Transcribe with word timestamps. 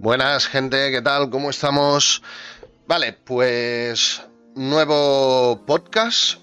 Buenas 0.00 0.46
gente, 0.46 0.92
¿qué 0.92 1.02
tal? 1.02 1.28
¿Cómo 1.28 1.50
estamos? 1.50 2.22
Vale, 2.86 3.14
pues 3.14 4.22
nuevo 4.54 5.66
podcast, 5.66 6.38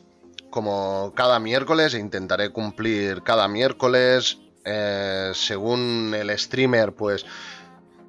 como 0.49 1.13
cada 1.15 1.39
miércoles, 1.39 1.93
intentaré 1.93 2.49
cumplir 2.49 3.23
cada 3.23 3.47
miércoles, 3.47 4.39
eh, 4.65 5.31
según 5.33 6.13
el 6.13 6.37
streamer, 6.37 6.91
pues 6.91 7.25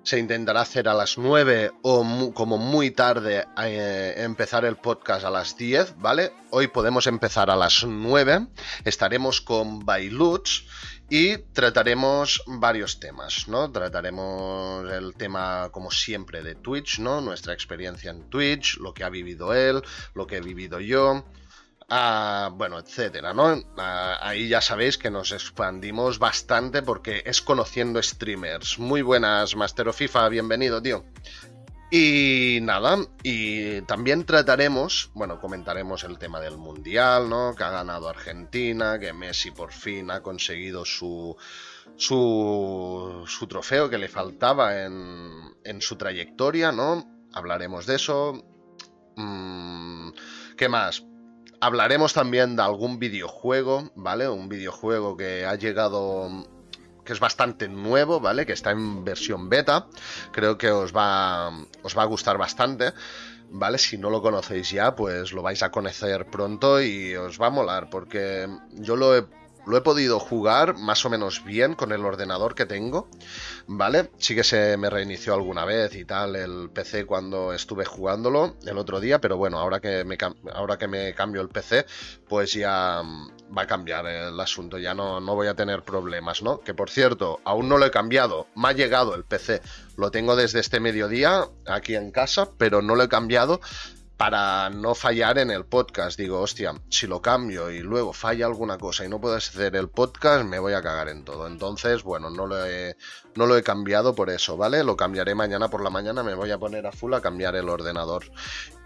se 0.07 0.21
intentará 0.21 0.61
hacer 0.61 0.89
a 0.89 0.95
las 0.95 1.19
9 1.19 1.73
o 1.83 2.33
como 2.33 2.59
muy 2.59 2.93
tarde 2.93 3.45
eh, 3.61 4.15
empezar 4.19 4.65
el 4.65 4.77
podcast 4.77 5.25
a 5.25 5.31
las 5.31 5.57
10, 5.57 5.97
¿vale? 5.99 6.33
Hoy 6.51 6.69
podemos 6.69 7.09
empezar 7.09 7.51
a 7.51 7.57
las 7.57 7.85
9, 7.85 8.47
estaremos 8.85 9.41
con 9.41 9.85
Bailuts 9.85 10.65
y 11.11 11.39
trataremos 11.39 12.41
varios 12.47 13.01
temas, 13.01 13.49
¿no? 13.49 13.73
Trataremos 13.73 14.89
el 14.93 15.15
tema, 15.15 15.71
como 15.73 15.91
siempre, 15.91 16.45
de 16.45 16.55
Twitch, 16.55 17.01
¿no? 17.01 17.21
Nuestra 17.21 17.53
experiencia 17.53 18.13
en 18.13 18.31
Twitch, 18.31 18.79
lo 18.79 18.95
que 18.95 19.03
ha 19.03 19.09
vivido 19.09 19.55
él, 19.55 19.83
lo 20.15 20.29
que 20.29 20.37
he 20.37 20.41
vivido 20.41 20.79
yo, 20.79 21.25
bueno, 21.89 22.79
etcétera, 22.79 23.33
¿no? 23.33 23.63
Ah, 23.79 24.19
ahí 24.21 24.49
ya 24.49 24.61
sabéis 24.61 24.99
que 24.99 25.11
nos 25.11 25.33
expandimos 25.33 26.19
bastante 26.19 26.83
porque 26.83 27.23
es 27.25 27.41
conociendo 27.41 28.03
streamers. 28.03 28.79
Muy 28.79 29.03
buenas, 29.03 29.55
Master 29.55 29.93
FIFA, 29.93 30.29
bienvenido, 30.29 30.83
tío. 30.83 31.05
Y 31.89 32.59
nada, 32.63 32.99
y 33.23 33.81
también 33.83 34.25
trataremos, 34.25 35.11
bueno, 35.15 35.41
comentaremos 35.41 36.03
el 36.03 36.19
tema 36.19 36.41
del 36.41 36.57
Mundial, 36.57 37.29
¿no? 37.31 37.55
Que 37.55 37.63
ha 37.63 37.71
ganado 37.71 38.09
Argentina, 38.09 38.99
que 38.99 39.13
Messi 39.13 39.53
por 39.53 39.73
fin 39.73 40.11
ha 40.11 40.21
conseguido 40.21 40.85
su, 40.85 41.37
su, 41.97 43.23
su 43.29 43.47
trofeo 43.47 43.89
que 43.89 43.99
le 43.99 44.09
faltaba 44.09 44.83
en, 44.83 45.55
en 45.63 45.81
su 45.81 45.95
trayectoria, 45.95 46.73
¿no? 46.73 47.07
Hablaremos 47.33 47.87
de 47.87 47.95
eso. 47.95 48.45
Mm, 49.15 50.11
¿Qué 50.57 50.69
más? 50.69 51.05
Hablaremos 51.61 52.13
también 52.13 52.57
de 52.57 52.63
algún 52.63 52.99
videojuego, 52.99 53.91
¿vale? 53.95 54.29
Un 54.29 54.49
videojuego 54.49 55.17
que 55.17 55.47
ha 55.47 55.55
llegado 55.55 56.29
que 57.05 57.13
es 57.13 57.21
bastante 57.21 57.69
nuevo, 57.69 58.21
¿vale? 58.21 58.45
Que 58.45 58.53
está 58.53 58.73
en 58.73 59.05
versión 59.05 59.49
beta. 59.49 59.87
Creo 60.33 60.59
que 60.59 60.71
os 60.71 60.95
va, 60.95 61.51
os 61.83 61.97
va 61.97 62.03
a 62.03 62.07
gustar 62.07 62.37
bastante. 62.37 62.93
¿Vale? 63.49 63.79
Si 63.79 63.97
no 63.97 64.11
lo 64.11 64.21
conocéis 64.23 64.71
ya, 64.71 64.97
pues 64.97 65.33
lo 65.33 65.41
vais 65.41 65.63
a 65.63 65.71
conocer 65.71 66.27
pronto 66.27 66.83
y 66.83 67.15
os 67.15 67.41
va 67.41 67.47
a 67.47 67.51
molar, 67.51 67.89
porque 67.91 68.49
yo 68.73 68.97
lo 68.97 69.17
he 69.17 69.25
lo 69.67 69.77
he 69.77 69.81
podido 69.81 70.19
jugar 70.21 70.77
más 70.79 71.05
o 71.05 71.11
menos 71.11 71.45
bien 71.45 71.75
con 71.75 71.93
el 71.93 72.05
ordenador 72.05 72.55
que 72.55 72.67
tengo, 72.67 73.09
¿vale? 73.67 74.11
Sí 74.19 74.35
que 74.35 74.45
se 74.45 74.77
me 74.77 74.91
reinició 74.91 75.35
alguna 75.35 75.65
vez 75.65 75.95
y 75.97 76.05
tal 76.05 76.37
el 76.37 76.71
PC 76.71 77.05
cuando 77.05 77.53
estuve 77.53 77.85
jugándolo 77.85 78.57
el 78.65 78.79
otro 78.79 79.01
día, 79.01 79.21
pero 79.21 79.37
bueno, 79.37 79.59
ahora 79.59 79.81
que 79.81 80.05
me, 80.05 80.17
ahora 80.53 80.79
que 80.79 80.89
me 80.89 81.15
cambio 81.15 81.43
el 81.43 81.49
PC, 81.49 81.85
pues 82.29 82.53
ya 82.53 83.03
mm, 83.03 83.57
va 83.57 83.63
a 83.63 83.67
cambiar 83.67 84.07
el 84.07 84.39
asunto, 84.39 84.79
ya 84.79 84.95
no, 84.95 85.21
no 85.21 85.35
voy 85.35 85.49
a 85.49 85.55
tener 85.55 85.83
problemas, 85.83 86.43
¿no? 86.43 86.61
Que 86.61 86.75
por 86.75 86.89
cierto, 86.89 87.41
aún 87.45 87.69
no 87.69 87.79
lo 87.79 87.87
he 87.87 87.91
cambiado, 87.91 88.47
me 88.55 88.69
ha 88.69 88.73
llegado 88.73 89.15
el 89.15 89.25
PC, 89.25 89.61
lo 89.97 90.11
tengo 90.11 90.37
desde 90.37 90.61
este 90.61 90.79
mediodía 90.79 91.49
aquí 91.67 91.97
en 91.97 92.13
casa, 92.13 92.51
pero 92.57 92.83
no 92.83 92.95
lo 92.95 93.03
he 93.03 93.09
cambiado 93.09 93.61
para 94.17 94.71
no 94.71 94.95
fallar 94.95 95.39
en 95.39 95.51
el 95.51 95.65
podcast. 95.65 96.19
Digo, 96.19 96.41
hostia, 96.41 96.75
si 96.89 97.07
lo 97.07 97.21
cambio 97.21 97.71
y 97.71 97.81
luego 97.81 98.13
falla 98.13 98.47
alguna 98.47 98.79
cosa 98.79 99.05
y 99.05 99.09
no 99.09 99.21
puedes 99.21 99.49
hacer 99.49 99.77
el 99.77 99.89
podcast, 99.89 100.45
me 100.45 100.59
voy 100.59 100.73
a 100.73 100.83
cagar 100.83 101.09
en 101.09 101.25
todo. 101.25 101.47
Entonces, 101.47 102.03
bueno, 102.03 102.31
no 102.31 102.47
lo 102.47 102.65
he, 102.65 103.63
cambiado 103.63 104.15
por 104.15 104.31
eso, 104.31 104.57
¿vale? 104.57 104.85
Lo 104.85 104.97
cambiaré 104.97 105.35
mañana 105.35 105.69
por 105.69 105.83
la 105.83 105.91
mañana, 105.91 106.23
me 106.23 106.35
voy 106.35 106.51
a 106.51 106.59
poner 106.59 106.87
a 106.87 106.93
full 106.93 107.13
a 107.15 107.21
cambiar 107.21 107.57
el 107.57 107.69
ordenador. 107.69 108.25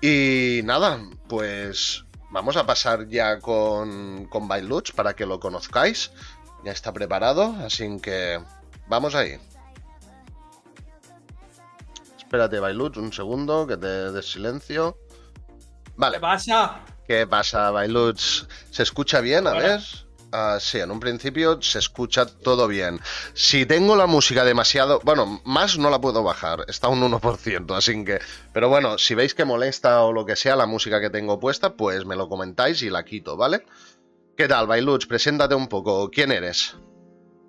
Y 0.00 0.60
nada, 0.64 1.00
pues 1.28 2.04
vamos 2.30 2.56
a 2.56 2.66
pasar 2.66 3.08
ya 3.08 3.38
con, 3.40 4.26
con 4.26 4.48
para 4.96 5.14
que 5.14 5.26
lo 5.26 5.38
conozcáis. 5.38 6.10
Ya 6.64 6.72
está 6.72 6.92
preparado, 6.92 7.54
así 7.64 8.00
que 8.00 8.42
vamos 8.88 9.14
ahí. 9.14 9.38
Espérate, 12.18 12.60
Bailuch, 12.60 12.96
un 12.96 13.12
segundo, 13.12 13.66
que 13.66 13.76
te 13.76 14.12
des 14.12 14.30
silencio. 14.30 14.96
Vale. 16.00 16.16
¿Qué 16.16 16.20
pasa? 16.20 16.80
¿Qué 17.06 17.26
pasa, 17.26 17.70
Bailuts? 17.70 18.48
¿Se 18.70 18.82
escucha 18.82 19.20
bien? 19.20 19.46
A 19.46 19.52
ver. 19.52 19.80
Uh, 20.32 20.58
sí, 20.58 20.78
en 20.78 20.90
un 20.90 20.98
principio 20.98 21.60
se 21.60 21.78
escucha 21.78 22.24
todo 22.24 22.68
bien. 22.68 23.00
Si 23.34 23.66
tengo 23.66 23.96
la 23.96 24.06
música 24.06 24.44
demasiado... 24.44 25.00
Bueno, 25.04 25.42
más 25.44 25.76
no 25.76 25.90
la 25.90 26.00
puedo 26.00 26.22
bajar, 26.22 26.64
está 26.68 26.88
un 26.88 27.02
1%, 27.02 27.76
así 27.76 28.04
que... 28.04 28.20
Pero 28.54 28.70
bueno, 28.70 28.96
si 28.96 29.14
veis 29.14 29.34
que 29.34 29.44
molesta 29.44 30.02
o 30.04 30.12
lo 30.12 30.24
que 30.24 30.36
sea 30.36 30.56
la 30.56 30.66
música 30.66 31.02
que 31.02 31.10
tengo 31.10 31.38
puesta, 31.38 31.74
pues 31.74 32.06
me 32.06 32.16
lo 32.16 32.28
comentáis 32.28 32.80
y 32.82 32.88
la 32.88 33.04
quito, 33.04 33.36
¿vale? 33.36 33.66
¿Qué 34.38 34.48
tal, 34.48 34.68
Bailuts? 34.68 35.04
Preséntate 35.04 35.54
un 35.54 35.68
poco. 35.68 36.10
¿Quién 36.10 36.32
eres? 36.32 36.76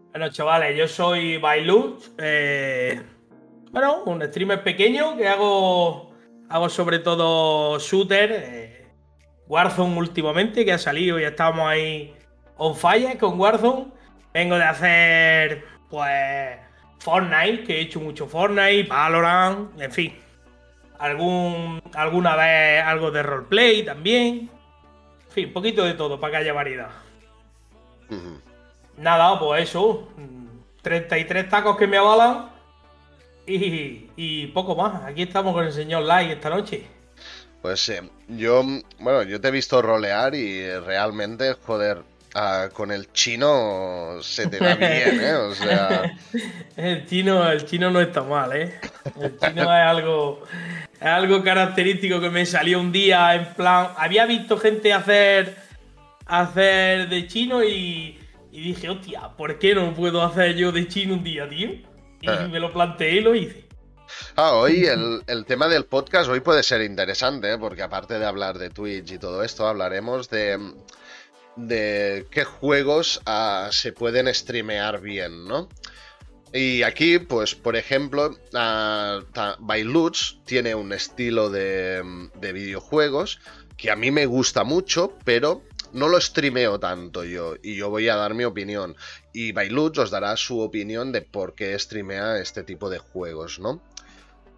Bueno, 0.10 0.30
chavales, 0.30 0.78
yo 0.78 0.90
soy 0.90 1.38
Bailuts. 1.38 2.12
Eh, 2.18 3.02
bueno, 3.72 4.04
un 4.06 4.22
streamer 4.24 4.62
pequeño 4.62 5.16
que 5.16 5.30
hago 5.30 6.11
Hago 6.52 6.68
sobre 6.68 7.00
todo 7.00 7.80
shooter. 7.80 8.32
Eh, 8.32 8.88
Warzone 9.48 9.98
últimamente, 9.98 10.66
que 10.66 10.74
ha 10.74 10.78
salido 10.78 11.18
y 11.18 11.24
estamos 11.24 11.66
ahí 11.68 12.14
on 12.58 12.76
fire 12.76 13.18
con 13.18 13.40
Warzone. 13.40 13.88
Vengo 14.34 14.56
de 14.58 14.64
hacer, 14.64 15.66
pues, 15.90 16.58
Fortnite, 17.00 17.64
que 17.64 17.78
he 17.78 17.82
hecho 17.82 18.02
mucho 18.02 18.28
Fortnite, 18.28 18.84
Valorant, 18.84 19.80
en 19.80 19.92
fin. 19.92 20.20
Algún, 21.00 21.82
alguna 21.96 22.36
vez 22.36 22.84
algo 22.84 23.12
de 23.12 23.24
roleplay 23.24 23.84
también. 23.84 24.50
En 25.28 25.32
fin, 25.32 25.48
un 25.48 25.54
poquito 25.54 25.86
de 25.86 25.94
todo 25.94 26.20
para 26.20 26.32
que 26.32 26.38
haya 26.38 26.54
variedad. 26.54 26.92
Nada, 28.98 29.40
pues 29.40 29.70
eso. 29.70 30.10
33 30.82 31.48
tacos 31.48 31.78
que 31.78 31.88
me 31.88 31.98
avalan 31.98 32.51
y, 33.48 34.48
poco 34.48 34.76
más. 34.76 35.04
Aquí 35.06 35.24
estamos 35.24 35.54
con 35.54 35.66
el 35.66 35.74
señor 35.74 36.04
Light 36.04 36.32
esta 36.32 36.50
noche. 36.50 36.84
Pues 37.62 37.88
eh, 37.90 38.02
yo, 38.28 38.64
bueno, 39.00 39.24
yo 39.24 39.40
te 39.40 39.50
he 39.50 39.52
visto 39.52 39.82
rolear 39.82 40.34
y 40.34 40.68
realmente, 40.80 41.54
joder, 41.66 42.02
ah, 42.34 42.70
con 42.74 42.92
el 42.92 43.12
chino 43.14 44.18
se 44.22 44.48
te 44.48 44.58
da 44.58 44.76
bien, 44.76 45.22
¿eh? 45.22 45.34
O 45.36 45.54
sea... 45.54 46.12
el, 46.76 47.06
chino, 47.06 47.50
el 47.50 47.66
chino 47.66 47.92
no 47.92 48.02
está 48.02 48.24
mal, 48.24 48.56
¿eh? 48.56 48.80
El 49.20 49.38
chino 49.38 49.62
es 49.62 49.68
algo, 49.70 50.44
es 51.00 51.08
algo 51.08 51.44
característico 51.44 52.20
que 52.20 52.32
me 52.32 52.46
salió 52.46 52.80
un 52.80 52.92
día 52.92 53.36
en 53.36 53.54
plan... 53.54 53.90
Había 53.96 54.26
visto 54.26 54.58
gente 54.58 54.92
hacer, 54.92 55.56
hacer 56.26 57.10
de 57.10 57.28
chino 57.28 57.64
y, 57.64 58.18
y 58.52 58.62
dije, 58.62 58.90
hostia, 58.90 59.30
¿por 59.38 59.60
qué 59.60 59.76
no 59.76 59.94
puedo 59.94 60.24
hacer 60.24 60.56
yo 60.56 60.72
de 60.72 60.88
chino 60.88 61.14
un 61.14 61.24
día, 61.24 61.48
tío? 61.48 61.91
Y 62.22 62.30
ah. 62.30 62.48
me 62.52 62.60
lo 62.60 62.72
planteé 62.72 63.16
y 63.16 63.22
lo 63.22 63.36
hice. 63.36 63.68
Ah, 64.36 64.54
hoy 64.54 64.86
el, 64.86 65.46
tema 65.46 65.68
del 65.68 65.86
podcast 65.86 66.30
hoy 66.30 66.42
puede 66.42 66.64
ser 66.64 66.82
interesante, 66.82 67.54
¿eh? 67.54 67.58
porque 67.58 67.82
aparte 67.82 68.20
de 68.20 68.26
hablar 68.26 68.58
de 68.58 68.70
Twitch 68.70 69.12
y 69.12 69.18
todo 69.18 69.44
esto, 69.44 69.68
hablaremos 69.68 70.30
de, 70.30 70.60
de 71.56 72.28
qué 72.30 72.44
juegos 72.44 73.22
ah, 73.26 73.70
se 73.72 73.94
pueden 73.94 74.34
streamear 74.34 75.02
bien, 75.02 75.46
¿no? 75.46 75.70
Y 76.54 76.84
aquí, 76.84 77.20
pues, 77.20 77.56
por 77.56 77.78
ejemplo, 77.78 78.32
uh, 78.54 80.12
tiene 80.46 80.76
un 80.76 80.92
estilo 80.92 81.50
de, 81.50 82.04
de 82.36 82.54
videojuegos 82.54 83.40
que 83.78 83.90
a 83.90 83.96
mí 83.96 84.12
me 84.12 84.26
gusta 84.26 84.64
mucho, 84.64 85.18
pero 85.24 85.64
no 85.94 86.08
lo 86.08 86.20
streameo 86.20 86.80
tanto 86.80 87.24
yo 87.24 87.56
y 87.62 87.76
yo 87.76 87.90
voy 87.90 88.10
a 88.10 88.16
dar 88.16 88.34
mi 88.34 88.44
opinión. 88.44 88.96
Y 89.34 89.52
Bailuch 89.52 89.98
os 90.00 90.12
dará 90.12 90.36
su 90.38 90.60
opinión 90.60 91.12
de 91.12 91.22
por 91.22 91.56
qué 91.56 91.78
streamea 91.78 92.40
este 92.40 92.64
tipo 92.64 92.90
de 92.90 93.00
juegos, 93.00 93.60
¿no? 93.60 93.82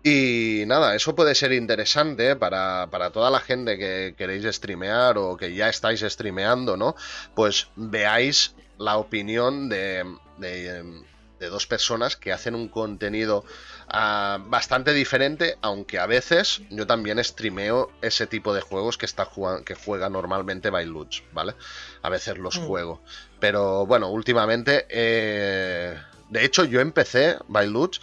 Y 0.03 0.63
nada, 0.67 0.95
eso 0.95 1.15
puede 1.15 1.33
ser 1.33 1.53
interesante 1.53 2.35
para, 2.35 2.87
para, 2.91 3.11
toda 3.11 3.29
la 3.31 3.39
gente 3.39 3.77
que 3.77 4.15
queréis 4.17 4.43
streamear 4.53 5.17
o 5.17 5.37
que 5.37 5.55
ya 5.55 5.69
estáis 5.69 6.01
streameando, 6.01 6.75
¿no? 6.75 6.95
Pues 7.35 7.69
veáis 7.77 8.53
la 8.77 8.97
opinión 8.97 9.69
de, 9.69 10.03
de, 10.39 11.03
de 11.39 11.47
dos 11.47 11.67
personas 11.67 12.17
que 12.17 12.33
hacen 12.33 12.53
un 12.53 12.67
contenido 12.67 13.45
Ah, 13.95 14.39
bastante 14.47 14.91
diferente, 14.91 15.55
aunque 15.61 15.99
a 15.99 16.07
veces 16.07 16.63
yo 16.71 16.87
también 16.87 17.23
streameo 17.23 17.91
ese 18.01 18.25
tipo 18.25 18.51
de 18.55 18.61
juegos 18.61 18.97
que, 18.97 19.05
está 19.05 19.29
que 19.63 19.75
juega 19.75 20.09
normalmente 20.09 20.71
Bailuch, 20.71 21.21
¿vale? 21.31 21.53
A 22.01 22.09
veces 22.09 22.39
los 22.39 22.57
mm. 22.57 22.65
juego. 22.65 23.01
Pero 23.39 23.85
bueno, 23.85 24.09
últimamente... 24.09 24.87
Eh, 24.89 25.95
de 26.29 26.43
hecho, 26.43 26.63
yo 26.63 26.81
empecé 26.81 27.37
Bailuch 27.47 27.99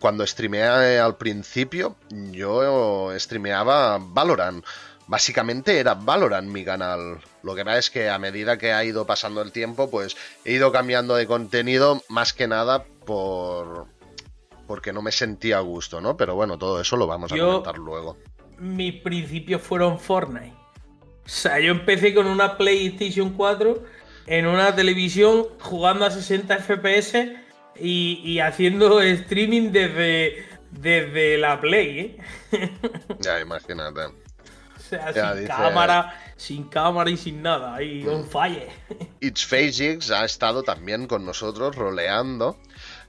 cuando 0.00 0.26
streameé 0.26 0.98
al 0.98 1.16
principio, 1.16 1.96
yo 2.10 3.16
streameaba 3.16 3.98
Valorant. 4.00 4.64
Básicamente 5.06 5.78
era 5.78 5.94
Valorant 5.94 6.48
mi 6.48 6.64
canal. 6.64 7.20
Lo 7.44 7.54
que 7.54 7.64
pasa 7.64 7.78
es 7.78 7.90
que 7.90 8.10
a 8.10 8.18
medida 8.18 8.58
que 8.58 8.72
ha 8.72 8.82
ido 8.82 9.06
pasando 9.06 9.40
el 9.40 9.52
tiempo, 9.52 9.88
pues 9.88 10.16
he 10.44 10.54
ido 10.54 10.72
cambiando 10.72 11.14
de 11.14 11.28
contenido 11.28 12.02
más 12.08 12.32
que 12.32 12.48
nada 12.48 12.84
por, 13.04 13.86
porque 14.66 14.92
no 14.92 15.02
me 15.02 15.12
sentía 15.12 15.58
a 15.58 15.60
gusto, 15.60 16.00
¿no? 16.00 16.16
Pero 16.16 16.34
bueno, 16.34 16.58
todo 16.58 16.80
eso 16.80 16.96
lo 16.96 17.06
vamos 17.06 17.32
a 17.32 17.36
comentar 17.36 17.78
luego. 17.78 18.16
Mis 18.58 18.94
principios 19.00 19.62
fueron 19.62 19.98
Fortnite. 19.98 20.54
O 21.24 21.28
sea, 21.28 21.58
yo 21.58 21.72
empecé 21.72 22.14
con 22.14 22.26
una 22.26 22.56
PlayStation 22.56 23.30
4 23.30 23.82
en 24.26 24.46
una 24.46 24.74
televisión 24.74 25.46
jugando 25.60 26.04
a 26.04 26.10
60 26.10 26.58
FPS 26.58 27.36
y, 27.78 28.38
haciendo 28.38 29.00
streaming 29.00 29.70
desde, 29.72 30.46
desde 30.70 31.38
la 31.38 31.60
Play, 31.60 31.98
¿eh? 31.98 32.70
ya, 33.20 33.40
imagínate. 33.40 34.00
O 34.04 34.80
sea, 34.88 35.34
sin 35.34 35.46
cámara, 35.46 36.32
sin 36.36 36.64
cámara 36.64 37.10
y 37.10 37.16
sin 37.16 37.42
nada, 37.42 37.74
ahí 37.74 38.06
on 38.06 38.24
fire. 38.24 38.68
It's 39.20 39.44
Physics 39.44 40.10
ha 40.10 40.24
estado 40.24 40.62
también 40.62 41.06
con 41.06 41.24
nosotros 41.24 41.74
roleando, 41.74 42.58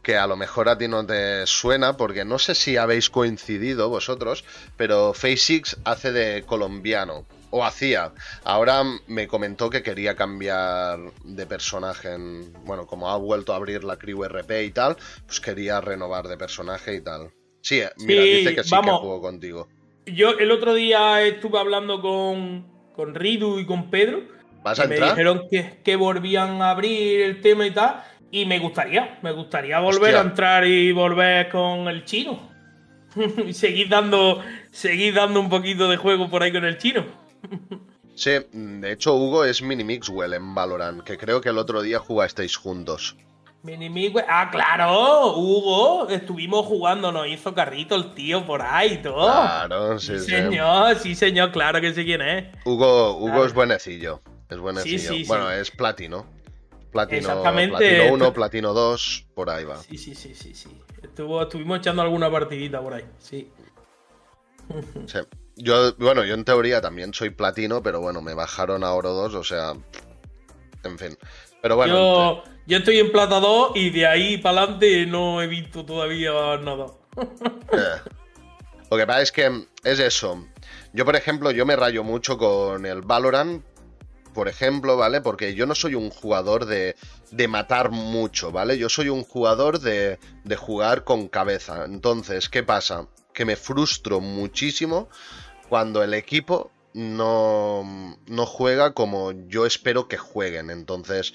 que 0.08 0.16
a 0.16 0.26
lo 0.26 0.38
mejor 0.38 0.70
a 0.70 0.78
ti 0.78 0.88
no 0.88 1.06
te 1.06 1.46
suena, 1.48 1.98
porque 1.98 2.24
no 2.24 2.40
sé 2.40 2.56
si 2.56 2.78
habéis 2.78 3.10
coincidido 3.10 3.90
vosotros, 3.90 4.46
pero 4.78 5.14
Physics 5.14 5.76
hace 5.84 6.14
de 6.14 6.44
colombiano 6.44 7.26
o 7.50 7.66
hacía. 7.66 8.14
Ahora 8.46 8.84
me 9.08 9.28
comentó 9.28 9.70
que 9.70 9.84
quería 9.84 10.16
cambiar 10.16 11.12
de 11.26 11.46
personaje. 11.46 12.14
En, 12.14 12.54
bueno, 12.64 12.88
como 12.88 13.10
ha 13.10 13.18
vuelto 13.18 13.52
a 13.52 13.58
abrir 13.58 13.84
la 13.84 13.98
crew 13.98 14.24
RP 14.24 14.64
y 14.64 14.72
tal, 14.72 14.96
pues 15.26 15.42
quería 15.42 15.82
renovar 15.82 16.30
de 16.30 16.38
personaje 16.38 16.96
y 16.96 17.02
tal. 17.02 17.32
Sí, 17.60 17.82
mira, 17.98 18.22
dice 18.22 18.56
que 18.56 18.64
sí 18.64 18.70
que 18.82 18.90
juego 18.90 19.20
contigo. 19.20 19.68
Yo 20.06 20.38
el 20.40 20.52
otro 20.52 20.74
día 20.74 21.22
estuve 21.24 21.60
hablando 21.60 22.02
con, 22.02 22.66
con 22.96 23.14
Ridu 23.14 23.60
y 23.60 23.66
con 23.66 23.90
Pedro. 23.90 24.22
¿Vas 24.64 24.80
a 24.80 24.88
Me 24.88 25.02
dijeron 25.02 25.50
que, 25.52 25.82
que 25.84 25.98
volvían 25.98 26.62
a 26.62 26.70
abrir 26.72 27.20
el 27.20 27.42
tema 27.42 27.68
y 27.68 27.72
tal. 27.72 28.06
Y 28.32 28.46
me 28.46 28.60
gustaría, 28.60 29.20
me 29.22 29.32
gustaría 29.32 29.80
volver 29.80 30.16
a 30.16 30.22
entrar 30.22 30.66
y 30.66 30.92
volver 30.92 31.50
con 31.50 31.88
el 31.88 32.04
chino. 32.04 32.40
y 33.48 33.54
seguir 33.54 33.90
dando, 33.90 34.42
seguir 34.72 35.14
dando 35.14 35.40
un 35.40 35.50
poquito 35.50 35.90
de 35.90 35.98
juego 35.98 36.30
por 36.30 36.44
ahí 36.44 36.52
con 36.52 36.66
el 36.66 36.78
chino. 36.78 37.06
Sí, 38.16 38.32
de 38.52 38.92
hecho 38.92 39.16
Hugo 39.16 39.46
es 39.46 39.62
Mini 39.62 39.84
Mixwell 39.84 40.34
en 40.34 40.56
Valorant, 40.56 41.04
que 41.04 41.18
creo 41.18 41.40
que 41.40 41.50
el 41.50 41.58
otro 41.58 41.82
día 41.82 42.00
jugasteis 42.00 42.58
juntos. 42.58 43.16
Mini 43.64 44.14
ah, 44.30 44.50
claro, 44.52 45.36
Hugo, 45.36 46.08
estuvimos 46.10 46.66
jugando, 46.66 47.12
nos 47.12 47.28
hizo 47.28 47.54
carrito 47.54 47.96
el 47.96 48.14
tío 48.14 48.46
por 48.46 48.62
ahí 48.62 48.94
y 48.94 48.98
todo. 48.98 49.26
Claro, 49.26 50.00
sí, 50.00 50.20
sí. 50.20 50.32
Señor, 50.32 50.96
sí, 50.96 51.16
señor, 51.16 51.52
claro 51.52 51.82
que 51.82 51.94
sé 51.94 52.06
quién 52.06 52.22
es. 52.22 52.46
Hugo, 52.66 53.18
Hugo 53.18 53.46
es 53.46 53.54
buenecillo, 53.54 54.22
es 54.50 54.58
buenecillo. 54.58 55.00
Sí, 55.00 55.08
sí, 55.08 55.24
bueno, 55.28 55.52
es 55.52 55.70
platino. 55.72 56.26
Platino, 56.98 57.20
Exactamente. 57.20 57.78
Platino 57.78 58.14
1, 58.14 58.34
Platino 58.34 58.74
2, 58.74 59.28
por 59.36 59.52
ahí 59.52 59.66
va. 59.66 59.78
Sí, 59.78 60.00
sí, 60.00 60.16
sí, 60.16 60.34
sí, 60.34 60.56
sí. 60.56 60.70
Estuvo, 61.04 61.44
estuvimos 61.44 61.78
echando 61.78 62.02
alguna 62.02 62.32
partidita 62.32 62.82
por 62.82 62.96
ahí, 62.96 63.06
sí. 63.20 63.52
Sí. 65.06 65.20
Yo, 65.56 65.94
bueno, 65.98 66.26
yo 66.26 66.34
en 66.34 66.44
teoría 66.44 66.82
también 66.82 67.14
soy 67.14 67.30
platino, 67.30 67.82
pero 67.84 68.02
bueno, 68.02 68.22
me 68.22 68.34
bajaron 68.34 68.84
a 68.84 68.94
oro 68.94 69.14
2, 69.14 69.36
o 69.36 69.44
sea. 69.44 69.74
En 70.84 70.98
fin. 70.98 71.18
Pero 71.62 71.76
bueno. 71.76 71.94
Yo, 71.94 72.44
yo 72.66 72.78
estoy 72.78 73.00
en 73.00 73.12
plata 73.12 73.40
2 73.40 73.72
y 73.76 73.92
de 73.92 74.08
ahí 74.08 74.38
para 74.38 74.62
adelante 74.62 75.06
no 75.06 75.42
he 75.42 75.48
visto 75.48 75.86
todavía 75.86 76.58
nada. 76.58 76.88
Eh. 77.74 78.12
Lo 78.90 78.98
que 78.98 79.06
pasa 79.06 79.22
es 79.22 79.32
que 79.32 79.66
es 79.84 80.00
eso. 80.00 80.46
Yo, 80.94 81.04
por 81.04 81.16
ejemplo, 81.16 81.52
yo 81.52 81.66
me 81.66 81.76
rayo 81.76 82.04
mucho 82.04 82.38
con 82.38 82.86
el 82.86 83.02
Valorant, 83.02 83.64
por 84.38 84.50
ejemplo, 84.50 84.98
¿vale? 84.98 85.20
Porque 85.20 85.56
yo 85.56 85.66
no 85.66 85.74
soy 85.74 85.96
un 85.96 86.12
jugador 86.12 86.68
de, 86.68 86.96
de 87.32 87.48
matar 87.48 87.90
mucho, 87.90 88.52
¿vale? 88.52 88.78
Yo 88.78 88.88
soy 88.88 89.10
un 89.10 89.24
jugador 89.24 89.80
de, 89.80 90.20
de 90.44 90.56
jugar 90.56 91.04
con 91.04 91.28
cabeza. 91.28 91.86
Entonces, 91.86 92.48
¿qué 92.48 92.62
pasa? 92.62 93.08
Que 93.34 93.46
me 93.46 93.56
frustro 93.56 94.20
muchísimo 94.20 95.10
cuando 95.70 96.04
el 96.04 96.14
equipo 96.14 96.70
no, 96.94 98.16
no 98.28 98.46
juega 98.46 98.94
como 98.94 99.32
yo 99.48 99.66
espero 99.66 100.08
que 100.08 100.18
jueguen. 100.18 100.70
Entonces 100.70 101.34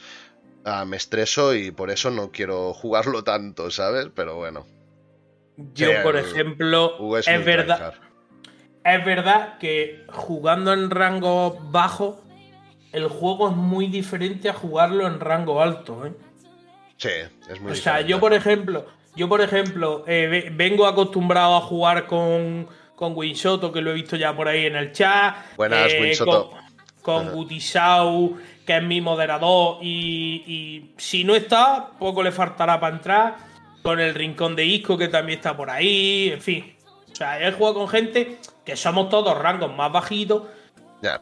ah, 0.65 0.85
me 0.85 0.97
estreso 0.97 1.57
y 1.57 1.73
por 1.73 1.91
eso 1.91 2.13
no 2.13 2.31
quiero 2.31 2.73
jugarlo 2.73 3.25
tanto, 3.25 3.73
¿sabes? 3.73 4.11
Pero 4.15 4.37
bueno. 4.37 4.65
Yo, 5.75 5.91
por 6.05 6.15
ejemplo, 6.15 7.19
es, 7.19 7.27
verdad. 7.45 7.95
Es 8.85 9.05
verdad 9.05 9.59
que 9.59 10.05
jugando 10.09 10.73
en 10.73 10.89
rango 10.89 11.59
bajo, 11.73 12.23
el 12.93 13.09
juego 13.09 13.51
es 13.51 13.57
muy 13.57 13.87
diferente 13.89 14.49
a 14.49 14.53
jugarlo 14.53 15.07
en 15.07 15.21
rango 15.21 15.63
alto, 15.63 16.07
¿eh? 16.07 16.13
Sí, 16.97 17.09
es 17.49 17.61
muy 17.61 17.73
O 17.73 17.75
sea, 17.75 18.01
yo 18.03 18.21
por 18.21 18.33
ejemplo, 18.33 18.87
yo 19.17 19.29
por 19.29 19.41
ejemplo, 19.41 20.05
eh, 20.07 20.51
vengo 20.55 20.87
acostumbrado 20.87 21.57
a 21.57 21.61
jugar 21.61 22.07
con 22.07 22.69
con 23.03 23.17
Winsoto, 23.17 23.73
que 23.73 23.81
lo 23.81 23.91
he 23.91 23.95
visto 23.95 24.15
ya 24.15 24.33
por 24.37 24.47
ahí 24.47 24.67
en 24.67 24.77
el 24.77 24.93
chat. 24.93 25.35
Buenas, 25.57 25.93
eh, 25.93 26.17
Con, 26.19 26.51
con 27.03 27.49
que 27.49 28.77
es 28.77 28.83
mi 28.85 29.01
moderador. 29.01 29.79
Y, 29.83 30.93
si 30.97 31.25
no 31.25 31.35
está, 31.35 31.91
poco 31.99 32.23
le 32.23 32.31
faltará 32.31 32.79
para 32.79 32.95
entrar. 32.95 33.37
Con 33.83 33.99
el 33.99 34.15
Rincón 34.15 34.55
de 34.55 34.65
Isco, 34.65 34.97
que 34.97 35.09
también 35.09 35.41
está 35.41 35.57
por 35.57 35.69
ahí. 35.69 36.31
En 36.33 36.41
fin. 36.41 36.77
O 37.11 37.17
sea, 37.17 37.45
he 37.45 37.51
jugado 37.51 37.75
con 37.75 37.89
gente 37.89 38.39
que 38.65 38.77
somos 38.77 39.09
todos 39.09 39.37
rangos 39.37 39.75
más 39.75 39.91
bajitos. 39.91 40.45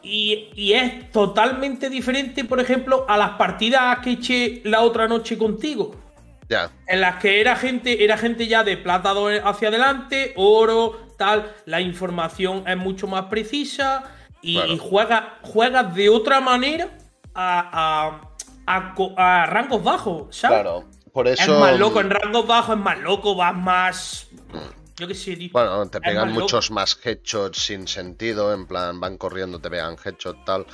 Y, 0.02 0.50
y, 0.54 0.72
es 0.74 1.10
totalmente 1.10 1.88
diferente, 1.88 2.44
por 2.44 2.60
ejemplo, 2.60 3.06
a 3.08 3.16
las 3.16 3.30
partidas 3.30 3.98
que 4.00 4.12
eché 4.12 4.60
la 4.64 4.82
otra 4.82 5.08
noche 5.08 5.38
contigo. 5.38 5.94
En 6.86 7.00
las 7.00 7.16
que 7.16 7.40
era 7.40 7.54
gente, 7.56 8.02
era 8.02 8.16
gente 8.18 8.46
ya 8.48 8.64
de 8.64 8.76
plata 8.76 9.14
hacia 9.44 9.68
adelante, 9.68 10.32
oro, 10.36 10.98
tal. 11.16 11.54
La 11.64 11.80
información 11.80 12.64
es 12.66 12.76
mucho 12.76 13.06
más 13.06 13.26
precisa 13.26 14.04
y, 14.42 14.78
juega, 14.78 15.38
juegas 15.42 15.94
de 15.94 16.08
otra 16.08 16.40
manera 16.40 16.88
a, 17.34 18.20
a, 18.66 19.46
rangos 19.46 19.84
bajos, 19.84 20.36
¿sabes? 20.36 20.62
Claro, 20.62 20.84
por 21.12 21.28
eso. 21.28 21.42
Es 21.42 21.60
más 21.60 21.78
loco, 21.78 22.00
en 22.00 22.10
rangos 22.10 22.46
bajos 22.46 22.76
es 22.76 22.82
más 22.82 22.98
loco, 22.98 23.34
vas 23.36 23.54
más. 23.54 24.28
Yo 25.00 25.08
qué 25.08 25.14
sé, 25.14 25.34
tío. 25.34 25.48
Bueno, 25.52 25.88
te 25.88 25.98
pegan 25.98 26.32
muchos 26.32 26.70
más 26.70 26.98
headshots 27.02 27.58
sin 27.58 27.88
sentido, 27.88 28.52
en 28.52 28.66
plan, 28.66 29.00
van 29.00 29.16
corriendo, 29.16 29.58
te 29.58 29.70
pegan 29.70 29.96
headshots, 30.04 30.44
tal. 30.44 30.66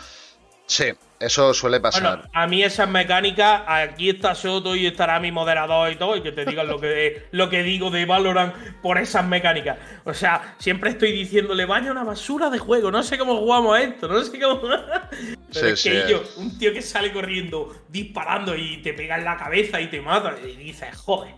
Sí, 0.66 0.87
eso 1.21 1.54
suele 1.54 1.78
pasar. 1.78 2.02
Bueno, 2.02 2.30
a 2.33 2.47
mí 2.49 2.64
esas 2.64 2.88
mecánicas, 2.88 3.62
aquí 3.68 4.11
está 4.11 4.35
Soto 4.35 4.75
y 4.75 4.85
estará 4.85 5.21
mi 5.21 5.30
moderador 5.30 5.92
y 5.92 5.97
todo, 5.97 6.16
y 6.16 6.23
que 6.23 6.33
te 6.33 6.45
digan 6.45 6.66
lo 6.66 6.80
que, 6.80 7.28
lo 7.30 7.49
que 7.49 7.62
digo 7.62 7.92
de 7.92 8.04
Valorant 8.04 8.52
por 8.83 8.99
esas 8.99 9.25
mecánicas. 9.25 9.78
O 10.04 10.12
sea, 10.12 10.56
siempre 10.59 10.90
estoy 10.90 11.12
diciéndole, 11.12 11.66
vaya 11.66 11.92
una 11.92 12.02
basura 12.02 12.50
de 12.50 12.59
juego, 12.59 12.90
no 12.90 13.04
sé 13.04 13.16
cómo 13.16 13.37
jugamos 13.37 13.76
a 13.76 13.83
esto, 13.83 14.09
no 14.09 14.21
sé 14.25 14.40
cómo. 14.40 14.62
Pero 15.52 15.68
es 15.68 15.83
que 15.85 16.04
yo, 16.11 16.25
un 16.37 16.59
tío 16.59 16.73
que 16.73 16.83
sale 16.83 17.12
corriendo, 17.12 17.76
disparando 17.88 18.56
y 18.56 18.78
te 18.78 18.92
pega 18.92 19.18
en 19.18 19.25
la 19.25 19.37
cabeza 19.37 19.80
y 19.80 19.87
te 19.87 20.00
mata, 20.00 20.35
y 20.45 20.56
dices, 20.56 20.97
joder. 20.97 21.37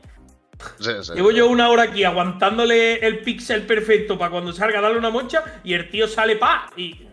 Llevo 1.15 1.31
yo 1.31 1.49
una 1.49 1.69
hora 1.69 1.85
aquí 1.85 2.05
aguantándole 2.05 3.07
el 3.07 3.21
pixel 3.21 3.67
perfecto 3.67 4.19
para 4.19 4.31
cuando 4.31 4.53
salga 4.53 4.81
darle 4.81 4.99
una 4.99 5.11
mocha 5.11 5.61
y 5.63 5.75
el 5.75 5.91
tío 5.91 6.09
sale 6.09 6.37
pa 6.37 6.71
y 6.77 7.09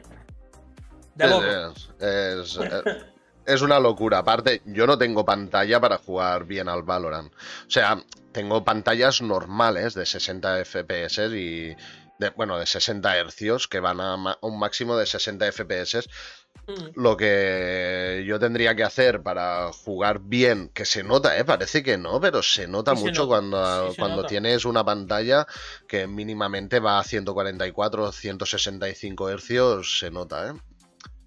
es, 3.46 3.62
una 3.62 3.80
locura. 3.80 4.20
Aparte, 4.20 4.62
yo 4.66 4.88
no 4.88 4.98
tengo 4.98 5.26
pantalla 5.26 5.80
para 5.80 5.98
jugar 5.98 6.46
bien 6.46 6.68
al 6.68 6.84
Valorant. 6.84 7.32
O 7.34 7.70
sea, 7.70 8.04
tengo 8.32 8.64
pantallas 8.64 9.22
normales 9.22 9.94
de 9.94 10.06
60 10.06 10.66
FPS 10.66 11.20
y. 11.34 11.76
De, 12.18 12.30
bueno, 12.30 12.58
de 12.58 12.66
60 12.66 13.18
hercios 13.18 13.68
que 13.68 13.82
van 13.82 14.00
a 14.00 14.38
un 14.42 14.58
máximo 14.60 14.96
de 14.96 15.06
60 15.06 15.52
FPS. 15.52 16.08
Mm. 16.68 17.00
Lo 17.02 17.16
que 17.16 18.24
yo 18.26 18.40
tendría 18.40 18.76
que 18.76 18.84
hacer 18.84 19.22
para 19.22 19.72
jugar 19.72 20.20
bien, 20.20 20.70
que 20.74 20.86
se 20.86 21.04
nota, 21.04 21.38
¿eh? 21.38 21.46
parece 21.46 21.84
que 21.84 21.98
no, 21.98 22.20
pero 22.20 22.42
se 22.42 22.68
nota 22.68 22.94
mucho 22.94 23.28
cuando, 23.28 23.94
cuando 23.98 24.26
tienes 24.26 24.66
una 24.66 24.84
pantalla 24.84 25.46
que 25.88 26.08
mínimamente 26.08 26.80
va 26.80 27.00
a 27.00 27.04
144, 27.04 28.12
165 28.12 29.30
hercios, 29.30 30.00
se 30.00 30.10
nota, 30.10 30.50
¿eh? 30.50 30.54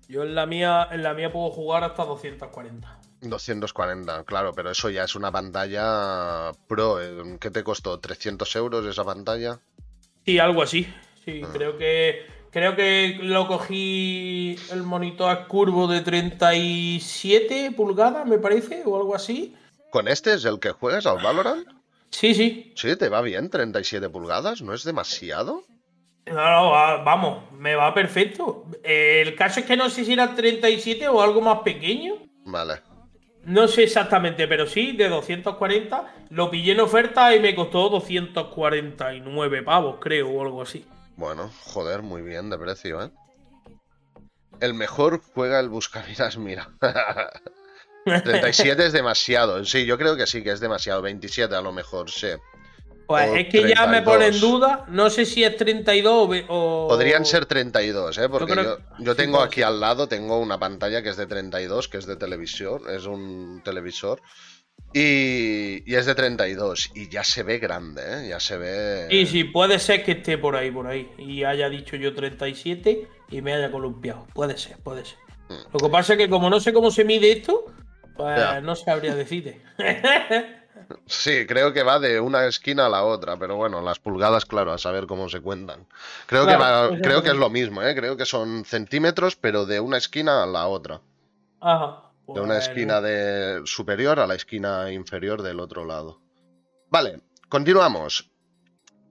Yo 0.08 0.22
en 0.22 0.34
la 0.34 0.46
mía, 0.46 0.88
en 0.90 1.02
la 1.02 1.12
mía 1.12 1.30
puedo 1.30 1.50
jugar 1.50 1.84
hasta 1.84 2.04
240. 2.04 2.98
240, 3.20 4.24
claro, 4.24 4.52
pero 4.54 4.70
eso 4.70 4.88
ya 4.88 5.04
es 5.04 5.14
una 5.14 5.30
pantalla 5.30 6.52
pro. 6.66 7.02
Eh, 7.02 7.36
¿Qué 7.38 7.50
te 7.50 7.62
costó? 7.62 8.00
¿300 8.00 8.56
euros 8.56 8.86
esa 8.86 9.04
pantalla? 9.04 9.60
Sí, 10.24 10.38
algo 10.38 10.62
así. 10.62 10.86
Sí, 11.24 11.42
ah. 11.44 11.48
creo 11.52 11.76
que 11.76 12.37
creo 12.50 12.76
que 12.76 13.18
lo 13.22 13.46
cogí 13.46 14.56
el 14.72 14.82
monitor 14.82 15.46
curvo 15.46 15.86
de 15.86 16.00
37 16.00 17.72
pulgadas, 17.72 18.26
me 18.26 18.38
parece, 18.38 18.82
o 18.84 18.96
algo 18.96 19.14
así. 19.14 19.54
¿Con 19.90 20.08
este 20.08 20.34
es 20.34 20.44
el 20.44 20.60
que 20.60 20.70
juegas 20.70 21.06
al 21.06 21.22
Valorant? 21.22 21.66
Sí, 22.10 22.34
sí. 22.34 22.72
Sí, 22.74 22.96
te 22.96 23.08
va 23.08 23.20
bien, 23.20 23.50
37 23.50 24.08
pulgadas, 24.08 24.62
¿no 24.62 24.74
es 24.74 24.84
demasiado? 24.84 25.64
No, 26.26 26.70
vamos, 27.04 27.50
me 27.52 27.74
va 27.74 27.94
perfecto. 27.94 28.64
el 28.82 29.34
caso 29.34 29.60
es 29.60 29.66
que 29.66 29.76
no 29.76 29.88
sé 29.88 30.04
si 30.04 30.12
era 30.12 30.34
37 30.34 31.08
o 31.08 31.22
algo 31.22 31.40
más 31.40 31.60
pequeño. 31.60 32.16
Vale. 32.44 32.82
No 33.44 33.66
sé 33.66 33.84
exactamente, 33.84 34.46
pero 34.46 34.66
sí, 34.66 34.92
de 34.92 35.08
240. 35.08 36.14
Lo 36.30 36.50
pillé 36.50 36.72
en 36.72 36.80
oferta 36.80 37.34
y 37.34 37.40
me 37.40 37.54
costó 37.54 37.88
249 37.88 39.62
pavos, 39.62 39.96
creo, 40.00 40.28
o 40.28 40.42
algo 40.42 40.60
así. 40.60 40.84
Bueno, 41.18 41.50
joder, 41.64 42.02
muy 42.02 42.22
bien 42.22 42.48
de 42.48 42.56
precio, 42.56 43.02
¿eh? 43.02 43.10
El 44.60 44.72
mejor 44.72 45.20
juega 45.34 45.58
el 45.58 45.68
Buscavidas, 45.68 46.38
mira. 46.38 46.70
37 48.04 48.86
es 48.86 48.92
demasiado. 48.92 49.64
Sí, 49.64 49.84
yo 49.84 49.98
creo 49.98 50.16
que 50.16 50.28
sí, 50.28 50.44
que 50.44 50.52
es 50.52 50.60
demasiado. 50.60 51.02
27 51.02 51.52
a 51.56 51.60
lo 51.60 51.72
mejor, 51.72 52.08
sí. 52.08 52.28
Pues 53.08 53.30
es 53.34 53.48
que 53.48 53.68
ya 53.68 53.88
me 53.88 54.02
pone 54.02 54.28
en 54.28 54.38
duda. 54.38 54.84
No 54.90 55.10
sé 55.10 55.24
si 55.24 55.42
es 55.42 55.56
32 55.56 56.44
o. 56.48 56.86
Podrían 56.88 57.24
ser 57.26 57.46
32, 57.46 58.16
¿eh? 58.18 58.28
Porque 58.28 58.54
yo, 59.00 59.16
tengo 59.16 59.40
aquí 59.40 59.62
al 59.62 59.80
lado, 59.80 60.06
tengo 60.06 60.38
una 60.38 60.60
pantalla 60.60 61.02
que 61.02 61.08
es 61.08 61.16
de 61.16 61.26
32, 61.26 61.88
que 61.88 61.98
es 61.98 62.06
de 62.06 62.14
televisión. 62.14 62.82
Es 62.88 63.06
un 63.06 63.60
televisor. 63.64 64.22
Y, 64.92 65.82
y, 65.90 65.94
es 65.96 66.06
de 66.06 66.14
32 66.14 66.92
y 66.94 67.08
ya 67.08 67.22
se 67.22 67.42
ve 67.42 67.58
grande, 67.58 68.02
¿eh? 68.04 68.28
ya 68.30 68.40
se 68.40 68.56
ve... 68.56 69.06
Y 69.10 69.26
sí, 69.26 69.44
puede 69.44 69.78
ser 69.78 70.02
que 70.02 70.12
esté 70.12 70.38
por 70.38 70.56
ahí, 70.56 70.70
por 70.70 70.86
ahí. 70.86 71.12
Y 71.18 71.44
haya 71.44 71.68
dicho 71.68 71.96
yo 71.96 72.14
37 72.14 73.06
y 73.30 73.42
me 73.42 73.52
haya 73.52 73.70
columpiado. 73.70 74.26
Puede 74.32 74.56
ser, 74.56 74.78
puede 74.78 75.04
ser. 75.04 75.18
Mm. 75.50 75.72
Lo 75.74 75.80
que 75.80 75.88
pasa 75.90 76.14
es 76.14 76.18
que 76.18 76.30
como 76.30 76.48
no 76.48 76.58
sé 76.58 76.72
cómo 76.72 76.90
se 76.90 77.04
mide 77.04 77.30
esto, 77.30 77.66
pues 78.16 78.62
no 78.62 78.74
sabría 78.74 79.14
decirte. 79.14 79.62
Sí, 81.06 81.46
creo 81.46 81.72
que 81.72 81.82
va 81.82 81.98
de 81.98 82.20
una 82.20 82.46
esquina 82.46 82.86
a 82.86 82.88
la 82.88 83.02
otra, 83.04 83.36
pero 83.36 83.56
bueno, 83.56 83.82
las 83.82 83.98
pulgadas, 83.98 84.46
claro, 84.46 84.72
a 84.72 84.78
saber 84.78 85.06
cómo 85.06 85.28
se 85.28 85.40
cuentan. 85.40 85.86
Creo, 86.26 86.46
que, 86.46 86.54
pues 86.56 87.00
creo 87.02 87.22
que 87.22 87.30
es 87.30 87.36
lo 87.36 87.50
mismo, 87.50 87.82
¿eh? 87.82 87.94
creo 87.94 88.16
que 88.16 88.24
son 88.24 88.64
centímetros, 88.64 89.36
pero 89.36 89.66
de 89.66 89.80
una 89.80 89.98
esquina 89.98 90.42
a 90.42 90.46
la 90.46 90.66
otra. 90.66 91.00
Ajá. 91.60 92.07
De 92.28 92.40
una 92.40 92.58
esquina 92.58 93.00
de 93.00 93.62
superior 93.64 94.20
a 94.20 94.26
la 94.26 94.34
esquina 94.34 94.92
inferior 94.92 95.42
del 95.42 95.60
otro 95.60 95.84
lado. 95.84 96.20
Vale, 96.90 97.22
continuamos. 97.48 98.30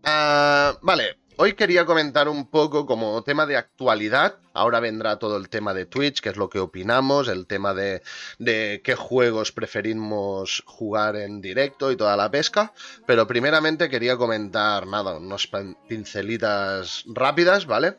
Ah, 0.04 0.78
vale, 0.82 1.18
Hoy 1.40 1.54
quería 1.54 1.86
comentar 1.86 2.28
un 2.28 2.50
poco 2.50 2.88
como 2.88 3.22
tema 3.22 3.46
de 3.46 3.58
actualidad. 3.58 4.40
Ahora 4.54 4.80
vendrá 4.80 5.20
todo 5.20 5.38
el 5.38 5.50
tema 5.50 5.76
de 5.76 5.86
Twitch, 5.86 6.20
que 6.20 6.30
es 6.30 6.36
lo 6.36 6.50
que 6.50 6.58
opinamos, 6.58 7.28
el 7.28 7.46
tema 7.46 7.76
de, 7.76 8.02
qué 8.40 8.96
juegos 8.98 9.52
preferimos 9.52 10.64
jugar 10.66 11.16
en 11.16 11.40
directo 11.40 11.92
y 11.92 11.96
toda 11.96 12.18
la 12.18 12.32
pesca. 12.32 12.74
Pero 13.06 13.28
primeramente 13.28 13.88
quería 13.88 14.18
comentar, 14.18 14.88
nada, 14.88 15.18
unas 15.18 15.48
pincelitas 15.88 17.04
rápidas, 17.06 17.68
¿vale? 17.68 17.98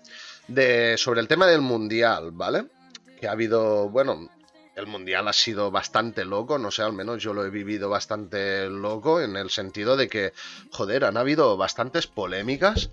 De, 0.49 0.99
sobre 0.99 1.21
el 1.21 1.29
tema 1.29 1.47
del 1.47 1.61
mundial, 1.61 2.33
¿vale? 2.33 2.67
Que 3.21 3.29
ha 3.29 3.33
habido, 3.33 3.89
bueno, 3.89 4.29
el 4.79 4.87
mundial 4.87 5.27
ha 5.27 5.33
sido 5.33 5.71
bastante 5.73 6.25
loco, 6.25 6.57
no 6.57 6.71
sé, 6.71 6.83
al 6.83 6.93
menos 6.93 7.21
yo 7.21 7.35
lo 7.35 7.45
he 7.45 7.51
vivido 7.51 7.91
bastante 7.91 8.69
loco 8.69 9.21
en 9.21 9.37
el 9.37 9.51
sentido 9.51 9.97
de 9.97 10.09
que, 10.09 10.33
joder, 10.71 11.05
han 11.05 11.17
habido 11.17 11.57
bastantes 11.57 12.07
polémicas 12.07 12.91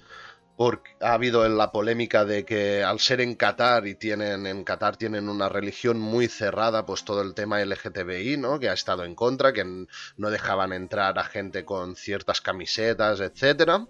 ha 1.01 1.13
habido 1.13 1.47
la 1.49 1.71
polémica 1.71 2.23
de 2.23 2.45
que 2.45 2.83
al 2.83 2.99
ser 2.99 3.19
en 3.19 3.35
Qatar 3.35 3.87
y 3.87 3.95
tienen 3.95 4.47
en 4.47 4.63
Qatar 4.63 4.95
tienen 4.95 5.27
una 5.27 5.49
religión 5.49 5.99
muy 5.99 6.27
cerrada, 6.27 6.85
pues 6.85 7.03
todo 7.03 7.21
el 7.21 7.33
tema 7.33 7.63
LGTBI, 7.63 8.37
¿no? 8.37 8.57
Que 8.57 8.69
ha 8.69 8.73
estado 8.73 9.03
en 9.03 9.15
contra, 9.15 9.51
que 9.51 9.65
no 9.65 10.29
dejaban 10.29 10.71
entrar 10.71 11.19
a 11.19 11.25
gente 11.25 11.65
con 11.65 11.95
ciertas 11.95 12.39
camisetas, 12.39 13.19
etcétera. 13.19 13.85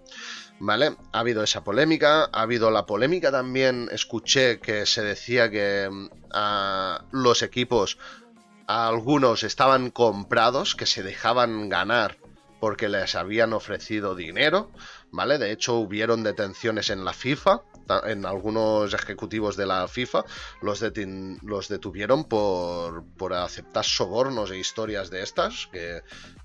¿Vale? 0.58 0.96
Ha 1.12 1.20
habido 1.20 1.42
esa 1.42 1.62
polémica, 1.62 2.30
ha 2.32 2.42
habido 2.42 2.70
la 2.70 2.86
polémica 2.86 3.30
también, 3.30 3.88
escuché 3.92 4.58
que 4.58 4.86
se 4.86 5.02
decía 5.02 5.50
que 5.50 5.88
mm, 5.90 6.08
los 7.12 7.42
equipos, 7.42 7.98
algunos 8.66 9.44
estaban 9.44 9.90
comprados, 9.90 10.74
que 10.74 10.86
se 10.86 11.02
dejaban 11.02 11.68
ganar 11.68 12.16
porque 12.66 12.88
les 12.88 13.14
habían 13.14 13.52
ofrecido 13.52 14.16
dinero. 14.16 14.72
¿vale? 15.12 15.38
De 15.38 15.52
hecho, 15.52 15.76
hubieron 15.76 16.24
detenciones 16.24 16.90
en 16.90 17.04
la 17.04 17.12
FIFA, 17.12 17.62
en 18.06 18.26
algunos 18.26 18.92
ejecutivos 18.92 19.56
de 19.56 19.66
la 19.66 19.86
FIFA, 19.86 20.24
los, 20.62 20.84
los 21.44 21.68
detuvieron 21.68 22.24
por, 22.24 23.04
por, 23.16 23.34
aceptar 23.34 23.84
sobornos 23.84 24.50
e 24.50 24.58
historias 24.58 25.10
de 25.10 25.22
estas, 25.22 25.68
que, 25.68 26.02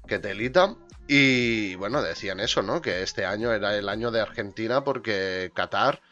que 0.07 0.19
telita. 0.19 0.75
Y 1.07 1.73
bueno, 1.77 2.03
decían 2.03 2.39
eso, 2.39 2.61
¿no? 2.61 2.83
Que 2.83 3.01
este 3.01 3.25
año 3.25 3.51
era 3.51 3.75
el 3.75 3.89
año 3.89 4.11
de 4.11 4.21
Argentina 4.21 4.83
porque 4.83 5.51
Qatar 5.55 6.03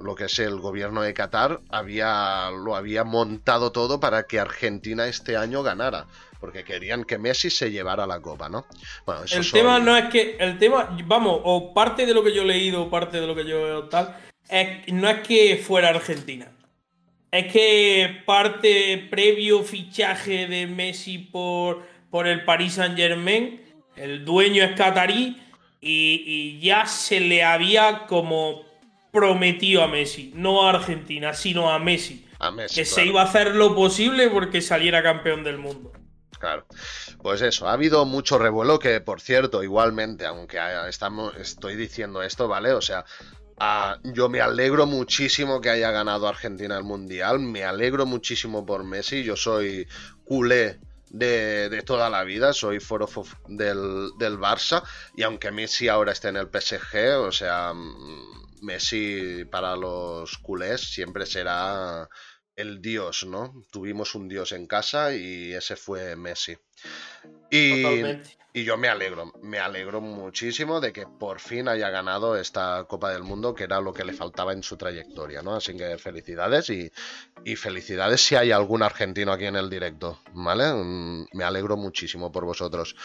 lo 0.00 0.16
que 0.16 0.24
es 0.24 0.40
el 0.40 0.58
gobierno 0.58 1.02
de 1.02 1.14
Qatar 1.14 1.60
había 1.70 2.50
lo 2.50 2.74
había 2.74 3.04
montado 3.04 3.70
todo 3.70 4.00
para 4.00 4.24
que 4.24 4.40
Argentina 4.40 5.06
este 5.06 5.36
año 5.36 5.62
ganara 5.62 6.08
porque 6.42 6.64
querían 6.64 7.04
que 7.04 7.18
Messi 7.18 7.50
se 7.50 7.70
llevara 7.70 8.04
la 8.04 8.20
copa, 8.20 8.48
¿no? 8.48 8.66
Bueno, 9.06 9.22
el 9.30 9.52
tema 9.52 9.78
no 9.78 9.96
es 9.96 10.06
que, 10.06 10.36
el 10.40 10.58
tema, 10.58 10.88
vamos, 11.04 11.40
o 11.44 11.72
parte 11.72 12.04
de 12.04 12.12
lo 12.12 12.24
que 12.24 12.34
yo 12.34 12.42
he 12.42 12.46
leído, 12.46 12.90
parte 12.90 13.20
de 13.20 13.28
lo 13.28 13.36
que 13.36 13.46
yo 13.46 13.62
veo 13.62 13.84
tal, 13.84 14.16
es, 14.48 14.92
no 14.92 15.08
es 15.08 15.20
que 15.20 15.56
fuera 15.64 15.90
Argentina. 15.90 16.50
Es 17.30 17.52
que 17.52 18.22
parte 18.26 19.06
previo 19.08 19.62
fichaje 19.62 20.48
de 20.48 20.66
Messi 20.66 21.18
por, 21.18 21.86
por 22.10 22.26
el 22.26 22.44
Paris 22.44 22.72
Saint 22.72 22.96
Germain, 22.96 23.62
el 23.94 24.24
dueño 24.24 24.64
es 24.64 24.72
catarí 24.72 25.40
y, 25.80 26.24
y 26.26 26.60
ya 26.60 26.86
se 26.86 27.20
le 27.20 27.44
había 27.44 28.08
como 28.08 28.64
prometido 29.12 29.84
a 29.84 29.86
Messi, 29.86 30.32
no 30.34 30.66
a 30.66 30.70
Argentina, 30.70 31.34
sino 31.34 31.70
a 31.70 31.78
Messi. 31.78 32.26
A 32.40 32.50
Messi 32.50 32.80
que 32.80 32.84
se 32.84 33.06
iba 33.06 33.22
a 33.22 33.26
hacer 33.26 33.54
lo 33.54 33.76
posible 33.76 34.28
porque 34.28 34.60
saliera 34.60 35.04
campeón 35.04 35.44
del 35.44 35.58
mundo. 35.58 35.92
Claro. 36.42 36.66
Pues 37.22 37.40
eso, 37.40 37.68
ha 37.68 37.72
habido 37.74 38.04
mucho 38.04 38.36
revuelo 38.36 38.80
que, 38.80 39.00
por 39.00 39.20
cierto, 39.20 39.62
igualmente, 39.62 40.26
aunque 40.26 40.58
estamos, 40.88 41.36
estoy 41.36 41.76
diciendo 41.76 42.20
esto, 42.20 42.48
¿vale? 42.48 42.72
O 42.72 42.80
sea, 42.80 43.04
yo 44.02 44.28
me 44.28 44.40
alegro 44.40 44.86
muchísimo 44.86 45.60
que 45.60 45.70
haya 45.70 45.92
ganado 45.92 46.26
Argentina 46.26 46.76
el 46.76 46.82
Mundial, 46.82 47.38
me 47.38 47.62
alegro 47.62 48.06
muchísimo 48.06 48.66
por 48.66 48.82
Messi, 48.82 49.22
yo 49.22 49.36
soy 49.36 49.86
culé 50.24 50.80
de, 51.10 51.80
toda 51.86 52.10
la 52.10 52.24
vida, 52.24 52.52
soy 52.52 52.80
foro 52.80 53.08
del, 53.46 54.10
del 54.18 54.36
Barça, 54.36 54.82
y 55.14 55.22
aunque 55.22 55.52
Messi 55.52 55.86
ahora 55.86 56.10
esté 56.10 56.30
en 56.30 56.38
el 56.38 56.48
PSG, 56.48 57.20
o 57.20 57.30
sea, 57.30 57.72
mm, 57.72 58.62
Messi 58.62 59.44
para 59.44 59.76
los 59.76 60.38
culés 60.38 60.80
siempre 60.80 61.24
será 61.24 62.08
el 62.56 62.80
dios, 62.80 63.24
¿no? 63.24 63.64
Tuvimos 63.70 64.14
un 64.14 64.28
dios 64.28 64.52
en 64.52 64.66
casa 64.66 65.14
y 65.14 65.52
ese 65.52 65.76
fue 65.76 66.16
Messi. 66.16 66.56
Y, 67.50 67.84
y, 68.54 68.64
yo 68.64 68.76
me 68.76 68.88
alegro, 68.88 69.32
me 69.42 69.58
alegro 69.58 70.00
muchísimo 70.00 70.80
de 70.80 70.92
que 70.92 71.06
por 71.06 71.40
fin 71.40 71.68
haya 71.68 71.90
ganado 71.90 72.36
esta 72.36 72.84
Copa 72.88 73.10
del 73.10 73.22
Mundo, 73.22 73.54
que 73.54 73.64
era 73.64 73.80
lo 73.80 73.92
que 73.92 74.04
le 74.04 74.12
faltaba 74.12 74.52
en 74.52 74.62
su 74.62 74.76
trayectoria, 74.76 75.42
¿no? 75.42 75.54
Así 75.54 75.76
que 75.76 75.98
felicidades 75.98 76.70
y, 76.70 76.90
y 77.44 77.56
felicidades 77.56 78.20
si 78.20 78.34
hay 78.34 78.50
algún 78.50 78.82
argentino 78.82 79.32
aquí 79.32 79.46
en 79.46 79.56
el 79.56 79.70
directo, 79.70 80.20
¿vale? 80.32 80.72
Mm, 80.72 81.26
me 81.32 81.44
alegro 81.44 81.76
muchísimo 81.76 82.32
por 82.32 82.44
vosotros. 82.44 82.96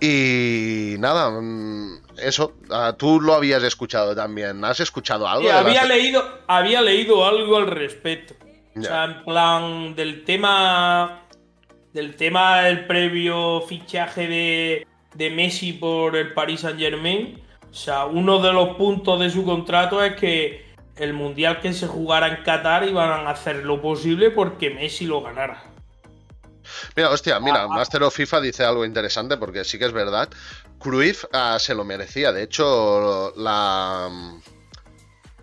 Y 0.00 0.96
nada, 0.98 1.30
mm, 1.30 2.02
eso, 2.18 2.56
ah, 2.70 2.96
tú 2.98 3.20
lo 3.20 3.34
habías 3.34 3.62
escuchado 3.62 4.16
también. 4.16 4.64
¿Has 4.64 4.80
escuchado 4.80 5.28
algo? 5.28 5.50
había, 5.52 5.84
leído, 5.84 6.40
había 6.48 6.80
leído 6.80 7.24
algo 7.24 7.56
al 7.56 7.68
respecto. 7.68 8.34
O 8.76 8.82
sea, 8.82 9.04
en 9.04 9.24
plan 9.24 9.94
del 9.94 10.24
tema 10.24 11.22
del 11.92 12.16
tema 12.16 12.62
del 12.62 12.86
previo 12.86 13.60
fichaje 13.62 14.26
de, 14.26 14.86
de 15.14 15.30
Messi 15.30 15.74
por 15.74 16.16
el 16.16 16.32
Paris 16.32 16.60
Saint 16.60 16.78
Germain. 16.78 17.42
O 17.70 17.74
sea, 17.74 18.06
uno 18.06 18.38
de 18.38 18.52
los 18.52 18.76
puntos 18.76 19.20
de 19.20 19.30
su 19.30 19.44
contrato 19.44 20.02
es 20.02 20.16
que 20.16 20.72
el 20.96 21.12
mundial 21.12 21.60
que 21.60 21.72
se 21.72 21.86
jugara 21.86 22.28
en 22.28 22.42
Qatar 22.44 22.86
iban 22.86 23.10
a 23.10 23.30
hacer 23.30 23.64
lo 23.64 23.80
posible 23.80 24.30
porque 24.30 24.70
Messi 24.70 25.06
lo 25.06 25.22
ganara. 25.22 25.64
Mira, 26.96 27.10
hostia, 27.10 27.40
mira, 27.40 27.62
ah, 27.62 27.68
ah. 27.70 27.74
Master 27.74 28.02
of 28.02 28.14
FIFA 28.14 28.40
dice 28.40 28.64
algo 28.64 28.84
interesante 28.84 29.36
porque 29.36 29.64
sí 29.64 29.78
que 29.78 29.86
es 29.86 29.92
verdad. 29.92 30.28
Cruyff 30.78 31.24
ah, 31.32 31.58
se 31.58 31.74
lo 31.74 31.84
merecía. 31.84 32.32
De 32.32 32.42
hecho, 32.42 33.32
la 33.36 34.10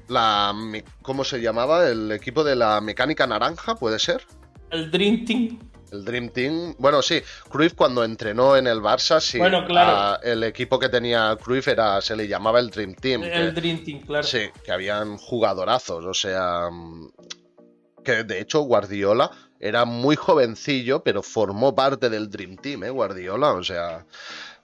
la 0.09 0.53
¿cómo 1.01 1.23
se 1.23 1.41
llamaba? 1.41 1.87
El 1.87 2.11
equipo 2.11 2.43
de 2.43 2.55
la 2.55 2.81
mecánica 2.81 3.25
naranja, 3.27 3.75
¿puede 3.75 3.99
ser? 3.99 4.25
El 4.71 4.91
Dream 4.91 5.25
Team. 5.25 5.59
El 5.91 6.05
Dream 6.05 6.29
Team. 6.29 6.75
Bueno, 6.77 7.01
sí, 7.01 7.21
Cruyff 7.49 7.73
cuando 7.73 8.03
entrenó 8.03 8.55
en 8.55 8.67
el 8.67 8.79
Barça, 8.79 9.19
sí. 9.19 9.39
Bueno, 9.39 9.65
claro. 9.65 10.21
el 10.21 10.43
equipo 10.43 10.77
que 10.77 10.89
tenía 10.89 11.35
Cruyff 11.41 11.67
era, 11.67 12.01
se 12.01 12.15
le 12.15 12.27
llamaba 12.27 12.59
el 12.59 12.69
Dream 12.69 12.93
Team. 12.95 13.23
El 13.23 13.53
Dream 13.53 13.83
Team, 13.83 14.01
claro. 14.01 14.23
Sí, 14.23 14.49
que 14.63 14.71
habían 14.71 15.17
jugadorazos, 15.17 16.05
o 16.05 16.13
sea. 16.13 16.69
Que 18.03 18.23
de 18.23 18.39
hecho 18.39 18.61
Guardiola 18.61 19.29
era 19.59 19.85
muy 19.85 20.15
jovencillo, 20.15 21.03
pero 21.03 21.21
formó 21.21 21.75
parte 21.75 22.09
del 22.09 22.29
Dream 22.29 22.55
Team, 22.55 22.83
¿eh? 22.83 22.89
Guardiola, 22.89 23.53
o 23.53 23.63
sea. 23.63 24.05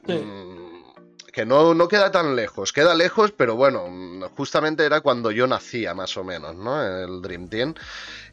Mm, 0.07 0.74
que 1.35 1.45
no, 1.45 1.73
no 1.73 1.89
queda 1.89 2.11
tan 2.11 2.33
lejos, 2.33 2.71
queda 2.71 2.95
lejos, 2.95 3.33
pero 3.33 3.57
bueno, 3.57 3.89
justamente 4.37 4.85
era 4.85 5.01
cuando 5.01 5.31
yo 5.31 5.45
nacía 5.47 5.93
más 5.93 6.15
o 6.15 6.23
menos, 6.23 6.55
¿no? 6.55 6.81
El 6.81 7.21
Dream 7.21 7.49
Team. 7.49 7.73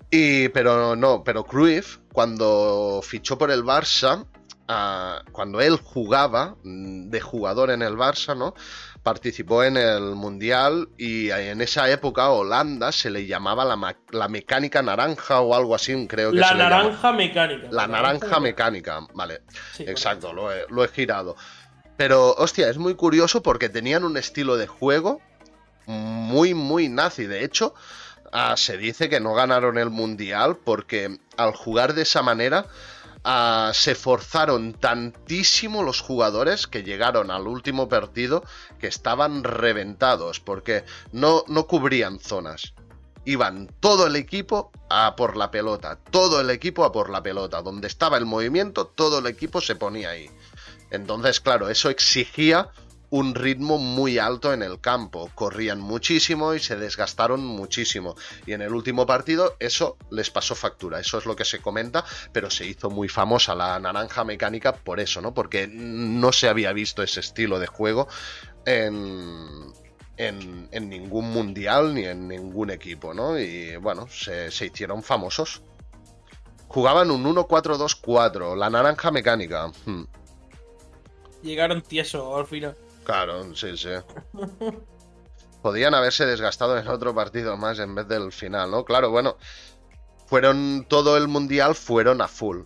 Y, 0.08 0.50
pero 0.50 0.94
no, 0.94 1.24
pero 1.24 1.42
Cruyff, 1.42 1.98
cuando 2.12 3.00
fichó 3.02 3.36
por 3.36 3.50
el 3.50 3.64
Barça, 3.64 4.24
ah, 4.68 5.20
cuando 5.32 5.60
él 5.60 5.78
jugaba 5.82 6.54
mm, 6.62 7.10
de 7.10 7.20
jugador 7.20 7.72
en 7.72 7.82
el 7.82 7.96
Barça, 7.96 8.36
¿no? 8.36 8.54
Participó 9.02 9.64
en 9.64 9.78
el 9.78 10.14
Mundial 10.14 10.88
y 10.96 11.30
en 11.30 11.60
esa 11.60 11.90
época 11.90 12.30
Holanda 12.30 12.92
se 12.92 13.10
le 13.10 13.26
llamaba 13.26 13.64
la, 13.64 14.28
mecánica 14.28 14.80
naranja 14.80 15.40
o 15.40 15.56
algo 15.56 15.74
así, 15.74 16.06
creo 16.06 16.30
que 16.30 16.38
La 16.38 16.54
naranja 16.54 17.10
mecánica. 17.10 17.66
La, 17.72 17.88
naranja, 17.88 18.38
mecánica, 18.38 19.00
vale. 19.12 19.40
Exacto, 19.80 20.32
lo 20.32 20.52
he, 20.52 20.66
lo 20.68 20.84
he 20.84 20.88
girado. 20.88 21.34
Pero, 22.02 22.34
hostia, 22.34 22.68
es 22.68 22.78
muy 22.78 22.96
curioso 22.96 23.44
porque 23.44 23.68
tenían 23.68 24.02
un 24.02 24.16
estilo 24.16 24.56
de 24.56 24.66
juego 24.66 25.20
muy, 25.86 26.52
muy 26.52 26.88
nazi. 26.88 27.26
De 27.26 27.44
hecho, 27.44 27.74
ah, 28.32 28.56
se 28.56 28.76
dice 28.76 29.08
que 29.08 29.20
no 29.20 29.34
ganaron 29.34 29.78
el 29.78 29.90
mundial 29.90 30.56
porque 30.56 31.16
al 31.36 31.52
jugar 31.54 31.94
de 31.94 32.02
esa 32.02 32.20
manera 32.20 32.66
ah, 33.22 33.70
se 33.72 33.94
forzaron 33.94 34.72
tantísimo 34.72 35.84
los 35.84 36.00
jugadores 36.00 36.66
que 36.66 36.82
llegaron 36.82 37.30
al 37.30 37.46
último 37.46 37.88
partido 37.88 38.42
que 38.80 38.88
estaban 38.88 39.44
reventados 39.44 40.40
porque 40.40 40.82
no, 41.12 41.44
no 41.46 41.68
cubrían 41.68 42.18
zonas. 42.18 42.74
Iban 43.24 43.68
todo 43.78 44.08
el 44.08 44.16
equipo 44.16 44.72
a 44.90 45.14
por 45.14 45.36
la 45.36 45.52
pelota, 45.52 46.00
todo 46.10 46.40
el 46.40 46.50
equipo 46.50 46.84
a 46.84 46.90
por 46.90 47.10
la 47.10 47.22
pelota. 47.22 47.62
Donde 47.62 47.86
estaba 47.86 48.16
el 48.16 48.26
movimiento, 48.26 48.88
todo 48.88 49.20
el 49.20 49.26
equipo 49.28 49.60
se 49.60 49.76
ponía 49.76 50.10
ahí. 50.10 50.28
Entonces, 50.92 51.40
claro, 51.40 51.70
eso 51.70 51.88
exigía 51.88 52.68
un 53.08 53.34
ritmo 53.34 53.76
muy 53.78 54.18
alto 54.18 54.52
en 54.52 54.62
el 54.62 54.78
campo. 54.78 55.30
Corrían 55.34 55.80
muchísimo 55.80 56.54
y 56.54 56.60
se 56.60 56.76
desgastaron 56.76 57.44
muchísimo. 57.44 58.14
Y 58.46 58.52
en 58.52 58.62
el 58.62 58.74
último 58.74 59.06
partido 59.06 59.56
eso 59.58 59.96
les 60.10 60.30
pasó 60.30 60.54
factura. 60.54 61.00
Eso 61.00 61.18
es 61.18 61.26
lo 61.26 61.34
que 61.34 61.46
se 61.46 61.60
comenta, 61.60 62.04
pero 62.32 62.50
se 62.50 62.66
hizo 62.66 62.90
muy 62.90 63.08
famosa 63.08 63.54
la 63.54 63.78
naranja 63.78 64.24
mecánica 64.24 64.74
por 64.74 65.00
eso, 65.00 65.20
¿no? 65.20 65.32
Porque 65.34 65.66
no 65.66 66.32
se 66.32 66.48
había 66.48 66.72
visto 66.72 67.02
ese 67.02 67.20
estilo 67.20 67.58
de 67.58 67.66
juego 67.66 68.06
en, 68.66 69.72
ningún 70.70 71.30
mundial 71.30 71.94
ni 71.94 72.04
en 72.04 72.28
ningún 72.28 72.70
equipo, 72.70 73.14
¿no? 73.14 73.38
Y 73.38 73.76
bueno, 73.76 74.08
se, 74.08 74.48
hicieron 74.64 75.02
famosos. 75.02 75.62
Jugaban 76.68 77.10
un 77.10 77.24
1-4-2-4, 77.24 78.56
la 78.56 78.70
naranja 78.70 79.10
mecánica. 79.10 79.70
Hmm. 79.84 80.04
Llegaron 81.42 81.82
tiesos 81.82 82.38
al 82.38 82.46
final. 82.46 82.76
Claro, 83.04 83.54
sí, 83.54 83.76
sí. 83.76 83.90
Podían 85.62 85.94
haberse 85.94 86.26
desgastado 86.26 86.78
en 86.78 86.88
otro 86.88 87.14
partido 87.14 87.56
más 87.56 87.78
en 87.78 87.94
vez 87.94 88.08
del 88.08 88.32
final, 88.32 88.70
¿no? 88.70 88.84
Claro, 88.84 89.10
bueno, 89.10 89.36
fueron 90.26 90.86
todo 90.88 91.16
el 91.16 91.28
mundial, 91.28 91.74
fueron 91.74 92.20
a 92.20 92.28
full. 92.28 92.62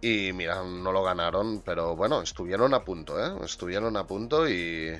Y 0.00 0.32
mira, 0.32 0.62
no 0.62 0.92
lo 0.92 1.02
ganaron, 1.02 1.62
pero 1.64 1.96
bueno, 1.96 2.22
estuvieron 2.22 2.74
a 2.74 2.84
punto, 2.84 3.18
¿eh? 3.18 3.32
Estuvieron 3.44 3.96
a 3.96 4.06
punto 4.06 4.48
y. 4.48 4.92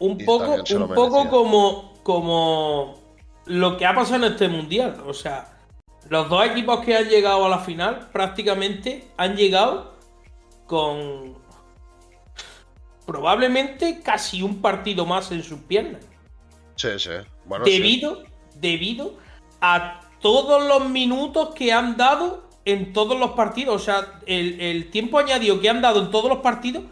Un 0.00 0.18
poco, 0.18 0.54
un 0.54 0.94
poco 0.94 1.28
como, 1.28 1.94
como 2.02 2.98
lo 3.46 3.76
que 3.76 3.86
ha 3.86 3.94
pasado 3.94 4.26
en 4.26 4.32
este 4.32 4.48
mundial. 4.48 5.02
O 5.06 5.14
sea, 5.14 5.58
los 6.08 6.28
dos 6.28 6.44
equipos 6.46 6.84
que 6.84 6.96
han 6.96 7.08
llegado 7.08 7.46
a 7.46 7.48
la 7.48 7.60
final 7.60 8.08
prácticamente 8.12 9.12
han 9.16 9.36
llegado 9.36 9.94
con 10.66 11.33
probablemente 13.06 14.00
casi 14.02 14.42
un 14.42 14.60
partido 14.60 15.06
más 15.06 15.30
en 15.32 15.42
sus 15.42 15.60
piernas. 15.60 16.02
Sí, 16.76 16.88
sí. 16.98 17.10
debido, 17.64 18.24
debido 18.56 19.16
a 19.60 20.00
todos 20.20 20.66
los 20.66 20.88
minutos 20.88 21.54
que 21.54 21.72
han 21.72 21.96
dado 21.96 22.48
en 22.64 22.92
todos 22.92 23.18
los 23.18 23.32
partidos. 23.32 23.82
O 23.82 23.84
sea, 23.84 24.20
el, 24.26 24.90
tiempo 24.90 25.18
añadido 25.18 25.60
que 25.60 25.68
han 25.68 25.80
dado 25.80 26.02
en 26.02 26.10
todos 26.10 26.28
los 26.28 26.38
partidos 26.38 26.84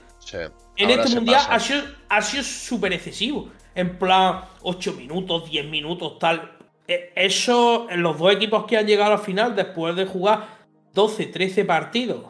en 0.77 0.91
este 0.91 1.15
mundial 1.15 1.43
ha 1.49 2.23
sido, 2.23 2.43
súper 2.43 2.93
excesivo. 2.93 3.51
En 3.75 3.99
plan, 3.99 4.45
8 4.63 4.93
minutos, 4.93 5.51
10 5.51 5.67
minutos, 5.67 6.19
tal. 6.19 6.59
E, 6.87 7.13
eso, 7.17 7.87
los 7.97 8.19
dos 8.19 8.35
equipos 8.35 8.65
que 8.67 8.77
han 8.77 8.87
llegado 8.87 9.13
al 9.13 9.19
final, 9.19 9.57
después 9.57 9.97
de 9.97 10.05
jugar 10.05 10.47
12, 10.93 11.27
13 11.27 11.65
partidos, 11.65 12.27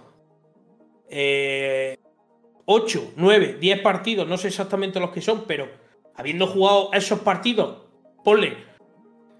eh, 1.09 1.98
8, 2.64 3.12
9, 3.16 3.59
10 3.61 3.81
partidos, 3.81 4.27
no 4.29 4.37
sé 4.37 4.48
exactamente 4.48 5.01
los 5.01 5.11
que 5.11 5.20
son, 5.20 5.44
pero 5.46 5.68
habiendo 6.14 6.46
jugado 6.46 6.90
esos 6.92 7.20
partidos, 7.20 7.83
ponle 8.25 8.57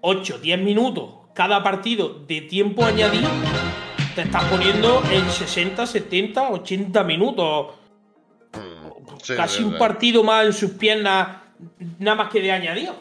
8, 0.01 0.39
10 0.39 0.59
minutos 0.61 1.23
cada 1.33 1.63
partido 1.63 2.09
de 2.27 2.41
tiempo 2.41 2.85
añadido, 2.85 3.29
te 4.15 4.21
estás 4.21 4.43
poniendo 4.45 5.01
en 5.11 5.29
60, 5.29 5.85
70, 5.85 6.51
80 6.51 7.03
minutos. 7.03 7.75
Mm, 8.53 9.35
Casi 9.35 9.63
un 9.63 9.77
partido 9.77 10.23
más 10.23 10.45
en 10.45 10.53
sus 10.53 10.71
piernas, 10.71 11.27
nada 11.97 12.15
más 12.15 12.29
que 12.29 12.41
de 12.41 12.51
añadido. 12.51 12.95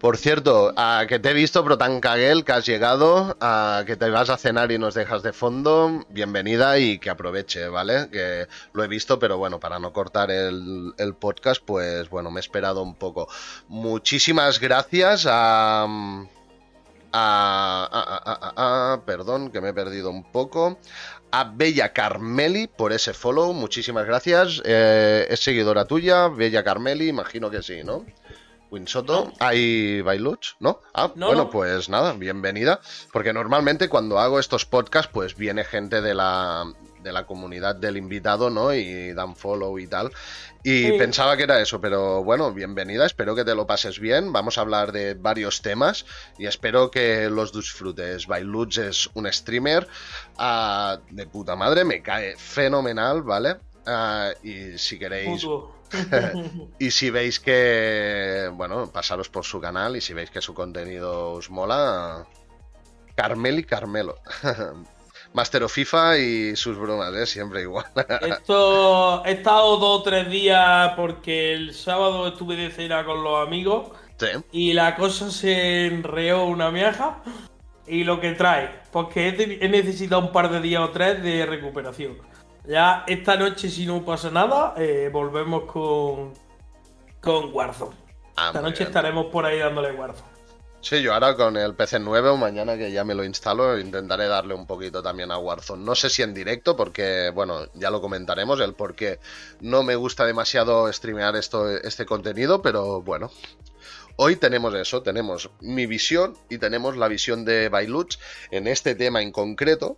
Por 0.00 0.16
cierto, 0.16 0.72
a 0.76 1.06
que 1.08 1.18
te 1.18 1.30
he 1.30 1.34
visto, 1.34 1.64
Protan 1.64 2.00
Kagel, 2.00 2.44
que 2.44 2.52
has 2.52 2.64
llegado, 2.64 3.36
a 3.40 3.82
que 3.84 3.96
te 3.96 4.08
vas 4.10 4.30
a 4.30 4.36
cenar 4.36 4.70
y 4.70 4.78
nos 4.78 4.94
dejas 4.94 5.24
de 5.24 5.32
fondo, 5.32 6.06
bienvenida 6.08 6.78
y 6.78 7.00
que 7.00 7.10
aproveche, 7.10 7.66
¿vale? 7.66 8.08
Que 8.08 8.46
lo 8.74 8.84
he 8.84 8.86
visto, 8.86 9.18
pero 9.18 9.38
bueno, 9.38 9.58
para 9.58 9.80
no 9.80 9.92
cortar 9.92 10.30
el, 10.30 10.94
podcast, 11.18 11.60
pues 11.64 12.08
bueno, 12.10 12.30
me 12.30 12.38
he 12.38 12.42
esperado 12.42 12.80
un 12.80 12.94
poco. 12.94 13.28
Muchísimas 13.66 14.60
gracias 14.60 15.26
a... 15.28 15.88
A, 17.10 19.00
perdón, 19.04 19.50
que 19.50 19.60
me 19.60 19.70
he 19.70 19.74
perdido 19.74 20.10
un 20.10 20.30
poco. 20.30 20.78
A 21.32 21.42
Bella 21.42 21.92
Carmeli 21.92 22.68
por 22.68 22.92
ese 22.92 23.14
follow, 23.14 23.52
muchísimas 23.52 24.06
gracias. 24.06 24.62
Eh, 24.64 25.26
es 25.28 25.40
seguidora 25.40 25.86
tuya, 25.86 26.28
Bella 26.28 26.62
Carmeli, 26.62 27.08
imagino 27.08 27.50
que 27.50 27.62
sí, 27.62 27.82
¿no? 27.82 28.04
Winsoto, 28.70 29.32
hay 29.38 30.02
Bailuch, 30.02 30.56
¿no? 30.60 30.80
Ah, 30.94 31.12
bueno, 31.14 31.50
pues 31.50 31.88
nada, 31.88 32.12
bienvenida. 32.12 32.80
Porque 33.12 33.32
normalmente 33.32 33.88
cuando 33.88 34.18
hago 34.18 34.38
estos 34.38 34.66
podcasts, 34.66 35.10
pues 35.12 35.36
viene 35.36 35.64
gente 35.64 36.02
de 36.02 36.14
la, 36.14 36.70
de 37.02 37.12
la 37.12 37.26
comunidad 37.26 37.76
del 37.76 37.96
invitado, 37.96 38.50
¿no? 38.50 38.74
Y 38.74 39.12
dan 39.14 39.36
follow 39.36 39.78
y 39.78 39.86
tal. 39.86 40.10
Y 40.62 40.98
pensaba 40.98 41.36
que 41.36 41.44
era 41.44 41.60
eso, 41.60 41.80
pero 41.80 42.22
bueno, 42.24 42.52
bienvenida, 42.52 43.06
espero 43.06 43.34
que 43.34 43.44
te 43.44 43.54
lo 43.54 43.66
pases 43.66 44.00
bien. 44.00 44.32
Vamos 44.32 44.58
a 44.58 44.62
hablar 44.62 44.92
de 44.92 45.14
varios 45.14 45.62
temas 45.62 46.04
y 46.36 46.46
espero 46.46 46.90
que 46.90 47.30
los 47.30 47.52
disfrutes. 47.52 48.26
Bailuch 48.26 48.78
es 48.78 49.08
un 49.14 49.32
streamer 49.32 49.88
ah, 50.36 50.98
de 51.10 51.26
puta 51.26 51.56
madre, 51.56 51.84
me 51.84 52.02
cae 52.02 52.36
fenomenal, 52.36 53.22
¿vale? 53.22 53.56
Ah, 53.88 54.32
y 54.42 54.76
si 54.76 54.98
queréis... 54.98 55.46
y 56.78 56.90
si 56.90 57.08
veis 57.08 57.40
que, 57.40 58.50
bueno, 58.52 58.92
pasaros 58.92 59.30
por 59.30 59.44
su 59.46 59.58
canal 59.58 59.96
y 59.96 60.02
si 60.02 60.12
veis 60.12 60.30
que 60.30 60.42
su 60.42 60.52
contenido 60.52 61.32
os 61.32 61.48
mola, 61.48 62.26
Carmel 63.14 63.60
y 63.60 63.64
Carmelo. 63.64 64.16
Master 65.32 65.62
of 65.62 65.72
FIFA 65.72 66.18
y 66.18 66.56
sus 66.56 66.78
bromas, 66.78 67.14
¿eh? 67.14 67.26
Siempre 67.26 67.62
igual. 67.62 67.86
Esto 68.20 69.24
he 69.24 69.32
estado 69.32 69.76
dos 69.76 70.00
o 70.00 70.02
tres 70.02 70.30
días 70.30 70.92
porque 70.96 71.52
el 71.54 71.74
sábado 71.74 72.28
estuve 72.28 72.56
de 72.56 72.70
cena 72.70 73.04
con 73.04 73.22
los 73.22 73.46
amigos 73.46 73.90
y 74.52 74.72
la 74.72 74.96
cosa 74.96 75.30
se 75.30 75.86
enreó 75.86 76.44
una 76.44 76.70
miaja 76.70 77.22
y 77.86 78.04
lo 78.04 78.20
que 78.20 78.32
trae, 78.32 78.70
porque 78.92 79.28
he 79.60 79.68
necesitado 79.68 80.20
un 80.20 80.32
par 80.32 80.50
de 80.50 80.60
días 80.60 80.82
o 80.82 80.90
tres 80.90 81.22
de 81.22 81.46
recuperación. 81.46 82.18
Ya 82.68 83.04
esta 83.06 83.34
noche, 83.36 83.70
si 83.70 83.86
no 83.86 84.04
pasa 84.04 84.30
nada, 84.30 84.74
eh, 84.76 85.08
volvemos 85.10 85.64
con, 85.64 86.34
con 87.18 87.50
Warzone. 87.54 87.96
Ah, 88.36 88.48
esta 88.48 88.60
noche 88.60 88.84
estaremos 88.84 89.26
por 89.32 89.46
ahí 89.46 89.58
dándole 89.58 89.92
Warzone. 89.92 90.28
Sí, 90.82 91.00
yo 91.00 91.14
ahora 91.14 91.34
con 91.34 91.56
el 91.56 91.74
PC 91.74 91.98
nuevo, 91.98 92.36
mañana 92.36 92.76
que 92.76 92.92
ya 92.92 93.04
me 93.04 93.14
lo 93.14 93.24
instalo, 93.24 93.78
intentaré 93.78 94.28
darle 94.28 94.52
un 94.52 94.66
poquito 94.66 95.02
también 95.02 95.32
a 95.32 95.38
Warzone. 95.38 95.82
No 95.82 95.94
sé 95.94 96.10
si 96.10 96.20
en 96.20 96.34
directo, 96.34 96.76
porque, 96.76 97.32
bueno, 97.34 97.68
ya 97.72 97.90
lo 97.90 98.02
comentaremos, 98.02 98.60
el 98.60 98.74
por 98.74 98.94
qué 98.94 99.18
no 99.60 99.82
me 99.82 99.96
gusta 99.96 100.26
demasiado 100.26 100.92
streamear 100.92 101.36
esto, 101.36 101.70
este 101.70 102.04
contenido, 102.04 102.60
pero 102.60 103.00
bueno. 103.00 103.30
Hoy 104.16 104.36
tenemos 104.36 104.74
eso, 104.74 105.02
tenemos 105.02 105.48
mi 105.60 105.86
visión 105.86 106.36
y 106.50 106.58
tenemos 106.58 106.96
la 106.96 107.08
visión 107.08 107.44
de 107.44 107.68
Bailuch 107.70 108.18
en 108.50 108.66
este 108.66 108.94
tema 108.94 109.22
en 109.22 109.32
concreto, 109.32 109.96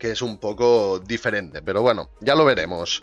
que 0.00 0.10
es 0.10 0.22
un 0.22 0.38
poco 0.38 0.98
diferente, 0.98 1.60
pero 1.62 1.82
bueno, 1.82 2.10
ya 2.20 2.34
lo 2.34 2.46
veremos. 2.46 3.02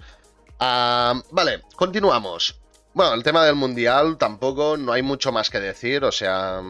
Ah, 0.59 1.21
vale, 1.31 1.61
continuamos. 1.75 2.59
Bueno, 2.93 3.13
el 3.13 3.21
tema 3.21 3.45
del 3.45 3.55
mundial 3.55 4.17
tampoco 4.17 4.75
no 4.75 4.91
hay 4.91 5.03
mucho 5.03 5.31
más 5.31 5.51
que 5.51 5.59
decir, 5.59 6.03
o 6.03 6.11
sea, 6.11 6.63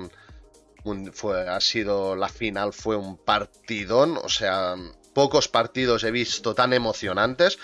fue, 1.13 1.47
ha 1.49 1.61
sido 1.61 2.17
la 2.17 2.27
final, 2.27 2.73
fue 2.73 2.97
un 2.97 3.15
partidón, 3.17 4.17
o 4.21 4.27
sea, 4.27 4.75
pocos 5.13 5.47
partidos 5.47 6.03
he 6.03 6.11
visto 6.11 6.53
tan 6.53 6.73
emocionantes. 6.73 7.57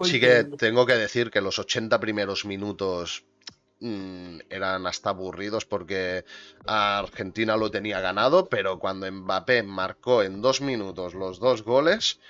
Sí 0.00 0.18
que 0.18 0.44
tengo 0.44 0.86
que 0.86 0.94
decir 0.94 1.30
que 1.30 1.42
los 1.42 1.58
80 1.58 2.00
primeros 2.00 2.46
minutos 2.46 3.24
mm, 3.82 4.38
eran 4.48 4.86
hasta 4.86 5.10
aburridos 5.10 5.66
porque 5.66 6.24
Argentina 6.66 7.56
lo 7.56 7.70
tenía 7.70 8.00
ganado, 8.00 8.48
pero 8.48 8.78
cuando 8.78 9.10
Mbappé 9.10 9.62
marcó 9.62 10.22
en 10.22 10.40
dos 10.40 10.60
minutos 10.60 11.14
los 11.14 11.38
dos 11.38 11.62
goles, 11.62 12.20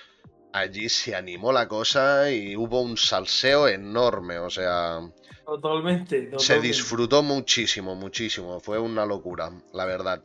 allí 0.51 0.89
se 0.89 1.15
animó 1.15 1.51
la 1.51 1.67
cosa 1.67 2.31
y 2.31 2.55
hubo 2.55 2.81
un 2.81 2.97
salseo 2.97 3.67
enorme, 3.67 4.39
o 4.39 4.49
sea... 4.49 5.01
Totalmente, 5.45 6.31
Se 6.37 6.61
disfrutó 6.61 7.21
muchísimo, 7.21 7.95
muchísimo, 7.95 8.61
fue 8.61 8.79
una 8.79 9.05
locura, 9.05 9.51
la 9.73 9.85
verdad. 9.85 10.23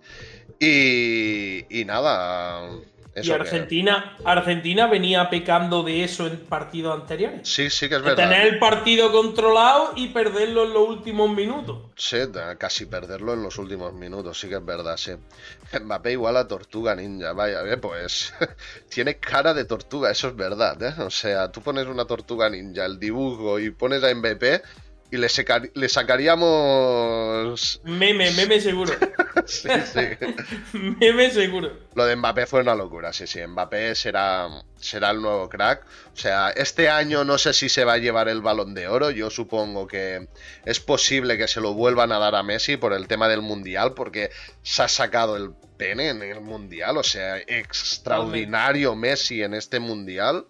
Y, 0.61 1.65
y 1.69 1.85
nada, 1.85 2.71
y 3.17 3.31
Argentina, 3.31 4.17
Argentina 4.25 4.87
venía 4.87 5.29
pecando 5.29 5.83
de 5.83 6.05
eso 6.05 6.27
en 6.27 6.39
partidos 6.39 7.01
anteriores. 7.01 7.49
Sí, 7.49 7.71
sí 7.71 7.89
que 7.89 7.97
es 7.97 8.03
verdad. 8.03 8.29
tener 8.29 8.47
el 8.47 8.59
partido 8.59 9.11
controlado 9.11 9.93
y 9.97 10.09
perderlo 10.09 10.65
en 10.65 10.73
los 10.73 10.89
últimos 10.89 11.31
minutos. 11.31 11.79
Sí, 11.97 12.19
casi 12.59 12.87
perderlo 12.87 13.35
en 13.35 13.43
los 13.43 13.59
últimos 13.59 13.93
minutos, 13.93 14.39
sí 14.39 14.49
que 14.49 14.57
es 14.57 14.65
verdad, 14.65 14.97
sí. 14.97 15.13
Mbappé 15.81 16.13
igual 16.13 16.37
a 16.37 16.47
Tortuga 16.47 16.95
Ninja, 16.95 17.33
vaya, 17.33 17.63
eh, 17.65 17.77
pues 17.77 18.33
tiene 18.89 19.17
cara 19.17 19.55
de 19.55 19.65
tortuga, 19.65 20.11
eso 20.11 20.29
es 20.29 20.37
verdad, 20.37 20.81
¿eh? 20.83 21.03
O 21.03 21.11
sea, 21.11 21.51
tú 21.51 21.61
pones 21.61 21.87
una 21.87 22.05
Tortuga 22.05 22.49
Ninja, 22.49 22.85
el 22.85 22.99
dibujo 22.99 23.59
y 23.59 23.71
pones 23.71 24.03
a 24.05 24.15
Mbappé 24.15 24.63
y 25.11 25.17
le, 25.17 25.29
le 25.75 25.89
sacaríamos. 25.89 27.81
Meme, 27.85 28.31
meme 28.33 28.61
seguro. 28.61 28.93
sí, 29.47 29.69
sí. 29.93 30.01
meme 31.01 31.31
seguro. 31.31 31.73
Lo 31.95 32.05
de 32.05 32.15
Mbappé 32.17 32.47
fue 32.47 32.61
una 32.61 32.75
locura, 32.75 33.13
sí, 33.13 33.27
sí. 33.27 33.41
Mbappé 33.47 33.95
será, 33.95 34.49
será 34.77 35.11
el 35.11 35.23
nuevo 35.23 35.49
crack. 35.49 35.87
O 36.13 36.17
sea, 36.17 36.51
este 36.51 36.91
año 36.91 37.25
no 37.25 37.39
sé 37.39 37.55
si 37.55 37.71
se 37.71 37.85
va 37.85 37.95
a 37.95 37.99
llevar 37.99 38.29
el 38.29 38.43
balón 38.43 38.75
de 38.75 38.87
oro. 38.87 39.11
Yo 39.11 39.31
supongo 39.31 39.87
que 39.87 40.29
es 40.67 40.81
posible 40.81 41.39
que 41.39 41.49
se 41.49 41.63
lo 41.63 41.73
vuelvan 41.73 42.13
a 42.13 42.19
dar 42.19 42.35
a 42.35 42.43
Messi 42.43 42.77
por 42.77 42.93
el 42.93 43.09
tema 43.09 43.29
del 43.29 43.41
mundial, 43.41 43.95
porque 43.95 44.31
se 44.63 44.83
ha 44.83 44.89
sacado 44.89 45.37
el 45.37 45.53
pene 45.79 46.11
en 46.11 46.23
el 46.23 46.43
mundial. 46.43 46.99
O 46.99 47.03
sea, 47.03 47.39
extraordinario 47.39 48.95
Messi 48.95 49.43
en 49.43 49.55
este 49.55 49.81
mundial. 49.81 50.45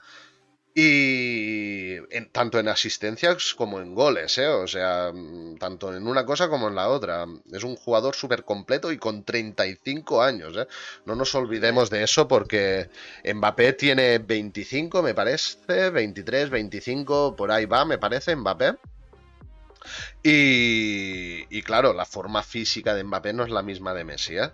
Y 0.80 1.98
tanto 2.30 2.60
en 2.60 2.68
asistencias 2.68 3.52
como 3.54 3.80
en 3.80 3.96
goles, 3.96 4.38
¿eh? 4.38 4.46
O 4.46 4.68
sea, 4.68 5.10
mm, 5.12 5.56
tanto 5.58 5.92
en 5.92 6.06
una 6.06 6.24
cosa 6.24 6.48
como 6.48 6.68
en 6.68 6.76
la 6.76 6.88
otra. 6.88 7.26
Es 7.52 7.64
un 7.64 7.74
jugador 7.74 8.14
súper 8.14 8.44
completo 8.44 8.92
y 8.92 8.96
con 8.96 9.24
35 9.24 10.22
años, 10.22 10.56
¿eh? 10.56 10.68
No 11.04 11.16
nos 11.16 11.34
olvidemos 11.34 11.90
de 11.90 12.04
eso 12.04 12.28
porque 12.28 12.90
Mbappé 13.24 13.72
tiene 13.72 14.18
25, 14.18 15.02
me 15.02 15.14
parece, 15.14 15.90
23, 15.90 16.48
25, 16.48 17.34
por 17.34 17.50
ahí 17.50 17.64
va, 17.66 17.84
me 17.84 17.98
parece, 17.98 18.36
Mbappé. 18.36 18.76
Y, 20.22 21.44
y 21.50 21.62
claro, 21.62 21.92
la 21.92 22.04
forma 22.04 22.44
física 22.44 22.94
de 22.94 23.02
Mbappé 23.02 23.32
no 23.32 23.42
es 23.42 23.50
la 23.50 23.62
misma 23.64 23.94
de 23.94 24.04
Messi, 24.04 24.36
¿eh? 24.36 24.52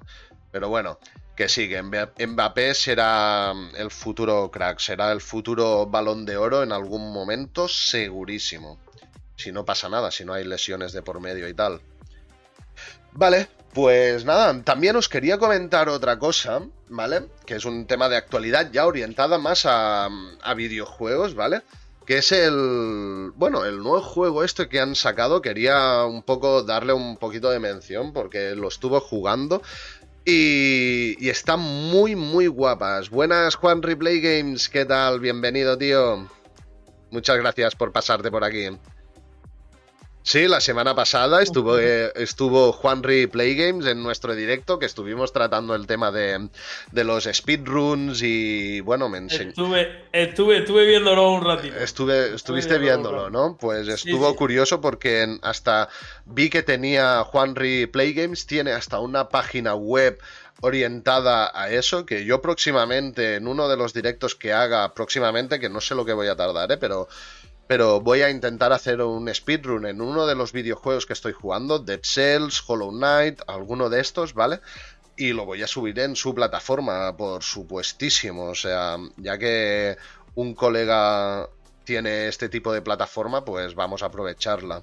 Pero 0.51 0.71
bueno, 0.71 0.99
que 1.37 1.49
sí, 1.49 1.69
que 1.69 1.83
Mbappé 1.83 2.75
será 2.75 3.53
el 3.77 3.91
futuro 3.91 4.51
crack, 4.51 4.79
será 4.79 5.11
el 5.13 5.21
futuro 5.21 5.87
balón 5.87 6.25
de 6.25 6.37
oro 6.37 6.63
en 6.63 6.73
algún 6.73 7.13
momento, 7.13 7.67
segurísimo. 7.69 8.79
Si 9.37 9.51
no 9.51 9.65
pasa 9.65 9.89
nada, 9.89 10.11
si 10.11 10.25
no 10.25 10.33
hay 10.33 10.45
lesiones 10.45 10.93
de 10.93 11.03
por 11.03 11.21
medio 11.21 11.49
y 11.49 11.55
tal. 11.55 11.81
Vale, 13.13 13.49
pues 13.73 14.25
nada, 14.25 14.63
también 14.63 14.95
os 14.97 15.09
quería 15.09 15.39
comentar 15.39 15.89
otra 15.89 16.19
cosa, 16.19 16.63
¿vale? 16.89 17.27
Que 17.45 17.57
es 17.57 17.65
un 17.65 17.87
tema 17.87 18.09
de 18.09 18.17
actualidad 18.17 18.71
ya 18.71 18.87
orientada 18.87 19.39
más 19.39 19.67
a, 19.67 20.09
a 20.43 20.55
videojuegos, 20.55 21.35
¿vale? 21.35 21.63
que 22.07 22.19
es 22.19 22.33
el 22.33 23.33
bueno 23.35 23.65
el 23.65 23.79
nuevo 23.79 24.03
juego 24.03 24.45
este 24.45 24.69
que 24.69 24.81
han 24.81 24.95
sacado 24.95 25.41
quería 25.41 26.05
un 26.05 26.23
poco 26.23 26.63
darle 26.63 26.93
un 26.93 27.17
poquito 27.17 27.51
de 27.51 27.61
mención 27.61 28.13
porque 28.13 28.55
lo 28.55 28.69
estuvo 28.69 29.01
jugando 29.01 29.63
y, 30.25 31.29
están 31.29 31.61
muy, 31.61 32.17
muy 32.17 32.47
guapas. 32.47 33.11
Buenas, 33.11 33.57
Juan 33.57 33.83
Replay 33.83 34.21
Games. 34.21 34.69
¿Qué 34.69 34.85
tal? 34.85 35.21
Bienvenido, 35.21 35.77
tío. 35.77 36.29
Muchas 37.11 37.37
gracias 37.37 37.75
por 37.75 37.93
pasarte 37.93 38.31
por 38.31 38.45
aquí. 38.45 38.69
Sí, 40.27 40.49
la 40.49 40.63
semana 40.63 40.95
pasada 40.95 41.43
estuvo, 41.43 41.79
eh, 41.79 42.11
estuvo 42.17 42.73
Juan 42.73 43.03
Play 43.03 43.29
Games 43.29 43.85
en 43.85 44.03
nuestro 44.03 44.35
directo, 44.35 44.79
que 44.79 44.87
estuvimos 44.87 45.35
tratando 45.35 45.75
el 45.75 45.87
tema 45.87 46.11
de, 46.11 46.49
de 46.93 47.05
los 47.05 47.29
speedruns 47.31 48.23
y 48.23 48.81
bueno, 48.81 49.11
me 49.11 49.19
enseñó. 49.19 49.51
Estuve, 49.51 50.07
estuve, 50.13 50.59
estuve 50.61 50.87
viéndolo 50.87 51.31
un 51.31 51.45
ratito. 51.45 51.77
Estuve, 51.77 52.35
estuviste 52.37 52.79
viéndolo, 52.79 53.29
¿no? 53.29 53.59
Pues 53.61 53.87
estuvo 53.87 54.35
curioso 54.35 54.81
porque 54.81 55.39
hasta 55.43 55.91
vi 56.25 56.49
que 56.49 56.63
tenía 56.63 57.23
Juan 57.25 57.53
Play 57.53 58.15
Games, 58.15 58.47
tiene 58.47 58.73
hasta 58.73 59.01
una 59.01 59.29
página 59.29 59.75
web 59.75 60.19
orientada 60.63 61.51
a 61.55 61.69
eso, 61.69 62.07
que 62.07 62.25
yo 62.25 62.41
próximamente, 62.41 63.35
en 63.35 63.47
uno 63.47 63.69
de 63.69 63.77
los 63.77 63.93
directos 63.93 64.35
que 64.35 64.55
haga 64.55 64.95
próximamente, 64.95 65.61
que 65.61 65.69
no 65.69 65.83
sé 65.83 65.95
lo 65.95 66.07
que 66.07 66.15
voy 66.15 66.29
a 66.29 66.37
tardar, 66.37 66.73
¿eh? 66.73 66.79
pero 66.79 67.09
pero 67.67 68.01
voy 68.01 68.23
a 68.23 68.31
intentar 68.31 68.73
hacer 68.73 69.01
un 69.01 69.33
speedrun 69.33 69.87
en 69.87 70.01
uno 70.01 70.27
de 70.27 70.35
los 70.35 70.53
videojuegos 70.53 71.07
que 71.07 71.13
estoy 71.13 71.33
jugando, 71.33 71.79
Dead 71.79 72.01
Cells, 72.03 72.63
Hollow 72.67 72.91
Knight, 72.91 73.41
alguno 73.47 73.89
de 73.89 74.01
estos, 74.01 74.35
¿vale? 74.35 74.61
Y 75.17 75.33
lo 75.33 75.45
voy 75.47 75.63
a 75.63 75.67
subir 75.67 75.99
en 76.01 76.17
su 76.17 76.35
plataforma, 76.35 77.17
por 77.17 77.43
supuestísimo, 77.43 78.47
o 78.47 78.55
sea, 78.55 78.97
ya 79.17 79.39
que 79.39 79.97
un 80.35 80.55
colega 80.55 81.49
tiene 81.85 82.29
este 82.29 82.49
tipo 82.49 82.73
de 82.73 82.83
plataforma, 82.83 83.45
pues 83.45 83.75
vamos 83.75 84.03
a 84.03 84.07
aprovecharla. 84.07 84.83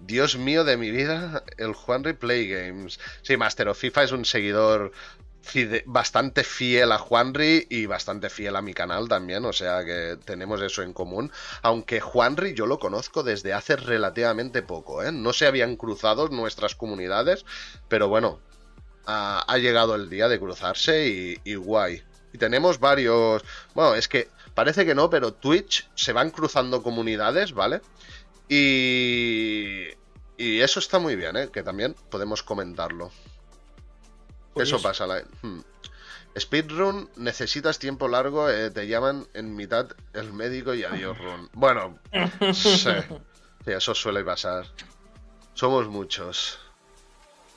Dios 0.00 0.36
mío 0.38 0.64
de 0.64 0.76
mi 0.76 0.90
vida, 0.90 1.42
el 1.58 1.74
Juan 1.74 2.02
Play 2.02 2.48
Games. 2.48 2.98
Sí, 3.22 3.36
Master 3.36 3.68
of 3.68 3.78
FIFA 3.78 4.04
es 4.04 4.12
un 4.12 4.24
seguidor 4.24 4.92
bastante 5.86 6.44
fiel 6.44 6.92
a 6.92 6.98
Juanri 6.98 7.66
y 7.70 7.86
bastante 7.86 8.30
fiel 8.30 8.56
a 8.56 8.62
mi 8.62 8.74
canal 8.74 9.08
también, 9.08 9.44
o 9.44 9.52
sea 9.52 9.84
que 9.84 10.18
tenemos 10.24 10.60
eso 10.60 10.82
en 10.82 10.92
común. 10.92 11.30
Aunque 11.62 12.00
Juanri 12.00 12.54
yo 12.54 12.66
lo 12.66 12.78
conozco 12.78 13.22
desde 13.22 13.52
hace 13.52 13.76
relativamente 13.76 14.62
poco, 14.62 15.02
¿eh? 15.02 15.12
No 15.12 15.32
se 15.32 15.46
habían 15.46 15.76
cruzado 15.76 16.28
nuestras 16.28 16.74
comunidades, 16.74 17.44
pero 17.88 18.08
bueno, 18.08 18.40
ha, 19.06 19.56
llegado 19.58 19.94
el 19.94 20.10
día 20.10 20.28
de 20.28 20.40
cruzarse 20.40 21.06
y, 21.08 21.40
y 21.44 21.54
guay. 21.54 22.02
Y 22.32 22.38
tenemos 22.38 22.80
varios... 22.80 23.42
Bueno, 23.74 23.94
es 23.94 24.08
que 24.08 24.28
parece 24.54 24.84
que 24.84 24.94
no, 24.94 25.08
pero 25.10 25.32
Twitch 25.32 25.88
se 25.94 26.12
van 26.12 26.30
cruzando 26.30 26.82
comunidades, 26.82 27.52
¿vale? 27.52 27.80
Y... 28.48 29.86
Y 30.38 30.60
eso 30.60 30.80
está 30.80 30.98
muy 30.98 31.16
bien, 31.16 31.36
¿eh? 31.36 31.48
Que 31.50 31.62
también 31.62 31.94
podemos 32.10 32.42
comentarlo. 32.42 33.10
Eso 34.56 34.80
pasa. 34.80 35.06
La... 35.06 35.22
Hmm. 35.42 35.60
Speedrun, 36.38 37.08
necesitas 37.16 37.78
tiempo 37.78 38.08
largo, 38.08 38.50
eh, 38.50 38.70
te 38.70 38.86
llaman 38.86 39.26
en 39.32 39.54
mitad 39.56 39.88
el 40.12 40.32
médico 40.32 40.74
y 40.74 40.84
adiós 40.84 41.16
run. 41.16 41.48
Bueno, 41.54 41.98
sí, 42.52 42.88
eso 43.64 43.94
suele 43.94 44.22
pasar. 44.22 44.66
Somos 45.54 45.88
muchos. 45.88 46.58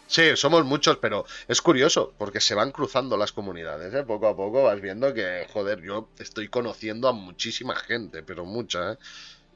Sí, 0.08 0.36
somos 0.36 0.66
muchos, 0.66 0.98
pero 0.98 1.26
es 1.48 1.62
curioso, 1.62 2.14
porque 2.18 2.40
se 2.40 2.56
van 2.56 2.72
cruzando 2.72 3.16
las 3.18 3.32
comunidades, 3.32 3.94
¿eh? 3.94 4.04
Poco 4.04 4.28
a 4.28 4.36
poco 4.36 4.64
vas 4.64 4.82
viendo 4.82 5.14
que, 5.14 5.46
joder, 5.54 5.82
yo 5.82 6.10
estoy 6.18 6.48
conociendo 6.48 7.08
a 7.08 7.12
muchísima 7.12 7.76
gente, 7.76 8.24
pero 8.24 8.46
mucha, 8.46 8.94
¿eh? 8.94 8.98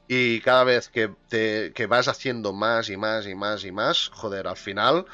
Y 0.06 0.40
cada 0.42 0.64
vez 0.64 0.90
que, 0.90 1.10
te, 1.28 1.72
que 1.72 1.86
vas 1.86 2.08
haciendo 2.08 2.52
más 2.52 2.90
y 2.90 2.96
más 2.96 3.26
y 3.26 3.34
más 3.34 3.64
y 3.64 3.72
más, 3.72 4.10
joder, 4.12 4.46
al 4.46 4.56
final 4.56 5.06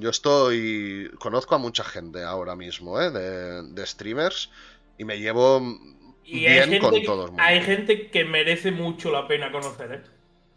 yo 0.00 0.10
estoy. 0.10 1.10
Conozco 1.18 1.54
a 1.54 1.58
mucha 1.58 1.84
gente 1.84 2.22
ahora 2.22 2.56
mismo, 2.56 3.00
¿eh? 3.00 3.10
De, 3.10 3.86
streamers. 3.86 4.50
Y 4.98 5.04
me 5.04 5.18
llevo 5.18 5.60
bien 6.24 6.78
con 6.80 7.02
todos. 7.02 7.30
Hay 7.38 7.62
gente 7.62 8.08
que 8.08 8.24
merece 8.24 8.70
mucho 8.70 9.10
la 9.10 9.28
pena 9.28 9.52
conocer, 9.52 9.92
¿eh? 9.92 10.02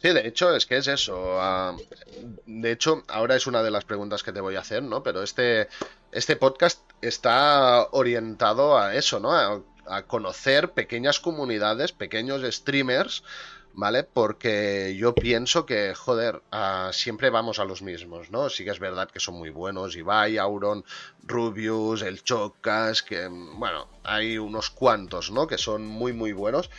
Sí, 0.02 0.10
de 0.10 0.26
hecho, 0.26 0.56
es 0.56 0.66
que 0.66 0.78
es 0.78 0.88
eso. 0.88 1.42
Ah, 1.42 1.76
de 2.46 2.72
hecho, 2.72 3.04
ahora 3.10 3.36
es 3.36 3.48
una 3.48 3.62
de 3.62 3.72
las 3.72 3.84
preguntas 3.84 4.24
que 4.24 4.32
te 4.32 4.40
voy 4.40 4.56
a 4.56 4.62
hacer, 4.62 4.82
¿no? 4.82 5.04
Pero 5.04 5.24
este, 5.24 5.68
este 6.14 6.38
podcast 6.38 6.80
está 7.02 7.88
orientado 7.92 8.78
a 8.78 8.96
eso, 8.96 9.20
¿no? 9.20 9.34
a 9.90 10.04
conocer 10.04 10.70
pequeñas 10.72 11.20
comunidades, 11.20 11.92
pequeños 11.92 12.44
streamers 12.54 13.24
¿vale? 13.80 14.04
Porque 14.04 14.96
yo 14.98 15.16
pienso 15.16 15.66
que, 15.66 15.94
joder, 15.96 16.42
ah, 16.52 16.90
siempre 16.92 17.30
vamos 17.30 17.60
a 17.60 17.66
los 17.66 17.82
mismos, 17.82 18.30
¿no? 18.30 18.50
Sí 18.50 18.66
que 18.66 18.72
es 18.72 18.80
verdad 18.80 19.10
que 19.10 19.22
son 19.22 19.36
muy 19.36 19.50
buenos, 19.50 19.96
Ibai, 19.96 20.38
Auron, 20.38 20.84
Rubius, 21.24 22.02
el 22.02 22.22
Chocas, 22.22 23.02
que, 23.02 23.28
bueno, 23.28 23.88
hay 24.04 24.38
unos 24.38 24.70
cuantos, 24.70 25.32
¿no? 25.32 25.48
Que 25.48 25.58
son 25.58 25.86
muy, 25.86 26.12
muy 26.12 26.34
buenos 26.34 26.70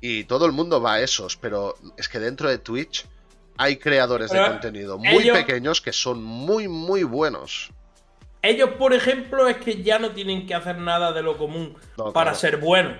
y 0.00 0.24
todo 0.24 0.46
el 0.46 0.52
mundo 0.52 0.82
va 0.82 0.94
a 0.94 1.00
esos, 1.00 1.36
pero 1.36 1.76
es 1.96 2.08
que 2.08 2.18
dentro 2.18 2.48
de 2.50 2.58
Twitch 2.58 3.06
hay 3.56 3.76
creadores 3.76 4.30
de 4.30 4.44
contenido 4.44 4.98
muy 4.98 5.30
pequeños 5.30 5.80
que 5.80 5.92
son 5.92 6.22
muy, 6.22 6.66
muy 6.66 7.04
buenos. 7.04 7.70
Ellos, 8.42 8.70
por 8.78 8.92
ejemplo, 8.94 9.48
es 9.48 9.56
que 9.58 9.82
ya 9.82 9.98
no 9.98 10.10
tienen 10.10 10.46
que 10.46 10.54
hacer 10.54 10.78
nada 10.78 11.12
de 11.12 11.22
lo 11.22 11.36
común 11.36 11.76
para 12.12 12.34
ser 12.34 12.58
buenos. 12.58 12.94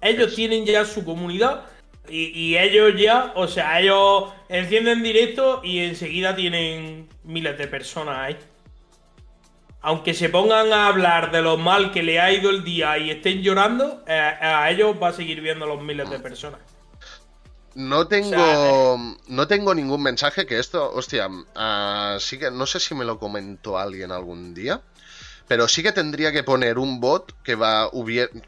Ellos 0.00 0.34
tienen 0.34 0.64
ya 0.64 0.84
su 0.84 1.04
comunidad 1.04 1.64
Y, 2.08 2.56
ellos 2.56 3.00
ya, 3.00 3.32
o 3.34 3.48
sea, 3.48 3.80
ellos 3.80 4.30
encienden 4.48 5.02
directo 5.02 5.60
y 5.64 5.80
enseguida 5.80 6.34
tienen 6.36 7.08
miles 7.24 7.58
de 7.58 7.66
personas 7.66 8.18
ahí. 8.18 8.36
Aunque 9.80 10.14
se 10.14 10.28
pongan 10.28 10.72
a 10.72 10.88
hablar 10.88 11.30
de 11.30 11.42
lo 11.42 11.56
mal 11.56 11.92
que 11.92 12.02
le 12.02 12.20
ha 12.20 12.32
ido 12.32 12.50
el 12.50 12.64
día 12.64 12.98
y 12.98 13.10
estén 13.10 13.42
llorando, 13.42 14.02
eh, 14.06 14.12
a 14.14 14.70
ellos 14.70 14.96
va 15.00 15.08
a 15.08 15.12
seguir 15.12 15.40
viendo 15.40 15.66
los 15.66 15.80
miles 15.80 16.10
de 16.10 16.18
personas. 16.18 16.60
No 17.76 18.08
tengo, 18.08 18.96
no 19.28 19.46
tengo 19.46 19.74
ningún 19.74 20.02
mensaje 20.02 20.46
que 20.46 20.58
esto, 20.58 20.90
hostia, 20.94 21.28
uh, 21.28 22.18
sí 22.18 22.38
que 22.38 22.50
no 22.50 22.64
sé 22.66 22.80
si 22.80 22.94
me 22.94 23.04
lo 23.04 23.18
comentó 23.18 23.78
alguien 23.78 24.12
algún 24.12 24.54
día, 24.54 24.80
pero 25.46 25.68
sí 25.68 25.82
que 25.82 25.92
tendría 25.92 26.32
que 26.32 26.42
poner 26.42 26.78
un 26.78 27.00
bot 27.00 27.34
que, 27.42 27.54
va, 27.54 27.90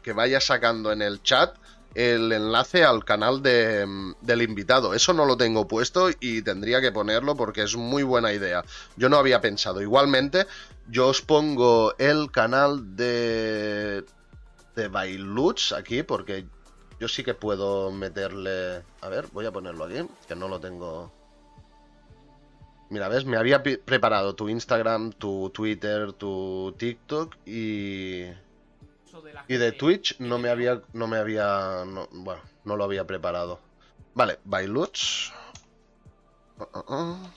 que 0.01 0.13
vaya 0.13 0.41
sacando 0.41 0.91
en 0.91 1.03
el 1.03 1.21
chat 1.21 1.55
el 1.95 2.31
enlace 2.31 2.83
al 2.83 3.03
canal 3.03 3.41
de, 3.41 4.13
del 4.21 4.41
invitado. 4.41 4.93
Eso 4.93 5.13
no 5.13 5.25
lo 5.25 5.37
tengo 5.37 5.67
puesto 5.67 6.09
y 6.19 6.41
tendría 6.41 6.81
que 6.81 6.91
ponerlo 6.91 7.35
porque 7.35 7.63
es 7.63 7.75
muy 7.75 8.03
buena 8.03 8.33
idea. 8.33 8.63
Yo 8.95 9.09
no 9.09 9.17
había 9.17 9.41
pensado. 9.41 9.81
Igualmente, 9.81 10.45
yo 10.87 11.07
os 11.07 11.21
pongo 11.21 11.95
el 11.97 12.31
canal 12.31 12.95
de, 12.95 14.05
de 14.75 14.87
Bailuts 14.87 15.73
aquí 15.73 16.03
porque 16.03 16.45
yo 16.99 17.07
sí 17.07 17.23
que 17.23 17.33
puedo 17.33 17.91
meterle... 17.91 18.83
A 19.01 19.09
ver, 19.09 19.27
voy 19.31 19.45
a 19.45 19.51
ponerlo 19.51 19.85
aquí, 19.85 20.07
que 20.27 20.35
no 20.35 20.47
lo 20.47 20.59
tengo... 20.59 21.11
Mira, 22.89 23.07
ves, 23.07 23.23
me 23.23 23.37
había 23.37 23.61
preparado 23.61 24.33
tu 24.33 24.49
Instagram, 24.49 25.11
tu 25.11 25.51
Twitter, 25.51 26.11
tu 26.13 26.73
TikTok 26.77 27.35
y 27.45 28.25
y 29.47 29.57
de 29.57 29.71
Twitch 29.71 30.19
no 30.19 30.37
me 30.37 30.49
había. 30.49 30.81
No 30.93 31.07
me 31.07 31.17
había. 31.17 31.83
bueno, 32.11 32.41
no 32.63 32.75
lo 32.75 32.83
había 32.83 33.05
preparado. 33.05 33.59
Vale, 34.13 34.39
Bailuts. 34.43 35.33
Uh, 36.57 36.63
uh, 36.63 36.93
uh. 36.93 37.29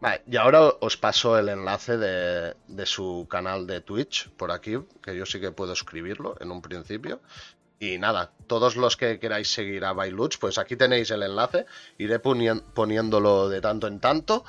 Vale, 0.00 0.22
y 0.30 0.36
ahora 0.36 0.62
os 0.80 0.96
paso 0.96 1.36
el 1.38 1.48
enlace 1.48 1.96
de, 1.96 2.54
de, 2.68 2.86
su 2.86 3.26
canal 3.28 3.66
de 3.66 3.80
Twitch 3.80 4.30
por 4.30 4.52
aquí, 4.52 4.78
que 5.02 5.16
yo 5.16 5.26
sí 5.26 5.40
que 5.40 5.50
puedo 5.50 5.72
escribirlo 5.72 6.36
en 6.38 6.52
un 6.52 6.62
principio. 6.62 7.20
Y 7.80 7.98
nada, 7.98 8.32
todos 8.48 8.74
los 8.76 8.96
que 8.96 9.20
queráis 9.20 9.52
seguir 9.52 9.84
a 9.84 9.92
Bailuts, 9.92 10.36
pues 10.38 10.58
aquí 10.58 10.74
tenéis 10.74 11.12
el 11.12 11.22
enlace, 11.22 11.64
iré 11.96 12.18
poniéndolo 12.18 13.48
de 13.48 13.60
tanto 13.60 13.86
en 13.86 14.00
tanto. 14.00 14.44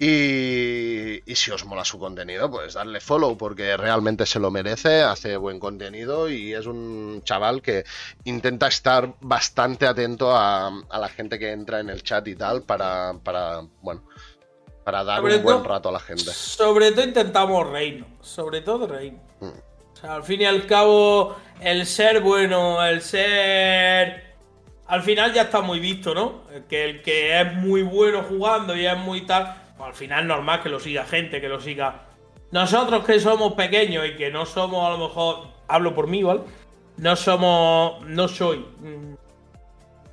Y, 0.00 1.22
si 1.34 1.50
os 1.50 1.64
mola 1.64 1.84
su 1.84 1.98
contenido, 1.98 2.48
pues 2.50 2.74
darle 2.74 3.00
follow 3.00 3.36
porque 3.36 3.76
realmente 3.76 4.26
se 4.26 4.38
lo 4.38 4.50
merece, 4.50 5.02
hace 5.02 5.36
buen 5.36 5.58
contenido 5.58 6.30
y 6.30 6.54
es 6.54 6.66
un 6.66 7.20
chaval 7.24 7.62
que 7.62 7.84
intenta 8.24 8.68
estar 8.68 9.14
bastante 9.20 9.86
atento 9.86 10.36
a, 10.36 10.70
la 10.90 11.08
gente 11.08 11.38
que 11.38 11.50
entra 11.50 11.80
en 11.80 11.90
el 11.90 12.02
chat 12.04 12.26
y 12.28 12.36
tal 12.36 12.62
para, 12.62 13.14
para 13.24 13.62
bueno, 13.82 14.04
para 14.84 15.02
dar 15.02 15.22
un 15.22 15.42
buen 15.42 15.64
rato 15.64 15.88
a 15.88 15.92
la 15.92 16.00
gente. 16.00 16.24
Sobre 16.32 16.92
todo 16.92 17.04
intentamos 17.04 17.68
reino, 17.68 18.06
sobre 18.20 18.60
todo 18.60 18.86
reino. 18.86 19.18
Mm. 19.40 19.46
O 19.46 19.96
sea, 20.00 20.14
al 20.14 20.22
fin 20.22 20.42
y 20.42 20.44
al 20.44 20.64
cabo, 20.66 21.36
el 21.60 21.86
ser 21.86 22.20
bueno, 22.20 22.84
el 22.86 23.02
ser... 23.02 24.28
Al 24.86 25.02
final 25.02 25.34
ya 25.34 25.42
está 25.42 25.60
muy 25.60 25.80
visto, 25.80 26.14
¿no? 26.14 26.44
Que 26.68 26.84
el 26.84 27.02
que 27.02 27.40
es 27.40 27.52
muy 27.52 27.82
bueno 27.82 28.22
jugando 28.22 28.76
y 28.76 28.86
es 28.86 28.96
muy 28.96 29.26
tal 29.26 29.67
al 29.80 29.94
final 29.94 30.26
normal 30.26 30.62
que 30.62 30.68
lo 30.68 30.80
siga 30.80 31.04
gente, 31.04 31.40
que 31.40 31.48
lo 31.48 31.60
siga. 31.60 32.06
Nosotros 32.50 33.04
que 33.04 33.20
somos 33.20 33.54
pequeños 33.54 34.06
y 34.06 34.16
que 34.16 34.30
no 34.30 34.46
somos, 34.46 34.86
a 34.86 34.90
lo 34.90 35.08
mejor, 35.08 35.48
hablo 35.68 35.94
por 35.94 36.06
mí, 36.06 36.22
¿vale? 36.22 36.40
No 36.96 37.14
somos, 37.14 38.04
no 38.06 38.26
soy 38.26 38.58
mm, 38.58 39.14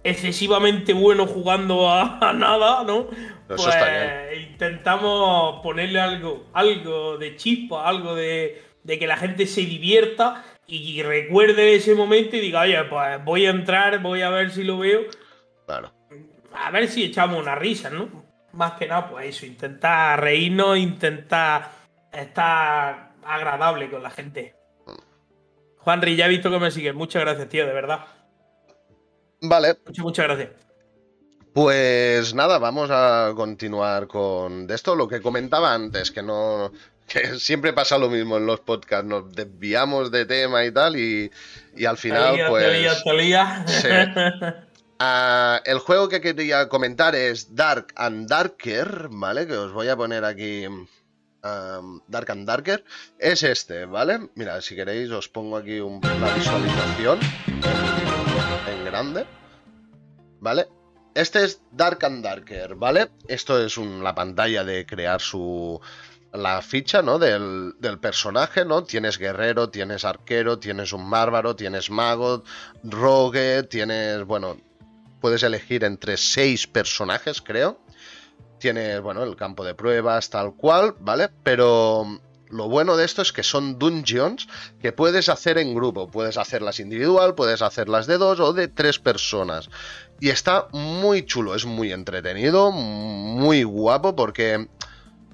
excesivamente 0.03 0.93
bueno 0.93 1.25
jugando 1.25 1.89
a, 1.89 2.33
nada, 2.33 2.83
¿no? 2.83 3.07
pues 3.47 3.77
intentamos 4.37 5.61
ponerle 5.61 5.99
algo, 5.99 6.45
algo 6.53 7.17
de 7.17 7.35
chispa, 7.35 7.87
algo 7.87 8.15
de, 8.15 8.61
de 8.83 8.99
que 8.99 9.07
la 9.07 9.17
gente 9.17 9.45
se 9.45 9.61
divierta 9.61 10.43
y 10.67 11.03
recuerde 11.03 11.75
ese 11.75 11.93
momento 11.93 12.35
y 12.35 12.39
diga, 12.39 12.61
oye, 12.61 12.83
pues 12.85 13.23
voy 13.23 13.45
a 13.45 13.51
entrar, 13.51 14.01
voy 14.01 14.21
a 14.23 14.29
ver 14.29 14.51
si 14.51 14.63
lo 14.63 14.79
veo. 14.79 15.01
Claro. 15.65 15.91
A 16.53 16.71
ver 16.71 16.87
si 16.87 17.03
echamos 17.03 17.39
una 17.39 17.55
risa, 17.55 17.89
¿no? 17.89 18.24
Más 18.55 18.73
que 18.73 18.87
nada, 18.87 19.09
pues 19.09 19.35
eso, 19.35 19.45
intentar 19.45 20.19
reírnos, 20.21 20.77
intentar 20.77 21.71
estar 22.11 23.11
agradable 23.23 23.89
con 23.89 24.03
la 24.03 24.09
gente. 24.09 24.55
Juanri, 25.79 26.15
ya 26.15 26.25
he 26.25 26.29
visto 26.29 26.49
que 26.49 26.59
me 26.59 26.71
sigues. 26.71 26.95
Muchas 26.95 27.21
gracias, 27.21 27.47
tío, 27.49 27.65
de 27.65 27.73
verdad. 27.73 28.05
Vale. 29.41 29.77
Muchas, 29.85 30.03
muchas 30.03 30.25
gracias. 30.25 30.49
Pues 31.53 32.33
nada, 32.33 32.57
vamos 32.57 32.89
a 32.91 33.31
continuar 33.35 34.07
con 34.07 34.69
esto, 34.69 34.95
lo 34.95 35.07
que 35.07 35.21
comentaba 35.21 35.73
antes, 35.73 36.11
que 36.11 36.21
no. 36.21 36.71
que 37.07 37.39
siempre 37.39 37.71
pasa 37.71 37.97
lo 37.97 38.09
mismo 38.09 38.37
en 38.37 38.45
los 38.45 38.59
podcasts, 38.59 39.05
nos 39.05 39.31
desviamos 39.31 40.11
de 40.11 40.25
tema 40.25 40.65
y 40.65 40.71
tal, 40.71 40.97
y, 40.97 41.31
y 41.75 41.85
al 41.85 41.97
final, 41.97 42.37
pues. 42.49 43.03
Ah, 44.99 45.61
el 45.65 45.79
juego 45.79 46.07
que 46.07 46.21
quería 46.21 46.69
comentar 46.69 47.15
es 47.15 47.53
Dark 47.53 47.87
and 47.95 48.29
Darker, 48.29 49.09
¿vale? 49.11 49.45
Que 49.45 49.57
os 49.57 49.73
voy 49.73 49.89
a 49.89 49.97
poner 49.97 50.23
aquí 50.23 50.65
Dark 52.07 52.31
and 52.31 52.47
Darker. 52.47 52.83
Es 53.19 53.43
este, 53.43 53.85
¿vale? 53.85 54.29
Mira, 54.35 54.61
si 54.61 54.75
queréis 54.75 55.11
os 55.11 55.27
pongo 55.27 55.57
aquí 55.57 55.79
una 55.79 56.33
visualización 56.33 57.19
en, 58.67 58.85
grande, 58.85 59.25
¿vale? 60.39 60.67
Este 61.13 61.43
es 61.43 61.61
Dark 61.71 62.03
and 62.05 62.23
Darker, 62.23 62.75
¿vale? 62.75 63.11
Esto 63.27 63.63
es 63.63 63.77
la 63.77 64.15
pantalla 64.15 64.63
de 64.63 64.85
crear 64.85 65.21
su 65.21 65.79
la 66.33 66.61
ficha, 66.61 67.01
¿no? 67.01 67.19
Del, 67.19 67.73
del, 67.79 67.99
personaje, 67.99 68.65
¿no? 68.65 68.83
Tienes 68.83 69.17
guerrero, 69.17 69.69
tienes 69.69 70.03
arquero, 70.03 70.59
tienes 70.59 70.91
un 70.91 71.09
bárbaro, 71.09 71.55
tienes 71.55 71.89
mago, 71.89 72.43
rogue, 72.83 73.63
tienes, 73.63 74.25
bueno, 74.25 74.57
puedes 75.25 75.41
elegir 75.41 75.83
entre 75.83 76.17
seis 76.17 76.67
personajes, 76.67 77.41
creo. 77.41 77.79
Tienes, 78.59 79.01
bueno, 79.01 79.23
el 79.23 79.35
campo 79.35 79.65
de 79.65 79.73
pruebas, 79.73 80.29
tal 80.29 80.53
cual, 80.53 80.93
¿vale? 80.99 81.29
Pero 81.41 82.21
lo 82.49 82.69
bueno 82.69 82.95
de 82.95 83.05
esto 83.05 83.23
es 83.23 83.33
que 83.33 83.41
son 83.41 83.79
dungeons 83.79 84.47
que 84.79 84.91
puedes 84.91 85.27
hacer 85.27 85.57
en 85.57 85.73
grupo. 85.73 86.11
Puedes 86.11 86.37
hacerlas 86.37 86.79
individual, 86.79 87.33
puedes 87.33 87.63
hacerlas 87.63 88.05
de 88.05 88.19
dos 88.19 88.39
o 88.39 88.53
de 88.53 88.67
tres 88.67 88.99
personas. 88.99 89.71
Y 90.19 90.29
está 90.29 90.67
muy 90.73 91.25
chulo, 91.25 91.55
es 91.55 91.65
muy 91.65 91.91
entretenido, 91.91 92.71
muy 92.71 93.63
guapo 93.63 94.15
porque 94.15 94.67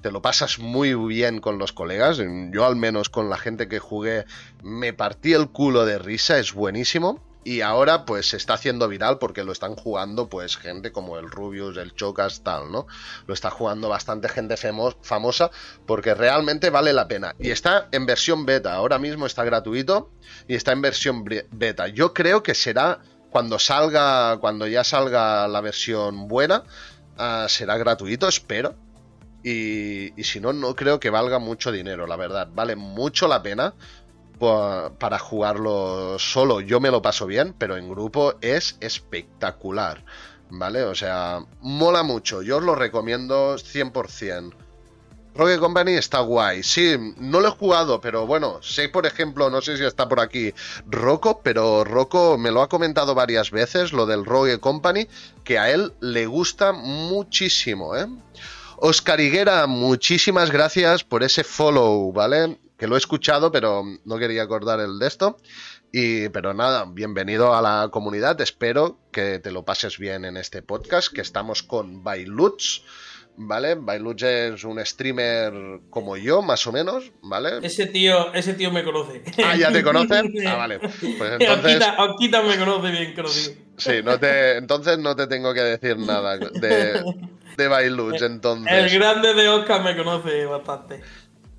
te 0.00 0.10
lo 0.10 0.22
pasas 0.22 0.58
muy 0.58 0.94
bien 0.94 1.42
con 1.42 1.58
los 1.58 1.74
colegas. 1.74 2.18
Yo 2.50 2.64
al 2.64 2.76
menos 2.76 3.10
con 3.10 3.28
la 3.28 3.36
gente 3.36 3.68
que 3.68 3.78
jugué 3.78 4.24
me 4.62 4.94
partí 4.94 5.34
el 5.34 5.50
culo 5.50 5.84
de 5.84 5.98
risa, 5.98 6.38
es 6.38 6.54
buenísimo. 6.54 7.20
Y 7.44 7.60
ahora 7.60 8.04
pues 8.04 8.28
se 8.28 8.36
está 8.36 8.54
haciendo 8.54 8.86
viral 8.88 9.18
porque 9.18 9.42
lo 9.42 9.52
están 9.52 9.74
jugando 9.74 10.28
pues 10.28 10.56
gente 10.56 10.92
como 10.92 11.18
el 11.18 11.30
Rubius, 11.30 11.76
el 11.76 11.94
Chocas, 11.94 12.42
tal, 12.42 12.70
¿no? 12.70 12.86
Lo 13.26 13.34
está 13.34 13.50
jugando 13.50 13.88
bastante 13.88 14.28
gente 14.28 14.56
famosa 14.56 15.50
porque 15.86 16.14
realmente 16.14 16.70
vale 16.70 16.92
la 16.92 17.08
pena. 17.08 17.34
Y 17.38 17.50
está 17.50 17.88
en 17.90 18.06
versión 18.06 18.46
beta, 18.46 18.74
ahora 18.74 18.98
mismo 18.98 19.26
está 19.26 19.44
gratuito 19.44 20.10
y 20.46 20.54
está 20.54 20.72
en 20.72 20.82
versión 20.82 21.24
beta. 21.50 21.88
Yo 21.88 22.14
creo 22.14 22.42
que 22.42 22.54
será 22.54 23.00
cuando 23.30 23.58
salga, 23.58 24.36
cuando 24.38 24.66
ya 24.68 24.84
salga 24.84 25.48
la 25.48 25.60
versión 25.60 26.28
buena, 26.28 26.62
ah, 27.16 27.46
será 27.48 27.76
gratuito, 27.76 28.28
espero. 28.28 28.76
Y, 29.44 30.18
y 30.20 30.24
si 30.24 30.38
no, 30.38 30.52
no 30.52 30.76
creo 30.76 31.00
que 31.00 31.10
valga 31.10 31.40
mucho 31.40 31.72
dinero, 31.72 32.06
la 32.06 32.14
verdad. 32.16 32.48
Vale 32.54 32.76
mucho 32.76 33.26
la 33.26 33.42
pena 33.42 33.74
para 34.98 35.18
jugarlo 35.18 36.18
solo 36.18 36.60
yo 36.60 36.80
me 36.80 36.90
lo 36.90 37.02
paso 37.02 37.26
bien, 37.26 37.54
pero 37.56 37.76
en 37.76 37.88
grupo 37.88 38.34
es 38.40 38.76
espectacular, 38.80 40.04
¿vale? 40.50 40.82
O 40.84 40.94
sea, 40.94 41.44
mola 41.60 42.02
mucho, 42.02 42.42
yo 42.42 42.58
os 42.58 42.64
lo 42.64 42.74
recomiendo 42.74 43.56
100%. 43.56 44.52
Rogue 45.34 45.58
Company 45.58 45.92
está 45.92 46.20
guay, 46.20 46.62
sí, 46.62 46.94
no 47.16 47.40
lo 47.40 47.48
he 47.48 47.52
jugado, 47.52 48.02
pero 48.02 48.26
bueno, 48.26 48.62
sé 48.62 48.90
por 48.90 49.06
ejemplo, 49.06 49.48
no 49.48 49.62
sé 49.62 49.78
si 49.78 49.84
está 49.84 50.06
por 50.06 50.20
aquí 50.20 50.52
Rocco, 50.86 51.40
pero 51.42 51.84
Rocco 51.84 52.36
me 52.36 52.50
lo 52.50 52.60
ha 52.60 52.68
comentado 52.68 53.14
varias 53.14 53.50
veces, 53.50 53.94
lo 53.94 54.04
del 54.04 54.26
Rogue 54.26 54.60
Company, 54.60 55.08
que 55.42 55.58
a 55.58 55.70
él 55.70 55.94
le 56.00 56.26
gusta 56.26 56.72
muchísimo, 56.72 57.96
¿eh? 57.96 58.06
Oscar 58.76 59.20
Higuera, 59.20 59.66
muchísimas 59.66 60.50
gracias 60.50 61.04
por 61.04 61.22
ese 61.22 61.44
follow, 61.44 62.12
¿vale? 62.12 62.58
Que 62.82 62.88
lo 62.88 62.96
he 62.96 62.98
escuchado, 62.98 63.52
pero 63.52 63.84
no 64.04 64.18
quería 64.18 64.42
acordar 64.42 64.80
el 64.80 64.98
de 64.98 65.06
esto. 65.06 65.36
Y, 65.92 66.30
pero 66.30 66.52
nada, 66.52 66.84
bienvenido 66.84 67.54
a 67.54 67.62
la 67.62 67.90
comunidad. 67.92 68.40
Espero 68.40 68.98
que 69.12 69.38
te 69.38 69.52
lo 69.52 69.64
pases 69.64 69.98
bien 69.98 70.24
en 70.24 70.36
este 70.36 70.62
podcast, 70.62 71.12
que 71.12 71.20
estamos 71.20 71.62
con 71.62 72.02
Bailuts, 72.02 72.82
¿vale? 73.36 73.76
Bailuch 73.76 74.24
es 74.24 74.64
un 74.64 74.84
streamer 74.84 75.52
como 75.90 76.16
yo, 76.16 76.42
más 76.42 76.66
o 76.66 76.72
menos, 76.72 77.12
¿vale? 77.22 77.64
Ese 77.64 77.86
tío, 77.86 78.34
ese 78.34 78.54
tío 78.54 78.72
me 78.72 78.82
conoce. 78.82 79.22
Ah, 79.44 79.54
¿ya 79.54 79.70
te 79.70 79.84
conocen? 79.84 80.34
Ah, 80.44 80.56
vale. 80.56 80.80
Pues 80.80 81.00
entonces... 81.38 81.78
me 81.78 82.58
conoce 82.58 82.90
bien 82.90 83.14
conocido. 83.14 83.54
Sí, 83.76 83.92
no 84.02 84.18
te, 84.18 84.56
entonces 84.56 84.98
no 84.98 85.14
te 85.14 85.28
tengo 85.28 85.54
que 85.54 85.60
decir 85.60 85.98
nada 85.98 86.36
de, 86.36 87.04
de 87.56 87.68
Bailuch, 87.68 88.22
entonces. 88.22 88.72
El 88.72 88.98
grande 88.98 89.34
de 89.34 89.48
Oscar 89.48 89.84
me 89.84 89.96
conoce 89.96 90.46
bastante. 90.46 91.00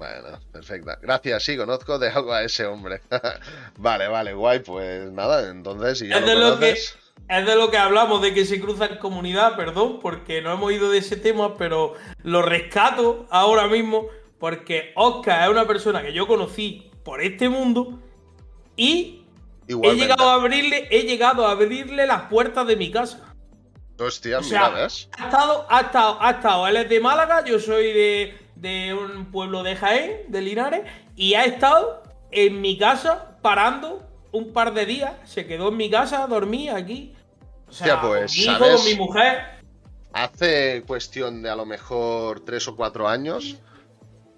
Bueno, 0.04 0.38
perfecta. 0.52 1.00
Gracias, 1.02 1.44
sí, 1.44 1.56
conozco 1.56 1.98
de 1.98 2.10
algo 2.10 2.34
a 2.34 2.44
ese 2.44 2.66
hombre. 2.66 3.02
vale, 3.78 4.10
vale, 4.10 4.34
guay, 4.34 4.60
pues 4.60 5.10
nada, 5.14 5.50
entonces 5.50 6.00
si 6.00 6.10
ya 6.10 6.18
es, 6.18 6.26
de 6.26 6.36
lo 6.36 6.60
que, 6.60 6.72
es 6.72 6.98
de 7.30 7.56
lo 7.56 7.72
que 7.72 7.78
hablamos, 7.78 8.22
de 8.22 8.34
que 8.34 8.46
se 8.46 8.60
cruza 8.60 8.88
en 8.88 8.98
comunidad, 8.98 9.56
perdón, 9.56 10.00
porque 10.02 10.42
no 10.42 10.52
hemos 10.52 10.74
ido 10.74 10.92
de 10.92 10.98
ese 10.98 11.16
tema, 11.16 11.56
pero 11.56 11.94
lo 12.22 12.42
rescato 12.42 13.28
ahora 13.30 13.68
mismo 13.68 14.08
porque 14.40 14.92
Oscar 14.96 15.44
es 15.44 15.50
una 15.50 15.66
persona 15.66 16.02
que 16.02 16.12
yo 16.12 16.28
conocí 16.28 16.92
por 17.06 17.22
este 17.22 17.48
mundo 17.48 18.02
y 18.76 19.24
he 19.70 19.96
llegado 19.96 20.30
a 20.30 20.34
abrirle, 20.34 20.90
he 20.92 21.04
llegado 21.04 21.48
a 21.48 21.52
abrirle 21.52 22.06
las 22.06 22.24
puertas 22.24 22.68
de 22.68 22.76
mi 22.76 22.92
casa. 22.92 23.34
Hostia, 23.98 24.42
mira, 24.42 24.70
¿ves? 24.70 25.08
Ha 25.18 25.26
estado, 25.26 25.66
ha 25.70 25.80
estado, 25.80 26.18
ha 26.20 26.32
estado, 26.32 26.68
él 26.68 26.76
es 26.76 26.90
de 26.90 27.00
Málaga, 27.00 27.46
yo 27.46 27.58
soy 27.58 27.94
de, 27.94 28.43
de 28.56 28.94
un 28.94 29.32
pueblo 29.32 29.64
de 29.64 29.76
Jaén, 29.76 30.12
de 30.30 30.42
Linares, 30.42 30.82
y 31.16 31.34
ha 31.34 31.46
estado 31.46 32.04
en 32.32 32.62
mi 32.62 32.78
casa 32.78 33.38
parando 33.42 34.08
un 34.32 34.54
par 34.54 34.74
de 34.74 34.86
días. 34.86 35.14
Se 35.26 35.46
quedó 35.46 35.70
en 35.70 35.78
mi 35.78 35.90
casa, 35.90 36.26
dormía 36.28 36.76
aquí. 36.76 37.14
O 37.68 37.72
sea, 37.72 38.02
pues, 38.02 38.38
mi 38.38 38.44
hijo, 38.44 38.60
con 38.60 38.86
mi 38.86 38.96
mujer. 38.96 39.40
Hace 40.12 40.84
cuestión 40.86 41.42
de 41.42 41.50
a 41.50 41.56
lo 41.56 41.66
mejor 41.66 42.42
tres 42.42 42.68
o 42.68 42.76
cuatro 42.76 43.08
años, 43.08 43.58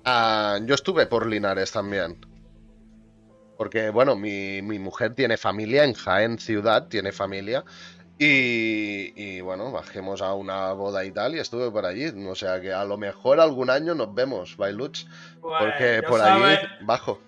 ah, 0.05 0.59
yo 0.63 0.75
estuve 0.75 1.05
por 1.05 1.27
Linares 1.27 1.71
también. 1.71 2.25
Porque, 3.57 3.89
bueno, 3.89 4.15
mi, 4.15 4.61
mi, 4.61 4.79
mujer 4.79 5.15
tiene 5.15 5.37
familia 5.37 5.85
en 5.85 5.93
Jaén 5.93 6.39
Ciudad, 6.39 6.87
tiene 6.87 7.11
familia. 7.11 7.63
Y, 8.17 9.41
bueno, 9.41 9.71
bajemos 9.71 10.21
a 10.21 10.33
una 10.33 10.71
boda 10.71 11.03
y 11.03 11.11
tal, 11.11 11.35
y 11.35 11.39
estuve 11.39 11.69
por 11.69 11.85
allí. 11.85 12.05
O 12.27 12.35
sea 12.35 12.61
que 12.61 12.71
a 12.71 12.85
lo 12.85 12.97
mejor 12.97 13.39
algún 13.39 13.69
año 13.69 13.93
nos 13.93 14.13
vemos, 14.13 14.55
Bailuch. 14.55 15.05
Pues, 15.41 15.55
porque 15.59 16.01
por 16.07 16.21
allí 16.21 16.57
bajo. 16.81 17.19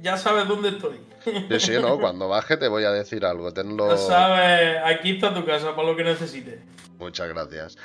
Ya 0.00 0.16
sabes 0.16 0.48
dónde 0.48 0.70
estoy. 0.70 1.00
Sí, 1.24 1.60
sí, 1.60 1.72
no, 1.80 1.98
cuando 1.98 2.28
baje 2.28 2.56
te 2.56 2.68
voy 2.68 2.84
a 2.84 2.90
decir 2.90 3.24
algo. 3.24 3.52
Tenlo... 3.52 3.90
Ya 3.90 3.96
sabes, 3.96 4.78
aquí 4.84 5.12
está 5.12 5.32
tu 5.32 5.46
casa 5.46 5.74
para 5.74 5.88
lo 5.88 5.96
que 5.96 6.04
necesites. 6.04 6.60
Muchas 6.98 7.28
gracias. 7.28 7.78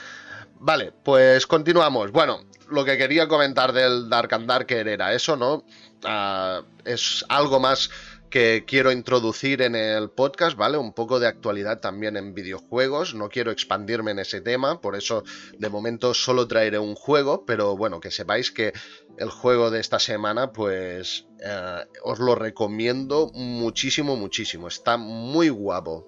Vale, 0.55 0.91
pues 1.03 1.47
continuamos. 1.47 2.11
Bueno, 2.11 2.41
lo 2.69 2.83
que 2.83 2.97
quería 2.97 3.27
comentar 3.27 3.71
del 3.71 4.09
Dark 4.09 4.33
and 4.33 4.45
Darker 4.45 4.87
era 4.87 5.13
eso, 5.13 5.37
¿no? 5.37 5.63
Ah, 6.03 6.61
es 6.83 7.23
algo 7.29 7.59
más 7.59 7.89
que 8.29 8.63
quiero 8.65 8.91
introducir 8.91 9.61
en 9.61 9.75
el 9.75 10.09
podcast, 10.09 10.55
¿vale? 10.55 10.77
Un 10.77 10.93
poco 10.93 11.19
de 11.19 11.27
actualidad 11.27 11.79
también 11.79 12.17
en 12.17 12.33
videojuegos. 12.33 13.15
No 13.15 13.29
quiero 13.29 13.51
expandirme 13.51 14.11
en 14.11 14.19
ese 14.19 14.41
tema, 14.41 14.81
por 14.81 14.95
eso 14.95 15.23
de 15.57 15.69
momento 15.69 16.13
solo 16.13 16.47
traeré 16.47 16.79
un 16.79 16.95
juego, 16.95 17.45
pero 17.45 17.75
bueno, 17.75 17.99
que 17.99 18.11
sepáis 18.11 18.51
que 18.51 18.73
el 19.17 19.29
juego 19.29 19.71
de 19.71 19.79
esta 19.79 19.99
semana, 19.99 20.51
pues 20.51 21.25
eh, 21.43 21.85
os 22.03 22.19
lo 22.19 22.35
recomiendo 22.35 23.31
muchísimo, 23.33 24.15
muchísimo. 24.15 24.67
Está 24.67 24.97
muy 24.97 25.49
guapo. 25.49 26.07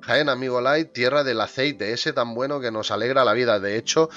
Jaén, 0.00 0.28
amigo 0.28 0.60
Light, 0.60 0.92
tierra 0.92 1.24
del 1.24 1.40
aceite, 1.40 1.92
ese 1.92 2.12
tan 2.12 2.34
bueno 2.34 2.60
que 2.60 2.70
nos 2.70 2.90
alegra 2.90 3.24
la 3.24 3.32
vida. 3.32 3.58
De 3.58 3.76
hecho, 3.76 4.08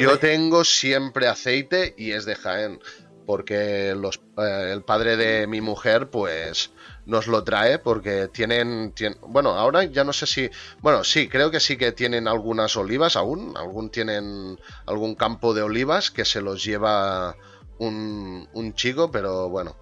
yo 0.00 0.18
tengo 0.18 0.64
siempre 0.64 1.28
aceite 1.28 1.94
y 1.96 2.12
es 2.12 2.24
de 2.24 2.34
Jaén 2.34 2.80
porque 3.28 3.94
los, 3.94 4.22
eh, 4.38 4.70
el 4.72 4.84
padre 4.84 5.18
de 5.18 5.46
mi 5.46 5.60
mujer 5.60 6.08
pues 6.08 6.70
nos 7.04 7.26
lo 7.26 7.44
trae 7.44 7.78
porque 7.78 8.26
tienen, 8.28 8.94
bueno 9.20 9.50
ahora 9.50 9.84
ya 9.84 10.02
no 10.02 10.14
sé 10.14 10.24
si 10.24 10.48
bueno 10.80 11.04
sí 11.04 11.28
creo 11.28 11.50
que 11.50 11.60
sí 11.60 11.76
que 11.76 11.92
tienen 11.92 12.26
algunas 12.26 12.74
olivas 12.78 13.16
aún 13.16 13.54
algún 13.54 13.90
tienen 13.90 14.58
algún 14.86 15.14
campo 15.14 15.52
de 15.52 15.60
olivas 15.60 16.10
que 16.10 16.24
se 16.24 16.40
los 16.40 16.64
lleva 16.64 17.36
un, 17.76 18.48
un 18.54 18.72
chico 18.72 19.10
pero 19.10 19.50
bueno 19.50 19.76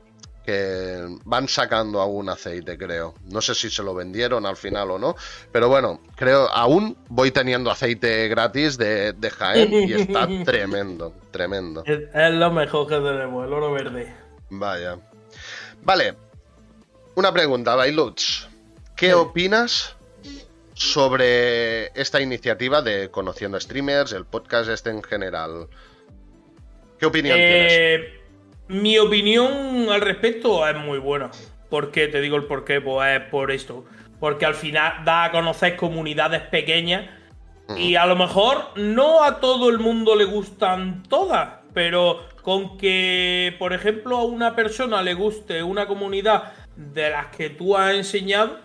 que 0.46 1.18
van 1.24 1.48
sacando 1.48 2.00
algún 2.00 2.28
aceite, 2.28 2.78
creo. 2.78 3.16
No 3.24 3.40
sé 3.40 3.52
si 3.52 3.68
se 3.68 3.82
lo 3.82 3.94
vendieron 3.94 4.46
al 4.46 4.56
final 4.56 4.92
o 4.92 4.98
no, 4.98 5.16
pero 5.50 5.68
bueno, 5.68 6.00
creo, 6.14 6.48
aún 6.50 6.96
voy 7.08 7.32
teniendo 7.32 7.68
aceite 7.68 8.28
gratis 8.28 8.78
de, 8.78 9.12
de 9.12 9.30
Jaén 9.30 9.72
y 9.72 9.92
está 9.92 10.28
tremendo, 10.44 11.12
tremendo. 11.32 11.82
Es, 11.84 12.32
lo 12.32 12.52
mejor 12.52 12.86
que 12.86 12.94
tenemos, 12.94 13.44
el 13.44 13.52
oro 13.52 13.72
verde. 13.72 14.14
Vaya. 14.48 14.98
Vale, 15.82 16.14
una 17.16 17.32
pregunta, 17.32 17.74
Bailuts. 17.74 18.48
¿Qué 18.94 19.14
opinas 19.14 19.96
sobre 20.74 21.86
esta 22.00 22.20
iniciativa 22.20 22.82
de 22.82 23.10
Conociendo 23.10 23.58
Streamers, 23.58 24.12
el 24.12 24.26
podcast 24.26 24.70
este 24.70 24.90
en 24.90 25.02
general? 25.02 25.66
¿Qué 27.00 27.06
opinión 27.06 27.36
tienes? 27.36 28.25
Mi 28.68 28.98
opinión 28.98 29.88
al 29.90 30.00
respecto 30.00 30.66
es 30.66 30.76
muy 30.76 30.98
buena. 30.98 31.30
¿Por 31.70 31.92
qué? 31.92 32.08
Te 32.08 32.20
digo 32.20 32.36
el 32.36 32.44
por 32.44 32.64
qué, 32.64 32.80
pues 32.80 33.20
es 33.20 33.28
por 33.28 33.52
esto. 33.52 33.84
Porque 34.18 34.44
al 34.44 34.54
final 34.54 35.04
da 35.04 35.24
a 35.24 35.30
conocer 35.30 35.76
comunidades 35.76 36.42
pequeñas 36.42 37.08
y 37.76 37.94
a 37.94 38.06
lo 38.06 38.16
mejor 38.16 38.70
no 38.76 39.22
a 39.22 39.38
todo 39.40 39.70
el 39.70 39.78
mundo 39.78 40.16
le 40.16 40.24
gustan 40.24 41.04
todas, 41.04 41.60
pero 41.74 42.24
con 42.42 42.76
que, 42.76 43.54
por 43.58 43.72
ejemplo, 43.72 44.16
a 44.16 44.24
una 44.24 44.56
persona 44.56 45.02
le 45.02 45.14
guste 45.14 45.62
una 45.62 45.86
comunidad 45.86 46.52
de 46.74 47.10
las 47.10 47.28
que 47.28 47.50
tú 47.50 47.76
has 47.76 47.94
enseñado, 47.94 48.58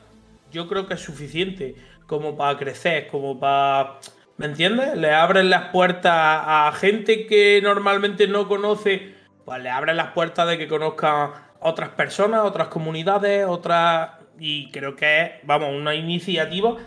yo 0.51 0.67
creo 0.67 0.87
que 0.87 0.95
es 0.95 1.01
suficiente 1.01 1.75
como 2.07 2.35
para 2.35 2.57
crecer, 2.57 3.07
como 3.07 3.39
para... 3.39 3.99
¿Me 4.37 4.47
entiendes? 4.47 4.97
Le 4.97 5.13
abren 5.13 5.51
las 5.51 5.69
puertas 5.69 6.11
a 6.13 6.71
gente 6.75 7.27
que 7.27 7.59
normalmente 7.61 8.27
no 8.27 8.47
conoce 8.47 9.20
pues 9.51 9.63
le 9.63 9.69
abren 9.69 9.97
las 9.97 10.13
puertas 10.13 10.47
de 10.47 10.57
que 10.57 10.69
conozcan 10.69 11.31
otras 11.59 11.89
personas, 11.89 12.43
otras 12.45 12.69
comunidades, 12.69 13.45
otras... 13.45 14.11
Y 14.39 14.71
creo 14.71 14.95
que 14.95 15.21
es, 15.21 15.31
vamos, 15.43 15.73
una 15.75 15.93
iniciativa 15.93 16.77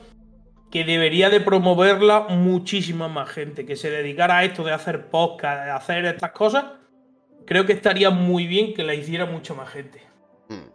que 0.71 0.83
debería 0.83 1.29
de 1.29 1.43
promoverla 1.43 2.21
muchísima 2.21 3.07
más 3.07 3.29
gente, 3.29 3.67
que 3.67 3.77
se 3.77 3.91
dedicara 3.91 4.39
a 4.39 4.45
esto 4.45 4.65
de 4.65 4.73
hacer 4.73 5.11
podcast, 5.11 5.63
de 5.63 5.71
hacer 5.73 6.07
estas 6.07 6.31
cosas, 6.31 6.65
creo 7.47 7.67
que 7.67 7.75
estaría 7.75 8.09
muy 8.09 8.47
bien 8.47 8.73
que 8.73 8.83
la 8.83 8.95
hiciera 8.95 9.27
mucha 9.27 9.53
más 9.53 9.69
gente. 9.69 10.01
Hmm. 10.49 10.71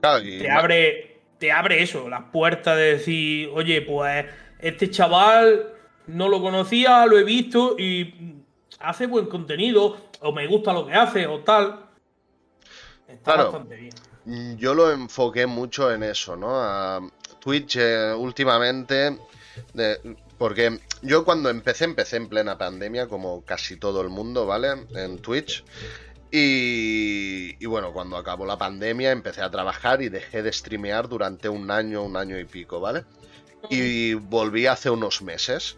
te, 0.00 0.50
abre, 0.50 1.20
te 1.38 1.52
abre 1.52 1.80
eso, 1.80 2.08
las 2.08 2.24
puertas 2.32 2.76
de 2.76 2.94
decir, 2.94 3.50
oye, 3.54 3.82
pues 3.82 4.26
este 4.58 4.90
chaval 4.90 5.74
no 6.08 6.28
lo 6.28 6.42
conocía, 6.42 7.06
lo 7.06 7.16
he 7.16 7.22
visto 7.22 7.76
y 7.78 8.42
hace 8.80 9.06
buen 9.06 9.26
contenido, 9.26 10.03
o 10.24 10.32
me 10.32 10.46
gusta 10.46 10.72
lo 10.72 10.86
que 10.86 10.94
hace, 10.94 11.26
o 11.26 11.40
tal. 11.40 11.86
Está 13.06 13.36
bastante 13.36 13.76
bien. 13.76 14.56
Yo 14.58 14.74
lo 14.74 14.90
enfoqué 14.90 15.46
mucho 15.46 15.92
en 15.92 16.02
eso, 16.02 16.34
¿no? 16.34 16.48
A 16.54 17.00
Twitch 17.40 17.76
eh, 17.76 18.12
últimamente. 18.14 19.18
porque 20.38 20.80
yo 21.02 21.24
cuando 21.24 21.50
empecé, 21.50 21.84
empecé 21.84 22.16
en 22.16 22.28
plena 22.28 22.56
pandemia, 22.56 23.06
como 23.06 23.44
casi 23.44 23.76
todo 23.76 24.00
el 24.00 24.08
mundo, 24.08 24.46
¿vale? 24.46 24.86
En 24.94 25.18
Twitch. 25.18 25.62
Y, 26.30 27.54
y, 27.62 27.66
bueno, 27.66 27.92
cuando 27.92 28.16
acabó 28.16 28.44
la 28.44 28.58
pandemia 28.58 29.12
empecé 29.12 29.42
a 29.42 29.50
trabajar 29.50 30.02
y 30.02 30.08
dejé 30.08 30.42
de 30.42 30.52
streamear 30.52 31.08
durante 31.08 31.48
un 31.48 31.70
año, 31.70 32.02
un 32.02 32.16
año 32.16 32.38
y 32.38 32.44
pico, 32.44 32.80
¿vale? 32.80 33.04
Y 33.70 34.14
volví 34.14 34.66
hace 34.66 34.90
unos 34.90 35.22
meses. 35.22 35.76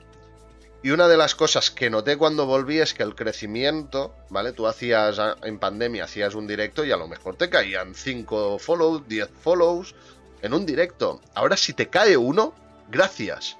Y 0.83 0.91
una 0.91 1.09
de 1.09 1.17
las 1.17 1.35
cosas 1.35 1.71
que 1.71 1.91
noté 1.91 2.17
cuando 2.17 2.47
volví 2.47 2.79
es 2.79 2.95
que 2.95 3.03
el 3.03 3.15
crecimiento, 3.15 4.15
¿vale? 4.31 4.53
Tú 4.53 4.67
hacías 4.67 5.19
ah, 5.19 5.37
en 5.43 5.59
pandemia, 5.59 6.05
hacías 6.05 6.35
un 6.35 6.47
directo 6.47 6.85
y 6.85 6.93
a 6.93 6.97
lo 6.97 7.09
mejor 7.09 7.37
te 7.37 7.51
caían 7.51 7.95
5 7.95 8.59
follows, 8.59 9.09
10 9.09 9.31
follows 9.41 9.95
en 10.43 10.55
un 10.55 10.65
directo. 10.65 11.21
Ahora 11.35 11.57
si 11.57 11.73
te 11.73 11.89
cae 11.89 12.17
uno, 12.17 12.55
gracias. 12.89 13.57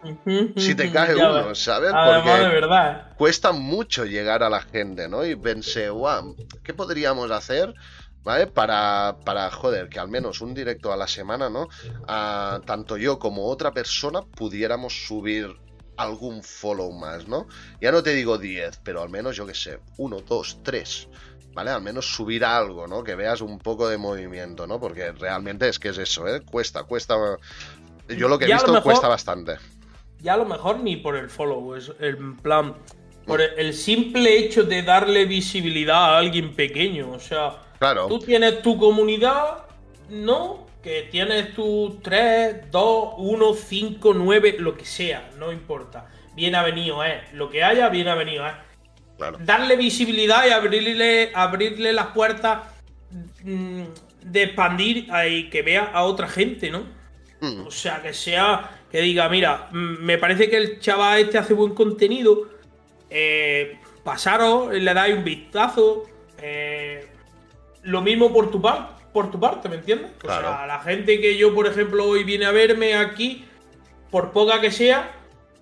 Si 0.57 0.75
te 0.75 0.93
cae 0.93 1.17
uno, 1.17 1.55
¿sabes? 1.55 1.93
Porque 1.93 2.31
de 2.31 2.49
verdad. 2.49 3.13
cuesta 3.17 3.53
mucho 3.53 4.05
llegar 4.05 4.43
a 4.43 4.51
la 4.51 4.61
gente, 4.61 5.09
¿no? 5.09 5.25
Y 5.25 5.35
pensé, 5.37 5.91
wow, 5.91 6.37
¿qué 6.63 6.75
podríamos 6.75 7.31
hacer? 7.31 7.75
¿Vale? 8.23 8.49
Para, 8.49 9.17
para, 9.25 9.51
joder, 9.53 9.89
que 9.89 10.01
al 10.01 10.09
menos 10.09 10.41
un 10.41 10.53
directo 10.53 10.93
a 10.93 10.97
la 10.97 11.07
semana, 11.07 11.49
¿no? 11.49 11.69
A, 12.09 12.61
tanto 12.67 12.97
yo 12.97 13.19
como 13.21 13.47
otra 13.47 13.73
persona 13.73 14.23
pudiéramos 14.23 15.07
subir 15.07 15.57
algún 15.97 16.43
follow 16.43 16.93
más, 16.93 17.27
¿no? 17.29 17.47
Ya 17.81 17.93
no 17.93 18.03
te 18.03 18.15
digo 18.15 18.39
10, 18.39 18.81
pero 18.83 19.03
al 19.03 19.09
menos 19.09 19.37
yo 19.37 19.47
que 19.47 19.55
sé, 19.55 19.79
1, 19.97 20.21
2, 20.29 20.59
3, 20.63 21.09
¿vale? 21.55 21.71
Al 21.71 21.83
menos 21.83 22.07
subir 22.15 22.45
algo, 22.45 22.87
¿no? 22.87 23.03
Que 23.03 23.15
veas 23.15 23.41
un 23.41 23.59
poco 23.59 23.89
de 23.89 23.97
movimiento, 23.99 24.67
¿no? 24.67 24.79
Porque 24.81 25.13
realmente 25.13 25.69
es 25.69 25.79
que 25.79 25.89
es 25.89 25.99
eso, 25.99 26.27
¿eh? 26.29 26.43
Cuesta, 26.43 26.85
cuesta. 26.85 27.17
Yo 28.09 28.29
lo 28.29 28.39
que 28.39 28.45
he 28.45 28.53
visto 28.53 28.83
cuesta 28.83 29.09
bastante. 29.09 29.57
Ya 30.21 30.35
a 30.35 30.37
lo 30.37 30.45
mejor 30.47 30.81
ni 30.81 30.97
por 30.97 31.17
el 31.17 31.29
follow, 31.31 31.75
es 31.75 31.93
en 32.01 32.37
plan. 32.37 32.75
por 33.27 33.41
el 33.41 33.75
simple 33.75 34.39
hecho 34.39 34.63
de 34.63 34.83
darle 34.83 35.25
visibilidad 35.25 36.15
a 36.15 36.19
alguien 36.19 36.55
pequeño. 36.55 37.11
O 37.11 37.19
sea, 37.19 37.61
Claro. 37.81 38.07
tú 38.07 38.21
tienes 38.21 38.63
tu 38.63 38.79
comunidad, 38.79 39.65
¿no? 40.09 40.66
Que 40.87 41.09
tienes 41.11 41.53
tus 41.53 42.01
3, 42.01 42.71
2, 42.71 43.15
1, 43.19 43.55
5, 43.55 44.15
9, 44.15 44.55
lo 44.61 44.77
que 44.77 44.85
sea, 44.85 45.31
no 45.37 45.51
importa. 45.51 46.07
Bien 46.37 46.55
avenido 46.55 47.03
es. 47.03 47.33
Lo 47.33 47.51
que 47.51 47.65
haya, 47.65 47.89
bien 47.89 48.07
avenido 48.07 48.47
es. 48.47 48.53
Claro. 49.17 49.37
Darle 49.41 49.75
visibilidad 49.75 50.47
y 50.47 50.51
abrirle, 50.53 51.33
abrirle 51.35 51.93
las 51.93 52.07
puertas 52.09 52.61
mm, 53.43 53.83
de 54.23 54.43
expandir 54.45 55.09
y 55.29 55.51
que 55.51 55.63
vea 55.63 55.87
a 55.93 56.05
otra 56.05 56.29
gente, 56.29 56.71
¿no? 56.71 56.85
Mm, 57.41 57.67
O 57.67 57.71
sea, 57.73 58.01
que 58.01 58.13
sea, 58.13 58.71
que 58.89 59.01
diga, 59.01 59.29
mira, 59.29 59.69
mm, 59.73 60.05
me 60.05 60.19
parece 60.19 60.49
que 60.49 60.57
el 60.57 60.79
chaval 60.79 61.19
este 61.19 61.37
hace 61.39 61.53
buen 61.53 61.75
contenido. 61.75 62.43
eh, 63.11 63.81
pasaros, 64.05 64.73
le 64.73 64.95
dais 64.95 65.17
un 65.17 65.25
vistazo. 65.25 66.05
eh, 66.41 67.09
lo 67.83 68.03
mismo 68.03 68.33
por 68.33 68.53
tu, 68.53 68.63
par- 68.63 68.96
por 69.17 69.31
tu 69.31 69.41
parte, 69.41 69.71
¿me 69.71 69.77
entiendes? 69.77 70.11
O 70.19 70.27
Claro. 70.27 70.49
sea, 70.49 70.67
la 70.67 70.79
gente 70.81 71.19
que 71.19 71.39
yo, 71.39 71.55
por 71.55 71.67
ejemplo, 71.67 72.05
hoy 72.05 72.23
viene 72.23 72.45
a 72.45 72.51
verme 72.51 72.95
aquí, 72.97 73.47
por 74.11 74.31
poca 74.31 74.61
que 74.61 74.71
sea, 74.71 75.11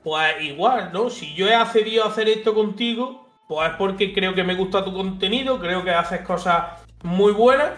pues 0.02 0.42
igual, 0.42 0.90
¿no? 0.92 1.08
Si 1.08 1.36
yo 1.36 1.46
he 1.46 1.54
accedido 1.54 2.02
a 2.02 2.08
hacer 2.08 2.28
esto 2.28 2.52
contigo, 2.52 3.28
pues 3.46 3.70
es 3.70 3.76
porque 3.76 4.12
creo 4.12 4.34
que 4.34 4.42
me 4.42 4.56
gusta 4.56 4.84
tu 4.84 4.92
contenido, 4.92 5.60
creo 5.60 5.84
que 5.84 5.92
haces 5.92 6.22
cosas 6.22 6.64
muy 7.04 7.30
buenas 7.30 7.70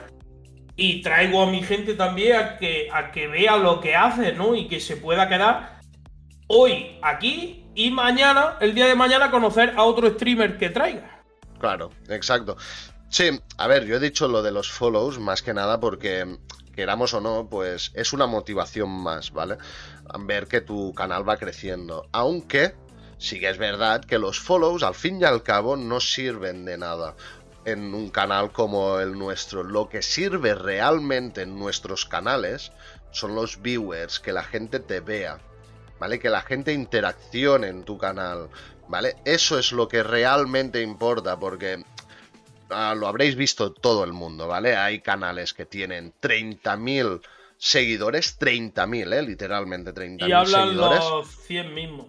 y 0.77 1.03
traigo 1.03 1.43
a 1.43 1.51
mi 1.51 1.63
gente 1.63 1.93
también 1.93 2.37
a 2.37 2.57
que, 2.57 2.89
a 2.91 3.11
que 3.13 3.29
vea 3.29 3.59
lo 3.59 3.79
que 3.83 3.95
haces, 3.95 4.35
¿no? 4.35 4.55
Y 4.55 4.69
que 4.69 4.81
se 4.81 4.97
pueda 4.97 5.29
quedar 5.29 5.81
hoy 6.47 6.99
aquí 7.03 7.67
y 7.75 7.91
mañana, 7.91 8.57
el 8.63 8.75
día 8.75 8.87
de 8.87 8.95
mañana, 8.95 9.31
conocer 9.31 9.75
a 9.77 9.83
otro 9.83 10.09
streamer 10.09 10.57
que 10.57 10.71
traiga. 10.71 11.21
Claro, 11.59 11.91
exacto. 12.09 12.57
Sí, 13.17 13.31
a 13.57 13.67
ver, 13.67 13.87
yo 13.87 13.97
he 13.97 13.99
dicho 13.99 14.29
lo 14.29 14.43
de 14.43 14.51
los 14.51 14.71
follows 14.71 15.19
más 15.19 15.41
que 15.41 15.55
nada 15.55 15.81
porque, 15.81 16.37
queramos 16.75 17.15
o 17.15 17.21
no, 17.23 17.49
pues 17.49 17.91
es 17.95 18.13
una 18.13 18.27
motivación 18.27 18.91
más, 18.91 19.33
¿vale? 19.33 19.57
Ver 20.21 20.47
que 20.49 20.61
tu 20.61 20.93
canal 20.93 21.27
va 21.27 21.39
creciendo. 21.39 22.11
Aunque 22.13 22.75
sí 23.17 23.41
que 23.41 23.49
es 23.49 23.57
verdad 23.57 24.05
que 24.05 24.19
los 24.19 24.39
follows, 24.39 24.83
al 24.83 24.95
fin 24.95 25.19
y 25.19 25.25
al 25.25 25.43
cabo, 25.43 25.79
no 25.79 25.99
sirven 25.99 26.67
de 26.67 26.77
nada 26.77 27.17
en 27.65 27.95
un 27.95 28.11
canal 28.11 28.53
como 28.53 29.01
el 29.01 29.19
nuestro. 29.19 29.63
Lo 29.63 29.89
que 29.89 30.03
sirve 30.03 30.55
realmente 30.55 31.41
en 31.41 31.59
nuestros 31.59 32.05
canales 32.05 32.71
son 33.13 33.35
los 33.35 33.63
viewers, 33.63 34.21
que 34.21 34.33
la 34.33 34.43
gente 34.43 34.79
te 34.79 35.01
vea, 35.01 35.39
¿vale? 35.99 36.19
Que 36.19 36.29
la 36.29 36.43
gente 36.43 36.75
interaccione 36.75 37.69
en 37.69 37.85
tu 37.85 37.97
canal, 37.97 38.51
¿vale? 38.89 39.17
Eso 39.25 39.59
es 39.59 39.73
lo 39.73 39.89
que 39.89 40.03
realmente 40.03 40.83
importa, 40.83 41.41
porque 41.41 41.83
lo 42.69 43.07
habréis 43.07 43.37
visto 43.37 43.73
todo 43.73 44.05
el 44.05 44.13
mundo, 44.13 44.49
¿vale? 44.49 44.77
Hay 44.77 45.01
canales 45.01 45.53
que 45.55 45.67
tienen 45.67 46.13
30.000 46.21 47.21
seguidores, 47.59 48.39
30.000, 48.39 49.13
¿eh? 49.13 49.23
Literalmente 49.23 49.93
30.000 49.95 50.29
Y 50.29 50.33
hablan 50.33 50.69
seguidores. 50.69 51.01
los 51.11 51.29
100 51.47 51.75
mismos. 51.75 52.07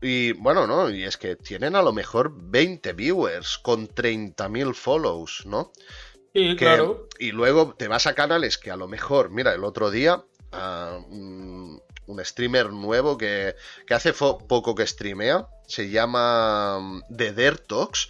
Y 0.00 0.32
bueno, 0.32 0.66
no, 0.66 0.90
y 0.90 1.04
es 1.04 1.16
que 1.16 1.36
tienen 1.36 1.76
a 1.76 1.82
lo 1.82 1.92
mejor 1.92 2.32
20 2.34 2.92
viewers 2.92 3.58
con 3.58 3.88
30.000 3.88 4.74
follows, 4.74 5.44
¿no? 5.46 5.70
Sí, 6.34 6.50
Que- 6.50 6.56
claro. 6.56 7.08
Y 7.18 7.32
luego 7.32 7.74
te 7.74 7.86
vas 7.88 8.06
a 8.06 8.14
canales 8.14 8.58
que 8.58 8.70
a 8.70 8.76
lo 8.76 8.88
mejor, 8.88 9.30
mira, 9.30 9.54
el 9.54 9.62
otro 9.64 9.90
día, 9.90 10.24
ah, 10.52 10.98
un, 11.08 11.80
un 12.06 12.24
streamer 12.24 12.72
nuevo 12.72 13.16
que, 13.18 13.54
que 13.86 13.94
hace 13.94 14.12
poco 14.12 14.74
que 14.74 14.86
streamea, 14.86 15.46
se 15.66 15.90
llama 15.90 16.78
mm, 16.80 17.02
The 17.16 17.32
Dirt 17.32 17.66
Talks, 17.68 18.08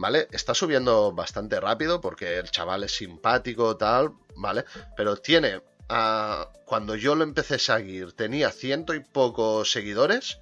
¿vale? 0.00 0.28
Está 0.32 0.54
subiendo 0.54 1.12
bastante 1.12 1.60
rápido 1.60 2.00
porque 2.00 2.38
el 2.38 2.50
chaval 2.50 2.84
es 2.84 2.96
simpático, 2.96 3.76
tal, 3.76 4.12
¿vale? 4.34 4.64
Pero 4.96 5.16
tiene, 5.16 5.60
ah, 5.90 6.48
cuando 6.64 6.96
yo 6.96 7.14
lo 7.14 7.22
empecé 7.22 7.56
a 7.56 7.58
seguir, 7.58 8.12
tenía 8.12 8.50
ciento 8.50 8.94
y 8.94 9.00
pocos 9.00 9.70
seguidores 9.70 10.38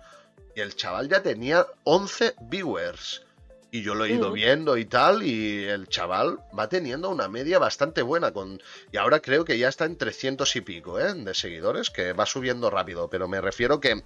y 0.55 0.61
el 0.61 0.77
chaval 0.77 1.09
ya 1.09 1.23
tenía 1.23 1.67
11 1.85 2.37
viewers. 2.43 3.25
Y 3.71 3.83
yo 3.83 3.95
lo 3.95 4.07
he 4.07 4.13
ido 4.13 4.33
viendo 4.33 4.79
y 4.79 4.87
tal, 4.87 5.23
y 5.23 5.65
el 5.65 5.89
chaval 5.89 6.39
va 6.59 6.71
teniendo 6.71 7.11
una 7.11 7.29
media 7.29 7.59
bastante 7.59 8.01
buena. 8.01 8.33
Con... 8.33 8.63
Y 8.93 8.97
ahora 8.97 9.21
creo 9.21 9.45
que 9.45 9.59
ya 9.59 9.69
está 9.69 9.85
en 9.85 9.99
300 9.99 10.57
y 10.57 10.63
pico, 10.63 10.99
¿eh? 10.99 11.13
De 11.13 11.35
seguidores, 11.35 11.91
que 11.91 12.15
va 12.15 12.25
subiendo 12.25 12.71
rápido. 12.71 13.11
Pero 13.11 13.29
me 13.29 13.43
refiero 13.43 13.79
que 13.79 14.03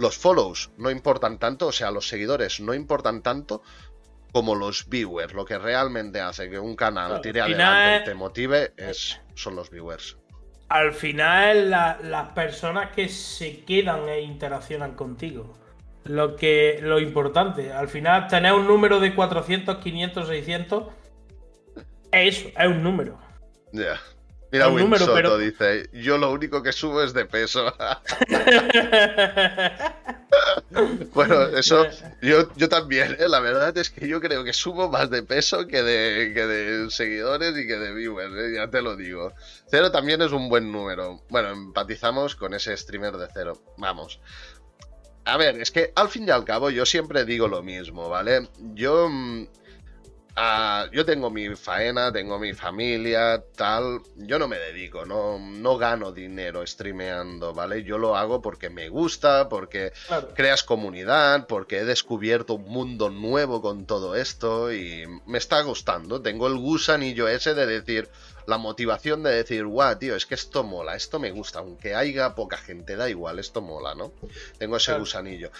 los 0.00 0.16
follows 0.16 0.70
no 0.78 0.90
importan 0.90 1.38
tanto, 1.38 1.66
o 1.66 1.72
sea, 1.72 1.90
los 1.90 2.08
seguidores 2.08 2.58
no 2.60 2.72
importan 2.72 3.22
tanto 3.22 3.62
como 4.32 4.54
los 4.54 4.88
viewers. 4.88 5.32
Lo 5.34 5.44
que 5.44 5.58
realmente 5.58 6.20
hace 6.20 6.48
que 6.50 6.58
un 6.58 6.76
canal 6.76 7.20
tire 7.20 7.40
al 7.40 7.52
adelante 7.52 7.80
final- 7.82 8.02
y 8.02 8.04
te 8.04 8.14
motive 8.14 8.72
es, 8.76 9.20
son 9.34 9.56
los 9.56 9.70
viewers. 9.70 10.16
Al 10.68 10.92
final, 10.92 11.70
la- 11.70 11.98
las 12.02 12.28
personas 12.32 12.90
que 12.92 13.08
se 13.08 13.64
quedan 13.64 14.08
e 14.08 14.20
interaccionan 14.20 14.94
contigo. 14.94 15.54
Lo 16.04 16.36
que 16.36 16.78
lo 16.82 16.98
importante. 17.00 17.72
Al 17.72 17.88
final, 17.88 18.26
tener 18.28 18.52
un 18.52 18.66
número 18.66 19.00
de 19.00 19.14
400, 19.14 19.78
500, 19.78 20.28
600. 20.28 20.84
Es 22.12 22.46
es 22.46 22.66
un 22.66 22.82
número. 22.82 23.18
Ya. 23.72 24.00
Mira, 24.52 24.68
Un 24.68 24.80
número, 24.80 25.06
pero- 25.14 25.38
dice, 25.38 25.88
yo 25.92 26.18
lo 26.18 26.30
único 26.32 26.62
que 26.62 26.72
subo 26.72 27.02
es 27.02 27.12
de 27.12 27.24
peso. 27.24 27.72
Bueno, 31.12 31.42
eso 31.56 31.86
yo, 32.22 32.48
yo 32.56 32.68
también, 32.68 33.16
¿eh? 33.18 33.28
la 33.28 33.40
verdad 33.40 33.76
es 33.76 33.90
que 33.90 34.06
yo 34.08 34.20
creo 34.20 34.44
que 34.44 34.52
subo 34.52 34.88
más 34.88 35.10
de 35.10 35.22
peso 35.22 35.66
que 35.66 35.82
de, 35.82 36.32
que 36.32 36.46
de 36.46 36.90
seguidores 36.90 37.56
y 37.58 37.66
que 37.66 37.76
de 37.76 37.92
viewers, 37.92 38.34
¿eh? 38.36 38.52
ya 38.54 38.70
te 38.70 38.80
lo 38.80 38.96
digo. 38.96 39.32
Cero 39.68 39.90
también 39.90 40.22
es 40.22 40.32
un 40.32 40.48
buen 40.48 40.70
número. 40.70 41.20
Bueno, 41.28 41.50
empatizamos 41.50 42.36
con 42.36 42.54
ese 42.54 42.76
streamer 42.76 43.16
de 43.16 43.28
cero. 43.32 43.60
Vamos. 43.76 44.20
A 45.24 45.36
ver, 45.36 45.60
es 45.60 45.70
que 45.70 45.92
al 45.96 46.08
fin 46.08 46.26
y 46.28 46.30
al 46.30 46.44
cabo 46.44 46.70
yo 46.70 46.86
siempre 46.86 47.24
digo 47.24 47.48
lo 47.48 47.62
mismo, 47.62 48.08
¿vale? 48.08 48.48
Yo... 48.74 49.08
ah, 50.36 50.86
yo 50.92 51.04
tengo 51.04 51.30
mi 51.30 51.54
faena, 51.56 52.12
tengo 52.12 52.38
mi 52.38 52.52
familia, 52.54 53.42
tal. 53.56 54.00
Yo 54.16 54.38
no 54.38 54.48
me 54.48 54.58
dedico, 54.58 55.04
no, 55.04 55.38
no 55.38 55.76
gano 55.76 56.12
dinero 56.12 56.66
streameando, 56.66 57.52
¿vale? 57.54 57.82
Yo 57.84 57.98
lo 57.98 58.16
hago 58.16 58.40
porque 58.40 58.70
me 58.70 58.88
gusta, 58.88 59.48
porque 59.48 59.92
Claro. 60.06 60.28
creas 60.34 60.62
comunidad, 60.62 61.46
porque 61.46 61.78
he 61.78 61.84
descubierto 61.84 62.54
un 62.54 62.68
mundo 62.68 63.10
nuevo 63.10 63.60
con 63.62 63.86
todo 63.86 64.14
esto 64.16 64.72
y 64.72 65.04
me 65.26 65.38
está 65.38 65.60
gustando. 65.62 66.20
Tengo 66.22 66.46
el 66.46 66.56
gusanillo 66.56 67.28
ese 67.28 67.54
de 67.54 67.66
decir, 67.66 68.08
la 68.46 68.58
motivación 68.58 69.22
de 69.22 69.30
decir, 69.32 69.64
guau, 69.66 69.96
tío, 69.98 70.16
es 70.16 70.26
que 70.26 70.34
esto 70.34 70.64
mola, 70.64 70.96
esto 70.96 71.18
me 71.18 71.30
gusta, 71.30 71.58
aunque 71.60 71.94
haya 71.94 72.34
poca 72.34 72.56
gente, 72.56 72.96
da 72.96 73.08
igual, 73.08 73.38
esto 73.38 73.60
mola, 73.60 73.94
¿no? 73.94 74.12
Tengo 74.58 74.76
ese 74.76 74.86
Claro. 74.86 75.00
gusanillo. 75.00 75.50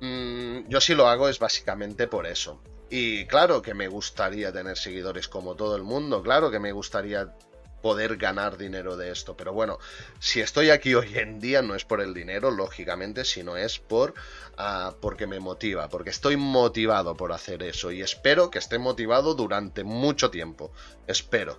Mm, 0.00 0.68
yo 0.68 0.80
si 0.80 0.94
lo 0.94 1.08
hago 1.08 1.28
es 1.28 1.38
básicamente 1.38 2.06
por 2.06 2.26
eso. 2.26 2.60
Y 2.88 3.26
claro 3.26 3.62
que 3.62 3.74
me 3.74 3.88
gustaría 3.88 4.52
tener 4.52 4.78
seguidores 4.78 5.28
como 5.28 5.56
todo 5.56 5.74
el 5.76 5.82
mundo, 5.82 6.22
claro 6.22 6.50
que 6.50 6.60
me 6.60 6.72
gustaría 6.72 7.34
poder 7.82 8.16
ganar 8.16 8.56
dinero 8.56 8.96
de 8.96 9.12
esto, 9.12 9.36
pero 9.36 9.52
bueno, 9.52 9.78
si 10.18 10.40
estoy 10.40 10.70
aquí 10.70 10.94
hoy 10.94 11.18
en 11.18 11.38
día 11.38 11.62
no 11.62 11.74
es 11.74 11.84
por 11.84 12.00
el 12.00 12.14
dinero, 12.14 12.50
lógicamente, 12.50 13.24
sino 13.24 13.56
es 13.56 13.78
por 13.78 14.14
ah, 14.56 14.94
porque 15.00 15.26
me 15.26 15.40
motiva, 15.40 15.88
porque 15.88 16.10
estoy 16.10 16.36
motivado 16.36 17.16
por 17.16 17.32
hacer 17.32 17.62
eso 17.62 17.92
y 17.92 18.02
espero 18.02 18.50
que 18.50 18.58
esté 18.58 18.78
motivado 18.78 19.34
durante 19.34 19.84
mucho 19.84 20.30
tiempo. 20.30 20.72
Espero, 21.06 21.58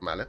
¿vale? 0.00 0.28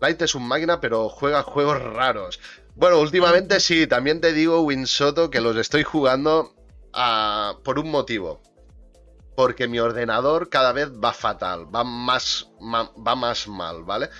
Light 0.00 0.22
es 0.22 0.34
un 0.34 0.48
máquina, 0.48 0.80
pero 0.80 1.08
juega 1.08 1.42
juegos 1.42 1.80
raros. 1.80 2.40
Bueno, 2.74 2.98
últimamente 2.98 3.60
sí, 3.60 3.86
también 3.86 4.20
te 4.20 4.32
digo, 4.32 4.62
Winsoto, 4.62 5.30
que 5.30 5.40
los 5.40 5.56
estoy 5.56 5.84
jugando 5.84 6.54
ah, 6.92 7.58
por 7.62 7.78
un 7.78 7.90
motivo. 7.90 8.40
Porque 9.34 9.68
mi 9.68 9.78
ordenador 9.78 10.48
cada 10.50 10.72
vez 10.72 10.90
va 10.92 11.12
fatal, 11.12 11.74
va 11.74 11.84
más, 11.84 12.48
va 12.60 13.14
más 13.16 13.48
mal, 13.48 13.84
¿vale? 13.84 14.10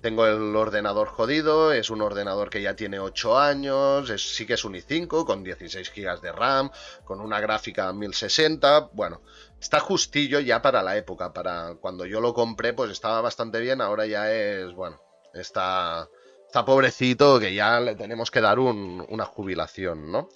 Tengo 0.00 0.26
el 0.26 0.56
ordenador 0.56 1.08
jodido, 1.08 1.72
es 1.72 1.90
un 1.90 2.02
ordenador 2.02 2.50
que 2.50 2.62
ya 2.62 2.76
tiene 2.76 3.00
8 3.00 3.38
años, 3.38 4.10
es- 4.10 4.34
sí 4.36 4.46
que 4.46 4.54
es 4.54 4.64
un 4.64 4.74
i5 4.76 5.26
con 5.26 5.44
16 5.44 5.90
GB 5.90 6.20
de 6.22 6.32
RAM, 6.32 6.70
con 7.04 7.20
una 7.20 7.40
gráfica 7.40 7.92
1060, 7.92 8.90
bueno, 8.92 9.22
está 9.60 9.80
justillo 9.80 10.40
ya 10.40 10.62
para 10.62 10.82
la 10.82 10.96
época, 10.96 11.32
para 11.32 11.74
cuando 11.80 12.06
yo 12.06 12.20
lo 12.20 12.34
compré 12.34 12.72
pues 12.74 12.90
estaba 12.90 13.20
bastante 13.20 13.60
bien, 13.60 13.80
ahora 13.82 14.06
ya 14.06 14.32
es, 14.32 14.72
bueno, 14.74 15.00
está, 15.34 16.08
está 16.46 16.64
pobrecito 16.64 17.38
que 17.40 17.54
ya 17.54 17.80
le 17.80 17.94
tenemos 17.96 18.30
que 18.30 18.40
dar 18.40 18.58
un- 18.58 19.04
una 19.10 19.26
jubilación, 19.26 20.10
¿no? 20.12 20.28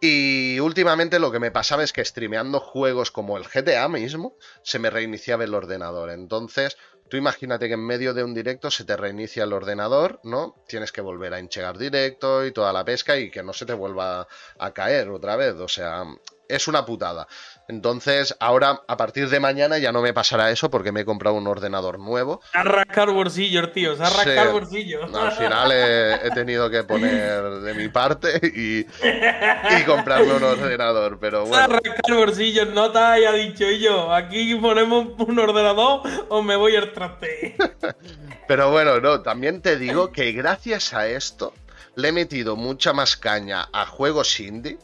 Y 0.00 0.60
últimamente 0.60 1.18
lo 1.18 1.32
que 1.32 1.40
me 1.40 1.50
pasaba 1.50 1.82
es 1.82 1.92
que 1.92 2.04
streameando 2.04 2.60
juegos 2.60 3.10
como 3.10 3.38
el 3.38 3.44
GTA 3.44 3.88
mismo, 3.88 4.36
se 4.62 4.78
me 4.78 4.90
reiniciaba 4.90 5.44
el 5.44 5.54
ordenador. 5.54 6.10
Entonces, 6.10 6.76
tú 7.08 7.16
imagínate 7.16 7.68
que 7.68 7.74
en 7.74 7.86
medio 7.86 8.12
de 8.12 8.22
un 8.22 8.34
directo 8.34 8.70
se 8.70 8.84
te 8.84 8.96
reinicia 8.96 9.44
el 9.44 9.54
ordenador, 9.54 10.20
¿no? 10.22 10.62
Tienes 10.68 10.92
que 10.92 11.00
volver 11.00 11.32
a 11.32 11.38
enchegar 11.38 11.78
directo 11.78 12.44
y 12.44 12.52
toda 12.52 12.72
la 12.74 12.84
pesca 12.84 13.16
y 13.16 13.30
que 13.30 13.42
no 13.42 13.54
se 13.54 13.64
te 13.64 13.72
vuelva 13.72 14.28
a 14.58 14.74
caer 14.74 15.08
otra 15.08 15.36
vez. 15.36 15.54
O 15.54 15.68
sea, 15.68 16.04
es 16.48 16.68
una 16.68 16.84
putada. 16.84 17.26
Entonces, 17.68 18.36
ahora, 18.38 18.82
a 18.86 18.96
partir 18.96 19.28
de 19.28 19.40
mañana 19.40 19.78
ya 19.78 19.90
no 19.90 20.00
me 20.00 20.12
pasará 20.12 20.50
eso 20.52 20.70
porque 20.70 20.92
me 20.92 21.00
he 21.00 21.04
comprado 21.04 21.34
un 21.34 21.48
ordenador 21.48 21.98
nuevo. 21.98 22.40
Se 22.52 22.58
ha 22.58 22.62
rascado 22.62 23.12
bolsillos, 23.12 23.72
tío, 23.72 23.96
se 23.96 24.04
ha 24.04 24.10
rascado 24.10 24.52
bolsillos. 24.52 25.12
Al 25.12 25.32
final 25.32 25.72
he, 25.72 26.30
tenido 26.30 26.70
que 26.70 26.84
poner 26.84 27.42
de 27.42 27.74
mi 27.74 27.88
parte 27.88 28.40
y, 28.42 28.80
y 28.80 29.84
comprarme 29.84 30.34
un 30.34 30.44
ordenador, 30.44 31.18
pero 31.18 31.46
bueno. 31.46 31.56
Se 31.56 31.62
ha 31.62 31.66
rascado 31.66 32.18
bolsillos, 32.18 32.68
no 32.68 32.92
te 32.92 32.98
haya 32.98 33.32
dicho 33.32 33.68
yo, 33.70 34.12
aquí 34.12 34.54
ponemos 34.56 35.08
un 35.18 35.38
ordenador 35.38 36.02
o 36.28 36.42
me 36.42 36.54
voy 36.54 36.76
al 36.76 36.92
traste. 36.92 37.56
pero 38.48 38.70
bueno, 38.70 39.00
no, 39.00 39.22
también 39.22 39.60
te 39.60 39.76
digo 39.76 40.12
que 40.12 40.30
gracias 40.32 40.94
a 40.94 41.08
esto 41.08 41.52
le 41.96 42.08
he 42.08 42.12
metido 42.12 42.54
mucha 42.54 42.92
más 42.92 43.16
caña 43.16 43.68
a 43.72 43.86
juegos 43.86 44.38
indie 44.38 44.78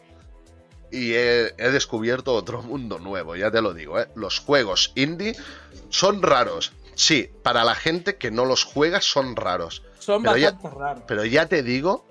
y 0.92 1.14
he, 1.14 1.52
descubierto 1.56 2.34
otro 2.34 2.62
mundo 2.62 2.98
nuevo, 2.98 3.34
ya 3.34 3.50
te 3.50 3.62
lo 3.62 3.72
digo, 3.72 3.98
¿eh? 3.98 4.08
Los 4.14 4.38
juegos 4.38 4.92
indie 4.94 5.34
son 5.88 6.22
raros. 6.22 6.72
Sí, 6.94 7.30
para 7.42 7.64
la 7.64 7.74
gente 7.74 8.16
que 8.16 8.30
no 8.30 8.44
los 8.44 8.64
juega 8.64 9.00
son 9.00 9.34
raros. 9.34 9.82
Son 9.98 10.22
bastante 10.22 10.68
raros. 10.68 11.04
Pero 11.08 11.24
ya 11.24 11.46
te 11.46 11.62
digo 11.62 12.04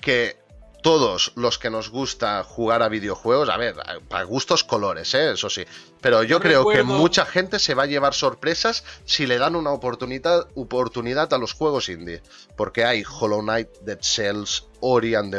que 0.00 0.36
todos 0.82 1.32
los 1.36 1.58
que 1.58 1.70
nos 1.70 1.90
gusta 1.90 2.42
jugar 2.44 2.82
a 2.82 2.88
videojuegos, 2.88 3.48
a 3.48 3.56
ver, 3.56 3.76
para 4.08 4.24
gustos 4.24 4.64
colores, 4.64 5.14
¿eh? 5.14 5.32
eso 5.32 5.50
sí, 5.50 5.64
pero 6.00 6.22
yo 6.22 6.40
creo 6.40 6.66
que 6.66 6.82
mucha 6.82 7.26
gente 7.26 7.58
se 7.58 7.74
va 7.74 7.84
a 7.84 7.86
llevar 7.86 8.14
sorpresas 8.14 8.84
si 9.04 9.26
le 9.26 9.38
dan 9.38 9.56
una 9.56 9.70
oportunidad, 9.70 10.46
oportunidad 10.54 11.32
a 11.34 11.38
los 11.38 11.52
juegos 11.52 11.88
indie, 11.88 12.22
porque 12.56 12.84
hay 12.84 13.02
Hollow 13.06 13.42
Knight, 13.42 13.68
Dead 13.82 13.98
Cells, 14.00 14.66
Ori, 14.80 15.14
and 15.14 15.34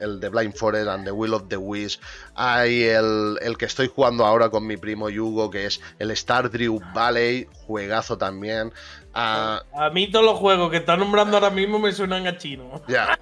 el 0.00 0.20
de 0.20 0.28
Blind 0.28 0.54
Forest 0.54 0.88
and 0.88 1.04
the 1.04 1.12
Will 1.12 1.34
of 1.34 1.44
the 1.48 1.56
Wish, 1.56 2.00
hay 2.34 2.82
el, 2.84 3.38
el, 3.40 3.56
que 3.56 3.66
estoy 3.66 3.88
jugando 3.94 4.26
ahora 4.26 4.50
con 4.50 4.66
mi 4.66 4.76
primo 4.76 5.08
Yugo, 5.08 5.50
que 5.50 5.66
es 5.66 5.80
el 5.98 6.16
Stardew 6.16 6.80
Valley, 6.92 7.46
juegazo 7.66 8.18
también. 8.18 8.72
a 9.14 9.62
mí 9.92 10.10
todos 10.10 10.24
los 10.24 10.38
juegos 10.38 10.70
que 10.70 10.78
están 10.78 10.98
nombrando 10.98 11.36
ahora 11.36 11.50
mismo 11.50 11.78
me 11.78 11.92
suenan 11.92 12.26
a 12.26 12.36
chino. 12.36 12.82
Ya. 12.88 13.18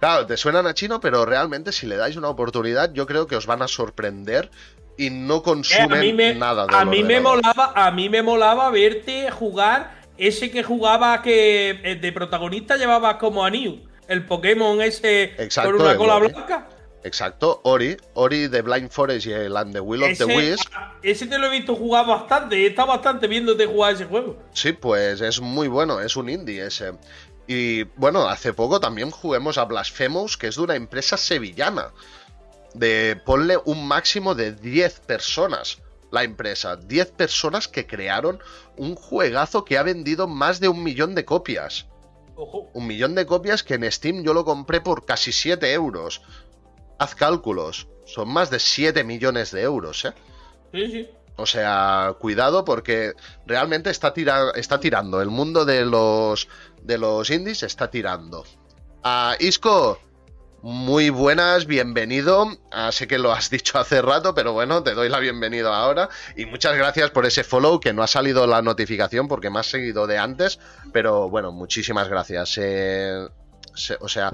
Claro, 0.00 0.26
te 0.26 0.36
suenan 0.36 0.66
a 0.66 0.74
chino, 0.74 1.00
pero 1.00 1.24
realmente 1.24 1.72
si 1.72 1.86
le 1.86 1.96
dais 1.96 2.16
una 2.16 2.28
oportunidad, 2.28 2.92
yo 2.92 3.06
creo 3.06 3.26
que 3.26 3.36
os 3.36 3.46
van 3.46 3.62
a 3.62 3.68
sorprender 3.68 4.50
y 4.96 5.10
no 5.10 5.42
consumen 5.42 6.38
nada 6.38 6.66
de 6.66 6.76
A 6.76 6.84
mí 6.84 7.02
me 7.02 7.20
molaba, 7.20 7.72
a 7.74 7.90
mí 7.90 8.08
me 8.08 8.22
molaba 8.22 8.70
verte 8.70 9.30
jugar 9.30 9.98
ese 10.16 10.50
que 10.50 10.62
jugaba 10.62 11.22
que 11.22 11.80
eh, 11.82 11.96
de 11.96 12.12
protagonista 12.12 12.76
llevaba 12.76 13.18
como 13.18 13.44
a 13.44 13.50
New, 13.50 13.88
el 14.08 14.26
Pokémon 14.26 14.80
ese 14.82 15.34
con 15.62 15.74
una 15.76 15.96
cola 15.96 16.18
blanca. 16.18 16.68
Exacto, 17.04 17.60
Ori, 17.62 17.96
Ori 18.14 18.48
de 18.48 18.60
Blind 18.60 18.90
Forest 18.90 19.26
y 19.26 19.32
el 19.32 19.56
And 19.56 19.72
the 19.72 19.80
Will 19.80 20.02
of 20.02 20.18
the 20.18 20.24
Wisp. 20.24 20.68
Ese 21.02 21.26
te 21.26 21.38
lo 21.38 21.46
he 21.46 21.50
visto 21.50 21.76
jugar 21.76 22.06
bastante, 22.06 22.56
he 22.56 22.66
estado 22.66 22.88
bastante 22.88 23.28
viéndote 23.28 23.66
jugar 23.66 23.94
ese 23.94 24.04
juego. 24.04 24.36
Sí, 24.52 24.72
pues 24.72 25.20
es 25.20 25.40
muy 25.40 25.68
bueno, 25.68 26.00
es 26.00 26.16
un 26.16 26.28
indie 26.28 26.66
ese. 26.66 26.92
Y 27.48 27.84
bueno, 27.96 28.28
hace 28.28 28.52
poco 28.52 28.78
también 28.78 29.10
juguemos 29.10 29.56
a 29.56 29.64
Blasphemous, 29.64 30.36
que 30.36 30.48
es 30.48 30.56
de 30.56 30.62
una 30.62 30.76
empresa 30.76 31.16
sevillana. 31.16 31.92
De 32.74 33.20
ponle 33.24 33.56
un 33.64 33.88
máximo 33.88 34.34
de 34.34 34.52
10 34.52 35.00
personas 35.00 35.78
la 36.10 36.24
empresa. 36.24 36.76
10 36.76 37.12
personas 37.12 37.68
que 37.68 37.86
crearon 37.86 38.38
un 38.76 38.94
juegazo 38.94 39.64
que 39.64 39.78
ha 39.78 39.82
vendido 39.82 40.26
más 40.26 40.60
de 40.60 40.68
un 40.68 40.82
millón 40.82 41.14
de 41.14 41.24
copias. 41.24 41.86
Un 42.72 42.86
millón 42.86 43.14
de 43.14 43.26
copias 43.26 43.62
que 43.62 43.74
en 43.74 43.90
Steam 43.90 44.22
yo 44.22 44.32
lo 44.32 44.44
compré 44.44 44.80
por 44.80 45.04
casi 45.04 45.32
7 45.32 45.72
euros. 45.72 46.22
Haz 46.98 47.14
cálculos. 47.14 47.88
Son 48.04 48.28
más 48.28 48.50
de 48.50 48.58
7 48.58 49.04
millones 49.04 49.50
de 49.50 49.62
euros, 49.62 50.04
¿eh? 50.04 50.12
Sí, 50.72 50.86
sí. 50.90 51.10
O 51.38 51.46
sea, 51.46 52.16
cuidado 52.18 52.64
porque 52.64 53.14
realmente 53.46 53.90
está, 53.90 54.12
está 54.56 54.80
tirando. 54.80 55.22
El 55.22 55.28
mundo 55.28 55.64
de 55.64 55.84
los, 55.84 56.48
de 56.82 56.98
los 56.98 57.30
indies 57.30 57.62
está 57.62 57.92
tirando. 57.92 58.44
A 59.04 59.36
Isco, 59.38 60.00
muy 60.62 61.10
buenas, 61.10 61.66
bienvenido. 61.66 62.48
Ah, 62.72 62.90
sé 62.90 63.06
que 63.06 63.18
lo 63.18 63.30
has 63.30 63.50
dicho 63.50 63.78
hace 63.78 64.02
rato, 64.02 64.34
pero 64.34 64.52
bueno, 64.52 64.82
te 64.82 64.94
doy 64.94 65.08
la 65.08 65.20
bienvenida 65.20 65.76
ahora. 65.76 66.08
Y 66.36 66.44
muchas 66.46 66.76
gracias 66.76 67.10
por 67.10 67.24
ese 67.24 67.44
follow, 67.44 67.78
que 67.78 67.92
no 67.92 68.02
ha 68.02 68.08
salido 68.08 68.44
la 68.48 68.60
notificación 68.60 69.28
porque 69.28 69.48
me 69.48 69.60
has 69.60 69.70
seguido 69.70 70.08
de 70.08 70.18
antes. 70.18 70.58
Pero 70.92 71.30
bueno, 71.30 71.52
muchísimas 71.52 72.08
gracias. 72.08 72.58
o 74.00 74.08
sea, 74.08 74.32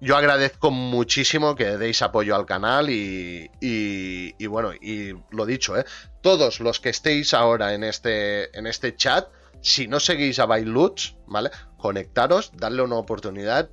yo 0.00 0.16
agradezco 0.16 0.70
muchísimo 0.70 1.54
que 1.54 1.76
deis 1.76 2.02
apoyo 2.02 2.36
al 2.36 2.46
canal 2.46 2.90
y, 2.90 3.50
y, 3.60 4.46
bueno, 4.46 4.72
y 4.74 5.12
lo 5.30 5.46
dicho, 5.46 5.78
¿eh? 5.78 5.84
todos 6.20 6.60
los 6.60 6.80
que 6.80 6.90
estéis 6.90 7.34
ahora 7.34 7.74
en 7.74 7.84
este, 7.84 8.56
en 8.56 8.66
este 8.66 8.96
chat, 8.96 9.28
si 9.60 9.86
no 9.88 10.00
seguís 10.00 10.38
a 10.38 10.46
Bailuts, 10.46 11.16
¿vale? 11.26 11.50
Conectaros, 11.78 12.52
darle 12.54 12.82
una 12.82 12.96
oportunidad, 12.96 13.70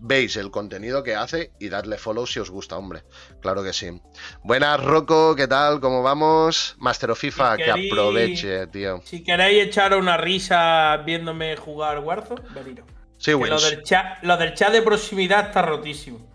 veis 0.00 0.36
el 0.36 0.50
contenido 0.50 1.02
que 1.02 1.14
hace 1.14 1.52
y 1.58 1.68
darle 1.68 1.98
follow 1.98 2.26
si 2.26 2.40
os 2.40 2.50
gusta, 2.50 2.76
hombre. 2.76 3.02
Claro 3.40 3.62
que 3.62 3.72
sí. 3.72 4.00
Buenas, 4.42 4.82
Rocco, 4.82 5.36
¿qué 5.36 5.46
tal? 5.46 5.80
¿Cómo 5.80 6.02
vamos? 6.02 6.74
Master 6.78 7.12
of 7.12 7.18
FIFA, 7.18 7.56
que 7.56 7.70
aproveche, 7.70 8.66
tío. 8.66 9.00
Si 9.04 9.22
queréis 9.22 9.66
echar 9.66 9.94
una 9.96 10.16
risa 10.16 10.96
viéndome 11.06 11.56
jugar 11.56 12.00
Warzone, 12.00 12.42
venido. 12.54 12.84
Sí, 13.20 13.32
lo, 13.32 13.60
del 13.60 13.82
chat, 13.82 14.22
lo 14.22 14.38
del 14.38 14.54
chat 14.54 14.72
de 14.72 14.80
proximidad 14.80 15.48
está 15.48 15.60
rotísimo. 15.60 16.26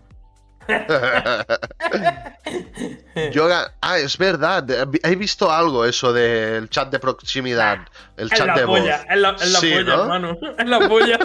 Yo, 3.32 3.48
ah, 3.80 3.98
es 3.98 4.16
verdad. 4.16 4.64
He 5.02 5.16
visto 5.16 5.50
algo 5.50 5.84
eso 5.84 6.12
del 6.12 6.70
chat 6.70 6.92
de 6.92 7.00
proximidad. 7.00 7.88
El 8.16 8.30
chat 8.30 8.56
de 8.56 8.64
polla, 8.64 8.98
voz. 8.98 9.06
Es 9.10 9.16
la, 9.16 9.32
la 9.32 9.60
polla, 9.60 9.94
hermano. 9.94 10.38
Es 10.58 10.68
la 10.68 10.88
polla. 10.88 11.18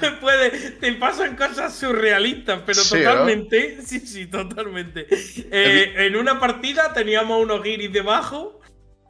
te, 0.00 0.12
puede, 0.12 0.50
te 0.72 0.92
pasan 0.92 1.34
cosas 1.34 1.74
surrealistas, 1.74 2.60
pero 2.64 2.84
totalmente. 2.84 3.78
Sí, 3.84 3.98
sí, 4.00 4.26
totalmente. 4.26 5.08
Eh, 5.10 6.06
en 6.06 6.14
una 6.14 6.38
partida 6.38 6.92
teníamos 6.92 7.42
unos 7.42 7.64
guiris 7.64 7.92
debajo 7.92 8.60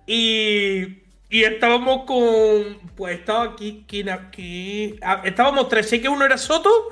y 0.07 1.02
y 1.33 1.45
estábamos 1.45 2.05
con. 2.05 2.79
Pues 2.95 3.21
estaba 3.21 3.45
aquí. 3.45 3.87
¿Quién 3.89 4.11
aquí? 4.11 4.97
Ah, 5.01 5.23
estábamos 5.25 5.71
tres. 5.71 5.89
Sé 5.89 6.03
que 6.03 6.11
uno 6.11 6.27
era 6.27 6.37
Soto, 6.37 6.91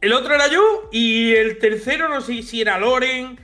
el 0.00 0.14
otro 0.14 0.34
era 0.34 0.48
yo, 0.48 0.88
y 0.90 1.34
el 1.34 1.58
tercero 1.58 2.08
no 2.08 2.22
sé 2.22 2.42
si 2.42 2.62
era 2.62 2.78
Loren. 2.78 3.38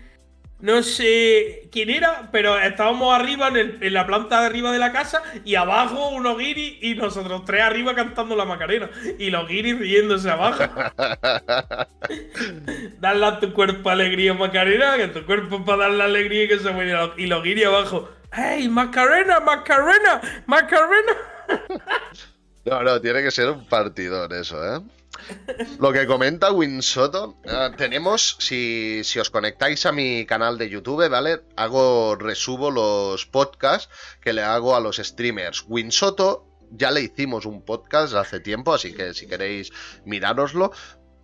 No 0.61 0.83
sé 0.83 1.69
quién 1.71 1.91
era, 1.91 2.31
pero 2.33 2.59
estábamos 2.59 3.15
arriba 3.15 3.49
en, 3.49 3.93
la 3.93 4.07
planta 4.07 4.41
de 4.41 4.47
arriba 4.47 4.73
de 4.73 4.79
la 4.79 4.93
casa 4.93 5.23
y 5.45 5.57
abajo 5.57 6.09
unos 6.09 6.39
guiris 6.39 6.79
y 6.81 6.95
nosotros 6.95 7.45
tres 7.45 7.61
arriba 7.61 7.95
cantando 7.95 8.35
la 8.35 8.47
Macarena. 8.47 8.89
Y 9.19 9.29
los 9.29 9.47
guiris 9.47 9.79
riéndose 9.79 10.31
abajo. 10.31 10.65
Dale 12.99 13.27
a 13.27 13.41
tu 13.41 13.53
cuerpo 13.53 13.91
alegría, 13.91 14.33
Macarena, 14.33 14.97
que 14.97 15.09
tu 15.09 15.27
cuerpo 15.27 15.63
para 15.67 15.83
darle 15.83 16.05
alegría 16.05 16.45
y 16.45 16.49
que 16.49 16.59
se 16.59 16.71
muere. 16.71 16.95
Y 17.19 17.27
los 17.27 17.43
guiris 17.43 17.67
abajo. 17.67 18.09
¡Hey, 18.37 18.69
Macarena, 18.69 19.41
Macarena, 19.41 20.21
Macarena! 20.47 21.13
No, 22.67 22.83
no, 22.83 22.99
tiene 22.99 23.23
que 23.23 23.31
ser 23.31 23.51
un 23.51 23.67
partidor 23.67 24.33
eso, 24.33 24.57
¿eh? 24.65 24.81
Lo 25.79 25.93
que 25.93 26.07
comenta 26.07 26.51
Winsoto, 26.51 27.37
eh, 27.45 27.71
tenemos, 27.77 28.37
si, 28.41 29.03
si, 29.05 29.19
os 29.19 29.29
conectáis 29.29 29.85
a 29.85 29.93
mi 29.93 30.25
canal 30.25 30.57
de 30.57 30.71
YouTube, 30.71 31.09
¿vale? 31.11 31.43
Hago, 31.57 32.17
resubo 32.17 32.71
los 32.71 33.27
podcasts 33.27 33.91
que 34.23 34.33
le 34.33 34.43
hago 34.43 34.75
a 34.75 34.81
los 34.81 34.97
streamers. 34.97 35.67
Winsoto, 35.69 36.47
ya 36.71 36.91
le 36.91 37.03
hicimos 37.03 37.45
un 37.45 37.63
podcast 37.63 38.15
hace 38.15 38.41
tiempo, 38.41 38.73
así 38.73 38.95
que 38.95 39.13
si 39.13 39.27
queréis 39.27 39.71
mirároslo. 40.07 40.73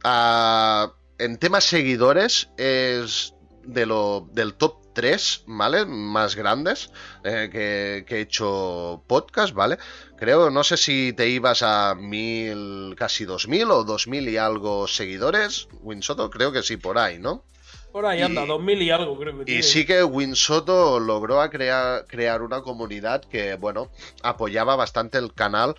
Ah, 0.04 0.92
en 1.18 1.38
temas 1.38 1.64
seguidores, 1.64 2.50
es 2.58 3.34
de 3.64 3.86
lo, 3.86 4.28
del 4.32 4.54
top 4.54 4.79
tres, 5.00 5.44
¿vale? 5.46 5.86
Más 5.86 6.36
grandes 6.36 6.92
eh, 7.24 7.48
que, 7.50 8.04
he 8.06 8.20
hecho 8.20 9.02
podcast, 9.06 9.54
¿vale? 9.54 9.78
Creo, 10.18 10.50
no 10.50 10.62
sé 10.62 10.76
si 10.76 11.14
te 11.14 11.26
ibas 11.26 11.62
a 11.62 11.94
mil, 11.94 12.94
casi 12.98 13.24
dos 13.24 13.48
mil 13.48 13.70
o 13.70 13.82
dos 13.82 14.08
mil 14.08 14.28
y 14.28 14.36
algo 14.36 14.86
seguidores, 14.86 15.68
Winsoto, 15.80 16.28
creo 16.28 16.52
que 16.52 16.62
sí, 16.62 16.76
por 16.76 16.98
ahí, 16.98 17.18
¿no? 17.18 17.44
Por 17.92 18.04
ahí 18.04 18.20
anda, 18.20 18.44
dos 18.44 18.60
mil 18.60 18.82
y 18.82 18.90
algo 18.90 19.18
creo 19.18 19.42
que 19.42 19.50
Y 19.50 19.62
sí 19.62 19.86
que 19.86 20.04
Winsoto 20.04 21.00
logró 21.00 21.40
crear, 21.48 22.04
crear 22.06 22.42
una 22.42 22.60
comunidad 22.60 23.22
que, 23.22 23.54
bueno, 23.54 23.90
apoyaba 24.22 24.76
bastante 24.76 25.16
el 25.16 25.32
canal 25.32 25.76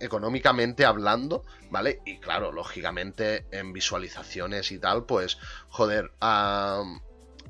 económicamente 0.00 0.84
hablando, 0.84 1.44
¿vale? 1.70 2.00
Y 2.04 2.18
claro, 2.18 2.50
lógicamente 2.50 3.46
en 3.52 3.72
visualizaciones 3.72 4.72
y 4.72 4.80
tal, 4.80 5.04
pues, 5.04 5.38
joder, 5.68 6.10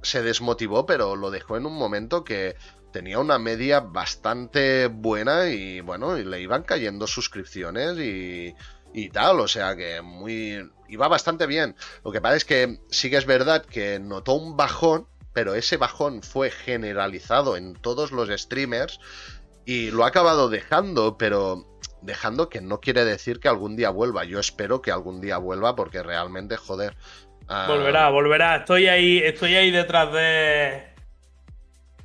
se 0.04 0.22
desmotivó, 0.22 0.86
pero 0.86 1.16
lo 1.16 1.30
dejó 1.30 1.56
en 1.56 1.66
un 1.66 1.74
momento 1.74 2.24
que 2.24 2.56
tenía 2.92 3.18
una 3.18 3.38
media 3.38 3.80
bastante 3.80 4.86
buena 4.86 5.48
y 5.48 5.80
bueno, 5.80 6.16
y 6.16 6.24
le 6.24 6.40
iban 6.40 6.62
cayendo 6.62 7.06
suscripciones 7.06 7.98
y, 7.98 8.54
y 8.92 9.10
tal, 9.10 9.40
o 9.40 9.48
sea 9.48 9.74
que 9.74 10.00
muy... 10.00 10.70
iba 10.88 11.08
bastante 11.08 11.46
bien. 11.46 11.74
Lo 12.04 12.12
que 12.12 12.20
pasa 12.20 12.36
es 12.36 12.44
que 12.44 12.78
sí 12.90 13.10
que 13.10 13.16
es 13.16 13.26
verdad 13.26 13.64
que 13.64 13.98
notó 13.98 14.34
un 14.34 14.56
bajón, 14.56 15.08
pero 15.32 15.54
ese 15.54 15.76
bajón 15.76 16.22
fue 16.22 16.50
generalizado 16.50 17.56
en 17.56 17.74
todos 17.74 18.12
los 18.12 18.28
streamers 18.28 19.00
y 19.66 19.90
lo 19.90 20.04
ha 20.04 20.08
acabado 20.08 20.48
dejando, 20.48 21.18
pero 21.18 21.66
dejando 22.02 22.48
que 22.48 22.60
no 22.60 22.80
quiere 22.80 23.04
decir 23.04 23.40
que 23.40 23.48
algún 23.48 23.76
día 23.76 23.90
vuelva. 23.90 24.24
Yo 24.24 24.38
espero 24.38 24.80
que 24.80 24.92
algún 24.92 25.20
día 25.20 25.38
vuelva 25.38 25.74
porque 25.74 26.02
realmente, 26.02 26.56
joder. 26.56 26.96
Ah, 27.48 27.66
volverá, 27.68 28.08
volverá. 28.10 28.56
Estoy 28.56 28.86
ahí, 28.86 29.18
estoy 29.18 29.54
ahí 29.54 29.70
detrás 29.70 30.12
de 30.12 30.94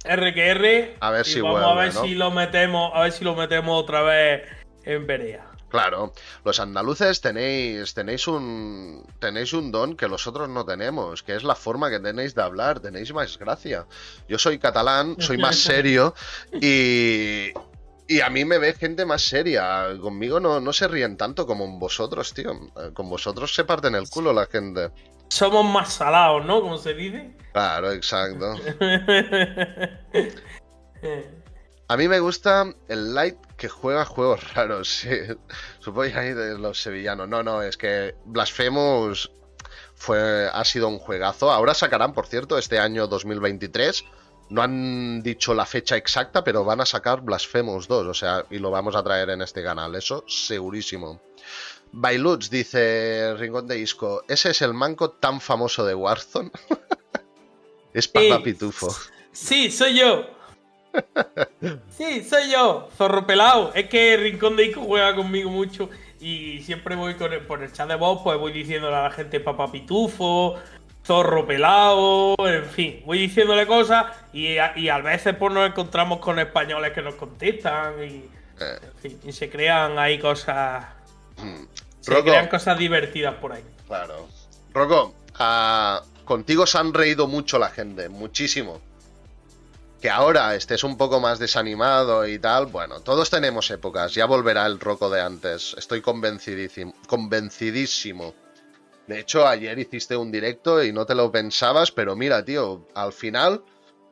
RQR. 0.04 0.98
A 1.00 1.12
ver 1.12 1.26
si 1.26 1.42
vamos 1.42 1.64
a 1.64 1.74
ver 1.76 1.92
si 1.92 2.16
lo 2.16 2.32
metemos, 2.32 2.92
a 2.94 3.02
ver 3.02 3.12
si 3.12 3.24
lo 3.24 3.36
metemos 3.36 3.82
otra 3.82 4.02
vez 4.02 4.44
en 4.84 5.06
Perea. 5.06 5.46
Claro, 5.70 6.14
los 6.44 6.60
andaluces 6.60 7.22
tenéis, 7.22 7.94
tenéis 7.94 8.28
un 8.28 9.06
tenéis 9.20 9.54
un 9.54 9.72
don 9.72 9.96
que 9.96 10.08
los 10.08 10.26
otros 10.26 10.50
no 10.50 10.66
tenemos, 10.66 11.22
que 11.22 11.36
es 11.36 11.44
la 11.44 11.54
forma 11.54 11.92
que 11.92 12.00
tenéis 12.00 12.34
de 12.34 12.42
hablar, 12.42 12.80
tenéis 12.80 13.14
más 13.14 13.38
gracia. 13.38 13.86
Yo 14.28 14.40
soy 14.40 14.58
catalán, 14.58 15.16
soy 15.20 15.38
más 15.38 15.58
serio 15.60 16.16
y, 16.60 17.52
y 18.08 18.22
a 18.22 18.30
mí 18.32 18.46
me 18.46 18.58
ve 18.58 18.74
gente 18.74 19.06
más 19.06 19.22
seria. 19.22 19.86
Conmigo 20.02 20.40
no, 20.40 20.60
no 20.60 20.74
se 20.74 20.88
ríen 20.88 21.18
tanto 21.18 21.46
como 21.46 21.66
en 21.66 21.78
vosotros, 21.78 22.34
tío. 22.34 22.60
Con 22.96 23.08
vosotros 23.08 23.54
se 23.54 23.64
parten 23.64 23.94
el 23.94 24.10
culo 24.10 24.34
la 24.34 24.48
gente. 24.48 24.90
Somos 25.30 25.66
más 25.66 25.94
salados, 25.94 26.46
¿no? 26.46 26.62
Como 26.62 26.78
se 26.78 26.94
dice. 26.94 27.36
Claro, 27.54 27.92
exacto. 27.92 28.56
A 31.88 31.98
mí 31.98 32.08
me 32.08 32.20
gusta 32.20 32.72
el 32.88 33.16
Light 33.16 33.38
que 33.58 33.68
juega 33.68 34.06
juegos 34.06 34.54
raros, 34.54 34.88
sí. 34.88 35.10
Supongo 35.80 36.04
de 36.04 36.58
los 36.60 36.80
sevillanos. 36.80 37.28
No, 37.28 37.42
no, 37.42 37.64
es 37.64 37.78
que 37.78 38.14
Blasphemous 38.26 39.32
fue, 39.96 40.48
ha 40.54 40.64
sido 40.66 40.88
un 40.88 41.00
juegazo. 41.00 41.52
Ahora 41.52 41.74
sacarán, 41.74 42.14
por 42.14 42.28
cierto, 42.28 42.60
este 42.60 42.78
año 42.78 43.08
2023. 43.08 44.06
No 44.50 44.62
han 44.62 45.22
dicho 45.24 45.54
la 45.56 45.66
fecha 45.66 45.96
exacta, 45.96 46.44
pero 46.44 46.64
van 46.64 46.82
a 46.82 46.86
sacar 46.86 47.22
Blasphemous 47.22 47.88
2, 47.88 48.08
o 48.08 48.14
sea, 48.14 48.46
y 48.50 48.60
lo 48.60 48.72
vamos 48.72 48.96
a 48.96 49.04
traer 49.04 49.30
en 49.32 49.42
este 49.42 49.64
canal, 49.64 49.94
eso 49.96 50.24
segurísimo. 50.28 51.22
Bailutz 51.92 52.50
dice 52.50 53.36
Rincón 53.38 53.68
de 53.68 53.80
Isco, 53.80 54.24
¿ese 54.28 54.52
es 54.52 54.62
el 54.62 54.74
manco 54.74 55.12
tan 55.12 55.42
famoso 55.42 55.86
de 55.86 55.96
Warzone? 55.96 56.52
es 57.94 58.08
Papá 58.08 58.42
Pitufo. 58.44 58.94
Sí, 59.32 59.72
soy 59.72 60.00
yo. 60.00 60.40
Sí, 61.90 62.24
soy 62.24 62.52
yo, 62.52 62.90
zorro 62.98 63.26
pelado. 63.26 63.72
Es 63.74 63.90
que 63.90 64.18
Rincón 64.18 64.56
de 64.56 64.66
Ico 64.66 64.82
juega 64.82 65.16
conmigo 65.16 65.50
mucho 65.50 65.90
y 66.20 66.62
siempre 66.64 66.96
voy 66.96 67.16
con 67.16 67.32
por 67.48 67.64
el 67.64 67.72
chat 67.72 67.88
de 67.88 67.96
voz, 67.96 68.22
pues 68.24 68.38
voy 68.38 68.52
diciéndole 68.52 68.96
a 68.96 69.04
la 69.04 69.12
gente 69.12 69.40
papá 69.40 69.72
pitufo, 69.72 70.58
zorro 71.06 71.46
pelado, 71.46 72.36
en 72.40 72.66
fin, 72.66 73.02
voy 73.06 73.20
diciéndole 73.20 73.66
cosas 73.66 74.08
y, 74.34 74.58
a 74.58 74.98
veces 75.00 75.36
pues 75.36 75.54
nos 75.54 75.70
encontramos 75.70 76.20
con 76.20 76.40
españoles 76.40 76.92
que 76.92 77.02
nos 77.02 77.16
contestan 77.16 78.04
y, 78.04 78.24
eh. 78.60 79.32
se 79.32 79.50
crean 79.50 79.98
ahí 79.98 80.20
cosas... 80.20 80.99
Mm. 81.42 81.68
Se 82.02 82.24
crean 82.24 82.48
cosas 82.48 82.78
divertidas 82.78 83.36
por 83.36 83.54
ahí. 83.54 83.64
Claro. 83.88 84.28
Rocco, 84.74 85.14
ah, 85.36 86.02
contigo 86.26 86.66
se 86.66 86.78
han 86.78 86.94
reído 86.94 87.28
mucho 87.28 87.60
la 87.60 87.70
gente, 87.70 88.10
muchísimo 88.10 88.82
que 90.02 90.10
ahora 90.10 90.56
estés 90.56 90.84
un 90.84 90.98
poco 90.98 91.20
más 91.20 91.40
desanimado 91.40 92.26
y 92.26 92.40
tal, 92.40 92.68
bueno, 92.68 93.02
todos 93.02 93.30
tenemos 93.30 93.70
épocas, 93.70 94.14
ya 94.14 94.26
volverá 94.26 94.66
el 94.66 94.80
roco 94.80 95.10
de 95.10 95.22
antes, 95.22 95.76
estoy 95.78 96.02
convencidísimo. 96.02 96.94
convencidísimo. 97.08 98.34
De 99.08 99.20
hecho, 99.20 99.46
ayer 99.48 99.78
hiciste 99.78 100.16
un 100.16 100.32
directo 100.32 100.84
y 100.84 100.94
no 100.94 101.06
te 101.06 101.16
lo 101.16 101.32
pensabas, 101.32 101.92
pero 101.92 102.16
mira, 102.16 102.46
tío, 102.46 102.88
al 102.96 103.12
final 103.12 103.64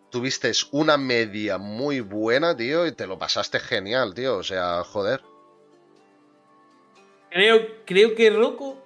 tuviste 0.09 0.51
una 0.71 0.97
media 0.97 1.57
muy 1.57 2.01
buena, 2.01 2.57
tío, 2.57 2.85
y 2.85 2.91
te 2.91 3.07
lo 3.07 3.17
pasaste 3.17 3.59
genial, 3.59 4.13
tío, 4.13 4.37
o 4.37 4.43
sea, 4.43 4.83
joder. 4.83 5.21
Creo, 7.29 7.83
creo 7.85 8.15
que 8.15 8.29
Rocco, 8.29 8.77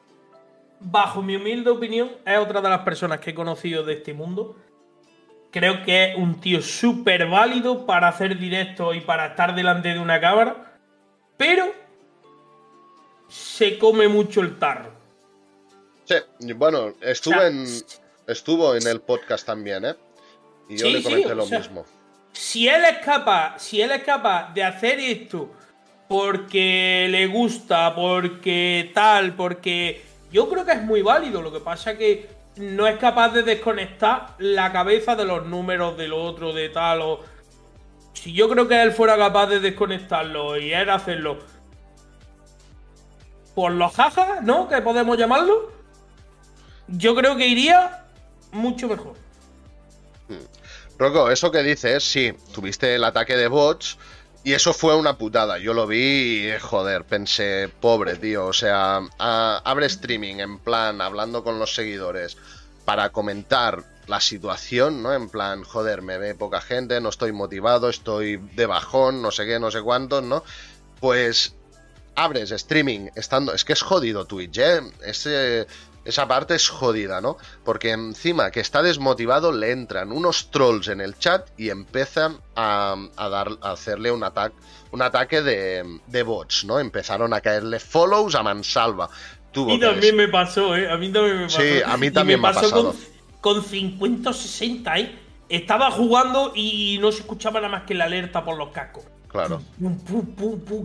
bajo 0.79 1.21
mi 1.21 1.35
humilde 1.35 1.69
opinión, 1.69 2.11
es 2.25 2.37
otra 2.37 2.61
de 2.61 2.69
las 2.69 2.81
personas 2.81 3.19
que 3.19 3.31
he 3.31 3.35
conocido 3.35 3.83
de 3.83 3.93
este 3.93 4.13
mundo 4.13 4.55
Creo 5.51 5.83
que 5.83 6.11
es 6.11 6.17
un 6.17 6.39
tío 6.39 6.61
súper 6.61 7.27
válido 7.27 7.85
para 7.85 8.07
hacer 8.07 8.39
directo 8.39 8.93
y 8.93 9.01
para 9.01 9.27
estar 9.27 9.53
delante 9.53 9.89
de 9.89 9.99
una 9.99 10.19
cámara. 10.21 10.77
Pero 11.35 11.73
se 13.27 13.77
come 13.77 14.07
mucho 14.07 14.39
el 14.39 14.57
tarro. 14.57 14.91
Sí, 16.05 16.53
bueno, 16.53 16.93
estuvo, 17.01 17.41
en, 17.41 17.65
estuvo 18.27 18.75
en 18.75 18.87
el 18.87 19.01
podcast 19.01 19.45
también, 19.45 19.85
¿eh? 19.85 19.95
Y 20.69 20.77
yo 20.77 20.87
le 20.87 21.03
comenté 21.03 21.35
lo 21.35 21.45
mismo. 21.45 21.85
Si 22.31 22.69
él 22.69 22.85
es 22.85 22.99
capaz, 22.99 23.59
si 23.59 23.81
él 23.81 23.91
es 23.91 24.03
capaz 24.03 24.53
de 24.53 24.63
hacer 24.63 24.99
esto 24.99 25.51
porque 26.11 27.07
le 27.09 27.27
gusta, 27.27 27.95
porque 27.95 28.91
tal, 28.93 29.33
porque 29.33 30.03
yo 30.29 30.49
creo 30.49 30.65
que 30.65 30.73
es 30.73 30.83
muy 30.83 31.01
válido. 31.01 31.41
Lo 31.41 31.53
que 31.53 31.61
pasa 31.61 31.97
que 31.97 32.29
no 32.57 32.85
es 32.85 32.97
capaz 32.97 33.29
de 33.29 33.43
desconectar 33.43 34.35
la 34.37 34.73
cabeza 34.73 35.15
de 35.15 35.23
los 35.23 35.45
números 35.45 35.95
del 35.95 36.11
otro, 36.11 36.51
de 36.51 36.67
tal 36.67 36.99
o... 37.01 37.21
Si 38.11 38.33
yo 38.33 38.49
creo 38.49 38.67
que 38.67 38.81
él 38.83 38.91
fuera 38.91 39.15
capaz 39.15 39.47
de 39.47 39.61
desconectarlo 39.61 40.57
y 40.57 40.73
él 40.73 40.89
hacerlo 40.89 41.39
por 43.55 43.71
los 43.71 43.93
jajas, 43.93 44.43
¿no? 44.43 44.67
Que 44.67 44.81
podemos 44.81 45.17
llamarlo. 45.17 45.71
Yo 46.89 47.15
creo 47.15 47.37
que 47.37 47.47
iría 47.47 48.03
mucho 48.51 48.89
mejor. 48.89 49.13
Hmm. 50.27 50.43
Rocco, 50.99 51.31
eso 51.31 51.51
que 51.51 51.63
dices, 51.63 52.03
sí, 52.03 52.33
tuviste 52.53 52.95
el 52.95 53.05
ataque 53.05 53.37
de 53.37 53.47
bots 53.47 53.97
y 54.43 54.53
eso 54.53 54.73
fue 54.73 54.95
una 54.95 55.17
putada. 55.17 55.59
Yo 55.59 55.73
lo 55.73 55.85
vi 55.85 56.47
y, 56.47 56.59
joder, 56.59 57.03
pensé, 57.03 57.69
pobre 57.79 58.15
tío. 58.15 58.47
O 58.47 58.53
sea, 58.53 59.01
abre 59.19 59.85
streaming 59.85 60.35
en 60.37 60.57
plan, 60.57 61.01
hablando 61.01 61.43
con 61.43 61.59
los 61.59 61.75
seguidores, 61.75 62.37
para 62.85 63.09
comentar 63.09 63.83
la 64.07 64.19
situación, 64.19 65.03
¿no? 65.03 65.13
En 65.13 65.29
plan, 65.29 65.63
joder, 65.63 66.01
me 66.01 66.17
ve 66.17 66.33
poca 66.33 66.59
gente, 66.59 66.99
no 66.99 67.09
estoy 67.09 67.31
motivado, 67.31 67.87
estoy 67.87 68.37
de 68.37 68.65
bajón, 68.65 69.21
no 69.21 69.31
sé 69.31 69.45
qué, 69.45 69.59
no 69.59 69.69
sé 69.69 69.81
cuántos, 69.81 70.23
¿no? 70.23 70.43
Pues 70.99 71.53
abres 72.15 72.51
streaming 72.51 73.09
estando. 73.15 73.53
Es 73.53 73.63
que 73.63 73.73
es 73.73 73.81
jodido 73.81 74.25
Twitch, 74.25 74.57
¿eh? 74.57 74.81
Ese 75.05 75.67
esa 76.05 76.27
parte 76.27 76.55
es 76.55 76.69
jodida, 76.69 77.21
¿no? 77.21 77.37
Porque 77.63 77.91
encima 77.91 78.51
que 78.51 78.59
está 78.59 78.81
desmotivado 78.81 79.51
le 79.51 79.71
entran 79.71 80.11
unos 80.11 80.49
trolls 80.51 80.87
en 80.87 81.01
el 81.01 81.17
chat 81.17 81.47
y 81.57 81.69
empiezan 81.69 82.37
a, 82.55 82.95
dar, 83.17 83.49
a 83.61 83.71
hacerle 83.71 84.11
un 84.11 84.23
ataque, 84.23 84.55
un 84.91 85.01
ataque 85.01 85.41
de, 85.41 86.23
bots, 86.23 86.65
¿no? 86.65 86.79
Empezaron 86.79 87.33
a 87.33 87.41
caerle 87.41 87.79
follows 87.79 88.35
a 88.35 88.43
mansalva. 88.43 89.05
a 89.05 89.59
mí 89.59 89.79
también 89.79 90.15
me 90.15 90.27
pasó, 90.27 90.75
¿eh? 90.75 90.89
A 90.89 90.97
mí 90.97 91.11
también 91.11 91.37
me 91.37 91.43
pasó. 91.43 91.61
Sí, 91.61 91.81
a 91.85 91.97
mí 91.97 92.11
también 92.11 92.41
me, 92.41 92.51
pasó 92.51 92.71
Con, 92.71 92.95
con 93.55 93.63
50 93.63 94.29
o 94.29 94.33
60, 94.33 94.99
¿eh? 94.99 95.19
Estaba 95.49 95.91
jugando 95.91 96.53
y 96.55 96.97
no 97.01 97.11
se 97.11 97.19
escuchaba 97.19 97.59
nada 97.59 97.71
más 97.71 97.83
que 97.83 97.93
la 97.93 98.05
alerta 98.05 98.43
por 98.43 98.57
los 98.57 98.69
cascos. 98.69 99.03
Claro. 99.27 99.61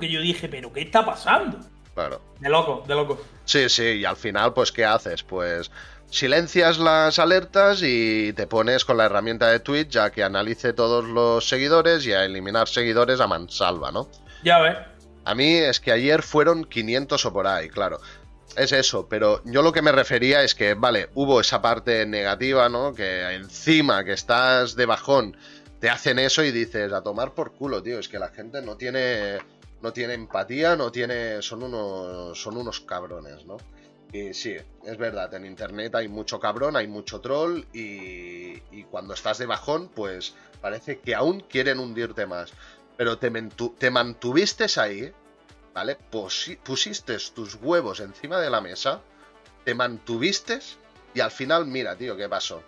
que 0.00 0.08
yo 0.08 0.20
dije, 0.20 0.48
¿pero 0.48 0.72
qué 0.72 0.82
está 0.82 1.04
pasando? 1.04 1.58
Claro. 1.96 2.20
De 2.38 2.50
loco, 2.50 2.84
de 2.86 2.94
loco. 2.94 3.18
Sí, 3.46 3.70
sí, 3.70 3.84
y 3.84 4.04
al 4.04 4.16
final, 4.16 4.52
pues, 4.52 4.70
¿qué 4.70 4.84
haces? 4.84 5.22
Pues 5.22 5.70
silencias 6.10 6.78
las 6.78 7.18
alertas 7.18 7.80
y 7.82 8.34
te 8.34 8.46
pones 8.46 8.84
con 8.84 8.98
la 8.98 9.06
herramienta 9.06 9.50
de 9.50 9.60
Twitch 9.60 9.88
ya 9.88 10.10
que 10.10 10.22
analice 10.22 10.74
todos 10.74 11.06
los 11.06 11.48
seguidores 11.48 12.06
y 12.06 12.12
a 12.12 12.26
eliminar 12.26 12.68
seguidores 12.68 13.18
a 13.20 13.26
mansalva, 13.26 13.90
¿no? 13.92 14.10
Ya 14.44 14.58
ves. 14.58 14.76
A 15.24 15.34
mí 15.34 15.54
es 15.56 15.80
que 15.80 15.90
ayer 15.90 16.22
fueron 16.22 16.66
500 16.66 17.24
o 17.24 17.32
por 17.32 17.46
ahí, 17.46 17.70
claro. 17.70 17.98
Es 18.58 18.72
eso, 18.72 19.08
pero 19.08 19.40
yo 19.46 19.62
lo 19.62 19.72
que 19.72 19.80
me 19.80 19.90
refería 19.90 20.42
es 20.42 20.54
que, 20.54 20.74
vale, 20.74 21.08
hubo 21.14 21.40
esa 21.40 21.62
parte 21.62 22.04
negativa, 22.04 22.68
¿no? 22.68 22.92
Que 22.92 23.34
encima 23.34 24.04
que 24.04 24.12
estás 24.12 24.76
de 24.76 24.84
bajón 24.84 25.34
te 25.80 25.88
hacen 25.88 26.18
eso 26.18 26.44
y 26.44 26.52
dices, 26.52 26.92
a 26.92 27.02
tomar 27.02 27.32
por 27.32 27.54
culo, 27.54 27.82
tío, 27.82 27.98
es 27.98 28.08
que 28.08 28.18
la 28.18 28.28
gente 28.28 28.60
no 28.60 28.76
tiene 28.76 29.38
no 29.82 29.92
tiene 29.92 30.14
empatía, 30.14 30.76
no 30.76 30.90
tiene. 30.90 31.42
son 31.42 31.62
unos. 31.62 32.40
son 32.40 32.56
unos 32.56 32.80
cabrones, 32.80 33.44
¿no? 33.46 33.56
Y 34.12 34.32
sí, 34.34 34.56
es 34.84 34.96
verdad, 34.98 35.34
en 35.34 35.44
internet 35.44 35.94
hay 35.94 36.08
mucho 36.08 36.38
cabrón, 36.38 36.76
hay 36.76 36.86
mucho 36.86 37.20
troll 37.20 37.64
y, 37.72 38.62
y 38.70 38.84
cuando 38.88 39.14
estás 39.14 39.38
de 39.38 39.46
bajón, 39.46 39.88
pues 39.88 40.34
parece 40.60 41.00
que 41.00 41.14
aún 41.14 41.40
quieren 41.40 41.80
hundirte 41.80 42.26
más. 42.26 42.52
Pero 42.96 43.18
te, 43.18 43.30
te 43.78 43.90
mantuviste 43.90 44.66
ahí, 44.80 45.12
¿vale? 45.74 45.96
pusiste 46.64 47.18
tus 47.34 47.56
huevos 47.56 48.00
encima 48.00 48.40
de 48.40 48.48
la 48.48 48.60
mesa, 48.60 49.02
te 49.64 49.74
mantuviste 49.74 50.60
y 51.14 51.20
al 51.20 51.30
final, 51.30 51.66
mira, 51.66 51.96
tío, 51.96 52.16
¿qué 52.16 52.28
pasó? 52.28 52.62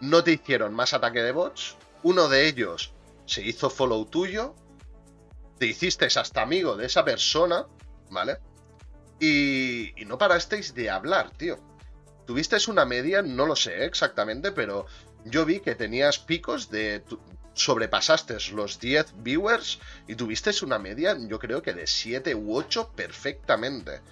No 0.00 0.24
te 0.24 0.32
hicieron 0.32 0.74
más 0.74 0.94
ataque 0.94 1.22
de 1.22 1.32
bots, 1.32 1.76
uno 2.02 2.28
de 2.28 2.46
ellos 2.46 2.92
se 3.26 3.42
hizo 3.42 3.68
follow 3.68 4.04
tuyo, 4.06 4.54
te 5.58 5.66
hiciste 5.66 6.06
hasta 6.06 6.42
amigo 6.42 6.76
de 6.76 6.86
esa 6.86 7.04
persona, 7.04 7.66
¿vale? 8.10 8.38
Y, 9.20 10.00
y 10.00 10.04
no 10.04 10.18
parasteis 10.18 10.74
de 10.74 10.90
hablar, 10.90 11.30
tío. 11.30 11.58
Tuvisteis 12.26 12.68
una 12.68 12.84
media, 12.84 13.22
no 13.22 13.46
lo 13.46 13.56
sé 13.56 13.84
exactamente, 13.84 14.52
pero 14.52 14.86
yo 15.24 15.44
vi 15.44 15.60
que 15.60 15.74
tenías 15.74 16.18
picos 16.18 16.70
de... 16.70 17.04
Sobrepasaste 17.54 18.36
los 18.52 18.78
10 18.78 19.22
viewers 19.22 19.78
y 20.06 20.14
tuvisteis 20.14 20.60
una 20.60 20.78
media, 20.78 21.16
yo 21.18 21.38
creo 21.38 21.62
que 21.62 21.72
de 21.72 21.86
7 21.86 22.34
u 22.34 22.54
8 22.54 22.92
perfectamente. 22.94 24.02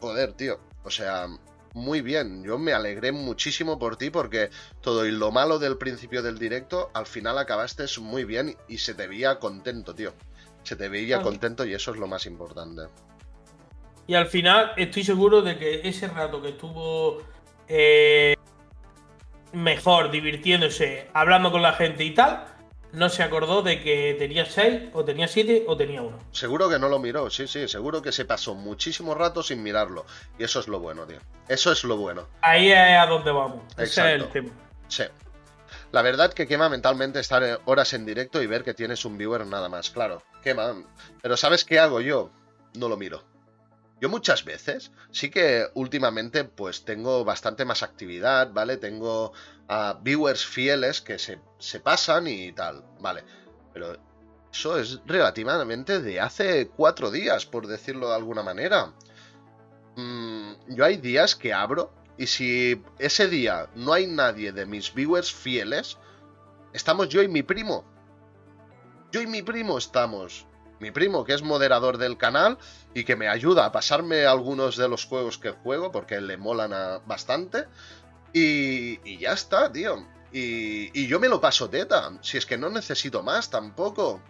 Joder, 0.00 0.32
tío. 0.32 0.58
O 0.82 0.90
sea, 0.90 1.28
muy 1.74 2.00
bien. 2.00 2.42
Yo 2.42 2.58
me 2.58 2.72
alegré 2.72 3.12
muchísimo 3.12 3.78
por 3.78 3.98
ti 3.98 4.08
porque 4.08 4.48
todo 4.80 5.04
y 5.04 5.10
lo 5.10 5.30
malo 5.30 5.58
del 5.58 5.76
principio 5.76 6.22
del 6.22 6.38
directo, 6.38 6.90
al 6.94 7.04
final 7.04 7.36
acabaste 7.36 7.84
muy 8.00 8.24
bien 8.24 8.56
y 8.66 8.78
se 8.78 8.94
te 8.94 9.06
veía 9.06 9.38
contento, 9.38 9.94
tío. 9.94 10.14
Se 10.66 10.74
te 10.74 10.88
veía 10.88 11.22
contento 11.22 11.64
y 11.64 11.74
eso 11.74 11.92
es 11.92 11.96
lo 11.96 12.08
más 12.08 12.26
importante. 12.26 12.82
Y 14.08 14.14
al 14.14 14.26
final 14.26 14.72
estoy 14.76 15.04
seguro 15.04 15.40
de 15.40 15.56
que 15.56 15.88
ese 15.88 16.08
rato 16.08 16.42
que 16.42 16.48
estuvo 16.48 17.22
eh, 17.68 18.34
mejor, 19.52 20.10
divirtiéndose, 20.10 21.08
hablando 21.12 21.52
con 21.52 21.62
la 21.62 21.72
gente 21.74 22.02
y 22.02 22.12
tal, 22.14 22.46
no 22.90 23.08
se 23.08 23.22
acordó 23.22 23.62
de 23.62 23.80
que 23.80 24.16
tenía 24.18 24.44
6 24.44 24.90
o 24.92 25.04
tenía 25.04 25.28
7 25.28 25.66
o 25.68 25.76
tenía 25.76 26.02
1. 26.02 26.18
Seguro 26.32 26.68
que 26.68 26.80
no 26.80 26.88
lo 26.88 26.98
miró, 26.98 27.30
sí, 27.30 27.46
sí, 27.46 27.68
seguro 27.68 28.02
que 28.02 28.10
se 28.10 28.24
pasó 28.24 28.56
muchísimo 28.56 29.14
rato 29.14 29.44
sin 29.44 29.62
mirarlo. 29.62 30.04
Y 30.36 30.42
eso 30.42 30.58
es 30.58 30.66
lo 30.66 30.80
bueno, 30.80 31.06
tío. 31.06 31.18
Eso 31.46 31.70
es 31.70 31.84
lo 31.84 31.96
bueno. 31.96 32.26
Ahí 32.40 32.72
es 32.72 32.98
a 32.98 33.06
donde 33.06 33.30
vamos. 33.30 33.62
Ese 33.76 34.00
es 34.00 34.20
el 34.20 34.28
tema. 34.30 34.50
Sí. 34.88 35.04
La 35.96 36.02
verdad 36.02 36.34
que 36.34 36.46
quema 36.46 36.68
mentalmente 36.68 37.20
estar 37.20 37.62
horas 37.64 37.94
en 37.94 38.04
directo 38.04 38.42
y 38.42 38.46
ver 38.46 38.64
que 38.64 38.74
tienes 38.74 39.06
un 39.06 39.16
viewer 39.16 39.46
nada 39.46 39.70
más, 39.70 39.88
claro, 39.88 40.22
quema. 40.42 40.74
Pero 41.22 41.38
¿sabes 41.38 41.64
qué 41.64 41.78
hago 41.78 42.02
yo? 42.02 42.30
No 42.74 42.90
lo 42.90 42.98
miro. 42.98 43.24
Yo 43.98 44.10
muchas 44.10 44.44
veces, 44.44 44.92
sí 45.10 45.30
que 45.30 45.66
últimamente 45.72 46.44
pues 46.44 46.84
tengo 46.84 47.24
bastante 47.24 47.64
más 47.64 47.82
actividad, 47.82 48.52
¿vale? 48.52 48.76
Tengo 48.76 49.32
a 49.68 49.98
viewers 50.02 50.44
fieles 50.44 51.00
que 51.00 51.18
se, 51.18 51.80
pasan 51.80 52.26
y 52.26 52.52
tal, 52.52 52.84
¿vale? 53.00 53.24
Pero 53.72 53.96
eso 54.52 54.78
es 54.78 55.00
relativamente 55.06 56.02
de 56.02 56.20
hace 56.20 56.68
cuatro 56.68 57.10
días, 57.10 57.46
por 57.46 57.66
decirlo 57.66 58.10
de 58.10 58.16
alguna 58.16 58.42
manera. 58.42 58.92
Mm, 59.96 60.74
yo 60.74 60.84
hay 60.84 60.98
días 60.98 61.34
que 61.34 61.54
abro 61.54 61.90
y 62.18 62.26
si 62.26 62.82
ese 62.98 63.28
día 63.28 63.68
no 63.74 63.92
hay 63.92 64.06
nadie 64.06 64.52
de 64.52 64.66
mis 64.66 64.92
viewers 64.94 65.32
fieles, 65.32 65.98
estamos 66.72 67.08
yo 67.08 67.22
y 67.22 67.28
mi 67.28 67.42
primo. 67.42 67.84
Yo 69.12 69.20
y 69.20 69.26
mi 69.26 69.42
primo 69.42 69.78
estamos 69.78 70.46
mi 70.78 70.90
primo, 70.90 71.24
que 71.24 71.34
es 71.34 71.42
moderador 71.42 71.98
del 71.98 72.16
canal 72.16 72.58
y 72.94 73.04
que 73.04 73.16
me 73.16 73.28
ayuda 73.28 73.64
a 73.66 73.72
pasarme 73.72 74.26
algunos 74.26 74.76
de 74.76 74.88
los 74.88 75.04
juegos 75.04 75.38
que 75.38 75.50
juego, 75.50 75.90
porque 75.90 76.20
le 76.20 76.36
molan 76.36 77.00
bastante. 77.06 77.66
Y, 78.32 79.18
ya 79.18 79.32
está, 79.32 79.72
tío. 79.72 80.06
Y, 80.32 80.90
y, 80.98 81.06
yo 81.06 81.18
me 81.18 81.28
lo 81.28 81.40
paso 81.40 81.70
teta. 81.70 82.12
Si 82.20 82.36
es 82.36 82.44
que 82.44 82.58
no 82.58 82.68
necesito 82.68 83.22
más 83.22 83.48
tampoco. 83.48 84.20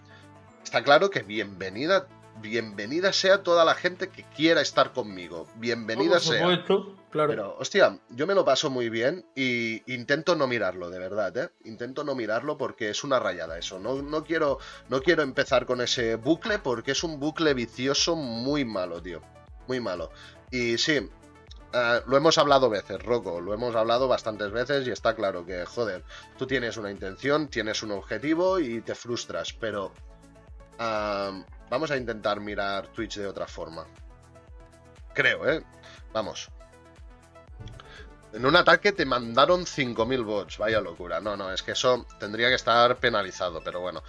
Está 0.63 0.83
claro 0.85 1.11
que 1.11 1.23
bienvenida 1.23 2.07
bienvenida 2.41 3.13
sea 3.13 3.43
toda 3.43 3.65
la 3.65 3.75
gente 3.75 4.09
que 4.09 4.25
quiera 4.25 4.61
estar 4.61 4.93
conmigo. 4.93 5.47
Bienvenida 5.57 6.21
sea. 6.21 6.65
claro. 7.11 7.31
Pero, 7.31 7.57
hostia, 7.59 7.99
yo 8.11 8.27
me 8.27 8.35
lo 8.35 8.45
paso 8.45 8.71
muy 8.71 8.89
bien 8.89 9.25
y 9.35 9.83
intento 9.93 10.37
no 10.37 10.47
mirarlo, 10.47 10.91
de 10.91 10.99
verdad, 10.99 11.37
¿eh? 11.37 11.51
Intento 11.65 12.05
no 12.05 12.15
mirarlo 12.15 12.57
porque 12.59 12.91
es 12.91 13.05
una 13.05 13.19
rayada 13.19 13.59
eso. 13.59 13.79
No, 13.79 14.03
no, 14.03 14.25
quiero, 14.25 14.59
no 14.89 15.01
quiero 15.01 15.23
empezar 15.23 15.67
con 15.67 15.81
ese 15.81 16.17
bucle 16.17 16.59
porque 16.59 16.93
es 16.93 17.03
un 17.05 17.19
bucle 17.19 17.55
vicioso 17.55 18.17
muy 18.17 18.65
malo, 18.65 19.03
tío. 19.03 19.23
Muy 19.67 19.81
malo. 19.81 20.11
Y 20.51 20.79
sí, 20.79 21.09
eh, 21.73 22.01
lo 22.07 22.17
hemos 22.17 22.39
hablado 22.39 22.71
veces, 22.71 23.03
Rocco, 23.03 23.41
lo 23.41 23.53
hemos 23.53 23.75
hablado 23.75 24.09
bastantes 24.09 24.51
veces 24.51 24.87
y 24.87 24.91
está 24.91 25.15
claro 25.15 25.45
que, 25.45 25.65
joder, 25.67 26.05
tú 26.39 26.47
tienes 26.47 26.77
una 26.77 26.91
intención, 26.91 27.49
tienes 27.49 27.83
un 27.83 27.91
objetivo 27.91 28.59
y 28.59 28.81
te 28.81 28.95
frustras, 28.95 29.53
pero 29.53 29.93
Vamos 31.69 31.91
a 31.91 31.97
intentar 31.97 32.41
mirar 32.41 32.89
Twitch 32.89 33.17
de 33.17 33.27
otra 33.27 33.47
forma. 33.47 33.87
Creo, 35.15 35.49
¿eh? 35.49 35.65
Vamos. 36.13 36.51
En 38.33 38.45
un 38.45 38.55
ataque 38.55 38.93
te 38.93 39.07
mandaron 39.07 39.65
5.000 39.65 40.25
bots. 40.25 40.59
Vaya 40.59 40.81
locura. 40.81 41.21
No, 41.21 41.37
no, 41.37 41.53
es 41.53 41.63
que 41.63 41.73
eso 41.73 42.07
tendría 42.19 42.49
que 42.49 42.55
estar 42.55 42.97
penalizado, 42.97 43.63
pero 43.65 43.81
bueno. 43.81 44.03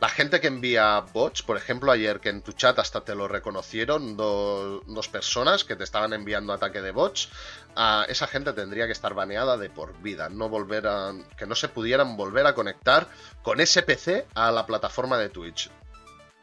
La 0.00 0.08
gente 0.08 0.40
que 0.40 0.46
envía 0.46 0.98
bots, 1.12 1.42
por 1.42 1.58
ejemplo, 1.58 1.92
ayer 1.92 2.20
que 2.20 2.30
en 2.30 2.40
tu 2.40 2.52
chat 2.52 2.78
hasta 2.78 3.02
te 3.02 3.14
lo 3.14 3.28
reconocieron 3.28 4.16
dos 4.16 5.08
personas 5.08 5.64
que 5.64 5.76
te 5.76 5.84
estaban 5.84 6.14
enviando 6.14 6.54
ataque 6.54 6.80
de 6.80 6.90
bots, 6.90 7.28
a 7.76 8.06
esa 8.08 8.26
gente 8.26 8.54
tendría 8.54 8.86
que 8.86 8.92
estar 8.92 9.12
baneada 9.12 9.58
de 9.58 9.68
por 9.68 10.00
vida, 10.00 10.30
no 10.30 10.48
volver 10.48 10.86
a 10.86 11.12
que 11.36 11.44
no 11.44 11.54
se 11.54 11.68
pudieran 11.68 12.16
volver 12.16 12.46
a 12.46 12.54
conectar 12.54 13.08
con 13.42 13.60
ese 13.60 13.82
PC 13.82 14.26
a 14.34 14.50
la 14.50 14.64
plataforma 14.64 15.18
de 15.18 15.28
Twitch. 15.28 15.70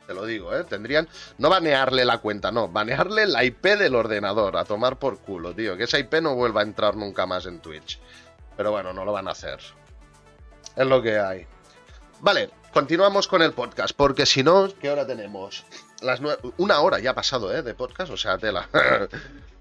Te 0.08 0.14
lo 0.14 0.26
digo, 0.26 0.56
¿eh? 0.56 0.64
Tendrían 0.64 1.08
no 1.38 1.50
banearle 1.50 2.06
la 2.06 2.20
cuenta, 2.20 2.50
no, 2.50 2.70
banearle 2.70 3.28
la 3.28 3.44
IP 3.44 3.66
del 3.78 3.94
ordenador, 3.94 4.56
a 4.56 4.64
tomar 4.64 4.98
por 4.98 5.20
culo, 5.20 5.54
tío. 5.54 5.76
Que 5.76 5.84
esa 5.84 6.00
IP 6.00 6.22
no 6.22 6.34
vuelva 6.34 6.62
a 6.62 6.64
entrar 6.64 6.96
nunca 6.96 7.26
más 7.26 7.46
en 7.46 7.60
Twitch. 7.60 8.00
Pero 8.56 8.72
bueno, 8.72 8.94
no 8.94 9.04
lo 9.04 9.12
van 9.12 9.28
a 9.28 9.32
hacer. 9.32 9.60
Es 10.78 10.88
lo 10.88 11.02
que 11.02 11.20
hay. 11.20 11.46
Vale, 12.22 12.50
continuamos 12.72 13.28
con 13.28 13.42
el 13.42 13.52
podcast, 13.52 13.94
porque 13.96 14.26
si 14.26 14.44
no, 14.44 14.70
¿qué 14.80 14.90
hora 14.90 15.06
tenemos? 15.06 15.66
Las 16.02 16.22
Una 16.56 16.80
hora 16.80 17.00
ya 17.00 17.12
ha 17.12 17.16
pasado, 17.16 17.54
¿eh? 17.54 17.62
De 17.62 17.74
podcast, 17.74 18.10
o 18.12 18.18
sea, 18.18 18.38
tela. 18.38 18.70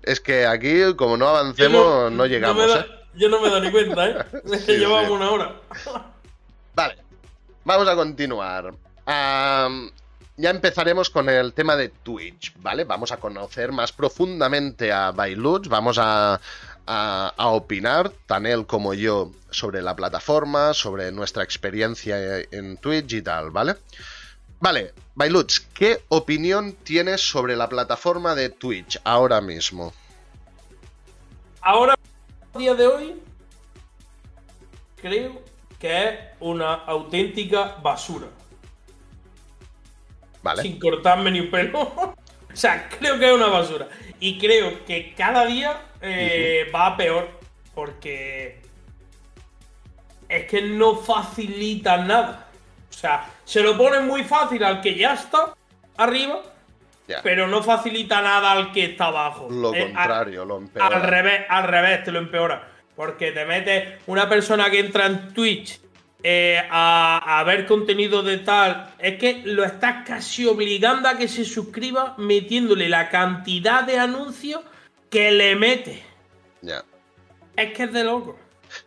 es 0.03 0.21
que 0.21 0.47
aquí, 0.47 0.95
como 0.95 1.17
no 1.17 1.27
avancemos, 1.27 2.13
no, 2.13 2.25
llegamos, 2.25 2.71
¿eh? 2.77 2.87
Yo 3.15 3.29
no 3.29 3.41
me 3.41 3.49
doy 3.49 3.63
ni 3.63 3.71
cuenta, 3.73 4.09
¿eh? 4.09 4.25
Llevamos 4.69 5.11
una 5.11 5.29
hora. 5.29 5.61
vale, 6.73 6.99
vamos 7.65 7.89
a 7.89 7.97
continuar 7.97 8.73
ya 10.37 10.51
empezaremos 10.51 11.09
con 11.09 11.29
el 11.29 11.53
tema 11.55 11.77
de 11.77 11.89
Twitch, 11.89 12.53
¿vale? 12.61 12.85
Vamos 12.85 13.11
a 13.13 13.17
conocer 13.17 13.73
más 13.73 13.93
profundamente 13.93 14.93
a 14.93 15.11
Bailuts, 15.11 15.69
vamos 15.69 15.99
a, 15.99 16.41
opinar, 17.39 18.13
tan 18.27 18.47
él 18.47 18.67
como 18.67 18.95
yo, 18.95 19.33
sobre 19.51 19.83
la 19.83 19.97
plataforma, 19.97 20.75
sobre 20.75 21.11
nuestra 21.11 21.43
experiencia 21.43 22.39
en 22.51 22.77
Twitch 22.77 23.15
y 23.15 23.23
tal, 23.23 23.51
¿vale? 23.51 23.77
Vale, 24.61 24.93
Bailuts, 25.15 25.61
¿qué 25.75 26.03
opinión 26.09 26.75
tienes 26.85 27.21
sobre 27.21 27.57
la 27.57 27.69
plataforma 27.69 28.35
de 28.35 28.51
Twitch 28.51 29.01
ahora 29.05 29.41
mismo? 29.41 29.93
Ahora, 31.61 31.95
a 32.55 32.59
día 32.59 32.75
de 32.75 32.87
hoy, 32.87 33.23
creo 34.97 35.43
que 35.79 36.09
es 36.09 36.15
una 36.41 36.75
auténtica 36.75 37.77
basura. 37.83 38.29
Sin 40.63 40.79
cortarme 40.79 41.31
ni 41.31 41.41
un 41.41 41.51
pelo. 41.51 41.81
o 42.53 42.57
sea, 42.57 42.89
creo 42.89 43.19
que 43.19 43.29
es 43.29 43.33
una 43.33 43.49
basura. 43.49 43.89
Y 44.21 44.39
creo 44.39 44.85
que 44.85 45.15
cada 45.15 45.45
día 45.47 45.81
eh, 46.01 46.71
va 46.75 46.87
a 46.89 46.97
peor. 46.97 47.29
Porque 47.75 48.63
es 50.29 50.47
que 50.47 50.63
no 50.63 50.97
facilita 50.97 51.99
nada. 51.99 52.49
O 52.89 52.93
sea, 52.93 53.27
se 53.45 53.63
lo 53.63 53.77
pone 53.77 54.01
muy 54.01 54.25
fácil 54.25 54.65
al 54.65 54.81
que 54.81 54.95
ya 54.95 55.15
está 55.15 55.55
arriba, 55.99 56.43
pero 57.23 57.47
no 57.47 57.63
facilita 57.63 58.23
nada 58.23 58.53
al 58.53 58.73
que 58.73 58.87
está 58.87 59.07
abajo. 59.07 59.49
Lo 59.51 59.75
eh, 59.75 59.83
contrario, 59.83 60.45
lo 60.45 60.57
empeora. 60.57 60.97
Al 60.97 61.03
revés, 61.03 61.43
al 61.49 61.65
revés, 61.65 62.05
te 62.05 62.13
lo 62.13 62.19
empeora. 62.19 62.69
Porque 62.95 63.33
te 63.33 63.45
mete 63.45 63.99
una 64.07 64.29
persona 64.29 64.71
que 64.71 64.79
entra 64.79 65.05
en 65.05 65.35
Twitch 65.35 65.81
eh, 66.29 66.61
a, 66.73 67.41
ver 67.47 67.67
contenido 67.67 68.25
de 68.25 68.39
tal, 68.39 68.93
es 68.99 69.17
que 69.17 69.43
lo 69.45 69.63
estás 69.63 70.05
casi 70.05 70.45
obligando 70.45 71.09
a 71.09 71.17
que 71.17 71.29
se 71.29 71.45
suscriba 71.45 72.17
metiéndole 72.19 72.89
la 72.89 73.11
cantidad 73.11 73.85
de 73.85 74.01
anuncios 74.01 74.61
que 75.09 75.31
le 75.31 75.55
mete. 75.55 76.05
Ya. 76.63 76.85
Es 77.55 77.73
que 77.75 77.85
es 77.85 77.93
de 77.93 78.03
loco. 78.03 78.37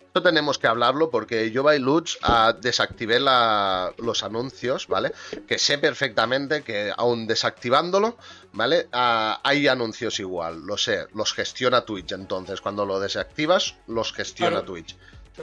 Esto 0.07 0.21
tenemos 0.21 0.57
que 0.57 0.67
hablarlo 0.67 1.09
porque 1.09 1.49
yo 1.49 1.63
Lutz 1.79 2.17
uh, 2.27 2.59
desactivé 2.59 3.21
los 3.21 4.23
anuncios, 4.23 4.87
¿vale? 4.87 5.13
Que 5.47 5.57
sé 5.57 5.77
perfectamente 5.77 6.61
que 6.61 6.91
aún 6.97 7.25
desactivándolo, 7.25 8.17
¿vale? 8.51 8.89
Ah, 8.91 9.39
hay 9.45 9.69
anuncios 9.69 10.19
igual, 10.19 10.65
lo 10.65 10.77
sé, 10.77 11.05
los 11.13 11.33
gestiona 11.33 11.85
Twitch. 11.85 12.11
Entonces, 12.11 12.59
cuando 12.59 12.85
lo 12.85 12.99
desactivas, 12.99 13.75
los 13.87 14.11
gestiona 14.11 14.65
Twitch. 14.65 14.97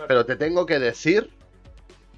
Pero 0.07 0.26
te 0.26 0.36
tengo 0.36 0.66
que 0.66 0.78
decir 0.78 1.30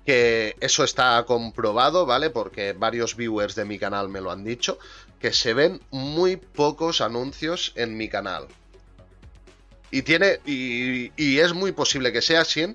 que 0.09 0.57
eso 0.61 0.85
está 0.85 1.23
comprobado, 1.27 2.07
¿vale? 2.07 2.31
Porque 2.31 2.73
varios 2.73 3.15
viewers 3.15 3.55
de 3.55 3.67
mi 3.67 3.79
canal 3.79 4.09
me 4.09 4.23
lo 4.23 4.31
han 4.31 4.43
dicho, 4.43 4.79
que 5.21 5.35
se 5.35 5.53
ven 5.53 5.83
muy 5.91 6.37
pocos 6.37 7.03
anuncios 7.03 7.75
en 7.75 7.95
mi 7.95 8.09
canal. 8.09 8.49
Y 9.91 10.01
tiene. 10.01 10.41
Y, 10.47 11.39
es 11.39 11.53
muy 11.53 11.73
posible 11.73 12.11
que 12.11 12.23
sea 12.23 12.41
así. 12.41 12.75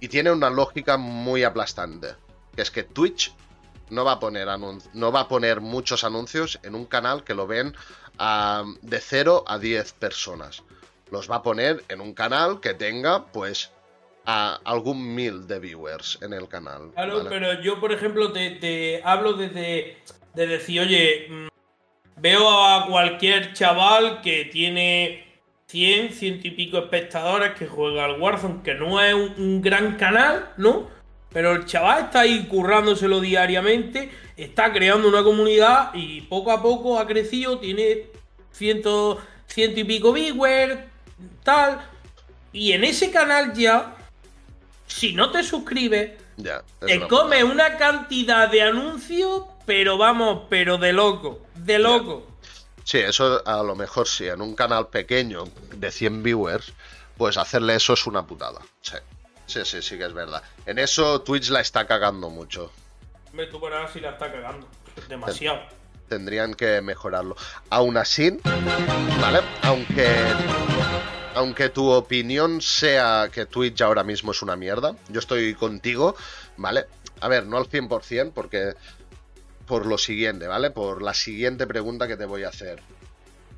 Y 0.00 0.08
tiene 0.08 0.32
una 0.32 0.48
lógica 0.48 0.96
muy 0.96 1.44
aplastante. 1.44 2.14
Que 2.56 2.62
es 2.62 2.70
que 2.70 2.82
Twitch 2.82 3.34
no 3.90 4.06
va 4.06 4.12
a 4.12 4.18
poner 4.18 4.48
no 4.94 5.12
va 5.12 5.20
a 5.20 5.28
poner 5.28 5.60
muchos 5.60 6.02
anuncios 6.02 6.60
en 6.62 6.74
un 6.74 6.86
canal 6.86 7.24
que 7.24 7.34
lo 7.34 7.46
ven 7.46 7.76
de 8.80 9.00
0 9.00 9.44
a 9.46 9.58
10 9.58 9.92
personas. 9.92 10.62
Los 11.10 11.30
va 11.30 11.36
a 11.36 11.42
poner 11.42 11.84
en 11.90 12.00
un 12.00 12.14
canal 12.14 12.58
que 12.60 12.72
tenga, 12.72 13.26
pues, 13.26 13.70
a 14.24 14.60
algún 14.64 15.14
mil 15.14 15.46
de 15.46 15.58
viewers 15.58 16.18
en 16.22 16.32
el 16.32 16.48
canal. 16.48 16.90
Claro, 16.94 17.24
pero 17.28 17.60
yo, 17.62 17.80
por 17.80 17.92
ejemplo, 17.92 18.32
te, 18.32 19.00
hablo 19.04 19.34
desde 19.34 19.98
de 20.34 20.46
decir, 20.46 20.80
oye, 20.80 21.26
mm, 21.28 21.48
veo 22.16 22.48
a 22.48 22.86
cualquier 22.86 23.52
chaval 23.52 24.20
que 24.20 24.44
tiene 24.44 25.24
100, 25.66 26.12
ciento 26.12 26.48
y 26.48 26.50
pico 26.50 26.78
espectadores 26.78 27.52
que 27.52 27.66
juega 27.66 28.04
al 28.04 28.20
Warzone, 28.20 28.62
que 28.62 28.74
no 28.74 29.00
es 29.00 29.14
un, 29.14 29.62
gran 29.62 29.96
canal, 29.96 30.52
¿no? 30.56 30.88
Pero 31.32 31.52
el 31.52 31.64
chaval 31.64 32.06
está 32.06 32.20
ahí 32.20 32.46
currándoselo 32.46 33.20
diariamente, 33.20 34.10
está 34.36 34.72
creando 34.72 35.08
una 35.08 35.22
comunidad 35.22 35.94
y 35.94 36.22
poco 36.22 36.50
a 36.50 36.60
poco 36.60 36.98
ha 36.98 37.06
crecido, 37.06 37.58
tiene 37.58 38.06
ciento, 38.50 39.20
ciento 39.46 39.80
y 39.80 39.84
pico 39.84 40.12
viewers, 40.12 40.80
tal. 41.44 41.80
Y 42.52 42.72
en 42.72 42.82
ese 42.82 43.12
canal 43.12 43.52
ya, 43.52 43.96
si 44.90 45.14
no 45.14 45.30
te 45.30 45.42
suscribes, 45.42 46.12
ya, 46.36 46.62
te 46.80 47.06
come 47.06 47.44
una 47.44 47.76
cantidad 47.76 48.48
de 48.50 48.62
anuncios, 48.62 49.42
pero 49.64 49.96
vamos, 49.96 50.46
pero 50.50 50.78
de 50.78 50.92
loco, 50.92 51.46
de 51.54 51.78
loco. 51.78 52.26
Sí, 52.84 52.98
eso 52.98 53.46
a 53.46 53.62
lo 53.62 53.76
mejor 53.76 54.08
sí, 54.08 54.26
en 54.26 54.40
un 54.40 54.54
canal 54.54 54.88
pequeño 54.88 55.44
de 55.76 55.90
100 55.90 56.22
viewers, 56.22 56.72
pues 57.16 57.36
hacerle 57.36 57.76
eso 57.76 57.92
es 57.92 58.06
una 58.06 58.26
putada. 58.26 58.60
Sí, 58.80 58.96
sí, 59.46 59.60
sí, 59.64 59.80
sí 59.80 59.96
que 59.96 60.06
es 60.06 60.12
verdad. 60.12 60.42
En 60.66 60.78
eso 60.78 61.20
Twitch 61.22 61.50
la 61.50 61.60
está 61.60 61.86
cagando 61.86 62.30
mucho. 62.30 62.72
Me 63.32 63.46
tú 63.46 63.60
verás 63.60 63.92
si 63.92 64.00
la 64.00 64.10
está 64.10 64.32
cagando. 64.32 64.66
Demasiado. 65.08 65.60
Tendrían 66.08 66.54
que 66.54 66.80
mejorarlo. 66.80 67.36
Aún 67.68 67.96
así, 67.96 68.36
¿vale? 69.20 69.40
Aunque 69.62 70.08
aunque 71.34 71.68
tu 71.68 71.88
opinión 71.90 72.60
sea 72.60 73.30
que 73.32 73.46
Twitch 73.46 73.80
ahora 73.82 74.04
mismo 74.04 74.32
es 74.32 74.42
una 74.42 74.56
mierda, 74.56 74.96
yo 75.08 75.20
estoy 75.20 75.54
contigo, 75.54 76.14
¿vale? 76.56 76.86
A 77.20 77.28
ver, 77.28 77.46
no 77.46 77.56
al 77.56 77.68
100%, 77.68 78.32
porque 78.32 78.74
por 79.66 79.86
lo 79.86 79.98
siguiente, 79.98 80.46
¿vale? 80.46 80.70
Por 80.70 81.02
la 81.02 81.14
siguiente 81.14 81.66
pregunta 81.66 82.08
que 82.08 82.16
te 82.16 82.24
voy 82.24 82.44
a 82.44 82.48
hacer. 82.48 82.80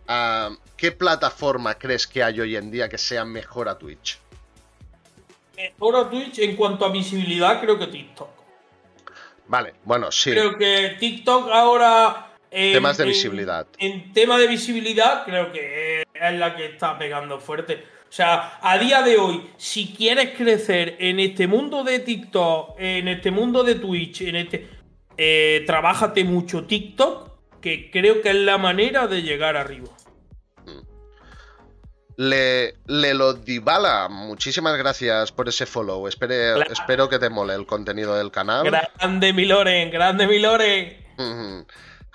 Ah, 0.08 0.50
¿Qué 0.76 0.92
plataforma 0.92 1.74
crees 1.74 2.06
que 2.06 2.22
hay 2.22 2.40
hoy 2.40 2.56
en 2.56 2.70
día 2.70 2.88
que 2.88 2.98
sea 2.98 3.24
mejor 3.24 3.68
a 3.68 3.78
Twitch? 3.78 4.18
Mejor 5.56 5.96
a 5.96 6.10
Twitch 6.10 6.40
en 6.40 6.56
cuanto 6.56 6.84
a 6.84 6.90
visibilidad, 6.90 7.60
creo 7.60 7.78
que 7.78 7.86
TikTok. 7.86 8.28
Vale, 9.46 9.74
bueno, 9.84 10.10
sí. 10.10 10.30
Creo 10.30 10.56
que 10.56 10.96
TikTok 10.98 11.50
ahora. 11.50 12.31
Temas 12.52 12.96
de 12.98 13.04
visibilidad. 13.06 13.66
En, 13.78 14.12
tema 14.12 14.38
de 14.38 14.46
visibilidad, 14.46 15.24
creo 15.24 15.50
que 15.52 16.02
es 16.02 16.38
la 16.38 16.54
que 16.54 16.66
está 16.66 16.98
pegando 16.98 17.40
fuerte. 17.40 17.84
O 18.08 18.14
sea, 18.14 18.58
a 18.60 18.76
día 18.76 19.02
de 19.02 19.16
hoy, 19.16 19.50
si 19.56 19.94
quieres 19.94 20.36
crecer 20.36 20.96
en 20.98 21.18
este 21.18 21.46
mundo 21.46 21.82
de 21.82 21.98
TikTok, 22.00 22.78
en 22.78 23.08
este 23.08 23.30
mundo 23.30 23.64
de 23.64 23.76
Twitch, 23.76 24.20
en 24.22 24.36
este 24.36 24.68
eh, 25.16 25.64
trabájate 25.66 26.22
mucho 26.24 26.64
TikTok, 26.66 27.60
que 27.60 27.90
creo 27.90 28.20
que 28.20 28.28
es 28.28 28.34
la 28.34 28.58
manera 28.58 29.06
de 29.06 29.22
llegar 29.22 29.56
arriba. 29.56 29.88
Le, 32.16 32.74
le 32.86 33.14
lo 33.14 33.32
Dibala, 33.32 34.08
muchísimas 34.10 34.76
gracias 34.76 35.32
por 35.32 35.48
ese 35.48 35.64
follow. 35.64 36.06
Espero 36.06 37.08
que 37.08 37.18
te 37.18 37.30
mole 37.30 37.54
el 37.54 37.64
contenido 37.64 38.14
del 38.14 38.30
canal. 38.30 38.64
Grande 38.64 39.32
Miloren, 39.32 39.90
grande 39.90 40.26
Miloren. 40.26 41.66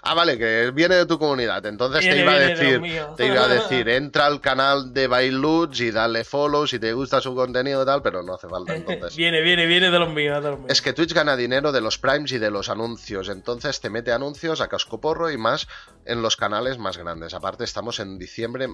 Ah, 0.10 0.14
vale, 0.14 0.38
que 0.38 0.72
viene 0.72 0.96
de 0.96 1.06
tu 1.06 1.20
comunidad. 1.20 1.66
Entonces 1.66 2.00
te 2.00 2.18
iba 2.18 2.32
a 2.32 2.40
decir, 2.40 2.82
te 3.18 3.28
iba 3.28 3.44
a 3.44 3.48
decir, 3.50 3.90
entra 3.90 4.26
al 4.26 4.40
canal 4.40 4.94
de 4.94 5.08
Bailuts 5.08 5.82
y 5.82 5.92
dale 5.92 6.24
follow 6.24 6.66
si 6.66 6.80
te 6.80 6.94
gusta 6.94 7.20
su 7.20 7.36
contenido 7.36 7.84
y 7.84 7.86
tal, 7.86 8.02
pero 8.02 8.24
no 8.24 8.36
hace 8.36 8.48
falta 8.48 8.74
entonces. 8.74 9.18
viene, 9.18 9.42
viene, 9.42 9.66
viene 9.66 9.92
de 9.92 10.00
los 10.00 10.10
míos, 10.14 10.42
Es 10.70 10.82
que 10.82 10.94
Twitch 10.94 11.14
gana 11.14 11.36
dinero 11.36 11.74
de 11.74 11.82
los 11.82 11.98
primes 11.98 12.32
y 12.32 12.38
de 12.38 12.50
los 12.50 12.70
anuncios, 12.70 13.28
entonces 13.28 13.82
te 13.82 13.90
mete 13.90 14.14
anuncios 14.14 14.62
a 14.62 14.70
cascoporro 14.70 15.30
y 15.30 15.38
más 15.38 15.68
en 16.06 16.22
los 16.22 16.38
canales 16.38 16.78
más 16.78 16.98
grandes. 16.98 17.34
Aparte 17.34 17.66
estamos 17.66 18.00
en 18.00 18.18
diciembre, 18.18 18.70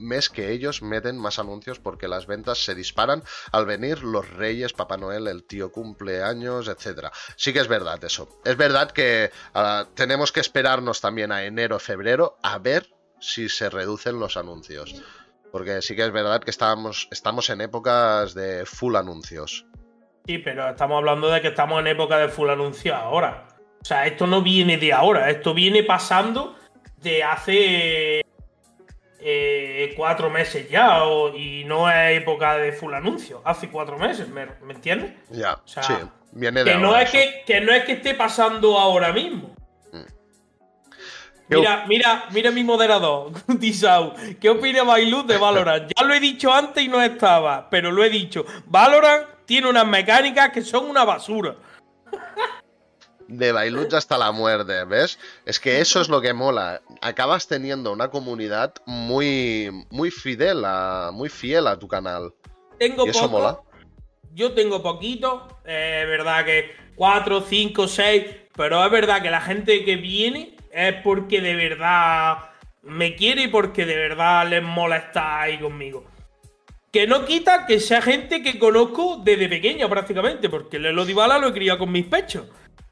mes 0.00 0.28
que 0.28 0.50
ellos 0.50 0.82
meten 0.82 1.18
más 1.18 1.38
anuncios 1.38 1.78
porque 1.78 2.08
las 2.08 2.26
ventas 2.26 2.64
se 2.64 2.74
disparan 2.74 3.22
al 3.52 3.66
venir 3.66 4.02
los 4.02 4.28
reyes, 4.30 4.72
Papá 4.72 4.96
Noel, 4.96 5.28
el 5.28 5.44
tío 5.44 5.70
cumpleaños, 5.70 6.68
etcétera. 6.68 7.12
Sí 7.36 7.52
que 7.52 7.60
es 7.60 7.68
verdad 7.68 8.02
eso. 8.02 8.40
Es 8.44 8.56
verdad 8.56 8.90
que 8.90 9.30
ah, 9.54 9.86
tenemos 9.94 10.32
que 10.32 10.40
esperarnos 10.40 11.00
también 11.00 11.32
a 11.32 11.44
enero, 11.44 11.78
febrero 11.78 12.38
a 12.42 12.58
ver 12.58 12.88
si 13.20 13.48
se 13.48 13.70
reducen 13.70 14.18
los 14.18 14.36
anuncios. 14.36 15.02
Porque 15.52 15.82
sí 15.82 15.96
que 15.96 16.04
es 16.04 16.12
verdad 16.12 16.42
que 16.42 16.50
estamos, 16.50 17.08
estamos 17.10 17.50
en 17.50 17.60
épocas 17.60 18.34
de 18.34 18.64
full 18.66 18.96
anuncios. 18.96 19.66
Sí, 20.26 20.38
pero 20.38 20.70
estamos 20.70 20.98
hablando 20.98 21.28
de 21.28 21.40
que 21.40 21.48
estamos 21.48 21.80
en 21.80 21.88
época 21.88 22.18
de 22.18 22.28
full 22.28 22.50
anuncios 22.50 22.96
ahora. 22.96 23.48
O 23.82 23.84
sea, 23.84 24.06
esto 24.06 24.26
no 24.26 24.42
viene 24.42 24.76
de 24.76 24.92
ahora, 24.92 25.30
esto 25.30 25.54
viene 25.54 25.82
pasando 25.82 26.56
de 26.98 27.22
hace 27.22 28.22
eh, 29.22 29.92
cuatro 29.96 30.30
meses 30.30 30.68
ya 30.70 31.02
y 31.34 31.64
no 31.64 31.90
es 31.90 32.20
época 32.20 32.56
de 32.56 32.72
full 32.72 32.94
anuncio. 32.94 33.42
Hace 33.44 33.68
cuatro 33.68 33.98
meses, 33.98 34.28
¿me, 34.28 34.46
entiendes? 34.68 35.12
Ya, 35.30 35.60
sí, 35.64 35.80
viene 36.32 36.64
de 36.64 36.72
que 36.72 36.78
no 36.78 36.96
es 36.96 37.10
que, 37.10 37.42
que, 37.46 37.60
no 37.60 37.72
es 37.72 37.84
que 37.84 37.92
esté 37.92 38.14
pasando 38.14 38.78
ahora 38.78 39.12
mismo. 39.12 39.54
Mm. 39.92 40.04
Mira, 41.48 41.84
mira, 41.88 42.24
mira 42.30 42.50
mi 42.50 42.64
moderador, 42.64 43.32
Tisau. 43.60 44.14
¿Qué 44.40 44.48
opina 44.48 44.82
Bailuz 44.82 45.26
de 45.26 45.38
Valorant? 45.38 45.90
Ya 45.96 46.04
lo 46.04 46.14
he 46.14 46.20
dicho 46.20 46.52
antes 46.52 46.82
y 46.82 46.88
no 46.88 47.02
estaba, 47.02 47.68
pero 47.68 47.90
lo 47.90 48.04
he 48.04 48.10
dicho. 48.10 48.44
Valorant 48.66 49.26
tiene 49.46 49.68
unas 49.68 49.86
mecánicas 49.86 50.50
que 50.50 50.62
son 50.62 50.88
una 50.88 51.04
basura 51.04 51.56
de 53.30 53.52
Bailuch 53.52 53.94
hasta 53.94 54.18
la 54.18 54.32
muerte, 54.32 54.84
¿ves? 54.84 55.18
Es 55.46 55.60
que 55.60 55.80
eso 55.80 56.00
es 56.00 56.08
lo 56.08 56.20
que 56.20 56.34
mola. 56.34 56.82
Acabas 57.00 57.46
teniendo 57.46 57.92
una 57.92 58.08
comunidad 58.08 58.74
muy, 58.86 59.70
muy 59.90 60.10
fidel, 60.10 60.64
a, 60.64 61.10
muy 61.12 61.28
fiel 61.28 61.66
a 61.66 61.78
tu 61.78 61.88
canal. 61.88 62.34
Tengo 62.78 63.06
eso 63.06 63.28
mola. 63.28 63.60
Yo 64.32 64.52
tengo 64.52 64.82
poquito, 64.82 65.48
es 65.64 66.06
verdad 66.06 66.44
que 66.44 66.70
4, 66.96 67.44
5, 67.48 67.88
6, 67.88 68.24
pero 68.54 68.84
es 68.84 68.90
verdad 68.90 69.22
que 69.22 69.30
la 69.30 69.40
gente 69.40 69.84
que 69.84 69.96
viene 69.96 70.56
es 70.72 70.94
porque 71.02 71.40
de 71.40 71.54
verdad 71.54 72.50
me 72.82 73.16
quiere 73.16 73.44
y 73.44 73.48
porque 73.48 73.86
de 73.86 73.96
verdad 73.96 74.48
les 74.48 74.62
mola 74.62 74.96
estar 74.96 75.42
ahí 75.42 75.58
conmigo. 75.58 76.04
Que 76.92 77.06
no 77.06 77.24
quita 77.24 77.66
que 77.66 77.78
sea 77.78 78.02
gente 78.02 78.42
que 78.42 78.58
conozco 78.58 79.20
desde 79.22 79.48
pequeño 79.48 79.88
prácticamente, 79.88 80.48
porque 80.48 80.78
Lelo 80.78 81.04
Dybala 81.04 81.38
lo 81.38 81.48
he 81.48 81.52
criado 81.52 81.78
con 81.78 81.92
mis 81.92 82.06
pechos. 82.06 82.46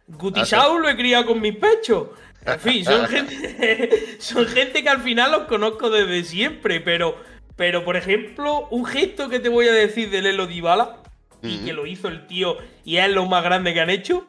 Gutisau 0.08 0.78
lo 0.78 0.88
he 0.88 0.96
criado 0.96 1.26
con 1.26 1.40
mis 1.40 1.56
pechos. 1.56 2.08
En 2.44 2.60
fin, 2.60 2.84
son 2.84 3.06
gente, 3.08 4.20
son 4.20 4.46
gente 4.46 4.82
que 4.82 4.88
al 4.88 5.02
final 5.02 5.32
los 5.32 5.42
conozco 5.42 5.90
desde 5.90 6.24
siempre, 6.24 6.80
pero, 6.80 7.16
pero 7.56 7.84
por 7.84 7.96
ejemplo, 7.96 8.68
un 8.70 8.84
gesto 8.84 9.28
que 9.28 9.40
te 9.40 9.48
voy 9.48 9.68
a 9.68 9.72
decir 9.72 10.10
de 10.10 10.22
Lelo 10.22 10.46
Dybala, 10.46 11.02
y 11.42 11.58
que 11.58 11.72
lo 11.72 11.86
hizo 11.86 12.08
el 12.08 12.26
tío, 12.26 12.56
y 12.84 12.96
es 12.96 13.08
lo 13.10 13.26
más 13.26 13.44
grande 13.44 13.72
que 13.72 13.80
han 13.80 13.90
hecho. 13.90 14.28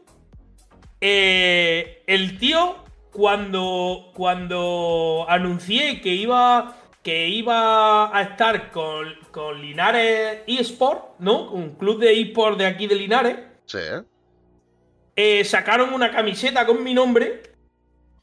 Eh, 1.01 2.03
el 2.07 2.38
tío, 2.38 2.75
cuando, 3.11 4.11
cuando 4.13 5.25
anuncié 5.27 6.01
que 6.01 6.13
iba, 6.13 6.77
que 7.01 7.30
iba 7.30 8.15
a 8.15 8.21
estar 8.21 8.69
con, 8.69 9.07
con 9.32 9.61
Linares 9.61 10.39
eSport, 10.45 11.19
¿no? 11.19 11.49
Un 11.51 11.75
club 11.75 11.99
de 11.99 12.19
eSport 12.21 12.57
de 12.57 12.67
aquí 12.67 12.86
de 12.86 12.95
Linares. 12.95 13.38
Sí. 13.65 13.80
Eh, 15.22 15.43
sacaron 15.43 15.93
una 15.93 16.11
camiseta 16.11 16.65
con 16.65 16.82
mi 16.82 16.93
nombre. 16.93 17.43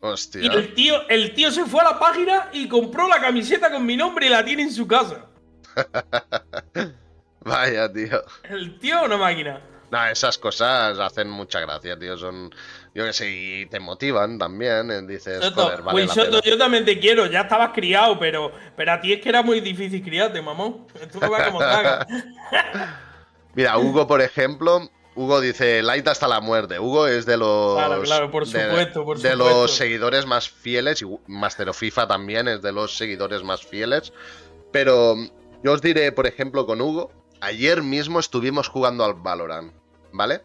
Hostia. 0.01 0.41
Y 0.41 0.47
el 0.47 0.73
tío, 0.73 1.07
el 1.11 1.35
tío 1.35 1.51
se 1.51 1.67
fue 1.67 1.83
a 1.83 1.93
la 1.93 1.99
página 1.99 2.49
y 2.55 2.67
compró 2.69 3.07
la 3.07 3.21
camiseta 3.21 3.71
con 3.71 3.85
mi 3.85 3.99
nombre 3.99 4.25
y 4.25 4.29
la 4.31 4.43
tiene 4.43 4.63
en 4.63 4.73
su 4.73 4.87
casa. 4.87 5.27
Vaya, 7.41 7.93
tío. 7.93 8.25
El 8.45 8.79
tío 8.79 9.05
una 9.05 9.19
máquina. 9.19 9.61
No, 9.91 10.07
esas 10.07 10.39
cosas 10.39 10.99
hacen 10.99 11.29
mucha 11.29 11.61
gracia, 11.61 11.99
tío. 11.99 12.17
Son, 12.17 12.51
yo 12.95 13.05
que 13.05 13.13
sé, 13.13 13.31
y 13.31 13.67
te 13.67 13.79
motivan 13.79 14.39
también. 14.39 14.91
Eh, 14.91 15.03
dices, 15.03 15.51
joder, 15.51 15.83
vale 15.83 16.07
la 16.07 16.41
Yo 16.41 16.57
también 16.57 16.87
te 16.87 16.99
quiero, 16.99 17.27
ya 17.27 17.43
estabas 17.43 17.73
criado, 17.75 18.19
pero, 18.19 18.53
pero 18.75 18.93
a 18.93 19.01
ti 19.03 19.13
es 19.13 19.21
que 19.21 19.29
era 19.29 19.43
muy 19.43 19.61
difícil 19.61 20.03
criarte, 20.03 20.41
mamón. 20.41 20.87
No 21.13 21.21
como 21.21 21.61
Mira, 23.55 23.77
Hugo, 23.77 24.07
por 24.07 24.23
ejemplo, 24.23 24.91
Hugo 25.17 25.41
dice 25.41 25.83
light 25.83 26.07
hasta 26.07 26.29
la 26.29 26.41
muerte. 26.41 26.79
Hugo 26.79 27.07
es 27.07 27.25
de 27.27 27.39
los. 27.39 27.77
de, 29.23 29.37
los 29.37 29.75
seguidores 29.75 30.27
más 30.27 30.49
fieles. 30.49 31.03
Y 31.03 31.07
Master 31.27 31.71
of 31.71 31.79
FIFA 31.79 32.07
también 32.07 32.47
es 32.49 32.63
de 32.63 32.73
los 32.73 32.97
seguidores 32.97 33.43
más 33.43 33.65
fieles. 33.65 34.13
Pero 34.73 35.17
yo 35.65 35.73
os 35.73 35.81
diré, 35.81 36.13
por 36.13 36.27
ejemplo, 36.27 36.67
con 36.67 36.81
Hugo. 36.81 37.11
Ayer 37.41 37.83
mismo 37.83 38.21
estuvimos 38.21 38.69
jugando 38.69 39.05
al 39.05 39.15
Valorant. 39.15 39.73
¿Vale? 40.13 40.43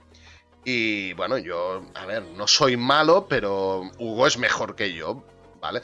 Y 0.63 1.13
bueno, 1.13 1.37
yo, 1.37 1.83
a 1.95 2.05
ver, 2.05 2.23
no 2.37 2.47
soy 2.47 2.77
malo, 2.77 3.25
pero 3.27 3.89
Hugo 3.97 4.27
es 4.27 4.37
mejor 4.37 4.75
que 4.75 4.93
yo, 4.93 5.23
¿vale? 5.59 5.81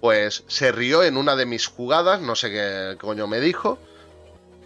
Pues 0.00 0.44
se 0.48 0.72
rió 0.72 1.04
en 1.04 1.16
una 1.16 1.36
de 1.36 1.46
mis 1.46 1.66
jugadas, 1.68 2.20
no 2.20 2.34
sé 2.34 2.50
qué 2.50 2.96
coño 3.00 3.26
me 3.28 3.40
dijo, 3.40 3.78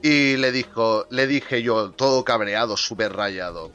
y 0.02 0.36
le 0.36 0.52
dijo, 0.52 1.06
le 1.10 1.26
dije 1.26 1.62
yo, 1.62 1.90
todo 1.90 2.24
cabreado, 2.24 2.76
súper 2.76 3.12
rayado. 3.12 3.72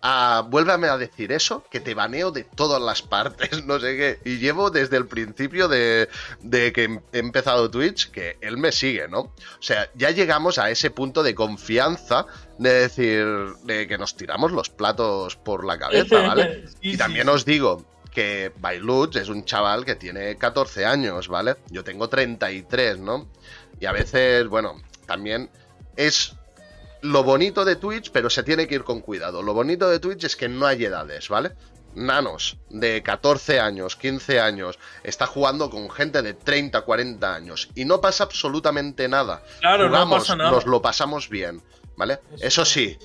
Ah, 0.00 0.46
vuélvame 0.48 0.86
a 0.86 0.96
decir 0.96 1.32
eso, 1.32 1.64
que 1.70 1.80
te 1.80 1.92
baneo 1.92 2.30
de 2.30 2.44
todas 2.44 2.80
las 2.80 3.02
partes, 3.02 3.50
no 3.66 3.80
sé 3.80 3.96
qué. 3.96 4.18
Y 4.24 4.38
llevo 4.38 4.70
desde 4.70 4.96
el 4.96 5.06
principio 5.06 5.66
de, 5.66 6.08
de, 6.40 6.72
que 6.72 7.00
he 7.12 7.18
empezado 7.18 7.68
Twitch 7.68 8.10
que 8.10 8.36
él 8.40 8.58
me 8.58 8.70
sigue, 8.70 9.08
¿no? 9.08 9.20
O 9.20 9.32
sea, 9.60 9.90
ya 9.94 10.10
llegamos 10.10 10.58
a 10.58 10.70
ese 10.70 10.90
punto 10.90 11.24
de 11.24 11.34
confianza 11.34 12.26
de 12.58 12.72
decir, 12.72 13.26
de 13.64 13.88
que 13.88 13.98
nos 13.98 14.16
tiramos 14.16 14.52
los 14.52 14.70
platos 14.70 15.34
por 15.34 15.64
la 15.64 15.78
cabeza, 15.78 16.20
¿vale? 16.20 16.64
y 16.80 16.96
también 16.96 17.28
os 17.28 17.44
digo 17.44 17.84
que 18.12 18.52
Bailuch 18.58 19.16
es 19.16 19.28
un 19.28 19.44
chaval 19.44 19.84
que 19.84 19.94
tiene 19.94 20.36
14 20.36 20.86
años, 20.86 21.28
¿vale? 21.28 21.56
Yo 21.70 21.84
tengo 21.84 22.08
33, 22.08 22.98
¿no? 22.98 23.28
Y 23.80 23.86
a 23.86 23.92
veces, 23.92 24.46
bueno, 24.48 24.80
también 25.08 25.50
es 25.96 26.34
lo 27.00 27.24
bonito 27.24 27.64
de 27.64 27.74
Twitch, 27.76 28.10
pero 28.12 28.28
se 28.30 28.42
tiene 28.44 28.68
que 28.68 28.76
ir 28.76 28.84
con 28.84 29.00
cuidado. 29.00 29.42
Lo 29.42 29.54
bonito 29.54 29.88
de 29.88 29.98
Twitch 29.98 30.24
es 30.24 30.36
que 30.36 30.48
no 30.48 30.66
hay 30.66 30.84
edades, 30.84 31.28
¿vale? 31.28 31.52
Nanos 31.94 32.58
de 32.68 33.02
14 33.02 33.58
años, 33.60 33.96
15 33.96 34.38
años, 34.40 34.78
está 35.02 35.26
jugando 35.26 35.70
con 35.70 35.88
gente 35.90 36.22
de 36.22 36.34
30, 36.34 36.82
40 36.82 37.34
años 37.34 37.70
y 37.74 37.84
no 37.84 38.00
pasa 38.00 38.24
absolutamente 38.24 39.08
nada. 39.08 39.42
Claro, 39.60 39.88
Jugamos, 39.88 40.10
no 40.10 40.18
pasa 40.22 40.36
nada. 40.36 40.50
nos 40.50 40.66
lo 40.66 40.82
pasamos 40.82 41.28
bien, 41.28 41.62
¿vale? 41.96 42.18
Eso 42.40 42.64
sí, 42.64 42.98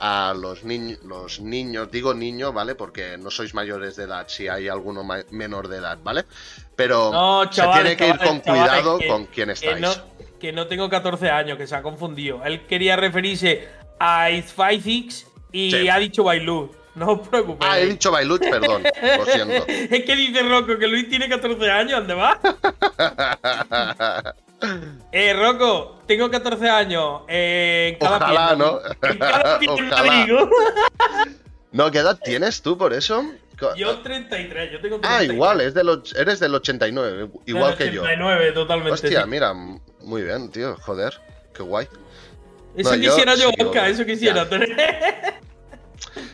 a 0.00 0.34
los, 0.36 0.64
niños 0.64 0.98
los 1.04 1.40
niños, 1.40 1.90
digo 1.90 2.12
niño, 2.12 2.52
¿vale? 2.52 2.74
Porque 2.74 3.16
no 3.16 3.30
sois 3.30 3.54
mayores 3.54 3.94
de 3.96 4.04
edad, 4.04 4.26
si 4.28 4.48
hay 4.48 4.68
alguno 4.68 5.06
menor 5.30 5.68
de 5.68 5.76
edad, 5.78 5.98
¿vale? 6.02 6.24
Pero 6.76 7.12
No, 7.12 7.50
se 7.52 7.62
tiene 7.62 7.96
que 7.96 8.08
ir 8.08 8.12
chavales, 8.18 8.28
con 8.28 8.42
chavales, 8.42 8.68
cuidado 8.82 8.98
que- 8.98 9.06
con 9.08 9.26
quién 9.26 9.46
que 9.46 9.52
estáis. 9.52 9.80
no, 9.80 9.94
que 10.40 10.52
no 10.52 10.66
tengo 10.66 10.88
14 10.90 11.30
años, 11.30 11.56
que 11.58 11.66
se 11.66 11.74
ha 11.76 11.82
confundido. 11.82 12.42
Él 12.44 12.66
quería 12.66 12.96
referirse 12.96 13.68
a 13.98 14.30
X 14.30 15.26
y 15.52 15.70
Sí. 15.70 15.88
ha 15.88 15.98
dicho 15.98 16.24
Bailu. 16.24 16.70
No 16.94 17.12
os 17.12 17.28
preocupéis. 17.28 17.70
Ah, 17.72 17.80
he 17.80 17.86
dicho 17.86 18.12
Bailut, 18.12 18.40
perdón, 18.40 18.82
lo 19.18 19.24
siento. 19.32 19.64
es 19.66 20.04
que 20.04 20.14
dice 20.16 20.42
Rocco 20.42 20.78
que 20.78 20.86
Luis 20.86 21.08
tiene 21.08 21.28
14 21.28 21.70
años, 21.70 21.98
¿dónde 22.06 22.14
va? 22.14 22.38
Eh, 25.12 25.34
Rocco, 25.34 26.00
tengo 26.06 26.30
14 26.30 26.68
años. 26.70 27.22
Eh, 27.28 27.90
en 27.92 27.98
cada 27.98 28.16
Ojalá, 28.16 28.46
pierna. 28.48 28.64
¿no? 28.64 28.80
En 29.10 29.18
cada 29.18 29.58
pierna, 29.60 29.88
Ojalá. 29.92 30.24
digo. 30.24 30.50
no, 31.72 31.90
¿qué 31.90 31.98
edad 31.98 32.18
tienes 32.24 32.62
tú 32.62 32.78
por 32.78 32.94
eso? 32.94 33.24
Yo 33.76 33.98
33, 34.00 34.72
yo 34.72 34.80
tengo 34.80 34.98
33. 35.00 35.04
ah, 35.04 35.24
igual, 35.34 35.60
es 35.60 35.74
del 35.74 35.88
eres 36.16 36.40
del 36.40 36.54
89, 36.54 37.28
igual 37.46 37.76
que 37.76 37.92
yo. 37.92 38.02
89, 38.02 38.52
totalmente. 38.52 38.92
Hostia, 38.92 39.22
sí. 39.24 39.28
mira, 39.28 39.52
muy 40.04 40.22
bien, 40.22 40.50
tío, 40.50 40.76
joder, 40.80 41.20
qué 41.54 41.62
guay. 41.62 41.88
Eso 42.76 42.90
no, 42.90 42.96
yo 42.96 43.10
quisiera 43.10 43.34
yo, 43.36 43.50
sigo- 43.50 43.66
Oscar, 43.70 43.90
eso 43.90 44.04
quisiera. 44.04 44.48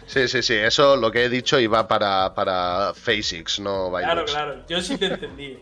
Sí, 0.07 0.27
sí, 0.27 0.43
sí, 0.43 0.55
eso 0.55 0.97
lo 0.97 1.13
que 1.13 1.25
he 1.25 1.29
dicho 1.29 1.59
iba 1.61 1.87
para, 1.87 2.35
para 2.35 2.93
FaceX, 2.95 3.61
no 3.61 3.91
claro, 3.93 4.25
claro. 4.25 4.63
Yo 4.69 4.81
sí 4.81 4.97
te 4.99 5.07
entendí. 5.07 5.59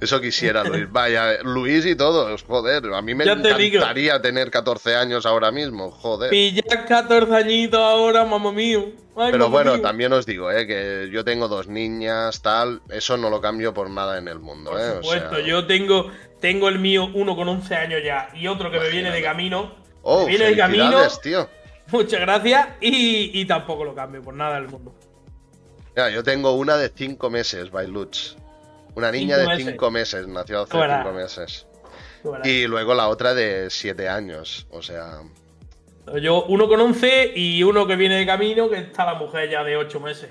Eso 0.00 0.20
quisiera 0.20 0.64
Luis. 0.64 0.88
Vaya, 0.92 1.42
Luis 1.42 1.84
y 1.86 1.94
todos, 1.96 2.42
joder, 2.42 2.84
a 2.92 3.02
mí 3.02 3.14
me 3.14 3.24
Ya 3.24 3.40
te 3.40 3.48
encantaría 3.50 4.20
tener 4.22 4.50
14 4.50 4.96
años 4.96 5.26
ahora 5.26 5.50
mismo, 5.50 5.90
joder. 5.90 6.30
Pillas 6.30 6.64
14 6.88 7.34
añitos 7.34 7.80
ahora, 7.80 8.24
mamá 8.24 8.52
mío. 8.52 8.86
Ay, 9.16 9.32
Pero 9.32 9.44
mamá 9.44 9.50
bueno, 9.50 9.72
mío. 9.74 9.82
también 9.82 10.12
os 10.12 10.24
digo, 10.26 10.50
eh, 10.50 10.66
que 10.66 11.08
yo 11.12 11.24
tengo 11.24 11.48
dos 11.48 11.66
niñas, 11.68 12.40
tal, 12.42 12.80
eso 12.90 13.16
no 13.16 13.28
lo 13.30 13.40
cambio 13.40 13.74
por 13.74 13.90
nada 13.90 14.18
en 14.18 14.28
el 14.28 14.38
mundo, 14.38 14.70
Por 14.70 14.80
eh. 14.80 14.90
o 14.90 15.02
supuesto, 15.02 15.36
sea- 15.36 15.44
yo 15.46 15.66
tengo, 15.66 16.10
tengo 16.40 16.68
el 16.68 16.78
mío, 16.78 17.10
uno 17.14 17.36
con 17.36 17.48
11 17.48 17.74
años 17.74 18.00
ya, 18.04 18.28
y 18.34 18.46
otro 18.46 18.70
que 18.70 18.78
me 18.80 18.88
viene 18.88 19.10
de 19.10 19.22
camino. 19.22 19.74
Oh, 20.02 20.20
me 20.24 20.28
viene 20.30 20.46
de 20.46 20.56
camino. 20.56 20.98
tío. 21.22 21.48
Muchas 21.92 22.20
gracias. 22.20 22.68
Y, 22.80 23.38
y 23.38 23.44
tampoco 23.46 23.84
lo 23.84 23.94
cambio 23.94 24.22
por 24.22 24.32
nada 24.32 24.54
del 24.54 24.68
mundo. 24.68 24.94
Mira, 25.94 26.08
yo 26.08 26.22
tengo 26.22 26.52
una 26.52 26.76
de 26.76 26.88
5 26.88 27.28
meses, 27.30 27.70
Bailuch. 27.70 28.36
Una 28.94 29.10
niña 29.12 29.36
Cinco 29.36 29.50
de 29.50 29.56
meses. 29.56 29.72
5 29.72 29.90
meses, 29.90 30.28
nació 30.28 30.60
hace 30.62 30.72
Fuera. 30.72 31.02
5 31.02 31.14
meses. 31.14 31.66
Y 32.44 32.66
luego 32.66 32.94
la 32.94 33.08
otra 33.08 33.34
de 33.34 33.70
7 33.70 34.08
años, 34.08 34.66
o 34.70 34.82
sea... 34.82 35.22
Yo, 36.20 36.44
uno 36.44 36.68
con 36.68 36.80
11 36.80 37.32
y 37.36 37.62
uno 37.62 37.86
que 37.86 37.96
viene 37.96 38.16
de 38.16 38.26
camino, 38.26 38.68
que 38.68 38.78
está 38.78 39.06
la 39.06 39.14
mujer 39.14 39.48
ya 39.48 39.62
de 39.62 39.76
8 39.76 40.00
meses. 40.00 40.30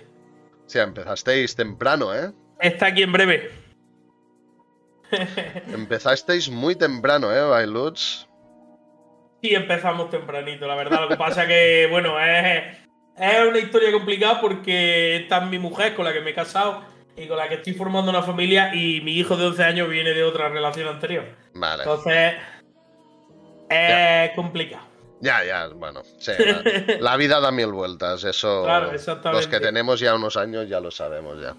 O 0.65 0.69
sea, 0.69 0.83
empezasteis 0.83 1.55
temprano, 1.55 2.13
¿eh? 2.13 2.31
Está 2.59 2.87
aquí 2.87 3.03
en 3.03 3.11
breve. 3.11 3.49
Empezasteis 5.73 6.49
muy 6.49 6.75
temprano, 6.75 7.33
¿eh, 7.33 7.41
Bailuch? 7.41 8.27
Sí, 9.41 9.55
empezamos 9.55 10.09
tempranito, 10.09 10.67
la 10.67 10.75
verdad. 10.75 11.01
Lo 11.01 11.07
que 11.07 11.15
pasa 11.15 11.47
que, 11.47 11.87
bueno, 11.89 12.19
es, 12.19 12.77
es 13.17 13.47
una 13.47 13.57
historia 13.57 13.91
complicada 13.91 14.41
porque 14.41 15.15
esta 15.15 15.43
es 15.43 15.49
mi 15.49 15.59
mujer 15.59 15.95
con 15.95 16.05
la 16.05 16.13
que 16.13 16.21
me 16.21 16.31
he 16.31 16.35
casado 16.35 16.83
y 17.19 17.27
con 17.27 17.37
la 17.37 17.49
que 17.49 17.55
estoy 17.55 17.73
formando 17.73 18.09
una 18.09 18.23
familia 18.23 18.73
y 18.73 19.01
mi 19.01 19.17
hijo 19.17 19.35
de 19.35 19.47
11 19.47 19.63
años 19.63 19.89
viene 19.89 20.11
de 20.11 20.23
otra 20.23 20.49
relación 20.49 20.87
anterior. 20.87 21.25
Vale. 21.53 21.83
Entonces, 21.83 22.35
es 23.69 24.31
complicado. 24.35 24.83
Ya, 25.21 25.43
ya, 25.43 25.67
bueno. 25.67 26.01
sí, 26.17 26.31
la, 26.37 26.95
la 26.99 27.17
vida 27.17 27.41
da 27.41 27.51
mil 27.51 27.73
vueltas, 27.73 28.23
eso. 28.23 28.63
Claro, 28.63 28.91
exactamente. 28.93 29.45
Los 29.45 29.47
que 29.47 29.59
tenemos 29.59 29.99
ya 29.99 30.15
unos 30.15 30.37
años 30.37 30.69
ya 30.69 30.79
lo 30.79 30.91
sabemos 30.91 31.41
ya. 31.41 31.55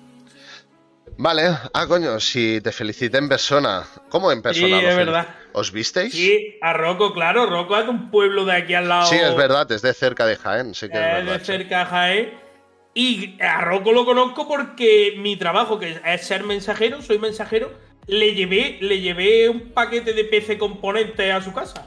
Vale, 1.19 1.43
ah, 1.75 1.87
coño, 1.87 2.19
si 2.21 2.63
te 2.63 2.73
felicité 2.73 3.19
en 3.19 3.29
persona. 3.29 3.85
¿Cómo 4.09 4.33
en 4.33 4.41
persona? 4.41 4.81
Sí, 4.81 4.87
es 4.87 4.97
verdad. 4.97 5.29
¿Os 5.53 5.71
visteis? 5.73 6.13
Sí, 6.13 6.57
a 6.63 6.73
Rocco, 6.73 7.13
claro. 7.13 7.45
Rocco 7.45 7.77
es 7.77 7.85
de 7.85 7.91
un 7.91 8.11
pueblo 8.11 8.47
de 8.47 8.53
aquí 8.53 8.73
al 8.73 8.89
lado. 8.89 9.07
Sí, 9.07 9.17
es 9.17 9.37
verdad, 9.37 9.71
es 9.71 9.83
de 9.83 9.93
cerca 9.93 10.25
de 10.25 10.37
Jaén, 10.37 10.75
sí 10.75 10.89
que 10.89 10.97
es 10.97 11.01
verdad. 11.01 11.39
de 11.39 11.45
cerca 11.45 11.79
de 11.81 11.85
Jaén. 11.85 12.50
Y 12.95 13.41
a 13.41 13.61
Rocco 13.61 13.93
lo 13.93 14.05
conozco 14.05 14.49
porque 14.49 15.15
mi 15.19 15.37
trabajo, 15.37 15.79
que 15.79 16.01
es 16.05 16.27
ser 16.27 16.45
mensajero, 16.45 17.03
soy 17.03 17.19
mensajero, 17.19 17.73
le 18.07 18.35
llevé, 18.35 18.79
le 18.81 19.01
llevé 19.01 19.49
un 19.49 19.71
paquete 19.71 20.13
de 20.13 20.25
PC 20.25 20.59
componentes 20.59 21.33
a 21.33 21.41
su 21.41 21.53
casa. 21.53 21.87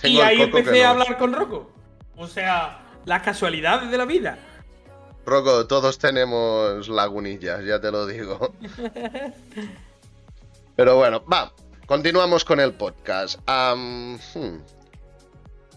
Tengo 0.00 0.18
y 0.18 0.20
ahí 0.20 0.40
empecé 0.40 0.84
a 0.84 0.90
hablar 0.90 1.18
con 1.18 1.32
Rocco. 1.32 1.70
O 2.16 2.26
sea, 2.26 2.80
las 3.04 3.22
casualidades 3.22 3.90
de 3.90 3.98
la 3.98 4.06
vida. 4.06 4.38
Rocco, 5.26 5.66
todos 5.66 5.98
tenemos 5.98 6.88
lagunillas, 6.88 7.64
ya 7.64 7.80
te 7.80 7.92
lo 7.92 8.06
digo. 8.06 8.54
Pero 10.76 10.96
bueno, 10.96 11.22
va, 11.26 11.52
continuamos 11.86 12.44
con 12.44 12.58
el 12.58 12.72
podcast. 12.72 13.38
Hmm. 13.46 14.16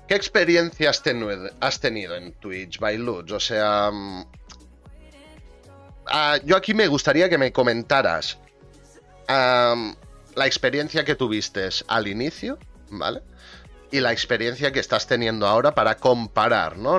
¿Qué 0.07 0.15
experiencia 0.15 0.89
has, 0.89 1.01
tenido 1.81 2.15
en 2.15 2.33
Twitch, 2.33 2.79
Bailuch? 2.79 3.31
O 3.31 3.39
sea, 3.39 3.89
mm, 3.91 4.25
ah, 6.07 6.37
yo 6.43 6.55
aquí 6.55 6.73
me 6.73 6.87
gustaría 6.87 7.29
que 7.29 7.37
me 7.37 7.51
comentaras 7.51 8.37
la 9.27 10.45
experiencia 10.45 11.03
que 11.03 11.15
tuviste 11.15 11.67
al 11.87 12.07
inicio, 12.07 12.59
¿vale? 12.91 13.21
y 13.91 14.01
la 14.01 14.11
experiencia 14.11 14.71
que 14.71 14.79
estás 14.79 15.07
teniendo 15.07 15.47
ahora 15.47 15.73
para 15.73 15.95
comparar, 15.95 16.77
¿no? 16.77 16.97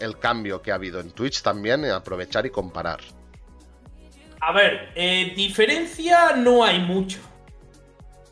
El 0.00 0.18
cambio 0.18 0.62
que 0.62 0.72
ha 0.72 0.76
habido 0.76 1.00
en 1.00 1.10
Twitch 1.10 1.42
también, 1.42 1.84
y 1.84 1.88
aprovechar 1.88 2.46
y 2.46 2.50
comparar. 2.50 3.00
A 4.40 4.52
ver, 4.52 4.90
eh, 4.94 5.32
diferencia 5.36 6.34
no 6.36 6.64
hay 6.64 6.78
mucho. 6.80 7.18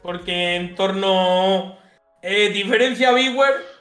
Porque 0.03 0.57
en 0.57 0.75
torno. 0.75 1.77
eh, 2.23 2.49
diferencia 2.51 3.13
Beware. 3.13 3.78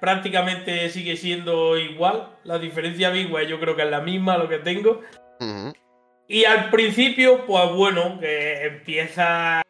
Prácticamente 0.00 0.88
sigue 0.90 1.16
siendo 1.16 1.76
igual. 1.76 2.36
La 2.44 2.58
diferencia 2.58 3.10
Beware 3.10 3.48
yo 3.48 3.58
creo 3.60 3.76
que 3.76 3.82
es 3.82 3.90
la 3.90 4.00
misma 4.00 4.38
lo 4.38 4.48
que 4.48 4.58
tengo. 4.58 5.02
Y 6.28 6.44
al 6.44 6.70
principio, 6.70 7.46
pues 7.46 7.70
bueno, 7.72 8.18
que 8.20 8.66
empieza 8.66 9.62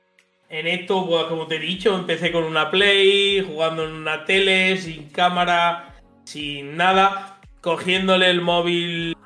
en 0.48 0.66
esto, 0.66 1.06
pues 1.06 1.24
como 1.24 1.46
te 1.46 1.56
he 1.56 1.60
dicho, 1.60 1.94
empecé 1.94 2.32
con 2.32 2.44
una 2.44 2.70
Play, 2.70 3.44
jugando 3.46 3.84
en 3.84 3.92
una 3.92 4.24
tele, 4.24 4.76
sin 4.76 5.10
cámara, 5.10 5.94
sin 6.24 6.76
nada, 6.76 7.40
cogiéndole 7.60 8.30
el 8.30 8.40
móvil 8.40 9.16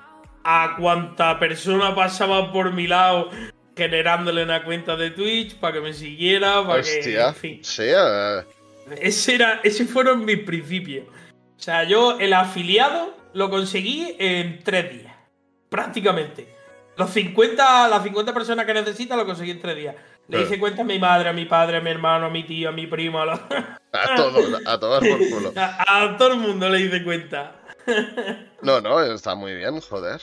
a 0.44 0.76
cuanta 0.78 1.38
persona 1.38 1.94
pasaba 1.94 2.53
por 2.53 2.72
mi 2.72 2.86
lado, 2.86 3.30
generándole 3.76 4.42
una 4.42 4.64
cuenta 4.64 4.96
de 4.96 5.11
Twitch 5.11 5.57
para 5.57 5.74
que 5.74 5.80
me 5.80 5.92
siguiera, 5.92 6.66
para 6.66 6.82
que, 6.82 6.98
Hostia, 6.98 7.28
en 7.28 7.34
fin. 7.34 7.61
sí, 7.62 7.84
eh, 7.86 8.42
Ese 8.99 9.34
era, 9.34 9.61
ese 9.62 9.84
fueron 9.86 10.24
mis 10.24 10.38
principios. 10.41 11.07
O 11.09 11.62
sea, 11.62 11.84
yo 11.84 12.18
el 12.18 12.32
afiliado 12.32 13.14
lo 13.34 13.51
conseguí 13.51 14.16
en 14.18 14.62
tres 14.64 14.91
días. 14.91 15.14
Prácticamente. 15.68 16.55
Los 16.97 17.11
50, 17.11 17.88
las 17.88 18.03
50 18.03 18.34
personas 18.34 18.66
que 18.66 18.74
necesita 18.74 19.16
lo 19.16 19.24
conseguí 19.24 19.51
en 19.53 19.61
tres 19.61 19.76
días. 19.76 19.95
Le 20.28 20.43
hice 20.43 20.59
cuenta 20.61 20.82
a 20.82 20.84
mi 20.84 20.99
madre, 20.99 21.28
a 21.28 21.32
mi 21.32 21.45
padre, 21.45 21.78
a 21.78 21.80
mi 21.80 21.91
hermano, 21.91 22.26
a 22.26 22.30
mi 22.30 22.45
tío, 22.45 22.68
a 22.68 22.72
mi 22.72 22.86
primo, 22.86 23.20
a, 23.20 23.26
los... 23.26 23.41
a 23.93 24.14
todos, 24.14 24.61
a 24.66 24.78
todos 24.78 25.07
por 25.07 25.18
culo. 25.28 25.53
A, 25.57 26.16
todo 26.16 26.34
el 26.34 26.38
mundo 26.38 26.68
le 26.68 26.82
hice 26.82 27.03
cuenta. 27.03 27.57
no, 28.62 28.80
no, 28.80 29.01
está 29.01 29.34
muy 29.34 29.57
bien, 29.57 29.80
joder. 29.80 30.20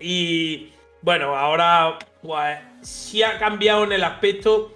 Y 0.00 0.72
bueno, 1.02 1.36
ahora 1.36 1.98
pues 2.22 2.58
sí 2.82 3.22
ha 3.22 3.38
cambiado 3.38 3.84
en 3.84 3.92
el 3.92 4.04
aspecto 4.04 4.74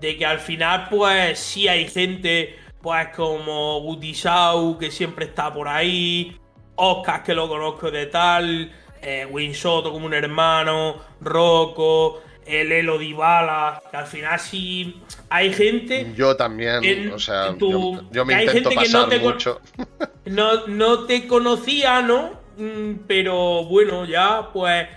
de 0.00 0.16
que 0.16 0.26
al 0.26 0.38
final 0.38 0.88
pues 0.90 1.38
sí 1.38 1.68
hay 1.68 1.88
gente 1.88 2.56
pues 2.80 3.08
como 3.16 3.80
Gutisau 3.80 4.78
que 4.78 4.90
siempre 4.90 5.26
está 5.26 5.52
por 5.52 5.68
ahí, 5.68 6.36
Oscar 6.76 7.22
que 7.22 7.34
lo 7.34 7.48
conozco 7.48 7.90
de 7.90 8.06
tal, 8.06 8.70
eh, 9.00 9.26
Winsoto 9.30 9.92
como 9.92 10.06
un 10.06 10.14
hermano, 10.14 10.96
Rocco, 11.20 12.22
el 12.46 12.72
Elo 12.72 12.98
Dybala, 12.98 13.82
que 13.90 13.96
al 13.96 14.06
final 14.06 14.38
sí 14.38 15.00
hay 15.30 15.52
gente. 15.52 16.12
Yo 16.14 16.36
también, 16.36 17.12
o 17.12 17.18
sea, 17.18 17.56
yo, 17.58 18.24
me 18.24 18.44
intento 18.44 18.70
pasar 18.70 19.08
no 19.08 19.18
mucho. 19.18 19.60
No, 20.26 20.66
no 20.68 21.04
te 21.04 21.26
conocía, 21.26 22.00
¿no? 22.00 22.40
Mm, 22.56 23.00
pero 23.06 23.64
bueno, 23.64 24.06
ya 24.06 24.48
pues 24.54 24.88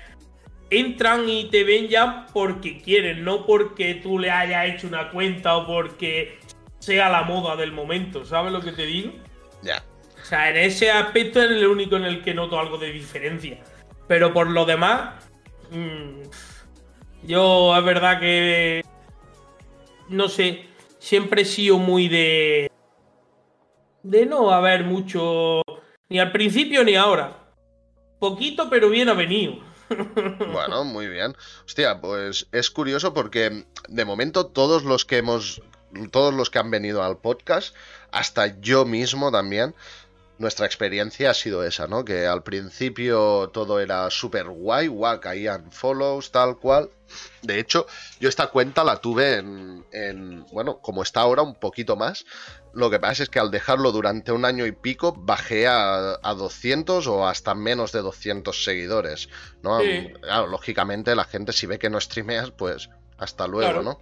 entran 0.70 1.30
y 1.30 1.46
te 1.46 1.64
ven 1.64 1.88
ya 1.88 2.28
porque 2.34 2.82
quieren, 2.82 3.24
no 3.24 3.46
porque 3.46 3.96
tú 3.96 4.20
le 4.20 4.32
hayas 4.32 4.76
hecho 4.76 4.88
una 4.88 5.12
cuenta 5.12 5.56
o 5.58 5.68
porque 5.68 6.40
sea 6.80 7.10
la 7.10 7.24
moda 7.24 7.56
del 7.56 7.72
momento, 7.72 8.26
¿sabes 8.26 8.52
lo 8.52 8.62
que 8.62 8.72
te 8.72 8.86
digo? 8.86 9.12
Ya. 9.62 9.84
O 10.22 10.26
sea, 10.26 10.50
en 10.50 10.58
ese 10.58 10.92
aspecto 10.92 11.42
es 11.42 11.52
el 11.52 11.66
único 11.68 11.96
en 11.96 12.04
el 12.04 12.22
que 12.22 12.34
noto 12.34 12.60
algo 12.60 12.78
de 12.78 12.92
diferencia. 12.92 13.60
Pero 14.08 14.34
por 14.34 14.50
lo 14.50 14.66
demás, 14.66 15.14
mm, 15.72 16.22
yo 17.24 17.76
es 17.78 17.84
verdad 17.84 18.20
que, 18.20 18.84
no 20.10 20.28
sé, 20.28 20.66
siempre 21.00 21.44
he 21.44 21.46
sido 21.46 21.78
muy 21.78 22.08
de... 22.08 22.72
De 24.04 24.26
no 24.26 24.52
haber 24.52 24.86
mucho, 24.86 25.62
ni 26.08 26.20
al 26.20 26.32
principio 26.32 26.84
ni 26.84 26.96
ahora. 26.96 27.36
Poquito, 28.20 28.70
pero 28.70 28.90
bien 28.90 29.10
ha 29.10 29.14
venido. 29.14 29.67
Bueno, 30.52 30.84
muy 30.84 31.08
bien. 31.08 31.36
Hostia, 31.66 32.02
pues 32.02 32.48
es 32.52 32.70
curioso 32.70 33.14
porque 33.14 33.66
de 33.88 34.06
momento 34.06 34.48
todos 34.48 34.84
los 34.84 35.06
que 35.06 35.18
hemos, 35.18 35.62
todos 36.12 36.34
los 36.34 36.50
que 36.50 36.60
han 36.60 36.72
venido 36.72 37.04
al 37.04 37.18
podcast, 37.18 37.76
hasta 38.12 38.60
yo 38.60 38.86
mismo 38.86 39.32
también, 39.32 39.76
nuestra 40.40 40.66
experiencia 40.66 41.32
ha 41.32 41.34
sido 41.34 41.64
esa, 41.64 41.88
¿no? 41.88 42.06
Que 42.06 42.28
al 42.28 42.44
principio 42.44 43.50
todo 43.50 43.80
era 43.80 44.10
súper 44.10 44.48
guay, 44.48 44.88
guay, 44.88 45.20
caían 45.20 45.72
follows, 45.72 46.32
tal 46.32 46.58
cual. 46.58 46.90
De 47.42 47.60
hecho, 47.60 47.88
yo 48.20 48.30
esta 48.30 48.48
cuenta 48.48 48.84
la 48.84 48.98
tuve 48.98 49.38
en, 49.38 50.46
bueno, 50.52 50.80
como 50.80 51.04
está 51.04 51.22
ahora, 51.22 51.42
un 51.42 51.56
poquito 51.56 51.96
más. 51.96 52.26
Lo 52.74 52.90
que 52.90 53.00
pasa 53.00 53.24
es 53.24 53.30
que 53.30 53.40
al 53.40 53.50
dejarlo 53.50 53.92
durante 53.92 54.32
un 54.32 54.46
año 54.46 54.66
y 54.66 54.72
pico, 54.72 55.14
bajé 55.18 55.68
a, 55.68 56.20
200 56.22 57.08
o 57.08 57.28
hasta 57.28 57.56
menos 57.56 57.92
de 57.92 58.02
200 58.02 58.64
seguidores, 58.64 59.30
¿no? 59.64 59.80
Claro, 60.22 60.48
lógicamente 60.48 61.16
la 61.16 61.24
gente 61.24 61.54
si 61.54 61.66
ve 61.66 61.80
que 61.80 61.90
no 61.90 62.00
streameas, 62.00 62.52
pues 62.52 62.90
hasta 63.18 63.48
luego, 63.48 63.82
¿no? 63.82 64.00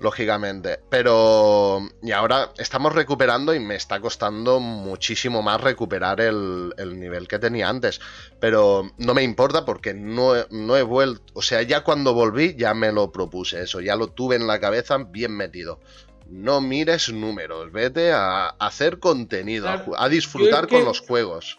Lógicamente. 0.00 0.80
Pero. 0.88 1.80
Y 2.02 2.12
ahora 2.12 2.52
estamos 2.58 2.94
recuperando 2.94 3.54
y 3.54 3.60
me 3.60 3.76
está 3.76 4.00
costando 4.00 4.60
muchísimo 4.60 5.42
más 5.42 5.60
recuperar 5.60 6.20
el, 6.20 6.72
nivel 6.98 7.28
que 7.28 7.38
tenía 7.38 7.68
antes. 7.68 8.00
Pero 8.40 8.90
no 8.98 9.14
me 9.14 9.22
importa 9.22 9.64
porque 9.64 9.94
no, 9.94 10.34
no 10.50 10.76
he 10.76 10.82
vuelto. 10.82 11.22
O 11.34 11.42
sea, 11.42 11.62
ya 11.62 11.82
cuando 11.82 12.14
volví 12.14 12.54
ya 12.56 12.74
me 12.74 12.92
lo 12.92 13.12
propuse 13.12 13.62
eso, 13.62 13.80
ya 13.80 13.96
lo 13.96 14.08
tuve 14.08 14.36
en 14.36 14.46
la 14.46 14.60
cabeza 14.60 14.98
bien 14.98 15.36
metido. 15.36 15.80
No 16.28 16.60
mires 16.60 17.12
números, 17.12 17.72
vete 17.72 18.12
a 18.12 18.48
hacer 18.48 18.98
contenido, 18.98 19.68
a, 19.68 20.08
disfrutar 20.08 20.66
con 20.66 20.84
los 20.84 21.00
juegos. 21.00 21.58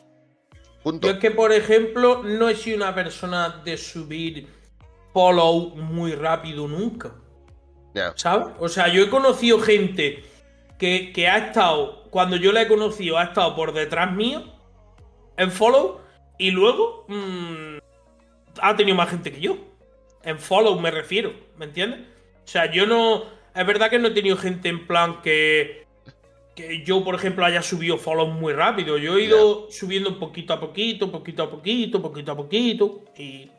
Punto. 0.82 1.08
Yo 1.08 1.14
es 1.14 1.20
que, 1.20 1.32
por 1.32 1.52
ejemplo, 1.52 2.24
no 2.24 2.50
he 2.50 2.56
sido 2.56 2.78
una 2.78 2.96
persona 2.96 3.62
de 3.64 3.78
subir 3.78 4.48
follow 5.14 5.76
muy 5.76 6.16
rápido 6.16 6.68
nunca. 6.68 7.14
¿Sabes? 8.16 8.48
O 8.60 8.68
sea, 8.70 8.88
yo 8.88 9.04
he 9.04 9.10
conocido 9.10 9.60
gente 9.60 10.24
que, 10.78 11.28
ha 11.28 11.38
estado, 11.38 12.04
cuando 12.10 12.36
yo 12.36 12.52
la 12.52 12.64
he 12.64 12.68
conocido, 12.68 13.18
ha 13.18 13.24
estado 13.24 13.56
por 13.56 13.74
detrás 13.74 14.12
mío, 14.12 14.44
en 15.38 15.52
follow, 15.52 16.02
y 16.38 16.52
luego 16.52 17.06
mm, 17.08 17.78
ha 18.62 18.76
tenido 18.76 18.98
más 18.98 19.10
gente 19.10 19.32
que 19.32 19.40
yo. 19.40 19.58
En 20.24 20.40
follow 20.40 20.80
me 20.80 20.92
refiero, 20.92 21.34
¿me 21.58 21.66
entiendes? 21.66 22.02
O 22.44 22.48
sea, 22.48 22.72
yo 22.72 22.86
no. 22.86 23.24
Es 23.56 23.66
verdad 23.68 23.90
que 23.90 24.00
no 24.00 24.08
he 24.08 24.12
tenido 24.12 24.38
gente 24.38 24.70
en 24.70 24.88
plan 24.88 25.22
que. 25.22 25.84
Que 26.56 26.84
yo, 26.84 27.04
por 27.04 27.16
ejemplo, 27.16 27.44
haya 27.46 27.64
subido 27.64 27.98
follow 27.98 28.28
muy 28.28 28.54
rápido. 28.54 28.98
Yo 28.98 29.18
he 29.18 29.24
ido 29.24 29.72
subiendo 29.72 30.20
poquito 30.20 30.54
a 30.54 30.60
poquito, 30.60 31.12
poquito 31.12 31.44
a 31.44 31.50
poquito, 31.50 32.02
poquito 32.02 32.32
a 32.32 32.36
poquito. 32.38 33.04
Y 33.18 33.50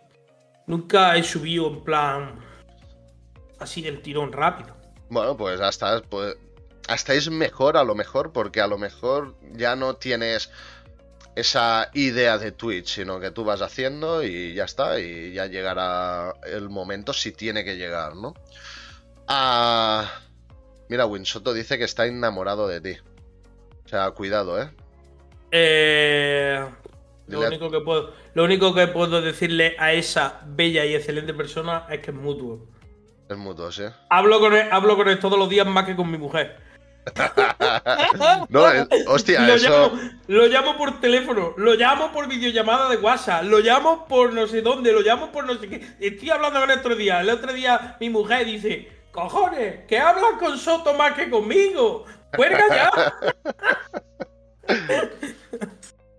nunca 0.67 1.17
he 1.17 1.23
subido 1.25 1.67
en 1.69 1.83
plan 1.83 2.44
así 3.65 3.83
del 3.83 4.01
tirón 4.01 4.33
rápido. 4.33 4.77
Bueno, 5.11 5.37
pues 5.37 5.61
hasta, 5.61 6.01
pues 6.03 6.37
hasta 6.89 7.15
es 7.15 7.31
mejor 7.31 7.77
a 7.77 7.85
lo 7.85 7.95
mejor, 7.95 8.33
porque 8.33 8.61
a 8.61 8.67
lo 8.67 8.79
mejor 8.79 9.35
ya 9.53 9.77
no 9.77 9.97
tienes 9.97 10.51
esa 11.37 11.91
idea 11.95 12.39
de 12.39 12.53
Twitch, 12.53 12.95
sino 12.95 13.19
que 13.21 13.31
tú 13.31 13.45
vas 13.45 13.61
haciendo 13.61 14.23
y 14.23 14.55
ya 14.55 14.65
está, 14.65 15.01
y 15.01 15.33
ya 15.33 15.47
llegará 15.47 16.33
el 16.47 16.71
momento 16.71 17.13
si 17.13 17.33
tiene 17.33 17.65
que 17.65 17.77
llegar, 17.77 18.15
¿no? 18.15 18.35
Ah, 19.27 20.21
mira, 20.89 21.07
Winsoto 21.07 21.53
dice 21.53 21.79
que 21.79 21.85
está 21.85 22.07
enamorado 22.07 22.69
de 22.69 22.81
ti. 22.81 22.97
O 23.85 23.89
sea, 23.89 24.11
cuidado, 24.13 24.63
¿eh? 24.63 24.71
Eh... 25.51 26.65
Lo 27.27 27.41
único, 27.41 27.71
que 27.71 27.81
puedo, 27.81 28.13
lo 28.35 28.45
único 28.45 28.75
que 28.75 28.87
puedo 28.87 29.23
decirle 29.23 29.77
a 29.79 29.95
esa 29.95 30.43
bella 30.45 30.85
y 30.85 30.95
excelente 30.95 31.33
persona 31.33 31.87
es 31.91 32.01
que 32.01 32.11
es 32.11 32.17
mutuo. 32.17 32.67
Es 33.29 33.37
mutuo, 33.37 33.73
sí. 33.73 33.85
Hablo 34.11 34.39
con, 34.41 34.55
él, 34.55 34.69
hablo 34.71 34.97
con 34.97 35.09
él 35.09 35.19
todos 35.19 35.39
los 35.39 35.49
días 35.49 35.67
más 35.67 35.85
que 35.85 35.97
con 35.97 36.11
mi 36.11 36.19
mujer. 36.19 36.59
no, 38.49 38.65
hostia, 39.09 39.47
lo 39.47 39.55
eso. 39.55 39.69
Llamo, 39.69 40.01
lo 40.27 40.47
llamo 40.47 40.79
por 40.79 41.01
teléfono, 41.01 41.55
lo 41.57 41.75
llamo 41.75 42.13
por 42.13 42.29
videollamada 42.29 42.89
de 42.89 42.97
WhatsApp, 42.97 43.45
lo 43.45 43.59
llamo 43.59 44.07
por 44.09 44.33
no 44.33 44.47
sé 44.47 44.63
dónde, 44.63 44.93
lo 44.93 45.01
llamo 45.01 45.31
por 45.31 45.45
no 45.45 45.55
sé 45.59 45.69
qué. 45.69 45.87
Estoy 46.01 46.31
hablando 46.31 46.61
con 46.61 46.71
él 46.71 46.79
otro 46.79 46.97
día. 46.97 47.21
El 47.21 47.31
otro 47.31 47.53
día 47.53 47.97
mi 48.01 48.09
mujer 48.09 48.47
dice: 48.47 48.91
Cojones, 49.13 49.87
que 49.87 49.99
hablas 49.99 50.39
con 50.39 50.59
Soto 50.59 50.95
más 50.95 51.13
que 51.13 51.29
conmigo. 51.29 52.07
¡Cuelga 52.35 52.65
ya! 52.69 52.91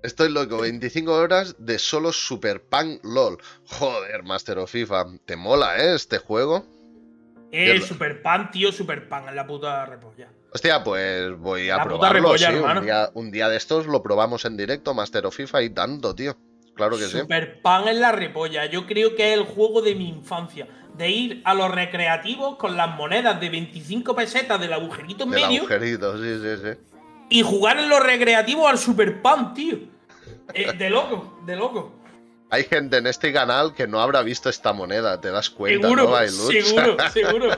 Estoy 0.04 0.32
loco, 0.32 0.60
25 0.60 1.12
horas 1.12 1.56
de 1.58 1.80
solo 1.80 2.14
Super 2.14 2.62
Punk 2.62 3.04
LOL. 3.04 3.40
Joder, 3.66 4.22
Master 4.22 4.60
of 4.60 4.70
FIFA. 4.70 5.06
¿Te 5.26 5.36
mola, 5.36 5.78
eh, 5.80 5.96
este 5.96 6.20
juego? 6.20 6.64
Eh, 7.58 7.82
super 7.82 8.22
pan, 8.22 8.52
tío, 8.52 8.70
super 8.72 9.08
pan 9.08 9.30
en 9.30 9.36
la 9.36 9.48
puta 9.48 9.86
repolla. 9.86 10.28
Hostia, 10.52 10.84
pues 10.84 11.38
voy 11.38 11.70
a 11.70 11.82
probarlo, 11.82 12.38
sí. 12.38 12.46
Un 13.14 13.32
día, 13.32 13.48
de 13.48 13.56
estos 13.56 13.88
lo 13.88 14.04
probamos 14.04 14.44
en 14.44 14.58
directo, 14.58 14.94
Master 14.94 15.26
of 15.26 15.36
FIFA 15.36 15.62
y 15.64 15.70
tanto, 15.70 16.14
tío. 16.14 16.36
Claro 16.76 16.98
que 16.98 17.06
sí. 17.06 17.20
Super 17.20 17.62
pan 17.62 17.88
en 17.88 18.02
la 18.02 18.12
repolla. 18.12 18.66
Yo 18.66 18.86
creo 18.86 19.16
que 19.16 19.32
es 19.32 19.40
el 19.40 19.46
juego 19.46 19.82
de 19.82 19.96
mi 19.96 20.10
infancia. 20.10 20.68
De 20.98 21.10
ir 21.10 21.42
a 21.46 21.54
los 21.54 21.72
recreativos 21.72 22.58
con 22.58 22.76
las 22.76 22.96
monedas 22.96 23.40
de 23.40 23.50
25 23.50 24.16
pesetas 24.16 24.60
del 24.60 24.74
agujerito 24.74 25.24
en 25.24 25.30
medio. 25.30 25.62
agujerito, 25.62 26.18
sí, 26.22 26.40
sí, 26.42 26.62
sí. 26.62 26.98
Y 27.30 27.42
jugar 27.42 27.80
en 27.80 27.90
los 27.90 28.04
recreativos 28.04 28.70
al 28.70 28.78
super 28.78 29.22
pan, 29.22 29.54
tío. 29.54 29.78
Eh, 30.54 30.74
de 30.74 30.90
loco, 30.90 31.40
de 31.46 31.56
loco. 31.56 31.96
Hay 32.52 32.64
gente 32.64 32.98
en 32.98 33.08
este 33.08 33.34
canal 33.34 33.74
que 33.74 33.88
no 33.88 34.00
habrá 34.00 34.22
visto 34.22 34.50
esta 34.50 34.72
moneda, 34.72 35.20
te 35.20 35.32
das 35.32 35.50
cuenta, 35.50 35.88
seguro, 35.88 36.04
¿no, 36.04 36.28
Seguro, 36.52 36.98
seguro, 37.12 37.50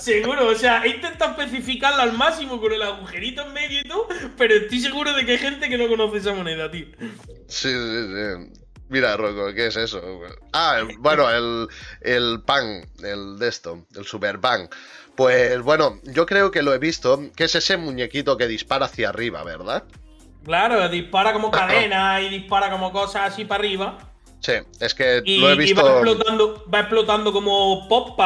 seguro. 0.00 0.48
O 0.48 0.54
sea, 0.54 0.84
he 0.84 0.90
intentado 0.90 1.32
especificarla 1.32 2.04
al 2.04 2.12
máximo 2.12 2.60
con 2.60 2.72
el 2.72 2.82
agujerito 2.82 3.42
en 3.42 3.52
medio 3.52 3.80
y 3.80 3.84
todo, 3.84 4.06
pero 4.36 4.54
estoy 4.54 4.80
seguro 4.80 5.12
de 5.14 5.26
que 5.26 5.32
hay 5.32 5.38
gente 5.38 5.68
que 5.68 5.76
no 5.76 5.88
conoce 5.88 6.18
esa 6.18 6.32
moneda, 6.32 6.70
tío. 6.70 6.86
Sí, 7.48 7.70
sí, 7.70 8.06
sí. 8.14 8.62
Mira, 8.88 9.16
Rocco, 9.16 9.52
¿qué 9.52 9.66
es 9.66 9.76
eso? 9.76 10.00
Ah, 10.52 10.82
bueno, 10.98 11.28
el, 11.28 11.66
el 12.02 12.40
pan, 12.42 12.88
el 13.02 13.36
de 13.38 13.48
esto, 13.48 13.84
el 13.96 14.04
super 14.04 14.40
pan. 14.40 14.68
Pues 15.16 15.60
bueno, 15.62 15.98
yo 16.04 16.24
creo 16.24 16.52
que 16.52 16.62
lo 16.62 16.72
he 16.72 16.78
visto, 16.78 17.20
que 17.34 17.44
es 17.44 17.54
ese 17.56 17.76
muñequito 17.78 18.36
que 18.36 18.46
dispara 18.46 18.86
hacia 18.86 19.08
arriba, 19.08 19.42
¿verdad? 19.42 19.84
Claro, 20.44 20.88
dispara 20.88 21.32
como 21.32 21.50
cadena 21.50 22.20
y 22.20 22.28
dispara 22.28 22.70
como 22.70 22.92
cosas 22.92 23.32
así 23.32 23.44
para 23.44 23.60
arriba. 23.60 23.98
Sí, 24.40 24.52
es 24.80 24.94
que 24.94 25.22
lo 25.26 25.50
he 25.50 25.56
visto. 25.56 25.82
va 25.82 25.92
explotando, 25.92 26.64
va 26.72 26.80
explotando 26.80 27.32
como 27.32 27.88
pop 27.88 28.18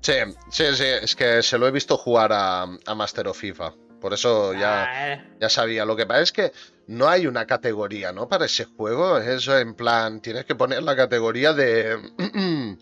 Sí, 0.00 0.12
sí, 0.50 0.64
sí, 0.74 0.84
es 0.84 1.14
que 1.14 1.42
se 1.42 1.58
lo 1.58 1.66
he 1.66 1.70
visto 1.70 1.96
jugar 1.96 2.30
a, 2.32 2.66
Master 2.94 3.28
of 3.28 3.38
FIFA. 3.38 3.74
Por 4.00 4.14
eso 4.14 4.54
ya, 4.54 4.84
ah. 4.84 5.24
ya 5.38 5.48
sabía. 5.50 5.84
Lo 5.84 5.94
que 5.94 6.06
pasa 6.06 6.22
es 6.22 6.32
que 6.32 6.52
no 6.86 7.08
hay 7.08 7.26
una 7.26 7.46
categoría, 7.46 8.12
¿no? 8.12 8.28
Para 8.28 8.46
ese 8.46 8.64
juego. 8.64 9.18
Eso 9.18 9.58
en 9.58 9.74
plan, 9.74 10.20
tienes 10.20 10.46
que 10.46 10.54
poner 10.54 10.82
la 10.82 10.96
categoría 10.96 11.52
de. 11.52 11.98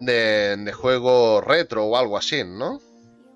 de, 0.00 0.56
de 0.56 0.72
juego 0.72 1.40
retro 1.40 1.84
o 1.84 1.96
algo 1.96 2.16
así, 2.16 2.42
¿no? 2.44 2.80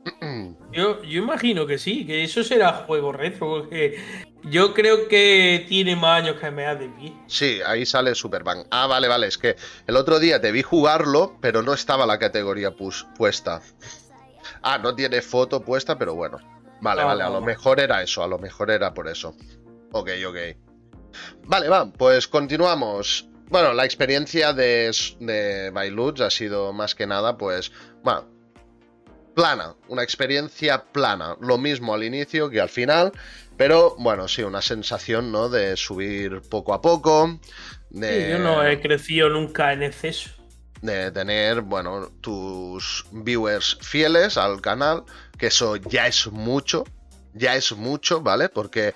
Yo, 0.73 1.03
yo 1.03 1.23
imagino 1.23 1.67
que 1.67 1.79
sí, 1.79 2.05
que 2.05 2.25
eso 2.25 2.43
será 2.43 2.73
juego 2.73 3.13
retro, 3.13 3.49
porque 3.49 3.97
yo 4.45 4.75
creo 4.75 5.09
que 5.09 5.65
tiene 5.69 5.97
más 5.97 6.23
años 6.23 6.37
que 6.41 6.51
me 6.51 6.67
ha 6.67 6.75
de 6.75 6.89
pie. 6.89 7.15
Sí, 7.27 7.61
ahí 7.67 7.85
sale 7.87 8.15
Superman. 8.15 8.65
Ah, 8.71 8.87
vale, 8.87 9.09
vale, 9.09 9.27
es 9.27 9.39
que 9.39 9.57
el 9.87 9.97
otro 9.97 10.19
día 10.19 10.41
te 10.41 10.53
vi 10.53 10.63
jugarlo, 10.63 11.37
pero 11.41 11.63
no 11.63 11.73
estaba 11.75 12.07
la 12.07 12.19
categoría 12.19 12.75
puesta. 13.17 13.61
Ah, 14.63 14.79
no 14.79 14.95
tiene 14.95 15.23
foto 15.23 15.63
puesta, 15.63 15.99
pero 15.99 16.15
bueno. 16.15 16.39
Vale, 16.81 17.03
No, 17.03 17.07
vale, 17.09 17.23
a 17.23 17.29
lo 17.29 17.41
no. 17.41 17.47
mejor 17.47 17.81
era 17.81 18.03
eso, 18.03 18.23
a 18.23 18.27
lo 18.29 18.39
mejor 18.39 18.71
era 18.71 18.93
por 18.95 19.09
eso. 19.09 19.35
Ok, 19.93 20.11
ok. 20.27 20.37
Vale, 21.45 21.69
va, 21.69 21.91
pues 21.91 22.27
continuamos. 22.29 23.29
Bueno, 23.49 23.73
la 23.73 23.85
experiencia 23.85 24.53
de, 24.53 24.91
de 25.21 25.71
Bailuts 25.71 26.21
ha 26.23 26.31
sido 26.31 26.73
más 26.73 26.95
que 26.95 27.07
nada, 27.07 27.37
pues, 27.37 27.71
bueno, 28.03 28.27
plana, 29.35 29.75
una 29.89 30.03
experiencia 30.03 30.85
plana, 30.93 31.37
lo 31.41 31.59
mismo 31.59 31.95
al 31.95 32.05
inicio 32.05 32.49
que 32.51 32.61
al 32.61 32.69
final, 32.71 33.13
pero 33.57 33.95
bueno, 33.99 34.29
sí, 34.29 34.43
una 34.43 34.63
sensación, 34.63 35.31
¿no? 35.31 35.49
De 35.49 35.77
subir 35.77 36.43
poco 36.43 36.75
a 36.75 36.81
poco, 36.81 37.39
de, 37.91 38.25
Sí, 38.25 38.31
yo 38.31 38.39
no 38.39 38.65
he 38.67 38.81
crecido 38.81 39.29
nunca 39.29 39.73
en 39.73 39.83
exceso. 39.83 40.31
de 40.83 41.11
tener, 41.13 41.63
bueno, 41.63 42.11
tus 42.21 43.07
viewers 43.13 43.79
fieles 43.81 44.37
al 44.37 44.61
canal, 44.61 45.05
que 45.39 45.47
eso 45.47 45.77
ya 45.77 46.07
es 46.07 46.27
mucho, 46.27 46.85
ya 47.33 47.55
es 47.57 47.73
mucho, 47.73 48.21
¿vale? 48.21 48.49
Porque 48.49 48.95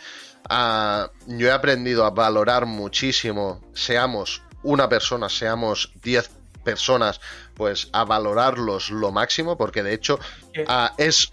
ah, 0.50 1.10
yo 1.26 1.48
he 1.48 1.52
aprendido 1.52 2.04
a 2.04 2.10
valorar 2.10 2.66
muchísimo, 2.66 3.62
seamos 3.72 4.42
una 4.62 4.88
persona, 4.88 5.28
seamos 5.28 5.92
10 6.02 6.30
personas, 6.64 7.20
pues 7.54 7.88
a 7.92 8.04
valorarlos 8.04 8.90
lo 8.90 9.10
máximo, 9.12 9.56
porque 9.56 9.82
de 9.82 9.94
hecho 9.94 10.18
ah, 10.66 10.92
es 10.98 11.32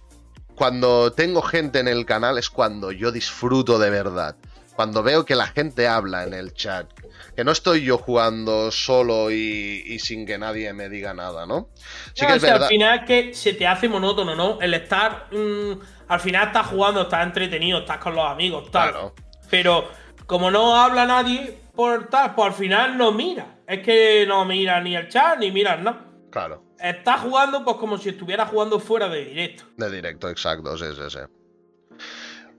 cuando 0.56 1.12
tengo 1.14 1.42
gente 1.42 1.80
en 1.80 1.88
el 1.88 2.06
canal 2.06 2.38
es 2.38 2.50
cuando 2.50 2.92
yo 2.92 3.12
disfruto 3.12 3.78
de 3.80 3.90
verdad. 3.90 4.36
Cuando 4.76 5.04
veo 5.04 5.26
que 5.26 5.36
la 5.36 5.48
gente 5.48 5.88
habla 5.88 6.24
en 6.24 6.34
el 6.34 6.54
chat. 6.54 6.88
Que 7.36 7.44
no 7.44 7.52
estoy 7.52 7.84
yo 7.84 7.98
jugando 7.98 8.72
solo 8.72 9.32
y, 9.32 9.84
y 9.86 10.00
sin 10.00 10.26
que 10.26 10.38
nadie 10.38 10.74
me 10.74 10.90
diga 10.90 11.14
nada, 11.14 11.46
¿no? 11.46 11.70
Sí 12.14 12.26
No, 12.26 12.28
que 12.28 12.34
o 12.34 12.36
es 12.38 12.42
sea, 12.42 12.58
verdad. 12.58 12.68
Al 12.68 12.70
final 12.70 13.00
es 13.00 13.06
que 13.06 13.34
se 13.34 13.54
te 13.54 13.68
hace 13.68 13.88
monótono, 13.90 14.36
¿no? 14.36 14.60
El 14.62 14.74
estar. 14.74 15.28
mm, 15.32 15.80
al 16.08 16.20
final 16.20 16.48
estás 16.48 16.68
jugando, 16.68 17.04
estás 17.04 17.26
entretenido, 17.26 17.80
estás 17.80 17.98
con 18.00 18.16
los 18.16 18.26
amigos, 18.30 18.70
tal. 18.72 18.92
Claro. 18.92 19.16
Pero 19.50 19.90
como 20.26 20.52
no 20.52 20.76
habla 20.76 21.06
nadie 21.06 21.60
por 21.76 22.08
tal, 22.10 22.36
pues 22.36 22.48
al 22.50 22.54
final 22.54 22.98
no 22.98 23.12
mira. 23.12 23.60
Es 23.68 23.82
que 23.82 24.26
no 24.28 24.46
mira 24.46 24.82
ni 24.82 24.96
el 24.96 25.08
chat 25.10 25.38
ni 25.40 25.52
mira 25.52 25.78
nada. 25.78 26.06
Claro. 26.32 26.65
Estás 26.80 27.22
jugando 27.22 27.64
pues 27.64 27.78
como 27.78 27.98
si 27.98 28.10
estuviera 28.10 28.46
jugando 28.46 28.80
fuera 28.80 29.10
de 29.10 29.26
directo. 29.26 29.64
De 29.78 29.90
directo, 29.90 30.30
exacto, 30.30 30.78
sí, 30.78 30.86
sí, 30.96 31.10
sí. 31.10 31.20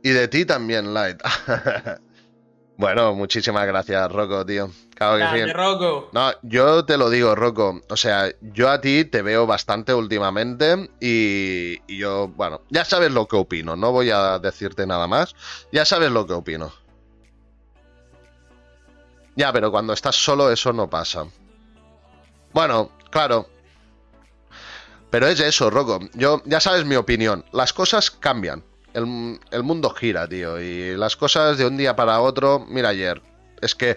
Y 0.03 0.11
de 0.11 0.29
ti 0.29 0.45
también, 0.45 0.95
Light. 0.95 1.21
bueno, 2.77 3.15
muchísimas 3.15 3.67
gracias, 3.67 4.11
Rocco, 4.13 4.47
tío. 4.47 4.71
Claro 4.95 5.19
que 5.19 5.45
sí. 5.45 5.53
Rocco. 5.53 6.11
No, 6.13 6.31
yo 6.43 6.85
te 6.85 6.97
lo 6.97 7.11
digo, 7.11 7.35
Rocco. 7.35 7.81
O 7.89 7.97
sea, 7.97 8.31
yo 8.41 8.71
a 8.71 8.81
ti 8.81 9.05
te 9.05 9.23
veo 9.23 9.47
bastante 9.47 9.93
últimamente 9.93 10.91
y, 11.01 11.81
y 11.87 11.99
yo, 11.99 12.29
bueno, 12.29 12.63
ya 12.71 12.85
sabes 12.85 13.11
lo 13.11 13.27
que 13.27 13.37
opino. 13.37 13.77
No 13.77 13.93
voy 13.93 14.11
a 14.11 14.39
decirte 14.39 14.87
nada 14.87 15.07
más. 15.07 15.35
Ya 15.73 15.85
sabes 15.85 16.11
lo 16.11 16.27
que 16.27 16.33
opino. 16.33 16.73
Ya, 19.37 19.53
pero 19.53 19.71
cuando 19.71 19.93
estás 19.93 20.17
solo 20.17 20.51
eso 20.51 20.73
no 20.73 20.89
pasa. 20.89 21.27
Bueno, 22.53 22.91
claro. 23.11 23.49
Pero 25.11 25.28
es 25.28 25.41
eso, 25.41 25.70
Rocco. 25.70 26.01
Yo, 26.15 26.43
ya 26.45 26.61
sabes 26.61 26.85
mi 26.85 26.97
opinión. 26.97 27.45
Las 27.53 27.73
cosas 27.73 28.11
cambian. 28.11 28.65
El, 28.93 29.39
el 29.51 29.62
mundo 29.62 29.91
gira, 29.91 30.28
tío. 30.28 30.61
Y 30.61 30.97
las 30.97 31.16
cosas 31.16 31.59
de 31.59 31.66
un 31.66 31.77
día 31.77 31.95
para 31.97 32.20
otro. 32.20 32.65
Mira 32.69 32.91
ayer. 32.91 33.23
Es 33.61 33.74
que 33.74 33.97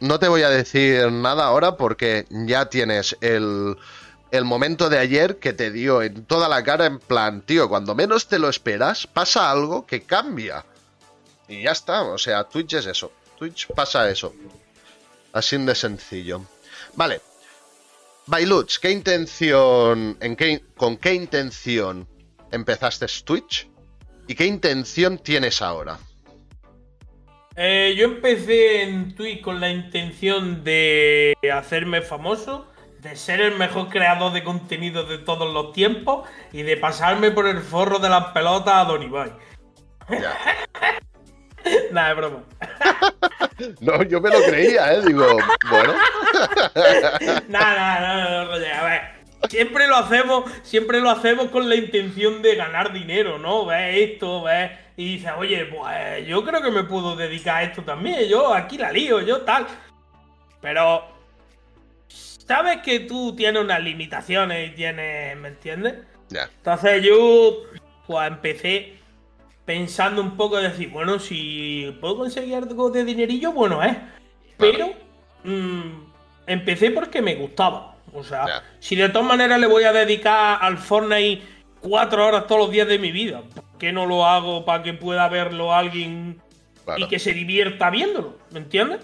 no 0.00 0.18
te 0.18 0.28
voy 0.28 0.42
a 0.42 0.50
decir 0.50 1.12
nada 1.12 1.44
ahora 1.44 1.76
porque 1.76 2.26
ya 2.30 2.66
tienes 2.66 3.16
el, 3.20 3.76
el 4.32 4.44
momento 4.44 4.88
de 4.88 4.98
ayer 4.98 5.38
que 5.38 5.52
te 5.52 5.70
dio 5.70 6.02
en 6.02 6.24
toda 6.24 6.48
la 6.48 6.64
cara 6.64 6.86
en 6.86 6.98
plan, 6.98 7.42
tío, 7.42 7.68
cuando 7.68 7.94
menos 7.94 8.26
te 8.26 8.38
lo 8.38 8.48
esperas, 8.48 9.06
pasa 9.06 9.50
algo 9.50 9.86
que 9.86 10.02
cambia. 10.02 10.64
Y 11.46 11.62
ya 11.62 11.70
está, 11.72 12.02
o 12.02 12.18
sea, 12.18 12.44
Twitch 12.44 12.74
es 12.74 12.86
eso. 12.86 13.12
Twitch 13.38 13.68
pasa 13.68 14.08
eso. 14.10 14.34
Así 15.32 15.56
de 15.58 15.74
sencillo. 15.74 16.42
Vale. 16.94 17.20
Bailuts, 18.26 18.78
¿qué 18.78 18.90
intención, 18.90 20.16
en 20.20 20.36
qué, 20.36 20.62
con 20.76 20.96
qué 20.96 21.14
intención 21.14 22.06
empezaste 22.52 23.06
Twitch? 23.24 23.68
¿Y 24.28 24.34
qué 24.34 24.46
intención 24.46 25.18
tienes 25.18 25.60
ahora? 25.60 25.98
Eh, 27.56 27.94
yo 27.96 28.04
empecé 28.06 28.82
en 28.82 29.14
Twitch 29.14 29.42
con 29.42 29.60
la 29.60 29.70
intención 29.70 30.62
de 30.62 31.36
hacerme 31.52 32.00
famoso, 32.00 32.68
de 33.00 33.16
ser 33.16 33.40
el 33.40 33.56
mejor 33.56 33.88
creador 33.88 34.32
de 34.32 34.44
contenido 34.44 35.04
de 35.04 35.18
todos 35.18 35.52
los 35.52 35.72
tiempos 35.72 36.28
y 36.52 36.62
de 36.62 36.76
pasarme 36.76 37.32
por 37.32 37.48
el 37.48 37.60
forro 37.60 37.98
de 37.98 38.08
las 38.08 38.26
pelotas 38.32 38.74
a 38.74 38.84
Don 38.84 39.02
Ibai. 39.02 39.32
Ya. 40.08 40.38
Nada, 41.92 42.10
es 42.10 42.16
broma. 42.16 42.42
No, 43.80 44.02
yo 44.02 44.20
me 44.20 44.30
lo 44.30 44.42
creía, 44.42 44.92
¿eh? 44.94 45.02
Digo, 45.06 45.24
bueno. 45.70 45.94
Nada, 47.48 48.00
nada, 48.00 48.44
no, 48.44 48.50
Roger, 48.50 48.72
a 48.72 48.84
ver. 48.84 49.00
Siempre 49.48 49.86
lo 49.86 49.96
hacemos, 49.96 50.50
siempre 50.62 51.00
lo 51.00 51.10
hacemos 51.10 51.48
con 51.48 51.68
la 51.68 51.76
intención 51.76 52.42
de 52.42 52.56
ganar 52.56 52.92
dinero, 52.92 53.38
¿no? 53.38 53.66
Ves 53.66 54.10
esto, 54.10 54.42
ves. 54.42 54.70
Y 54.96 55.16
dices, 55.16 55.32
oye, 55.36 55.66
pues 55.66 56.26
yo 56.26 56.44
creo 56.44 56.62
que 56.62 56.70
me 56.70 56.84
puedo 56.84 57.14
dedicar 57.14 57.58
a 57.58 57.62
esto 57.64 57.82
también. 57.82 58.28
Yo 58.28 58.52
aquí 58.52 58.78
la 58.78 58.90
lío, 58.90 59.20
yo 59.20 59.42
tal. 59.42 59.66
Pero. 60.60 61.04
Sabes 62.08 62.78
que 62.78 63.00
tú 63.00 63.36
tienes 63.36 63.62
unas 63.62 63.80
limitaciones 63.80 64.70
y 64.70 64.74
tienes. 64.74 65.36
¿Me 65.36 65.48
entiendes? 65.48 65.94
Ya. 66.30 66.48
Entonces 66.56 67.02
yo. 67.02 67.62
Pues 68.06 68.26
empecé 68.26 69.01
pensando 69.64 70.20
un 70.20 70.36
poco 70.36 70.56
de 70.58 70.68
decir, 70.70 70.90
bueno, 70.90 71.18
si 71.18 71.94
puedo 72.00 72.16
conseguir 72.18 72.56
algo 72.56 72.90
de 72.90 73.04
dinerillo, 73.04 73.52
bueno, 73.52 73.82
¿eh? 73.84 73.98
Pero. 74.58 74.90
mm, 75.44 76.04
empecé 76.46 76.90
porque 76.90 77.22
me 77.22 77.34
gustaba. 77.36 77.96
O 78.14 78.22
sea, 78.22 78.62
si 78.78 78.94
de 78.96 79.08
todas 79.08 79.26
maneras 79.26 79.58
le 79.58 79.66
voy 79.66 79.84
a 79.84 79.92
dedicar 79.92 80.58
al 80.60 80.76
Fortnite 80.78 81.42
cuatro 81.80 82.26
horas 82.26 82.46
todos 82.46 82.60
los 82.62 82.70
días 82.70 82.86
de 82.86 82.98
mi 82.98 83.10
vida, 83.10 83.42
¿por 83.54 83.64
qué 83.78 83.92
no 83.92 84.04
lo 84.06 84.26
hago 84.26 84.64
para 84.64 84.82
que 84.82 84.92
pueda 84.92 85.28
verlo 85.28 85.72
alguien 85.72 86.40
Claro. 86.84 87.04
y 87.04 87.08
que 87.08 87.18
se 87.18 87.32
divierta 87.32 87.88
viéndolo? 87.90 88.36
¿Me 88.50 88.58
entiendes? 88.58 89.00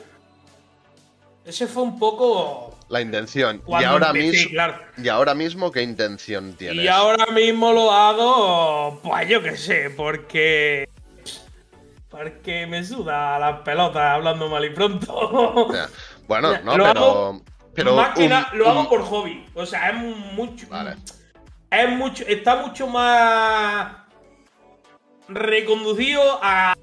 Ese 1.44 1.66
fue 1.66 1.82
un 1.84 1.98
poco. 1.98 2.77
La 2.88 3.00
intención. 3.02 3.62
Y 3.66 3.84
ahora, 3.84 4.08
empecé, 4.08 4.30
mismo, 4.30 4.50
claro. 4.50 4.74
y 4.96 5.08
ahora 5.08 5.34
mismo, 5.34 5.70
¿qué 5.70 5.82
intención 5.82 6.54
tienes? 6.54 6.84
Y 6.84 6.88
ahora 6.88 7.26
mismo 7.26 7.72
lo 7.72 7.92
hago, 7.92 9.00
pues 9.02 9.28
yo 9.28 9.42
qué 9.42 9.56
sé, 9.56 9.90
porque. 9.90 10.88
Porque 12.08 12.66
me 12.66 12.82
suda 12.82 13.38
las 13.38 13.60
pelotas 13.60 14.02
hablando 14.02 14.48
mal 14.48 14.64
y 14.64 14.70
pronto. 14.70 15.68
Bueno, 16.28 16.58
no, 16.62 16.76
lo 16.76 16.84
pero. 16.84 17.00
hago 17.00 17.42
pero 17.78 17.94
Más 17.94 18.12
que 18.14 18.28
nada, 18.28 18.50
lo 18.54 18.68
hago 18.68 18.88
por 18.88 19.02
hobby. 19.02 19.46
O 19.54 19.64
sea, 19.64 19.90
es 19.90 19.94
mucho. 19.94 20.66
Vale. 20.68 20.96
Es 21.70 21.88
mucho. 21.88 22.24
Está 22.26 22.56
mucho 22.56 22.88
más. 22.88 23.98
Reconducido 25.28 26.40
a. 26.42 26.74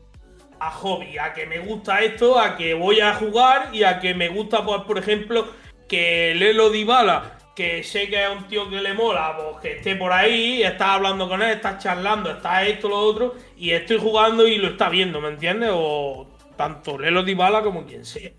A 0.58 0.72
hobby, 0.72 1.18
a 1.18 1.34
que 1.34 1.46
me 1.46 1.60
gusta 1.60 2.00
esto, 2.02 2.40
a 2.40 2.56
que 2.56 2.74
voy 2.74 3.02
a 3.02 3.14
jugar 3.16 3.76
y 3.76 3.84
a 3.84 4.00
que 4.00 4.14
me 4.14 4.30
gusta, 4.30 4.66
pues, 4.66 4.84
por 4.84 4.98
ejemplo, 4.98 5.50
que 5.88 6.34
Lelo 6.36 6.70
Dybala, 6.70 7.38
que 7.56 7.84
sé 7.84 8.10
que 8.10 8.24
es 8.24 8.30
un 8.30 8.48
tío 8.48 8.70
que 8.70 8.82
le 8.82 8.94
mola, 8.94 9.38
pues 9.38 9.62
que 9.62 9.78
esté 9.78 9.96
por 9.96 10.12
ahí, 10.12 10.62
estás 10.64 10.90
hablando 10.90 11.30
con 11.30 11.42
él, 11.42 11.52
estás 11.52 11.82
charlando, 11.82 12.32
está 12.32 12.66
esto, 12.66 12.90
lo 12.90 12.98
otro, 12.98 13.36
y 13.58 13.72
estoy 13.72 13.98
jugando 13.98 14.48
y 14.48 14.58
lo 14.58 14.70
está 14.70 14.90
viendo, 14.90 15.22
¿me 15.22 15.30
entiendes? 15.30 15.72
O 15.74 16.28
tanto 16.58 16.98
Lelo 16.98 17.24
Dybala 17.24 17.62
como 17.62 17.86
quien 17.86 18.06
sea. 18.06 18.32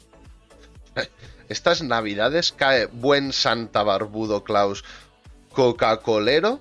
Estas 1.48 1.82
navidades 1.82 2.52
cae 2.52 2.86
buen 2.86 3.32
Santa 3.32 3.82
Barbudo 3.82 4.43
Klaus 4.43 4.85
Coca-Colero 5.52 6.60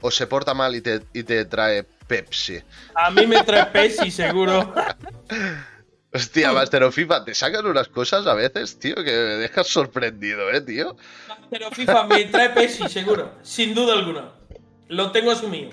o 0.00 0.10
se 0.10 0.26
porta 0.26 0.54
mal 0.54 0.74
y 0.74 0.80
te, 0.80 1.02
y 1.12 1.24
te 1.24 1.44
trae 1.44 1.84
Pepsi. 2.06 2.60
A 2.94 3.10
mí 3.10 3.26
me 3.26 3.42
trae 3.42 3.66
Pepsi, 3.66 4.10
seguro. 4.10 4.72
Hostia, 6.14 6.52
Master 6.52 6.82
of 6.84 6.94
FIFA, 6.94 7.24
te 7.24 7.34
sacan 7.34 7.66
unas 7.66 7.88
cosas 7.88 8.26
a 8.26 8.34
veces, 8.34 8.78
tío, 8.78 8.96
que 8.96 9.02
me 9.10 9.36
dejas 9.36 9.66
sorprendido, 9.66 10.50
eh, 10.50 10.60
tío. 10.60 10.96
Pero 11.50 11.70
FIFA 11.70 12.04
me 12.04 12.24
trae 12.26 12.50
Pepsi, 12.50 12.88
seguro. 12.88 13.32
Sin 13.42 13.74
duda 13.74 13.94
alguna. 13.94 14.30
Lo 14.88 15.10
tengo 15.10 15.30
asumido. 15.30 15.70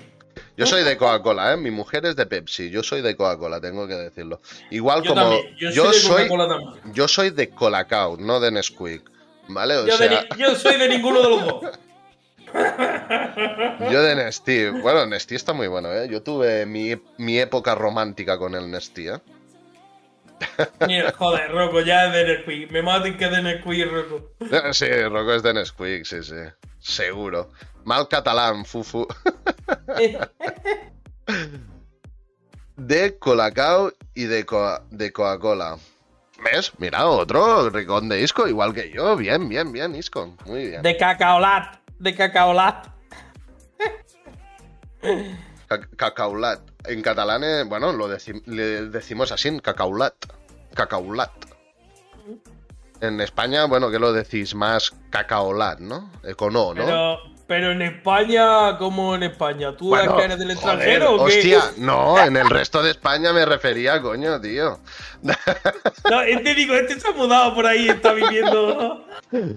Yo 0.56 0.64
soy 0.66 0.82
de 0.84 0.96
Coca-Cola, 0.96 1.52
eh. 1.52 1.56
Mi 1.56 1.70
mujer 1.70 2.06
es 2.06 2.16
de 2.16 2.24
Pepsi. 2.26 2.70
Yo 2.70 2.82
soy 2.82 3.02
de 3.02 3.16
Coca-Cola, 3.16 3.60
tengo 3.60 3.86
que 3.86 3.94
decirlo. 3.94 4.40
Igual 4.70 5.02
Yo 5.02 5.10
como 5.10 5.22
también. 5.22 5.56
Yo, 5.58 5.70
yo 5.70 5.84
soy 5.84 5.92
de 5.92 6.00
soy, 6.00 6.28
Coca-Cola 6.28 6.48
también. 6.48 6.94
yo 6.94 7.08
soy 7.08 7.30
de 7.30 7.50
Colacao, 7.50 8.16
no 8.16 8.40
de 8.40 8.50
Nesquik. 8.50 9.02
¿Vale? 9.48 9.76
O 9.78 9.86
Yo, 9.86 9.96
sea, 9.96 10.26
yo 10.38 10.54
soy 10.54 10.76
de 10.76 10.88
ninguno 10.88 11.20
de 11.22 11.28
los 11.28 11.44
dos. 11.44 11.64
yo 13.90 14.02
de 14.02 14.14
Nestí. 14.16 14.66
Bueno, 14.68 15.06
Nestí 15.06 15.34
está 15.34 15.52
muy 15.52 15.66
bueno, 15.68 15.92
¿eh? 15.92 16.08
Yo 16.10 16.22
tuve 16.22 16.66
mi, 16.66 16.94
mi 17.18 17.38
época 17.38 17.74
romántica 17.74 18.38
con 18.38 18.54
el 18.54 18.70
Nestí, 18.70 19.08
¿eh? 19.08 19.18
Mira, 20.86 21.12
joder, 21.12 21.50
Rocco, 21.52 21.80
ya 21.80 22.06
es 22.06 22.12
de 22.12 22.24
Nesquik. 22.36 22.70
Me 22.70 22.82
maten 22.82 23.16
que 23.16 23.24
es 23.26 23.30
de 23.30 23.42
Nesquik, 23.42 23.90
Rocco. 23.90 24.30
Sí, 24.72 24.86
Rocco 25.04 25.34
es 25.34 25.42
de 25.42 25.54
Nesquik, 25.54 26.04
sí, 26.04 26.22
sí. 26.22 26.34
Seguro. 26.78 27.50
Mal 27.84 28.08
catalán, 28.08 28.64
fufu. 28.64 29.06
De 32.76 33.18
Colacao 33.18 33.92
y 34.14 34.24
de, 34.24 34.46
Coa- 34.46 34.82
de 34.90 35.12
Coca-Cola. 35.12 35.76
¿Ves? 36.42 36.72
Mira, 36.78 37.06
otro 37.06 37.68
ricón 37.68 38.08
de 38.08 38.22
Isco, 38.22 38.48
igual 38.48 38.72
que 38.72 38.90
yo. 38.90 39.14
Bien, 39.16 39.46
bien, 39.48 39.70
bien, 39.72 39.94
Isco. 39.94 40.34
Muy 40.46 40.68
bien. 40.68 40.80
De 40.82 40.96
cacaolat. 40.96 41.76
De 41.98 42.14
cacaolat. 42.14 42.86
Ca- 45.68 45.88
Cacaulat. 45.96 46.60
En 46.84 47.02
catalán, 47.02 47.44
eh, 47.44 47.64
bueno, 47.64 47.92
lo 47.92 48.08
deci- 48.08 48.42
le 48.46 48.88
decimos 48.88 49.32
así, 49.32 49.60
cacaulat. 49.60 50.14
Cacaulat. 50.74 51.30
En 53.00 53.20
España, 53.20 53.64
bueno, 53.64 53.90
que 53.90 53.98
lo 53.98 54.12
decís 54.12 54.54
más 54.54 54.92
cacaolat, 55.10 55.78
¿no? 55.80 56.10
Eh, 56.22 56.34
con 56.34 56.54
O, 56.56 56.74
¿no? 56.74 56.84
Pero, 56.84 57.18
pero 57.50 57.72
en 57.72 57.82
España, 57.82 58.78
¿cómo 58.78 59.16
en 59.16 59.24
España? 59.24 59.76
¿Tú 59.76 59.88
Bueno, 59.88 60.16
que 60.16 60.22
eres 60.22 60.38
del 60.38 60.54
joder, 60.54 60.76
extranjero 60.76 61.14
o 61.16 61.26
qué? 61.26 61.38
Hostia, 61.38 61.64
no, 61.78 62.16
en 62.24 62.36
el 62.36 62.48
resto 62.48 62.80
de 62.80 62.92
España 62.92 63.32
me 63.32 63.44
refería, 63.44 64.00
coño, 64.00 64.40
tío. 64.40 64.78
No, 66.08 66.20
este 66.20 66.54
digo, 66.54 66.74
este 66.76 67.00
se 67.00 67.08
ha 67.08 67.10
mudado 67.10 67.52
por 67.52 67.66
ahí, 67.66 67.88
está 67.88 68.12
viviendo. 68.12 69.04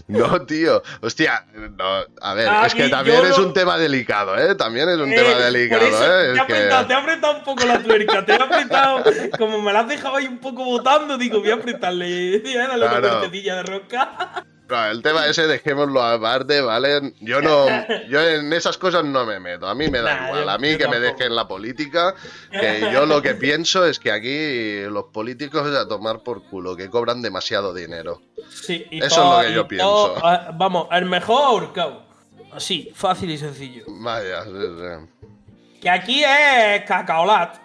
No, 0.07 0.41
tío. 0.47 0.81
Hostia, 1.01 1.45
no, 1.53 1.85
a 2.19 2.33
ver, 2.33 2.47
Ah, 2.49 2.63
es 2.65 2.73
que 2.73 2.89
también 2.89 3.23
es 3.25 3.37
no- 3.37 3.45
un 3.45 3.53
tema 3.53 3.77
delicado, 3.77 4.35
¿eh? 4.39 4.55
También 4.55 4.89
es 4.89 4.97
un 4.97 5.13
Eh, 5.13 5.15
tema 5.15 5.35
delicado, 5.45 5.85
¿eh? 5.85 6.33
te, 6.33 6.39
ha 6.39 6.43
apretado, 6.43 6.87
te 6.87 6.93
ha 6.93 6.97
apretado 6.97 7.37
un 7.37 7.43
poco 7.43 7.63
la 7.63 7.77
tuerca, 7.77 8.25
te 8.25 8.33
ha 8.33 8.37
apretado. 8.37 9.03
Como 9.37 9.61
me 9.61 9.71
la 9.71 9.81
has 9.81 9.87
dejado 9.87 10.15
ahí 10.15 10.25
un 10.25 10.39
poco 10.39 10.65
botando, 10.65 11.15
digo, 11.15 11.41
voy 11.41 11.51
a 11.51 11.55
apretarle. 11.55 12.39
Voy 12.39 12.57
a 12.57 12.67
darle 12.67 12.85
una 12.87 12.99
Claro. 12.99 13.29
de 13.29 13.63
rosca. 13.63 14.45
No, 14.69 14.85
el 14.87 15.01
tema 15.03 15.27
ese 15.27 15.45
dejémoslo 15.45 16.01
aparte, 16.01 16.61
¿vale? 16.61 17.13
Yo 17.19 17.41
no, 17.41 17.65
yo 18.09 18.21
en 18.21 18.51
esas 18.53 18.77
cosas 18.77 19.03
no 19.03 19.25
me 19.25 19.39
meto. 19.39 19.67
A 19.67 19.75
mí 19.75 19.89
me 19.89 19.99
da 20.01 20.15
Nah, 20.15 20.27
igual. 20.29 20.49
A 20.49 20.57
mí 20.57 20.69
que 20.77 20.87
me 20.87 20.95
tampoco. 20.97 20.99
dejen 21.17 21.35
la 21.35 21.47
política. 21.47 22.15
Que 22.49 22.89
yo 22.91 23.05
lo 23.05 23.21
que 23.21 23.35
pienso 23.35 23.85
es 23.85 23.99
que 23.99 24.11
aquí 24.11 24.81
los 24.91 25.05
políticos 25.11 25.67
a 25.75 25.87
tomar 25.87 26.21
por 26.23 26.43
culo, 26.43 26.75
que 26.75 26.89
cobran 26.89 27.21
demasiado 27.21 27.73
dinero. 27.73 28.21
Sí, 28.49 28.85
y 28.89 28.97
Eso 28.99 29.05
es 29.07 29.15
todo- 29.15 29.41
lo 29.43 29.47
que 29.47 29.53
yo 29.53 29.67
todo- 29.83 30.13
pienso. 30.15 30.53
vamos, 30.57 30.87
el 30.91 31.05
mejor 31.05 31.43
ahorcado. 31.43 32.03
Así, 32.51 32.91
fácil 32.95 33.31
y 33.31 33.37
sencillo. 33.37 33.83
Vaya, 33.87 34.43
sí, 34.43 34.49
sí. 34.51 35.27
Que 35.81 35.89
aquí 35.89 36.23
es 36.23 36.83
cacaolat. 36.87 37.57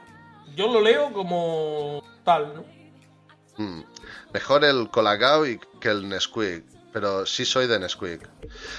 Yo 0.56 0.66
lo 0.72 0.80
leo 0.80 1.12
como 1.12 2.02
tal, 2.24 2.54
¿no? 2.54 2.64
Mm. 3.64 3.84
Mejor 4.32 4.64
el 4.64 4.88
Colacao 4.90 5.46
y 5.46 5.60
que 5.80 5.88
el 5.90 6.08
Nesquik. 6.08 6.64
Pero 6.98 7.24
sí 7.26 7.44
soy 7.44 7.68
de 7.68 7.78
Nesquik. 7.78 8.28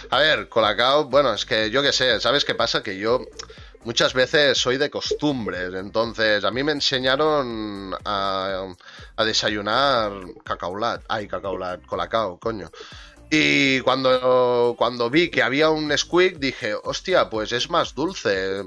A 0.10 0.20
ver, 0.20 0.50
Colacao, 0.50 1.06
bueno, 1.06 1.34
es 1.34 1.46
que 1.46 1.70
yo 1.70 1.82
qué 1.82 1.94
sé, 1.94 2.20
¿sabes 2.20 2.44
qué 2.44 2.54
pasa? 2.54 2.84
Que 2.84 2.98
yo 2.98 3.22
muchas 3.86 4.14
veces 4.14 4.58
soy 4.58 4.76
de 4.76 4.90
costumbres. 4.90 5.74
Entonces, 5.74 6.44
a 6.44 6.52
mí 6.52 6.62
me 6.62 6.74
enseñaron 6.74 7.96
a, 8.04 8.74
a 9.16 9.24
desayunar 9.24 10.12
cacaulat. 10.44 11.02
Ay, 11.08 11.30
cacaulat, 11.30 11.86
Colacao, 11.86 12.38
coño. 12.40 12.70
Y 13.32 13.80
cuando, 13.80 14.76
cuando 14.78 15.10
vi 15.10 15.30
que 15.30 15.42
había 15.42 15.70
un 15.70 15.88
Nesquik, 15.88 16.40
dije, 16.40 16.76
hostia, 16.84 17.30
pues 17.30 17.54
es 17.54 17.70
más 17.70 17.96
dulce. 17.96 18.66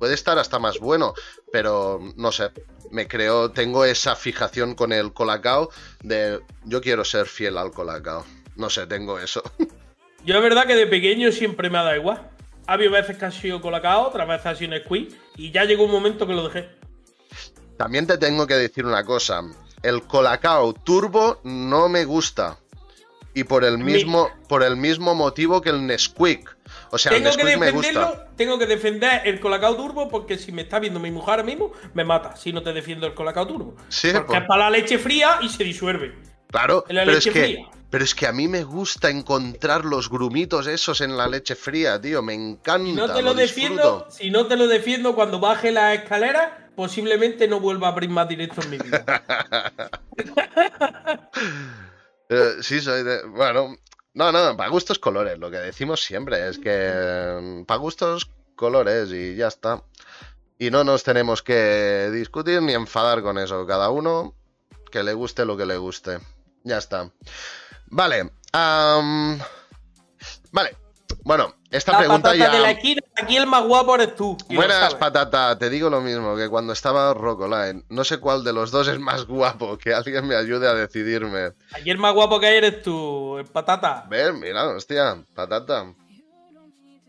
Puede 0.00 0.14
estar 0.14 0.40
hasta 0.40 0.58
más 0.58 0.80
bueno. 0.80 1.14
Pero 1.52 2.00
no 2.16 2.32
sé, 2.32 2.50
me 2.90 3.06
creo, 3.06 3.52
tengo 3.52 3.84
esa 3.84 4.16
fijación 4.16 4.74
con 4.74 4.92
el 4.92 5.12
Colacao 5.12 5.70
de 6.02 6.40
yo 6.64 6.80
quiero 6.80 7.04
ser 7.04 7.26
fiel 7.26 7.58
al 7.58 7.70
Colacao. 7.70 8.24
No 8.58 8.68
sé, 8.68 8.86
tengo 8.86 9.18
eso. 9.18 9.42
Yo 10.24 10.36
es 10.36 10.42
verdad 10.42 10.66
que 10.66 10.74
de 10.74 10.86
pequeño 10.86 11.32
siempre 11.32 11.70
me 11.70 11.78
ha 11.78 11.82
dado 11.84 11.96
igual. 11.96 12.30
Ha 12.66 12.74
habido 12.74 12.90
veces 12.92 13.16
que 13.16 13.24
ha 13.24 13.30
sido 13.30 13.62
colacao, 13.62 14.08
otras 14.08 14.28
veces 14.28 14.46
ha 14.46 14.54
sido 14.54 14.70
Nesquik. 14.72 15.16
Y 15.36 15.50
ya 15.52 15.64
llegó 15.64 15.84
un 15.84 15.90
momento 15.92 16.26
que 16.26 16.34
lo 16.34 16.46
dejé. 16.48 16.68
También 17.78 18.06
te 18.06 18.18
tengo 18.18 18.46
que 18.46 18.54
decir 18.54 18.84
una 18.84 19.04
cosa. 19.04 19.40
El 19.82 20.02
Colacao 20.02 20.74
Turbo 20.74 21.40
no 21.44 21.88
me 21.88 22.04
gusta. 22.04 22.58
Y 23.32 23.44
por 23.44 23.64
el 23.64 23.78
Mi- 23.78 23.92
mismo, 23.92 24.28
por 24.48 24.64
el 24.64 24.76
mismo 24.76 25.14
motivo 25.14 25.60
que 25.60 25.70
el 25.70 25.86
Nesquik. 25.86 26.56
O 26.90 26.98
sea, 26.98 27.12
el 27.12 27.22
Tengo 27.22 27.36
que 27.36 27.44
Nesquik 27.44 27.60
me 27.60 27.70
gusta. 27.70 28.26
tengo 28.36 28.58
que 28.58 28.66
defender 28.66 29.22
el 29.24 29.38
colacao 29.38 29.76
turbo 29.76 30.08
porque 30.08 30.36
si 30.36 30.50
me 30.50 30.62
está 30.62 30.80
viendo 30.80 30.98
mi 30.98 31.10
mujer 31.12 31.30
ahora 31.30 31.42
mismo, 31.44 31.70
me 31.94 32.04
mata 32.04 32.34
si 32.36 32.52
no 32.52 32.62
te 32.62 32.72
defiendo 32.72 33.06
el 33.06 33.14
colacao 33.14 33.46
turbo. 33.46 33.76
Sí, 33.88 34.08
porque 34.12 34.26
pues- 34.26 34.40
es 34.40 34.46
para 34.48 34.64
la 34.64 34.70
leche 34.70 34.98
fría 34.98 35.38
y 35.40 35.48
se 35.48 35.62
disuelve. 35.62 36.16
Claro, 36.50 36.84
En 36.88 36.96
la 36.96 37.02
pero 37.04 37.16
es 37.16 37.24
leche 37.26 37.32
que. 37.38 37.44
fría. 37.44 37.66
Pero 37.90 38.04
es 38.04 38.14
que 38.14 38.26
a 38.26 38.32
mí 38.32 38.48
me 38.48 38.64
gusta 38.64 39.08
encontrar 39.08 39.84
los 39.84 40.10
grumitos 40.10 40.66
esos 40.66 41.00
en 41.00 41.16
la 41.16 41.26
leche 41.26 41.54
fría, 41.54 42.00
tío. 42.00 42.22
Me 42.22 42.34
encanta. 42.34 42.86
Si 42.86 42.92
no 42.92 43.12
te 43.12 43.22
lo, 43.22 43.34
defiendo, 43.34 43.82
disfruto. 43.82 44.10
si 44.10 44.30
no 44.30 44.46
te 44.46 44.56
lo 44.56 44.66
defiendo 44.66 45.14
cuando 45.14 45.40
baje 45.40 45.72
la 45.72 45.94
escalera, 45.94 46.70
posiblemente 46.76 47.48
no 47.48 47.60
vuelva 47.60 47.88
a 47.88 47.92
abrir 47.92 48.10
más 48.10 48.28
directo 48.28 48.60
en 48.62 48.70
mi 48.70 48.78
vida. 48.78 49.04
Eh, 52.30 52.56
sí, 52.60 52.82
soy 52.82 53.04
de. 53.04 53.24
Bueno, 53.24 53.74
no, 54.12 54.32
no, 54.32 54.54
para 54.54 54.68
gustos 54.68 54.98
colores. 54.98 55.38
Lo 55.38 55.50
que 55.50 55.56
decimos 55.56 56.04
siempre 56.04 56.46
es 56.48 56.58
que 56.58 57.64
para 57.66 57.80
gustos 57.80 58.30
colores 58.54 59.10
y 59.12 59.34
ya 59.34 59.48
está. 59.48 59.82
Y 60.58 60.70
no 60.70 60.84
nos 60.84 61.04
tenemos 61.04 61.42
que 61.42 62.10
discutir 62.12 62.60
ni 62.60 62.74
enfadar 62.74 63.22
con 63.22 63.38
eso. 63.38 63.66
Cada 63.66 63.88
uno 63.88 64.34
que 64.90 65.02
le 65.02 65.14
guste 65.14 65.46
lo 65.46 65.56
que 65.56 65.64
le 65.64 65.78
guste. 65.78 66.18
Ya 66.64 66.76
está. 66.76 67.10
Vale. 67.90 68.30
am, 68.52 69.38
vale. 70.52 70.76
Bueno, 71.24 71.54
esta 71.70 71.92
la 71.92 71.98
pregunta 71.98 72.30
patata 72.30 72.46
ya. 72.46 72.56
de 72.56 72.60
la 72.60 72.70
esquina, 72.70 73.02
aquí 73.14 73.36
el 73.36 73.46
más 73.46 73.62
guapo 73.64 73.94
eres 73.94 74.14
tú. 74.14 74.36
Buenas, 74.48 74.94
patata. 74.94 75.58
Te 75.58 75.68
digo 75.68 75.90
lo 75.90 76.00
mismo 76.00 76.36
que 76.36 76.48
cuando 76.48 76.72
estaba 76.72 77.12
Rocoline. 77.12 77.84
No 77.90 78.04
sé 78.04 78.18
cuál 78.18 78.44
de 78.44 78.52
los 78.52 78.70
dos 78.70 78.88
es 78.88 78.98
más 78.98 79.26
guapo. 79.26 79.76
Que 79.76 79.92
alguien 79.92 80.26
me 80.26 80.36
ayude 80.36 80.68
a 80.68 80.74
decidirme. 80.74 81.52
Aquí 81.72 81.90
el 81.90 81.98
más 81.98 82.14
guapo 82.14 82.40
que 82.40 82.46
hay 82.46 82.56
eres 82.56 82.82
tú, 82.82 83.36
el 83.38 83.46
patata. 83.46 84.06
Ven, 84.08 84.40
mira, 84.40 84.68
hostia, 84.68 85.22
patata. 85.34 85.92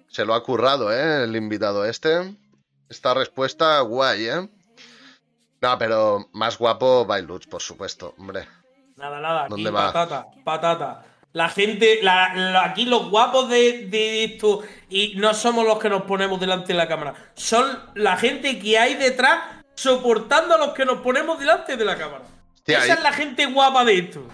Se 0.09 0.25
lo 0.25 0.33
ha 0.33 0.43
currado, 0.43 0.91
¿eh? 0.91 1.23
El 1.23 1.35
invitado 1.35 1.85
este. 1.85 2.35
Esta 2.89 3.13
respuesta 3.13 3.79
guay, 3.81 4.27
¿eh? 4.27 4.49
No, 5.61 5.77
pero 5.77 6.29
más 6.33 6.57
guapo 6.57 7.05
Bailuch, 7.05 7.47
por 7.47 7.61
supuesto, 7.61 8.15
hombre. 8.17 8.47
Nada, 8.99 9.19
nada, 9.19 9.45
aquí 9.45 9.63
patata, 9.71 10.25
patata. 10.43 11.05
La 11.31 11.47
gente, 11.49 11.99
la- 12.01 12.33
la- 12.35 12.65
aquí 12.65 12.85
los 12.85 13.09
guapos 13.09 13.49
de, 13.49 13.87
de 13.87 14.23
esto, 14.25 14.61
y 14.89 15.13
no 15.15 15.33
somos 15.33 15.65
los 15.65 15.79
que 15.79 15.89
nos 15.89 16.01
ponemos 16.03 16.39
delante 16.39 16.73
de 16.73 16.77
la 16.77 16.87
cámara, 16.87 17.13
son 17.35 17.65
la 17.95 18.17
gente 18.17 18.59
que 18.59 18.77
hay 18.77 18.95
detrás 18.95 19.39
soportando 19.75 20.55
a 20.55 20.57
los 20.57 20.69
que 20.73 20.85
nos 20.85 20.99
ponemos 21.01 21.39
delante 21.39 21.77
de 21.77 21.85
la 21.85 21.97
cámara. 21.97 22.23
Hostia, 22.55 22.79
Esa 22.79 22.87
y- 22.87 22.91
es 22.91 23.03
la 23.03 23.13
gente 23.13 23.45
guapa 23.45 23.85
de 23.85 23.99
esto. 23.99 24.27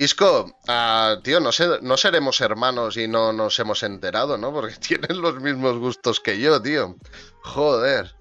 Isco, 0.00 0.52
ah, 0.68 1.16
tío, 1.24 1.40
no, 1.40 1.50
sé, 1.50 1.66
no 1.82 1.96
seremos 1.96 2.40
hermanos 2.40 2.96
y 2.96 3.08
no 3.08 3.32
nos 3.32 3.58
hemos 3.58 3.82
enterado, 3.82 4.36
¿no? 4.38 4.52
Porque 4.52 4.74
tienen 4.80 5.20
los 5.20 5.40
mismos 5.40 5.78
gustos 5.78 6.20
que 6.20 6.38
yo, 6.38 6.60
tío. 6.62 6.96
Joder. 7.42 8.14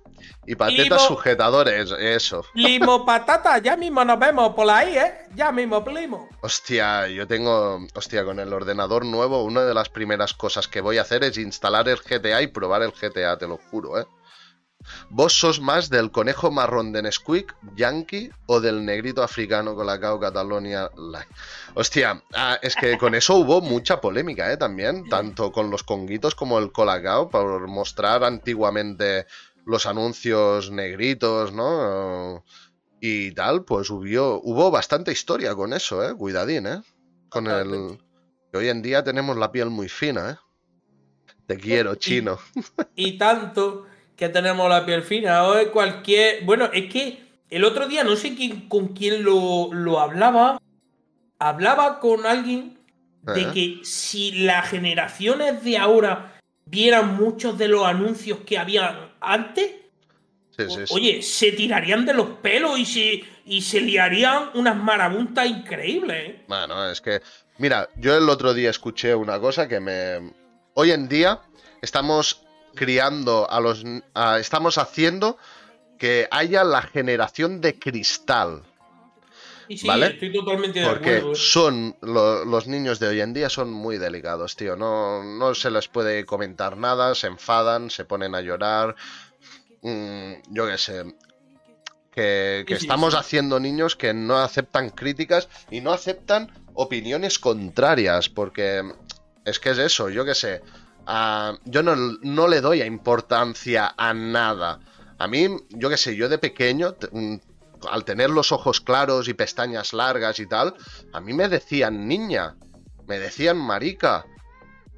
Y 0.48 0.56
patetas 0.56 0.86
Limo- 0.86 1.07
sujetadores, 1.07 1.91
eso. 1.91 2.45
Limo 2.53 3.06
patata, 3.06 3.57
ya 3.57 3.76
mismo 3.76 4.03
nos 4.06 4.18
vemos 4.18 4.53
por 4.56 4.69
ahí, 4.69 4.98
¿eh? 4.98 5.14
Ya 5.36 5.52
mismo, 5.52 5.84
primo. 5.84 6.30
Hostia, 6.41 7.07
yo 7.10 7.28
tengo. 7.28 7.86
Hostia, 7.94 8.24
con 8.24 8.40
el 8.40 8.53
ordenador 8.53 9.06
nuevo, 9.06 9.44
una 9.44 9.64
de 9.65 9.74
las 9.74 9.90
primeras 9.90 10.34
cosas 10.34 10.69
que 10.69 10.80
voy 10.80 10.98
a 10.99 11.02
hacer 11.02 11.26
es 11.26 11.38
instalar 11.38 11.90
el 11.90 11.98
GTA 11.98 12.41
y 12.41 12.48
probar 12.48 12.82
el 12.82 12.91
GTA, 12.94 13.38
te 13.38 13.45
lo 13.48 13.57
juro, 13.69 13.99
¿eh? 13.99 14.06
¿Vos 15.10 15.34
sos 15.34 15.60
más 15.60 15.90
del 15.90 16.11
conejo 16.11 16.49
marrón 16.49 16.94
de 16.94 17.02
Nesquik, 17.02 17.53
Yankee 17.76 18.30
o 18.45 18.61
del 18.61 18.86
negrito 18.86 19.22
africano 19.22 19.76
Colacao 19.76 20.18
Catalonia 20.18 20.90
Light? 20.95 21.28
Hostia, 21.74 22.24
ah, 22.34 22.57
es 22.61 22.76
que 22.76 22.98
con 22.98 23.14
eso 23.14 23.36
hubo 23.36 23.60
mucha 23.60 23.99
polémica, 23.99 24.49
¿eh? 24.49 24.56
También, 24.56 25.10
tanto 25.10 25.52
con 25.52 25.69
los 25.72 25.84
conguitos 25.84 26.36
como 26.36 26.57
el 26.60 26.72
Colacao, 26.72 27.30
por 27.30 27.68
mostrar 27.68 28.24
antiguamente 28.24 29.26
los 29.68 29.85
anuncios 29.85 30.72
negritos, 30.72 31.52
¿no? 31.52 32.44
Y 33.02 33.31
tal, 33.34 33.65
pues 33.65 33.89
hubo, 33.89 34.41
hubo 34.41 34.72
bastante 34.72 35.11
historia 35.11 35.53
con 35.56 35.73
eso, 35.73 36.07
¿eh? 36.07 36.15
Cuidadín, 36.15 36.65
¿eh? 36.68 36.81
Con 37.30 37.48
el... 37.48 37.99
que 38.52 38.57
hoy 38.57 38.69
en 38.69 38.81
día 38.81 39.03
tenemos 39.03 39.35
la 39.35 39.52
piel 39.52 39.69
muy 39.69 39.89
fina, 39.89 40.31
¿eh? 40.31 40.35
Te 41.45 41.57
quiero, 41.57 41.95
chino. 41.95 42.39
Y 42.95 43.18
tanto 43.18 43.85
que 44.15 44.30
tenemos 44.30 44.69
la 44.69 44.85
piel 44.85 45.03
fina. 45.03 45.44
Hoy 45.44 45.68
cualquier. 45.68 46.44
Bueno, 46.45 46.69
es 46.73 46.91
que 46.91 47.26
el 47.49 47.64
otro 47.64 47.88
día 47.88 48.03
no 48.03 48.15
sé 48.15 48.35
quién, 48.35 48.68
con 48.68 48.89
quién 48.89 49.23
lo, 49.23 49.73
lo 49.73 49.99
hablaba. 49.99 50.61
Hablaba 51.39 51.99
con 51.99 52.26
alguien 52.26 52.80
de 53.22 53.41
Eh. 53.41 53.52
que 53.53 53.80
si 53.85 54.31
las 54.31 54.69
generaciones 54.69 55.64
de 55.64 55.77
ahora 55.77 56.39
vieran 56.65 57.15
muchos 57.18 57.57
de 57.57 57.68
los 57.68 57.85
anuncios 57.85 58.39
que 58.45 58.57
había 58.57 59.07
antes, 59.22 59.72
Sí, 60.57 60.64
o- 60.64 60.69
sí, 60.69 60.88
sí. 60.88 60.94
oye, 60.94 61.22
se 61.22 61.52
tirarían 61.52 62.06
de 62.06 62.14
los 62.14 62.30
pelos 62.41 62.80
y 62.80 62.85
se, 62.85 63.23
y 63.45 63.61
se 63.61 63.80
liarían 63.81 64.49
unas 64.56 64.76
marabuntas 64.76 65.45
increíbles. 65.48 66.30
¿eh? 66.31 66.45
Bueno, 66.48 66.89
es 66.89 66.99
que, 66.99 67.22
mira, 67.60 67.88
yo 67.98 68.18
el 68.18 68.27
otro 68.30 68.53
día 68.53 68.69
escuché 68.72 69.14
una 69.14 69.39
cosa 69.39 69.68
que 69.68 69.80
me... 69.80 70.34
Hoy 70.73 70.91
en 70.91 71.07
día 71.07 71.41
estamos 71.81 72.41
criando 72.76 73.49
a 73.49 73.60
los... 73.60 73.84
a- 74.15 74.39
estamos 74.39 74.77
haciendo 74.80 75.38
que 75.99 76.27
haya 76.31 76.64
la 76.64 76.81
generación 76.81 77.61
de 77.61 77.77
cristal, 77.77 78.64
Y 79.69 79.77
sí, 79.77 79.88
¿Vale? 79.88 80.07
estoy 80.07 80.31
totalmente 80.31 80.80
de 80.80 80.88
porque 80.88 81.18
acuerdo. 81.18 81.31
¿eh? 81.34 81.35
son 81.35 81.95
lo- 82.02 82.45
los 82.45 82.68
niños 82.68 82.99
de 82.99 83.07
hoy 83.07 83.22
en 83.22 83.34
día 83.34 83.49
son 83.49 83.72
muy 83.72 83.98
delicados, 83.98 84.56
tío. 84.56 84.76
No, 84.76 85.23
no 85.23 85.53
se 85.56 85.69
les 85.72 85.88
puede 85.88 86.26
comentar 86.26 86.77
nada, 86.77 87.14
se 87.15 87.27
enfadan, 87.27 87.89
se 87.89 88.06
ponen 88.06 88.34
a 88.35 88.41
llorar. 88.41 88.95
Mm, 89.81 90.34
yo 90.52 90.68
qué 90.68 90.77
sé. 90.77 91.03
Que, 92.11 92.64
que 92.68 92.77
Sí, 92.80 92.85
estamos 92.85 93.14
sí. 93.14 93.19
haciendo 93.19 93.60
niños 93.60 93.95
que 93.95 94.14
no 94.14 94.38
aceptan 94.38 94.89
críticas 94.89 95.49
y 95.69 95.81
no 95.81 95.91
aceptan 95.91 96.52
opiniones 96.73 97.38
contrarias, 97.38 98.30
porque 98.30 98.84
es 99.45 99.60
que 99.60 99.69
es 99.72 99.77
eso, 99.77 100.10
yo 100.10 100.26
qué 100.26 100.34
sé. 100.34 100.61
yo 101.65 101.84
no, 101.84 101.95
no 101.95 102.48
le 102.48 102.61
doy 102.61 102.81
importancia 102.81 103.94
a 103.98 104.14
nada. 104.14 104.80
A 105.19 105.27
mí, 105.27 105.48
yo 105.69 105.89
qué 105.89 105.98
sé, 105.98 106.15
yo 106.15 106.27
de 106.30 106.38
pequeño, 106.38 106.95
mm, 107.11 107.35
al 107.90 108.06
tener 108.06 108.30
los 108.30 108.52
ojos 108.52 108.82
claros 108.82 109.28
y 109.28 109.34
pestañas 109.34 109.94
largas 109.94 110.40
y 110.40 110.48
tal, 110.48 110.74
a 111.14 111.20
mí 111.22 111.34
me 111.34 111.48
decían 111.49 112.08
niña, 112.08 112.56
me 113.08 113.20
decían 113.20 113.58
marica. 113.58 114.26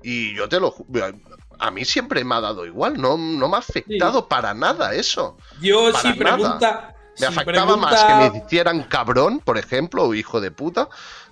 Y 0.02 0.34
yo 0.36 0.48
te 0.48 0.60
lo 0.60 0.72
ju- 0.72 1.22
A 1.60 1.72
mí 1.72 1.84
siempre 1.84 2.24
me 2.24 2.36
ha 2.36 2.42
dado 2.42 2.66
igual, 2.66 3.00
no, 3.02 3.18
no 3.18 3.50
me 3.50 3.56
ha 3.56 3.60
afectado 3.60 4.28
para 4.30 4.54
nada 4.54 4.94
eso. 4.94 5.38
Yo 5.60 5.92
para 5.92 6.14
si 6.14 6.20
nada. 6.20 6.38
pregunta. 6.38 6.96
Me 7.20 7.28
si 7.28 7.34
afectaba 7.34 7.76
más 7.76 8.04
que 8.06 8.14
me 8.16 8.38
hicieran 8.46 8.84
cabrón, 8.84 9.42
por 9.42 9.58
ejemplo, 9.58 10.06
o 10.06 10.14
hijo 10.14 10.40
de 10.40 10.52
puta, 10.52 10.88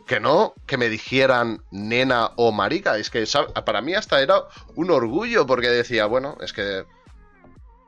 que 0.05 0.19
no 0.19 0.53
que 0.65 0.75
me 0.75 0.89
dijeran 0.89 1.63
nena 1.71 2.31
o 2.35 2.51
marica. 2.51 2.97
Es 2.97 3.09
que 3.09 3.23
¿sab- 3.23 3.53
para 3.63 3.81
mí 3.81 3.93
hasta 3.93 4.21
era 4.21 4.43
un 4.75 4.91
orgullo 4.91 5.45
porque 5.47 5.69
decía, 5.69 6.05
bueno, 6.05 6.37
es 6.41 6.51
que 6.51 6.85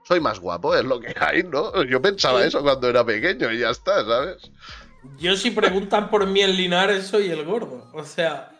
soy 0.09 0.19
más 0.19 0.39
guapo, 0.39 0.75
es 0.75 0.83
lo 0.83 0.99
que 0.99 1.13
hay, 1.19 1.43
¿no? 1.43 1.83
Yo 1.83 2.01
pensaba 2.01 2.41
Sí. 2.41 2.47
eso 2.47 2.63
cuando 2.63 2.89
era 2.89 3.05
pequeño 3.05 3.51
y 3.51 3.59
ya 3.59 3.69
está, 3.69 4.03
¿sabes? 4.03 4.51
Yo 5.19 5.35
si 5.35 5.51
preguntan 5.51 6.09
por 6.09 6.25
mí 6.25 6.41
en 6.41 6.55
Linares 6.57 7.05
soy 7.05 7.29
el 7.29 7.45
gordo. 7.45 7.85
O 7.93 8.03
sea, 8.03 8.51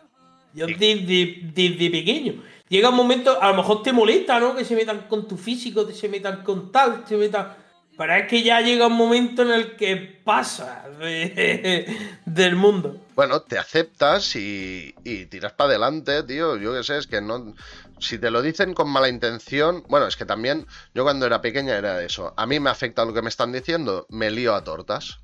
yo 0.54 0.66
desde, 0.68 1.40
desde 1.52 1.90
pequeño. 1.90 2.42
Llega 2.68 2.88
un 2.90 2.94
momento, 2.94 3.42
a 3.42 3.48
lo 3.48 3.54
mejor 3.56 3.82
te 3.82 3.92
molesta, 3.92 4.38
¿no? 4.38 4.54
Que 4.54 4.64
se 4.64 4.76
metan 4.76 5.08
con 5.08 5.26
tu 5.26 5.36
físico, 5.36 5.84
que 5.88 5.92
se 5.92 6.08
metan 6.08 6.44
con 6.44 6.70
tal, 6.70 7.02
se 7.08 7.16
metan... 7.16 7.56
Pero 7.98 8.14
es 8.14 8.28
que 8.28 8.42
ya 8.44 8.60
llega 8.60 8.86
un 8.86 8.94
momento 8.94 9.42
en 9.42 9.50
el 9.50 9.74
que 9.76 9.96
pasa 10.24 10.84
de- 11.00 11.84
del 12.24 12.54
mundo. 12.54 12.96
Bueno, 13.16 13.42
te 13.42 13.58
aceptas 13.58 14.36
y, 14.36 14.94
y 15.04 15.26
tiras 15.26 15.52
para 15.52 15.70
adelante, 15.70 16.22
tío. 16.22 16.56
Yo 16.56 16.72
qué 16.74 16.84
sé, 16.84 16.96
es 16.96 17.06
que 17.08 17.20
no. 17.20 17.54
Si 18.00 18.18
te 18.18 18.30
lo 18.30 18.42
dicen 18.42 18.74
con 18.74 18.88
mala 18.90 19.08
intención. 19.08 19.84
Bueno, 19.88 20.06
es 20.06 20.16
que 20.16 20.24
también 20.24 20.66
yo 20.94 21.02
cuando 21.04 21.26
era 21.26 21.40
pequeña 21.40 21.76
era 21.76 22.02
eso. 22.02 22.32
A 22.36 22.46
mí 22.46 22.58
me 22.58 22.70
afecta 22.70 23.04
lo 23.04 23.12
que 23.14 23.22
me 23.22 23.28
están 23.28 23.52
diciendo, 23.52 24.06
me 24.08 24.30
lío 24.30 24.54
a 24.54 24.64
tortas. 24.64 25.20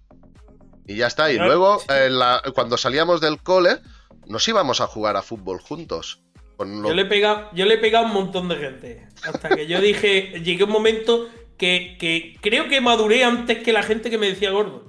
Y 0.86 0.96
ya 0.96 1.06
está. 1.08 1.32
Y 1.32 1.38
luego, 1.38 1.80
sí. 1.80 1.86
eh, 1.90 2.10
la- 2.10 2.42
cuando 2.54 2.76
salíamos 2.76 3.20
del 3.20 3.42
cole, 3.42 3.78
nos 4.26 4.46
íbamos 4.46 4.80
a 4.80 4.86
jugar 4.86 5.16
a 5.16 5.22
fútbol 5.22 5.60
juntos. 5.60 6.22
Con 6.56 6.82
lo- 6.82 6.88
Yo 6.88 6.94
le, 6.94 7.02
he 7.02 7.06
pegado, 7.06 7.48
yo 7.54 7.64
le 7.66 7.74
he 7.74 7.78
pegado 7.78 8.04
a 8.06 8.08
un 8.08 8.14
montón 8.14 8.48
de 8.48 8.56
gente. 8.56 9.08
Hasta 9.24 9.48
que 9.48 9.66
yo 9.66 9.80
dije, 9.80 10.40
llegué 10.44 10.64
un 10.64 10.70
momento 10.70 11.28
que, 11.58 11.96
que 11.98 12.36
creo 12.40 12.68
que 12.68 12.80
maduré 12.80 13.24
antes 13.24 13.62
que 13.62 13.72
la 13.72 13.82
gente 13.82 14.10
que 14.10 14.18
me 14.18 14.28
decía 14.28 14.50
gordo. 14.50 14.86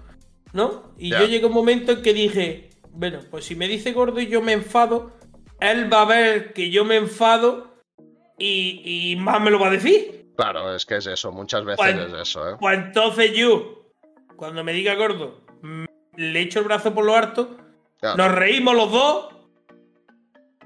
¿No? 0.53 0.93
Y 0.97 1.09
yo 1.09 1.25
llegué 1.25 1.43
a 1.45 1.47
un 1.47 1.53
momento 1.53 1.91
en 1.91 2.01
que 2.01 2.13
dije, 2.13 2.69
bueno, 2.91 3.19
pues 3.29 3.45
si 3.45 3.55
me 3.55 3.67
dice 3.67 3.91
gordo 3.93 4.19
y 4.21 4.27
yo 4.27 4.41
me 4.41 4.53
enfado, 4.53 5.11
él 5.59 5.91
va 5.91 6.01
a 6.01 6.05
ver 6.05 6.53
que 6.53 6.69
yo 6.71 6.85
me 6.85 6.95
enfado 6.95 7.66
y, 8.37 9.11
y 9.11 9.15
más 9.15 9.41
me 9.41 9.49
lo 9.51 9.59
va 9.59 9.67
a 9.67 9.71
decir. 9.71 10.25
Claro, 10.37 10.75
es 10.75 10.85
que 10.85 10.97
es 10.97 11.05
eso. 11.07 11.31
Muchas 11.31 11.65
veces 11.65 11.95
es 11.95 12.13
eso, 12.13 12.49
¿eh? 12.49 12.55
Pues 12.59 12.77
entonces 12.77 13.33
yo, 13.33 13.91
cuando 14.35 14.63
me 14.63 14.73
diga 14.73 14.93
gordo, 14.95 15.41
mm, 15.61 15.85
le 16.17 16.41
echo 16.41 16.59
el 16.59 16.65
brazo 16.65 16.93
por 16.93 17.05
lo 17.05 17.15
harto, 17.15 17.57
Claro, 17.99 18.17
nos 18.17 18.31
reímos 18.33 18.75
los 18.75 18.91
dos 18.91 19.29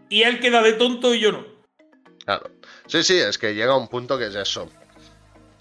y 0.09 0.23
él 0.23 0.39
queda 0.41 0.61
de 0.61 0.73
tonto 0.73 1.13
y 1.15 1.19
yo 1.21 1.31
no. 1.31 1.45
claro. 2.25 2.49
Sí, 2.87 3.03
sí, 3.03 3.17
es 3.17 3.37
que 3.37 3.55
llega 3.55 3.77
un 3.77 3.87
punto 3.87 4.17
que 4.17 4.25
es 4.27 4.35
eso. 4.35 4.69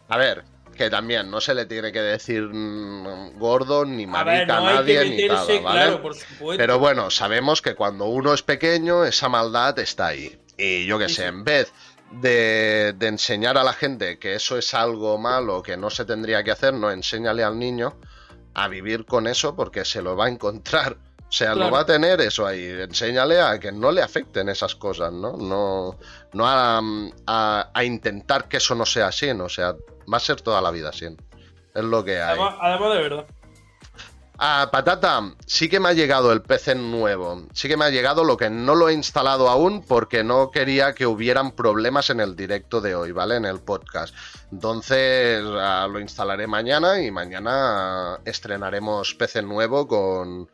A 0.08 0.16
ver, 0.16 0.42
que 0.76 0.90
también 0.90 1.30
no 1.30 1.40
se 1.40 1.54
le 1.54 1.66
tiene 1.66 1.92
que 1.92 2.00
decir 2.00 2.42
mm, 2.42 3.38
gordo 3.38 3.84
ni 3.84 4.02
A 4.02 4.06
marica 4.08 4.32
ver, 4.38 4.48
no 4.48 4.54
a 4.68 4.72
nadie 4.74 5.04
ni 5.10 5.28
nada, 5.28 5.44
¿vale? 5.44 5.60
claro, 5.60 6.02
por 6.02 6.14
supuesto. 6.16 6.58
Pero 6.60 6.80
bueno, 6.80 7.08
sabemos 7.10 7.62
que 7.62 7.76
cuando 7.76 8.06
uno 8.06 8.34
es 8.34 8.42
pequeño, 8.42 9.04
esa 9.04 9.28
maldad 9.28 9.78
está 9.78 10.08
ahí. 10.08 10.36
Y 10.58 10.84
yo 10.86 10.98
qué 10.98 11.08
Sí, 11.08 11.14
sé, 11.14 11.22
sí. 11.22 11.28
en 11.28 11.44
vez 11.44 11.72
de, 12.10 12.92
de 12.96 13.06
enseñar 13.06 13.56
a 13.58 13.64
la 13.64 13.72
gente 13.72 14.18
que 14.18 14.34
eso 14.34 14.58
es 14.58 14.74
algo 14.74 15.18
malo, 15.18 15.62
que 15.62 15.76
no 15.76 15.90
se 15.90 16.04
tendría 16.04 16.42
que 16.42 16.50
hacer, 16.50 16.74
no 16.74 16.90
enséñale 16.90 17.42
al 17.44 17.58
niño 17.58 17.94
a 18.54 18.68
vivir 18.68 19.04
con 19.06 19.26
eso 19.26 19.54
porque 19.54 19.84
se 19.84 20.02
lo 20.02 20.16
va 20.16 20.26
a 20.26 20.28
encontrar. 20.28 20.96
O 21.28 21.32
sea, 21.32 21.54
lo 21.54 21.70
va 21.70 21.80
a 21.80 21.86
tener 21.86 22.20
eso 22.20 22.44
ahí. 22.44 22.64
Enséñale 22.64 23.40
a 23.40 23.60
que 23.60 23.70
no 23.70 23.92
le 23.92 24.02
afecten 24.02 24.48
esas 24.48 24.74
cosas, 24.74 25.12
¿no? 25.12 25.36
No, 25.36 25.96
no 26.32 26.44
a, 26.48 26.80
a- 27.28 27.70
a 27.72 27.84
intentar 27.84 28.48
que 28.48 28.56
eso 28.56 28.74
no 28.74 28.84
sea 28.84 29.06
así, 29.06 29.32
¿no? 29.32 29.44
O 29.44 29.48
sea, 29.48 29.74
va 30.12 30.16
a 30.16 30.20
ser 30.20 30.40
toda 30.40 30.60
la 30.60 30.72
vida 30.72 30.88
así. 30.88 31.06
Es 31.72 31.84
lo 31.84 32.04
que 32.04 32.20
hay. 32.20 32.30
además, 32.30 32.54
además 32.60 32.92
de 32.94 33.02
verdad. 33.02 33.26
Ah, 34.42 34.70
patata, 34.72 35.34
sí 35.44 35.68
que 35.68 35.80
me 35.80 35.90
ha 35.90 35.92
llegado 35.92 36.32
el 36.32 36.40
PC 36.40 36.74
nuevo. 36.74 37.42
Sí 37.52 37.68
que 37.68 37.76
me 37.76 37.84
ha 37.84 37.90
llegado 37.90 38.24
lo 38.24 38.38
que 38.38 38.48
no 38.48 38.74
lo 38.74 38.88
he 38.88 38.94
instalado 38.94 39.50
aún 39.50 39.82
porque 39.82 40.24
no 40.24 40.50
quería 40.50 40.94
que 40.94 41.04
hubieran 41.04 41.52
problemas 41.52 42.08
en 42.08 42.20
el 42.20 42.34
directo 42.36 42.80
de 42.80 42.94
hoy, 42.94 43.12
¿vale? 43.12 43.36
En 43.36 43.44
el 43.44 43.60
podcast. 43.60 44.14
Entonces 44.50 45.44
ah, 45.44 45.86
lo 45.92 46.00
instalaré 46.00 46.46
mañana 46.46 47.02
y 47.02 47.10
mañana 47.10 48.18
estrenaremos 48.24 49.14
PC 49.14 49.42
nuevo 49.42 49.86
con, 49.86 50.48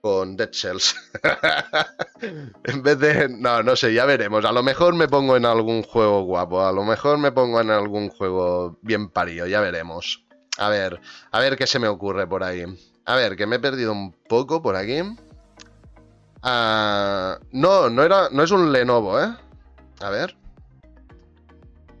con 0.00 0.36
Dead 0.36 0.52
Cells. 0.52 0.94
en 2.62 2.82
vez 2.84 2.98
de... 3.00 3.28
No, 3.28 3.60
no 3.64 3.74
sé, 3.74 3.92
ya 3.92 4.04
veremos. 4.04 4.44
A 4.44 4.52
lo 4.52 4.62
mejor 4.62 4.94
me 4.94 5.08
pongo 5.08 5.36
en 5.36 5.46
algún 5.46 5.82
juego 5.82 6.22
guapo. 6.22 6.64
A 6.64 6.70
lo 6.70 6.84
mejor 6.84 7.18
me 7.18 7.32
pongo 7.32 7.60
en 7.60 7.72
algún 7.72 8.08
juego 8.08 8.78
bien 8.82 9.08
parido. 9.10 9.48
Ya 9.48 9.60
veremos. 9.60 10.24
A 10.58 10.68
ver, 10.68 11.00
a 11.32 11.40
ver 11.40 11.56
qué 11.56 11.66
se 11.66 11.80
me 11.80 11.88
ocurre 11.88 12.28
por 12.28 12.44
ahí. 12.44 12.64
A 13.06 13.14
ver, 13.14 13.36
que 13.36 13.46
me 13.46 13.56
he 13.56 13.60
perdido 13.60 13.92
un 13.92 14.12
poco 14.12 14.60
por 14.60 14.74
aquí. 14.74 15.00
Ah, 16.42 17.38
no, 17.52 17.88
no 17.88 18.02
era, 18.02 18.28
no 18.30 18.42
es 18.42 18.50
un 18.50 18.72
Lenovo, 18.72 19.20
¿eh? 19.20 19.32
A 20.00 20.10
ver. 20.10 20.36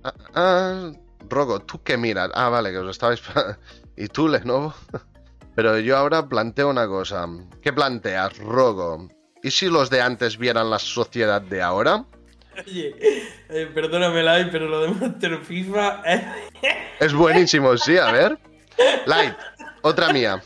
Ah, 0.02 0.14
ah, 0.34 0.92
Rogo, 1.28 1.60
¿tú 1.60 1.82
qué 1.82 1.96
miras? 1.96 2.30
Ah, 2.34 2.48
vale, 2.48 2.70
que 2.72 2.78
os 2.78 2.90
estabais... 2.90 3.22
¿Y 3.96 4.08
tú, 4.08 4.28
Lenovo? 4.28 4.74
Pero 5.54 5.78
yo 5.78 5.96
ahora 5.96 6.28
planteo 6.28 6.68
una 6.68 6.86
cosa. 6.86 7.26
¿Qué 7.62 7.72
planteas, 7.72 8.36
Rogo? 8.38 9.08
¿Y 9.42 9.50
si 9.52 9.68
los 9.68 9.88
de 9.88 10.02
antes 10.02 10.36
vieran 10.36 10.68
la 10.70 10.78
sociedad 10.78 11.40
de 11.40 11.62
ahora? 11.62 12.04
Oye, 12.66 12.94
eh, 13.48 13.70
perdóname, 13.72 14.22
Lai, 14.22 14.50
pero 14.50 14.66
lo 14.66 14.82
de 14.82 14.88
Master 14.88 15.38
FIFA 15.38 16.02
es. 16.04 16.22
Es 17.00 17.14
buenísimo, 17.14 17.76
sí, 17.76 17.96
a 17.96 18.10
ver. 18.10 18.38
Light, 19.06 19.34
otra 19.82 20.12
mía. 20.12 20.42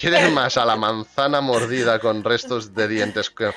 ¿Quieres 0.00 0.32
más 0.32 0.56
a 0.56 0.64
la 0.64 0.76
manzana 0.76 1.42
mordida 1.42 1.98
con 1.98 2.24
restos 2.24 2.74
de 2.74 2.88
dientes 2.88 3.28
que, 3.28 3.52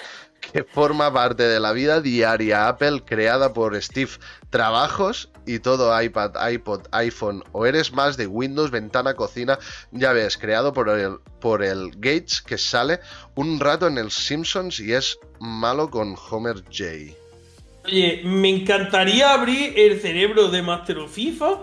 forma 0.65 1.11
parte 1.13 1.43
de 1.43 1.57
la 1.61 1.71
vida 1.71 2.01
diaria 2.01 2.67
Apple 2.67 3.03
creada 3.05 3.53
por 3.53 3.81
Steve 3.81 4.11
Trabajos 4.49 5.29
y 5.45 5.59
todo 5.59 6.01
iPad, 6.01 6.31
iPod, 6.51 6.81
iPhone? 6.91 7.45
¿O 7.53 7.65
eres 7.65 7.93
más 7.93 8.17
de 8.17 8.27
Windows, 8.27 8.71
ventana, 8.71 9.13
cocina? 9.13 9.57
Ya 9.93 10.11
ves, 10.11 10.37
creado 10.37 10.73
por 10.73 10.89
el, 10.89 11.15
por 11.39 11.63
el 11.63 11.91
Gates 11.91 12.41
que 12.41 12.57
sale 12.57 12.99
un 13.35 13.61
rato 13.61 13.87
en 13.87 13.97
el 13.97 14.11
Simpsons 14.11 14.81
y 14.81 14.91
es 14.91 15.17
malo 15.39 15.89
con 15.89 16.13
Homer 16.29 16.57
J. 16.65 17.15
Oye, 17.85 18.21
me 18.25 18.49
encantaría 18.49 19.31
abrir 19.31 19.79
el 19.79 20.01
cerebro 20.01 20.49
de 20.49 20.61
Master 20.61 20.97
of 20.97 21.13
FIFA 21.13 21.61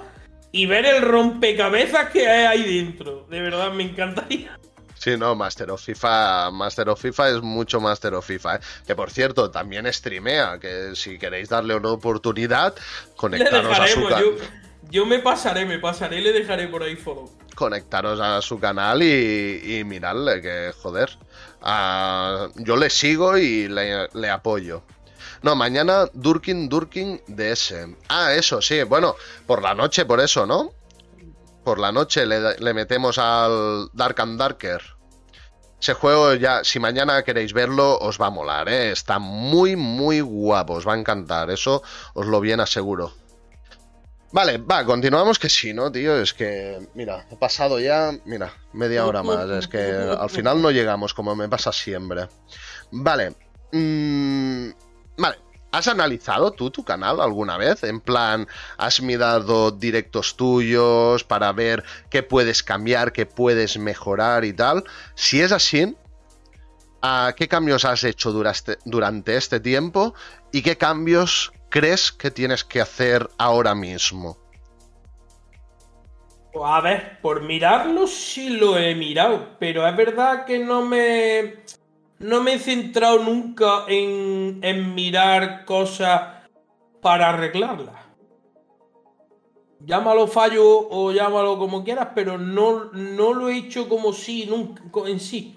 y 0.52 0.65
ver 0.65 0.86
el 0.86 1.02
rompecabezas 1.02 2.09
que 2.09 2.27
hay 2.27 2.47
ahí 2.47 2.78
dentro. 2.78 3.27
De 3.28 3.43
verdad, 3.43 3.74
me 3.74 3.82
encantaría. 3.82 4.59
Sí, 5.01 5.16
no, 5.16 5.35
Master 5.35 5.70
of 5.70 5.82
FIFA, 5.82 6.51
Master 6.51 6.90
of 6.90 7.01
FIFA 7.01 7.31
es 7.31 7.40
mucho 7.40 7.81
Master 7.81 8.12
of 8.12 8.27
FIFA, 8.27 8.56
¿eh? 8.56 8.60
que 8.86 8.94
por 8.94 9.10
cierto 9.10 9.51
también 9.51 9.90
streamea, 9.90 10.59
que 10.60 10.94
si 10.94 11.18
queréis 11.18 11.48
darle 11.48 11.74
una 11.74 11.89
oportunidad, 11.89 12.74
conectaros 13.16 13.78
a 13.78 13.86
su 13.89 14.02
canal. 14.06 14.22
yo, 14.22 14.31
yo 14.90 15.06
me 15.06 15.20
pasaré, 15.20 15.64
me 15.64 15.78
pasaré 15.78 16.18
y 16.18 16.22
le 16.22 16.32
dejaré 16.35 16.68
por 16.68 16.82
ahí 16.82 16.97
follow. 16.97 17.31
conectaros 17.55 18.20
a 18.20 18.43
su 18.43 18.60
canal 18.60 19.02
y, 19.02 19.78
y 19.78 19.85
miradle, 19.85 20.43
que 20.43 20.72
joder. 20.82 21.16
Yo 22.56 22.77
le 22.77 22.90
sigo 22.90 23.39
y 23.39 23.68
le, 23.68 24.06
le 24.12 24.28
apoyo. 24.28 24.82
No, 25.43 25.56
mañana 25.56 26.10
Durkin, 26.12 26.68
Durkin 26.68 27.22
DS. 27.27 27.72
Ah, 28.09 28.35
eso, 28.35 28.60
sí. 28.60 28.82
Bueno, 28.82 29.16
por 29.47 29.62
la 29.62 29.74
noche, 29.74 30.05
por 30.05 30.20
eso, 30.20 30.47
¿no? 30.47 30.72
Por 31.65 31.78
la 31.78 31.93
noche 31.93 32.27
le, 32.27 32.74
metemos 32.74 33.19
al 33.19 33.89
Dark 33.93 34.20
and 34.20 34.39
Darker. 34.39 34.82
Ese 35.81 35.95
juego 35.95 36.35
ya, 36.35 36.62
si 36.62 36.78
mañana 36.78 37.23
queréis 37.23 37.53
verlo, 37.53 37.99
os 37.99 38.20
va 38.20 38.27
a 38.27 38.31
molar, 38.31 38.69
¿eh? 38.69 38.93
Está 38.93 39.19
muy, 39.19 39.77
muy 39.77 40.20
guapo, 40.20 40.74
os 40.74 40.87
va 40.87 40.95
a 40.95 40.99
encantar, 40.99 41.51
eso 41.51 41.82
os 42.12 42.27
lo 42.27 42.41
bien 42.41 42.61
aseguro. 42.61 43.12
Vale, 44.32 44.59
va, 44.59 44.85
continuamos 44.85 45.39
que 45.39 45.49
sí, 45.49 45.73
¿no, 45.73 45.91
tío? 45.91 46.20
Es 46.20 46.35
que, 46.35 46.87
mira, 46.95 47.27
he 47.31 47.37
pasado 47.37 47.81
ya, 47.81 48.12
mira, 48.27 48.53
media 48.73 49.07
hora 49.07 49.23
más. 49.23 49.49
Es 49.51 49.66
que 49.66 49.81
al 49.81 50.31
final 50.31 50.62
no 50.62 50.70
llegamos, 50.70 51.15
como 51.15 51.35
me 51.35 51.49
pasa 51.49 51.73
siempre. 51.73 52.28
Vale. 52.93 53.35
mm, 53.73 54.70
vale. 55.16 55.49
¿Has 55.72 55.86
analizado 55.86 56.51
tú 56.51 56.70
tu 56.70 56.84
canal 56.84 57.20
alguna 57.20 57.56
vez? 57.56 57.84
En 57.84 58.01
plan, 58.01 58.48
¿has 58.76 59.01
mirado 59.01 59.70
directos 59.70 60.36
tuyos 60.36 61.22
para 61.22 61.52
ver 61.52 61.84
qué 62.10 62.22
puedes 62.24 62.62
cambiar, 62.62 63.12
qué 63.12 63.24
puedes 63.24 63.78
mejorar 63.78 64.44
y 64.44 64.52
tal? 64.52 64.82
Si 65.14 65.40
es 65.40 65.52
así, 65.52 65.97
¿a 67.02 67.34
¿qué 67.36 67.47
cambios 67.47 67.84
has 67.84 68.02
hecho 68.02 68.32
durante 68.32 69.36
este 69.36 69.60
tiempo 69.60 70.14
y 70.52 70.62
qué 70.62 70.76
cambios 70.76 71.52
crees 71.68 72.10
que 72.10 72.32
tienes 72.32 72.64
que 72.64 72.80
hacer 72.80 73.28
ahora 73.38 73.74
mismo? 73.76 74.38
Pues 76.52 76.64
a 76.68 76.80
ver, 76.80 77.20
por 77.22 77.42
mirarlo 77.42 78.09
sí 78.09 78.51
lo 78.51 78.76
he 78.76 78.97
mirado, 78.97 79.56
pero 79.60 79.86
es 79.86 79.97
verdad 79.97 80.44
que 80.44 80.59
no 80.59 80.84
me. 80.84 81.62
No 82.20 82.42
me 82.42 82.55
he 82.55 82.59
centrado 82.59 83.18
nunca 83.18 83.84
en, 83.88 84.60
en 84.62 84.94
mirar 84.94 85.64
cosas 85.64 86.44
para 87.01 87.30
arreglarlas. 87.30 87.97
Llámalo 89.84 90.26
fallo 90.26 90.88
o 90.90 91.10
llámalo 91.12 91.59
como 91.59 91.82
quieras, 91.82 92.09
pero 92.14 92.36
no, 92.36 92.90
no 92.92 93.32
lo 93.32 93.48
he 93.48 93.56
hecho 93.56 93.88
como 93.88 94.12
si, 94.12 94.44
nunca, 94.44 94.82
en 95.09 95.18
sí. 95.18 95.56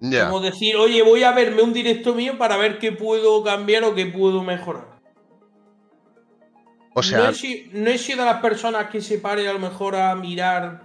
Como 0.00 0.40
decir, 0.40 0.76
oye, 0.76 1.02
voy 1.02 1.24
a 1.24 1.32
verme 1.32 1.62
un 1.62 1.72
directo 1.72 2.14
mío 2.14 2.38
para 2.38 2.56
ver 2.56 2.78
qué 2.78 2.92
puedo 2.92 3.42
cambiar 3.42 3.82
o 3.84 3.94
qué 3.94 4.06
puedo 4.06 4.44
mejorar. 4.44 5.00
O 6.94 7.02
no, 7.02 7.02
sea, 7.02 7.30
he 7.30 7.34
sido, 7.34 7.70
no 7.72 7.90
he 7.90 7.98
sido 7.98 8.20
de 8.20 8.26
las 8.26 8.40
personas 8.40 8.88
que 8.88 9.00
se 9.00 9.18
pare 9.18 9.48
a 9.48 9.52
lo 9.52 9.58
mejor 9.58 9.96
a 9.96 10.14
mirar. 10.14 10.82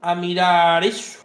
A 0.00 0.14
mirar 0.14 0.82
eso. 0.84 1.20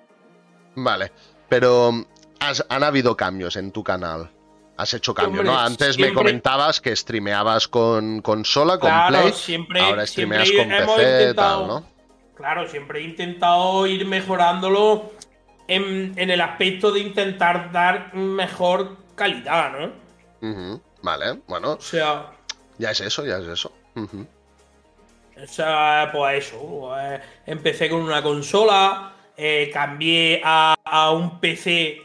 vale. 0.75 1.11
Pero 1.47 2.05
has- 2.39 2.65
han 2.69 2.83
habido 2.83 3.15
cambios 3.17 3.55
en 3.55 3.71
tu 3.71 3.83
canal. 3.83 4.31
Has 4.77 4.93
hecho 4.93 5.13
cambios, 5.13 5.39
Hombre, 5.39 5.53
¿no? 5.53 5.59
Antes 5.59 5.97
me 5.99 6.13
comentabas 6.13 6.79
que 6.79 6.95
streameabas 6.95 7.67
con 7.67 8.21
consola, 8.21 8.79
con 8.79 8.89
Claro, 8.89 9.21
Play. 9.21 9.33
siempre- 9.33 9.81
ahora 9.81 10.07
streameas 10.07 10.47
siempre 10.47 10.85
con 10.85 10.95
PC, 10.95 11.19
intentado- 11.21 11.59
tal, 11.59 11.67
¿no? 11.67 11.85
Claro, 12.35 12.67
siempre 12.69 12.99
he 13.01 13.03
intentado 13.03 13.85
ir 13.87 14.05
mejorándolo 14.05 15.11
en, 15.67 16.13
en 16.17 16.29
el 16.29 16.39
aspecto 16.39 16.91
de 16.93 17.01
intentar 17.01 17.71
dar 17.73 18.13
mejor 18.15 18.95
calidad, 19.15 19.73
¿no? 20.41 20.79
Vale, 21.01 21.41
bueno, 21.47 21.73
O 21.73 21.81
sea, 21.81 22.31
ya 22.77 22.91
es 22.91 23.01
eso, 23.01 23.25
ya 23.25 23.37
es 23.39 23.47
eso. 23.47 23.73
O 23.95 25.47
sea 25.47 26.09
pues 26.13 26.47
eso. 26.47 26.91
eh, 26.99 27.19
empecé 27.45 27.89
con 27.89 28.01
una 28.01 28.21
consola, 28.21 29.13
eh, 29.35 29.69
cambié 29.73 30.41
a, 30.43 30.75
a 30.83 31.11
un 31.11 31.39
PC 31.39 31.97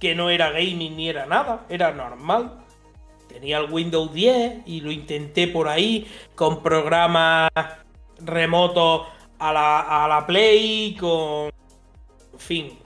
que 0.00 0.14
no 0.14 0.30
era 0.30 0.50
gaming 0.50 0.96
ni 0.96 1.08
era 1.08 1.26
nada, 1.26 1.66
era 1.68 1.92
normal. 1.92 2.64
Tenía 3.28 3.58
el 3.58 3.70
Windows 3.70 4.12
10 4.12 4.62
y 4.66 4.80
lo 4.80 4.90
intenté 4.90 5.46
por 5.46 5.68
ahí 5.68 6.10
con 6.34 6.62
programas 6.62 7.50
remotos 8.18 9.06
a 9.38 9.52
la, 9.52 10.04
a 10.04 10.08
la 10.08 10.26
Play, 10.26 10.96
con... 10.98 11.50
En 12.32 12.38
fin. 12.38 12.78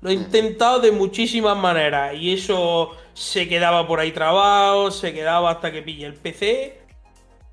Lo 0.00 0.10
he 0.10 0.14
intentado 0.14 0.80
de 0.80 0.92
muchísimas 0.92 1.56
maneras 1.56 2.14
y 2.14 2.32
eso 2.32 2.96
se 3.12 3.48
quedaba 3.48 3.86
por 3.86 4.00
ahí 4.00 4.12
trabado, 4.12 4.90
se 4.90 5.12
quedaba 5.12 5.50
hasta 5.50 5.72
que 5.72 5.82
pillé 5.82 6.06
el 6.06 6.14
PC. 6.14 6.80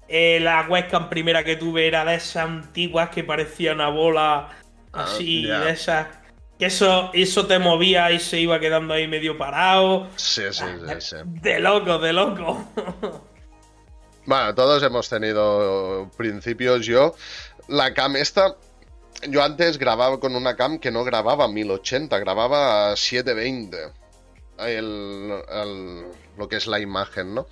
Eh, 0.07 0.39
la 0.41 0.67
webcam 0.69 1.09
primera 1.09 1.43
que 1.43 1.55
tuve 1.55 1.87
era 1.87 2.05
de 2.05 2.15
esas 2.15 2.45
antiguas 2.45 3.09
que 3.09 3.23
parecía 3.23 3.73
una 3.73 3.89
bola 3.89 4.49
Ah, 4.93 5.05
así, 5.05 5.43
de 5.43 5.71
esas... 5.71 6.07
Que 6.63 6.67
eso, 6.67 7.09
eso 7.11 7.45
te 7.45 7.59
movía 7.59 8.09
y 8.13 8.21
se 8.21 8.39
iba 8.39 8.57
quedando 8.57 8.93
ahí 8.93 9.05
medio 9.05 9.37
parado. 9.37 10.07
Sí, 10.15 10.43
sí, 10.51 10.63
sí, 10.87 10.95
sí. 11.01 11.15
De 11.25 11.59
loco, 11.59 11.99
de 11.99 12.13
loco. 12.13 12.65
Bueno, 14.25 14.55
todos 14.55 14.81
hemos 14.81 15.09
tenido 15.09 16.09
principios. 16.15 16.85
Yo, 16.85 17.13
la 17.67 17.93
cam 17.93 18.15
esta, 18.15 18.55
yo 19.27 19.43
antes 19.43 19.77
grababa 19.77 20.21
con 20.21 20.37
una 20.37 20.55
cam 20.55 20.79
que 20.79 20.91
no 20.91 21.03
grababa 21.03 21.49
1080, 21.49 22.17
grababa 22.19 22.93
a 22.93 22.95
720. 22.95 23.77
El, 24.59 25.33
el- 25.51 26.05
lo 26.37 26.47
que 26.47 26.55
es 26.55 26.67
la 26.67 26.79
imagen, 26.79 27.35
¿no? 27.35 27.47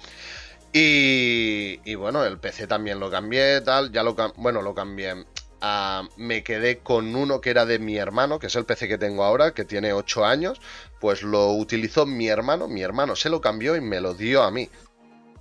Y, 0.72 1.82
y 1.84 1.96
bueno, 1.96 2.24
el 2.24 2.40
PC 2.40 2.68
también 2.68 3.02
lo 3.02 3.12
cambié, 3.12 3.60
tal, 3.60 3.92
ya 3.92 4.04
lo 4.04 4.16
bueno, 4.38 4.62
lo 4.62 4.74
cambié. 4.74 5.26
Ah, 5.62 6.04
me 6.18 6.44
quedé 6.44 6.80
con 6.80 7.16
uno 7.16 7.40
que 7.40 7.52
era 7.52 7.66
de 7.66 7.80
mi 7.80 7.98
hermano, 7.98 8.40
que 8.40 8.48
es 8.48 8.56
el 8.56 8.66
PC 8.66 8.88
que 8.88 8.98
tengo 8.98 9.24
ahora, 9.24 9.54
que 9.54 9.64
tiene 9.64 9.94
8 9.94 10.26
años, 10.26 10.60
pues 11.00 11.24
lo 11.24 11.52
utilizó 11.52 12.06
mi 12.06 12.28
hermano, 12.28 12.68
mi 12.68 12.82
hermano 12.82 13.16
se 13.16 13.30
lo 13.30 13.42
cambió 13.42 13.76
y 13.76 13.82
me 13.82 14.02
lo 14.02 14.14
dio 14.14 14.44
a 14.44 14.52
mí. 14.52 14.70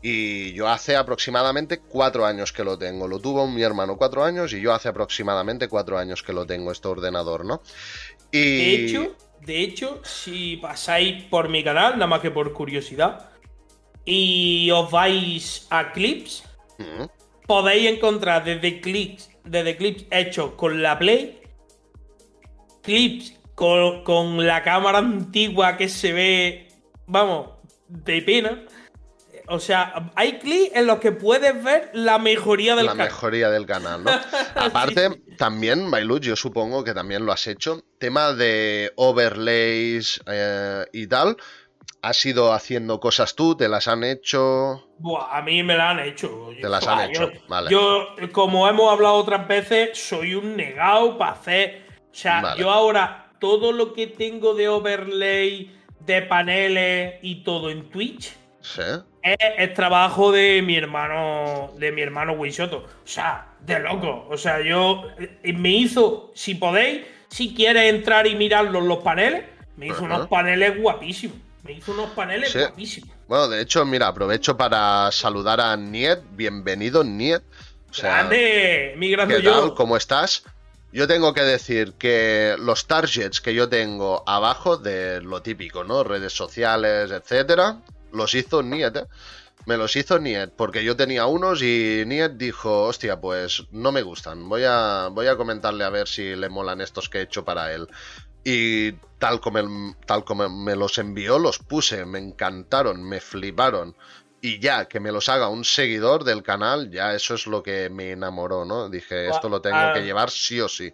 Y 0.02 0.52
yo 0.52 0.68
hace 0.68 0.97
aproximadamente 0.97 1.78
cuatro 1.78 2.24
años 2.24 2.52
que 2.52 2.64
lo 2.64 2.78
tengo. 2.78 3.06
Lo 3.06 3.18
tuvo 3.18 3.47
mi 3.47 3.62
hermano 3.62 3.98
cuatro 3.98 4.24
años 4.24 4.52
y 4.55 4.60
yo 4.60 4.72
hace 4.72 4.88
aproximadamente 4.88 5.68
cuatro 5.68 5.98
años 5.98 6.22
que 6.22 6.32
lo 6.32 6.47
tengo, 6.47 6.72
este 6.72 6.88
ordenador, 6.88 7.44
¿no? 7.44 7.60
Y... 8.30 8.40
De 8.40 8.74
hecho, 8.74 9.16
de 9.40 9.60
hecho, 9.60 10.01
si 10.05 10.56
pasáis 10.56 11.24
por 11.24 11.51
mi 11.51 11.62
canal, 11.62 11.94
nada 11.94 12.06
más 12.06 12.20
que 12.20 12.30
por 12.30 12.52
curiosidad, 12.55 13.30
y 14.06 14.70
os 14.70 14.90
vais 14.90 15.66
a 15.68 15.92
clips, 15.92 16.44
Mm, 16.80 17.05
podéis 17.47 17.90
encontrar 17.90 18.44
desde 18.44 18.80
clips, 18.80 19.30
desde 19.44 19.76
clips 19.76 20.06
hechos 20.10 20.52
con 20.52 20.82
la 20.82 20.98
Play, 20.98 21.40
clips 22.82 23.38
con, 23.54 24.04
con 24.04 24.46
la 24.46 24.62
cámara 24.62 24.98
antigua 24.98 25.76
que 25.76 25.88
se 25.88 26.12
ve, 26.12 26.68
vamos, 27.06 27.50
de 27.88 28.22
pena. 28.22 28.64
O 29.52 29.58
sea, 29.58 30.12
hay 30.14 30.38
clips 30.38 30.76
en 30.76 30.86
los 30.86 31.00
que 31.00 31.10
puedes 31.10 31.62
ver 31.64 31.90
la 31.92 32.18
mejoría 32.18 32.76
del 32.76 32.86
la 32.86 32.92
canal. 32.92 33.08
mejoría 33.08 33.50
del 33.50 33.66
canal, 33.66 34.04
¿no? 34.04 34.10
Aparte, 34.54 35.22
también, 35.36 35.90
Bailut, 35.90 36.22
yo 36.22 36.36
supongo 36.36 36.84
que 36.84 36.94
también 36.94 37.26
lo 37.26 37.32
has 37.32 37.48
hecho. 37.48 37.82
Tema 37.98 38.32
de 38.32 38.92
overlays 38.94 40.20
eh, 40.26 40.84
y 40.92 41.08
tal. 41.08 41.36
¿Has 42.02 42.24
ido 42.24 42.52
haciendo 42.55 42.98
cosas 42.98 43.35
tú? 43.35 43.55
¿Te 43.56 43.68
las 43.68 43.86
han 43.89 44.05
hecho? 44.05 44.86
Buah, 44.98 45.36
a 45.36 45.43
mí 45.43 45.62
me 45.62 45.77
la 45.77 45.90
han 45.90 46.01
hecho. 46.01 46.48
Te 46.60 46.68
las 46.68 46.86
han 46.86 47.10
hecho, 47.10 47.31
yo- 47.31 47.40
vale. 47.48 47.70
Yo, 47.70 48.09
como 48.32 48.66
hemos 48.68 48.90
hablado 48.90 49.14
otras 49.16 49.47
veces, 49.47 49.98
soy 49.98 50.35
un 50.35 50.56
negado 50.56 51.18
para 51.18 51.32
hacer. 51.32 51.82
O 52.10 52.14
sea, 52.14 52.40
Vale. 52.40 52.60
yo 52.60 52.70
ahora 52.70 53.32
todo 53.39 53.72
lo 53.72 53.93
que 53.93 54.06
tengo 54.06 54.55
de 54.55 54.68
overlay, 54.68 55.70
de 56.01 56.22
paneles 56.22 57.14
y 57.22 57.43
todo 57.44 57.70
en 57.70 57.89
Twitch 57.90 58.32
Sí. 58.60 58.82
es, 59.22 59.36
es 59.59 59.74
trabajo 59.74 60.32
de 60.32 60.62
mi 60.62 60.77
hermano, 60.77 61.70
de 61.77 61.93
mi 61.93 62.01
hermano 62.01 62.32
Wishoto. 62.32 62.78
O 62.78 63.06
sea, 63.06 63.47
de 63.60 63.78
loco. 63.78 64.27
O 64.31 64.36
sea, 64.39 64.60
yo 64.62 65.05
eh, 65.18 65.52
me 65.52 65.70
hizo, 65.70 66.31
si 66.35 66.55
podéis, 66.55 67.02
si 67.28 67.55
quieres 67.55 67.93
entrar 67.93 68.27
y 68.27 68.35
mirar 68.35 68.64
los, 68.66 68.82
los 68.85 68.98
paneles, 68.98 69.44
me 69.77 69.86
hizo 69.89 70.02
unos 70.05 70.27
paneles 70.28 70.81
guapísimos. 70.81 71.36
Hizo 71.72 71.92
unos 71.92 72.10
paneles 72.10 72.52
Sí. 72.52 72.59
guapísimos. 72.59 73.10
Bueno, 73.28 73.48
de 73.48 73.60
hecho, 73.62 73.84
mira, 73.84 74.09
aprovecho 74.09 74.56
para 74.56 75.10
saludar 75.12 75.60
a 75.60 75.76
Niet. 75.76 76.18
Bienvenido, 76.32 77.05
Niet. 77.05 77.42
O 77.90 77.94
sea, 77.94 78.18
Grande, 78.18 78.94
mi 78.97 79.10
grande 79.10 79.36
¿Qué 79.36 79.42
yo. 79.42 79.52
tal? 79.52 79.74
¿Cómo 79.74 79.97
estás? 79.97 80.42
Yo 80.92 81.06
tengo 81.06 81.32
que 81.34 81.42
decir 81.42 81.92
que 81.98 82.56
los 82.59 82.86
targets 82.86 83.40
que 83.40 83.55
yo 83.55 83.68
tengo 83.68 84.24
abajo 84.26 84.76
de 84.76 85.20
lo 85.20 85.40
típico, 85.42 85.84
¿no? 85.84 86.02
Redes 86.02 86.32
sociales, 86.32 87.10
etcétera, 87.12 87.78
los 88.12 88.34
hizo 88.34 88.62
Niet, 88.62 88.97
¿eh? 88.97 89.05
Me 89.66 89.76
los 89.76 89.94
hizo 89.94 90.18
Niet, 90.18 90.51
porque 90.56 90.82
yo 90.82 90.97
tenía 90.97 91.26
unos 91.26 91.62
y 91.62 92.02
Niet 92.06 92.32
dijo, 92.32 92.84
hostia, 92.86 93.20
pues 93.20 93.64
no 93.70 93.92
me 93.92 94.02
gustan. 94.02 94.48
Voy 94.48 94.62
a, 94.66 95.09
voy 95.12 95.28
a 95.28 95.36
comentarle 95.36 95.84
a 95.84 95.90
ver 95.90 96.09
si 96.09 96.34
le 96.34 96.48
molan 96.48 96.80
estos 96.80 97.09
que 97.09 97.18
he 97.18 97.22
hecho 97.22 97.44
para 97.44 97.72
él. 97.72 97.86
Y 98.42 98.92
tal 99.20 99.40
como, 99.40 99.59
el- 99.59 99.94
tal 100.06 100.24
como 100.24 100.48
me 100.48 100.74
los 100.74 100.98
envió, 100.98 101.38
los 101.38 101.59
puse, 101.60 102.05
me 102.05 102.18
encantaron, 102.18 103.05
me 103.05 103.20
fliparon. 103.20 103.94
Y 104.42 104.59
ya, 104.59 104.86
que 104.88 104.98
me 104.98 105.12
los 105.12 105.28
haga 105.28 105.48
un 105.48 105.64
seguidor 105.64 106.24
del 106.24 106.42
canal, 106.42 106.90
ya 106.90 107.14
eso 107.14 107.34
es 107.34 107.47
lo 107.47 107.62
que 107.62 107.90
me 107.90 108.10
enamoró, 108.12 108.64
¿no? 108.64 108.88
Dije, 108.88 109.28
esto 109.28 109.48
lo 109.48 109.60
tengo 109.60 109.76
Ah. 109.76 109.92
que 109.94 110.01
llevar 110.02 110.30
sí 110.30 110.60
o 110.60 110.68
sí. 110.68 110.92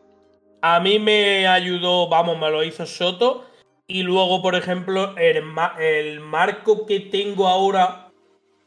A 0.62 0.80
mí 0.80 0.98
me 0.98 1.46
ayudó, 1.46 2.08
vamos, 2.08 2.38
me 2.38 2.50
lo 2.50 2.62
hizo 2.64 2.84
Soto. 2.84 3.46
Y 3.86 4.02
luego, 4.02 4.42
por 4.42 4.56
ejemplo, 4.56 5.14
el, 5.16 5.40
el 5.78 6.18
marco 6.20 6.86
que 6.86 6.98
tengo 6.98 7.46
ahora, 7.46 8.08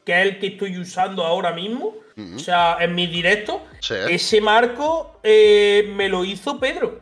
que 0.06 0.18
es 0.18 0.26
el 0.28 0.38
que 0.38 0.46
estoy 0.46 0.78
usando 0.78 1.24
ahora 1.26 1.52
mismo, 1.52 1.94
o 2.34 2.38
sea, 2.38 2.76
en 2.80 2.94
mi 2.94 3.06
directo, 3.06 3.62
ese 4.08 4.40
marco 4.40 5.18
eh, 5.22 5.90
me 5.94 6.08
lo 6.08 6.24
hizo 6.24 6.58
Pedro. 6.58 7.00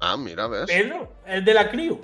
Ah, 0.00 0.16
mira, 0.16 0.46
ves. 0.46 0.66
Pedro, 0.66 1.12
el 1.26 1.44
de 1.44 1.54
la 1.54 1.70
CRIO. 1.70 2.00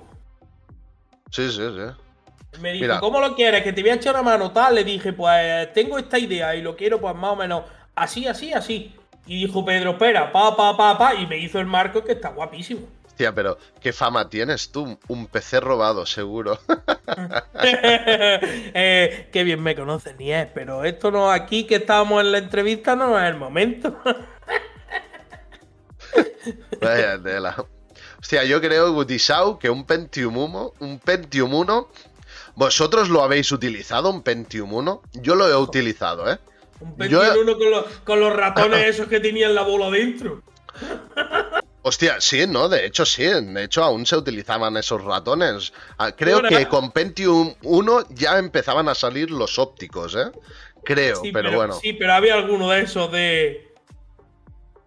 Sí, 1.30 1.50
sí, 1.50 1.62
sí. 1.62 2.60
Me 2.60 2.72
dijo, 2.72 3.00
¿cómo 3.00 3.20
lo 3.20 3.34
quieres? 3.34 3.62
Que 3.62 3.72
te 3.72 3.80
voy 3.80 3.90
a 3.90 3.94
echar 3.94 4.14
una 4.14 4.22
mano 4.22 4.52
tal. 4.52 4.74
Le 4.74 4.84
dije, 4.84 5.12
pues 5.12 5.72
tengo 5.72 5.98
esta 5.98 6.18
idea 6.18 6.54
y 6.54 6.62
lo 6.62 6.76
quiero, 6.76 7.00
pues 7.00 7.14
más 7.14 7.32
o 7.32 7.36
menos 7.36 7.64
así, 7.94 8.26
así, 8.26 8.52
así. 8.52 8.94
Y 9.26 9.46
dijo 9.46 9.64
Pedro, 9.64 9.92
espera, 9.92 10.32
pa, 10.32 10.56
pa, 10.56 10.76
pa, 10.76 10.98
pa. 10.98 11.14
Y 11.14 11.26
me 11.26 11.38
hizo 11.38 11.58
el 11.58 11.66
marco 11.66 12.04
que 12.04 12.12
está 12.12 12.30
guapísimo. 12.30 12.86
Hostia, 13.06 13.34
pero 13.34 13.58
¿qué 13.80 13.92
fama 13.92 14.28
tienes 14.28 14.72
tú? 14.72 14.98
Un 15.08 15.26
PC 15.26 15.60
robado, 15.60 16.06
seguro. 16.06 16.58
eh, 17.62 19.28
qué 19.30 19.44
bien 19.44 19.62
me 19.62 19.74
conoces, 19.74 20.16
ni 20.18 20.32
es, 20.32 20.48
pero 20.54 20.84
esto 20.84 21.10
no, 21.10 21.30
aquí 21.30 21.64
que 21.64 21.76
estábamos 21.76 22.22
en 22.22 22.32
la 22.32 22.38
entrevista 22.38 22.96
no 22.96 23.18
es 23.18 23.28
el 23.28 23.36
momento. 23.36 23.98
Vaya 26.80 27.22
tela. 27.22 27.54
Hostia, 28.22 28.44
yo 28.44 28.60
creo, 28.60 28.92
Gutisau, 28.92 29.58
que 29.58 29.68
un 29.68 29.84
Pentium 29.84 30.36
1, 30.36 30.74
un 30.78 31.00
Pentium 31.00 31.52
1, 31.52 31.88
¿vosotros 32.54 33.08
lo 33.08 33.24
habéis 33.24 33.50
utilizado, 33.50 34.10
un 34.10 34.22
Pentium 34.22 34.72
1? 34.72 35.02
Yo 35.14 35.34
lo 35.34 35.48
he 35.48 35.56
utilizado, 35.56 36.30
¿eh? 36.30 36.38
Un 36.78 36.96
Pentium 36.96 37.20
1 37.20 37.84
con, 38.04 38.20
los, 38.20 38.32
ratones 38.32 38.86
esos 38.86 39.08
que 39.08 39.18
tenían 39.18 39.56
la 39.56 39.62
bola 39.62 39.90
dentro. 39.90 40.40
Hostia, 41.82 42.20
sí, 42.20 42.46
no, 42.46 42.68
de 42.68 42.86
hecho 42.86 43.04
sí, 43.04 43.24
de 43.24 43.64
hecho 43.64 43.82
aún 43.82 44.06
se 44.06 44.16
utilizaban 44.16 44.76
esos 44.76 45.02
ratones. 45.02 45.72
Ah, 45.98 46.12
creo 46.12 46.42
que 46.42 46.68
con 46.68 46.92
Pentium 46.92 47.52
1 47.62 48.06
ya 48.10 48.38
empezaban 48.38 48.88
a 48.88 48.94
salir 48.94 49.32
los 49.32 49.58
ópticos, 49.58 50.14
¿eh? 50.14 50.30
Creo, 50.84 51.20
pero, 51.22 51.32
pero, 51.32 51.56
bueno. 51.56 51.74
Sí, 51.74 51.92
pero 51.92 52.12
había 52.12 52.34
alguno 52.34 52.70
de 52.70 52.82
esos 52.82 53.10
de. 53.10 53.74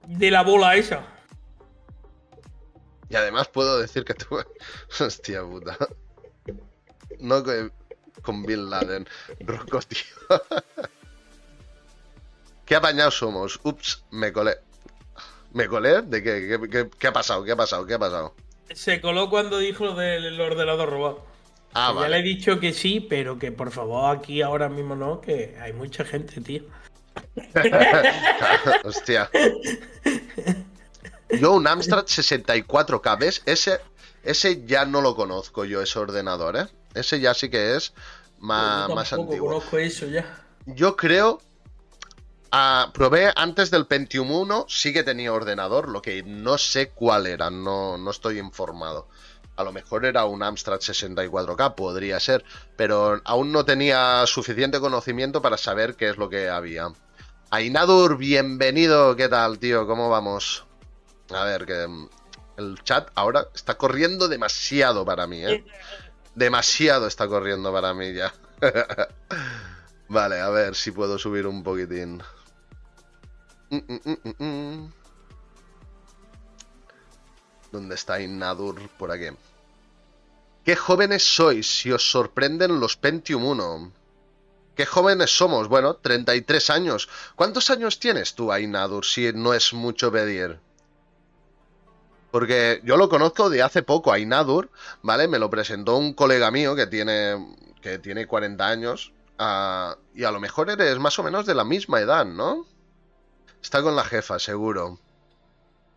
de 0.07 0.31
la 0.31 0.43
bola 0.43 0.77
esa. 0.77 1.14
Y 3.09 3.15
además 3.15 3.47
puedo 3.47 3.79
decir 3.79 4.03
que 4.03 4.13
tuve. 4.13 4.45
Hostia 4.99 5.43
puta. 5.43 5.77
No 7.19 7.43
con 8.21 8.43
Bin 8.43 8.69
Laden. 8.69 9.07
Rocco, 9.41 9.79
tío. 9.81 10.03
¿Qué 12.65 12.75
apañados 12.75 13.17
somos? 13.17 13.59
Ups, 13.63 14.03
me 14.11 14.33
colé. 14.33 14.55
¿Me 15.53 15.67
colé? 15.67 16.01
¿De 16.01 16.23
qué? 16.23 16.89
¿Qué, 16.99 17.07
ha 17.07 17.13
pasado? 17.13 17.43
¿Qué 17.43 17.51
ha 17.51 17.55
pasado? 17.55 17.85
¿Qué 17.85 17.93
ha 17.93 17.99
pasado? 17.99 18.33
Se 18.73 18.99
coló 18.99 19.29
cuando 19.29 19.59
dijo 19.59 19.85
lo 19.85 19.95
del 19.95 20.41
ordenador 20.41 20.89
robado. 20.89 21.25
Ah, 21.73 21.91
vale. 21.91 22.07
Ya 22.07 22.09
le 22.09 22.19
he 22.19 22.23
dicho 22.23 22.59
que 22.59 22.73
sí, 22.73 22.99
pero 22.99 23.37
que 23.37 23.51
por 23.51 23.71
favor 23.71 24.17
aquí 24.17 24.41
ahora 24.41 24.69
mismo 24.69 24.95
no, 24.95 25.21
que 25.21 25.55
hay 25.61 25.73
mucha 25.73 26.03
gente, 26.03 26.41
tío. 26.41 26.63
Hostia. 28.83 29.29
Yo 31.39 31.53
un 31.53 31.67
Amstrad 31.67 32.05
64K, 32.05 33.19
¿ves? 33.19 33.41
Ese, 33.45 33.79
ese 34.23 34.65
ya 34.65 34.85
no 34.85 35.01
lo 35.01 35.15
conozco 35.15 35.65
yo, 35.65 35.81
ese 35.81 35.99
ordenador, 35.99 36.57
¿eh? 36.57 36.67
Ese 36.93 37.19
ya 37.19 37.33
sí 37.33 37.49
que 37.49 37.75
es 37.75 37.93
más, 38.39 38.87
yo 38.87 38.95
más 38.95 39.13
antiguo. 39.13 39.49
conozco 39.49 39.77
eso 39.77 40.07
ya. 40.07 40.43
Yo 40.65 40.95
creo... 40.95 41.41
Probé 42.93 43.33
antes 43.35 43.69
del 43.69 43.85
Pentium 43.85 44.31
1, 44.31 44.67
sí 44.69 44.93
que 44.93 45.03
tenía 45.03 45.33
ordenador, 45.33 45.89
lo 45.89 46.01
que 46.01 46.23
no 46.23 46.57
sé 46.57 46.87
cuál 46.87 47.27
era, 47.27 47.49
no, 47.49 47.97
no 47.97 48.11
estoy 48.11 48.39
informado. 48.39 49.09
A 49.57 49.63
lo 49.65 49.73
mejor 49.73 50.05
era 50.05 50.23
un 50.23 50.41
Amstrad 50.41 50.79
64K, 50.79 51.75
podría 51.75 52.17
ser, 52.21 52.45
pero 52.77 53.19
aún 53.25 53.51
no 53.51 53.65
tenía 53.65 54.25
suficiente 54.25 54.79
conocimiento 54.79 55.41
para 55.41 55.57
saber 55.57 55.95
qué 55.95 56.07
es 56.07 56.15
lo 56.15 56.29
que 56.29 56.47
había. 56.47 56.87
Ainadur, 57.49 58.17
bienvenido, 58.17 59.17
¿qué 59.17 59.27
tal, 59.27 59.59
tío? 59.59 59.85
¿Cómo 59.85 60.09
vamos? 60.09 60.65
A 61.31 61.43
ver, 61.43 61.65
que 61.65 61.87
mm, 61.87 62.09
el 62.57 62.83
chat 62.83 63.09
ahora 63.15 63.47
está 63.53 63.77
corriendo 63.77 64.27
demasiado 64.27 65.05
para 65.05 65.27
mí, 65.27 65.43
¿eh? 65.43 65.65
Demasiado 66.35 67.07
está 67.07 67.27
corriendo 67.27 67.71
para 67.71 67.93
mí 67.93 68.13
ya. 68.13 68.33
vale, 70.07 70.39
a 70.39 70.49
ver 70.49 70.75
si 70.75 70.91
puedo 70.91 71.17
subir 71.17 71.47
un 71.47 71.63
poquitín. 71.63 72.21
Mm, 73.69 74.43
mm, 74.43 74.91
¿Dónde 77.71 77.95
está 77.95 78.21
Inadur? 78.21 78.89
Por 78.97 79.11
aquí. 79.11 79.27
¿Qué 80.63 80.75
jóvenes 80.75 81.23
sois 81.23 81.67
si 81.67 81.91
os 81.91 82.09
sorprenden 82.09 82.79
los 82.79 82.97
Pentium 82.97 83.45
1? 83.45 83.91
¿Qué 84.75 84.85
jóvenes 84.85 85.35
somos? 85.35 85.67
Bueno, 85.67 85.95
33 85.95 86.69
años. 86.69 87.09
¿Cuántos 87.35 87.69
años 87.69 87.99
tienes 87.99 88.33
tú, 88.33 88.53
Inadur, 88.53 89.05
si 89.05 89.31
no 89.33 89.53
es 89.53 89.73
mucho 89.73 90.11
pedir? 90.11 90.59
Porque 92.35 92.81
yo 92.83 92.97
lo 92.97 93.07
conozco 93.07 93.49
de 93.49 93.63
hace 93.63 93.81
poco, 93.81 94.11
a 94.11 94.19
Inadur, 94.19 94.69
¿vale? 95.01 95.29
Me 95.29 95.39
lo 95.39 95.49
presentó 95.49 95.95
un 95.95 96.13
colega 96.13 96.51
mío 96.51 96.75
que 96.75 96.85
tiene, 96.85 97.55
que 97.81 97.97
tiene 97.97 98.27
40 98.27 98.67
años. 98.67 99.13
Ah, 99.37 99.95
y 100.13 100.25
a 100.25 100.31
lo 100.31 100.41
mejor 100.41 100.69
eres 100.69 100.99
más 100.99 101.17
o 101.17 101.23
menos 101.23 101.45
de 101.45 101.55
la 101.55 101.63
misma 101.63 102.01
edad, 102.01 102.25
¿no? 102.25 102.65
Está 103.61 103.81
con 103.81 103.95
la 103.95 104.03
jefa, 104.03 104.37
seguro. 104.37 104.99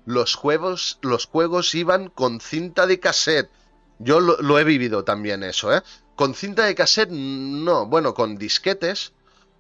los 0.05 0.35
juegos, 0.35 0.99
los 1.01 1.27
juegos 1.27 1.73
iban 1.73 2.09
con 2.09 2.41
cinta 2.41 2.85
de 2.85 2.99
cassette. 2.99 3.49
Yo 3.97 4.19
lo, 4.19 4.35
lo, 4.41 4.59
he 4.59 4.65
vivido 4.65 5.05
también 5.05 5.43
eso, 5.43 5.73
¿eh? 5.73 5.83
Con 6.17 6.35
cinta 6.35 6.65
de 6.65 6.75
cassette, 6.75 7.11
no. 7.11 7.85
Bueno, 7.85 8.13
con 8.13 8.35
disquetes. 8.37 9.13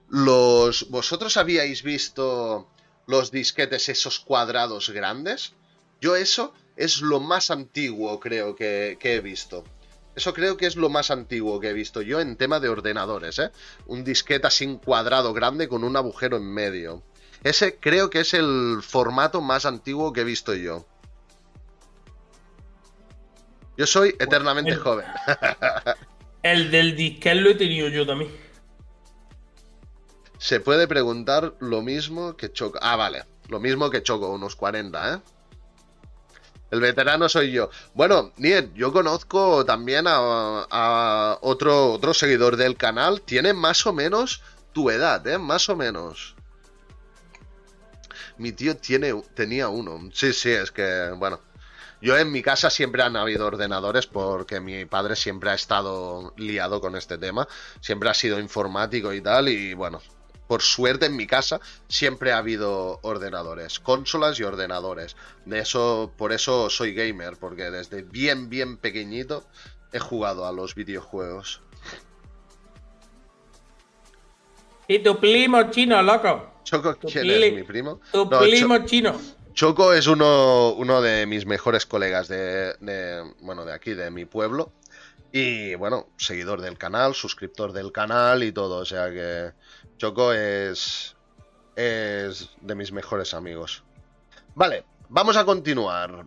Los. 0.09 0.89
¿Vosotros 0.89 1.37
habíais 1.37 1.83
visto 1.83 2.67
los 3.11 3.29
disquetes 3.29 3.89
esos 3.89 4.19
cuadrados 4.19 4.89
grandes. 4.89 5.53
Yo 5.99 6.15
eso 6.15 6.53
es 6.77 7.01
lo 7.01 7.19
más 7.19 7.51
antiguo 7.51 8.19
creo 8.19 8.55
que, 8.55 8.97
he 8.99 9.19
visto. 9.19 9.63
Eso 10.15 10.33
creo 10.33 10.57
que 10.57 10.65
es 10.65 10.75
lo 10.75 10.89
más 10.89 11.11
antiguo 11.11 11.59
que 11.59 11.69
he 11.69 11.73
visto 11.73 12.01
yo 12.01 12.19
en 12.19 12.37
tema 12.37 12.59
de 12.59 12.69
ordenadores, 12.69 13.37
¿eh? 13.39 13.51
Un 13.85 14.03
disquete 14.03 14.47
así 14.47 14.79
cuadrado 14.83 15.33
grande 15.33 15.67
con 15.67 15.83
un 15.83 15.95
agujero 15.95 16.37
en 16.37 16.51
medio. 16.51 17.03
Ese 17.43 17.75
creo 17.75 18.09
que 18.09 18.21
es 18.21 18.33
el 18.33 18.79
formato 18.81 19.41
más 19.41 19.65
antiguo 19.65 20.11
que 20.13 20.21
he 20.21 20.25
visto 20.25 20.53
yo. 20.53 20.85
Yo 23.77 23.85
soy 23.85 24.15
eternamente 24.19 24.75
joven. 24.75 25.05
el 26.43 26.71
del 26.71 26.95
disquete 26.95 27.35
lo 27.35 27.49
he 27.49 27.55
tenido 27.55 27.89
yo 27.89 28.05
también. 28.05 28.31
Se 30.41 30.59
puede 30.59 30.87
preguntar 30.87 31.53
lo 31.59 31.83
mismo 31.83 32.35
que 32.35 32.51
Choco. 32.51 32.79
Ah, 32.81 32.95
vale. 32.95 33.25
Lo 33.47 33.59
mismo 33.59 33.91
que 33.91 34.01
Choco, 34.01 34.29
unos 34.29 34.55
40, 34.55 35.13
¿eh? 35.13 35.19
El 36.71 36.81
veterano 36.81 37.29
soy 37.29 37.51
yo. 37.51 37.69
Bueno, 37.93 38.33
Niet, 38.37 38.73
yo 38.73 38.91
conozco 38.91 39.63
también 39.65 40.05
a, 40.07 41.37
otro, 41.41 41.93
otro 41.93 42.15
seguidor 42.15 42.55
del 42.57 42.75
canal. 42.75 43.21
Tiene 43.21 43.53
más 43.53 43.85
o 43.85 43.93
menos 43.93 44.41
tu 44.73 44.89
edad, 44.89 45.25
¿eh? 45.27 45.37
Más 45.37 45.69
o 45.69 45.75
menos. 45.75 46.33
Mi 48.39 48.51
tío 48.51 48.75
tiene, 48.75 49.13
tenía 49.35 49.69
uno. 49.69 50.09
Sí, 50.11 50.33
sí, 50.33 50.49
es 50.49 50.71
que, 50.71 51.13
bueno. 51.17 51.39
Yo 52.01 52.17
en 52.17 52.31
mi 52.31 52.41
casa 52.41 52.71
siempre 52.71 53.03
han 53.03 53.15
habido 53.15 53.45
ordenadores 53.45 54.07
porque 54.07 54.59
mi 54.59 54.85
padre 54.85 55.15
siempre 55.15 55.51
ha 55.51 55.53
estado 55.53 56.33
liado 56.35 56.81
con 56.81 56.95
este 56.95 57.19
tema. 57.19 57.47
Siempre 57.79 58.09
ha 58.09 58.15
sido 58.15 58.39
informático 58.39 59.13
y 59.13 59.21
tal. 59.21 59.49
Y 59.49 59.75
bueno, 59.75 60.01
por 60.51 60.61
suerte 60.61 61.05
en 61.05 61.15
mi 61.15 61.27
casa 61.27 61.61
siempre 61.87 62.33
ha 62.33 62.37
habido 62.37 62.99
ordenadores, 63.03 63.79
consolas 63.79 64.37
y 64.37 64.43
ordenadores. 64.43 65.15
De 65.45 65.59
eso, 65.59 66.11
por 66.17 66.33
eso 66.33 66.69
soy 66.69 66.93
gamer, 66.93 67.37
porque 67.39 67.71
desde 67.71 68.01
bien, 68.01 68.49
bien 68.49 68.75
pequeñito 68.75 69.45
he 69.93 69.99
jugado 69.99 70.45
a 70.45 70.51
los 70.51 70.75
videojuegos. 70.75 71.61
Y 74.89 74.99
tu 74.99 75.21
primo 75.21 75.71
chino, 75.71 76.03
loco. 76.03 76.51
Choco, 76.65 76.97
¿quién 76.97 77.31
es 77.31 77.53
mi 77.53 77.63
primo? 77.63 78.01
Tu 78.11 78.29
primo 78.29 78.85
chino. 78.85 79.17
Choco 79.53 79.93
es 79.93 80.07
uno, 80.07 80.73
uno 80.73 81.01
de 81.01 81.27
mis 81.27 81.45
mejores 81.45 81.85
colegas 81.85 82.27
de, 82.27 82.75
bueno, 83.39 83.63
de 83.63 83.71
aquí, 83.71 83.93
de 83.93 84.11
mi 84.11 84.25
pueblo. 84.25 84.73
Y 85.33 85.75
bueno, 85.75 86.09
seguidor 86.17 86.59
del 86.59 86.77
canal, 86.77 87.15
suscriptor 87.15 87.71
del 87.71 87.93
canal 87.93 88.43
y 88.43 88.51
todo. 88.51 88.79
O 88.79 88.85
sea 88.85 89.09
que 89.11 89.53
Choco 90.01 90.33
es, 90.33 91.15
es 91.75 92.49
de 92.59 92.73
mis 92.73 92.91
mejores 92.91 93.35
amigos. 93.35 93.83
Vale, 94.55 94.83
vamos 95.09 95.37
a 95.37 95.45
continuar. 95.45 96.25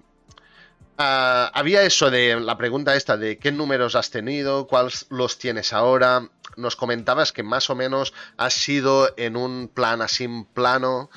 Ah, 0.96 1.50
había 1.52 1.82
eso 1.82 2.08
de 2.08 2.38
la 2.38 2.56
pregunta 2.56 2.94
esta 2.94 3.16
de 3.16 3.36
qué 3.36 3.50
números 3.50 3.96
has 3.96 4.10
tenido, 4.10 4.68
cuáles 4.68 5.06
los 5.10 5.38
tienes 5.38 5.72
ahora. 5.72 6.30
Nos 6.56 6.76
comentabas 6.76 7.32
que 7.32 7.42
más 7.42 7.68
o 7.68 7.74
menos 7.74 8.14
has 8.36 8.54
sido 8.54 9.12
en 9.16 9.36
un 9.36 9.66
plan 9.66 10.02
así 10.02 10.28
plano 10.54 11.10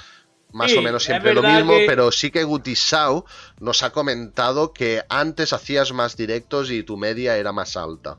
más 0.51 0.75
o 0.75 0.81
menos 0.81 1.03
siempre 1.03 1.35
lo 1.35 1.43
mismo, 1.43 1.73
pero 1.85 2.11
sí 2.11 2.31
que 2.31 2.43
Gutisau 2.43 3.25
nos 3.59 3.83
ha 3.83 3.91
comentado 3.91 4.73
que 4.73 5.03
antes 5.09 5.53
hacías 5.53 5.93
más 5.93 6.17
directos 6.17 6.71
y 6.71 6.81
tu 6.81 6.97
media 6.97 7.37
era 7.37 7.51
más 7.51 7.77
alta. 7.77 8.17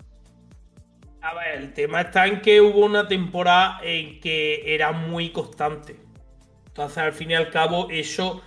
A 1.21 1.35
ver, 1.35 1.59
el 1.59 1.73
tema 1.73 2.03
está 2.03 2.27
en 2.27 2.41
que 2.41 2.61
hubo 2.61 2.85
una 2.85 3.09
temporada 3.09 3.81
en 3.83 4.21
que 4.21 4.75
era 4.75 4.93
muy 4.93 5.31
constante. 5.31 5.97
Entonces, 6.67 6.99
al 6.99 7.13
fin 7.13 7.33
y 7.33 7.35
al 7.35 7.51
cabo, 7.51 7.89
eso, 7.91 8.41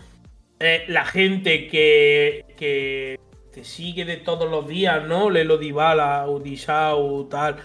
eh, 0.60 0.86
la 0.88 1.04
gente 1.04 1.68
que, 1.68 2.46
que 2.58 3.20
te 3.52 3.66
sigue 3.66 4.06
de 4.06 4.18
todos 4.18 4.50
los 4.50 4.68
días, 4.68 5.06
¿no? 5.06 5.30
Lelo 5.30 5.58
Dybala, 5.58 6.28
Udisau, 6.30 7.28
tal. 7.28 7.58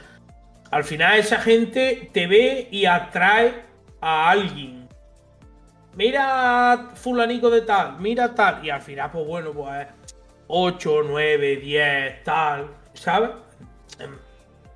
Al 0.71 0.83
final 0.83 1.19
esa 1.19 1.39
gente 1.39 2.11
te 2.13 2.27
ve 2.27 2.69
y 2.73 2.87
atrae 2.87 3.63
a 4.01 4.31
alguien. 4.31 4.89
Mira 5.95 6.91
fulanico 6.95 7.49
de 7.49 7.63
tal, 7.63 7.99
mira 8.01 8.35
tal. 8.35 8.65
Y 8.65 8.71
al 8.71 8.83
final, 8.83 9.11
pues 9.13 9.27
bueno, 9.27 9.53
pues 9.53 9.87
8, 10.49 11.03
9, 11.05 11.57
10, 11.57 12.25
tal. 12.25 12.69
¿Sabes? 12.93 13.31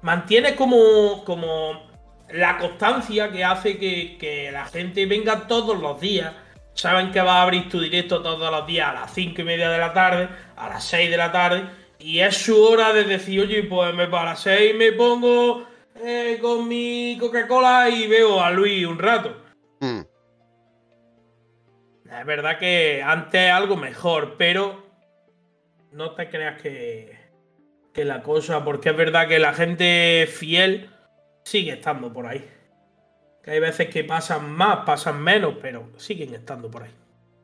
Mantiene 0.03 0.55
como, 0.55 1.25
como 1.25 1.89
la 2.31 2.59
constancia 2.59 3.31
que 3.31 3.45
hace 3.45 3.79
que, 3.79 4.17
que 4.19 4.51
la 4.51 4.65
gente 4.67 5.07
venga 5.07 5.47
todos 5.47 5.79
los 5.79 6.01
días 6.01 6.33
saben 6.75 7.11
que 7.11 7.21
va 7.21 7.39
a 7.39 7.43
abrir 7.43 7.69
tu 7.69 7.81
directo 7.81 8.23
todos 8.23 8.51
los 8.51 8.67
días 8.67 8.89
a 8.89 8.95
las 8.95 9.13
5 9.13 9.41
y 9.41 9.45
media 9.45 9.71
de 9.71 9.79
la 9.79 9.93
tarde, 9.93 10.29
a 10.57 10.69
las 10.69 10.85
6 10.85 11.11
de 11.11 11.17
la 11.17 11.31
tarde, 11.31 11.69
y 11.99 12.21
es 12.21 12.37
su 12.37 12.63
hora 12.63 12.93
de 12.93 13.05
decir, 13.05 13.41
oye, 13.41 13.65
pues 13.65 13.95
me 13.95 14.07
para 14.07 14.31
las 14.31 14.41
6 14.41 14.75
me 14.77 14.93
pongo 14.93 15.67
eh, 15.97 16.39
con 16.41 16.67
mi 16.67 17.19
Coca-Cola 17.21 17.91
y 17.91 18.07
veo 18.07 18.43
a 18.43 18.51
Luis 18.51 18.87
un 18.87 18.99
rato. 18.99 19.37
Hmm. 19.81 20.01
Es 22.19 22.27
verdad 22.27 22.59
que 22.59 23.03
antes 23.05 23.51
algo 23.51 23.77
mejor, 23.77 24.37
pero 24.37 24.83
no 25.93 26.13
te 26.13 26.29
creas 26.29 26.61
que, 26.61 27.20
que 27.93 28.05
la 28.05 28.23
cosa, 28.23 28.65
porque 28.65 28.91
es 28.91 28.97
verdad 28.97 29.29
que 29.29 29.39
la 29.39 29.53
gente 29.53 30.29
fiel 30.31 30.91
sigue 31.45 31.73
estando 31.73 32.13
por 32.13 32.27
ahí. 32.27 32.49
Que 33.43 33.53
hay 33.53 33.61
veces 33.61 33.89
que 33.89 34.05
pasan 34.05 34.53
más, 34.53 34.85
pasan 34.85 35.23
menos, 35.23 35.55
pero 35.61 35.91
siguen 35.97 36.35
estando 36.35 36.71
por 36.71 36.85
ahí. 36.85 36.95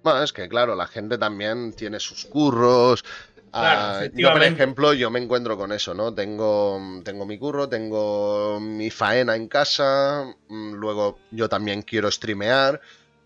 Bueno, 0.02 0.23
es 0.23 0.32
que 0.32 0.48
claro, 0.48 0.77
la 0.77 0.86
gente 0.86 1.18
también 1.18 1.73
tiene 1.73 1.98
sus 1.98 2.27
curros. 2.27 3.05
Ah, 3.52 4.02
yo, 4.12 4.32
por 4.32 4.43
ejemplo, 4.43 4.93
yo 4.93 5.10
me 5.10 5.18
encuentro 5.18 5.56
con 5.56 5.73
eso, 5.73 5.94
¿no? 5.94 6.12
Tengo, 6.12 7.01
tengo 7.02 7.24
mi 7.24 7.39
curro, 7.39 7.68
tengo 7.68 8.60
mi 8.60 8.90
faena 8.90 9.35
en 9.35 9.48
casa, 9.48 10.27
mm, 10.48 10.74
luego 10.74 11.18
yo 11.31 11.48
también 11.48 11.82
quiero 11.82 12.10
streamear 12.10 12.81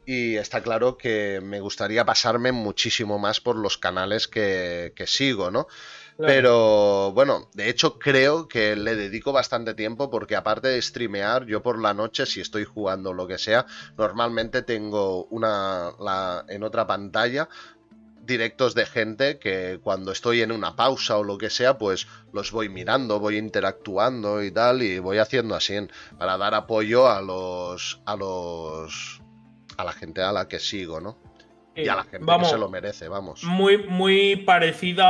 y 0.06 0.36
está 0.36 0.62
claro 0.62 0.96
que 0.96 1.40
me 1.42 1.60
gustaría 1.60 2.04
pasarme 2.04 2.52
muchísimo 2.52 3.18
más 3.18 3.40
por 3.40 3.56
los 3.56 3.76
canales 3.76 4.28
que, 4.28 4.92
que 4.94 5.06
sigo, 5.06 5.50
¿no? 5.50 5.66
Pero 6.26 7.12
bueno, 7.12 7.48
de 7.54 7.68
hecho 7.68 7.98
creo 7.98 8.48
que 8.48 8.76
le 8.76 8.96
dedico 8.96 9.32
bastante 9.32 9.74
tiempo 9.74 10.10
porque 10.10 10.36
aparte 10.36 10.68
de 10.68 10.82
streamear, 10.82 11.46
yo 11.46 11.62
por 11.62 11.80
la 11.80 11.94
noche, 11.94 12.26
si 12.26 12.40
estoy 12.40 12.64
jugando 12.64 13.12
lo 13.12 13.26
que 13.26 13.38
sea, 13.38 13.66
normalmente 13.96 14.62
tengo 14.62 15.24
una 15.26 15.92
en 16.48 16.62
otra 16.62 16.86
pantalla 16.86 17.48
directos 18.22 18.74
de 18.74 18.86
gente 18.86 19.38
que 19.38 19.80
cuando 19.82 20.12
estoy 20.12 20.42
en 20.42 20.52
una 20.52 20.76
pausa 20.76 21.18
o 21.18 21.24
lo 21.24 21.36
que 21.36 21.50
sea, 21.50 21.78
pues 21.78 22.06
los 22.32 22.52
voy 22.52 22.68
mirando, 22.68 23.18
voy 23.18 23.36
interactuando 23.36 24.42
y 24.42 24.52
tal, 24.52 24.82
y 24.82 24.98
voy 24.98 25.18
haciendo 25.18 25.54
así 25.56 25.74
para 26.18 26.36
dar 26.36 26.54
apoyo 26.54 27.08
a 27.08 27.20
los 27.22 28.00
a 28.04 28.16
los 28.16 29.20
a 29.76 29.84
la 29.84 29.92
gente 29.92 30.22
a 30.22 30.32
la 30.32 30.46
que 30.46 30.58
sigo, 30.58 31.00
¿no? 31.00 31.29
Y 31.74 31.88
a 31.88 31.96
la 31.96 32.04
gente 32.04 32.26
que 32.38 32.44
se 32.44 32.58
lo 32.58 32.68
merece, 32.68 33.08
vamos. 33.08 33.44
Muy, 33.44 33.78
muy 33.86 34.36
parecida 34.36 35.04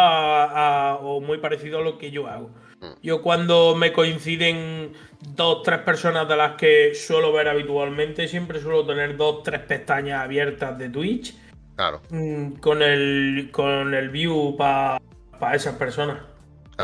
a, 0.44 0.96
o 0.96 1.20
muy 1.20 1.38
parecido 1.38 1.78
a 1.78 1.82
lo 1.82 1.98
que 1.98 2.10
yo 2.10 2.26
hago. 2.26 2.50
Mm. 2.80 2.92
Yo 3.02 3.22
cuando 3.22 3.74
me 3.74 3.92
coinciden 3.92 4.92
dos, 5.20 5.62
tres 5.62 5.80
personas 5.80 6.28
de 6.28 6.36
las 6.36 6.56
que 6.56 6.94
suelo 6.94 7.32
ver 7.32 7.48
habitualmente, 7.48 8.28
siempre 8.28 8.60
suelo 8.60 8.86
tener 8.86 9.16
dos, 9.16 9.42
tres 9.42 9.60
pestañas 9.60 10.22
abiertas 10.22 10.78
de 10.78 10.88
Twitch. 10.88 11.34
Claro. 11.76 12.02
Mm, 12.10 12.52
con 12.54 12.82
el, 12.82 13.48
con 13.52 13.94
el 13.94 14.10
view 14.10 14.56
para 14.56 15.00
esas 15.54 15.76
personas. 15.76 16.18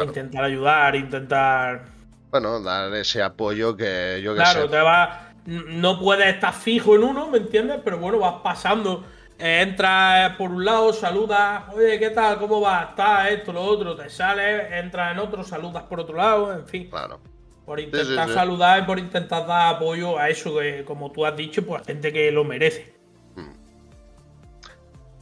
Intentar 0.02 0.44
ayudar, 0.44 0.94
intentar. 0.94 1.86
Bueno, 2.30 2.60
dar 2.60 2.92
ese 2.94 3.22
apoyo 3.22 3.76
que 3.76 4.20
yo 4.22 4.34
que 4.34 4.40
Claro, 4.40 4.68
te 4.68 4.78
va. 4.78 5.32
No 5.46 6.00
puedes 6.00 6.26
estar 6.34 6.52
fijo 6.52 6.96
en 6.96 7.04
uno, 7.04 7.28
¿me 7.28 7.38
entiendes? 7.38 7.80
Pero 7.84 7.98
bueno, 7.98 8.18
vas 8.18 8.40
pasando 8.42 9.04
Entra 9.38 10.34
por 10.38 10.50
un 10.50 10.64
lado, 10.64 10.92
saludas, 10.94 11.64
oye, 11.74 11.98
¿qué 11.98 12.10
tal? 12.10 12.38
¿Cómo 12.38 12.60
va? 12.62 12.88
Está 12.90 13.28
esto, 13.28 13.52
lo 13.52 13.62
otro, 13.62 13.94
te 13.94 14.08
sales, 14.08 14.72
entras 14.72 15.12
en 15.12 15.18
otro, 15.18 15.44
saludas 15.44 15.82
por 15.82 16.00
otro 16.00 16.16
lado, 16.16 16.52
en 16.54 16.66
fin. 16.66 16.88
Claro. 16.88 17.20
Por 17.66 17.80
intentar 17.80 18.32
saludar 18.32 18.82
y 18.82 18.86
por 18.86 18.98
intentar 18.98 19.46
dar 19.46 19.74
apoyo 19.74 20.18
a 20.18 20.30
eso 20.30 20.56
que, 20.58 20.84
como 20.84 21.12
tú 21.12 21.26
has 21.26 21.36
dicho, 21.36 21.66
pues 21.66 21.84
gente 21.84 22.12
que 22.12 22.30
lo 22.30 22.44
merece. 22.44 22.94
Hmm. 23.34 23.52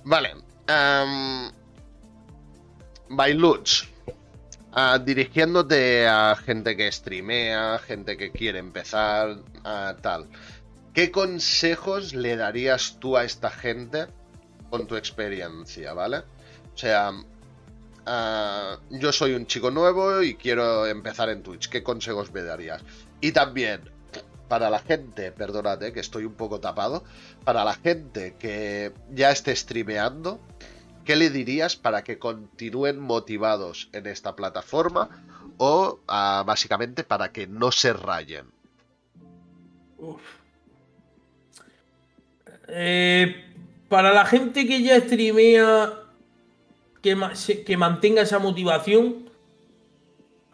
Vale. 0.04 0.34
Um, 0.68 1.50
Bailuch. 3.08 3.88
Ah, 4.72 4.98
dirigiéndote 4.98 6.06
a 6.06 6.36
gente 6.36 6.76
que 6.76 6.90
streamea, 6.90 7.78
gente 7.78 8.16
que 8.16 8.30
quiere 8.30 8.58
empezar, 8.58 9.36
a 9.64 9.96
tal. 10.02 10.28
¿Qué 10.94 11.10
consejos 11.10 12.14
le 12.14 12.36
darías 12.36 12.98
tú 13.00 13.16
a 13.16 13.24
esta 13.24 13.50
gente 13.50 14.06
con 14.70 14.86
tu 14.86 14.94
experiencia, 14.94 15.92
¿vale? 15.92 16.18
O 16.18 16.78
sea, 16.78 17.12
ah, 18.06 18.78
yo 18.90 19.10
soy 19.10 19.34
un 19.34 19.48
chico 19.48 19.72
nuevo 19.72 20.22
y 20.22 20.36
quiero 20.36 20.86
empezar 20.86 21.30
en 21.30 21.42
Twitch. 21.42 21.68
¿Qué 21.68 21.82
consejos 21.82 22.32
me 22.32 22.44
darías? 22.44 22.80
Y 23.20 23.32
también, 23.32 23.90
para 24.46 24.70
la 24.70 24.78
gente, 24.78 25.32
perdónate 25.32 25.92
que 25.92 25.98
estoy 25.98 26.26
un 26.26 26.34
poco 26.34 26.60
tapado, 26.60 27.02
para 27.42 27.64
la 27.64 27.74
gente 27.74 28.36
que 28.38 28.92
ya 29.10 29.32
esté 29.32 29.56
streameando, 29.56 30.38
¿qué 31.04 31.16
le 31.16 31.28
dirías 31.28 31.74
para 31.74 32.04
que 32.04 32.20
continúen 32.20 33.00
motivados 33.00 33.88
en 33.92 34.06
esta 34.06 34.36
plataforma 34.36 35.08
o 35.58 35.98
ah, 36.06 36.44
básicamente 36.46 37.02
para 37.02 37.32
que 37.32 37.48
no 37.48 37.72
se 37.72 37.92
rayen? 37.92 38.46
Uf. 39.98 40.43
Eh, 42.68 43.44
para 43.88 44.12
la 44.12 44.24
gente 44.24 44.66
que 44.66 44.82
ya 44.82 44.98
streamea, 45.00 45.92
que, 47.00 47.76
mantenga 47.76 48.22
esa 48.22 48.38
motivación, 48.38 49.28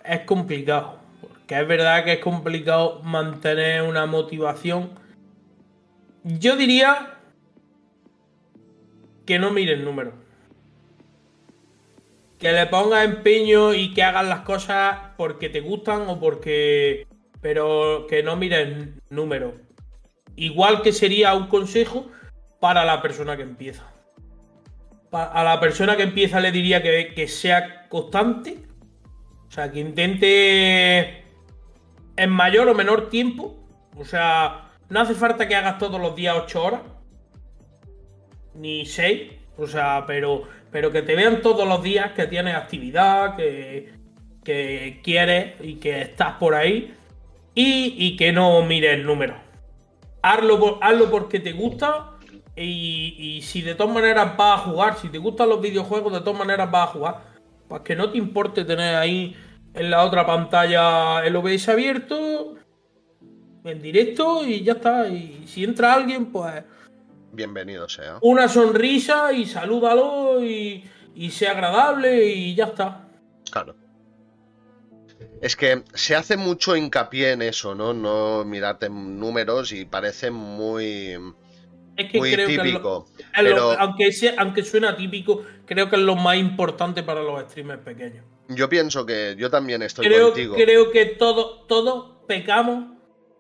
es 0.05 0.21
complicado. 0.21 0.99
Porque 1.21 1.61
es 1.61 1.69
verdad 1.69 2.05
que 2.05 2.15
es 2.15 2.19
complicado 2.19 3.01
mantener 3.03 3.83
una 3.83 4.07
motivación. 4.07 4.91
Yo 6.25 6.57
diría 6.57 7.19
que 9.25 9.39
no 9.39 9.53
miren 9.53 9.85
números. 9.85 10.15
Que 12.39 12.53
le 12.53 12.67
pongas 12.67 13.05
empeño 13.05 13.75
y 13.75 13.95
que 13.95 14.03
hagas 14.03 14.27
las 14.27 14.41
cosas 14.41 14.99
porque 15.17 15.49
te 15.49 15.61
gustan 15.61 16.09
o 16.09 16.19
porque. 16.19 17.07
Pero 17.41 18.07
que 18.09 18.23
no 18.23 18.37
miren 18.37 19.01
números. 19.09 19.55
Igual 20.41 20.81
que 20.81 20.95
sería 20.95 21.35
un 21.35 21.49
consejo 21.49 22.11
para 22.61 22.87
la 22.87 23.03
persona 23.03 23.37
que 23.37 23.43
empieza. 23.43 23.85
A 25.13 25.45
la 25.45 25.61
persona 25.61 25.99
que 25.99 26.05
empieza 26.05 26.41
le 26.41 26.51
diría 26.51 26.83
que, 26.83 27.29
sea 27.29 27.87
constante. 27.91 28.57
O 29.49 29.51
sea, 29.51 29.71
que 29.71 29.81
intente 29.81 31.25
en 32.17 32.31
mayor 32.31 32.71
o 32.71 32.75
menor 32.75 33.11
tiempo. 33.11 33.55
O 33.99 34.05
sea, 34.07 34.71
no 34.89 35.01
hace 35.01 35.13
falta 35.13 35.47
que 35.47 35.57
hagas 35.57 35.77
todos 35.77 36.01
los 36.01 36.17
días 36.17 36.35
8 36.45 36.65
horas. 36.65 36.81
Ni 38.55 38.87
6. 38.87 39.33
O 39.59 39.67
sea, 39.67 40.05
pero, 40.07 40.45
pero 40.71 40.91
que 40.91 41.03
te 41.03 41.17
vean 41.17 41.43
todos 41.43 41.69
los 41.69 41.83
días 41.83 42.13
que 42.13 42.27
tienes 42.27 42.55
actividad, 42.55 43.37
que, 43.37 43.93
que 44.43 45.03
quieres 45.05 45.57
y 45.61 45.75
que 45.75 46.01
estás 46.01 46.37
por 46.37 46.55
ahí. 46.55 46.95
Y, 47.55 47.95
y 47.99 48.17
que 48.17 48.33
no 48.33 48.63
mires 48.63 48.95
el 48.95 49.05
hazlo, 50.23 50.79
hazlo 50.83 51.11
porque 51.11 51.41
te 51.41 51.53
gusta 51.53 52.19
y, 52.57 53.41
si 53.43 53.63
de 53.63 53.75
todas 53.75 53.95
maneras 53.95 54.37
vas 54.37 54.61
a 54.61 54.65
jugar, 54.65 54.97
si 54.99 55.09
te 55.09 55.19
gustan 55.19 55.49
los 55.49 55.61
videojuegos, 55.61 56.13
de 56.13 56.21
todas 56.21 56.39
maneras 56.39 56.71
vas 56.71 56.89
a 56.89 56.93
jugar. 56.93 57.21
Pues 57.69 57.83
que 57.83 57.97
no 57.97 58.11
te 58.11 58.19
importe 58.19 58.65
tener 58.65 58.97
ahí 58.97 59.35
en 59.75 59.91
la 59.91 60.05
otra 60.05 60.27
pantalla 60.27 61.25
el 61.25 61.37
OBS 61.37 61.69
abierto, 61.69 62.57
en 63.65 63.81
directo 63.81 64.45
y 64.45 64.63
ya 64.63 64.73
está. 64.73 65.09
Y 65.09 65.45
si 65.47 65.65
entra 65.65 65.95
alguien, 65.95 66.27
pues... 66.27 66.63
Bienvenido 67.33 67.89
sea. 67.89 68.19
Una 68.23 68.49
sonrisa 68.49 69.33
y 69.33 69.47
salúdalo 69.47 70.45
y, 70.45 70.85
y 71.15 71.31
sea 71.31 71.53
agradable 71.53 72.27
y 72.27 72.55
ya 72.55 72.65
está. 72.65 73.09
Claro. 73.51 73.80
Es 75.41 75.57
que 75.57 75.83
se 75.95 76.15
hace 76.17 76.37
mucho 76.37 76.77
hincapié 76.77 77.33
en 77.33 77.43
eso, 77.43 77.75
¿no? 77.75 77.95
No 77.95 78.45
mirarte 78.45 78.91
números 78.91 79.73
y 79.73 79.85
parece 79.87 80.31
muy. 80.31 81.17
Es 81.97 82.11
que 82.13 82.19
muy 82.19 82.33
creo 82.33 82.47
que 82.47 82.53
es 82.53 82.59
lo- 82.59 82.63
típico. 82.65 83.07
lo- 83.19 83.43
pero 83.43 83.71
aunque, 83.79 84.13
sea, 84.13 84.35
aunque 84.39 84.63
suena 84.63 84.97
típico, 84.97 85.43
creo 85.67 85.89
que 85.89 85.97
es 85.97 86.03
lo 86.03 86.15
más 86.17 86.37
importante 86.37 87.03
para 87.03 87.23
los 87.23 87.41
streamers 87.51 87.83
pequeños. 87.83 88.25
yo 88.49 88.69
pienso 88.69 89.07
que 89.07 89.35
yo 89.39 89.49
también 89.51 89.81
estoy 89.83 90.07
Creo, 90.07 90.27
contigo. 90.29 90.55
creo 90.57 90.91
que 90.91 91.07
todos 91.07 91.67
todos 91.69 92.25
pecamos 92.27 92.97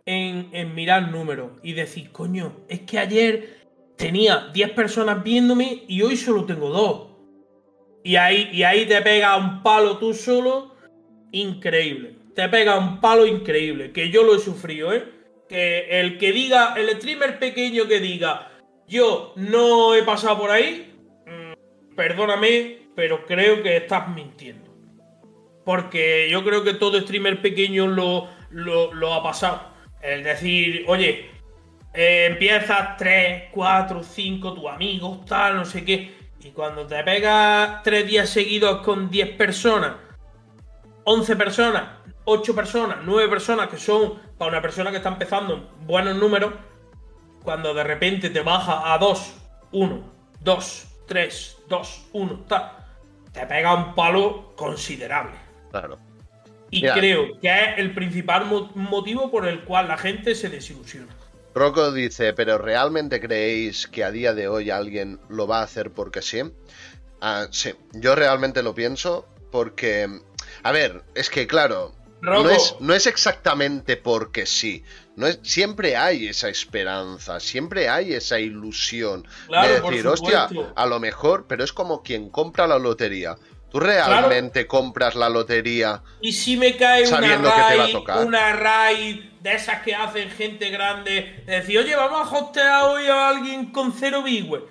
en, 0.06 0.48
en 0.52 0.74
mirar 0.74 1.10
números 1.10 1.52
y 1.62 1.72
decir, 1.74 2.10
coño, 2.12 2.56
es 2.68 2.80
que 2.80 2.98
ayer 2.98 3.60
tenía 3.96 4.48
10 4.52 4.70
personas 4.70 5.22
viéndome 5.22 5.84
y 5.86 6.00
hoy 6.02 6.16
solo 6.16 6.44
tengo 6.46 6.70
dos. 6.70 7.08
Y 8.02 8.16
ahí, 8.16 8.48
y 8.52 8.62
ahí 8.62 8.86
te 8.86 9.00
pega 9.02 9.36
un 9.36 9.62
palo 9.62 9.98
tú 9.98 10.14
solo, 10.14 10.69
increíble. 11.32 12.16
Te 12.34 12.48
pega 12.48 12.78
un 12.78 13.00
palo 13.00 13.26
increíble, 13.26 13.92
que 13.92 14.10
yo 14.10 14.22
lo 14.22 14.34
he 14.34 14.38
sufrido, 14.38 14.92
¿eh? 14.92 15.04
Que 15.48 16.00
el 16.00 16.18
que 16.18 16.32
diga, 16.32 16.74
el 16.76 16.88
streamer 16.96 17.38
pequeño 17.38 17.86
que 17.88 18.00
diga, 18.00 18.50
yo 18.86 19.32
no 19.36 19.94
he 19.94 20.02
pasado 20.02 20.38
por 20.38 20.50
ahí, 20.50 20.94
mm, 21.26 21.94
perdóname, 21.96 22.78
pero 22.94 23.24
creo 23.26 23.62
que 23.62 23.76
estás 23.76 24.08
mintiendo. 24.08 24.70
Porque 25.64 26.28
yo 26.30 26.44
creo 26.44 26.64
que 26.64 26.74
todo 26.74 27.00
streamer 27.00 27.40
pequeño 27.40 27.86
lo, 27.86 28.28
lo, 28.50 29.14
ha 29.14 29.22
pasado. 29.22 29.70
Es 30.02 30.24
decir, 30.24 30.84
oye, 30.86 31.30
eh, 31.94 32.26
empiezas 32.30 32.96
3, 32.96 33.44
4, 33.52 34.02
5, 34.02 34.54
tus 34.54 34.66
amigos, 34.66 35.24
tal, 35.24 35.56
no 35.56 35.64
sé 35.64 35.84
qué. 35.84 36.12
Y 36.42 36.50
cuando 36.50 36.86
te 36.86 37.02
pegas 37.04 37.82
3 37.82 38.06
días 38.06 38.28
seguidos 38.28 38.82
con 38.82 39.10
10 39.10 39.36
personas, 39.36 39.92
11 41.04 41.36
personas, 41.36 41.82
8 42.24 42.54
personas, 42.54 42.98
9 43.04 43.28
personas, 43.28 43.68
que 43.68 43.78
son 43.78 44.14
para 44.38 44.50
una 44.52 44.62
persona 44.62 44.90
que 44.90 44.98
está 44.98 45.08
empezando 45.08 45.70
buenos 45.86 46.16
números, 46.16 46.52
cuando 47.42 47.72
de 47.74 47.84
repente 47.84 48.30
te 48.30 48.40
baja 48.40 48.92
a 48.92 48.98
2, 48.98 49.34
1, 49.72 50.02
2, 50.40 50.86
3, 51.06 51.56
2, 51.68 52.06
1, 52.12 52.44
tal, 52.46 52.72
te 53.32 53.46
pega 53.46 53.74
un 53.74 53.94
palo 53.94 54.52
considerable. 54.56 55.36
Claro. 55.70 55.98
Y 56.70 56.82
Mira. 56.82 56.94
creo 56.94 57.40
que 57.40 57.48
es 57.48 57.78
el 57.78 57.94
principal 57.94 58.44
mo- 58.46 58.70
motivo 58.74 59.30
por 59.30 59.46
el 59.48 59.64
cual 59.64 59.88
la 59.88 59.98
gente 59.98 60.34
se 60.34 60.48
desilusiona. 60.48 61.08
Rocco 61.52 61.90
dice, 61.90 62.32
¿pero 62.32 62.58
realmente 62.58 63.20
creéis 63.20 63.88
que 63.88 64.04
a 64.04 64.12
día 64.12 64.34
de 64.34 64.46
hoy 64.46 64.70
alguien 64.70 65.18
lo 65.28 65.48
va 65.48 65.60
a 65.60 65.64
hacer 65.64 65.90
porque 65.90 66.22
sí? 66.22 66.42
Ah, 67.20 67.48
sí, 67.50 67.74
yo 67.92 68.14
realmente 68.14 68.62
lo 68.62 68.72
pienso 68.74 69.26
porque... 69.50 70.20
A 70.62 70.72
ver, 70.72 71.02
es 71.14 71.30
que 71.30 71.46
claro, 71.46 71.94
no 72.22 72.48
es, 72.50 72.76
no 72.80 72.94
es 72.94 73.06
exactamente 73.06 73.96
porque 73.96 74.46
sí. 74.46 74.84
No 75.16 75.26
es, 75.26 75.40
siempre 75.42 75.96
hay 75.96 76.28
esa 76.28 76.48
esperanza, 76.48 77.40
siempre 77.40 77.88
hay 77.88 78.14
esa 78.14 78.38
ilusión 78.38 79.26
Claro, 79.48 79.68
de 79.68 79.80
decir, 79.80 80.06
hostia, 80.06 80.48
a 80.74 80.86
lo 80.86 81.00
mejor, 81.00 81.46
pero 81.46 81.64
es 81.64 81.72
como 81.72 82.02
quien 82.02 82.30
compra 82.30 82.66
la 82.66 82.78
lotería. 82.78 83.36
¿Tú 83.70 83.78
realmente 83.78 84.66
compras 84.66 85.14
la 85.14 85.28
lotería? 85.28 86.02
Y 86.20 86.32
si 86.32 86.56
me 86.56 86.76
cae 86.76 87.02
una 87.02 87.10
Sabiendo 87.10 87.48
que 87.48 87.54
te 87.54 87.60
va 87.60 87.66
a 87.68 87.76
raid, 87.76 87.92
tocar. 87.92 88.26
una 88.26 88.52
raid 88.52 89.20
de 89.40 89.54
esas 89.54 89.82
que 89.82 89.94
hacen 89.94 90.28
gente 90.30 90.70
grande, 90.70 91.44
de 91.46 91.52
decir, 91.52 91.78
oye, 91.78 91.94
vamos 91.94 92.32
a 92.32 92.36
hostear 92.36 92.82
hoy 92.84 93.06
a 93.06 93.28
alguien 93.28 93.70
con 93.70 93.92
cero 93.92 94.22
bigüe. 94.24 94.64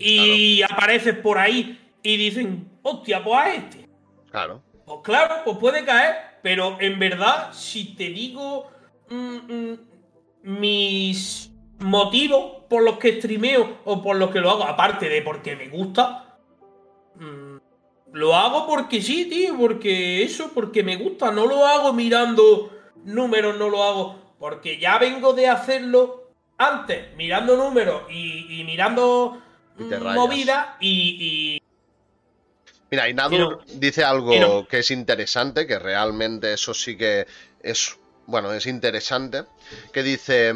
Y 0.00 0.62
apareces 0.62 1.14
por 1.16 1.38
ahí 1.38 1.80
y 2.02 2.16
dicen, 2.16 2.68
hostia, 2.82 3.22
pues 3.22 3.38
a 3.38 3.54
este. 3.54 3.88
Claro. 4.32 4.62
Pues 4.90 5.02
claro, 5.04 5.42
pues 5.44 5.56
puede 5.58 5.84
caer, 5.84 6.16
pero 6.42 6.76
en 6.80 6.98
verdad, 6.98 7.52
si 7.52 7.94
te 7.94 8.08
digo 8.08 8.68
mm, 9.08 9.36
mm, 9.36 9.78
mis 10.42 11.52
motivos 11.78 12.64
por 12.68 12.82
los 12.82 12.98
que 12.98 13.12
streameo 13.20 13.78
o 13.84 14.02
por 14.02 14.16
los 14.16 14.30
que 14.32 14.40
lo 14.40 14.50
hago, 14.50 14.64
aparte 14.64 15.08
de 15.08 15.22
porque 15.22 15.54
me 15.54 15.68
gusta, 15.68 16.36
mm, 17.14 17.56
lo 18.14 18.34
hago 18.34 18.66
porque 18.66 19.00
sí, 19.00 19.26
tío, 19.26 19.56
porque 19.56 20.24
eso, 20.24 20.50
porque 20.52 20.82
me 20.82 20.96
gusta, 20.96 21.30
no 21.30 21.46
lo 21.46 21.64
hago 21.64 21.92
mirando 21.92 22.70
números, 23.04 23.56
no 23.58 23.68
lo 23.68 23.84
hago 23.84 24.34
porque 24.40 24.76
ya 24.80 24.98
vengo 24.98 25.34
de 25.34 25.46
hacerlo 25.46 26.32
antes, 26.58 27.14
mirando 27.16 27.56
números 27.56 28.02
y, 28.10 28.60
y 28.60 28.64
mirando 28.64 29.40
movidas 30.16 30.66
y- 30.80 31.60
y, 31.60 31.62
Mira, 32.90 33.08
Inadur 33.08 33.38
no- 33.40 33.58
dice 33.78 34.02
algo 34.04 34.38
no. 34.40 34.66
que 34.68 34.78
es 34.80 34.90
interesante, 34.90 35.66
que 35.66 35.78
realmente 35.78 36.52
eso 36.52 36.74
sí 36.74 36.96
que 36.96 37.26
es, 37.62 37.96
bueno, 38.26 38.52
es 38.52 38.66
interesante, 38.66 39.44
que 39.92 40.02
dice 40.02 40.52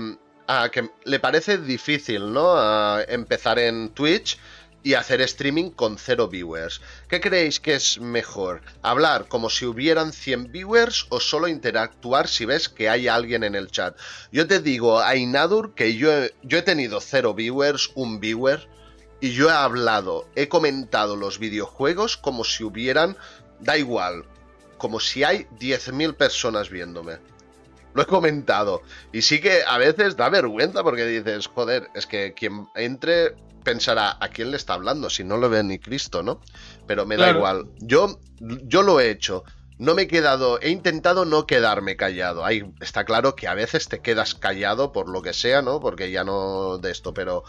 ah, 0.48 0.68
que 0.72 0.90
le 1.04 1.20
parece 1.20 1.58
difícil, 1.58 2.32
¿no? 2.32 2.54
Ah, 2.56 3.02
empezar 3.08 3.58
en 3.58 3.90
Twitch 3.90 4.38
y 4.82 4.94
hacer 4.94 5.22
streaming 5.22 5.70
con 5.70 5.96
cero 5.96 6.28
viewers. 6.28 6.82
¿Qué 7.08 7.18
creéis 7.20 7.58
que 7.58 7.74
es 7.74 7.98
mejor? 8.00 8.60
¿Hablar 8.82 9.28
como 9.28 9.48
si 9.48 9.64
hubieran 9.64 10.12
100 10.12 10.52
viewers 10.52 11.06
o 11.08 11.20
solo 11.20 11.48
interactuar 11.48 12.28
si 12.28 12.44
ves 12.44 12.68
que 12.68 12.90
hay 12.90 13.08
alguien 13.08 13.44
en 13.44 13.54
el 13.54 13.70
chat? 13.70 13.96
Yo 14.30 14.46
te 14.46 14.60
digo 14.60 15.00
a 15.00 15.16
Inadur 15.16 15.74
que 15.74 15.94
yo 15.96 16.10
yo 16.42 16.58
he 16.58 16.62
tenido 16.62 17.00
cero 17.00 17.32
viewers, 17.32 17.92
un 17.94 18.20
viewer, 18.20 18.68
y 19.24 19.32
yo 19.32 19.48
he 19.48 19.52
hablado, 19.54 20.28
he 20.36 20.48
comentado 20.48 21.16
los 21.16 21.38
videojuegos 21.38 22.18
como 22.18 22.44
si 22.44 22.62
hubieran, 22.62 23.16
da 23.58 23.78
igual, 23.78 24.26
como 24.76 25.00
si 25.00 25.24
hay 25.24 25.46
10.000 25.58 26.14
personas 26.14 26.68
viéndome. 26.68 27.16
Lo 27.94 28.02
he 28.02 28.06
comentado. 28.06 28.82
Y 29.14 29.22
sí 29.22 29.40
que 29.40 29.62
a 29.66 29.78
veces 29.78 30.16
da 30.18 30.28
vergüenza 30.28 30.82
porque 30.82 31.06
dices, 31.06 31.46
joder, 31.46 31.88
es 31.94 32.06
que 32.06 32.34
quien 32.34 32.66
entre 32.74 33.34
pensará 33.64 34.18
a 34.20 34.28
quién 34.28 34.50
le 34.50 34.58
está 34.58 34.74
hablando 34.74 35.08
si 35.08 35.24
no 35.24 35.38
lo 35.38 35.48
ve 35.48 35.62
ni 35.64 35.78
Cristo, 35.78 36.22
¿no? 36.22 36.42
Pero 36.86 37.06
me 37.06 37.16
da 37.16 37.22
Claro. 37.24 37.38
igual. 37.38 37.70
Yo, 37.78 38.20
yo 38.40 38.82
lo 38.82 39.00
he 39.00 39.08
hecho. 39.08 39.42
No 39.78 39.94
me 39.94 40.02
he 40.02 40.06
quedado, 40.06 40.60
he 40.60 40.68
intentado 40.68 41.24
no 41.24 41.46
quedarme 41.46 41.96
callado. 41.96 42.44
Ahí 42.44 42.62
está 42.80 43.06
claro 43.06 43.34
que 43.36 43.48
a 43.48 43.54
veces 43.54 43.88
te 43.88 44.00
quedas 44.02 44.34
callado 44.34 44.92
por 44.92 45.08
lo 45.08 45.22
que 45.22 45.32
sea, 45.32 45.62
¿no? 45.62 45.80
Porque 45.80 46.10
ya 46.10 46.24
no 46.24 46.76
de 46.76 46.90
esto, 46.90 47.14
pero 47.14 47.42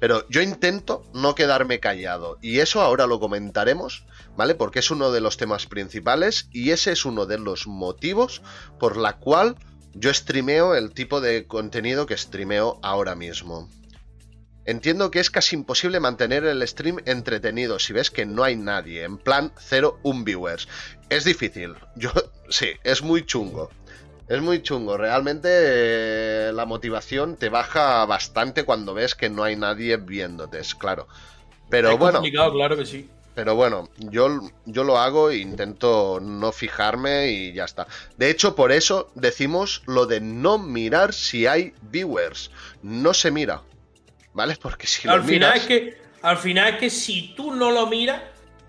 pero 0.00 0.28
yo 0.28 0.42
intento 0.42 1.04
no 1.12 1.34
quedarme 1.34 1.80
callado. 1.80 2.38
Y 2.40 2.60
eso 2.60 2.80
ahora 2.80 3.06
lo 3.06 3.20
comentaremos, 3.20 4.04
¿vale? 4.36 4.54
Porque 4.54 4.78
es 4.78 4.90
uno 4.90 5.10
de 5.10 5.20
los 5.20 5.36
temas 5.36 5.66
principales 5.66 6.48
y 6.52 6.70
ese 6.70 6.92
es 6.92 7.04
uno 7.04 7.26
de 7.26 7.38
los 7.38 7.66
motivos 7.66 8.42
por 8.78 8.96
la 8.96 9.16
cual 9.16 9.56
yo 9.94 10.12
streameo 10.12 10.74
el 10.74 10.92
tipo 10.92 11.20
de 11.20 11.46
contenido 11.46 12.06
que 12.06 12.16
streameo 12.16 12.78
ahora 12.82 13.14
mismo. 13.14 13.68
Entiendo 14.68 15.10
que 15.10 15.18
es 15.18 15.30
casi 15.30 15.56
imposible 15.56 15.98
mantener 15.98 16.44
el 16.44 16.66
stream 16.68 16.98
entretenido 17.06 17.78
si 17.78 17.94
ves 17.94 18.10
que 18.10 18.26
no 18.26 18.44
hay 18.44 18.54
nadie, 18.54 19.02
en 19.02 19.16
plan 19.16 19.50
0, 19.58 19.98
un 20.02 20.24
viewers. 20.24 20.68
Es 21.08 21.24
difícil, 21.24 21.74
yo 21.96 22.12
sí, 22.50 22.72
es 22.84 23.02
muy 23.02 23.24
chungo. 23.24 23.70
Es 24.28 24.42
muy 24.42 24.62
chungo, 24.62 24.98
realmente 24.98 25.48
eh, 25.50 26.52
la 26.52 26.66
motivación 26.66 27.36
te 27.36 27.48
baja 27.48 28.04
bastante 28.04 28.64
cuando 28.64 28.92
ves 28.92 29.14
que 29.14 29.30
no 29.30 29.42
hay 29.42 29.56
nadie 29.56 29.96
viéndote, 29.96 30.58
es 30.58 30.74
claro. 30.74 31.08
Pero 31.70 31.92
es 31.92 31.98
bueno, 31.98 32.22
claro 32.52 32.76
que 32.76 32.84
sí. 32.84 33.08
pero 33.34 33.54
bueno, 33.54 33.88
yo, 33.96 34.40
yo 34.66 34.84
lo 34.84 34.98
hago 34.98 35.30
e 35.30 35.38
intento 35.38 36.18
no 36.20 36.52
fijarme 36.52 37.28
y 37.28 37.52
ya 37.54 37.64
está. 37.64 37.86
De 38.18 38.28
hecho, 38.28 38.54
por 38.54 38.70
eso 38.70 39.10
decimos 39.14 39.82
lo 39.86 40.04
de 40.04 40.20
no 40.20 40.58
mirar 40.58 41.14
si 41.14 41.46
hay 41.46 41.72
viewers. 41.80 42.50
No 42.82 43.14
se 43.14 43.30
mira, 43.30 43.62
¿vale? 44.34 44.56
Porque 44.60 44.86
si 44.86 45.08
al 45.08 45.18
lo 45.20 45.24
final 45.24 45.52
miras... 45.54 45.56
es 45.56 45.66
que 45.66 45.98
al 46.20 46.36
final 46.36 46.74
es 46.74 46.80
que 46.80 46.90
si 46.90 47.34
tú 47.34 47.54
no 47.54 47.70
lo 47.70 47.86
miras 47.86 48.20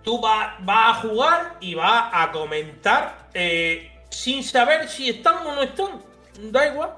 tú 0.04 0.20
vas 0.22 0.54
vas 0.66 0.98
a 0.98 1.02
jugar 1.02 1.58
y 1.60 1.76
vas 1.76 2.10
a 2.14 2.32
comentar 2.32 3.30
eh, 3.34 3.89
sin 4.10 4.44
saber 4.44 4.88
si 4.88 5.10
están 5.10 5.46
o 5.46 5.56
no 5.56 5.62
están 5.62 6.02
da 6.52 6.68
igual 6.68 6.92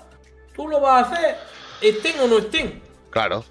tú 0.55 0.67
lo 0.67 0.79
vas 0.79 1.07
a 1.07 1.11
hacer 1.11 1.37
estén 1.81 2.19
o 2.19 2.27
no 2.27 2.39
estén 2.39 2.81
Claro, 3.09 3.43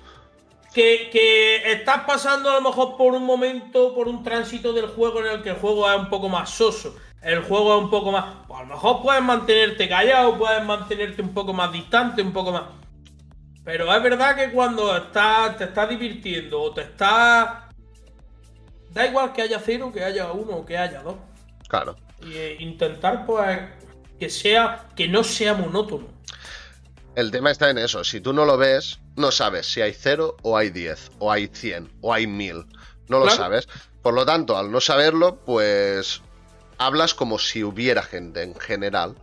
que, 0.73 1.11
que 1.13 1.73
estás 1.73 2.05
pasando 2.07 2.51
a 2.51 2.55
lo 2.55 2.63
mejor 2.63 2.97
por 2.97 3.13
un 3.13 3.25
momento 3.25 3.95
por 3.95 4.09
un 4.09 4.23
tránsito 4.23 4.73
del 4.73 4.87
juego 4.87 5.21
en 5.21 5.27
el 5.27 5.43
que 5.43 5.51
el 5.51 5.57
juego 5.57 5.91
es 5.91 5.99
un 5.99 6.09
poco 6.09 6.29
más 6.29 6.51
soso 6.51 6.97
el 7.23 7.43
juego 7.43 7.77
es 7.77 7.83
un 7.83 7.91
poco 7.91 8.13
más 8.13 8.25
pues 8.47 8.61
a 8.61 8.63
lo 8.63 8.69
mejor 8.75 9.03
puedes 9.03 9.23
mantenerte 9.23 9.89
callado 9.89 10.39
puedes 10.39 10.65
mantenerte 10.65 11.23
un 11.23 11.35
poco 11.35 11.53
más 11.53 11.73
distante 11.73 12.23
un 12.23 12.33
poco 12.33 12.53
más 12.53 12.63
pero 13.65 13.95
es 13.95 14.03
verdad 14.03 14.35
que 14.35 14.51
cuando 14.51 14.97
estás, 14.97 15.57
te 15.57 15.65
estás 15.65 15.89
divirtiendo 15.89 16.61
o 16.61 16.73
te 16.73 16.83
estás. 16.83 17.65
Da 18.91 19.07
igual 19.07 19.33
que 19.33 19.43
haya 19.43 19.61
cero, 19.65 19.93
que 19.93 20.03
haya 20.03 20.33
uno 20.33 20.57
o 20.57 20.67
que 20.67 20.77
haya 20.77 21.03
dos. 21.03 21.15
claro. 21.69 21.97
Y 22.23 22.35
eh, 22.35 22.57
intentar, 22.61 23.25
pues, 23.27 23.59
que 24.19 24.29
sea. 24.29 24.89
que 24.97 25.09
no 25.09 25.25
sea 25.25 25.55
monótono. 25.55 26.09
El 27.15 27.31
tema 27.31 27.51
está 27.51 27.71
en 27.71 27.79
eso. 27.79 28.05
Si 28.05 28.21
tú 28.21 28.33
no 28.33 28.45
lo 28.45 28.57
ves, 28.57 29.01
no 29.17 29.31
sabes 29.31 29.67
si 29.67 29.81
hay 29.81 29.93
0 29.93 30.37
o 30.43 30.57
hay 30.57 30.71
10, 30.71 31.13
o 31.19 31.33
hay 31.33 31.49
100, 31.53 31.91
o 32.01 32.15
hay 32.15 32.27
1000. 32.27 32.67
No 33.09 33.19
lo 33.19 33.31
sabes. 33.31 33.69
Por 34.03 34.15
lo 34.15 34.25
tanto, 34.25 34.57
al 34.57 34.71
no 34.71 34.81
saberlo, 34.81 35.37
pues 35.45 36.23
hablas 36.79 37.15
como 37.15 37.39
si 37.39 37.65
hubiera 37.65 38.03
gente 38.03 38.43
en 38.43 38.55
general. 38.55 39.17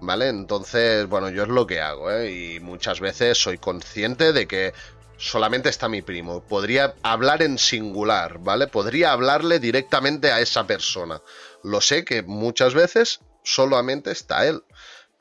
¿Vale? 0.00 0.28
Entonces, 0.28 1.08
bueno, 1.08 1.30
yo 1.30 1.44
es 1.44 1.48
lo 1.48 1.66
que 1.66 1.80
hago, 1.80 2.10
¿eh? 2.10 2.30
Y 2.30 2.60
muchas 2.60 3.00
veces 3.00 3.38
soy 3.38 3.58
consciente 3.58 4.32
de 4.32 4.46
que 4.46 4.74
solamente 5.16 5.68
está 5.68 5.88
mi 5.88 6.02
primo. 6.02 6.42
Podría 6.42 6.94
hablar 7.02 7.42
en 7.42 7.58
singular, 7.58 8.38
¿vale? 8.38 8.66
Podría 8.66 9.12
hablarle 9.12 9.60
directamente 9.60 10.30
a 10.30 10.40
esa 10.40 10.66
persona. 10.66 11.22
Lo 11.64 11.80
sé 11.80 12.04
que 12.04 12.22
muchas 12.22 12.74
veces 12.74 13.20
solamente 13.42 14.12
está 14.12 14.46
él. 14.46 14.62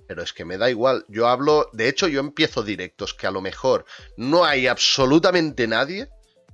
Pero 0.08 0.22
es 0.22 0.34
que 0.34 0.46
me 0.46 0.58
da 0.58 0.70
igual. 0.70 1.06
Yo 1.08 1.28
hablo, 1.28 1.70
de 1.74 1.88
hecho 1.88 2.08
yo 2.08 2.20
empiezo 2.20 2.62
directos, 2.62 3.14
que 3.14 3.26
a 3.26 3.32
lo 3.32 3.42
mejor 3.42 3.86
no 4.18 4.46
hay 4.46 4.68
absolutamente 4.68 5.66
nadie 5.66 6.10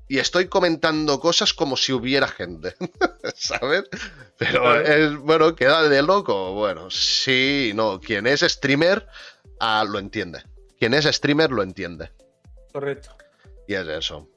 y 0.07 0.19
estoy 0.19 0.47
comentando 0.47 1.19
cosas 1.19 1.53
como 1.53 1.75
si 1.75 1.91
hubiera 1.91 2.27
gente, 2.27 2.75
¿sabes? 3.35 3.83
Pero 4.37 4.79
es, 4.79 5.17
bueno, 5.17 5.55
queda 5.55 5.89
de 5.89 6.01
loco. 6.01 6.53
Bueno, 6.53 6.89
sí, 6.89 7.71
no, 7.75 7.99
quien 7.99 8.27
es 8.27 8.41
streamer 8.41 9.07
ah, 9.59 9.85
lo 9.87 9.99
entiende. 9.99 10.43
Quien 10.79 10.93
es 10.93 11.05
streamer 11.05 11.51
lo 11.51 11.63
entiende. 11.63 12.11
Correcto. 12.71 13.15
Y 13.67 13.73
es 13.75 13.87
eso. 13.87 14.29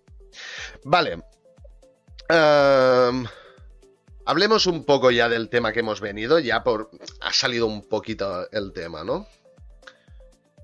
Vale. 0.84 1.22
Em, 2.28 3.26
hablemos 4.24 4.66
un 4.66 4.84
poco 4.84 5.10
ya 5.10 5.28
del 5.28 5.48
tema 5.48 5.72
que 5.72 5.80
hemos 5.80 6.00
venido. 6.00 6.38
Ya 6.38 6.62
por. 6.62 6.90
Ha 7.20 7.32
salido 7.32 7.66
un 7.66 7.88
poquito 7.88 8.50
el 8.50 8.72
tema, 8.72 9.04
¿no? 9.04 9.26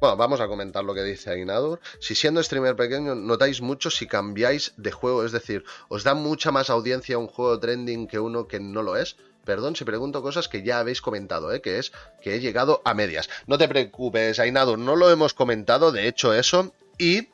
Bueno, 0.01 0.17
vamos 0.17 0.41
a 0.41 0.47
comentar 0.47 0.85
lo 0.85 0.95
que 0.95 1.03
dice 1.03 1.31
Ainadur. 1.31 1.81
Si 1.99 2.15
siendo 2.15 2.41
streamer 2.43 2.77
pequeño 2.77 3.17
notáis 3.17 3.61
mucho 3.61 3.91
si 3.91 4.07
cambiáis 4.07 4.73
de 4.77 4.93
juego, 4.93 5.25
es 5.25 5.33
decir, 5.33 5.65
os 5.89 6.05
da 6.05 6.15
mucha 6.15 6.53
más 6.53 6.71
audiencia 6.71 7.19
un 7.19 7.27
juego 7.27 7.59
trending 7.59 8.07
que 8.07 8.21
uno 8.21 8.47
que 8.47 8.61
no 8.61 8.83
lo 8.83 8.97
es. 8.97 9.17
Perdón 9.45 9.75
si 9.75 9.85
pregunto 9.85 10.23
cosas 10.23 10.47
que 10.47 10.63
ya 10.63 10.79
habéis 10.79 11.01
comentado, 11.01 11.53
¿eh? 11.53 11.61
que 11.61 11.79
es 11.79 11.91
que 12.23 12.35
he 12.35 12.41
llegado 12.41 12.81
a 12.85 12.95
medias. 12.95 13.29
No 13.47 13.59
te 13.59 13.67
preocupes, 13.67 14.39
Ainadur, 14.39 14.79
no 14.79 14.95
lo 14.95 15.11
hemos 15.11 15.35
comentado, 15.35 15.91
de 15.91 16.07
hecho 16.07 16.33
eso. 16.33 16.73
Y 16.97 17.29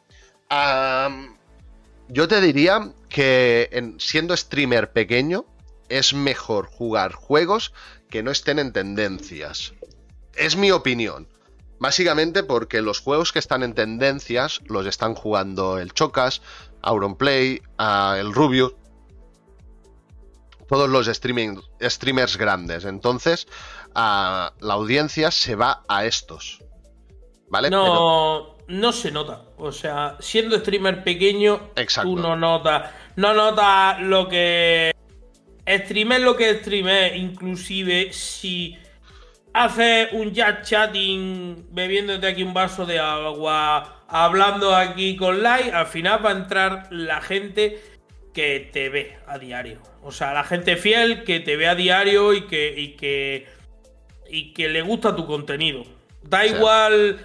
yo 2.08 2.28
te 2.28 2.40
diría 2.40 2.92
que 3.10 3.94
siendo 3.98 4.34
streamer 4.36 4.92
pequeño 4.92 5.44
es 5.98 6.12
mejor 6.12 6.66
jugar 6.66 7.12
juegos 7.12 7.72
que 8.10 8.24
no 8.24 8.32
estén 8.32 8.58
en 8.58 8.72
tendencias. 8.72 9.74
Es 10.34 10.56
mi 10.56 10.72
opinión. 10.72 11.28
Básicamente 11.78 12.42
porque 12.42 12.82
los 12.82 13.00
juegos 13.00 13.32
que 13.32 13.38
están 13.38 13.62
en 13.62 13.74
tendencias 13.74 14.60
los 14.66 14.86
están 14.86 15.14
jugando 15.14 15.78
el 15.78 15.92
Chocas, 15.92 16.42
Auronplay, 16.82 17.62
el 17.78 18.34
Rubio, 18.34 18.76
todos 20.68 20.88
los 20.88 21.06
streamers 21.06 22.36
grandes. 22.38 22.84
Entonces, 22.84 23.46
la 23.94 24.52
audiencia 24.60 25.30
se 25.30 25.54
va 25.54 25.84
a 25.86 26.06
estos. 26.06 26.60
¿Vale? 27.48 27.70
No, 27.70 28.56
no 28.66 28.92
se 28.92 29.12
nota. 29.12 29.42
O 29.58 29.70
sea, 29.70 30.16
siendo 30.18 30.58
streamer 30.58 31.04
pequeño, 31.04 31.70
tú 32.02 32.16
no 32.16 32.34
notas. 32.34 32.90
No 33.14 33.32
notas 33.32 34.00
lo 34.00 34.28
que. 34.28 34.93
Streamer 35.66 36.20
lo 36.20 36.36
que 36.36 36.54
streamer, 36.54 37.16
inclusive 37.16 38.12
si 38.12 38.76
haces 39.52 40.08
un 40.12 40.32
chat 40.34 40.62
chatting 40.62 41.68
bebiéndote 41.70 42.26
aquí 42.26 42.42
un 42.42 42.52
vaso 42.52 42.84
de 42.84 42.98
agua, 42.98 44.04
hablando 44.08 44.74
aquí 44.74 45.16
con 45.16 45.38
live, 45.38 45.72
al 45.72 45.86
final 45.86 46.24
va 46.24 46.30
a 46.30 46.32
entrar 46.32 46.88
la 46.90 47.20
gente 47.20 47.80
que 48.32 48.68
te 48.72 48.88
ve 48.88 49.16
a 49.26 49.38
diario. 49.38 49.80
O 50.02 50.12
sea, 50.12 50.34
la 50.34 50.44
gente 50.44 50.76
fiel 50.76 51.24
que 51.24 51.40
te 51.40 51.56
ve 51.56 51.68
a 51.68 51.74
diario 51.74 52.34
y 52.34 52.46
que, 52.46 52.74
y 52.76 52.88
que, 52.96 53.46
y 54.28 54.52
que 54.52 54.68
le 54.68 54.82
gusta 54.82 55.16
tu 55.16 55.26
contenido. 55.26 55.84
Da 56.22 56.44
igual 56.46 57.20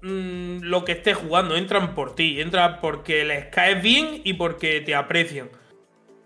Mm, 0.00 0.60
lo 0.62 0.84
que 0.84 0.92
estés 0.92 1.16
jugando, 1.16 1.56
entran 1.56 1.94
por 1.94 2.14
ti, 2.14 2.40
entran 2.40 2.80
porque 2.80 3.24
les 3.24 3.46
caes 3.46 3.82
bien 3.82 4.20
y 4.24 4.34
porque 4.34 4.80
te 4.80 4.94
aprecian. 4.94 5.50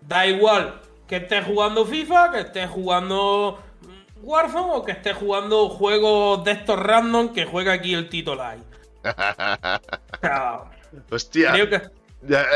Da 0.01 0.27
igual 0.27 0.81
que 1.13 1.17
estés 1.17 1.45
jugando 1.45 1.85
FIFA, 1.85 2.31
que 2.31 2.39
estés 2.39 2.69
jugando 2.71 3.59
mm, 3.81 4.25
Warzone 4.25 4.73
o 4.73 4.83
que 4.83 4.93
estés 4.93 5.15
jugando 5.15 5.69
juegos 5.69 6.43
de 6.43 6.53
estos 6.53 6.79
random 6.79 7.33
que 7.33 7.45
juega 7.45 7.73
aquí 7.73 7.93
el 7.93 8.09
Tito 8.09 8.33
Live. 8.33 8.63
Hostia. 11.11 11.53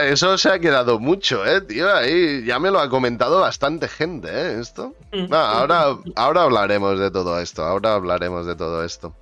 eso 0.05 0.39
se 0.39 0.49
ha 0.49 0.57
quedado 0.57 0.97
mucho, 0.97 1.45
eh, 1.45 1.61
tío. 1.61 1.93
Ahí 1.93 2.43
ya 2.45 2.57
me 2.57 2.71
lo 2.71 2.79
ha 2.79 2.89
comentado 2.89 3.41
bastante 3.41 3.87
gente, 3.87 4.27
eh, 4.27 4.59
esto. 4.59 4.95
Mm. 5.11 5.31
ahora, 5.31 5.95
ahora 6.15 6.41
hablaremos 6.41 6.99
de 6.99 7.11
todo 7.11 7.39
esto. 7.39 7.63
Ahora 7.63 7.93
hablaremos 7.93 8.47
de 8.47 8.55
todo 8.55 8.83
esto. 8.83 9.15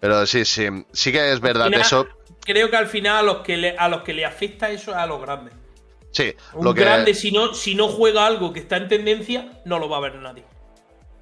Pero 0.00 0.24
sí, 0.24 0.46
sí, 0.46 0.66
sí 0.92 1.12
que 1.12 1.30
es 1.30 1.40
verdad 1.40 1.70
eso. 1.74 2.06
Creo 2.40 2.70
que 2.70 2.76
al 2.76 2.86
final 2.86 3.16
a 3.16 3.22
los 3.22 3.42
que 3.42 3.58
le, 3.58 3.76
a 3.76 3.86
los 3.90 4.00
que 4.00 4.14
le 4.14 4.24
afecta 4.24 4.70
eso 4.70 4.92
es 4.92 4.96
a 4.96 5.06
los 5.06 5.20
grandes. 5.20 5.52
Sí, 6.16 6.34
un 6.54 6.64
lo 6.64 6.72
grande, 6.72 7.12
si 7.12 7.30
no, 7.30 7.52
si 7.52 7.74
no 7.74 7.88
juega 7.88 8.24
algo 8.24 8.54
que 8.54 8.60
está 8.60 8.78
en 8.78 8.88
tendencia, 8.88 9.60
no 9.66 9.78
lo 9.78 9.90
va 9.90 9.98
a 9.98 10.00
ver 10.00 10.14
nadie. 10.14 10.44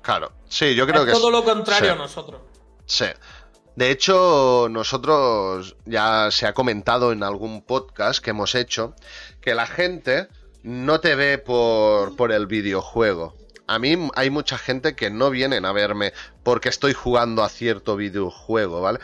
Claro, 0.02 0.30
sí, 0.48 0.76
yo 0.76 0.86
creo 0.86 1.00
es 1.00 1.06
que 1.06 1.12
todo 1.12 1.32
lo 1.32 1.42
contrario 1.42 1.94
a 1.94 1.96
nosotros. 1.96 2.42
Sí. 2.86 3.06
De 3.74 3.90
hecho, 3.90 4.68
nosotros 4.70 5.74
ya 5.84 6.28
se 6.30 6.46
ha 6.46 6.54
comentado 6.54 7.10
en 7.10 7.24
algún 7.24 7.62
podcast 7.62 8.22
que 8.22 8.30
hemos 8.30 8.54
hecho 8.54 8.94
que 9.40 9.56
la 9.56 9.66
gente 9.66 10.28
no 10.62 11.00
te 11.00 11.16
ve 11.16 11.38
por, 11.38 12.14
por 12.14 12.30
el 12.30 12.46
videojuego 12.46 13.34
a 13.66 13.78
mí 13.78 13.96
hay 14.14 14.30
mucha 14.30 14.58
gente 14.58 14.94
que 14.94 15.10
no 15.10 15.30
vienen 15.30 15.64
a 15.64 15.72
verme 15.72 16.12
porque 16.42 16.68
estoy 16.68 16.92
jugando 16.92 17.42
a 17.42 17.48
cierto 17.48 17.96
videojuego, 17.96 18.80
¿vale? 18.80 18.98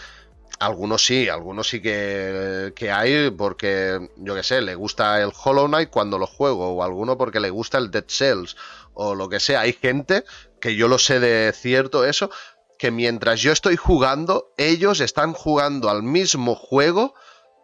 Algunos 0.60 1.04
sí, 1.04 1.28
algunos 1.28 1.68
sí 1.68 1.80
que, 1.80 2.72
que 2.76 2.92
hay 2.92 3.30
porque, 3.30 4.10
yo 4.18 4.34
qué 4.34 4.42
sé, 4.42 4.60
le 4.60 4.74
gusta 4.74 5.20
el 5.22 5.32
Hollow 5.34 5.66
Knight 5.66 5.90
cuando 5.90 6.18
lo 6.18 6.26
juego, 6.26 6.68
o 6.68 6.82
alguno 6.82 7.16
porque 7.16 7.40
le 7.40 7.50
gusta 7.50 7.78
el 7.78 7.90
Dead 7.90 8.04
Cells, 8.06 8.56
o 8.92 9.14
lo 9.14 9.28
que 9.28 9.40
sea. 9.40 9.60
Hay 9.62 9.72
gente 9.72 10.24
que 10.60 10.76
yo 10.76 10.86
lo 10.86 10.98
sé 10.98 11.18
de 11.18 11.52
cierto 11.52 12.04
eso, 12.04 12.30
que 12.78 12.90
mientras 12.90 13.40
yo 13.40 13.52
estoy 13.52 13.76
jugando, 13.76 14.52
ellos 14.58 15.00
están 15.00 15.32
jugando 15.32 15.90
al 15.90 16.02
mismo 16.02 16.54
juego 16.54 17.14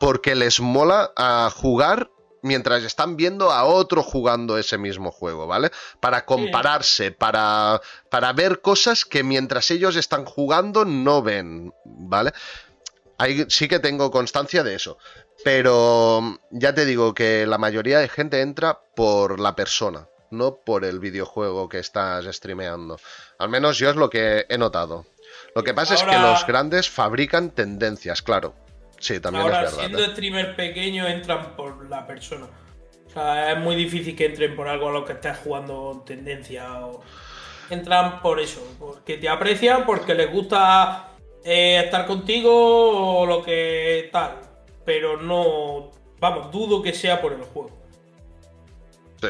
porque 0.00 0.34
les 0.34 0.60
mola 0.60 1.12
a 1.16 1.50
jugar 1.54 2.10
mientras 2.42 2.82
están 2.84 3.16
viendo 3.16 3.50
a 3.50 3.64
otro 3.64 4.02
jugando 4.02 4.56
ese 4.56 4.78
mismo 4.78 5.10
juego, 5.10 5.46
¿vale? 5.46 5.70
Para 6.00 6.24
compararse, 6.24 7.12
para, 7.12 7.80
para 8.10 8.32
ver 8.32 8.60
cosas 8.60 9.04
que 9.04 9.22
mientras 9.22 9.70
ellos 9.70 9.96
están 9.96 10.24
jugando 10.24 10.84
no 10.84 11.22
ven, 11.22 11.74
¿vale? 11.84 12.32
Ahí 13.18 13.46
sí 13.48 13.68
que 13.68 13.78
tengo 13.78 14.10
constancia 14.10 14.62
de 14.62 14.74
eso. 14.74 14.98
Pero 15.44 16.38
ya 16.50 16.74
te 16.74 16.84
digo 16.84 17.14
que 17.14 17.46
la 17.46 17.58
mayoría 17.58 17.98
de 17.98 18.08
gente 18.08 18.40
entra 18.40 18.80
por 18.94 19.38
la 19.38 19.54
persona, 19.54 20.08
no 20.30 20.56
por 20.56 20.84
el 20.84 20.98
videojuego 20.98 21.68
que 21.68 21.78
estás 21.78 22.24
streameando. 22.24 22.98
Al 23.38 23.48
menos 23.48 23.78
yo 23.78 23.90
es 23.90 23.96
lo 23.96 24.10
que 24.10 24.46
he 24.48 24.58
notado. 24.58 25.06
Lo 25.54 25.62
que 25.62 25.74
pasa 25.74 25.94
es 25.94 26.02
que 26.02 26.18
los 26.18 26.46
grandes 26.46 26.88
fabrican 26.88 27.50
tendencias, 27.50 28.22
claro. 28.22 28.54
Sí, 28.98 29.20
también 29.20 29.44
Ahora, 29.44 29.64
es 29.64 29.70
verdad. 29.70 29.78
Siendo 29.78 30.04
¿eh? 30.04 30.10
streamer 30.12 30.56
pequeño, 30.56 31.06
entran 31.06 31.56
por 31.56 31.88
la 31.88 32.06
persona. 32.06 32.46
O 33.06 33.10
sea, 33.10 33.52
es 33.52 33.58
muy 33.58 33.76
difícil 33.76 34.16
que 34.16 34.26
entren 34.26 34.56
por 34.56 34.68
algo 34.68 34.88
a 34.88 34.92
lo 34.92 35.04
que 35.04 35.14
estés 35.14 35.38
jugando 35.38 36.02
tendencia. 36.06 36.86
O... 36.86 37.02
Entran 37.70 38.20
por 38.20 38.40
eso, 38.40 38.66
porque 38.78 39.18
te 39.18 39.28
aprecian, 39.28 39.86
porque 39.86 40.14
les 40.14 40.30
gusta 40.30 41.15
eh, 41.46 41.82
estar 41.84 42.06
contigo 42.06 43.20
o 43.20 43.26
lo 43.26 43.42
que 43.42 44.08
tal. 44.12 44.40
Pero 44.84 45.16
no. 45.16 45.90
Vamos, 46.18 46.50
dudo 46.50 46.82
que 46.82 46.92
sea 46.92 47.20
por 47.20 47.32
el 47.32 47.42
juego. 47.42 47.70
Sí. 49.20 49.28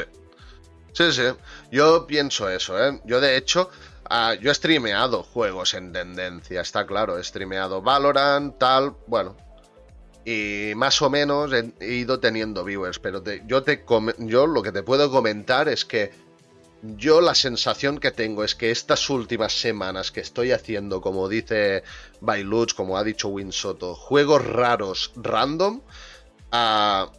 Sí, 0.93 1.11
sí. 1.11 1.23
Yo 1.71 2.07
pienso 2.07 2.49
eso, 2.49 2.83
¿eh? 2.83 2.99
Yo 3.05 3.21
de 3.21 3.37
hecho. 3.37 3.69
Ah, 4.09 4.35
yo 4.39 4.51
he 4.51 4.55
streameado 4.55 5.21
juegos 5.21 5.73
en 5.73 5.91
tendencia, 5.91 6.61
está 6.61 6.87
claro. 6.87 7.19
He 7.19 7.23
streameado 7.23 7.81
Valorant, 7.81 8.57
tal. 8.57 8.95
Bueno, 9.05 9.35
y 10.29 10.73
más 10.75 11.01
o 11.01 11.09
menos 11.09 11.51
he, 11.53 11.71
ido 11.93 12.19
teniendo 12.19 12.65
viewers, 12.65 12.99
pero 12.99 13.23
yo, 13.45 13.63
te 13.63 13.85
yo 14.19 14.45
lo 14.45 14.61
que 14.61 14.73
te 14.73 14.83
puedo 14.83 15.09
comentar 15.09 15.69
es 15.69 15.85
que 15.85 16.11
yo 16.81 17.21
la 17.21 17.35
sensación 17.35 17.99
que 17.99 18.11
tengo 18.11 18.43
es 18.43 18.55
que 18.55 18.71
estas 18.71 19.09
últimas 19.09 19.53
semanas 19.53 20.11
que 20.11 20.21
estoy 20.21 20.51
haciendo, 20.51 21.01
como 21.01 21.27
dice 21.27 21.83
Bailuch, 22.21 22.73
como 22.73 22.97
ha 22.97 23.03
dicho 23.03 23.29
Winsoto, 23.29 23.95
juegos 23.95 24.45
raros 24.45 25.11
random, 25.15 25.81
a 26.51 27.11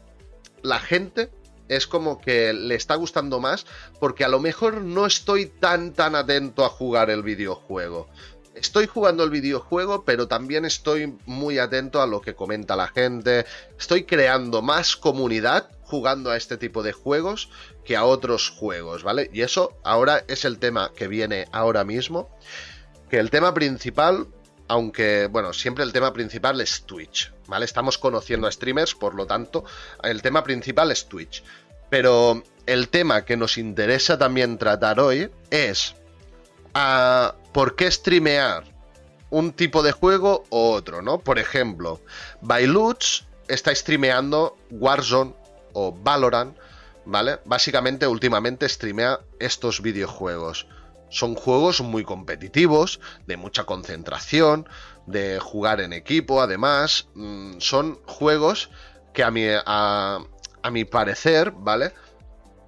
la 0.62 0.78
gente 0.80 1.30
es 1.68 1.86
como 1.86 2.20
que 2.20 2.52
le 2.52 2.74
está 2.74 2.94
gustando 2.94 3.40
más 3.40 3.66
porque 4.00 4.24
a 4.24 4.28
lo 4.28 4.40
mejor 4.40 4.80
no 4.80 5.04
estoy 5.04 5.46
tan 5.46 5.92
tan 5.92 6.14
atento 6.14 6.64
a 6.64 6.70
jugar 6.70 7.10
el 7.10 7.22
videojuego 7.22 8.08
estoy 8.58 8.86
jugando 8.86 9.24
el 9.24 9.30
videojuego, 9.30 10.04
pero 10.04 10.28
también 10.28 10.64
estoy 10.64 11.16
muy 11.26 11.58
atento 11.58 12.02
a 12.02 12.06
lo 12.06 12.20
que 12.20 12.34
comenta 12.34 12.76
la 12.76 12.88
gente. 12.88 13.46
Estoy 13.78 14.04
creando 14.04 14.62
más 14.62 14.96
comunidad 14.96 15.70
jugando 15.88 16.30
a 16.30 16.36
este 16.36 16.58
tipo 16.58 16.82
de 16.82 16.92
juegos 16.92 17.48
que 17.84 17.96
a 17.96 18.04
otros 18.04 18.50
juegos, 18.50 19.02
¿vale? 19.02 19.30
Y 19.32 19.40
eso 19.40 19.76
ahora 19.82 20.22
es 20.28 20.44
el 20.44 20.58
tema 20.58 20.92
que 20.94 21.08
viene 21.08 21.46
ahora 21.50 21.84
mismo. 21.84 22.28
Que 23.08 23.18
el 23.18 23.30
tema 23.30 23.54
principal 23.54 24.26
aunque, 24.70 25.28
bueno, 25.28 25.54
siempre 25.54 25.82
el 25.82 25.94
tema 25.94 26.12
principal 26.12 26.60
es 26.60 26.82
Twitch, 26.82 27.32
¿vale? 27.46 27.64
Estamos 27.64 27.96
conociendo 27.96 28.46
a 28.46 28.52
streamers, 28.52 28.94
por 28.94 29.14
lo 29.14 29.26
tanto, 29.26 29.64
el 30.02 30.20
tema 30.20 30.44
principal 30.44 30.90
es 30.90 31.06
Twitch. 31.06 31.42
Pero 31.88 32.42
el 32.66 32.90
tema 32.90 33.24
que 33.24 33.38
nos 33.38 33.56
interesa 33.56 34.18
también 34.18 34.58
tratar 34.58 35.00
hoy 35.00 35.30
es 35.50 35.94
ah, 36.74 37.34
por 37.54 37.76
qué 37.76 37.90
streamear 37.90 38.64
un 39.30 39.52
tipo 39.52 39.82
de 39.82 39.92
juego 39.92 40.44
o 40.50 40.72
otro, 40.72 41.00
¿no? 41.00 41.18
Por 41.18 41.38
ejemplo, 41.38 42.02
Bailuch 42.42 43.24
está 43.48 43.74
streameando 43.74 44.56
Warzone 44.70 45.34
o 45.72 45.92
Valorant, 45.92 46.56
¿vale? 47.04 47.38
Básicamente, 47.44 48.06
últimamente 48.06 48.68
streamea 48.68 49.20
estos 49.38 49.82
videojuegos. 49.82 50.66
Son 51.10 51.34
juegos 51.34 51.80
muy 51.80 52.04
competitivos, 52.04 53.00
de 53.26 53.36
mucha 53.36 53.64
concentración, 53.64 54.68
de 55.06 55.38
jugar 55.38 55.80
en 55.80 55.92
equipo, 55.92 56.42
además. 56.42 57.08
Mm, 57.14 57.58
son 57.60 57.98
juegos 58.06 58.70
que 59.12 59.24
a 59.24 59.30
mi, 59.30 59.46
a, 59.48 60.20
mi 60.70 60.84
parecer, 60.84 61.52
¿vale? 61.52 61.92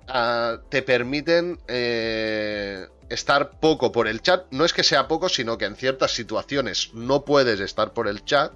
Ah, 0.08 0.58
te 0.70 0.82
permiten 0.82 1.60
eh, 1.68 2.88
estar 3.10 3.60
poco 3.60 3.92
por 3.92 4.08
el 4.08 4.22
chat. 4.22 4.46
No 4.50 4.64
es 4.64 4.72
que 4.72 4.84
sea 4.84 5.06
poco, 5.06 5.28
sino 5.28 5.58
que 5.58 5.66
en 5.66 5.76
ciertas 5.76 6.12
situaciones 6.12 6.90
no 6.94 7.24
puedes 7.24 7.60
estar 7.60 7.92
por 7.92 8.08
el 8.08 8.24
chat. 8.24 8.52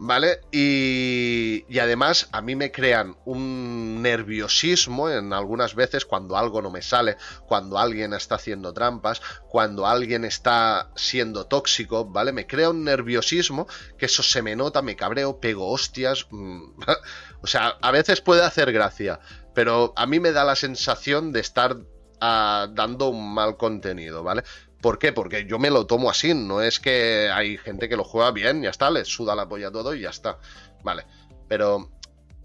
¿Vale? 0.00 0.40
Y, 0.52 1.64
y, 1.68 1.78
además 1.80 2.28
a 2.30 2.40
mí 2.40 2.54
me 2.54 2.70
crean 2.70 3.16
un 3.24 4.00
nerviosismo 4.00 5.10
en 5.10 5.32
algunas 5.32 5.74
veces 5.74 6.04
cuando 6.04 6.36
algo 6.36 6.62
no 6.62 6.70
me 6.70 6.82
sale, 6.82 7.16
cuando 7.46 7.78
alguien 7.78 8.12
está 8.14 8.36
haciendo 8.36 8.72
trampas, 8.72 9.20
cuando 9.48 9.86
alguien 9.88 10.24
está 10.24 10.90
siendo 10.94 11.46
tóxico, 11.46 12.04
¿vale? 12.04 12.32
Me 12.32 12.46
crea 12.46 12.70
un 12.70 12.84
nerviosismo 12.84 13.66
que 13.98 14.06
eso 14.06 14.22
se 14.22 14.40
me 14.40 14.54
nota, 14.54 14.82
me 14.82 14.94
cabreo, 14.94 15.40
pego 15.40 15.68
hostias. 15.68 16.26
Mm, 16.30 16.62
o 17.42 17.46
sea, 17.48 17.76
a 17.80 17.90
veces 17.90 18.20
puede 18.20 18.44
hacer 18.44 18.72
gracia, 18.72 19.18
pero 19.52 19.92
a 19.96 20.06
mí 20.06 20.20
me 20.20 20.30
da 20.30 20.44
la 20.44 20.54
sensación 20.54 21.32
de 21.32 21.40
estar 21.40 21.76
ah, 22.20 22.68
dando 22.72 23.08
un 23.08 23.34
mal 23.34 23.56
contenido, 23.56 24.22
¿vale? 24.22 24.44
¿Por 24.80 24.98
qué? 24.98 25.12
Porque 25.12 25.44
yo 25.46 25.58
me 25.58 25.70
lo 25.70 25.86
tomo 25.86 26.10
así, 26.10 26.34
no 26.34 26.62
es 26.62 26.78
que 26.78 27.30
hay 27.32 27.56
gente 27.58 27.88
que 27.88 27.96
lo 27.96 28.04
juega 28.04 28.30
bien, 28.30 28.62
ya 28.62 28.70
está, 28.70 28.90
le 28.90 29.04
suda 29.04 29.34
la 29.34 29.48
polla 29.48 29.70
todo 29.70 29.94
y 29.94 30.02
ya 30.02 30.10
está. 30.10 30.38
Vale, 30.84 31.04
pero 31.48 31.90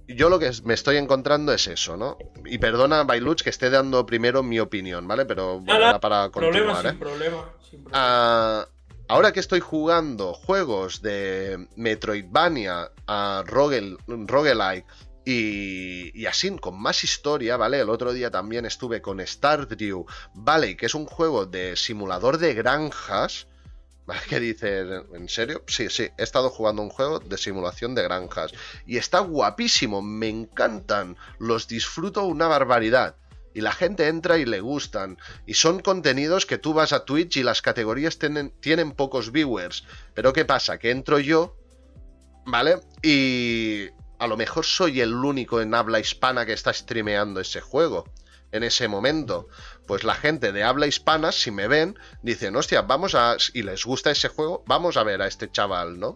yo 0.08 0.30
lo 0.30 0.40
que 0.40 0.52
me 0.64 0.74
estoy 0.74 0.98
encontrando 0.98 1.54
es 1.54 1.68
eso, 1.68 1.96
¿no? 1.96 2.18
Y 2.46 2.58
perdona, 2.58 3.04
Bailuch, 3.04 3.44
que 3.44 3.50
esté 3.50 3.70
dando 3.70 4.06
primero 4.06 4.44
mi 4.44 4.60
opinión, 4.60 5.08
¿vale? 5.08 5.26
Pero 5.26 5.60
bueno, 5.60 6.00
para 6.00 6.30
continuar, 6.30 6.64
problema, 6.64 6.82
¿eh? 6.82 6.92
Sin 6.92 7.00
problema, 7.00 7.54
sin 7.70 7.84
problema. 7.84 7.92
Ah, 7.94 8.68
ahora 9.08 9.32
que 9.32 9.40
estoy 9.40 9.60
jugando 9.60 10.34
juegos 10.34 11.02
de 11.02 11.68
Metroidvania, 11.76 12.92
a 13.08 13.44
roguelike 13.46 14.86
y, 15.26 16.26
así, 16.26 16.50
con 16.58 16.82
más 16.82 17.04
historia, 17.04 17.56
¿vale? 17.56 17.80
El 17.80 17.90
otro 17.90 18.12
día 18.14 18.30
también 18.30 18.66
estuve 18.66 19.02
con 19.02 19.26
Stardew 19.26 20.06
Valley, 20.34 20.76
que 20.76 20.88
es 20.88 20.96
un 20.96 21.06
juego 21.06 21.46
de 21.46 21.76
simulador 21.76 22.38
de 22.38 22.54
granjas. 22.54 23.48
¿Vale? 24.06 24.20
¿Qué 24.28 24.40
dices? 24.42 24.86
¿En 25.14 25.30
serio? 25.30 25.64
Sí, 25.68 25.90
sí, 25.90 26.10
he 26.18 26.24
estado 26.24 26.50
jugando 26.50 26.82
un 26.82 26.90
juego 26.90 27.20
de 27.20 27.38
simulación 27.38 27.96
de 27.96 28.04
granjas. 28.04 28.52
Y 28.86 28.98
está 28.98 29.20
guapísimo, 29.20 30.02
me 30.02 30.28
encantan, 30.28 31.16
los 31.40 31.68
disfruto 31.68 32.24
una 32.26 32.48
barbaridad. 32.48 33.16
Y 33.54 33.62
la 33.62 33.72
gente 33.72 34.08
entra 34.08 34.40
y 34.40 34.46
le 34.46 34.60
gustan. 34.60 35.18
Y 35.46 35.54
son 35.54 35.80
contenidos 35.80 36.46
que 36.46 36.58
tú 36.58 36.74
vas 36.74 36.92
a 36.92 37.06
Twitch 37.06 37.38
y 37.38 37.44
las 37.44 37.62
categorías 37.62 38.18
tienen, 38.18 38.52
tienen 38.60 38.92
pocos 38.92 39.32
viewers. 39.32 39.86
Pero 40.16 40.34
¿qué 40.34 40.44
pasa? 40.44 40.80
Que 40.80 40.92
entro 40.92 41.20
yo, 41.20 41.56
¿vale? 42.46 42.80
Y 43.04 43.90
a 44.24 44.28
lo 44.28 44.38
mejor 44.38 44.64
soy 44.64 45.02
el 45.02 45.14
único 45.14 45.60
en 45.60 45.76
habla 45.76 46.00
hispana 46.00 46.46
que 46.46 46.54
está 46.54 46.72
streameando 46.72 47.42
ese 47.42 47.60
juego 47.60 48.06
en 48.54 48.64
ese 48.64 48.88
momento. 48.88 49.50
Pues 49.86 50.06
la 50.06 50.16
gente 50.16 50.54
de 50.54 50.64
habla 50.64 50.88
hispana, 50.88 51.34
si 51.34 51.52
me 51.52 51.68
ven, 51.68 52.00
dicen, 52.22 52.56
hostia, 52.56 52.84
vamos 52.84 53.16
a. 53.16 53.36
y 53.54 53.64
les 53.64 53.84
gusta 53.84 54.12
ese 54.12 54.30
juego, 54.30 54.64
vamos 54.66 54.96
a 54.96 55.04
ver 55.04 55.22
a 55.22 55.28
este 55.28 55.52
chaval, 55.52 56.00
¿no? 56.00 56.16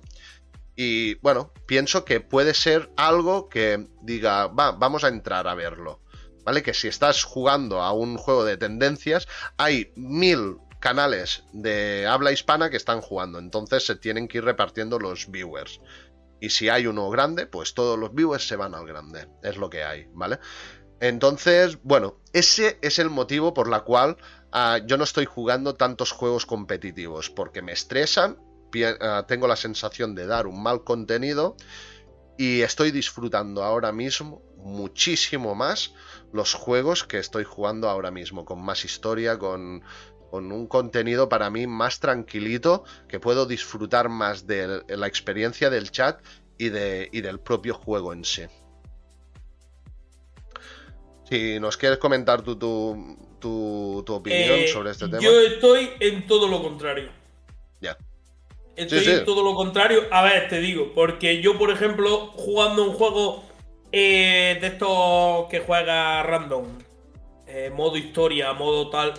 Y 0.74 1.16
bueno, 1.16 1.52
pienso 1.66 2.06
que 2.06 2.22
puede 2.22 2.54
ser 2.54 2.90
algo 2.96 3.50
que 3.50 3.90
diga, 4.04 4.48
va, 4.48 4.72
vamos 4.72 5.04
a 5.04 5.10
entrar 5.10 5.46
a 5.50 5.56
verlo. 5.56 6.00
¿Vale? 6.46 6.64
Que 6.64 6.74
si 6.74 6.88
estás 6.88 7.26
jugando 7.26 7.82
a 7.82 7.92
un 7.92 8.16
juego 8.16 8.46
de 8.46 8.56
tendencias, 8.56 9.28
hay 9.58 9.92
mil 9.98 10.60
canales 10.80 11.44
de 11.52 12.08
habla 12.08 12.32
hispana 12.32 12.70
que 12.70 12.78
están 12.78 13.02
jugando. 13.02 13.40
Entonces 13.40 13.86
se 13.86 13.98
tienen 13.98 14.30
que 14.30 14.38
ir 14.38 14.46
repartiendo 14.46 14.98
los 14.98 15.30
viewers. 15.30 15.82
Y 16.40 16.50
si 16.50 16.70
hay 16.70 16.88
uno 16.88 17.10
grande, 17.10 17.48
pues 17.48 17.74
todos 17.74 17.98
los 17.98 18.14
viewers 18.14 18.48
se 18.48 18.56
van 18.56 18.76
al 18.76 18.86
grande. 18.86 19.28
Es 19.44 19.58
lo 19.58 19.70
que 19.70 19.84
hay, 19.84 20.08
¿vale? 20.14 20.40
Entonces, 21.00 21.78
bueno, 21.84 22.20
ese 22.34 22.80
es 22.82 23.00
el 23.00 23.10
motivo 23.10 23.54
por 23.54 23.68
la 23.70 23.82
cual 23.82 24.18
ah, 24.52 24.80
yo 24.86 24.98
no 24.98 25.04
estoy 25.04 25.26
jugando 25.26 25.76
tantos 25.76 26.12
juegos 26.12 26.46
competitivos, 26.46 27.30
porque 27.30 27.62
me 27.62 27.72
estresan, 27.72 28.38
ah, 29.02 29.26
tengo 29.28 29.48
la 29.48 29.56
sensación 29.56 30.16
de 30.16 30.26
dar 30.26 30.48
un 30.48 30.62
mal 30.62 30.84
contenido 30.84 31.56
y 32.38 32.62
estoy 32.62 32.92
disfrutando 32.92 33.64
ahora 33.64 33.92
mismo 33.92 34.42
muchísimo 34.58 35.56
más 35.56 35.94
los 36.34 36.54
juegos 36.54 37.04
que 37.04 37.20
estoy 37.20 37.44
jugando 37.44 37.90
ahora 37.90 38.12
mismo, 38.12 38.44
con 38.44 38.62
más 38.64 38.86
historia, 38.86 39.38
con 39.38 39.84
con 40.30 40.52
un 40.52 40.68
contenido 40.68 41.30
para 41.30 41.50
mí 41.50 41.68
más 41.68 42.00
tranquilito, 42.00 42.84
que 43.08 43.20
puedo 43.20 43.46
disfrutar 43.46 44.10
más 44.10 44.48
de 44.48 44.84
la 44.88 45.08
experiencia 45.08 45.70
del 45.70 45.92
chat 45.92 46.20
y, 46.58 46.70
de, 46.70 47.10
del 47.12 47.40
propio 47.40 47.74
juego 47.74 48.14
en 48.14 48.26
sí. 48.26 48.44
Si 51.30 51.60
nos 51.60 51.76
quieres 51.78 51.98
comentar 51.98 52.42
tu, 52.42 52.58
tu, 52.58 54.06
opinión 54.08 54.60
eh, 54.60 54.68
sobre 54.68 54.92
este 54.92 55.08
tema. 55.08 55.22
Yo 55.22 55.40
estoy 55.42 55.90
en 56.00 56.26
todo 56.26 56.48
lo 56.48 56.62
contrario. 56.62 57.10
Ya. 57.82 57.98
Estoy 58.76 59.06
en 59.06 59.26
todo 59.26 59.44
lo 59.44 59.56
contrario. 59.56 60.04
A 60.12 60.24
ver, 60.24 60.48
te 60.48 60.60
digo, 60.60 60.94
porque 60.94 61.42
yo, 61.42 61.58
por 61.58 61.72
ejemplo, 61.72 62.28
jugando 62.36 62.84
un 62.84 62.94
juego 62.94 63.44
eh, 63.92 64.58
de 64.62 64.68
estos 64.68 65.48
que 65.50 65.60
juega 65.60 66.24
random, 66.24 66.66
eh, 67.48 67.72
modo 67.76 67.98
historia, 67.98 68.54
modo 68.54 68.90
tal, 68.90 69.14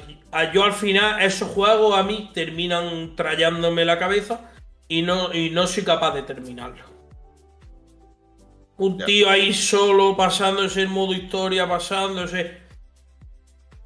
yo 0.52 0.64
al 0.64 0.72
final 0.72 1.22
esos 1.22 1.48
juegos 1.48 1.98
a 1.98 2.02
mí 2.02 2.30
terminan 2.34 3.16
trayándome 3.16 3.84
la 3.84 3.98
cabeza 3.98 4.50
y 4.86 5.02
no, 5.02 5.32
y 5.32 5.50
no 5.50 5.66
soy 5.66 5.84
capaz 5.84 6.12
de 6.14 6.22
terminarlo. 6.22 6.84
Un 8.76 8.98
tío 8.98 9.28
ahí 9.28 9.52
solo 9.52 10.16
pasándose 10.16 10.82
el 10.82 10.88
modo 10.88 11.12
historia, 11.12 11.68
pasándose. 11.68 12.58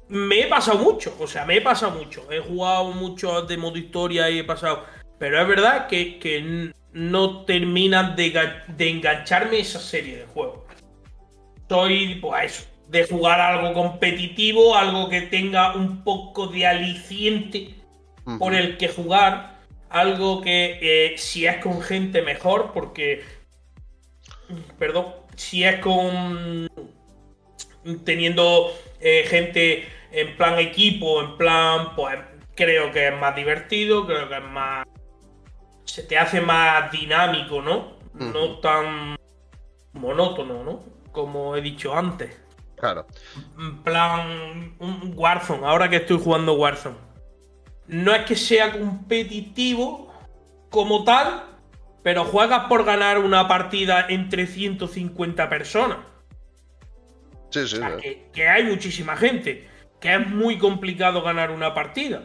Me 0.09 0.41
he 0.41 0.47
pasado 0.47 0.77
mucho, 0.77 1.15
o 1.19 1.25
sea, 1.25 1.45
me 1.45 1.57
he 1.57 1.61
pasado 1.61 1.97
mucho. 1.97 2.31
He 2.31 2.39
jugado 2.39 2.91
mucho 2.91 3.41
de 3.41 3.57
modo 3.57 3.77
historia 3.77 4.29
y 4.29 4.39
he 4.39 4.43
pasado. 4.43 4.85
Pero 5.17 5.41
es 5.41 5.47
verdad 5.47 5.87
que, 5.87 6.71
no 6.91 7.43
terminan 7.45 8.15
de, 8.15 8.39
de 8.67 8.89
engancharme 8.89 9.59
esa 9.59 9.79
serie 9.79 10.17
de 10.17 10.25
juegos. 10.27 10.59
Soy, 11.67 12.19
pues 12.21 12.53
eso, 12.53 12.69
de 12.93 13.07
jugar 13.07 13.41
algo 13.41 13.73
competitivo, 13.73 14.75
algo 14.77 15.09
que 15.09 15.23
tenga 15.23 15.75
un 15.75 16.03
poco 16.03 16.45
de 16.45 16.67
aliciente 16.67 17.73
por 18.37 18.53
el 18.53 18.77
que 18.77 18.87
jugar, 18.87 19.59
algo 19.89 20.41
que 20.41 20.77
eh, 20.79 21.17
si 21.17 21.47
es 21.47 21.57
con 21.57 21.81
gente 21.81 22.21
mejor, 22.21 22.71
porque, 22.71 23.23
perdón, 24.77 25.07
si 25.35 25.63
es 25.63 25.79
con 25.79 26.69
teniendo 28.05 28.71
eh, 29.01 29.25
gente 29.27 29.87
en 30.11 30.37
plan 30.37 30.59
equipo, 30.59 31.19
en 31.23 31.35
plan, 31.35 31.95
pues 31.95 32.19
creo 32.53 32.91
que 32.91 33.07
es 33.07 33.19
más 33.19 33.35
divertido, 33.35 34.05
creo 34.05 34.29
que 34.29 34.37
es 34.37 34.43
más, 34.43 34.85
se 35.85 36.03
te 36.03 36.15
hace 36.15 36.41
más 36.41 36.91
dinámico, 36.91 37.59
¿no? 37.59 37.97
No 38.13 38.59
tan 38.59 39.15
monótono, 39.93 40.63
¿no? 40.63 40.83
Como 41.11 41.55
he 41.55 41.61
dicho 41.61 41.95
antes. 41.95 42.42
Claro. 42.77 43.07
En 43.57 43.83
plan, 43.83 44.75
un 44.79 45.13
Warzone, 45.15 45.65
ahora 45.65 45.89
que 45.89 45.97
estoy 45.97 46.19
jugando 46.19 46.53
Warzone. 46.53 46.97
No 47.87 48.13
es 48.13 48.25
que 48.25 48.35
sea 48.35 48.71
competitivo 48.71 50.13
como 50.69 51.03
tal, 51.03 51.43
pero 52.01 52.25
juegas 52.25 52.65
por 52.65 52.83
ganar 52.83 53.19
una 53.19 53.47
partida 53.47 54.05
entre 54.09 54.47
150 54.47 55.49
personas. 55.49 55.99
Sí, 57.49 57.67
sí. 57.67 57.79
que, 58.33 58.47
hay 58.47 58.63
muchísima 58.63 59.15
gente, 59.15 59.67
que 60.01 60.15
es 60.15 60.27
muy 60.27 60.57
complicado 60.57 61.21
ganar 61.21 61.51
una 61.51 61.73
partida. 61.73 62.23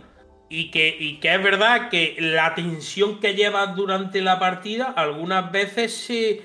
Y 0.51 0.71
que, 0.71 0.97
y 0.99 1.21
que 1.21 1.35
es 1.35 1.43
verdad 1.43 1.91
que 1.91 2.17
la 2.19 2.55
tensión 2.55 3.21
que 3.21 3.35
llevas 3.35 3.77
durante 3.77 4.23
la 4.23 4.39
partida 4.39 4.87
algunas 4.87 5.53
veces 5.53 5.95
se, 5.95 6.43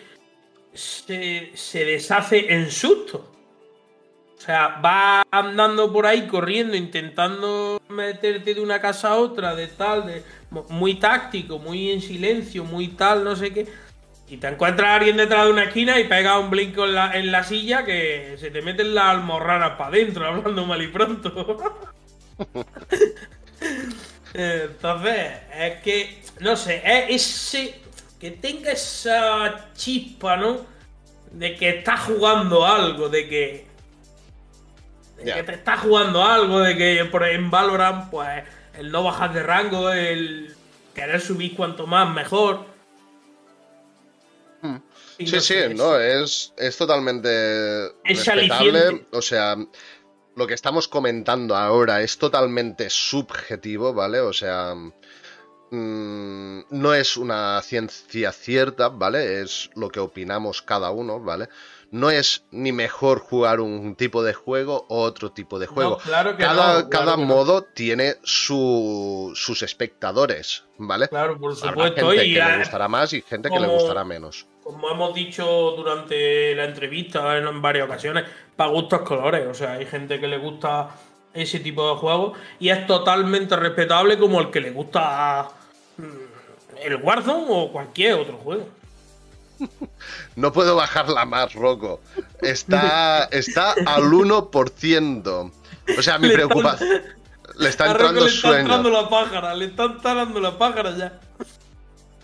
se, 0.74 1.52
se 1.56 1.86
deshace 1.86 2.54
en 2.54 2.70
susto. 2.70 3.33
Sea, 4.46 4.80
vas 4.82 5.24
andando 5.32 5.92
por 5.94 6.06
ahí 6.06 6.28
corriendo, 6.28 6.76
intentando 6.76 7.82
meterte 7.88 8.54
de 8.54 8.62
una 8.62 8.82
casa 8.82 9.10
a 9.10 9.16
otra, 9.16 9.56
de 9.56 9.68
tal, 9.68 10.06
de 10.06 10.24
muy 10.70 10.96
táctico, 10.96 11.60
muy 11.60 11.92
en 11.92 12.02
silencio, 12.02 12.66
muy 12.66 12.90
tal, 12.90 13.24
no 13.24 13.36
sé 13.36 13.54
qué. 13.54 13.68
Y 14.28 14.38
te 14.38 14.48
encuentras 14.48 14.90
a 14.90 14.96
alguien 14.96 15.16
detrás 15.16 15.46
de 15.46 15.52
una 15.52 15.64
esquina 15.64 16.00
y 16.00 16.06
pega 16.06 16.40
un 16.40 16.50
blinco 16.50 16.86
en 16.86 16.96
la, 16.96 17.18
en 17.18 17.32
la 17.32 17.44
silla 17.44 17.86
que 17.86 18.36
se 18.38 18.52
te 18.52 18.62
meten 18.62 18.94
las 18.94 19.06
almorranas 19.06 19.78
para 19.78 19.90
adentro, 19.90 20.26
hablando 20.28 20.66
mal 20.66 20.82
y 20.82 20.88
pronto. 20.88 21.58
Entonces, 24.34 25.32
es 25.58 25.82
que, 25.82 26.22
no 26.40 26.56
sé, 26.56 26.82
es 26.84 27.54
ese. 27.54 27.80
Que 28.20 28.32
tenga 28.32 28.72
esa 28.72 29.72
chispa, 29.74 30.38
¿no? 30.38 30.66
De 31.32 31.56
que 31.56 31.70
estás 31.70 32.02
jugando 32.02 32.66
algo, 32.66 33.08
de 33.10 33.30
que. 33.30 33.73
De 35.18 35.34
que 35.34 35.44
te 35.44 35.54
estás 35.54 35.80
jugando 35.80 36.24
algo, 36.24 36.60
de 36.60 36.76
que 36.76 37.06
por 37.06 37.24
en 37.24 37.50
Valorant, 37.50 38.10
pues, 38.10 38.44
el 38.78 38.92
no 38.92 39.04
bajar 39.04 39.34
de 39.34 39.44
rango, 39.44 39.92
el 39.92 40.54
querer 40.94 41.22
subir 41.22 41.56
cuanto 41.56 41.88
más 41.88 42.14
mejor. 42.14 42.66
Hmm. 44.62 44.78
Sí, 45.18 45.40
sí, 45.40 45.56
no, 45.76 45.98
es, 46.00 46.54
es 46.58 46.78
totalmente 46.78 47.86
es 48.04 48.26
respetable. 48.26 49.06
O 49.12 49.22
sea, 49.22 49.56
lo 50.36 50.48
que 50.48 50.54
estamos 50.54 50.88
comentando 50.88 51.56
ahora 51.56 52.02
es 52.02 52.18
totalmente 52.18 52.90
subjetivo, 52.90 53.94
¿vale? 53.94 54.20
O 54.20 54.34
sea, 54.34 54.74
mm, 55.72 56.64
no 56.70 56.94
es 56.94 57.18
una 57.18 57.62
ciencia 57.62 58.32
cierta, 58.32 58.90
¿vale? 58.90 59.42
Es 59.42 59.70
lo 59.76 59.90
que 59.90 60.00
opinamos 60.00 60.62
cada 60.62 60.92
uno, 60.92 61.20
¿vale? 61.20 61.50
No 61.94 62.10
es 62.10 62.44
ni 62.52 62.72
mejor 62.72 63.20
jugar 63.20 63.60
un 63.60 63.96
tipo 63.96 64.24
de 64.24 64.34
juego 64.34 64.86
o 64.90 65.02
otro 65.02 65.32
tipo 65.32 65.60
de 65.60 65.68
juego. 65.68 66.00
claro 66.00 66.36
que 66.36 66.44
cada, 66.44 66.90
cada 66.90 67.18
modo 67.18 67.64
tiene 67.64 68.16
sus 68.24 69.62
espectadores, 69.62 70.64
¿vale? 70.78 71.08
Claro, 71.08 71.40
por 71.40 71.56
supuesto. 71.56 72.10
gente 72.10 72.24
que 72.24 72.34
le 72.34 72.58
gustará 72.58 72.88
más 72.88 73.14
y 73.14 73.22
gente 73.22 73.50
que 73.50 73.60
le 73.60 73.68
gustará 73.68 74.04
menos 74.04 74.48
como 74.64 74.90
hemos 74.90 75.14
dicho 75.14 75.74
durante 75.76 76.56
la 76.56 76.64
entrevista 76.64 77.38
en, 77.38 77.62
varias 77.62 77.86
ocasiones, 77.86 78.24
para 78.56 78.72
gustos 78.72 79.02
colores. 79.02 79.46
O 79.48 79.54
sea, 79.54 79.74
hay 79.74 79.86
gente 79.86 80.20
que 80.20 80.28
le 80.28 80.38
gusta 80.38 80.90
ese 81.34 81.60
tipo 81.60 81.90
de 81.90 81.96
juegos 82.00 82.38
y 82.60 82.70
es 82.70 82.88
totalmente 82.88 83.56
respetable 83.56 84.18
como 84.18 84.40
el 84.40 84.52
que 84.52 84.62
le 84.62 84.72
gusta 84.72 85.50
mm, 85.98 86.84
el 86.84 86.96
Warzone 86.96 87.46
o 87.50 87.72
cualquier 87.72 88.14
otro 88.14 88.38
juego. 88.38 88.68
No 90.36 90.52
puedo 90.52 90.76
bajarla 90.76 91.26
más, 91.26 91.54
Rocco. 91.54 92.02
Está, 92.42 93.24
está 93.32 93.72
al 93.86 94.04
1%. 94.04 95.52
O 95.98 96.02
sea, 96.02 96.18
mi 96.18 96.30
preocupación. 96.30 97.02
Le 97.58 97.70
está 97.70 97.92
entrando. 97.92 98.22
Le 98.22 98.28
está 98.28 98.60
entrando 98.60 98.90
la 98.90 99.10
pájara, 99.10 99.54
le 99.54 99.66
está 99.66 99.86
entrando 99.86 100.40
la 100.40 100.58
pájara 100.58 100.98
ya. 100.98 101.20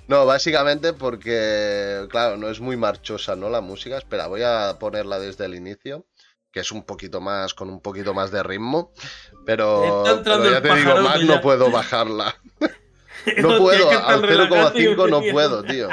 No, 0.08 0.26
básicamente 0.26 0.94
porque, 0.94 2.08
claro, 2.10 2.38
no 2.38 2.50
es 2.50 2.60
muy 2.60 2.76
marchosa, 2.78 3.36
¿no? 3.36 3.50
La 3.50 3.62
música. 3.62 3.98
Espera, 3.98 4.26
voy 4.26 4.42
a 4.42 4.78
ponerla 4.80 5.20
desde 5.20 5.46
el 5.46 5.54
inicio, 5.54 6.08
que 6.52 6.62
es 6.62 6.72
un 6.72 6.84
poquito 6.84 7.22
más, 7.22 7.54
con 7.54 7.70
un 7.70 7.80
poquito 7.80 8.16
más 8.16 8.32
de 8.32 8.42
ritmo. 8.42 8.92
Pero, 9.46 10.04
ya 10.04 10.24
te 10.24 10.74
digo, 10.74 11.02
más 11.02 11.22
no 11.22 11.42
puedo 11.42 11.70
bajarla. 11.70 12.36
no 13.38 13.58
puedo, 13.60 13.90
al 13.92 14.24
0,5 14.24 15.10
no 15.10 15.22
puedo, 15.32 15.64
tío. 15.64 15.90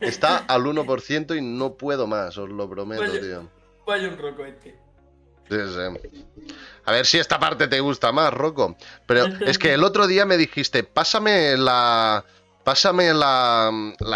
Está 0.00 0.38
al 0.38 0.62
1% 0.64 1.36
y 1.36 1.40
no 1.40 1.74
puedo 1.74 2.06
más, 2.06 2.36
os 2.38 2.48
lo 2.48 2.68
prometo, 2.68 3.10
tío. 3.20 3.48
Vaya 3.86 4.08
un 4.08 4.18
roco 4.18 4.44
este. 4.44 4.78
Sí, 5.48 5.56
sí. 5.56 6.26
A 6.84 6.92
ver 6.92 7.06
si 7.06 7.18
esta 7.18 7.38
parte 7.38 7.68
te 7.68 7.80
gusta 7.80 8.10
más, 8.12 8.34
Rocco. 8.34 8.76
Pero 9.06 9.26
es 9.46 9.58
que 9.58 9.74
el 9.74 9.84
otro 9.84 10.06
día 10.06 10.26
me 10.26 10.36
dijiste, 10.36 10.82
pásame 10.82 11.56
la, 11.56 12.24
Pásame 12.66 13.14
la, 13.14 13.70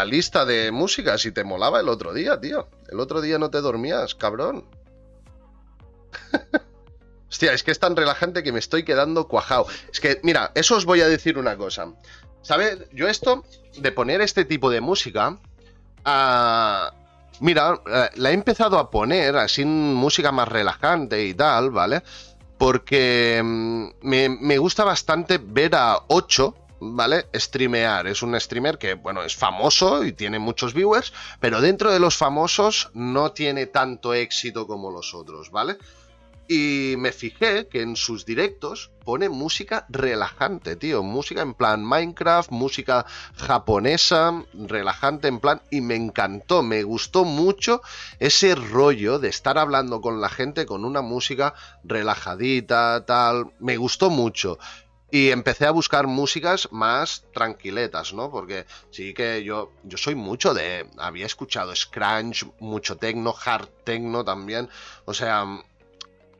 lista 0.04 0.44
de 0.44 0.72
música 0.72 1.16
si 1.18 1.30
te 1.30 1.44
molaba 1.44 1.78
el 1.78 1.88
otro 1.88 2.12
día, 2.12 2.40
tío. 2.40 2.68
El 2.88 2.98
otro 2.98 3.20
día 3.20 3.38
no 3.38 3.48
te 3.48 3.60
dormías, 3.60 4.16
cabrón. 4.16 4.64
Hostia, 7.30 7.52
es 7.52 7.62
que 7.62 7.70
es 7.70 7.78
tan 7.78 7.94
relajante 7.94 8.42
que 8.42 8.50
me 8.50 8.58
estoy 8.58 8.82
quedando 8.82 9.28
cuajado. 9.28 9.68
Es 9.92 10.00
que, 10.00 10.18
mira, 10.24 10.50
eso 10.56 10.74
os 10.74 10.84
voy 10.84 11.00
a 11.00 11.06
decir 11.06 11.38
una 11.38 11.56
cosa. 11.56 11.94
¿Sabes? 12.42 12.78
Yo 12.90 13.06
esto 13.06 13.44
de 13.78 13.92
poner 13.92 14.20
este 14.20 14.44
tipo 14.44 14.68
de 14.68 14.80
música... 14.80 15.38
Ah, 16.04 16.92
mira, 17.40 17.80
eh, 17.86 18.10
la 18.16 18.30
he 18.30 18.34
empezado 18.34 18.78
a 18.78 18.90
poner 18.90 19.36
así 19.36 19.64
música 19.64 20.32
más 20.32 20.48
relajante 20.48 21.24
y 21.24 21.34
tal, 21.34 21.70
¿vale? 21.70 22.02
Porque 22.58 23.40
mm, 23.42 23.86
me, 24.02 24.28
me 24.28 24.58
gusta 24.58 24.84
bastante 24.84 25.38
ver 25.38 25.74
a 25.74 25.98
8 26.08 26.54
¿vale? 26.80 27.26
Streamear. 27.34 28.06
Es 28.06 28.22
un 28.22 28.38
streamer 28.40 28.78
que, 28.78 28.94
bueno, 28.94 29.22
es 29.22 29.36
famoso 29.36 30.04
y 30.04 30.12
tiene 30.12 30.38
muchos 30.38 30.74
viewers, 30.74 31.12
pero 31.38 31.60
dentro 31.60 31.92
de 31.92 32.00
los 32.00 32.16
famosos 32.16 32.90
no 32.94 33.32
tiene 33.32 33.66
tanto 33.66 34.14
éxito 34.14 34.66
como 34.66 34.90
los 34.90 35.14
otros, 35.14 35.50
¿vale? 35.50 35.76
Y 36.52 36.96
me 36.98 37.12
fijé 37.12 37.68
que 37.68 37.80
en 37.80 37.94
sus 37.94 38.26
directos 38.26 38.90
pone 39.04 39.28
música 39.28 39.86
relajante, 39.88 40.74
tío. 40.74 41.04
Música 41.04 41.42
en 41.42 41.54
plan 41.54 41.84
Minecraft, 41.84 42.50
música 42.50 43.06
japonesa, 43.36 44.44
relajante 44.54 45.28
en 45.28 45.38
plan. 45.38 45.62
Y 45.70 45.80
me 45.80 45.94
encantó, 45.94 46.64
me 46.64 46.82
gustó 46.82 47.24
mucho 47.24 47.82
ese 48.18 48.56
rollo 48.56 49.20
de 49.20 49.28
estar 49.28 49.58
hablando 49.58 50.00
con 50.00 50.20
la 50.20 50.28
gente 50.28 50.66
con 50.66 50.84
una 50.84 51.02
música 51.02 51.54
relajadita, 51.84 53.06
tal. 53.06 53.52
Me 53.60 53.76
gustó 53.76 54.10
mucho. 54.10 54.58
Y 55.12 55.30
empecé 55.30 55.66
a 55.66 55.70
buscar 55.70 56.08
músicas 56.08 56.66
más 56.72 57.26
tranquiletas, 57.32 58.12
¿no? 58.12 58.28
Porque 58.28 58.66
sí 58.90 59.14
que 59.14 59.44
yo, 59.44 59.70
yo 59.84 59.96
soy 59.98 60.16
mucho 60.16 60.52
de... 60.52 60.88
Había 60.98 61.26
escuchado 61.26 61.76
scrunch, 61.76 62.44
mucho 62.58 62.96
techno, 62.96 63.34
hard 63.44 63.68
techno 63.84 64.24
también. 64.24 64.68
O 65.04 65.14
sea, 65.14 65.46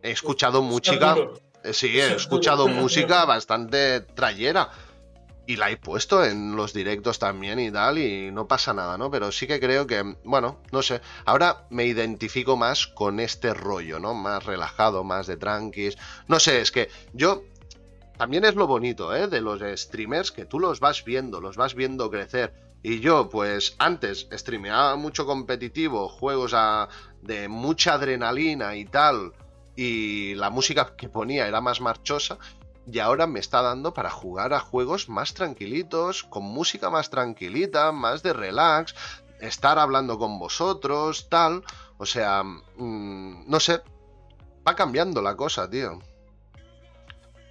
he 0.03 0.11
escuchado 0.11 0.63
música... 0.63 1.17
Eh, 1.63 1.73
sí, 1.75 1.99
he 1.99 2.15
escuchado 2.15 2.69
música 2.69 3.25
bastante 3.25 4.01
trayera. 4.01 4.71
Y 5.47 5.57
la 5.57 5.71
he 5.71 5.77
puesto 5.77 6.25
en 6.25 6.55
los 6.55 6.73
directos 6.73 7.19
también 7.19 7.59
y 7.59 7.73
tal, 7.73 7.99
y 7.99 8.31
no 8.31 8.47
pasa 8.47 8.73
nada, 8.73 8.97
¿no? 8.97 9.11
Pero 9.11 9.33
sí 9.33 9.49
que 9.49 9.59
creo 9.59 9.85
que, 9.85 10.15
bueno, 10.23 10.61
no 10.71 10.81
sé. 10.81 11.01
Ahora 11.25 11.67
me 11.71 11.87
identifico 11.87 12.57
más 12.57 12.87
con 12.87 13.19
este 13.19 13.53
rollo, 13.53 13.99
¿no? 13.99 14.15
Más 14.15 14.45
relajado, 14.45 15.03
más 15.03 15.27
de 15.27 15.37
tranquis. 15.37 15.99
No 16.29 16.39
sé, 16.39 16.61
es 16.61 16.71
que 16.71 16.89
yo 17.15 17.43
también 18.17 18.45
es 18.45 18.55
lo 18.55 18.69
bonito, 18.69 19.17
¿eh? 19.17 19.27
De 19.27 19.41
los 19.41 19.61
streamers 19.81 20.31
que 20.31 20.45
tú 20.45 20.61
los 20.61 20.79
vas 20.79 21.05
viendo, 21.05 21.41
los 21.41 21.57
vas 21.57 21.75
viendo 21.75 22.11
crecer. 22.11 22.53
Y 22.83 23.01
yo, 23.01 23.29
pues 23.29 23.75
antes 23.79 24.29
streameaba 24.33 24.95
mucho 24.97 25.27
competitivo, 25.27 26.09
juegos 26.09 26.55
de 27.23 27.49
mucha 27.49 27.95
adrenalina 27.95 28.77
y 28.77 28.85
tal, 28.85 29.33
y 29.77 30.35
la 30.35 30.51
música 30.51 30.95
que 30.97 31.09
ponía 31.09 31.47
era 31.47 31.61
más 31.61 31.81
marchosa, 31.81 32.39
y 32.91 32.99
ahora 32.99 33.27
me 33.27 33.41
está 33.41 33.63
dando 33.63 33.95
para 33.95 34.11
jugar 34.11 34.53
a 34.53 34.61
juegos 34.61 35.09
más 35.09 35.35
tranquilitos, 35.35 36.25
con 36.25 36.45
música 36.45 36.91
más 36.91 37.11
tranquilita, 37.11 37.93
más 37.93 38.23
de 38.23 38.33
relax, 38.33 38.95
estar 39.41 39.79
hablando 39.79 40.19
con 40.19 40.39
vosotros, 40.39 41.29
tal. 41.29 41.63
O 41.99 42.07
sea, 42.07 42.43
mm, 42.43 43.49
no 43.49 43.61
sé, 43.61 43.83
va 44.67 44.75
cambiando 44.75 45.23
la 45.23 45.37
cosa, 45.37 45.69
tío. 45.69 45.99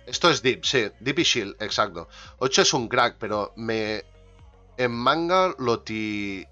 Esto 0.06 0.30
es 0.30 0.41
Deep, 0.41 0.66
sí, 0.66 0.91
Deep 1.00 1.20
y 1.20 1.24
Shield, 1.24 1.62
exacto. 1.62 2.08
8 2.40 2.64
es 2.64 2.74
un 2.74 2.88
crack, 2.88 3.18
pero 3.20 3.54
me. 3.56 4.04
En 4.78 4.91
manga 4.91 5.54
lo 5.60 5.82
ti. 5.82 6.48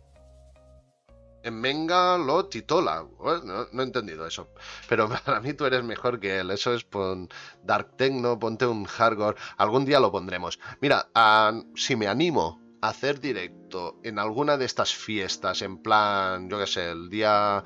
En 1.43 1.61
manga 1.61 2.17
lo 2.17 2.45
titola. 2.45 3.05
No, 3.43 3.81
he 3.81 3.83
entendido 3.83 4.25
eso. 4.25 4.49
Pero 4.89 5.07
para 5.25 5.39
mí 5.39 5.53
tú 5.53 5.65
eres 5.65 5.83
mejor 5.83 6.19
que 6.19 6.39
él. 6.39 6.51
Eso 6.51 6.73
es 6.73 6.83
pon 6.83 7.29
Dark 7.63 7.95
Techno, 7.97 8.39
ponte 8.39 8.65
un 8.65 8.85
hardcore. 8.85 9.37
Algún 9.57 9.85
día 9.85 9.99
lo 9.99 10.11
pondremos. 10.11 10.59
Mira, 10.81 11.09
si 11.75 11.95
me 11.95 12.07
animo 12.07 12.61
a 12.81 12.89
hacer 12.89 13.19
directo 13.19 13.99
en 14.03 14.19
alguna 14.19 14.57
de 14.57 14.65
estas 14.65 14.93
fiestas, 14.93 15.61
en 15.61 15.77
plan, 15.77 16.49
yo 16.49 16.59
qué 16.59 16.67
sé, 16.67 16.91
el 16.91 17.09
día 17.09 17.63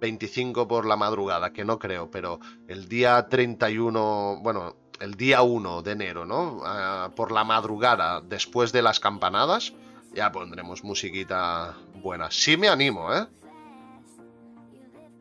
25 0.00 0.68
por 0.68 0.86
la 0.86 0.96
madrugada, 0.96 1.52
que 1.52 1.64
no 1.64 1.78
creo, 1.78 2.10
pero 2.10 2.38
el 2.68 2.88
día 2.88 3.26
31, 3.28 4.40
bueno, 4.42 4.76
el 5.00 5.14
día 5.14 5.42
1 5.42 5.82
de 5.82 5.92
enero, 5.92 6.24
¿no? 6.24 6.62
Por 7.14 7.32
la 7.32 7.44
madrugada, 7.44 8.20
después 8.20 8.72
de 8.72 8.82
las 8.82 9.00
campanadas, 9.00 9.72
ya 10.14 10.30
pondremos 10.32 10.84
musiquita 10.84 11.74
buena. 12.02 12.30
Sí 12.30 12.56
me 12.56 12.68
animo, 12.68 13.12
¿eh? 13.12 13.26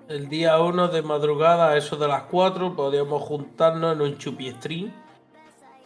El 0.07 0.27
día 0.29 0.59
1 0.59 0.89
de 0.89 1.01
madrugada, 1.01 1.77
eso 1.77 1.95
de 1.95 2.07
las 2.07 2.23
4, 2.23 2.75
podríamos 2.75 3.21
juntarnos 3.23 3.95
en 3.95 4.01
un 4.01 4.17
chupi 4.17 4.51
stream 4.51 4.91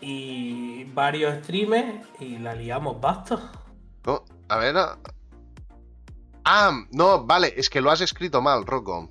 y 0.01 0.83
varios 0.85 1.43
streamers 1.43 2.07
y 2.19 2.37
la 2.37 2.53
liamos 2.53 2.99
basta. 2.99 3.51
a 4.49 4.57
ver. 4.57 4.75
Ah, 6.45 6.71
no, 6.91 7.25
vale, 7.25 7.53
es 7.57 7.69
que 7.69 7.81
lo 7.81 7.91
has 7.91 8.01
escrito 8.01 8.41
mal, 8.41 8.65
Rocco. 8.65 9.09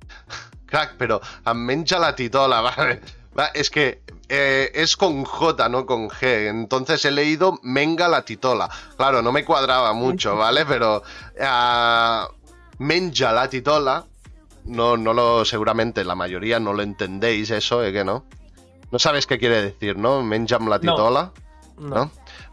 crack, 0.66 0.96
pero 0.98 1.20
a 1.44 1.54
menja 1.54 1.98
la 1.98 2.14
titola, 2.14 2.60
vale. 2.76 3.00
Es 3.54 3.70
que 3.70 4.02
eh, 4.28 4.70
es 4.74 4.96
con 4.96 5.24
J, 5.24 5.68
no 5.68 5.86
con 5.86 6.08
G. 6.08 6.48
Entonces 6.48 7.04
he 7.04 7.10
leído 7.10 7.58
Menga 7.62 8.08
la 8.08 8.24
titola. 8.24 8.68
Claro, 8.96 9.22
no 9.22 9.32
me 9.32 9.44
cuadraba 9.44 9.92
mucho, 9.92 10.36
¿vale? 10.36 10.64
Pero 10.64 11.02
uh, 11.38 12.32
Menja 12.78 13.32
la 13.32 13.48
titola. 13.48 14.04
No, 14.64 14.96
no 14.96 15.12
lo, 15.12 15.44
seguramente 15.44 16.04
la 16.04 16.14
mayoría 16.14 16.58
no 16.58 16.72
lo 16.72 16.82
entendéis 16.82 17.50
eso, 17.50 17.84
¿eh? 17.84 17.92
Que 17.92 18.04
no. 18.04 18.24
No 18.90 18.98
sabes 18.98 19.26
qué 19.26 19.38
quiere 19.38 19.60
decir, 19.60 19.98
¿no? 19.98 20.22
Menjam 20.22 20.68
la 20.68 20.78
titola. 20.78 21.32
No. 21.78 21.94
¿no? 21.94 22.10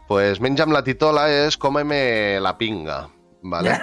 Pues 0.08 0.40
menjam 0.40 0.72
la 0.72 0.84
titola 0.84 1.30
es 1.30 1.56
cómeme 1.56 2.38
la 2.40 2.58
pinga. 2.58 3.08
¿Vale? 3.42 3.78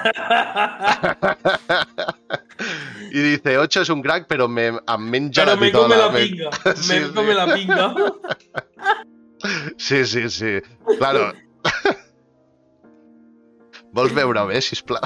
y 3.11 3.19
dice, 3.21 3.57
8 3.57 3.81
es 3.81 3.89
un 3.89 4.01
crack, 4.01 4.25
pero 4.27 4.47
me 4.47 4.71
menja 4.99 5.43
pero 5.45 5.55
la 5.55 5.61
me 5.61 5.71
come 5.71 5.95
la 5.97 6.09
me- 6.09 6.25
pinga. 6.27 6.49
Sí, 6.75 6.93
me 6.93 7.05
sí. 7.07 7.11
come 7.13 7.33
la 7.33 7.53
pinga. 7.53 7.95
Sí, 9.77 10.05
sí, 10.05 10.29
sí. 10.29 10.59
Claro. 10.97 11.33
Vols 13.91 14.13
veure 14.13 14.43
bé, 14.45 14.59
sisplau? 14.61 15.01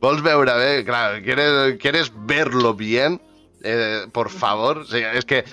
Vols 0.00 0.22
veure 0.22 0.52
bé? 0.54 0.84
Claro, 0.84 1.22
¿quieres, 1.24 1.76
quieres 1.80 2.12
verlo 2.26 2.74
bien? 2.74 3.20
Eh, 3.62 4.06
por 4.12 4.30
favor. 4.30 4.86
Sí, 4.86 4.98
es 4.98 5.24
que, 5.24 5.44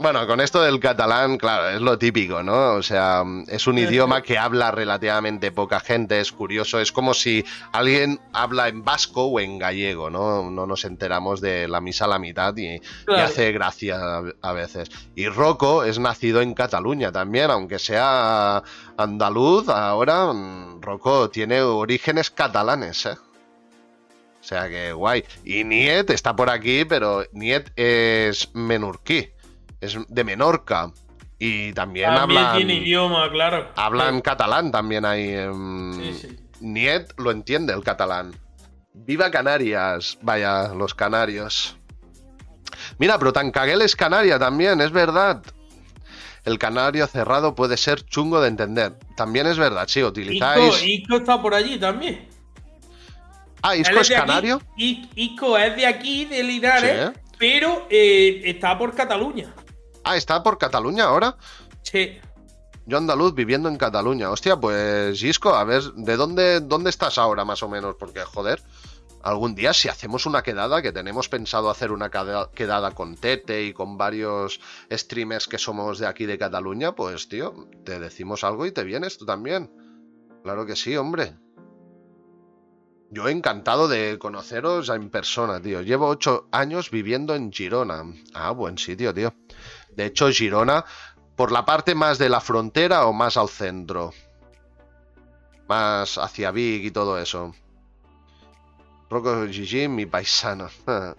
bueno, 0.00 0.26
con 0.26 0.40
esto 0.40 0.62
del 0.62 0.80
catalán, 0.80 1.36
claro, 1.36 1.68
es 1.68 1.82
lo 1.82 1.98
típico, 1.98 2.42
¿no? 2.42 2.72
O 2.72 2.82
sea, 2.82 3.22
es 3.48 3.66
un 3.66 3.76
idioma 3.76 4.22
que 4.22 4.38
habla 4.38 4.70
relativamente 4.70 5.52
poca 5.52 5.78
gente, 5.78 6.20
es 6.20 6.32
curioso, 6.32 6.80
es 6.80 6.90
como 6.90 7.12
si 7.12 7.44
alguien 7.72 8.18
habla 8.32 8.68
en 8.68 8.82
vasco 8.82 9.24
o 9.26 9.40
en 9.40 9.58
gallego, 9.58 10.08
¿no? 10.08 10.50
No 10.50 10.66
nos 10.66 10.86
enteramos 10.86 11.42
de 11.42 11.68
la 11.68 11.82
misa 11.82 12.06
a 12.06 12.08
la 12.08 12.18
mitad 12.18 12.56
y, 12.56 12.80
hace 13.14 13.52
gracia 13.52 14.22
a, 14.40 14.52
veces. 14.52 14.90
Y 15.14 15.28
Rocco 15.28 15.84
es 15.84 15.98
nacido 15.98 16.40
en 16.40 16.54
Cataluña 16.54 17.12
también, 17.12 17.50
aunque 17.50 17.78
sea 17.78 18.62
andaluz, 18.96 19.68
ahora 19.68 20.32
mm, 20.32 20.80
Rocco 20.80 21.28
tiene 21.28 21.60
orígenes 21.60 22.30
catalanes, 22.30 23.04
¿eh? 23.04 23.18
O 24.40 24.42
sea 24.42 24.66
que 24.70 24.92
guay. 24.92 25.24
Y 25.44 25.64
Niet 25.64 26.08
está 26.08 26.34
por 26.34 26.48
aquí, 26.48 26.86
pero 26.86 27.24
Niet 27.32 27.70
es 27.76 28.48
menorquí, 28.54 29.28
es 29.80 29.96
de 30.08 30.24
Menorca. 30.24 30.92
Y 31.38 31.72
también, 31.72 32.14
También 32.14 32.38
hablan, 32.42 32.56
tiene 32.58 32.74
idioma, 32.74 33.30
claro. 33.30 33.70
hablan 33.76 34.20
catalán 34.20 34.70
también 34.70 35.04
ahí. 35.06 35.30
em, 35.32 35.92
Sí, 35.94 36.14
sí. 36.14 36.36
Niet 36.60 37.12
lo 37.16 37.30
entiende 37.30 37.72
el 37.72 37.82
catalán. 37.82 38.34
Viva 38.92 39.30
Canarias. 39.30 40.18
Vaya, 40.20 40.74
los 40.74 40.94
canarios. 40.94 41.76
Mira, 42.98 43.18
pero 43.18 43.32
Tancaguel 43.32 43.80
es 43.80 43.96
canaria 43.96 44.38
también, 44.38 44.80
es 44.82 44.90
verdad. 44.90 45.42
El 46.44 46.58
canario 46.58 47.06
cerrado 47.06 47.54
puede 47.54 47.76
ser 47.78 48.04
chungo 48.04 48.40
de 48.42 48.48
entender. 48.48 48.98
También 49.16 49.46
es 49.46 49.56
verdad, 49.58 49.86
sí, 49.88 50.00
Ico, 50.00 50.08
utilizáis. 50.08 50.82
Ico 50.84 51.16
está 51.16 51.40
por 51.40 51.54
allí 51.54 51.78
también. 51.78 52.28
Ah, 53.62 53.76
¿Isco 53.76 53.98
es 54.00 54.08
de 54.08 54.16
aquí. 54.16 54.26
canario? 54.26 54.60
I- 54.76 55.08
Ico 55.14 55.56
es 55.56 55.76
de 55.76 55.86
aquí, 55.86 56.24
de 56.26 56.42
Linares, 56.42 57.10
Sí. 57.14 57.20
pero 57.38 57.86
eh, 57.90 58.42
está 58.44 58.76
por 58.78 58.94
Cataluña. 58.94 59.54
Ah, 60.04 60.16
está 60.16 60.42
por 60.42 60.58
Cataluña 60.58 61.04
ahora. 61.04 61.36
Sí. 61.82 62.18
Yo 62.86 62.98
andaluz 62.98 63.34
viviendo 63.34 63.68
en 63.68 63.76
Cataluña. 63.76 64.30
Hostia, 64.30 64.58
pues 64.58 65.22
Isco, 65.22 65.54
a 65.54 65.64
ver, 65.64 65.82
¿de 65.94 66.16
dónde, 66.16 66.60
dónde 66.60 66.90
estás 66.90 67.18
ahora 67.18 67.44
más 67.44 67.62
o 67.62 67.68
menos? 67.68 67.94
Porque, 67.98 68.20
joder, 68.22 68.60
algún 69.22 69.54
día 69.54 69.72
si 69.72 69.88
hacemos 69.88 70.26
una 70.26 70.42
quedada, 70.42 70.82
que 70.82 70.90
tenemos 70.90 71.28
pensado 71.28 71.70
hacer 71.70 71.92
una 71.92 72.10
queda- 72.10 72.50
quedada 72.52 72.90
con 72.92 73.16
Tete 73.16 73.62
y 73.64 73.72
con 73.72 73.96
varios 73.98 74.60
streamers 74.90 75.46
que 75.46 75.58
somos 75.58 75.98
de 75.98 76.06
aquí 76.06 76.26
de 76.26 76.38
Cataluña, 76.38 76.94
pues 76.94 77.28
tío, 77.28 77.68
te 77.84 78.00
decimos 78.00 78.42
algo 78.44 78.66
y 78.66 78.72
te 78.72 78.82
vienes 78.82 79.18
tú 79.18 79.26
también. 79.26 79.70
Claro 80.42 80.64
que 80.66 80.74
sí, 80.74 80.96
hombre. 80.96 81.34
Yo 83.10 83.28
encantado 83.28 83.88
de 83.88 84.18
conoceros 84.18 84.88
en 84.88 85.10
persona, 85.10 85.60
tío. 85.60 85.82
Llevo 85.82 86.06
ocho 86.08 86.48
años 86.52 86.90
viviendo 86.90 87.34
en 87.34 87.52
Girona. 87.52 88.04
Ah, 88.34 88.52
buen 88.52 88.78
sitio, 88.78 89.12
tío. 89.12 89.34
De 90.00 90.06
hecho, 90.06 90.30
Girona, 90.30 90.86
por 91.36 91.52
la 91.52 91.66
parte 91.66 91.94
más 91.94 92.16
de 92.16 92.30
la 92.30 92.40
frontera 92.40 93.04
o 93.04 93.12
más 93.12 93.36
al 93.36 93.50
centro. 93.50 94.14
Más 95.68 96.16
hacia 96.16 96.50
Vic 96.50 96.84
y 96.84 96.90
todo 96.90 97.18
eso. 97.18 97.54
Rocco 99.10 99.46
Gigi, 99.46 99.88
mi 99.88 100.06
paisano. 100.06 100.70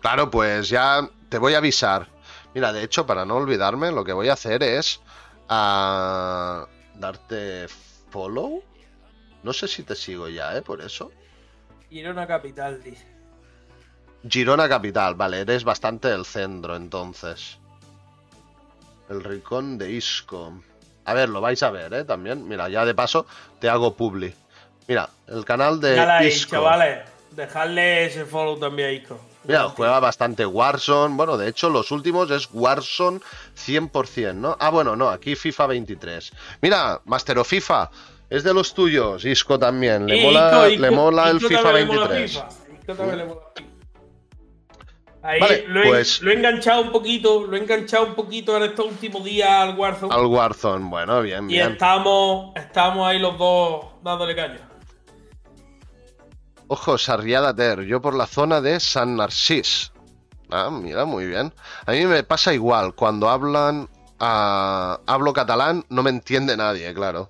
Claro, 0.00 0.30
pues 0.30 0.68
ya 0.68 1.10
te 1.28 1.38
voy 1.38 1.54
a 1.54 1.58
avisar. 1.58 2.08
Mira, 2.54 2.72
de 2.72 2.84
hecho, 2.84 3.04
para 3.04 3.24
no 3.24 3.34
olvidarme, 3.34 3.90
lo 3.90 4.04
que 4.04 4.12
voy 4.12 4.28
a 4.28 4.34
hacer 4.34 4.62
es 4.62 5.00
ah, 5.48 6.68
darte 6.94 7.66
follow. 8.10 8.62
No 9.42 9.52
sé 9.52 9.66
si 9.66 9.82
te 9.82 9.96
sigo 9.96 10.28
ya, 10.28 10.56
¿eh? 10.56 10.62
Por 10.62 10.80
eso. 10.80 11.10
Girona 11.90 12.28
Capital, 12.28 12.80
dice. 12.80 13.17
Girona 14.28 14.68
Capital, 14.68 15.14
vale, 15.14 15.40
eres 15.40 15.64
bastante 15.64 16.12
el 16.12 16.24
centro 16.24 16.76
entonces. 16.76 17.58
El 19.08 19.22
rincón 19.24 19.78
de 19.78 19.92
Isco. 19.92 20.52
A 21.04 21.14
ver, 21.14 21.28
lo 21.28 21.40
vais 21.40 21.62
a 21.62 21.70
ver, 21.70 21.94
¿eh? 21.94 22.04
También. 22.04 22.46
Mira, 22.46 22.68
ya 22.68 22.84
de 22.84 22.94
paso 22.94 23.26
te 23.60 23.68
hago 23.68 23.94
publi. 23.94 24.34
Mira, 24.86 25.08
el 25.28 25.44
canal 25.44 25.80
de 25.80 25.96
Ya 25.96 26.22
Isco. 26.24 26.56
chavales. 26.56 27.08
Dejadle 27.30 28.06
ese 28.06 28.24
follow 28.24 28.58
también 28.58 28.88
a 28.88 28.92
Ico. 28.92 29.20
Mira, 29.44 29.68
juega 29.68 30.00
bastante 30.00 30.44
Warzone. 30.44 31.14
Bueno, 31.14 31.36
de 31.38 31.48
hecho, 31.48 31.70
los 31.70 31.90
últimos 31.90 32.30
es 32.30 32.48
Warzone 32.52 33.20
100%, 33.56 34.34
¿no? 34.34 34.56
Ah, 34.58 34.70
bueno, 34.70 34.96
no, 34.96 35.08
aquí 35.08 35.36
FIFA 35.36 35.66
23. 35.68 36.32
Mira, 36.60 37.00
Master 37.04 37.38
of 37.38 37.48
FIFA. 37.48 37.90
Es 38.28 38.44
de 38.44 38.52
los 38.52 38.74
tuyos, 38.74 39.24
Isco 39.24 39.58
también. 39.58 40.06
Le 40.06 40.22
mola, 40.22 40.68
le 40.68 40.90
mola 40.90 41.30
el 41.30 41.40
FIFA 41.40 41.62
también 41.62 41.88
le 41.88 41.94
mola 41.94 42.08
23. 42.08 42.30
FIFA. 42.32 42.48
Ico 42.82 42.94
también 42.94 43.18
le 43.18 43.24
mola 43.24 43.40
FIFA. 43.54 43.67
Ahí 45.28 45.40
Vale, 45.40 45.64
lo, 45.68 45.82
he, 45.82 45.88
pues- 45.88 46.22
lo 46.22 46.30
he 46.30 46.34
enganchado 46.34 46.80
un 46.80 46.90
poquito, 46.90 47.46
lo 47.46 47.54
he 47.54 47.60
enganchado 47.60 48.06
un 48.06 48.14
poquito 48.14 48.56
en 48.56 48.62
estos 48.62 48.86
últimos 48.86 49.22
días 49.22 49.50
al 49.50 49.78
Warzone. 49.78 50.14
Al 50.14 50.24
Warzone, 50.24 50.88
bueno, 50.88 51.20
bien, 51.20 51.50
y 51.50 51.54
bien. 51.54 51.72
estamos, 51.72 52.52
estamos 52.56 53.06
ahí 53.06 53.18
los 53.18 53.36
dos 53.36 53.84
dándole 54.02 54.34
caña. 54.34 54.66
Ojo, 56.68 56.96
Sarriada 56.96 57.54
Ter, 57.54 57.82
yo 57.82 58.00
por 58.00 58.14
la 58.14 58.26
zona 58.26 58.62
de 58.62 58.80
San 58.80 59.16
Narcís. 59.16 59.92
Ah, 60.50 60.70
mira, 60.70 61.04
muy 61.04 61.26
bien. 61.26 61.52
A 61.84 61.92
mí 61.92 62.06
me 62.06 62.22
pasa 62.22 62.54
igual, 62.54 62.94
cuando 62.94 63.28
hablan, 63.28 63.86
ah, 64.20 64.98
hablo 65.06 65.34
catalán, 65.34 65.84
no 65.90 66.02
me 66.02 66.08
entiende 66.08 66.56
nadie, 66.56 66.94
claro. 66.94 67.28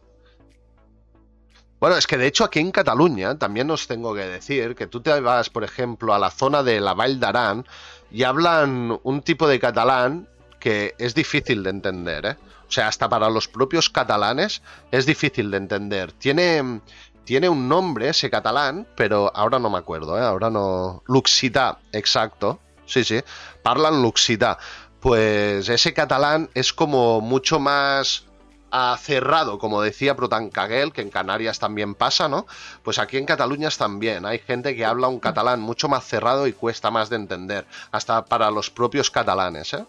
Bueno, 1.81 1.97
es 1.97 2.07
que 2.07 2.17
de 2.19 2.27
hecho 2.27 2.45
aquí 2.45 2.59
en 2.59 2.73
Cataluña 2.73 3.39
también 3.39 3.71
os 3.71 3.87
tengo 3.87 4.13
que 4.15 4.27
decir 4.27 4.75
que 4.75 4.89
tú 4.89 5.01
te 5.01 5.21
vas, 5.21 5.49
por 5.49 5.63
ejemplo, 5.63 6.13
a 6.13 6.19
la 6.19 6.31
zona 6.31 6.63
de 6.63 6.81
la 6.81 6.95
Vall 6.95 7.21
d'Aran 7.21 7.65
y 8.11 8.25
hablan 8.25 8.99
un 9.03 9.23
tipo 9.23 9.47
de 9.47 9.61
catalán 9.61 10.29
que 10.59 10.95
es 10.99 11.15
difícil 11.15 11.63
de 11.63 11.71
entender, 11.71 12.27
¿eh? 12.27 12.37
O 12.69 12.71
sea, 12.71 12.89
hasta 12.89 13.09
para 13.09 13.31
los 13.31 13.49
propios 13.49 13.89
catalanes 13.89 14.61
es 14.91 15.07
difícil 15.07 15.51
de 15.51 15.57
entender. 15.57 16.13
Tiene, 16.13 16.81
tiene 17.25 17.49
un 17.49 17.69
nombre 17.69 18.11
ese 18.11 18.29
catalán, 18.29 18.87
pero 18.95 19.33
ahora 19.35 19.59
no 19.59 19.71
me 19.71 19.79
acuerdo, 19.79 20.19
¿eh? 20.19 20.23
Ahora 20.23 20.51
no... 20.51 21.03
Luxità, 21.07 21.79
exacto. 21.93 22.61
Sí, 22.85 23.05
sí. 23.05 23.21
Parlan 23.63 24.03
luxità. 24.03 24.59
Pues 25.01 25.69
ese 25.69 25.95
catalán 25.95 26.51
es 26.55 26.73
como 26.73 27.21
mucho 27.21 27.59
más 27.61 28.28
ah, 28.71 28.97
cerrado, 29.01 29.59
como 29.59 29.83
decía 29.83 30.17
Protancaguel, 30.17 30.93
que 30.93 31.03
en 31.03 31.11
Canarias 31.11 31.59
también 31.59 31.95
pasa, 31.95 32.29
¿no? 32.29 32.47
Pues 32.83 32.99
aquí 32.99 33.17
en 33.17 33.27
Cataluña 33.27 33.69
también. 33.77 34.25
Hay 34.25 34.39
gente 34.39 34.75
que 34.75 34.85
habla 34.85 35.09
un 35.09 35.21
catalán 35.21 35.61
mucho 35.61 35.89
más 35.89 36.05
cerrado 36.05 36.47
y 36.47 36.53
cuesta 36.53 36.91
más 36.91 37.11
de 37.11 37.17
entender. 37.17 37.67
Hasta 37.91 38.25
para 38.25 38.51
los 38.51 38.71
propios 38.71 39.11
catalanes, 39.11 39.75
¿eh? 39.75 39.85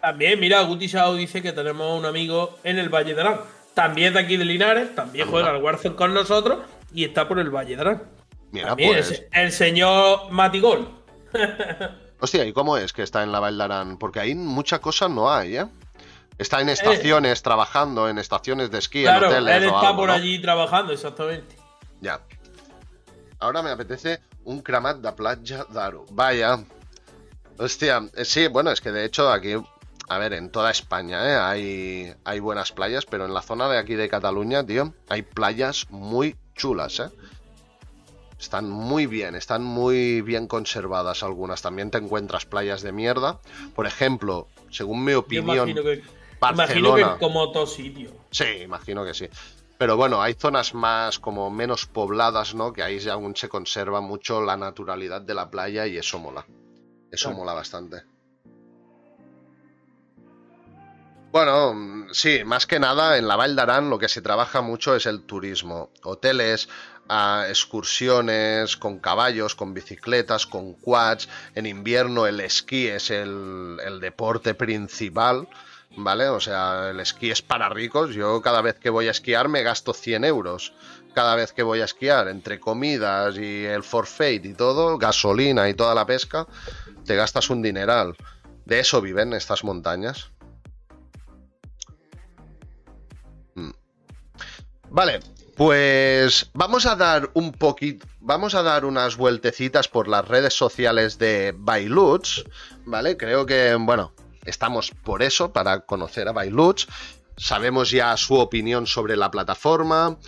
También, 0.00 0.38
mira, 0.38 0.62
Guti 0.62 0.88
Sao 0.88 1.14
dice 1.14 1.42
que 1.42 1.52
tenemos 1.52 1.98
un 1.98 2.06
amigo 2.06 2.58
en 2.64 2.78
el 2.78 2.88
Valle 2.88 3.14
de 3.14 3.20
Arán. 3.20 3.40
También 3.74 4.14
de 4.14 4.20
aquí 4.20 4.36
de 4.36 4.44
Linares, 4.44 4.94
también 4.94 5.28
juega 5.28 5.50
al 5.50 5.62
Warzone 5.62 5.96
con 5.96 6.14
nosotros 6.14 6.60
y 6.92 7.04
está 7.04 7.28
por 7.28 7.38
el 7.38 7.50
Valle 7.50 7.76
de 7.76 7.80
Arán. 7.80 8.02
Mira, 8.50 8.68
También 8.68 8.92
pues... 8.92 9.10
es 9.10 9.24
el 9.32 9.52
señor 9.52 10.30
Matigol. 10.30 10.88
Hostia, 12.20 12.44
¿y 12.44 12.52
cómo 12.52 12.76
es 12.76 12.92
que 12.92 13.02
está 13.02 13.22
en 13.22 13.30
la 13.30 13.38
Val 13.38 13.56
d'Aran? 13.56 13.96
Porque 13.96 14.18
ahí 14.18 14.34
mucha 14.34 14.80
cosa 14.80 15.08
no 15.08 15.32
hay, 15.32 15.56
¿eh? 15.56 15.66
Está 16.38 16.60
en 16.60 16.68
estaciones, 16.68 17.42
trabajando 17.42 18.08
en 18.08 18.18
estaciones 18.18 18.70
de 18.70 18.78
esquí, 18.78 19.02
Claro, 19.02 19.26
en 19.26 19.32
hoteles 19.32 19.56
él 19.56 19.64
o 19.64 19.66
está 19.66 19.88
algo, 19.88 19.96
por 19.96 20.08
¿no? 20.08 20.14
allí 20.14 20.40
trabajando, 20.40 20.92
exactamente. 20.92 21.56
Ya. 22.00 22.20
Ahora 23.40 23.62
me 23.62 23.70
apetece 23.70 24.20
un 24.44 24.62
cremat 24.62 24.98
de 24.98 25.12
platja 25.12 25.66
d'Aro. 25.68 26.06
Vaya. 26.10 26.64
Hostia, 27.58 28.08
eh, 28.14 28.24
sí, 28.24 28.46
bueno, 28.46 28.70
es 28.70 28.80
que 28.80 28.92
de 28.92 29.04
hecho 29.04 29.30
aquí, 29.30 29.54
a 30.08 30.18
ver, 30.18 30.32
en 30.32 30.50
toda 30.50 30.70
España, 30.70 31.26
¿eh? 31.28 31.36
Hay, 31.36 32.14
hay 32.24 32.40
buenas 32.40 32.70
playas, 32.70 33.04
pero 33.04 33.26
en 33.26 33.34
la 33.34 33.42
zona 33.42 33.68
de 33.68 33.78
aquí 33.78 33.94
de 33.94 34.08
Cataluña, 34.08 34.64
tío, 34.64 34.94
hay 35.08 35.22
playas 35.22 35.86
muy 35.90 36.36
chulas, 36.54 37.00
¿eh? 37.00 37.10
Están 38.38 38.70
muy 38.70 39.06
bien, 39.06 39.34
están 39.34 39.64
muy 39.64 40.20
bien 40.20 40.46
conservadas 40.46 41.24
algunas. 41.24 41.60
También 41.60 41.90
te 41.90 41.98
encuentras 41.98 42.46
playas 42.46 42.82
de 42.82 42.92
mierda. 42.92 43.40
Por 43.74 43.88
ejemplo, 43.88 44.46
según 44.70 45.02
mi 45.02 45.14
opinión, 45.14 45.68
Imagino 45.68 45.82
que, 45.82 46.17
Barcelona. 46.40 47.00
imagino 47.00 47.14
que 47.14 47.24
como 47.24 47.52
todo 47.52 47.66
sitio. 47.66 48.10
Sí, 48.30 48.44
imagino 48.62 49.04
que 49.04 49.14
sí. 49.14 49.28
Pero 49.78 49.96
bueno, 49.96 50.20
hay 50.20 50.34
zonas 50.34 50.74
más 50.74 51.18
como 51.18 51.50
menos 51.50 51.86
pobladas, 51.86 52.54
¿no? 52.54 52.72
Que 52.72 52.82
ahí 52.82 53.06
aún 53.08 53.36
se 53.36 53.48
conserva 53.48 54.00
mucho 54.00 54.40
la 54.42 54.56
naturalidad 54.56 55.20
de 55.20 55.34
la 55.34 55.50
playa 55.50 55.86
y 55.86 55.96
eso 55.96 56.18
mola. 56.18 56.44
Eso 57.10 57.28
Claro. 57.28 57.38
mola 57.38 57.52
bastante. 57.54 58.02
Bueno, 61.30 61.74
mm, 61.74 62.08
sí, 62.12 62.42
más 62.44 62.66
que 62.66 62.80
nada 62.80 63.18
en 63.18 63.28
la 63.28 63.36
Val 63.36 63.54
d'Aran 63.54 63.90
lo 63.90 63.98
que 63.98 64.08
se 64.08 64.22
trabaja 64.22 64.62
mucho 64.62 64.96
es 64.96 65.06
el 65.06 65.22
turismo. 65.22 65.90
Hoteles, 66.02 66.68
ah, 67.08 67.44
excursiones 67.48 68.76
con 68.76 68.98
caballos, 68.98 69.54
con 69.54 69.74
bicicletas, 69.74 70.46
con 70.46 70.72
quads. 70.74 71.28
En 71.54 71.66
invierno 71.66 72.26
el 72.26 72.40
esquí 72.40 72.86
es 72.86 73.10
el, 73.10 73.76
el 73.84 74.00
deporte 74.00 74.54
principal, 74.54 75.48
¿vale? 75.96 76.28
O 76.28 76.40
sea, 76.40 76.90
el 76.90 77.00
esquí 77.00 77.30
es 77.30 77.42
para 77.42 77.68
ricos. 77.68 78.14
Yo 78.14 78.40
cada 78.40 78.62
vez 78.62 78.78
que 78.78 78.90
voy 78.90 79.08
a 79.08 79.12
esquiar 79.12 79.48
me 79.48 79.62
gasto 79.62 79.92
100 79.92 80.24
euros. 80.24 80.72
Cada 81.14 81.34
vez 81.34 81.52
que 81.52 81.62
voy 81.62 81.80
a 81.80 81.84
esquiar, 81.84 82.28
entre 82.28 82.60
comidas 82.60 83.36
y 83.36 83.64
el 83.64 83.82
forfait 83.82 84.44
y 84.44 84.54
todo, 84.54 84.98
gasolina 84.98 85.68
y 85.68 85.74
toda 85.74 85.94
la 85.94 86.06
pesca, 86.06 86.46
te 87.04 87.16
gastas 87.16 87.50
un 87.50 87.62
dineral. 87.62 88.14
De 88.64 88.80
eso 88.80 89.00
viven 89.00 89.32
estas 89.32 89.64
montañas. 89.64 90.30
Mm. 93.54 93.70
Vale, 94.90 95.20
pues 95.56 96.50
vamos 96.54 96.86
a 96.86 96.94
dar 96.94 97.30
un 97.34 97.50
poquito, 97.50 98.06
vamos 98.20 98.54
a 98.54 98.62
dar 98.62 98.84
unas 98.84 99.16
vueltecitas 99.16 99.88
por 99.88 100.06
las 100.06 100.28
redes 100.28 100.54
sociales 100.54 101.18
de 101.18 101.52
Bailuts, 101.56 102.44
¿vale? 102.84 103.16
Creo 103.16 103.44
que, 103.44 103.74
bueno, 103.74 104.12
estamos 104.48 104.90
por 104.90 105.22
eso, 105.22 105.52
para 105.52 105.80
conocer 105.80 106.28
a 106.28 106.32
Bailuts. 106.32 106.88
Sabemos 107.36 107.90
ya 107.90 108.16
su 108.16 108.34
opinión 108.34 108.86
sobre 108.86 109.16
la 109.16 109.30
plataforma. 109.30 110.18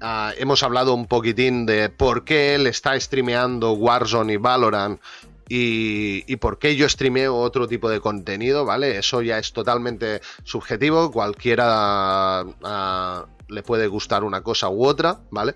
Ah, 0.00 0.32
hemos 0.36 0.62
hablado 0.62 0.94
un 0.94 1.06
poquitín 1.06 1.66
de 1.66 1.88
por 1.88 2.24
qué 2.24 2.54
él 2.54 2.66
está 2.66 2.98
streameando 2.98 3.72
Warzone 3.72 4.34
y 4.34 4.36
Valorant 4.36 5.00
y, 5.48 6.24
y 6.26 6.36
por 6.36 6.58
qué 6.58 6.76
yo 6.76 6.88
streameo 6.88 7.36
otro 7.36 7.68
tipo 7.68 7.90
de 7.90 8.00
contenido, 8.00 8.64
¿vale? 8.64 8.98
Eso 8.98 9.22
ya 9.22 9.38
es 9.38 9.52
totalmente 9.52 10.20
subjetivo, 10.44 11.10
cualquiera 11.10 12.40
ah, 12.64 13.26
le 13.48 13.62
puede 13.62 13.86
gustar 13.86 14.24
una 14.24 14.42
cosa 14.42 14.68
u 14.70 14.86
otra, 14.86 15.20
¿vale? 15.30 15.54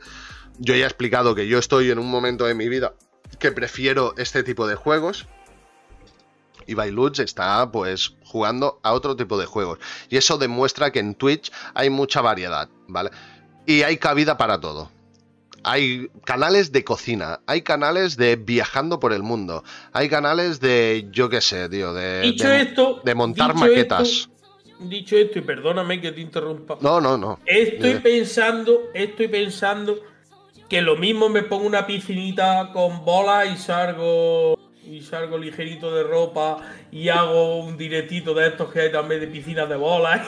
Yo 0.58 0.74
ya 0.74 0.84
he 0.84 0.88
explicado 0.88 1.34
que 1.34 1.48
yo 1.48 1.58
estoy 1.58 1.90
en 1.90 1.98
un 1.98 2.10
momento 2.10 2.44
de 2.44 2.54
mi 2.54 2.68
vida 2.68 2.94
que 3.38 3.52
prefiero 3.52 4.14
este 4.16 4.42
tipo 4.42 4.66
de 4.66 4.74
juegos 4.74 5.26
y 6.66 6.74
Bailuts 6.74 7.18
está 7.20 7.70
pues 7.70 8.12
jugando 8.24 8.80
a 8.82 8.92
otro 8.92 9.16
tipo 9.16 9.38
de 9.38 9.46
juegos. 9.46 9.78
Y 10.10 10.16
eso 10.16 10.38
demuestra 10.38 10.90
que 10.90 10.98
en 11.00 11.14
Twitch 11.14 11.50
hay 11.74 11.90
mucha 11.90 12.20
variedad, 12.20 12.68
¿vale? 12.88 13.10
Y 13.66 13.82
hay 13.82 13.96
cabida 13.96 14.36
para 14.36 14.60
todo. 14.60 14.90
Hay 15.68 16.08
canales 16.24 16.70
de 16.70 16.84
cocina, 16.84 17.40
hay 17.46 17.62
canales 17.62 18.16
de 18.16 18.36
viajando 18.36 19.00
por 19.00 19.12
el 19.12 19.24
mundo, 19.24 19.64
hay 19.92 20.08
canales 20.08 20.60
de, 20.60 21.08
yo 21.10 21.28
qué 21.28 21.40
sé, 21.40 21.68
tío, 21.68 21.92
de, 21.92 22.20
Dicho 22.20 22.48
de- 22.48 22.62
esto. 22.62 23.00
de 23.04 23.14
montar 23.16 23.48
dicho 23.52 23.58
maquetas. 23.66 24.08
esto- 24.08 24.30
dicho 24.78 25.16
esto, 25.16 25.40
y 25.40 25.42
perdóname 25.42 26.00
que 26.00 26.12
te 26.12 26.20
interrumpa. 26.20 26.78
No, 26.80 27.00
no, 27.00 27.16
no. 27.18 27.40
Estoy 27.46 27.94
pensando, 27.96 28.78
estoy 28.94 29.26
pensando 29.26 29.98
que 30.68 30.82
lo 30.82 30.94
mismo 30.96 31.28
me 31.28 31.42
pongo 31.42 31.66
una 31.66 31.84
piscinita 31.86 32.70
con 32.72 33.04
bolas 33.04 33.48
y 33.52 33.56
salgo 33.56 34.56
y 34.86 35.02
salgo 35.02 35.36
ligerito 35.36 35.92
de 35.94 36.04
ropa 36.04 36.58
y 36.92 37.08
hago 37.08 37.58
un 37.58 37.76
directito 37.76 38.32
de 38.34 38.48
estos 38.48 38.72
que 38.72 38.82
hay 38.82 38.92
también 38.92 39.20
de 39.20 39.26
piscinas 39.26 39.68
de 39.68 39.76
bolas. 39.76 40.26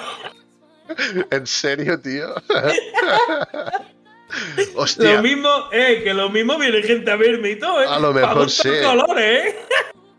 ¿En 1.31 1.47
serio, 1.47 2.01
tío? 2.01 2.35
Hostia. 4.75 5.15
Lo 5.15 5.23
mismo, 5.23 5.49
eh, 5.73 6.03
que 6.05 6.13
lo 6.13 6.29
mismo 6.29 6.59
viene 6.59 6.83
gente 6.83 7.11
a 7.11 7.17
verme 7.17 7.51
y 7.51 7.59
todo, 7.59 7.83
eh. 7.83 7.87
A 7.89 7.99
lo 7.99 8.13
mejor 8.13 8.51
sí. 8.51 8.69
colores, 8.83 9.55
eh. 9.55 9.57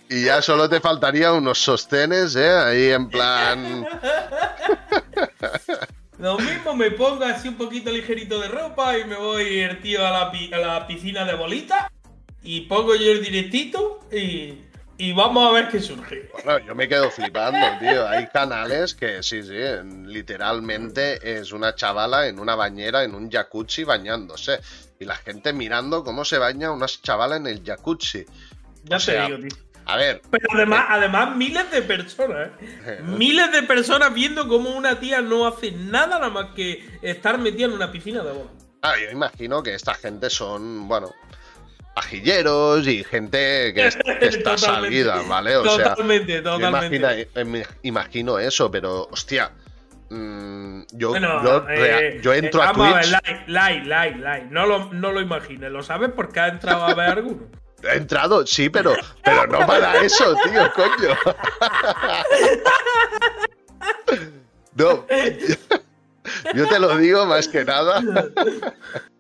Y 0.10 0.26
ya 0.26 0.42
solo 0.42 0.68
te 0.68 0.80
faltaría 0.80 1.32
unos 1.32 1.60
sostenes, 1.60 2.36
¿eh? 2.36 2.50
Ahí 2.50 2.90
en 2.92 3.10
plan... 3.10 3.86
Lo 6.18 6.38
mismo 6.38 6.76
me 6.76 6.92
pongo 6.92 7.24
así 7.24 7.48
un 7.48 7.56
poquito 7.56 7.90
ligerito 7.92 8.42
de 8.42 8.50
ropa 8.50 8.98
y 8.98 9.06
me 9.06 9.16
voy 9.16 9.60
el 9.60 9.80
tío 9.82 10.06
a 10.06 10.12
la, 10.12 10.32
pi- 10.32 10.52
a 10.54 10.58
la 10.58 10.86
piscina 10.86 11.24
de 11.24 11.34
bolita 11.34 11.90
y 12.44 12.62
pongo 12.62 12.96
yo 12.96 13.12
el 13.12 13.24
directito 13.24 14.00
y, 14.12 14.54
y 14.98 15.12
vamos 15.14 15.50
a 15.50 15.54
ver 15.54 15.70
qué 15.70 15.80
surge. 15.80 16.30
Bueno, 16.46 16.66
yo 16.66 16.76
me 16.76 16.88
quedo 16.88 17.10
flipando, 17.12 17.60
tío. 17.80 18.08
Hay 18.08 18.28
canales 18.28 18.96
que 18.96 19.22
sí, 19.24 19.44
sí, 19.44 19.56
en- 19.56 20.12
literalmente 20.12 21.40
es 21.40 21.52
una 21.52 21.76
chavala 21.76 22.28
en 22.28 22.40
una 22.40 22.56
bañera, 22.56 23.04
en 23.04 23.16
un 23.16 23.30
jacuzzi 23.30 23.84
bañándose. 23.84 24.60
Y 25.00 25.06
la 25.06 25.16
gente 25.16 25.54
mirando 25.54 26.04
cómo 26.04 26.26
se 26.26 26.38
baña 26.38 26.72
una 26.72 26.88
chavala 26.88 27.38
en 27.38 27.48
el 27.48 27.64
jacuzzi. 27.64 28.26
Ya 28.84 28.98
O 28.98 29.00
te 29.00 29.06
sea, 29.06 29.26
digo, 29.28 29.38
tío. 29.40 29.50
A 29.86 29.96
ver, 29.96 30.22
Pero 30.30 30.46
además, 30.54 30.86
además 30.90 31.36
miles 31.36 31.72
de 31.72 31.82
personas, 31.82 32.50
¿eh? 32.86 33.00
Miles 33.04 33.52
de 33.52 33.64
personas 33.64 34.14
viendo 34.14 34.48
cómo 34.48 34.70
una 34.72 35.00
tía 35.00 35.20
no 35.22 35.48
hace 35.48 35.72
nada 35.72 36.20
nada 36.20 36.30
más 36.30 36.54
que 36.54 36.86
estar 37.02 37.40
metida 37.40 37.66
en 37.66 37.72
una 37.74 37.92
piscina 37.92 38.22
de 38.24 38.32
bola. 38.34 38.52
ah, 38.84 38.94
yo 39.04 39.10
imagino 39.10 39.64
que 39.64 39.74
esta 39.74 39.96
gente 39.96 40.30
son, 40.30 40.88
bueno, 40.88 41.10
pajilleros 42.00 42.88
y 42.88 43.04
gente 43.04 43.74
que, 43.74 43.90
que 44.20 44.26
está 44.28 44.58
salida, 44.58 45.22
¿vale? 45.28 45.58
O 45.58 45.66
sea, 45.76 45.90
totalmente, 45.90 46.34
yo 46.34 46.44
totalmente. 46.44 46.96
imagina- 46.96 47.28
em- 47.36 47.64
imagino 47.84 48.40
eso, 48.40 48.72
pero, 48.72 49.08
hostia, 49.12 49.52
mm, 50.10 50.82
yo, 50.94 51.10
Bueno, 51.10 51.44
yo, 51.44 51.66
eh, 51.70 52.20
yo 52.22 52.34
entro 52.34 52.62
eh, 52.62 52.64
a 52.64 52.72
vamos 52.72 52.94
Twitch... 52.94 53.12
ver, 53.12 53.22
like, 53.24 53.44
like, 53.48 53.86
like, 53.88 54.20
like. 54.20 54.46
No 54.50 54.66
lo, 54.66 54.94
no 54.94 55.12
lo 55.12 55.20
imagines, 55.20 55.70
lo 55.72 55.84
sabes 55.84 56.12
porque 56.16 56.40
has 56.40 56.54
entrado 56.54 56.86
a 56.86 56.94
ver 56.94 57.10
alguno. 57.10 57.42
He 57.84 57.96
entrado, 57.98 58.46
sí, 58.46 58.70
pero, 58.70 58.94
pero 59.24 59.48
no 59.48 59.66
para 59.66 60.02
eso, 60.02 60.36
tío, 60.44 60.72
coño. 60.74 61.18
No, 64.76 65.06
yo 66.56 66.68
te 66.68 66.80
lo 66.80 66.98
digo 66.98 67.26
más 67.26 67.48
que 67.50 67.66
nada. 67.66 68.02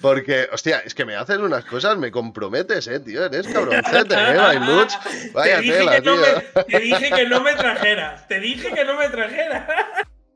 Porque, 0.00 0.48
hostia, 0.52 0.78
es 0.80 0.94
que 0.94 1.04
me 1.04 1.16
haces 1.16 1.38
unas 1.38 1.64
cosas, 1.64 1.98
me 1.98 2.10
comprometes, 2.10 2.86
eh, 2.86 3.00
tío. 3.00 3.24
Eres 3.24 3.48
cabroncete, 3.48 4.14
eh, 4.14 4.36
Bailuch. 4.36 4.92
Vaya 5.32 5.56
te, 5.56 5.62
dije 5.62 5.78
tela, 5.78 5.92
que 5.92 6.02
no 6.02 6.14
tío. 6.14 6.22
me, 6.22 6.62
te 6.62 6.80
dije 6.80 7.10
que 7.10 7.26
no 7.26 7.40
me 7.40 7.54
trajeras. 7.54 8.28
Te 8.28 8.40
dije 8.40 8.72
que 8.72 8.84
no 8.84 8.96
me 8.96 9.08
trajeras. 9.08 9.68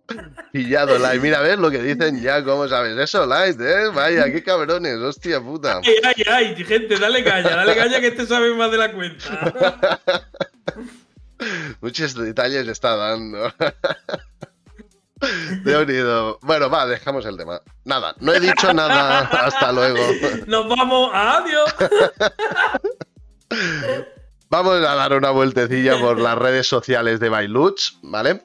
Pillado, 0.53 0.99
Light. 0.99 1.23
Mira, 1.23 1.40
ves 1.40 1.59
lo 1.59 1.70
que 1.70 1.78
dicen 1.78 2.20
ya, 2.20 2.43
¿cómo 2.44 2.69
sabes 2.69 2.99
eso, 2.99 3.24
Light, 3.24 3.61
eh? 3.61 3.89
Vaya, 3.94 4.24
qué 4.24 4.43
cabrones, 4.43 4.97
hostia 4.97 5.40
puta. 5.40 5.81
Ay, 5.85 5.97
ay, 6.05 6.24
ay, 6.27 6.65
gente, 6.65 6.99
dale 6.99 7.24
caña, 7.24 7.57
dale 7.57 7.74
caña 7.74 8.01
que 8.01 8.09
este 8.09 8.27
sabe 8.27 8.53
más 8.55 8.70
de 8.70 8.78
la 8.78 8.93
cuenta. 8.93 10.01
Muchos 11.81 12.15
detalles 12.15 12.69
está 12.69 12.97
dando. 12.97 13.53
De 15.65 15.77
unido. 15.77 16.39
Bueno, 16.43 16.69
va, 16.69 16.86
dejamos 16.86 17.24
el 17.27 17.36
tema. 17.36 17.61
Nada, 17.85 18.15
no 18.20 18.32
he 18.32 18.40
dicho 18.40 18.73
nada. 18.73 19.20
Hasta 19.32 19.73
luego. 19.73 19.99
Nos 20.47 20.69
vamos, 20.69 21.11
adiós. 21.12 21.74
Vamos 24.49 24.85
a 24.85 24.94
dar 24.94 25.12
una 25.15 25.31
vueltecilla 25.31 25.99
por 25.99 26.20
las 26.20 26.36
redes 26.36 26.66
sociales 26.66 27.20
de 27.20 27.31
Bailuch, 27.31 27.94
¿vale? 28.03 28.43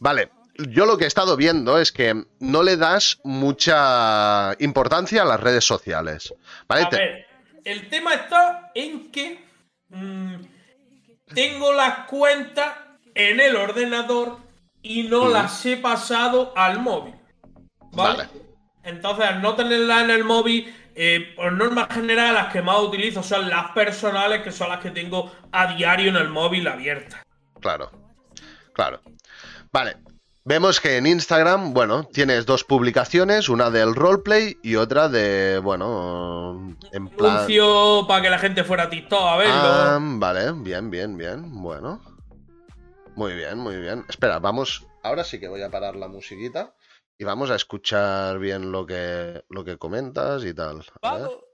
Vale, 0.00 0.32
yo 0.58 0.84
lo 0.84 0.98
que 0.98 1.04
he 1.04 1.06
estado 1.06 1.36
viendo 1.36 1.78
es 1.78 1.92
que 1.92 2.24
no 2.40 2.64
le 2.64 2.76
das 2.76 3.20
mucha 3.22 4.56
importancia 4.58 5.22
a 5.22 5.24
las 5.24 5.38
redes 5.38 5.64
sociales. 5.64 6.34
¿Vale? 6.66 6.82
A 6.82 6.90
ver, 6.90 7.26
el 7.64 7.88
tema 7.88 8.14
está 8.14 8.72
en 8.74 9.12
que 9.12 9.44
mm, 9.90 10.34
tengo 11.34 11.72
las 11.72 12.08
cuentas 12.08 12.72
en 13.14 13.38
el 13.38 13.54
ordenador 13.54 14.43
y 14.84 15.04
no 15.04 15.28
las 15.28 15.64
he 15.66 15.78
pasado 15.78 16.52
al 16.54 16.78
móvil. 16.78 17.14
¿Vale? 17.92 18.18
Vale. 18.18 18.28
Entonces, 18.84 19.24
al 19.24 19.40
no 19.40 19.54
tenerlas 19.54 20.02
en 20.02 20.10
el 20.10 20.24
móvil, 20.24 20.72
eh, 20.94 21.32
por 21.34 21.52
norma 21.52 21.88
general, 21.90 22.34
las 22.34 22.52
que 22.52 22.60
más 22.60 22.78
utilizo 22.80 23.22
son 23.22 23.48
las 23.48 23.70
personales, 23.70 24.42
que 24.42 24.52
son 24.52 24.68
las 24.68 24.80
que 24.80 24.90
tengo 24.90 25.32
a 25.50 25.74
diario 25.74 26.10
en 26.10 26.16
el 26.16 26.28
móvil 26.28 26.68
abiertas. 26.68 27.22
Claro, 27.60 27.90
claro. 28.74 29.00
Vale. 29.72 29.96
Vemos 30.46 30.78
que 30.78 30.98
en 30.98 31.06
Instagram, 31.06 31.72
bueno, 31.72 32.04
tienes 32.04 32.44
dos 32.44 32.64
publicaciones, 32.64 33.48
una 33.48 33.70
del 33.70 33.94
roleplay 33.94 34.58
y 34.62 34.76
otra 34.76 35.08
de, 35.08 35.58
bueno, 35.58 36.76
en 36.92 37.08
plan... 37.08 37.38
Anuncio 37.38 38.04
para 38.06 38.20
que 38.20 38.28
la 38.28 38.38
gente 38.38 38.62
fuera 38.62 38.82
a 38.82 38.90
TikTok 38.90 39.26
a 39.26 39.36
verlo. 39.38 39.54
Ah, 39.54 39.98
vale, 40.02 40.52
bien, 40.52 40.90
bien, 40.90 41.16
bien. 41.16 41.50
Bueno. 41.62 42.13
Muy 43.16 43.34
bien, 43.34 43.58
muy 43.58 43.76
bien. 43.76 44.04
Espera, 44.08 44.40
vamos. 44.40 44.86
Ahora 45.02 45.22
sí 45.22 45.38
que 45.38 45.48
voy 45.48 45.62
a 45.62 45.70
parar 45.70 45.94
la 45.94 46.08
musiquita 46.08 46.74
y 47.16 47.24
vamos 47.24 47.50
a 47.50 47.54
escuchar 47.54 48.38
bien 48.40 48.72
lo 48.72 48.84
que, 48.84 49.44
lo 49.48 49.64
que 49.64 49.78
comentas 49.78 50.44
y 50.44 50.52
tal. 50.52 50.84
Vamos. 51.00 51.44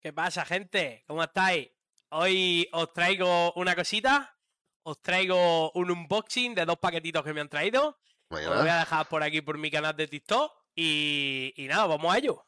¿Qué 0.00 0.12
pasa, 0.12 0.46
gente? 0.46 1.04
¿Cómo 1.06 1.22
estáis? 1.22 1.70
Hoy 2.10 2.68
os 2.72 2.92
traigo 2.94 3.52
una 3.54 3.74
cosita. 3.74 4.34
Os 4.82 5.02
traigo 5.02 5.70
un 5.72 5.90
unboxing 5.90 6.54
de 6.54 6.64
dos 6.64 6.78
paquetitos 6.78 7.22
que 7.22 7.34
me 7.34 7.42
han 7.42 7.50
traído. 7.50 8.00
Os 8.30 8.42
lo 8.42 8.60
voy 8.60 8.68
a 8.68 8.78
dejar 8.78 9.06
por 9.08 9.22
aquí 9.22 9.42
por 9.42 9.58
mi 9.58 9.70
canal 9.70 9.94
de 9.94 10.08
TikTok. 10.08 10.52
Y, 10.74 11.52
y 11.56 11.66
nada, 11.66 11.86
vamos 11.86 12.14
a 12.14 12.18
ello. 12.18 12.46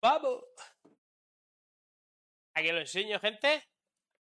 ¡Vamos! 0.00 0.44
Aquí 2.54 2.70
lo 2.70 2.78
enseño, 2.78 3.18
gente. 3.18 3.64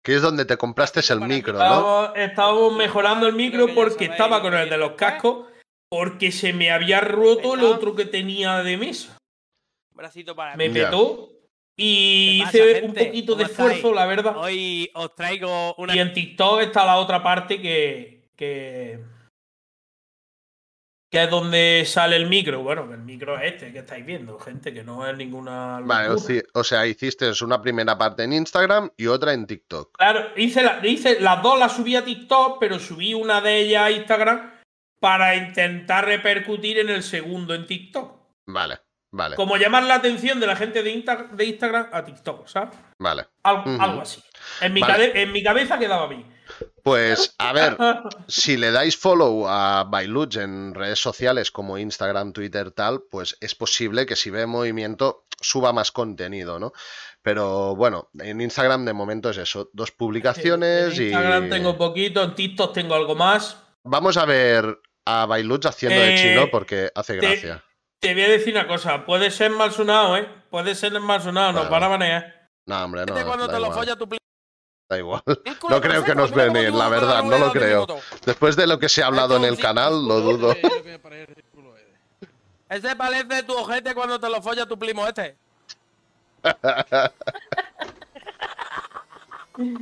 Que 0.04 0.14
es 0.14 0.22
donde 0.22 0.44
te 0.44 0.58
compraste 0.58 1.00
el 1.10 1.20
micro, 1.22 1.54
¿no? 1.54 1.62
Estábamos, 1.64 2.10
estábamos 2.14 2.76
mejorando 2.76 3.26
el 3.26 3.34
micro 3.34 3.74
porque 3.74 4.04
estaba 4.04 4.42
con 4.42 4.52
el 4.52 4.68
de 4.68 4.76
los 4.76 4.92
cascos. 4.92 5.46
Porque 5.88 6.30
se 6.30 6.52
me 6.52 6.70
había 6.70 7.00
roto 7.00 7.54
el 7.54 7.64
otro 7.64 7.94
que 7.94 8.04
tenía 8.04 8.62
de 8.62 8.76
mesa. 8.76 9.16
Un 9.92 9.96
bracito 9.96 10.36
para 10.36 10.56
Me 10.56 10.68
petó. 10.68 11.30
Y 11.76 12.38
¿Qué 12.38 12.44
pasa, 12.44 12.58
hice 12.58 12.82
un 12.84 12.94
poquito 12.94 13.34
de 13.34 13.44
esfuerzo, 13.44 13.94
la 13.94 14.04
verdad. 14.04 14.36
Hoy 14.36 14.90
os 14.92 15.14
traigo 15.14 15.74
una 15.76 15.96
Y 15.96 15.98
en 15.98 16.12
TikTok 16.12 16.60
está 16.60 16.84
la 16.84 16.96
otra 16.96 17.22
parte 17.22 17.62
que, 17.62 18.28
que. 18.36 19.00
Que 21.14 21.22
es 21.24 21.30
donde 21.30 21.84
sale 21.86 22.16
el 22.16 22.26
micro. 22.28 22.62
Bueno, 22.62 22.92
el 22.92 22.98
micro 22.98 23.38
es 23.38 23.52
este 23.54 23.72
que 23.72 23.78
estáis 23.78 24.04
viendo, 24.04 24.38
gente, 24.38 24.74
que 24.74 24.82
no 24.82 25.06
es 25.08 25.16
ninguna. 25.16 25.78
Locura. 25.80 26.42
o 26.54 26.64
sea, 26.64 26.86
hiciste 26.86 27.30
una 27.42 27.62
primera 27.62 27.96
parte 27.96 28.24
en 28.24 28.32
Instagram 28.32 28.90
y 28.96 29.06
otra 29.06 29.32
en 29.32 29.46
TikTok. 29.46 29.96
Claro, 29.96 30.30
hice, 30.36 30.62
la- 30.62 30.80
hice 30.84 31.20
las 31.20 31.40
dos 31.42 31.58
las 31.58 31.76
subí 31.76 31.94
a 31.94 32.04
TikTok, 32.04 32.58
pero 32.58 32.78
subí 32.80 33.14
una 33.14 33.40
de 33.40 33.60
ellas 33.60 33.82
a 33.84 33.90
Instagram 33.92 34.52
para 34.98 35.36
intentar 35.36 36.04
repercutir 36.04 36.78
en 36.78 36.88
el 36.88 37.02
segundo 37.02 37.54
en 37.54 37.66
TikTok. 37.66 38.12
Vale, 38.46 38.78
vale, 39.12 39.36
Como 39.36 39.56
llamar 39.56 39.84
la 39.84 39.94
atención 39.94 40.40
de 40.40 40.46
la 40.48 40.56
gente 40.56 40.82
de, 40.82 40.90
Insta- 40.94 41.28
de 41.30 41.44
Instagram 41.44 41.88
a 41.92 42.04
TikTok, 42.04 42.46
¿sabes? 42.48 42.76
vale. 42.98 43.26
Algo, 43.44 43.70
Ujú. 43.70 43.82
algo 43.82 44.00
así. 44.00 44.20
En 44.60 44.72
mi, 44.72 44.80
Vale. 44.80 45.12
en 45.22 45.30
mi 45.32 45.42
cabeza 45.42 45.78
quedaba 45.78 46.06
bien. 46.08 46.24
Pues, 46.84 47.34
a 47.38 47.52
ver, 47.54 47.76
si 48.28 48.56
le 48.58 48.70
dais 48.70 48.96
follow 48.96 49.48
a 49.48 49.84
Bailuch 49.84 50.36
en 50.36 50.74
redes 50.74 51.00
sociales 51.00 51.50
como 51.50 51.78
Instagram, 51.78 52.32
Twitter, 52.32 52.70
tal, 52.70 53.02
pues 53.10 53.36
es 53.40 53.54
posible 53.54 54.04
que 54.06 54.14
si 54.16 54.28
ve 54.30 54.46
movimiento 54.46 55.24
suba 55.40 55.72
más 55.72 55.90
contenido, 55.90 56.60
¿no? 56.60 56.72
Pero 57.22 57.74
bueno, 57.74 58.10
en 58.20 58.42
Instagram 58.42 58.84
de 58.84 58.92
momento 58.92 59.30
es 59.30 59.38
eso, 59.38 59.70
dos 59.72 59.92
publicaciones 59.92 60.96
en 60.98 61.02
y... 61.02 61.06
Instagram 61.06 61.48
tengo 61.48 61.76
poquito, 61.78 62.22
en 62.22 62.34
TikTok 62.34 62.74
tengo 62.74 62.94
algo 62.94 63.14
más. 63.14 63.56
Vamos 63.82 64.18
a 64.18 64.26
ver 64.26 64.78
a 65.06 65.24
Bailuch 65.24 65.64
haciendo 65.64 65.98
de 66.00 66.14
Eh, 66.14 66.18
chino 66.18 66.50
porque 66.50 66.90
hace 66.94 67.18
te- 67.18 67.26
gracia. 67.26 67.64
Te 67.98 68.12
voy 68.12 68.24
a 68.24 68.28
decir 68.28 68.52
una 68.54 68.66
cosa, 68.66 69.06
puede 69.06 69.30
ser 69.30 69.50
mal 69.52 69.72
sonado, 69.72 70.18
¿eh? 70.18 70.28
Puede 70.50 70.74
ser 70.74 70.92
mal 71.00 71.22
sonado, 71.22 71.52
nos 71.52 71.62
Vale. 71.62 71.70
van 71.70 71.82
a 71.82 71.88
banear. 71.88 72.50
No, 72.66 72.84
hombre, 72.84 73.06
no, 73.06 73.14
cuando 73.24 73.48
te 73.48 73.58
lo 73.58 73.96
tu 73.96 74.06
da 74.94 74.98
igual. 74.98 75.22
No 75.68 75.80
creo 75.80 76.04
que 76.04 76.14
nos 76.14 76.30
veneen, 76.30 76.76
la 76.76 76.88
verdad, 76.88 77.22
no 77.22 77.38
lo 77.38 77.52
creo. 77.52 77.86
Después 78.24 78.56
de 78.56 78.66
lo 78.66 78.78
que 78.78 78.88
se 78.88 79.02
ha 79.02 79.06
hablado 79.06 79.36
en 79.36 79.44
el 79.44 79.58
canal, 79.58 80.06
lo 80.06 80.20
dudo. 80.20 80.54
Ese 82.68 82.96
parece 82.96 83.42
tu 83.42 83.56
ojete 83.56 83.94
cuando 83.94 84.18
te 84.18 84.28
lo 84.28 84.42
folla 84.42 84.66
tu 84.66 84.78
primo 84.78 85.06
este. 85.06 85.36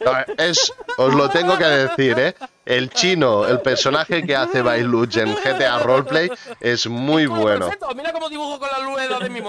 No, 0.00 0.12
es, 0.36 0.72
os 0.96 1.12
lo 1.12 1.28
tengo 1.28 1.58
que 1.58 1.64
decir, 1.64 2.16
¿eh? 2.18 2.34
El 2.64 2.88
chino, 2.90 3.46
el 3.46 3.60
personaje 3.60 4.24
que 4.24 4.36
hace 4.36 4.62
Bailuch 4.62 5.16
en 5.16 5.34
GTA 5.34 5.80
Roleplay, 5.80 6.30
es 6.60 6.86
muy 6.86 7.26
bueno. 7.26 7.68
Mira 7.96 8.12
cómo 8.12 8.28
dibujo 8.28 8.60
con 8.60 8.68
la 8.70 9.18
de 9.18 9.30
mi 9.30 9.40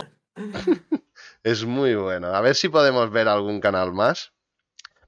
Es 1.44 1.64
muy 1.64 1.95
bueno. 1.95 2.28
A 2.28 2.41
ver 2.41 2.56
si 2.56 2.70
podemos 2.70 3.10
ver 3.11 3.28
algún 3.28 3.60
canal 3.61 3.94
más. 3.94 4.34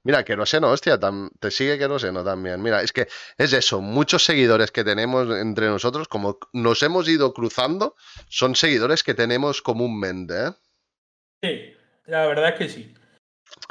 Mira, 0.04 0.24
Queroseno, 0.24 0.70
hostia, 0.70 0.98
tam- 0.98 1.30
te 1.38 1.50
sigue 1.50 1.78
Queroseno 1.78 2.24
también. 2.24 2.60
Mira, 2.60 2.82
es 2.82 2.92
que 2.92 3.06
es 3.38 3.52
eso, 3.52 3.80
muchos 3.80 4.24
seguidores 4.24 4.72
que 4.72 4.82
tenemos 4.82 5.28
entre 5.38 5.68
nosotros, 5.68 6.08
como 6.08 6.38
nos 6.52 6.82
hemos 6.82 7.08
ido 7.08 7.32
cruzando, 7.32 7.94
son 8.28 8.56
seguidores 8.56 9.04
que 9.04 9.14
tenemos 9.14 9.62
comúnmente, 9.62 10.46
¿eh? 10.46 10.52
Sí, 11.44 11.74
la 12.06 12.26
verdad 12.26 12.48
es 12.48 12.54
que 12.56 12.68
sí. 12.68 12.94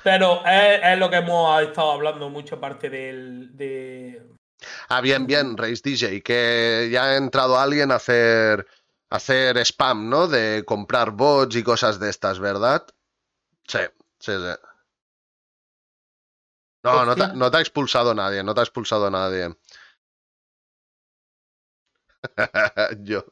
Pero 0.04 0.46
es, 0.46 0.80
es 0.84 1.00
lo 1.00 1.10
que 1.10 1.18
hemos 1.18 1.62
estado 1.64 1.92
hablando 1.92 2.30
mucho 2.30 2.60
parte 2.62 2.90
del. 2.90 3.58
De... 3.58 4.22
Ah, 4.88 5.02
bien, 5.02 5.28
bien, 5.28 5.58
Race 5.58 5.82
DJ, 5.84 6.22
que 6.22 6.90
ya 6.92 7.06
ha 7.06 7.18
entrado 7.18 7.60
alguien 7.60 7.92
a 7.92 7.96
hacer, 7.96 8.66
hacer 9.12 9.58
spam, 9.60 10.10
¿no? 10.10 10.28
De 10.28 10.64
comprar 10.66 11.12
bots 11.12 11.56
y 11.56 11.64
cosas 11.64 12.00
de 12.00 12.10
estas, 12.10 12.40
¿verdad? 12.40 12.88
Sí, 13.68 13.80
sí, 14.20 14.34
sí. 14.34 14.56
No, 16.84 17.06
no 17.06 17.16
te, 17.16 17.28
no 17.42 17.50
te 17.52 17.58
ha 17.58 17.62
expulsado 17.62 18.14
nadie, 18.14 18.44
no 18.44 18.54
te 18.54 18.62
ha 18.62 18.64
expulsado 18.64 19.10
nadie. 19.10 19.50
Yo. 23.04 23.26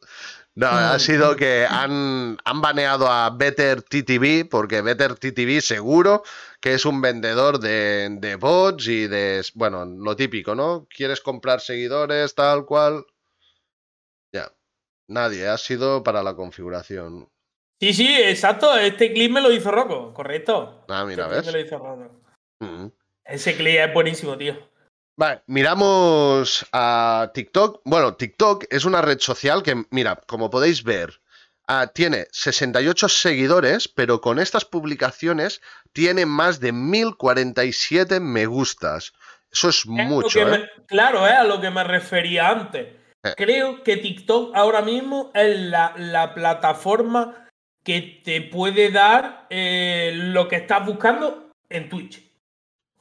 No, 0.56 0.68
ha 0.68 1.00
sido 1.00 1.36
que 1.36 1.66
han, 1.70 2.38
han 2.44 2.62
baneado 2.62 3.08
a 3.08 3.30
Better 3.30 3.82
TTV, 3.82 4.46
porque 4.50 4.82
Better 4.82 5.16
TTV 5.16 5.62
seguro 5.62 6.24
que 6.60 6.74
es 6.74 6.86
un 6.86 7.02
vendedor 7.02 7.60
de, 7.60 8.10
de 8.20 8.36
bots 8.36 8.88
y 8.88 9.08
de, 9.08 9.46
bueno, 9.54 9.86
lo 9.86 10.16
típico, 10.16 10.56
¿no? 10.56 10.88
¿Quieres 10.90 11.22
comprar 11.22 11.62
seguidores, 11.62 12.36
tal 12.36 12.66
cual? 12.66 13.06
Nadie, 15.10 15.48
ha 15.48 15.58
sido 15.58 16.04
para 16.04 16.22
la 16.24 16.36
configuración. 16.36 17.28
Sí, 17.82 17.94
sí, 17.94 18.08
exacto. 18.22 18.78
Este 18.78 19.12
clip 19.12 19.32
me 19.32 19.42
lo 19.42 19.52
hizo 19.52 19.72
Rocco, 19.72 20.14
correcto. 20.14 20.86
Ah, 20.88 21.04
mira, 21.06 21.24
Este 21.26 21.36
¿ves? 21.38 21.46
me 21.48 21.52
lo 21.54 21.60
hizo 21.60 21.78
Rocco. 21.80 22.22
Mm. 22.60 22.88
Ese 23.26 23.56
clip 23.56 23.80
es 23.80 23.94
buenísimo, 23.94 24.38
tío. 24.38 24.56
Vale, 25.18 25.42
miramos 25.48 26.66
a 26.72 27.32
TikTok. 27.34 27.82
Bueno, 27.86 28.16
TikTok 28.16 28.66
es 28.70 28.86
una 28.86 29.02
red 29.02 29.20
social 29.20 29.64
que, 29.64 29.84
mira, 29.90 30.22
como 30.28 30.50
podéis 30.50 30.84
ver, 30.84 31.22
ah, 31.68 31.88
tiene 31.94 32.28
68 32.32 33.10
seguidores, 33.10 33.88
pero 33.88 34.22
con 34.22 34.40
estas 34.40 34.64
publicaciones 34.66 35.62
tiene 35.92 36.26
más 36.26 36.60
de 36.60 36.72
1047 36.72 38.20
me 38.20 38.46
gustas. 38.46 39.14
Eso 39.52 39.70
es 39.70 39.86
mucho, 39.88 40.40
¿eh? 40.42 40.46
me- 40.46 40.86
claro, 40.86 41.26
es 41.26 41.34
a 41.34 41.44
lo 41.44 41.60
que 41.60 41.72
me 41.72 41.84
refería 41.84 42.50
antes. 42.50 42.99
Creo 43.36 43.84
que 43.84 43.98
TikTok 43.98 44.56
ahora 44.56 44.82
mismo 44.82 45.32
es 45.34 45.60
la, 45.60 45.94
la 45.98 46.34
plataforma 46.34 47.50
que 47.84 48.22
te 48.24 48.42
puede 48.42 48.92
dar 48.92 49.48
eh, 49.50 50.12
lo 50.14 50.48
que 50.48 50.58
estás 50.58 50.86
buscando 50.86 51.52
en 51.70 51.90
Twitch. 51.90 52.24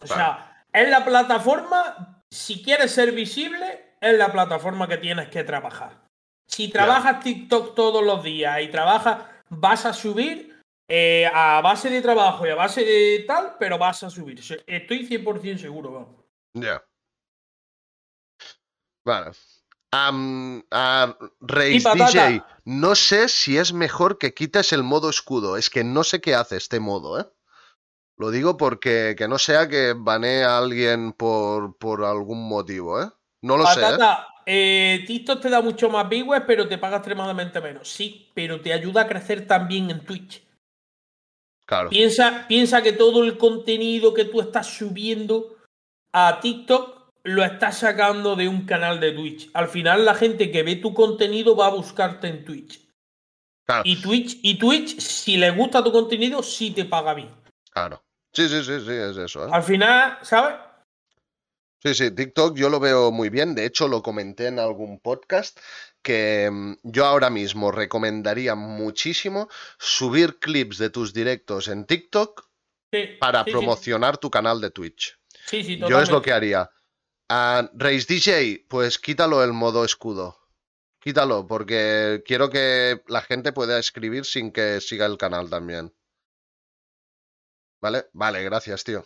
O 0.00 0.06
sea, 0.06 0.64
es 0.72 0.88
la 0.88 1.04
plataforma, 1.04 2.22
si 2.30 2.62
quieres 2.62 2.92
ser 2.92 3.12
visible, 3.12 3.94
es 4.00 4.16
la 4.16 4.30
plataforma 4.32 4.88
que 4.88 4.98
tienes 4.98 5.28
que 5.28 5.44
trabajar. 5.44 6.06
Si 6.46 6.68
trabajas 6.68 7.20
TikTok 7.20 7.74
todos 7.74 8.04
los 8.04 8.22
días 8.22 8.62
y 8.62 8.68
trabajas, 8.68 9.24
vas 9.50 9.84
a 9.84 9.92
subir 9.92 10.62
eh, 10.88 11.28
a 11.32 11.60
base 11.60 11.90
de 11.90 12.00
trabajo 12.00 12.46
y 12.46 12.50
a 12.50 12.54
base 12.54 12.84
de 12.84 13.24
tal, 13.26 13.56
pero 13.58 13.76
vas 13.76 14.02
a 14.02 14.10
subir. 14.10 14.40
Estoy 14.66 15.06
100% 15.06 15.58
seguro, 15.58 15.92
vamos. 15.92 16.24
Ya. 16.54 16.82
Vale. 19.04 19.32
A 19.90 21.16
Y 21.70 21.80
patata. 21.80 22.28
DJ, 22.28 22.44
no 22.64 22.94
sé 22.94 23.28
si 23.28 23.56
es 23.56 23.72
mejor 23.72 24.18
que 24.18 24.34
quites 24.34 24.72
el 24.72 24.82
modo 24.82 25.08
escudo. 25.08 25.56
Es 25.56 25.70
que 25.70 25.84
no 25.84 26.04
sé 26.04 26.20
qué 26.20 26.34
hace 26.34 26.56
este 26.56 26.78
modo, 26.80 27.20
¿eh? 27.20 27.26
Lo 28.18 28.30
digo 28.30 28.56
porque 28.56 29.14
que 29.16 29.28
no 29.28 29.38
sea 29.38 29.68
que 29.68 29.94
banee 29.96 30.42
a 30.42 30.58
alguien 30.58 31.12
por, 31.12 31.78
por 31.78 32.04
algún 32.04 32.48
motivo, 32.48 33.00
¿eh? 33.00 33.08
No 33.42 33.56
lo 33.56 33.66
sé, 33.66 33.80
¿eh? 33.80 33.96
Eh, 34.50 35.04
TikTok 35.06 35.42
te 35.42 35.50
da 35.50 35.60
mucho 35.60 35.90
más 35.90 36.08
viewers, 36.08 36.44
pero 36.46 36.66
te 36.66 36.78
paga 36.78 36.96
extremadamente 36.96 37.60
menos. 37.60 37.88
Sí, 37.88 38.30
pero 38.34 38.60
te 38.60 38.72
ayuda 38.72 39.02
a 39.02 39.06
crecer 39.06 39.46
también 39.46 39.90
en 39.90 40.00
Twitch. 40.00 40.42
Claro. 41.66 41.90
Piensa, 41.90 42.46
piensa 42.48 42.80
que 42.82 42.92
todo 42.92 43.24
el 43.24 43.36
contenido 43.36 44.14
que 44.14 44.24
tú 44.24 44.40
estás 44.40 44.66
subiendo 44.66 45.56
a 46.12 46.40
TikTok 46.40 46.97
lo 47.28 47.44
estás 47.44 47.78
sacando 47.78 48.36
de 48.36 48.48
un 48.48 48.64
canal 48.64 49.00
de 49.00 49.12
Twitch. 49.12 49.50
Al 49.54 49.68
final 49.68 50.04
la 50.04 50.14
gente 50.14 50.50
que 50.50 50.62
ve 50.62 50.76
tu 50.76 50.94
contenido 50.94 51.54
va 51.56 51.66
a 51.66 51.70
buscarte 51.70 52.28
en 52.28 52.44
Twitch. 52.44 52.80
Claro. 53.66 53.82
Y 53.84 54.00
Twitch, 54.00 54.38
y 54.42 54.58
Twitch, 54.58 54.98
si 54.98 55.36
le 55.36 55.50
gusta 55.50 55.84
tu 55.84 55.92
contenido, 55.92 56.42
sí 56.42 56.70
te 56.70 56.84
paga 56.86 57.14
bien. 57.14 57.30
Claro. 57.70 58.02
Sí, 58.32 58.48
sí, 58.48 58.62
sí, 58.64 58.80
sí, 58.80 58.92
es 58.92 59.16
eso, 59.16 59.46
¿eh? 59.46 59.50
Al 59.52 59.62
final, 59.62 60.18
¿sabes? 60.22 60.54
Sí, 61.82 61.94
sí, 61.94 62.10
TikTok 62.10 62.56
yo 62.56 62.68
lo 62.70 62.80
veo 62.80 63.12
muy 63.12 63.28
bien. 63.28 63.54
De 63.54 63.64
hecho, 63.66 63.86
lo 63.88 64.02
comenté 64.02 64.46
en 64.46 64.58
algún 64.58 64.98
podcast 65.00 65.58
que 66.02 66.48
mm, 66.50 66.74
yo 66.82 67.04
ahora 67.06 67.30
mismo 67.30 67.70
recomendaría 67.70 68.54
muchísimo 68.54 69.48
subir 69.78 70.38
clips 70.38 70.78
de 70.78 70.90
tus 70.90 71.12
directos 71.12 71.68
en 71.68 71.84
TikTok 71.84 72.48
Sí, 72.92 73.04
para 73.20 73.40
sí, 73.44 73.50
sí. 73.50 73.50
promocionar 73.52 74.16
tu 74.16 74.30
canal 74.30 74.60
de 74.62 74.70
Twitch. 74.70 75.18
Sí, 75.44 75.62
sí, 75.62 75.76
Yo 75.78 75.86
es 75.86 75.90
lo 76.10 76.20
totalmente. 76.20 76.24
que 76.24 76.32
haría. 76.32 76.70
A 77.30 77.68
Race 77.74 78.06
DJ, 78.08 78.64
pues 78.68 78.98
quítalo 78.98 79.44
el 79.44 79.52
modo 79.52 79.84
escudo. 79.84 80.38
Quítalo, 80.98 81.46
porque 81.46 82.22
quiero 82.26 82.48
que 82.48 83.02
la 83.06 83.20
gente 83.20 83.52
pueda 83.52 83.78
escribir 83.78 84.24
sin 84.24 84.50
que 84.50 84.80
siga 84.80 85.04
el 85.06 85.18
canal 85.18 85.50
también. 85.50 85.94
¿Vale? 87.80 88.06
Vale, 88.12 88.42
gracias, 88.42 88.82
tío. 88.82 89.04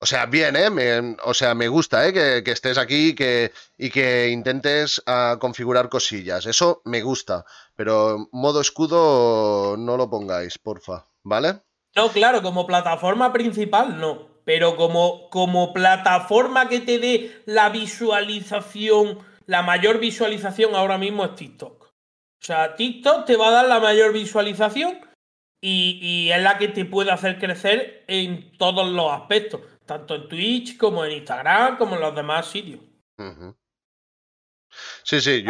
O 0.00 0.06
sea, 0.06 0.26
bien, 0.26 0.54
¿eh? 0.54 1.16
o 1.24 1.34
sea, 1.34 1.54
me 1.54 1.66
gusta, 1.66 2.06
¿eh? 2.06 2.12
Que, 2.12 2.52
estés 2.52 2.78
aquí 2.78 3.14
que, 3.16 3.52
y 3.76 3.90
que 3.90 4.28
intentes 4.28 5.02
uh, 5.08 5.38
configurar 5.38 5.88
cosillas. 5.88 6.46
Eso 6.46 6.82
me 6.84 7.02
gusta. 7.02 7.44
Pero 7.74 8.28
modo 8.30 8.60
escudo 8.60 9.76
no 9.76 9.96
lo 9.96 10.08
pongáis, 10.08 10.58
porfa. 10.58 11.06
¿Vale? 11.24 11.62
No, 11.96 12.10
claro, 12.10 12.42
como 12.42 12.66
plataforma 12.66 13.32
principal 13.32 13.98
no. 13.98 14.27
Pero 14.48 14.76
como, 14.76 15.28
como 15.28 15.74
plataforma 15.74 16.70
que 16.70 16.80
te 16.80 16.98
dé 16.98 17.42
la 17.44 17.68
visualización, 17.68 19.18
la 19.44 19.60
mayor 19.60 20.00
visualización 20.00 20.74
ahora 20.74 20.96
mismo 20.96 21.26
es 21.26 21.34
TikTok. 21.34 21.82
O 21.82 21.90
sea, 22.40 22.74
TikTok 22.74 23.26
te 23.26 23.36
va 23.36 23.48
a 23.48 23.50
dar 23.50 23.68
la 23.68 23.78
mayor 23.78 24.14
visualización 24.14 25.00
y, 25.60 26.30
es 26.32 26.42
la 26.42 26.56
que 26.56 26.68
te 26.68 26.86
puede 26.86 27.10
hacer 27.10 27.38
crecer 27.38 28.04
en 28.08 28.56
todos 28.56 28.90
los 28.90 29.12
aspectos, 29.12 29.60
tanto 29.84 30.14
en 30.14 30.28
Twitch 30.28 30.78
como 30.78 31.04
en 31.04 31.18
Instagram, 31.18 31.76
como 31.76 31.96
en 31.96 32.00
los 32.00 32.14
demás 32.14 32.46
sitios. 32.46 32.80
Sí, 35.02 35.20
sí, 35.20 35.44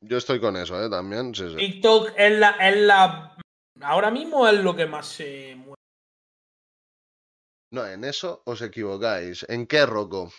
yo, 0.00 0.16
estoy 0.16 0.40
con 0.40 0.56
eso, 0.56 0.84
¿eh? 0.84 0.90
También. 0.90 1.30
TikTok 1.30 2.14
es 2.16 2.36
la, 2.36 2.50
es 2.68 2.78
la. 2.78 3.36
Ahora 3.80 4.10
mismo 4.10 4.48
es 4.48 4.58
lo 4.58 4.74
que 4.74 4.86
más 4.86 5.06
se 5.06 5.54
mueve. 5.54 5.77
No, 7.70 7.82
en 7.86 8.04
eso 8.04 8.42
os 8.44 8.60
equivocáis. 8.68 9.46
¿En 9.48 9.66
qué, 9.66 9.86
Rocco? 9.86 10.30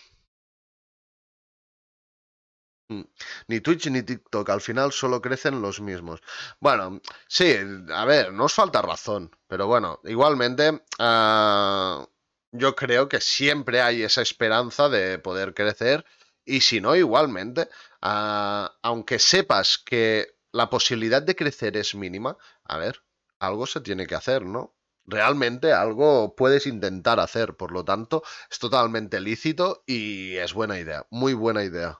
Mm. 2.90 3.02
Ni 3.48 3.60
Twitch 3.60 3.86
ni 3.90 4.02
TikTok, 4.02 4.48
al 4.50 4.60
final 4.60 4.92
solo 4.92 5.20
crecen 5.20 5.62
los 5.62 5.80
mismos. 5.80 6.20
Bueno, 6.58 7.00
sí, 7.28 7.56
a 7.94 8.04
ver, 8.04 8.32
no 8.32 8.44
os 8.46 8.54
falta 8.54 8.82
razón, 8.82 9.30
pero 9.46 9.66
bueno, 9.68 10.00
igualmente 10.04 10.82
ah, 10.98 12.06
yo 12.52 12.74
creo 12.74 13.08
que 13.08 13.20
siempre 13.20 13.80
hay 13.80 14.02
esa 14.02 14.22
esperanza 14.22 14.88
de 14.88 15.18
poder 15.20 15.54
crecer 15.54 16.04
y 16.44 16.62
si 16.62 16.80
no, 16.80 16.96
igualmente, 16.96 17.68
ah, 18.02 18.76
aunque 18.82 19.18
sepas 19.20 19.78
que 19.78 20.36
la 20.52 20.68
posibilidad 20.68 21.22
de 21.22 21.36
crecer 21.36 21.76
es 21.76 21.94
mínima, 21.94 22.36
a 22.64 22.76
ver, 22.78 23.02
algo 23.38 23.66
se 23.66 23.80
tiene 23.80 24.06
que 24.06 24.16
hacer, 24.16 24.42
¿no? 24.44 24.74
Realmente 25.10 25.72
algo 25.72 26.34
puedes 26.36 26.66
intentar 26.66 27.20
hacer, 27.20 27.54
por 27.56 27.72
lo 27.72 27.84
tanto, 27.84 28.22
es 28.50 28.58
totalmente 28.58 29.20
lícito 29.20 29.82
y 29.86 30.36
es 30.36 30.54
buena 30.54 30.78
idea, 30.78 31.06
muy 31.10 31.34
buena 31.34 31.64
idea 31.64 31.98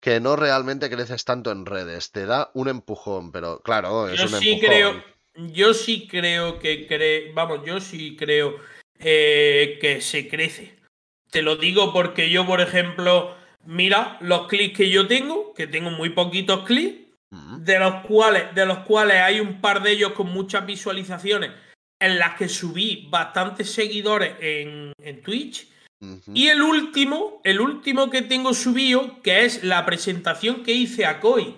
que 0.00 0.20
no 0.20 0.36
realmente 0.36 0.90
creces 0.90 1.24
tanto 1.24 1.50
en 1.50 1.66
redes, 1.66 2.12
te 2.12 2.26
da 2.26 2.50
un 2.54 2.68
empujón, 2.68 3.32
pero 3.32 3.60
claro, 3.60 4.08
es 4.08 4.18
yo 4.18 4.26
un 4.26 4.40
sí 4.40 4.52
empujón. 4.52 4.70
Creo, 4.70 5.04
yo 5.34 5.74
sí 5.74 6.06
creo 6.08 6.58
que 6.58 6.86
cre... 6.86 7.32
vamos, 7.32 7.60
yo 7.66 7.80
sí 7.80 8.16
creo 8.16 8.56
eh, 8.98 9.78
que 9.80 10.00
se 10.00 10.28
crece. 10.28 10.76
Te 11.30 11.42
lo 11.42 11.56
digo 11.56 11.92
porque 11.92 12.30
yo, 12.30 12.46
por 12.46 12.60
ejemplo, 12.60 13.36
mira 13.64 14.18
los 14.20 14.46
clics 14.46 14.76
que 14.76 14.90
yo 14.90 15.06
tengo, 15.06 15.52
que 15.54 15.66
tengo 15.66 15.90
muy 15.90 16.10
poquitos 16.10 16.64
clics, 16.64 17.07
de 17.30 17.78
los 17.78 18.06
cuales, 18.06 18.54
de 18.54 18.64
los 18.64 18.78
cuales 18.80 19.16
hay 19.20 19.40
un 19.40 19.60
par 19.60 19.82
de 19.82 19.92
ellos 19.92 20.12
con 20.12 20.28
muchas 20.28 20.64
visualizaciones, 20.64 21.50
en 22.00 22.18
las 22.18 22.36
que 22.36 22.48
subí 22.48 23.06
bastantes 23.10 23.72
seguidores 23.72 24.34
en, 24.40 24.92
en 24.98 25.22
Twitch 25.22 25.68
y 26.32 26.48
el 26.48 26.62
último, 26.62 27.40
el 27.42 27.60
último 27.60 28.08
que 28.08 28.22
tengo 28.22 28.54
subido, 28.54 29.20
que 29.22 29.44
es 29.44 29.64
la 29.64 29.84
presentación 29.84 30.62
que 30.62 30.72
hice 30.72 31.04
a 31.04 31.18
Koi 31.18 31.56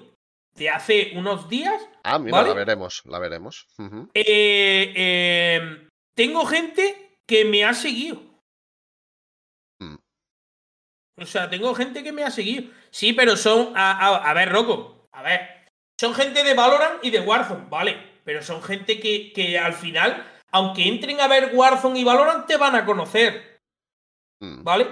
de 0.55 0.71
hace 0.71 1.13
unos 1.15 1.49
días. 1.49 1.87
Ah, 2.05 2.19
mira, 2.19 2.43
la 2.43 2.55
veremos, 2.55 3.03
la 3.05 3.19
veremos. 3.19 3.67
Eh, 4.15 4.93
em, 5.57 5.89
tengo 6.15 6.47
gente 6.47 7.19
que 7.27 7.45
me 7.45 7.65
ha 7.65 7.75
seguido. 7.75 8.23
Mm. 9.79 9.97
O 11.19 11.27
sea, 11.27 11.51
tengo 11.51 11.75
gente 11.75 12.03
que 12.03 12.13
me 12.13 12.25
ha 12.25 12.31
seguido. 12.31 12.71
Sí, 12.91 13.13
pero 13.13 13.37
son. 13.37 13.75
A, 13.77 14.33
ver, 14.35 14.51
Rocco. 14.51 15.07
A 15.13 15.23
ver. 15.23 15.60
Son 16.01 16.15
gente 16.15 16.43
de 16.43 16.55
Valorant 16.55 17.05
y 17.05 17.11
de 17.11 17.21
Warzone, 17.21 17.67
¿vale? 17.69 17.95
Pero 18.25 18.43
son 18.43 18.63
gente 18.63 18.99
que, 18.99 19.35
que 19.35 19.59
al 19.59 19.75
final, 19.75 20.27
aunque 20.51 20.89
entren 20.89 21.21
a 21.21 21.29
ver 21.29 21.51
Warzone 21.53 21.99
y 22.01 22.05
Valorant, 22.05 22.47
te 22.47 22.57
van 22.57 22.75
a 22.75 22.87
conocer. 22.87 23.61
Mm. 24.39 24.63
¿Vale? 24.65 24.87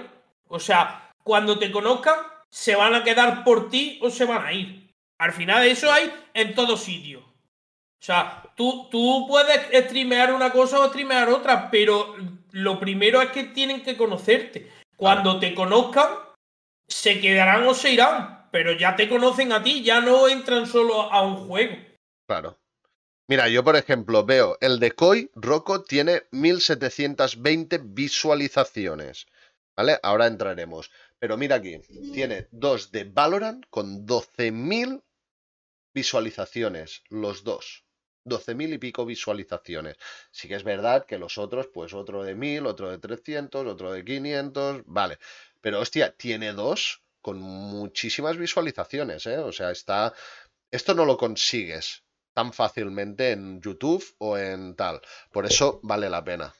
O 0.49 0.59
sea, 0.59 1.11
cuando 1.23 1.57
te 1.57 1.71
conozcan, 1.71 2.13
se 2.51 2.75
van 2.75 2.93
a 2.93 3.03
quedar 3.03 3.43
por 3.43 3.71
ti 3.71 3.97
o 4.03 4.11
se 4.11 4.25
van 4.25 4.45
a 4.45 4.53
ir. 4.53 4.93
Al 5.17 5.33
final, 5.33 5.65
eso 5.65 5.91
hay 5.91 6.13
en 6.35 6.53
todo 6.53 6.77
sitio. 6.77 7.21
O 7.21 8.03
sea, 8.05 8.43
tú, 8.55 8.87
tú 8.91 9.25
puedes 9.27 9.85
streamear 9.87 10.31
una 10.31 10.51
cosa 10.51 10.79
o 10.79 10.89
streamear 10.89 11.27
otra, 11.29 11.71
pero 11.71 12.17
lo 12.51 12.79
primero 12.79 13.19
es 13.19 13.31
que 13.31 13.45
tienen 13.45 13.81
que 13.81 13.97
conocerte. 13.97 14.71
Cuando 14.95 15.39
te 15.39 15.55
conozcan, 15.55 16.07
se 16.87 17.19
quedarán 17.19 17.67
o 17.67 17.73
se 17.73 17.93
irán, 17.93 18.38
pero 18.51 18.73
ya 18.73 18.95
te 18.95 19.07
conocen 19.07 19.51
a 19.51 19.63
ti, 19.63 19.83
ya 19.83 20.01
no 20.01 20.27
entran 20.27 20.67
solo 20.67 21.11
a 21.11 21.21
un 21.21 21.47
juego. 21.47 21.75
Claro. 22.27 22.57
Mira, 23.27 23.47
yo 23.47 23.63
por 23.63 23.75
ejemplo 23.75 24.25
veo 24.25 24.57
el 24.59 24.79
de 24.79 24.91
Koi, 24.91 25.29
Rocco 25.35 25.83
tiene 25.83 26.23
1720 26.31 27.79
visualizaciones. 27.83 29.27
¿Vale? 29.77 29.99
Ahora 30.03 30.27
entraremos. 30.27 30.91
Pero 31.19 31.37
mira 31.37 31.57
aquí, 31.57 31.79
tiene 32.13 32.47
dos 32.51 32.91
de 32.91 33.03
Valorant 33.03 33.65
con 33.69 34.05
12.000 34.05 35.03
visualizaciones, 35.93 37.03
los 37.09 37.43
dos. 37.43 37.85
12.000 38.25 38.73
y 38.73 38.77
pico 38.77 39.05
visualizaciones. 39.05 39.97
Sí 40.31 40.47
que 40.47 40.55
es 40.55 40.63
verdad 40.63 41.05
que 41.05 41.17
los 41.17 41.37
otros, 41.37 41.67
pues 41.67 41.93
otro 41.93 42.23
de 42.23 42.35
1000, 42.35 42.65
otro 42.65 42.89
de 42.89 42.97
300, 42.97 43.67
otro 43.67 43.91
de 43.91 44.03
500, 44.03 44.83
vale. 44.85 45.19
Pero 45.61 45.79
hostia, 45.79 46.15
tiene 46.15 46.53
dos 46.53 47.01
con 47.29 47.41
muchísimas 47.41 48.37
visualizaciones, 48.37 49.27
¿eh? 49.27 49.37
O 49.37 49.51
sea, 49.51 49.69
está... 49.69 50.15
Esto 50.71 50.95
no 50.95 51.05
lo 51.05 51.15
consigues 51.15 52.03
tan 52.33 52.53
fácilmente 52.53 53.31
en 53.31 53.61
YouTube 53.61 54.03
o 54.17 54.35
en 54.35 54.75
tal. 54.75 54.99
Por 55.31 55.45
eso 55.45 55.79
vale 55.83 56.09
la 56.09 56.23
pena. 56.23 56.51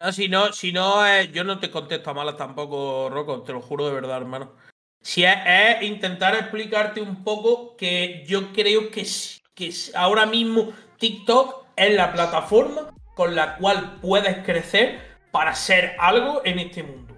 No, 0.00 0.12
si 0.12 0.28
no, 0.28 0.52
si 0.52 0.72
no 0.72 1.06
eh, 1.06 1.30
yo 1.32 1.44
no 1.44 1.60
te 1.60 1.70
contesto 1.70 2.10
a 2.10 2.14
malas 2.14 2.36
tampoco, 2.36 3.08
Rocco, 3.08 3.42
te 3.42 3.52
lo 3.52 3.60
juro 3.60 3.86
de 3.86 3.94
verdad, 3.94 4.16
hermano. 4.16 4.56
Si 5.00 5.24
es, 5.24 5.82
intentar 5.82 6.34
explicarte 6.34 7.00
un 7.00 7.22
poco 7.22 7.76
que 7.76 8.24
yo 8.26 8.52
creo 8.52 8.90
que, 8.90 9.06
que 9.54 9.72
ahora 9.94 10.26
mismo 10.26 10.72
TikTok 10.98 11.66
es 11.76 11.94
la 11.94 12.12
plataforma 12.12 12.92
con 13.14 13.36
la 13.36 13.56
cual 13.58 14.00
puedes 14.00 14.44
crecer 14.44 15.00
para 15.30 15.54
ser 15.54 15.94
algo 16.00 16.42
en 16.44 16.58
este 16.58 16.82
mundo. 16.82 17.16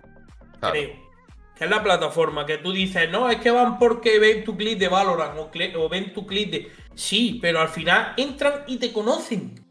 Creo. 0.61 1.10
Que 1.61 1.67
es 1.67 1.71
la 1.71 1.83
plataforma 1.83 2.47
que 2.47 2.57
tú 2.57 2.73
dices, 2.73 3.11
no, 3.11 3.29
es 3.29 3.37
que 3.37 3.51
van 3.51 3.79
porque 3.79 4.19
ven 4.19 4.45
tu 4.45 4.57
clip 4.57 4.79
de 4.79 4.89
Valorant 4.89 5.37
o, 5.39 5.51
o 5.79 5.89
ven 5.91 6.15
tu 6.15 6.27
clip 6.27 6.51
de. 6.51 6.73
Sí, 6.95 7.39
pero 7.43 7.61
al 7.61 7.69
final 7.69 8.15
entran 8.17 8.65
y 8.67 8.79
te 8.79 8.91
conocen. 8.91 9.63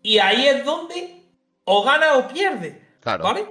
Y 0.00 0.18
ahí 0.18 0.46
es 0.46 0.64
donde 0.64 1.24
o 1.64 1.82
gana 1.82 2.14
o 2.14 2.28
pierde. 2.28 2.80
¿Vale? 3.02 3.46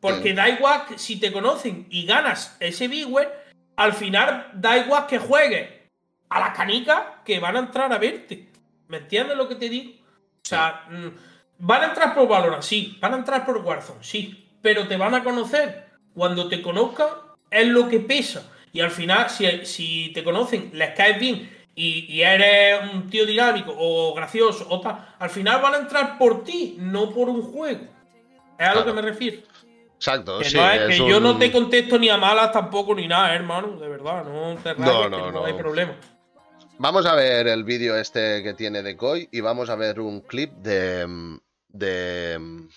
Porque 0.00 0.32
da 0.32 0.48
igual 0.48 0.86
que 0.86 0.98
si 0.98 1.20
te 1.20 1.30
conocen 1.30 1.86
y 1.90 2.06
ganas 2.06 2.56
ese 2.58 2.88
viewer, 2.88 3.30
al 3.76 3.92
final 3.92 4.52
da 4.54 4.78
igual 4.78 5.06
que 5.06 5.18
juegues 5.18 5.68
a 6.30 6.40
la 6.40 6.54
canica 6.54 7.20
que 7.22 7.38
van 7.38 7.56
a 7.56 7.58
entrar 7.58 7.92
a 7.92 7.98
verte. 7.98 8.48
¿Me 8.88 8.96
entiendes 8.96 9.36
lo 9.36 9.46
que 9.46 9.56
te 9.56 9.68
digo? 9.68 9.92
O 10.00 10.48
sea, 10.48 10.86
mm, 10.88 11.08
van 11.58 11.82
a 11.82 11.86
entrar 11.88 12.14
por 12.14 12.26
Valorant, 12.26 12.62
sí. 12.62 12.96
Van 12.98 13.12
a 13.12 13.18
entrar 13.18 13.44
por 13.44 13.58
Warzone, 13.58 14.02
sí. 14.02 14.56
Pero 14.62 14.88
te 14.88 14.96
van 14.96 15.14
a 15.14 15.22
conocer. 15.22 15.89
Cuando 16.14 16.48
te 16.48 16.62
conozcan, 16.62 17.08
es 17.50 17.66
lo 17.66 17.88
que 17.88 18.00
pesa. 18.00 18.50
Y 18.72 18.80
al 18.80 18.90
final, 18.90 19.30
si, 19.30 19.64
si 19.64 20.12
te 20.12 20.22
conocen, 20.22 20.70
les 20.74 20.90
caes 20.90 21.18
bien 21.18 21.48
y, 21.74 22.20
eres 22.20 22.92
un 22.92 23.08
tío 23.08 23.24
dinámico 23.24 23.74
o 23.76 24.14
gracioso 24.14 24.66
o 24.68 24.80
tal, 24.80 25.14
al 25.18 25.30
final 25.30 25.62
van 25.62 25.74
a 25.74 25.78
entrar 25.78 26.18
por 26.18 26.44
ti, 26.44 26.76
no 26.78 27.10
por 27.10 27.28
un 27.28 27.42
juego. 27.42 27.86
Es 28.58 28.68
a 28.68 28.74
lo 28.74 28.84
que 28.84 28.92
me 28.92 29.02
refiero. 29.02 29.42
Exacto, 29.96 30.38
que 30.38 30.44
sí. 30.46 30.58
que 30.88 30.96
yo 30.96 31.20
no 31.20 31.38
te 31.38 31.52
contesto 31.52 31.98
ni 31.98 32.08
a 32.08 32.16
malas 32.16 32.52
tampoco 32.52 32.94
ni 32.94 33.06
nada, 33.06 33.34
hermano, 33.34 33.78
de 33.78 33.88
verdad, 33.88 34.24
no 34.24 34.56
te 34.62 34.74
rayes, 34.74 35.10
no, 35.10 35.30
no, 35.30 35.44
hay 35.44 35.52
problema. 35.54 35.94
Vamos 36.78 37.04
a 37.04 37.14
ver 37.14 37.46
el 37.46 37.64
vídeo 37.64 37.96
este 37.96 38.42
que 38.42 38.54
tiene 38.54 38.82
de 38.82 38.96
Koi 38.96 39.28
y 39.30 39.40
vamos 39.40 39.68
a 39.68 39.76
ver 39.76 40.00
un 40.00 40.22
clip 40.22 40.52
de, 40.52 41.38
de, 41.68 42.68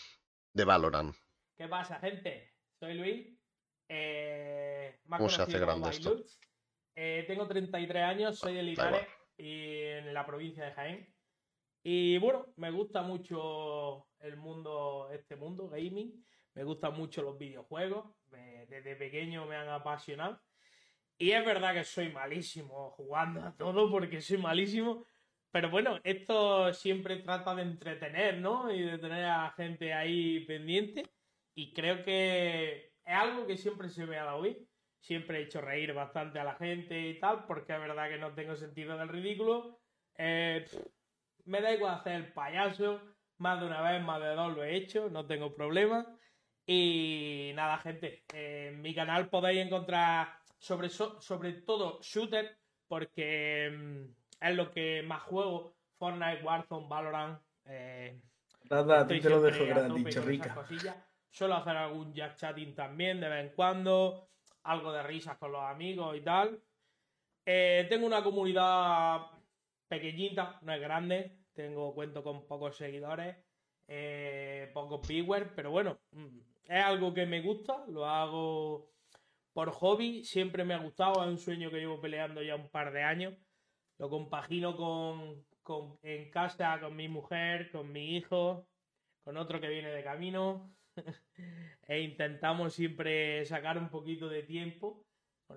de 0.53 0.65
Valorant. 0.65 1.15
¿Qué 1.55 1.69
pasa, 1.69 1.99
gente? 1.99 2.52
Soy 2.83 2.95
Luis. 2.95 3.27
Eh, 3.87 4.99
¿Cómo 5.07 5.29
se 5.29 5.41
hace 5.41 5.57
grande 5.57 5.89
esto? 5.89 6.17
Eh, 6.93 7.23
tengo 7.25 7.47
33 7.47 8.03
años, 8.03 8.37
soy 8.37 8.55
de 8.55 8.63
Linares 8.63 9.07
y 9.37 9.83
en 9.83 10.13
la 10.13 10.25
provincia 10.25 10.65
de 10.65 10.71
Jaén. 10.73 11.15
Y 11.81 12.17
bueno, 12.17 12.47
me 12.57 12.71
gusta 12.71 13.01
mucho 13.01 14.09
el 14.19 14.35
mundo, 14.35 15.09
este 15.13 15.37
mundo 15.37 15.69
gaming. 15.69 16.25
Me 16.55 16.65
gustan 16.65 16.97
mucho 16.97 17.21
los 17.21 17.37
videojuegos. 17.37 18.13
desde 18.67 18.97
pequeño 18.97 19.45
me 19.45 19.55
han 19.55 19.69
apasionado. 19.69 20.41
Y 21.17 21.31
es 21.31 21.45
verdad 21.45 21.73
que 21.73 21.85
soy 21.85 22.09
malísimo 22.11 22.91
jugando 22.97 23.43
a 23.43 23.55
todo 23.55 23.89
porque 23.89 24.19
soy 24.19 24.39
malísimo. 24.39 25.05
Pero 25.51 25.69
bueno, 25.69 26.01
esto 26.03 26.73
siempre 26.73 27.15
trata 27.19 27.55
de 27.55 27.61
entretener, 27.61 28.39
¿no? 28.39 28.69
Y 28.73 28.81
de 28.81 28.97
tener 28.97 29.23
a 29.23 29.53
gente 29.55 29.93
ahí 29.93 30.41
pendiente. 30.41 31.09
Y 31.55 31.73
creo 31.73 32.03
que 32.03 32.93
es 33.03 33.13
algo 33.13 33.45
que 33.45 33.57
siempre 33.57 33.89
se 33.89 34.05
me 34.05 34.17
ha 34.17 34.25
dado 34.25 34.41
bien. 34.41 34.57
Siempre 34.99 35.39
he 35.39 35.43
hecho 35.43 35.61
reír 35.61 35.93
bastante 35.93 36.39
a 36.39 36.43
la 36.43 36.55
gente 36.55 36.99
y 36.99 37.19
tal, 37.19 37.45
porque 37.45 37.73
es 37.73 37.79
verdad 37.79 38.09
que 38.09 38.17
no 38.17 38.33
tengo 38.33 38.55
sentido 38.55 38.97
del 38.97 39.09
ridículo. 39.09 39.79
Eh, 40.17 40.65
me 41.45 41.61
da 41.61 41.73
igual 41.73 41.95
hacer 41.95 42.13
el 42.13 42.33
payaso. 42.33 43.01
Más 43.37 43.59
de 43.59 43.65
una 43.67 43.81
vez, 43.81 44.01
más 44.01 44.21
de 44.21 44.35
dos 44.35 44.55
lo 44.55 44.63
he 44.63 44.75
hecho, 44.75 45.09
no 45.09 45.25
tengo 45.25 45.53
problema. 45.53 46.05
Y 46.65 47.51
nada, 47.55 47.77
gente, 47.79 48.23
en 48.33 48.81
mi 48.81 48.95
canal 48.95 49.29
podéis 49.29 49.65
encontrar 49.65 50.37
sobre, 50.57 50.87
sobre 50.87 51.53
todo 51.65 51.99
shooter, 52.01 52.57
porque 52.87 53.69
mm, 53.75 54.45
es 54.45 54.55
lo 54.55 54.71
que 54.71 55.03
más 55.03 55.23
juego. 55.23 55.75
Fortnite, 55.97 56.43
Warzone, 56.43 56.87
Valorant. 56.87 57.41
Eh, 57.65 58.21
Nada, 58.69 59.05
te 59.05 59.19
lo 59.21 59.41
dejo 59.41 59.65
gratis, 59.65 60.25
rica. 60.25 60.65
Suelo 61.33 61.55
hacer 61.55 61.75
algún 61.75 62.13
jack 62.13 62.35
chatting 62.35 62.75
también 62.75 63.19
de 63.19 63.27
vez 63.27 63.43
en 63.43 63.55
cuando. 63.55 64.29
Algo 64.65 64.93
de 64.93 65.01
risas 65.01 65.35
con 65.39 65.51
los 65.51 65.63
amigos 65.63 66.15
y 66.15 66.21
tal. 66.21 66.61
Eh, 67.43 67.87
tengo 67.89 68.05
una 68.05 68.23
comunidad 68.23 69.31
pequeñita, 69.87 70.59
no 70.61 70.73
es 70.73 70.79
grande. 70.79 71.39
Tengo 71.53 71.95
cuento 71.95 72.23
con 72.23 72.45
pocos 72.45 72.77
seguidores, 72.77 73.35
eh, 73.87 74.69
pocos 74.75 75.07
viewers, 75.07 75.49
pero 75.55 75.71
bueno, 75.71 75.97
mm, 76.11 76.37
es 76.65 76.83
algo 76.83 77.11
que 77.15 77.25
me 77.25 77.41
gusta. 77.41 77.83
Lo 77.87 78.05
hago 78.05 78.91
por 79.53 79.71
hobby. 79.71 80.23
Siempre 80.23 80.63
me 80.63 80.75
ha 80.75 80.77
gustado. 80.77 81.23
Es 81.23 81.29
un 81.29 81.39
sueño 81.39 81.71
que 81.71 81.79
llevo 81.79 81.99
peleando 81.99 82.43
ya 82.43 82.55
un 82.55 82.69
par 82.69 82.93
de 82.93 83.01
años. 83.01 83.33
Lo 83.97 84.07
compagino 84.07 84.77
con, 84.77 85.43
en 86.03 86.29
casa 86.29 86.79
con 86.79 86.95
mi 86.95 87.07
mujer, 87.07 87.71
con 87.71 87.91
mi 87.91 88.17
hijo, 88.17 88.67
con 89.23 89.35
otro 89.37 89.59
que 89.59 89.67
viene 89.67 89.89
de 89.89 90.03
camino. 90.03 90.71
e 91.87 92.01
intentamos 92.01 92.73
siempre 92.73 93.45
sacar 93.45 93.77
un 93.77 93.89
poquito 93.89 94.29
de 94.29 94.43
tiempo 94.43 95.05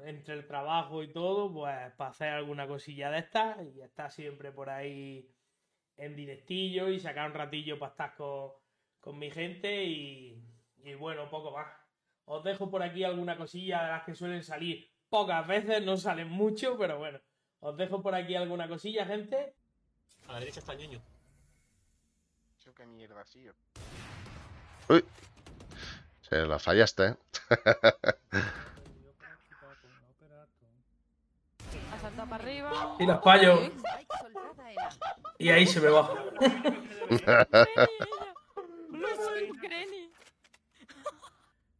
entre 0.05 0.35
el 0.35 0.47
trabajo 0.47 1.03
y 1.03 1.13
todo, 1.13 1.53
pues 1.53 1.93
para 1.97 2.11
hacer 2.11 2.29
alguna 2.29 2.67
cosilla 2.67 3.11
de 3.11 3.19
estas 3.19 3.57
y 3.75 3.81
estar 3.81 4.11
siempre 4.11 4.53
por 4.53 4.69
ahí 4.69 5.31
en 5.97 6.17
directillo 6.17 6.89
y 6.89 7.01
sacar 7.01 7.29
un 7.31 7.35
ratillo 7.35 7.79
para 7.79 7.93
estar 7.93 8.15
con, 8.15 8.51
con 9.01 9.19
mi 9.19 9.31
gente 9.31 9.85
y, 9.85 10.43
y 10.83 10.95
bueno, 10.95 11.31
poco 11.31 11.53
más. 11.53 11.69
Os 12.27 12.43
dejo 12.45 12.71
por 12.71 12.83
aquí 12.83 13.05
alguna 13.05 13.37
cosilla 13.37 13.85
de 13.85 13.91
las 13.93 14.03
que 14.05 14.15
suelen 14.15 14.43
salir 14.43 14.91
pocas 15.09 15.47
veces, 15.47 15.83
no 15.85 15.97
salen 15.97 16.29
mucho, 16.29 16.77
pero 16.77 16.99
bueno. 16.99 17.21
Os 17.61 17.77
dejo 17.77 18.03
por 18.03 18.15
aquí 18.15 18.35
alguna 18.35 18.69
cosilla, 18.69 19.07
gente. 19.07 19.55
A 20.29 20.33
la 20.33 20.41
derecha 20.41 20.61
está 20.61 20.73
el 20.73 20.81
ñoño. 20.81 21.03
Eso 22.59 22.75
qué 22.75 22.85
mierda, 22.85 23.25
tío. 23.25 23.55
Uy. 24.89 25.05
Se 26.29 26.47
la 26.47 26.59
fallaste, 26.59 27.07
¿eh? 27.07 27.17
para 32.25 32.43
arriba. 32.43 32.97
Y 32.99 33.07
las 33.07 33.23
fallo. 33.23 33.71
Y 35.39 35.51
ahí 35.51 35.67
se 35.67 35.81
me 35.81 35.89
va. 35.89 36.11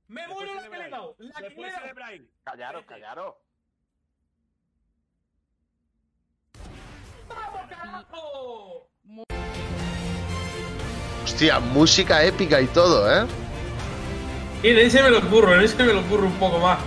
¡Me 0.09 0.29
muero 0.29 0.55
la 0.55 0.63
que 0.63 0.79
le 0.79 0.87
he 0.87 0.91
dado! 0.91 1.17
¡La 1.19 1.35
que 1.35 1.49
le 1.49 1.69
he 1.69 1.73
dado! 1.73 2.25
Callaros, 2.45 2.85
callaros. 2.85 3.35
¡Vamos, 7.29 7.69
carajo! 7.69 8.91
Hostia, 11.27 11.59
música 11.59 12.23
épica 12.23 12.61
y 12.61 12.69
todo, 12.69 13.13
¿eh? 13.13 13.27
Y 14.63 14.69
en 14.69 14.79
ese 14.79 15.03
me 15.03 15.11
lo 15.11 15.21
curro, 15.29 15.57
en 15.57 15.61
ese 15.61 15.83
me 15.83 15.93
lo 15.93 16.03
curro 16.03 16.27
un 16.27 16.35
poco 16.35 16.61
más. 16.61 16.79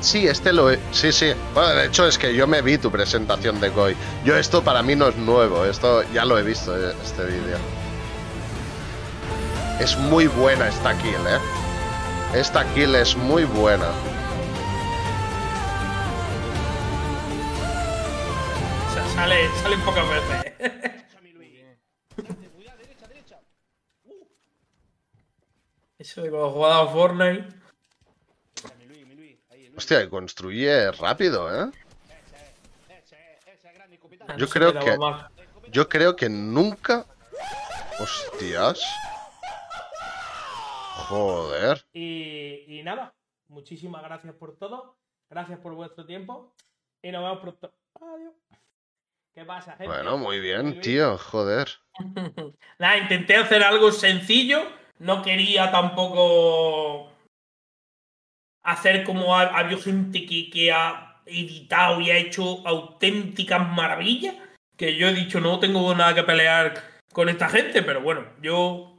Sí, 0.00 0.28
este 0.28 0.52
lo 0.52 0.70
he... 0.70 0.78
Sí, 0.92 1.10
sí. 1.10 1.32
Bueno, 1.52 1.70
de 1.70 1.86
hecho 1.86 2.06
es 2.06 2.16
que 2.16 2.32
yo 2.32 2.46
me 2.46 2.62
vi 2.62 2.78
tu 2.78 2.92
presentación 2.92 3.60
de 3.60 3.72
Koi. 3.72 3.96
Yo 4.24 4.36
esto 4.36 4.62
para 4.62 4.84
mí 4.84 4.94
no 4.94 5.08
es 5.08 5.16
nuevo, 5.16 5.64
esto 5.64 6.04
ya 6.12 6.24
lo 6.24 6.38
he 6.38 6.44
visto, 6.44 6.76
eh, 6.76 6.94
este 7.02 7.24
vídeo. 7.24 7.58
Es 9.80 9.98
muy 9.98 10.28
buena 10.28 10.68
esta 10.68 10.96
kill, 10.98 11.26
¿eh? 11.26 12.38
Esta 12.38 12.64
kill 12.72 12.94
es 12.94 13.16
muy 13.16 13.42
buena. 13.42 13.88
O 18.88 18.94
sea, 18.94 19.04
sale, 19.16 19.50
sale 19.60 19.76
pocas 19.78 20.04
veces. 20.08 20.92
Eso 26.02 26.20
de 26.20 26.30
cuando 26.30 26.50
jugaba 26.50 26.88
Fortnite. 26.88 27.46
Hostia, 29.76 30.10
construye 30.10 30.90
rápido, 30.90 31.48
¿eh? 31.48 31.70
Yo 34.36 34.48
creo 34.48 34.72
que... 34.72 34.98
Yo 35.70 35.88
creo 35.88 36.16
que 36.16 36.28
nunca... 36.28 37.06
Hostias. 38.00 38.80
Joder. 41.06 41.86
Y, 41.92 42.80
nada, 42.82 43.14
muchísimas 43.46 44.02
gracias 44.02 44.34
por 44.34 44.56
todo. 44.56 44.96
Gracias 45.30 45.60
por 45.60 45.72
vuestro 45.74 46.04
tiempo. 46.04 46.52
Y 47.00 47.12
nos 47.12 47.22
vemos 47.22 47.38
pronto. 47.38 47.72
Adiós. 48.00 48.34
¿Qué 49.32 49.44
pasa, 49.44 49.76
gente? 49.76 49.86
Bueno, 49.86 50.18
muy 50.18 50.40
bien, 50.40 50.80
tío, 50.80 51.16
joder. 51.16 51.68
nada, 52.80 52.98
intenté 52.98 53.36
hacer 53.36 53.62
algo 53.62 53.92
sencillo. 53.92 54.81
No 54.98 55.22
quería 55.22 55.70
tampoco 55.70 57.10
hacer 58.64 59.04
como 59.04 59.36
ha, 59.36 59.42
habido 59.42 59.80
gente 59.80 60.24
que, 60.26 60.50
que 60.50 60.72
ha 60.72 61.22
editado 61.26 62.00
y 62.00 62.10
ha 62.10 62.16
hecho 62.16 62.66
auténticas 62.66 63.68
maravillas. 63.68 64.36
Que 64.76 64.96
yo 64.96 65.08
he 65.08 65.14
dicho, 65.14 65.40
no 65.40 65.58
tengo 65.58 65.94
nada 65.94 66.14
que 66.14 66.22
pelear 66.22 66.74
con 67.12 67.28
esta 67.28 67.48
gente, 67.48 67.82
pero 67.82 68.00
bueno, 68.00 68.26
yo 68.40 68.92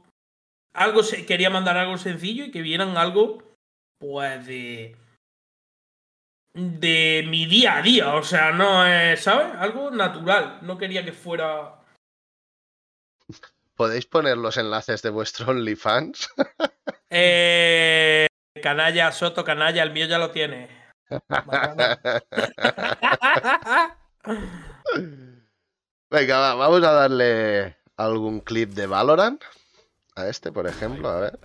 algo 0.74 1.02
se, 1.02 1.24
quería 1.24 1.50
mandar 1.50 1.76
algo 1.76 1.96
sencillo 1.98 2.44
y 2.44 2.50
que 2.50 2.62
vieran 2.62 2.96
algo, 2.96 3.42
pues, 3.98 4.46
de. 4.46 4.96
de 6.52 7.24
mi 7.28 7.46
día 7.46 7.76
a 7.76 7.82
día. 7.82 8.14
O 8.14 8.22
sea, 8.22 8.52
no 8.52 8.86
es, 8.86 9.20
¿sabes? 9.20 9.54
Algo 9.56 9.90
natural. 9.90 10.58
No 10.62 10.76
quería 10.76 11.04
que 11.04 11.12
fuera. 11.12 11.80
¿Podéis 13.76 14.06
poner 14.06 14.36
los 14.38 14.56
enlaces 14.56 15.02
de 15.02 15.10
vuestro 15.10 15.46
OnlyFans? 15.50 16.28
eh, 17.10 18.26
canalla, 18.62 19.10
Soto, 19.12 19.44
canalla, 19.44 19.82
el 19.82 19.92
mío 19.92 20.06
ya 20.06 20.18
lo 20.18 20.30
tiene. 20.30 20.68
Venga, 26.10 26.54
vamos 26.54 26.82
a 26.84 26.92
darle 26.92 27.76
algún 27.96 28.40
clip 28.40 28.70
de 28.70 28.86
Valorant. 28.86 29.42
A 30.16 30.28
este, 30.28 30.52
por 30.52 30.66
ejemplo, 30.66 31.08
a 31.08 31.20
ver. 31.20 31.38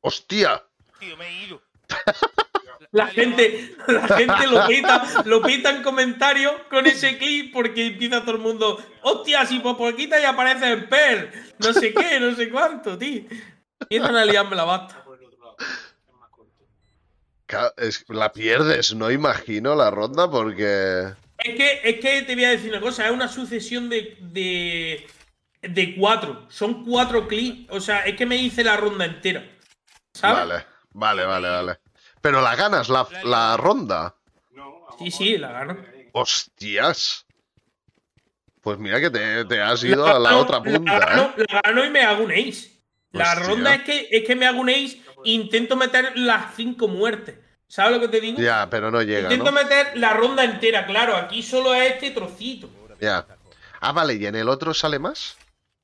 ¡Hostia! 0.00 0.62
Tío, 0.98 1.16
me 1.16 1.26
he 1.28 1.44
ido. 1.44 1.62
La 2.92 3.06
gente, 3.06 3.74
la 3.88 4.06
gente 4.06 4.46
lo 4.46 4.66
pita, 4.66 5.22
lo 5.24 5.42
pita 5.42 5.70
en 5.70 5.82
comentarios 5.82 6.52
con 6.68 6.86
ese 6.86 7.16
clip 7.16 7.52
porque 7.52 7.86
empieza 7.86 8.20
todo 8.20 8.32
el 8.32 8.42
mundo, 8.42 8.84
hostia, 9.00 9.46
si 9.46 9.60
por 9.60 9.78
poquita 9.78 10.20
y 10.20 10.24
aparece 10.24 10.70
el 10.70 10.88
per, 10.88 11.32
no 11.58 11.72
sé 11.72 11.94
qué, 11.94 12.20
no 12.20 12.34
sé 12.34 12.50
cuánto, 12.50 12.98
tío. 12.98 13.22
Empiezan 13.80 14.14
a 14.14 14.24
liarme 14.26 14.56
la 14.56 14.64
basta. 14.64 15.02
La 18.08 18.32
pierdes, 18.32 18.94
no 18.94 19.10
imagino 19.10 19.74
la 19.74 19.90
ronda 19.90 20.30
porque... 20.30 21.14
Es 21.38 21.56
que, 21.56 21.80
es 21.82 22.00
que 22.00 22.22
te 22.22 22.34
voy 22.34 22.44
a 22.44 22.50
decir 22.50 22.70
una 22.70 22.80
cosa, 22.80 23.06
es 23.06 23.12
una 23.12 23.28
sucesión 23.28 23.88
de, 23.88 24.16
de, 24.20 25.06
de 25.62 25.96
cuatro. 25.96 26.46
Son 26.48 26.84
cuatro 26.84 27.26
clips. 27.26 27.70
O 27.70 27.80
sea, 27.80 28.00
es 28.00 28.16
que 28.16 28.26
me 28.26 28.36
hice 28.36 28.62
la 28.62 28.76
ronda 28.76 29.04
entera. 29.04 29.44
¿Sabes? 30.14 30.64
Vale, 30.92 31.24
vale, 31.24 31.24
vale, 31.24 31.48
vale. 31.48 31.81
Pero 32.22 32.40
la 32.40 32.56
ganas, 32.56 32.88
la, 32.88 33.06
la 33.24 33.56
ronda. 33.56 34.14
Sí, 34.98 35.10
sí, 35.10 35.36
la 35.36 35.52
gano. 35.52 35.76
Hostias. 36.12 37.26
Pues 38.60 38.78
mira 38.78 39.00
que 39.00 39.10
te, 39.10 39.60
has 39.60 39.82
ido 39.82 40.06
a 40.06 40.18
la 40.18 40.36
otra 40.36 40.62
punta. 40.62 40.98
La 40.98 41.06
gano, 41.06 41.34
¿eh? 41.36 41.44
la 41.50 41.60
gano 41.62 41.84
y 41.84 41.90
me 41.90 42.02
hago 42.02 42.24
un 42.24 42.30
ace. 42.30 42.70
La 43.10 43.34
ronda 43.34 43.74
es 43.74 43.82
que, 43.82 44.08
es 44.10 44.24
que 44.24 44.36
me 44.36 44.46
hago 44.46 44.60
un 44.60 44.70
ace 44.70 45.02
e 45.24 45.32
intento 45.32 45.76
meter 45.76 46.16
las 46.16 46.54
cinco 46.54 46.88
muertes. 46.88 47.36
¿Sabes 47.66 47.92
lo 47.92 48.00
que 48.00 48.08
te 48.08 48.20
digo? 48.20 48.40
Ya, 48.40 48.68
pero 48.70 48.90
no 48.90 49.02
llega. 49.02 49.32
Intento 49.32 49.50
meter 49.50 49.96
la 49.96 50.12
ronda 50.12 50.44
entera, 50.44 50.86
claro. 50.86 51.16
Aquí 51.16 51.42
solo 51.42 51.74
es 51.74 51.94
este 51.94 52.10
trocito. 52.12 52.70
Ya. 53.00 53.26
Ah, 53.80 53.92
vale, 53.92 54.14
¿y 54.14 54.26
en 54.26 54.36
el 54.36 54.48
otro 54.48 54.72
sale 54.74 54.98
más? 54.98 55.36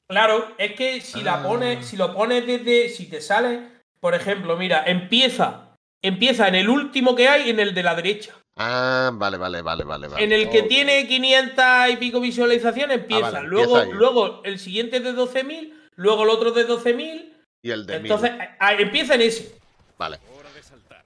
Claro, 0.07 0.55
es 0.57 0.73
que 0.75 1.01
si 1.01 1.23
la 1.23 1.43
pones, 1.43 1.87
si 1.87 1.97
lo 1.97 2.15
pones 2.15 2.47
desde, 2.47 2.89
si 2.91 3.07
te 3.07 3.21
sale, 3.21 3.69
por 4.01 4.15
ejemplo, 4.15 4.57
mira, 4.57 4.85
empieza, 4.87 5.68
empieza 6.03 6.49
en 6.49 6.55
el 6.55 6.69
último 6.69 7.15
que 7.15 7.29
hay, 7.29 7.51
en 7.51 7.61
el 7.61 7.75
de 7.75 7.83
la 7.83 7.95
derecha. 7.95 8.35
Ah, 8.57 9.11
vale, 9.15 9.37
vale, 9.37 9.63
vale, 9.63 9.85
vale. 9.85 10.09
En 10.17 10.33
el 10.33 10.51
que 10.51 10.63
tiene 10.63 11.07
500 11.07 11.65
y 11.91 11.97
pico 11.97 12.21
visualizaciones 12.21 12.99
empieza. 12.99 13.41
luego, 13.41 13.85
luego 13.85 14.43
el 14.45 14.59
siguiente 14.59 14.97
es 14.97 15.05
de 15.05 15.15
12.000, 15.15 15.73
luego 15.95 16.25
el 16.25 16.31
otro 16.31 16.51
de 16.51 16.67
12.000. 16.67 17.33
Y 17.63 17.71
el 17.71 17.87
de 17.87 17.97
Entonces, 17.97 18.33
empieza 18.79 19.15
en 19.15 19.23
ese. 19.23 19.59
Vale. 19.97 20.19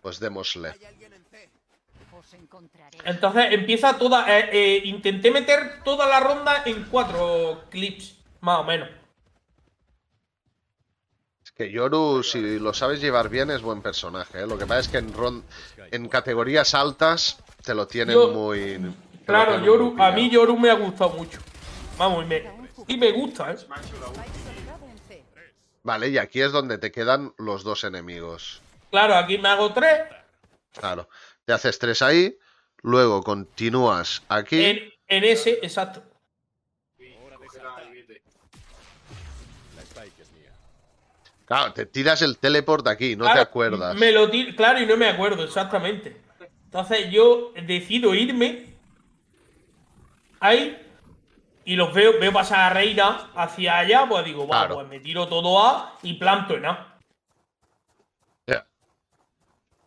Pues 0.01 0.19
démosle. 0.19 0.75
Entonces 3.05 3.47
empieza 3.51 3.99
toda. 3.99 4.27
Eh, 4.39 4.49
eh, 4.53 4.83
intenté 4.85 5.31
meter 5.31 5.83
toda 5.85 6.07
la 6.07 6.21
ronda 6.21 6.63
en 6.65 6.85
cuatro 6.85 7.65
clips, 7.71 8.17
más 8.41 8.61
o 8.61 8.65
menos. 8.65 8.89
Que 11.57 11.71
Yoru, 11.71 12.23
si 12.23 12.59
lo 12.59 12.73
sabes 12.73 13.01
llevar 13.01 13.29
bien, 13.29 13.51
es 13.51 13.61
buen 13.61 13.83
personaje. 13.83 14.41
¿eh? 14.41 14.47
Lo 14.47 14.57
que 14.57 14.67
pasa 14.67 14.81
es 14.81 14.89
que 14.89 14.99
en, 14.99 15.13
en 15.91 16.09
categorías 16.09 16.75
altas 16.75 17.39
te 17.63 17.75
lo 17.75 17.87
tienen 17.87 18.19
muy. 18.33 18.95
Claro, 19.27 19.63
Yoru, 19.65 19.97
a 20.03 20.11
mí 20.13 20.31
Yoru 20.31 20.59
me 20.59 20.71
ha 20.71 20.75
gustado 20.75 21.11
mucho. 21.11 21.39
Vamos, 21.99 22.25
y 22.25 22.27
me, 22.27 22.43
y 22.89 22.97
me 22.97 23.13
gusta, 23.13 23.53
¿eh? 23.53 23.57
Vale, 25.83 26.09
y 26.09 26.19
aquí 26.19 26.41
es 26.41 26.53
donde 26.53 26.79
te 26.79 26.91
quedan 26.91 27.35
los 27.39 27.65
dos 27.65 27.85
enemigos. 27.85 28.63
Claro, 28.91 29.15
aquí 29.15 29.39
me 29.39 29.49
hago 29.49 29.73
tres. 29.73 30.03
Claro, 30.73 31.09
te 31.45 31.53
haces 31.53 31.79
tres 31.79 32.03
ahí, 32.03 32.39
luego 32.83 33.23
continúas 33.23 34.23
aquí. 34.29 34.65
En, 35.09 35.25
ese, 35.25 35.59
exacto. 35.63 36.03
Claro, 41.53 41.75
te 41.75 41.85
tiras 41.85 42.23
el 42.23 42.39
teleport 42.39 42.89
aquí, 42.89 43.15
no 43.15 43.31
te 43.31 43.39
acuerdas. 43.39 43.95
Me 43.97 44.11
lo 44.11 44.31
claro, 44.57 44.81
y 44.81 44.87
no 44.87 44.97
me 44.97 45.07
acuerdo, 45.07 45.45
exactamente. 45.45 46.17
Entonces 46.65 47.11
yo 47.11 47.53
decido 47.67 48.15
irme 48.15 48.73
ahí 50.41 50.79
y 51.67 51.77
los 51.77 51.93
veo, 51.93 52.19
veo 52.19 52.33
pasar 52.33 52.61
a 52.61 52.71
Reina 52.71 53.31
hacia 53.35 53.77
allá, 53.77 54.07
pues 54.09 54.25
digo, 54.25 54.47
bueno, 54.47 54.77
pues 54.77 54.89
me 54.89 55.01
tiro 55.01 55.29
todo 55.29 55.63
A 55.63 55.99
y 56.03 56.15
planto 56.15 56.55
en 56.55 56.65
A. 56.65 56.89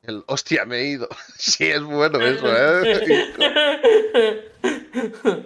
El 0.03 0.24
hostia, 0.27 0.66
me 0.66 0.77
he 0.77 0.85
ido. 0.90 1.10
Sí, 1.35 1.66
es 1.66 1.82
bueno 1.82 2.19
eso, 2.22 2.45
¿eh? 2.48 4.52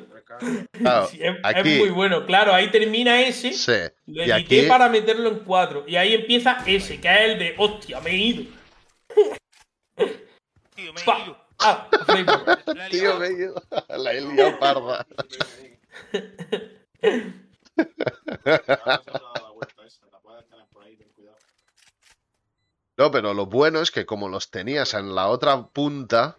es, 0.74 1.80
muy 1.80 1.90
bueno. 1.90 2.26
Claro, 2.26 2.54
ahí 2.54 2.72
termina 2.72 3.22
ese. 3.22 3.54
Sí. 3.54 3.74
Lo 4.08 4.24
edité 4.24 4.64
para 4.64 4.90
meterlo 4.90 5.30
en 5.30 5.40
cuatro. 5.40 5.84
Y 5.88 5.96
ahí 5.96 6.14
empieza 6.14 6.64
ese, 6.66 7.00
que 7.00 7.08
es 7.08 7.32
el 7.32 7.40
de 7.40 7.56
hostia, 7.58 8.00
me 8.02 8.12
he 8.12 8.18
ido. 8.18 8.44
Tío, 10.76 10.94
me 10.94 11.02
he 11.02 11.24
ido. 11.24 11.38
Ah, 11.60 11.90
Tío, 12.92 13.20
me 13.20 13.28
he 13.28 13.34
ido. 13.34 13.64
La 13.90 14.14
he 14.14 14.22
liado 14.22 14.60
parda. 14.60 15.06
No, 22.98 23.12
pero 23.12 23.34
lo 23.34 23.46
bueno 23.46 23.82
es 23.82 23.92
que 23.92 24.06
como 24.06 24.28
los 24.28 24.52
tenías 24.52 24.94
en 24.94 25.16
la 25.16 25.30
otra 25.30 25.68
punta, 25.68 26.38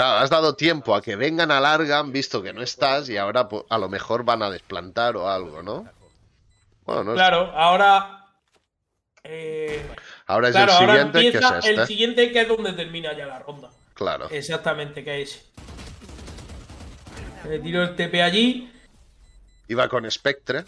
claro, 0.00 0.24
has 0.24 0.30
dado 0.30 0.54
tiempo 0.54 0.94
a 0.94 1.02
que 1.02 1.16
vengan 1.16 1.50
a 1.50 1.60
larga, 1.60 1.98
han 1.98 2.12
visto 2.12 2.42
que 2.42 2.52
no 2.52 2.62
estás 2.62 3.08
y 3.08 3.16
ahora 3.16 3.48
a 3.68 3.78
lo 3.78 3.88
mejor 3.88 4.24
van 4.24 4.42
a 4.42 4.50
desplantar 4.50 5.16
o 5.16 5.28
algo, 5.28 5.62
¿no? 5.62 5.88
Bueno, 6.84 7.14
claro, 7.14 7.52
ahora... 7.54 8.16
Eh, 9.22 9.86
ahora 10.26 10.48
es 10.48 10.56
el 10.56 10.70
siguiente 10.70 11.20
que 11.20 11.28
es 11.28 11.44
este. 11.44 11.70
El 11.70 11.86
siguiente 11.86 12.32
que 12.32 12.40
es 12.40 12.48
donde 12.48 12.72
termina 12.72 13.14
ya 13.14 13.26
la 13.26 13.38
ronda. 13.40 13.70
Claro. 13.92 14.28
Exactamente, 14.30 15.04
que 15.04 15.20
es. 15.20 15.44
Le 17.46 17.58
tiro 17.58 17.82
el 17.82 17.94
TP 17.94 18.22
allí. 18.22 18.72
Iba 19.68 19.88
con 19.88 20.10
Spectre. 20.10 20.64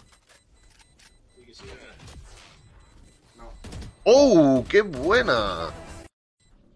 ¡Oh! 4.03 4.63
¡Qué 4.69 4.81
buena! 4.81 5.71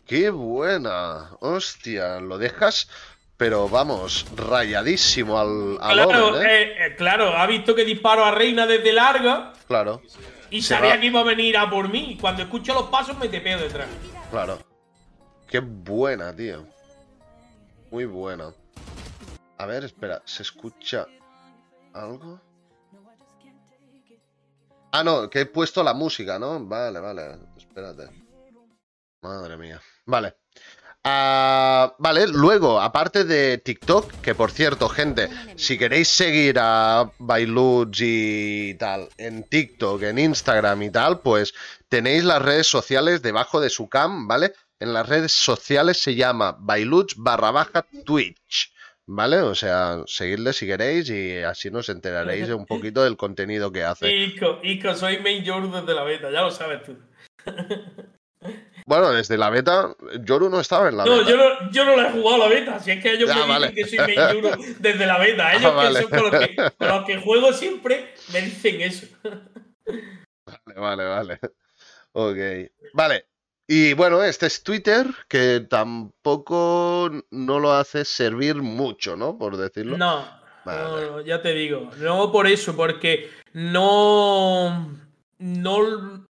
¡Qué 0.07 0.29
buena! 0.29 1.31
Hostia, 1.41 2.21
lo 2.21 2.37
dejas, 2.37 2.89
pero 3.35 3.67
vamos, 3.67 4.25
rayadísimo 4.37 5.37
al, 5.37 5.77
claro, 5.79 6.41
¿eh? 6.41 6.45
Eh, 6.45 6.87
¿eh? 6.87 6.95
claro, 6.95 7.35
ha 7.35 7.45
visto 7.45 7.75
que 7.75 7.83
disparo 7.83 8.23
a 8.23 8.31
Reina 8.31 8.65
desde 8.65 8.93
larga. 8.93 9.51
Claro. 9.67 10.01
Y 10.49 10.61
sabía 10.61 10.97
que 10.97 11.07
iba 11.07 11.19
a 11.19 11.25
venir 11.25 11.57
a 11.57 11.69
por 11.69 11.89
mí. 11.89 12.17
Cuando 12.21 12.43
escucho 12.43 12.73
los 12.73 12.83
pasos 12.83 13.17
me 13.17 13.27
tepeo 13.27 13.59
detrás. 13.59 13.89
Claro. 14.31 14.59
Qué 15.45 15.59
buena, 15.59 16.33
tío. 16.33 16.65
Muy 17.91 18.05
buena. 18.05 18.53
A 19.57 19.65
ver, 19.65 19.83
espera, 19.83 20.21
¿se 20.23 20.43
escucha 20.43 21.05
algo? 21.93 22.39
Ah, 24.93 25.03
no, 25.03 25.29
que 25.29 25.41
he 25.41 25.45
puesto 25.45 25.83
la 25.83 25.93
música, 25.93 26.39
¿no? 26.39 26.63
Vale, 26.65 27.01
vale. 27.01 27.39
Espérate. 27.57 28.09
Madre 29.21 29.57
mía. 29.57 29.81
Vale. 30.07 30.35
Ah, 31.03 31.95
vale, 31.99 32.27
luego, 32.27 32.81
aparte 32.81 33.23
de 33.23 33.59
TikTok, 33.59 34.19
que 34.21 34.35
por 34.35 34.51
cierto, 34.51 34.89
gente, 34.89 35.29
si 35.55 35.77
queréis 35.77 36.07
seguir 36.07 36.57
a 36.59 37.11
Bailuch 37.19 38.01
y 38.01 38.73
tal 38.75 39.07
en 39.17 39.43
TikTok, 39.43 40.03
en 40.03 40.19
Instagram 40.19 40.81
y 40.83 40.89
tal, 40.89 41.21
pues 41.21 41.53
tenéis 41.87 42.23
las 42.23 42.41
redes 42.41 42.67
sociales 42.67 43.21
debajo 43.21 43.61
de 43.61 43.69
su 43.69 43.87
cam, 43.87 44.27
¿vale? 44.27 44.53
En 44.79 44.93
las 44.93 45.07
redes 45.07 45.31
sociales 45.31 46.01
se 46.01 46.15
llama 46.15 46.57
Bailuch 46.59 47.13
barra 47.17 47.51
baja 47.51 47.85
Twitch. 48.05 48.73
¿Vale? 49.09 49.37
O 49.37 49.55
sea, 49.55 50.03
seguidle 50.05 50.51
si 50.51 50.67
queréis 50.67 51.09
y 51.09 51.37
así 51.37 51.71
nos 51.71 51.87
enteraréis 51.87 52.49
de 52.49 52.53
un 52.53 52.65
poquito 52.65 53.05
del 53.05 53.15
contenido 53.15 53.71
que 53.71 53.85
hace. 53.85 54.13
Ico, 54.13 54.59
Ico, 54.61 54.93
soy 54.93 55.19
main 55.19 55.45
desde 55.45 55.93
la 55.93 56.03
beta, 56.03 56.29
ya 56.29 56.41
lo 56.41 56.51
sabes 56.51 56.83
tú. 56.83 56.97
Bueno, 58.87 59.11
desde 59.11 59.37
la 59.37 59.49
beta, 59.49 59.93
Yoru 60.21 60.49
no 60.49 60.61
estaba 60.61 60.87
en 60.87 60.95
la 60.95 61.03
no, 61.03 61.17
beta. 61.17 61.29
Yo 61.29 61.35
no, 61.35 61.71
yo 61.71 61.85
no 61.85 61.97
la 61.97 62.07
he 62.07 62.11
jugado 62.13 62.37
la 62.37 62.47
beta, 62.47 62.79
si 62.79 62.91
es 62.91 63.03
que 63.03 63.11
ellos 63.11 63.29
me 63.29 63.69
dicen 63.69 63.75
que 63.75 63.85
soy 63.85 64.15
Yoru 64.15 64.49
desde 64.79 65.05
la 65.05 65.19
beta. 65.19 65.53
Ellos 65.53 65.73
que 65.73 66.01
son 66.01 66.09
con 66.09 66.31
los 66.31 66.31
que, 66.31 66.55
con 66.77 66.87
los 66.87 67.05
que 67.05 67.17
juego 67.17 67.51
siempre 67.51 68.13
me 68.31 68.41
dicen 68.41 68.79
eso. 68.79 69.07
Vale, 70.73 70.79
vale, 70.79 71.03
vale. 71.03 71.39
Ok. 72.13 72.37
Vale, 72.93 73.25
y 73.67 73.91
bueno, 73.91 74.23
este 74.23 74.45
es 74.45 74.63
Twitter, 74.63 75.05
que 75.27 75.59
tampoco 75.69 77.11
no 77.31 77.59
lo 77.59 77.73
hace 77.73 78.05
servir 78.05 78.55
mucho, 78.55 79.17
¿no? 79.17 79.37
Por 79.37 79.57
decirlo. 79.57 79.97
No, 79.97 80.25
no, 80.65 81.19
ya 81.19 81.41
te 81.41 81.53
digo. 81.53 81.91
No 81.97 82.31
por 82.31 82.47
eso, 82.47 82.77
porque 82.77 83.29
no. 83.51 84.97
No. 85.39 86.26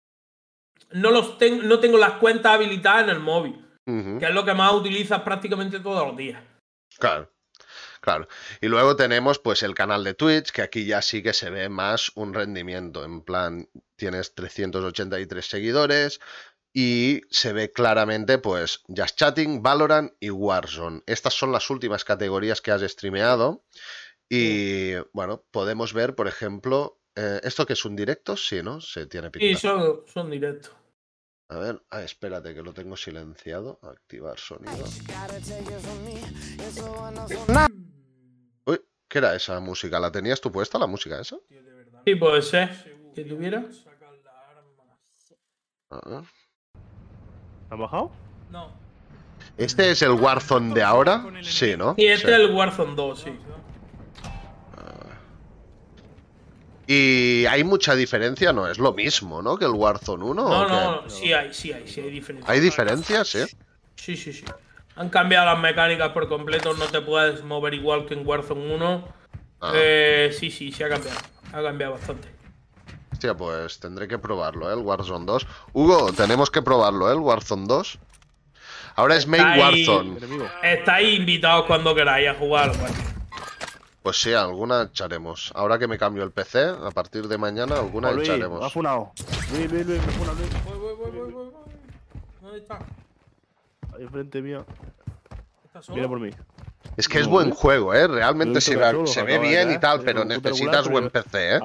No, 0.95 1.11
los 1.11 1.37
no 1.63 1.81
tengo 1.81 1.99
las 1.99 2.13
cuentas 2.13 2.55
habilitadas 2.55 3.05
en 3.05 3.11
el 3.11 3.21
móvil. 3.21 3.61
Que 3.87 4.25
es 4.25 4.35
lo 4.35 4.47
que 4.47 4.55
más 4.55 4.73
utilizas 4.73 5.21
prácticamente 5.21 5.79
todos 5.81 6.07
los 6.07 6.17
días. 6.17 6.43
Claro. 6.99 7.31
Claro. 8.01 8.29
Y 8.61 8.69
luego 8.69 8.97
tenemos 8.97 9.39
pues 9.39 9.63
el 9.63 9.75
canal 9.75 10.05
de 10.05 10.15
Twitch, 10.15 10.51
que 10.51 10.63
aquí 10.63 10.85
ya 10.85 11.01
sí 11.03 11.23
que 11.23 11.33
se 11.33 11.51
ve 11.51 11.69
más 11.69 12.13
un 12.15 12.35
rendimiento. 12.35 13.05
En 13.05 13.23
plan, 13.23 13.69
tienes 13.97 14.35
383 14.35 15.47
seguidores, 15.47 16.21
y 16.75 17.23
se 17.31 17.53
ve 17.53 17.71
claramente 17.71 18.39
pues 18.39 18.83
Just 18.89 19.17
Chatting, 19.17 19.63
Valorant 19.63 20.13
y 20.19 20.31
Warzone. 20.31 21.03
Estas 21.07 21.33
son 21.33 21.53
las 21.53 21.71
últimas 21.71 22.05
categorías 22.05 22.61
que 22.61 22.73
has 22.73 22.83
streameado 22.83 23.65
y 24.29 24.95
bueno, 25.13 25.45
podemos 25.53 25.93
ver 25.93 26.17
por 26.17 26.27
ejemplo, 26.27 26.99
eh, 27.15 27.41
¿esto 27.45 27.65
que 27.65 27.75
es 27.75 27.85
un 27.85 27.95
directo? 27.95 28.37
Sí, 28.37 28.61
¿no? 28.63 28.81
Se 28.81 29.07
tiene 29.07 29.31
pinta. 29.31 29.47
Sí, 29.47 29.55
son, 29.55 30.01
son 30.13 30.31
directos. 30.31 30.73
A 31.49 31.59
ver, 31.59 31.83
ah, 31.91 32.03
espérate 32.03 32.55
que 32.55 32.63
lo 32.63 32.73
tengo 32.73 32.97
silenciado. 32.97 33.79
Activar 33.83 34.39
sonido. 34.39 34.85
Uy, 38.65 38.81
¿qué 39.09 39.19
era 39.19 39.35
esa 39.35 39.61
música? 39.61 40.01
¿La 40.01 40.11
tenías 40.11 40.41
tú 40.41 40.51
puesta 40.51 40.79
la 40.79 40.87
música 40.87 41.21
esa? 41.21 41.37
Sí, 42.07 42.15
puede 42.15 42.43
ser. 42.43 43.13
Que 43.15 43.25
tuviera. 43.25 43.67
A 45.91 46.09
ver. 46.09 46.25
¿Ha 47.71 47.77
bajado? 47.77 48.11
No. 48.51 48.73
¿Este 49.57 49.91
es 49.91 50.03
el 50.03 50.13
Warzone 50.13 50.75
de 50.75 50.83
ahora? 50.83 51.25
Sí, 51.43 51.77
¿no? 51.77 51.95
Sí, 51.97 52.07
este 52.07 52.29
es 52.29 52.39
el 52.41 52.55
Warzone 52.55 52.95
2, 52.95 53.21
sí. 53.21 53.31
Ah. 54.77 55.19
¿Y 56.87 57.47
hay 57.47 57.65
mucha 57.65 57.95
diferencia? 57.95 58.53
No, 58.53 58.69
es 58.69 58.79
lo 58.79 58.93
mismo, 58.93 59.41
¿no? 59.43 59.57
Que 59.57 59.65
el 59.65 59.73
Warzone 59.73 60.25
1. 60.25 60.49
No, 60.49 60.69
no, 60.69 61.09
sí 61.09 61.33
hay, 61.33 61.53
sí 61.55 61.73
hay, 61.73 61.89
sí 61.89 62.01
hay 62.01 62.11
diferencias. 62.11 62.51
¿Hay 62.51 62.61
diferencias, 62.61 63.29
sí? 63.29 63.45
Sí, 63.97 64.17
sí, 64.17 64.33
sí. 64.33 64.45
Han 64.97 65.09
cambiado 65.09 65.47
las 65.47 65.59
mecánicas 65.59 66.11
por 66.11 66.29
completo, 66.29 66.75
no 66.75 66.87
te 66.87 67.01
puedes 67.01 67.43
mover 67.43 67.75
igual 67.75 68.07
que 68.07 68.15
en 68.15 68.27
Warzone 68.27 68.75
1. 68.75 69.09
Ah. 69.61 69.73
Eh, 69.75 70.35
sí, 70.39 70.51
sí, 70.51 70.71
sí 70.71 70.83
ha 70.83 70.89
cambiado. 70.89 71.19
Ha 71.53 71.63
cambiado 71.63 71.95
bastante. 71.95 72.29
Hostia, 73.13 73.35
pues 73.35 73.81
tendré 73.81 74.07
que 74.07 74.19
probarlo, 74.19 74.71
¿eh? 74.71 74.75
El 74.75 74.81
Warzone 74.81 75.25
2. 75.25 75.47
Hugo, 75.73 76.13
tenemos 76.13 76.51
que 76.51 76.63
probarlo, 76.63 77.09
¿eh? 77.09 77.13
El 77.13 77.21
Warzone 77.21 77.67
2. 77.67 77.99
Ahora 78.97 79.17
es 79.17 79.27
main 79.27 79.59
Warzone. 79.59 80.19
Estáis 80.63 81.19
invitados 81.19 81.65
cuando 81.67 81.95
queráis 81.95 82.29
a 82.29 82.35
jugar. 82.35 82.73
Pues. 82.73 83.14
Pues 84.05 84.21
sí, 84.21 84.35
alguna 84.35 84.83
echaremos. 84.83 85.51
Ahora 85.55 85.79
que 85.79 85.89
me 85.89 85.97
cambio 85.97 86.25
el 86.25 86.31
PC, 86.31 86.63
a 86.63 86.91
partir 86.91 87.27
de 87.27 87.39
mañana, 87.39 87.77
alguna 87.77 88.11
oh, 88.11 88.21
echaremos. 88.21 88.61
Me 88.61 88.67
ha 88.67 88.69
funado. 88.69 89.13
Luis, 89.51 89.73
Luis, 89.73 89.87
Luis, 89.87 90.07
me 90.07 90.13
funa, 90.13 90.33
Luis. 90.35 90.51
Voy, 90.67 90.79
voy, 90.79 90.95
voy, 90.95 91.11
voy, 91.11 91.33
voy. 91.33 91.53
¿Dónde 92.43 92.59
está? 92.59 92.81
Ahí 93.97 94.03
enfrente 94.03 94.43
mía. 94.43 94.63
Mira 95.89 96.07
por 96.07 96.21
mí. 96.21 96.29
Es 96.99 97.09
que 97.09 97.19
es 97.19 97.27
buen 97.27 97.51
juego, 97.51 97.95
¿eh? 97.95 98.07
Realmente 98.07 98.61
se, 98.61 98.77
ve 98.77 99.39
bien 99.39 99.73
y 99.73 99.81
tal, 99.81 100.03
pero 100.03 100.27
necesitas 100.27 100.87
buen 100.87 101.09
PC, 101.09 101.57
¿eh? 101.57 101.61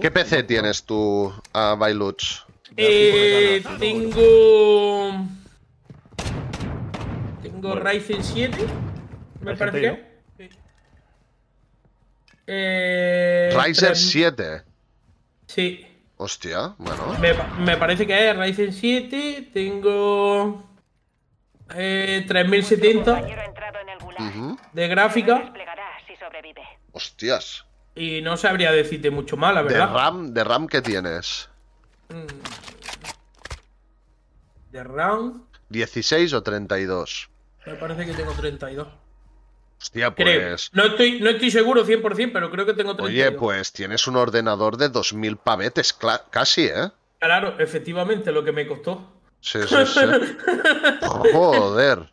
¿Qué 0.00 0.12
PC 0.12 0.44
tienes 0.44 0.84
tú, 0.84 1.24
uh, 1.26 1.76
Bailuch? 1.76 2.44
Eh, 2.76 3.64
tengo... 3.80 5.26
Tengo 7.42 7.74
Ryzen 7.74 8.22
7, 8.22 8.56
me 9.40 9.56
parece 9.56 9.80
que. 9.80 10.15
Eh, 12.46 13.50
Ryzen 13.54 13.96
7. 13.96 14.62
Sí. 15.46 15.86
Hostia, 16.18 16.74
bueno. 16.78 17.14
Me, 17.20 17.34
me, 17.58 17.76
parece 17.76 18.06
que 18.06 18.30
es 18.30 18.36
Ryzen 18.36 18.72
7. 18.72 19.50
Tengo. 19.52 20.64
Eh, 21.74 22.24
3070 22.28 23.26
de 24.72 24.88
gráfica. 24.88 25.52
Hostias. 26.92 27.64
Y 27.94 28.20
no 28.22 28.36
sabría 28.36 28.72
decirte 28.72 29.10
mucho 29.10 29.36
más, 29.36 29.54
la 29.54 29.62
verdad. 29.62 29.88
¿De 29.88 29.94
RAM, 29.94 30.34
de 30.34 30.44
RAM 30.44 30.68
qué 30.68 30.82
tienes? 30.82 31.48
Mm. 32.08 32.26
De 34.72 34.84
RAM. 34.84 35.46
16 35.70 36.32
o 36.34 36.42
32. 36.42 37.30
Me 37.66 37.74
parece 37.74 38.06
que 38.06 38.12
tengo 38.12 38.32
32. 38.32 38.88
Hostia, 39.86 40.10
pues. 40.10 40.70
No 40.72 40.84
estoy, 40.84 41.20
no 41.20 41.30
estoy 41.30 41.50
seguro 41.52 41.86
100%, 41.86 42.30
pero 42.32 42.50
creo 42.50 42.66
que 42.66 42.74
tengo 42.74 42.96
32. 42.96 43.08
Oye, 43.08 43.38
pues 43.38 43.72
tienes 43.72 44.08
un 44.08 44.16
ordenador 44.16 44.76
de 44.76 44.88
2000 44.88 45.36
pavetes, 45.36 45.96
casi, 46.30 46.66
¿eh? 46.66 46.90
Claro, 47.20 47.54
efectivamente, 47.60 48.32
lo 48.32 48.42
que 48.42 48.50
me 48.50 48.66
costó. 48.66 49.08
Sí, 49.40 49.60
sí, 49.68 49.76
sí. 49.86 50.00
Joder. 51.32 52.10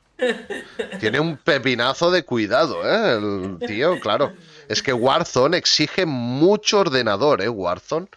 Tiene 1.00 1.20
un 1.20 1.38
pepinazo 1.38 2.12
de 2.12 2.24
cuidado, 2.24 2.84
¿eh? 2.86 3.18
El 3.18 3.58
tío, 3.68 4.00
claro. 4.00 4.34
Es 4.70 4.84
que 4.84 4.94
Warzone 4.94 5.58
exige 5.58 6.06
mucho 6.06 6.80
ordenador, 6.80 7.42
¿eh? 7.42 7.50
Warzone. 7.50 8.08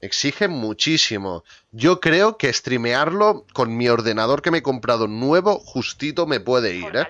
Exige 0.00 0.48
muchísimo. 0.48 1.44
Yo 1.70 2.00
creo 2.00 2.38
que 2.38 2.52
streamearlo 2.52 3.46
con 3.52 3.76
mi 3.76 3.88
ordenador 3.88 4.42
que 4.42 4.50
me 4.50 4.58
he 4.58 4.62
comprado 4.62 5.06
nuevo, 5.06 5.60
justito 5.60 6.26
me 6.26 6.40
puede 6.40 6.74
ir, 6.74 6.96
¿eh? 6.96 7.06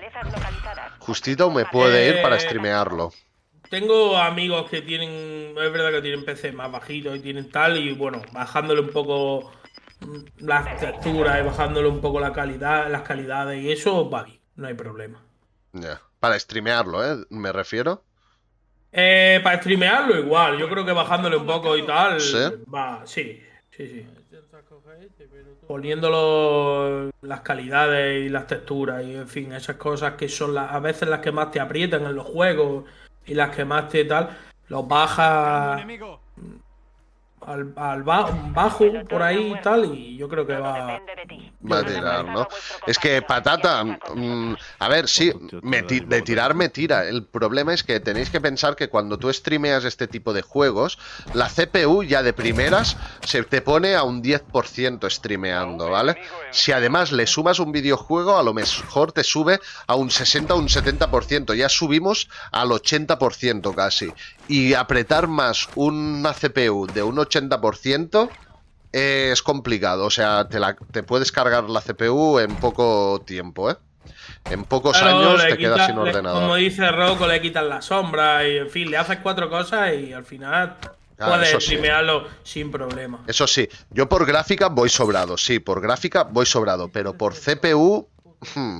Justito 1.01 1.49
me 1.49 1.65
puede 1.65 2.09
ir 2.09 2.21
para 2.21 2.39
streamearlo. 2.39 3.11
Tengo 3.69 4.17
amigos 4.17 4.69
que 4.69 4.81
tienen, 4.81 5.57
es 5.57 5.71
verdad 5.71 5.91
que 5.91 6.01
tienen 6.01 6.25
PC 6.25 6.51
más 6.51 6.71
bajito 6.71 7.15
y 7.15 7.19
tienen 7.19 7.49
tal, 7.49 7.77
y 7.77 7.93
bueno, 7.93 8.21
bajándole 8.33 8.81
un 8.81 8.89
poco 8.89 9.51
las 10.39 10.79
texturas 10.79 11.39
y 11.39 11.43
bajándole 11.43 11.87
un 11.87 12.01
poco 12.01 12.19
la 12.19 12.33
calidad, 12.33 12.89
las 12.91 13.03
calidades 13.03 13.63
y 13.63 13.71
eso 13.71 14.09
va 14.09 14.23
bien, 14.23 14.39
no 14.55 14.67
hay 14.67 14.73
problema. 14.73 15.23
Ya, 15.73 16.01
para 16.19 16.37
streamearlo, 16.37 17.03
¿eh? 17.03 17.25
Me 17.29 17.51
refiero. 17.51 18.03
Eh, 18.91 19.39
para 19.41 19.57
streamearlo 19.57 20.19
igual, 20.19 20.57
yo 20.57 20.69
creo 20.69 20.85
que 20.85 20.91
bajándole 20.91 21.37
un 21.37 21.45
poco 21.45 21.77
y 21.77 21.85
tal. 21.85 22.19
¿Sí? 22.19 22.37
Va, 22.73 23.01
sí, 23.05 23.41
sí, 23.71 23.87
sí. 23.87 24.05
Poniéndolo 25.67 27.09
las 27.21 27.41
calidades 27.41 28.25
y 28.25 28.29
las 28.29 28.47
texturas 28.47 29.03
y 29.03 29.15
en 29.15 29.27
fin, 29.27 29.53
esas 29.53 29.75
cosas 29.77 30.13
que 30.13 30.27
son 30.27 30.53
las, 30.53 30.71
a 30.71 30.79
veces 30.79 31.07
las 31.07 31.19
que 31.19 31.31
más 31.31 31.51
te 31.51 31.59
aprietan 31.59 32.05
en 32.05 32.15
los 32.15 32.25
juegos 32.25 32.85
y 33.25 33.33
las 33.33 33.55
que 33.55 33.65
más 33.65 33.89
te 33.89 34.05
tal, 34.05 34.29
los 34.67 34.87
bajas 34.87 35.81
al, 37.45 37.73
al 37.75 38.03
bajo 38.03 38.33
por 39.09 39.21
ahí 39.21 39.53
y 39.57 39.61
tal, 39.61 39.85
y 39.85 40.17
yo 40.17 40.29
creo 40.29 40.45
que 40.45 40.55
va, 40.55 41.01
va 41.69 41.79
a 41.79 41.85
tirar, 41.85 42.25
¿no? 42.25 42.47
Es 42.85 42.97
que 42.97 43.21
patata, 43.21 43.83
mm, 43.83 44.55
a 44.79 44.87
ver, 44.87 45.07
sí, 45.07 45.31
de 45.61 46.21
tirar 46.21 46.53
me 46.53 46.69
tira. 46.69 47.05
El 47.05 47.25
problema 47.25 47.73
es 47.73 47.83
que 47.83 47.99
tenéis 47.99 48.29
que 48.29 48.41
pensar 48.41 48.75
que 48.75 48.89
cuando 48.89 49.17
tú 49.17 49.31
streameas 49.31 49.83
este 49.85 50.07
tipo 50.07 50.33
de 50.33 50.41
juegos, 50.41 50.97
la 51.33 51.49
CPU 51.49 52.03
ya 52.03 52.23
de 52.23 52.33
primeras 52.33 52.97
se 53.25 53.43
te 53.43 53.61
pone 53.61 53.95
a 53.95 54.03
un 54.03 54.23
10% 54.23 55.09
streameando, 55.09 55.89
¿vale? 55.89 56.17
Si 56.51 56.71
además 56.71 57.11
le 57.11 57.27
sumas 57.27 57.59
un 57.59 57.71
videojuego, 57.71 58.37
a 58.37 58.43
lo 58.43 58.53
mejor 58.53 59.11
te 59.11 59.23
sube 59.23 59.59
a 59.87 59.95
un 59.95 60.11
60 60.11 60.53
o 60.53 60.57
un 60.57 60.67
70%. 60.67 61.53
Ya 61.55 61.69
subimos 61.69 62.29
al 62.51 62.69
80% 62.69 63.73
casi. 63.73 64.11
Y 64.51 64.73
apretar 64.73 65.29
más 65.29 65.69
una 65.75 66.33
CPU 66.33 66.85
de 66.85 67.01
un 67.03 67.15
80% 67.15 68.29
es 68.91 69.41
complicado. 69.41 70.03
O 70.03 70.09
sea, 70.09 70.49
te, 70.49 70.59
la, 70.59 70.75
te, 70.75 71.03
puedes 71.03 71.31
cargar 71.31 71.69
la 71.69 71.79
CPU 71.79 72.37
en 72.37 72.57
poco 72.57 73.23
tiempo, 73.25 73.71
¿eh? 73.71 73.77
En 74.49 74.65
pocos 74.65 75.01
años 75.01 75.41
te 75.41 75.57
quedas 75.57 75.87
sin 75.87 75.97
ordenador. 75.97 76.41
como 76.41 76.55
dice 76.55 76.91
Rocco, 76.91 77.27
le 77.27 77.39
quitan 77.39 77.69
la 77.69 77.81
sombra 77.81 78.45
y, 78.45 78.57
en 78.57 78.69
fin, 78.69 78.91
le 78.91 78.97
haces 78.97 79.19
cuatro 79.23 79.49
cosas 79.49 79.93
y 79.93 80.11
al 80.11 80.25
final 80.25 80.75
puedes 81.17 81.63
streamearlo 81.63 82.27
sin 82.43 82.71
problema. 82.71 83.23
Eso 83.27 83.47
sí, 83.47 83.69
yo 83.89 84.09
por 84.09 84.25
gráfica 84.25 84.67
voy 84.67 84.89
sobrado, 84.89 85.37
sí, 85.37 85.59
por 85.59 85.79
gráfica 85.79 86.23
voy 86.23 86.45
sobrado, 86.45 86.89
pero 86.89 87.13
por 87.13 87.35
CPU 87.35 88.09
hmm, 88.53 88.79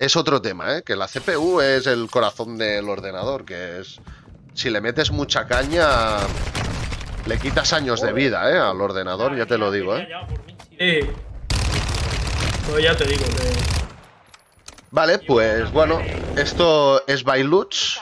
es 0.00 0.16
otro 0.16 0.42
tema, 0.42 0.78
¿eh? 0.78 0.82
Que 0.82 0.96
la 0.96 1.06
CPU 1.06 1.60
es 1.60 1.86
el 1.86 2.10
corazón 2.10 2.58
del 2.58 2.88
ordenador, 2.88 3.44
que 3.44 3.78
es... 3.78 4.00
Si 4.54 4.70
le 4.70 4.80
metes 4.80 5.10
mucha 5.10 5.46
caña, 5.46 6.18
le 7.26 7.38
quitas 7.38 7.72
años 7.72 8.00
de 8.00 8.12
vida, 8.12 8.50
¿eh? 8.50 8.58
Al 8.58 8.80
ordenador, 8.80 9.36
ya 9.36 9.46
te 9.46 9.58
lo 9.58 9.70
digo, 9.70 9.96
¿eh? 9.96 10.08
Sí. 10.78 11.00
Pues 12.68 12.84
ya 12.84 12.96
te 12.96 13.04
digo 13.04 13.24
Vale, 14.90 15.18
pues 15.20 15.70
bueno, 15.72 16.00
esto 16.36 17.06
es 17.06 17.24
Bailuch. 17.24 17.98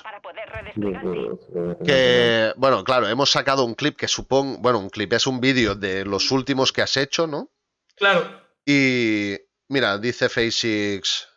Que, 1.84 2.52
bueno, 2.56 2.84
claro, 2.84 3.08
hemos 3.08 3.30
sacado 3.30 3.64
un 3.64 3.74
clip 3.74 3.96
que 3.96 4.08
supongo, 4.08 4.58
bueno, 4.58 4.78
un 4.78 4.90
clip 4.90 5.12
es 5.12 5.26
un 5.26 5.40
vídeo 5.40 5.74
de 5.74 6.04
los 6.04 6.30
últimos 6.30 6.72
que 6.72 6.82
has 6.82 6.96
hecho, 6.96 7.26
¿no? 7.26 7.50
Claro. 7.96 8.42
Y, 8.64 9.36
mira, 9.68 9.98
dice 9.98 10.28
FaceX, 10.28 11.28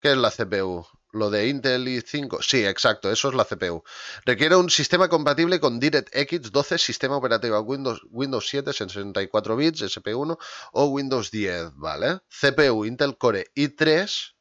¿qué 0.00 0.12
es 0.12 0.16
la 0.16 0.30
CPU? 0.30 0.86
Lo 1.12 1.28
de 1.30 1.46
Intel 1.48 1.86
i5, 1.86 2.42
sí, 2.42 2.64
exacto, 2.64 3.10
eso 3.10 3.28
es 3.28 3.34
la 3.34 3.44
CPU. 3.44 3.84
Requiere 4.24 4.56
un 4.56 4.70
sistema 4.70 5.10
compatible 5.10 5.60
con 5.60 5.78
DirectX 5.78 6.50
12, 6.50 6.78
sistema 6.78 7.16
operativo 7.18 7.60
Windows, 7.60 8.00
Windows 8.10 8.48
7, 8.48 8.72
64 8.72 9.56
bits, 9.56 9.82
SP1 9.82 10.38
o 10.72 10.84
Windows 10.86 11.30
10, 11.30 11.72
¿vale? 11.74 12.20
CPU 12.28 12.86
Intel 12.86 13.18
Core 13.18 13.52
i3 13.54 14.34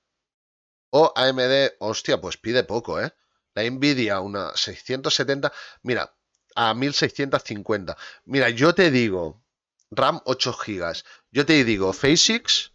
o 0.91 1.11
AMD, 1.13 1.73
hostia, 1.79 2.21
pues 2.21 2.37
pide 2.37 2.63
poco, 2.63 3.01
¿eh? 3.01 3.13
La 3.53 3.69
Nvidia, 3.69 4.21
una 4.21 4.51
670, 4.55 5.51
mira, 5.83 6.15
a 6.55 6.73
1650. 6.73 7.97
Mira, 8.25 8.49
yo 8.49 8.73
te 8.73 8.91
digo, 8.91 9.43
RAM 9.89 10.21
8 10.23 10.53
GB. 10.53 11.03
Yo 11.31 11.45
te 11.45 11.65
digo, 11.65 11.91
FaceX 11.91 12.70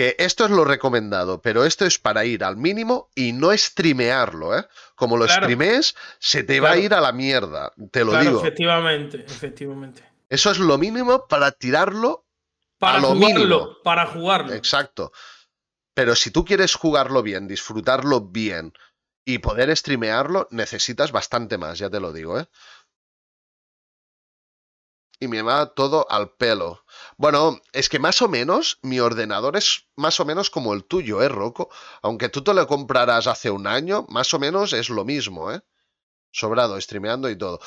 que 0.00 0.16
esto 0.18 0.46
es 0.46 0.50
lo 0.50 0.64
recomendado, 0.64 1.42
pero 1.42 1.66
esto 1.66 1.84
es 1.84 1.98
para 1.98 2.24
ir 2.24 2.42
al 2.42 2.56
mínimo 2.56 3.10
y 3.14 3.34
no 3.34 3.52
streamearlo, 3.54 4.58
¿eh? 4.58 4.66
Como 4.94 5.18
lo 5.18 5.28
streamees, 5.28 5.94
se 6.18 6.42
te 6.42 6.58
va 6.58 6.70
a 6.70 6.78
ir 6.78 6.94
a 6.94 7.02
la 7.02 7.12
mierda, 7.12 7.70
te 7.90 8.02
lo 8.02 8.18
digo. 8.18 8.38
Efectivamente, 8.38 9.22
efectivamente. 9.26 10.02
Eso 10.30 10.52
es 10.52 10.58
lo 10.58 10.78
mínimo 10.78 11.26
para 11.28 11.52
tirarlo 11.52 12.24
para 12.78 12.96
a 12.96 13.00
lo 13.02 13.08
jugarlo, 13.08 13.38
mínimo. 13.40 13.76
Para 13.84 14.06
jugarlo. 14.06 14.54
Exacto. 14.54 15.12
Pero 15.92 16.14
si 16.14 16.30
tú 16.30 16.46
quieres 16.46 16.76
jugarlo 16.76 17.22
bien, 17.22 17.46
disfrutarlo 17.46 18.22
bien 18.22 18.72
y 19.26 19.36
poder 19.40 19.76
streamearlo, 19.76 20.48
necesitas 20.50 21.12
bastante 21.12 21.58
más, 21.58 21.78
ya 21.78 21.90
te 21.90 22.00
lo 22.00 22.14
digo, 22.14 22.40
¿eh? 22.40 22.46
Y 25.20 25.28
me 25.28 25.42
va 25.42 25.74
todo 25.74 26.10
al 26.10 26.32
pelo. 26.32 26.84
Bueno, 27.18 27.60
es 27.72 27.90
que 27.90 27.98
más 27.98 28.22
o 28.22 28.28
menos 28.28 28.78
mi 28.82 29.00
ordenador 29.00 29.56
es 29.56 29.86
más 29.94 30.18
o 30.18 30.24
menos 30.24 30.48
como 30.50 30.72
el 30.72 30.84
tuyo, 30.84 31.22
¿eh, 31.22 31.28
Rocco? 31.28 31.68
Aunque 32.02 32.30
tú 32.30 32.42
te 32.42 32.54
lo 32.54 32.66
comprarás 32.66 33.26
hace 33.26 33.50
un 33.50 33.66
año, 33.66 34.06
más 34.08 34.32
o 34.32 34.38
menos 34.38 34.72
es 34.72 34.88
lo 34.88 35.04
mismo, 35.04 35.52
¿eh? 35.52 35.60
Sobrado, 36.32 36.80
streameando 36.80 37.28
y 37.28 37.36
todo. 37.36 37.60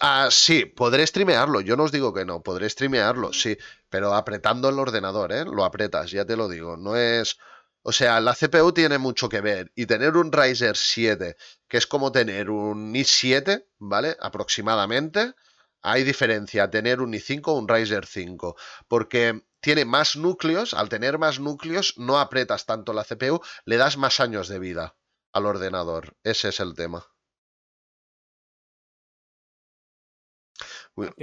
Ah, 0.00 0.28
sí, 0.30 0.64
podré 0.66 1.06
streamearlo, 1.06 1.60
yo 1.60 1.76
no 1.76 1.84
os 1.84 1.92
digo 1.92 2.14
que 2.14 2.24
no, 2.24 2.42
podré 2.42 2.70
streamearlo, 2.70 3.32
sí, 3.32 3.56
pero 3.88 4.14
apretando 4.14 4.68
el 4.68 4.78
ordenador, 4.78 5.32
¿eh? 5.32 5.44
Lo 5.44 5.64
apretas, 5.64 6.10
ya 6.10 6.24
te 6.24 6.36
lo 6.36 6.48
digo, 6.48 6.76
no 6.76 6.96
es... 6.96 7.38
O 7.84 7.90
sea, 7.90 8.20
la 8.20 8.34
CPU 8.34 8.72
tiene 8.72 8.98
mucho 8.98 9.28
que 9.28 9.40
ver 9.40 9.72
y 9.74 9.86
tener 9.86 10.16
un 10.16 10.30
Ryzen 10.30 10.76
7, 10.76 11.36
que 11.66 11.76
es 11.78 11.86
como 11.88 12.12
tener 12.12 12.48
un 12.48 12.94
i7, 12.94 13.66
¿vale? 13.78 14.16
Aproximadamente 14.20 15.34
hay 15.82 16.04
diferencia 16.04 16.70
tener 16.70 17.00
un 17.00 17.12
i5 17.12 17.42
o 17.46 17.52
un 17.52 17.68
Ryzen 17.68 18.04
5, 18.04 18.56
porque 18.88 19.42
tiene 19.60 19.84
más 19.84 20.16
núcleos, 20.16 20.74
al 20.74 20.88
tener 20.88 21.18
más 21.18 21.38
núcleos 21.38 21.94
no 21.96 22.18
apretas 22.18 22.66
tanto 22.66 22.92
la 22.92 23.04
CPU, 23.04 23.40
le 23.64 23.76
das 23.76 23.96
más 23.96 24.20
años 24.20 24.48
de 24.48 24.58
vida 24.58 24.96
al 25.32 25.46
ordenador. 25.46 26.16
Ese 26.22 26.48
es 26.48 26.60
el 26.60 26.74
tema. 26.74 27.06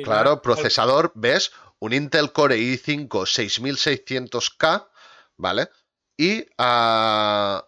Claro, 0.04 0.42
procesador, 0.42 1.12
ves, 1.16 1.52
un 1.80 1.94
Intel 1.94 2.32
Core 2.32 2.58
i5 2.58 3.08
6600K, 3.10 4.90
¿vale? 5.38 5.70
Y 6.18 6.42
uh, 6.58 7.62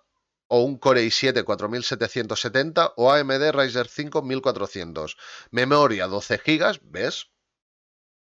o 0.53 0.63
un 0.63 0.77
Core 0.77 1.03
i7 1.03 1.45
4770 1.45 2.93
o 2.97 3.09
AMD 3.09 3.51
Ryzen 3.51 3.87
5 3.87 4.21
1400. 4.21 5.17
Memoria 5.51 6.07
12 6.07 6.41
GB, 6.45 6.79
¿ves? 6.83 7.27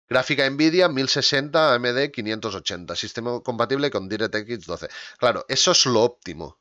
Gráfica 0.07 0.47
Nvidia 0.47 0.89
1060 0.89 1.73
AMD 1.73 2.11
580. 2.11 2.95
Sistema 2.95 3.39
compatible 3.41 3.89
con 3.89 4.07
DirectX 4.07 4.67
12. 4.67 4.89
Claro, 5.17 5.45
eso 5.47 5.71
es 5.71 5.85
lo 5.87 6.03
óptimo. 6.03 6.59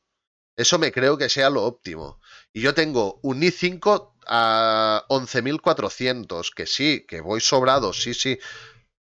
Eso 0.57 0.79
me 0.79 0.91
creo 0.91 1.19
que 1.19 1.29
sea 1.29 1.51
lo 1.51 1.65
óptimo. 1.65 2.19
Y 2.53 2.63
yo 2.63 2.73
tengo 2.73 3.21
un 3.23 3.43
i5 3.43 4.15
a 4.27 5.05
11400, 5.09 6.51
que 6.51 6.67
sí, 6.67 7.05
que 7.07 7.21
voy 7.21 7.43
sobrado, 7.43 7.93
sí, 7.93 8.15
sí, 8.15 8.39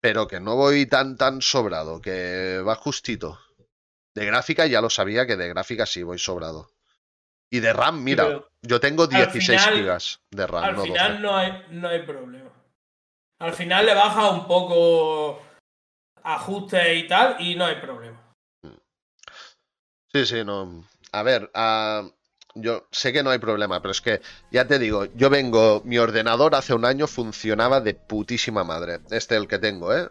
pero 0.01 0.27
que 0.27 0.39
no 0.39 0.55
voy 0.55 0.87
tan, 0.87 1.15
tan 1.15 1.41
sobrado, 1.43 2.01
que 2.01 2.59
va 2.67 2.75
justito. 2.75 3.39
De 4.15 4.25
gráfica 4.25 4.65
ya 4.65 4.81
lo 4.81 4.89
sabía 4.89 5.27
que 5.27 5.35
de 5.35 5.49
gráfica 5.49 5.85
sí 5.85 6.01
voy 6.01 6.17
sobrado. 6.17 6.69
Y 7.49 7.59
de 7.59 7.73
RAM, 7.73 8.03
mira, 8.03 8.43
yo 8.61 8.79
tengo 8.79 9.07
16 9.07 9.61
GB 9.67 10.19
de 10.31 10.47
RAM. 10.47 10.63
Al 10.63 10.81
final 10.81 11.21
no 11.21 11.37
hay, 11.37 11.65
no 11.69 11.89
hay 11.89 12.01
problema. 12.03 12.51
Al 13.39 13.53
final 13.53 13.85
le 13.85 13.93
baja 13.93 14.29
un 14.29 14.47
poco 14.47 15.41
ajuste 16.23 16.95
y 16.95 17.07
tal 17.07 17.39
y 17.39 17.55
no 17.55 17.65
hay 17.65 17.75
problema. 17.75 18.33
Sí, 20.11 20.25
sí, 20.25 20.43
no. 20.45 20.87
A 21.11 21.23
ver, 21.23 21.51
uh, 21.53 22.09
yo 22.55 22.87
sé 22.91 23.11
que 23.11 23.21
no 23.21 23.31
hay 23.31 23.39
problema, 23.39 23.81
pero 23.81 23.91
es 23.91 23.99
que 23.99 24.21
ya 24.49 24.65
te 24.65 24.79
digo, 24.79 25.05
yo 25.13 25.29
vengo, 25.29 25.81
mi 25.83 25.97
ordenador 25.97 26.55
hace 26.55 26.73
un 26.73 26.85
año 26.85 27.05
funcionaba 27.05 27.81
de 27.81 27.93
putísima 27.95 28.63
madre. 28.63 29.01
Este 29.11 29.35
el 29.35 29.47
que 29.47 29.59
tengo, 29.59 29.93
¿eh? 29.93 30.07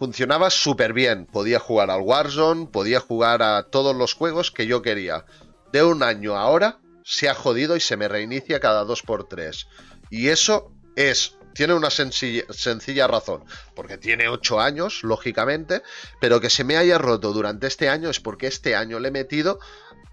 Funcionaba 0.00 0.48
súper 0.48 0.94
bien. 0.94 1.26
Podía 1.26 1.60
jugar 1.60 1.90
al 1.90 2.00
Warzone, 2.00 2.68
podía 2.68 3.00
jugar 3.00 3.42
a 3.42 3.64
todos 3.64 3.94
los 3.94 4.14
juegos 4.14 4.50
que 4.50 4.66
yo 4.66 4.80
quería. 4.80 5.26
De 5.72 5.84
un 5.84 6.02
año 6.02 6.38
ahora 6.38 6.78
se 7.04 7.28
ha 7.28 7.34
jodido 7.34 7.76
y 7.76 7.80
se 7.80 7.98
me 7.98 8.08
reinicia 8.08 8.60
cada 8.60 8.84
2x3. 8.84 9.66
Y 10.08 10.28
eso 10.28 10.72
es 10.96 11.36
tiene 11.52 11.74
una 11.74 11.90
sencilla, 11.90 12.44
sencilla, 12.48 13.08
razón, 13.08 13.44
porque 13.74 13.98
tiene 13.98 14.28
8 14.28 14.60
años, 14.60 15.02
lógicamente, 15.02 15.82
pero 16.18 16.40
que 16.40 16.48
se 16.48 16.64
me 16.64 16.78
haya 16.78 16.96
roto 16.96 17.34
durante 17.34 17.66
este 17.66 17.90
año 17.90 18.08
es 18.08 18.20
porque 18.20 18.46
este 18.46 18.76
año 18.76 19.00
le 19.00 19.08
he 19.08 19.12
metido 19.12 19.58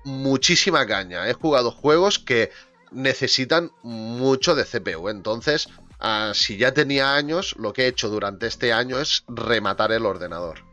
muchísima 0.04 0.86
caña. 0.86 1.30
He 1.30 1.34
jugado 1.34 1.72
juegos 1.72 2.20
que 2.20 2.52
necesitan 2.92 3.72
mucho 3.84 4.54
de 4.54 4.66
CPU, 4.66 5.08
entonces 5.08 5.70
Ah, 6.00 6.32
si 6.34 6.58
ya 6.58 6.74
tenía 6.74 7.16
años, 7.16 7.56
lo 7.58 7.74
que 7.74 7.84
he 7.84 7.88
hecho 7.88 8.10
durante 8.10 8.48
este 8.48 8.72
año 8.72 9.00
es 9.00 9.24
rematar 9.28 9.92
el 9.92 10.06
ordenador. 10.06 10.64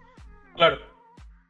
Claro. 0.54 0.78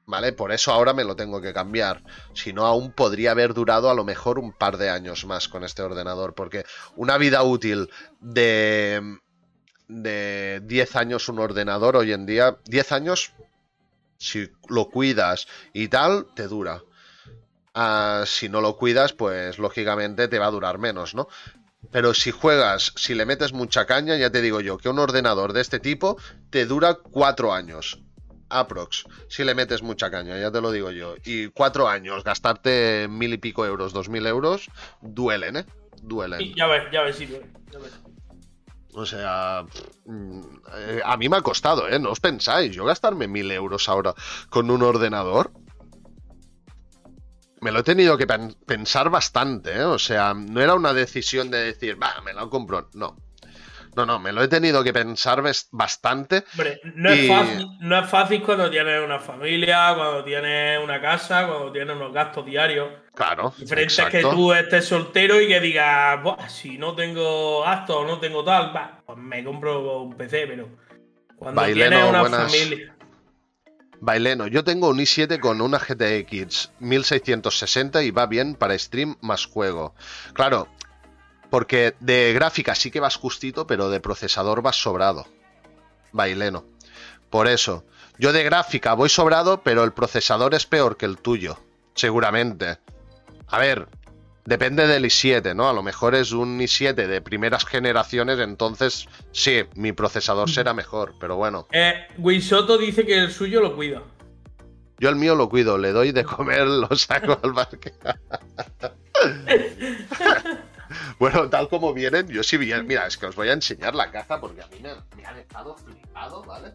¿Vale? 0.07 0.33
Por 0.33 0.53
eso 0.53 0.73
ahora 0.73 0.93
me 0.93 1.05
lo 1.05 1.17
tengo 1.17 1.41
que 1.41 1.55
cambiar. 1.55 2.03
Si 2.35 2.53
no, 2.53 2.67
aún 2.67 2.93
podría 2.93 3.31
haber 3.31 3.55
durado 3.55 3.91
a 3.91 3.95
lo 3.95 4.05
mejor 4.05 4.39
un 4.39 4.53
par 4.53 4.77
de 4.77 4.91
años 4.91 5.25
más 5.25 5.49
con 5.49 5.65
este 5.65 5.83
ordenador. 5.83 6.35
Porque 6.35 6.65
una 6.95 7.17
vida 7.17 7.43
útil 7.43 7.91
de. 8.21 9.19
de 9.89 10.61
10 10.65 10.97
años 10.97 11.29
un 11.29 11.39
ordenador 11.39 11.97
hoy 11.97 12.13
en 12.13 12.27
día. 12.27 12.59
10 12.67 12.93
años, 12.93 13.33
si 14.19 14.51
lo 14.69 14.91
cuidas 14.91 15.49
y 15.73 15.89
tal, 15.89 16.27
te 16.35 16.49
dura. 16.49 16.83
Ah, 17.73 18.25
si 18.27 18.49
no 18.49 18.61
lo 18.61 18.77
cuidas, 18.77 19.15
pues 19.15 19.59
lógicamente 19.59 20.29
te 20.29 20.39
va 20.39 20.47
a 20.47 20.51
durar 20.51 20.79
menos, 20.79 21.15
¿no? 21.15 21.29
Pero 21.91 22.15
si 22.15 22.31
juegas, 22.31 22.93
si 22.97 23.15
le 23.15 23.27
metes 23.27 23.53
mucha 23.53 23.87
caña, 23.87 24.17
ya 24.17 24.31
te 24.31 24.43
digo 24.43 24.61
yo 24.61 24.79
que 24.79 24.89
un 24.89 24.99
ordenador 24.99 25.53
de 25.53 25.61
este 25.61 25.81
tipo 25.81 26.17
te 26.51 26.67
dura 26.67 26.95
cuatro 26.95 27.53
años. 27.53 28.01
Aprox. 28.49 29.05
Si 29.29 29.45
le 29.45 29.55
metes 29.55 29.83
mucha 29.83 30.11
caña, 30.11 30.39
ya 30.39 30.51
te 30.51 30.61
lo 30.61 30.71
digo 30.71 30.91
yo. 30.91 31.15
Y 31.25 31.49
cuatro 31.49 31.89
años, 31.89 32.23
gastarte 32.25 33.09
mil 33.09 33.33
y 33.33 33.39
pico 33.39 33.67
euros, 33.67 33.93
dos 33.93 34.09
mil 34.09 34.27
euros, 34.27 34.69
duelen, 35.01 35.57
¿eh? 35.57 35.67
Duelen. 36.03 36.55
ya 36.55 36.67
ves, 36.67 36.85
ya 36.93 37.03
ves, 37.03 37.17
sí, 37.17 37.27
ya 37.27 37.79
ves. 37.79 37.93
O 38.97 39.05
sea, 39.05 39.65
mm, 40.05 40.41
eh, 40.77 41.01
a 41.05 41.17
mí 41.17 41.29
me 41.29 41.37
ha 41.37 41.43
costado, 41.43 41.89
¿eh? 41.89 41.99
No 41.99 42.11
os 42.11 42.21
pensáis, 42.21 42.75
yo 42.75 42.85
gastarme 42.85 43.27
mil 43.27 43.51
euros 43.51 43.89
ahora 43.89 44.15
con 44.51 44.71
un 44.71 44.83
ordenador 44.83 45.51
me 47.65 47.73
lo 47.73 47.81
he 47.81 47.83
tenido 47.83 48.19
que 48.19 48.27
pensar 48.27 49.09
bastante, 49.09 49.73
¿eh? 49.73 49.85
O 49.85 49.99
sea, 49.99 50.35
no 50.35 50.61
era 50.61 50.75
una 50.75 50.93
decisión 50.93 51.51
de 51.51 51.65
decir, 51.65 52.01
va, 52.01 52.21
me 52.23 52.35
lo 52.35 52.51
compro. 52.51 52.91
No. 52.93 53.17
No, 53.97 54.05
no, 54.05 54.19
me 54.19 54.33
lo 54.33 54.43
he 54.43 54.49
tenido 54.49 54.85
que 54.85 54.93
pensar 54.93 55.43
bastante. 55.71 56.45
Hombre, 56.53 56.81
no, 56.95 57.11
es 57.11 57.27
fácil, 57.27 57.69
no 57.81 57.99
es 57.99 58.11
fácil 58.11 58.43
cuando 58.43 58.69
tienes 58.69 59.03
una 59.03 59.19
familia, 59.19 59.95
cuando 59.97 60.25
tienes 60.25 60.83
una 60.83 61.01
casa, 61.01 61.47
cuando 61.47 61.73
tienes 61.73 61.97
unos 61.97 62.13
gastos 62.13 62.45
diarios. 62.45 62.91
Claro. 63.15 63.55
Diferente 63.57 64.03
es 64.03 64.09
que 64.11 64.21
tú 64.21 64.53
estés 64.53 64.85
soltero 64.85 65.41
y 65.41 65.49
que 65.49 65.61
digas, 65.61 66.21
si 66.49 66.77
no 66.77 66.95
tengo 66.95 67.63
gastos 67.63 67.97
o 67.97 68.05
no 68.05 68.19
tengo 68.19 68.45
tal, 68.45 68.77
va, 68.77 69.01
pues 69.07 69.17
me 69.17 69.43
compro 69.43 70.03
un 70.03 70.15
PC, 70.15 70.49
pero 70.49 70.69
cuando 71.37 71.65
tienes 71.65 72.05
una 72.05 72.25
familia. 72.25 72.94
Baileno, 74.05 74.47
yo 74.49 74.65
tengo 74.65 74.91
un 74.91 74.99
i7 74.99 75.41
con 75.41 75.63
una 75.63 75.79
GTX 75.79 76.73
1660 76.79 78.03
y 78.03 78.11
va 78.11 78.27
bien 78.27 78.55
para 78.55 78.79
stream 78.79 79.17
más 79.23 79.47
juego. 79.47 79.95
Claro, 80.35 80.69
porque 81.49 81.95
de 82.01 82.35
gráfica 82.35 82.75
sí 82.75 82.91
que 82.91 83.01
vas 83.01 83.17
justito, 83.17 83.67
pero 83.67 83.89
de 83.89 84.01
procesador 84.01 84.61
vas 84.61 84.77
sobrado. 84.77 85.27
Baileno. 86.13 86.67
Por 87.31 87.49
eso, 87.49 87.87
yo 88.19 88.35
de 88.35 88.45
gráfica 88.45 88.93
voy 88.93 89.09
sobrado, 89.09 89.63
pero 89.63 89.85
el 89.85 89.95
procesador 89.95 90.55
es 90.55 90.67
peor 90.67 90.99
que 90.99 91.07
el 91.07 91.17
tuyo. 91.17 91.59
Seguramente. 91.95 92.77
A 93.49 93.59
ver, 93.59 93.89
Depende 94.45 94.87
del 94.87 95.07
i7, 95.07 95.57
¿no? 95.57 95.71
A 95.71 95.73
lo 95.73 95.83
mejor 95.83 96.15
es 96.15 96.33
un 96.33 96.59
i7 96.59 96.95
de 96.95 97.23
primeras 97.23 97.65
generaciones, 97.65 98.39
entonces 98.39 99.09
sí, 99.33 99.65
mi 99.75 99.93
procesador 99.93 100.51
será 100.51 100.75
mejor, 100.75 101.15
pero 101.19 101.37
bueno. 101.37 101.67
Eh, 101.73 101.95
Wisoto 102.19 102.77
dice 102.77 103.07
que 103.07 103.19
el 103.19 103.33
suyo 103.33 103.63
lo 103.63 103.75
cuida. 103.75 104.03
Yo 104.99 105.09
el 105.09 105.17
mío 105.17 105.35
lo 105.35 105.49
cuido, 105.49 105.79
le 105.79 105.93
doy 105.93 106.13
de 106.13 106.25
comer, 106.25 106.67
lo 106.67 106.95
saco 106.95 107.39
al 107.43 107.55
parque. 107.55 107.95
bueno, 111.19 111.49
tal 111.49 111.71
como 111.71 111.95
vienen, 111.95 112.29
yo 112.29 112.43
sí 112.43 112.59
bien. 112.59 112.87
Mira, 112.87 113.07
es 113.07 113.17
que 113.17 113.27
os 113.27 113.35
voy 113.35 113.49
a 113.49 113.55
enseñar 113.55 113.95
la 113.95 114.11
caja 114.11 114.41
porque 114.41 114.61
a 114.61 114.67
mí 114.67 114.79
me, 114.81 114.91
me 115.17 115.27
ha 115.27 115.33
dejado 115.33 115.75
flipado, 115.79 116.45
¿vale? 116.45 116.75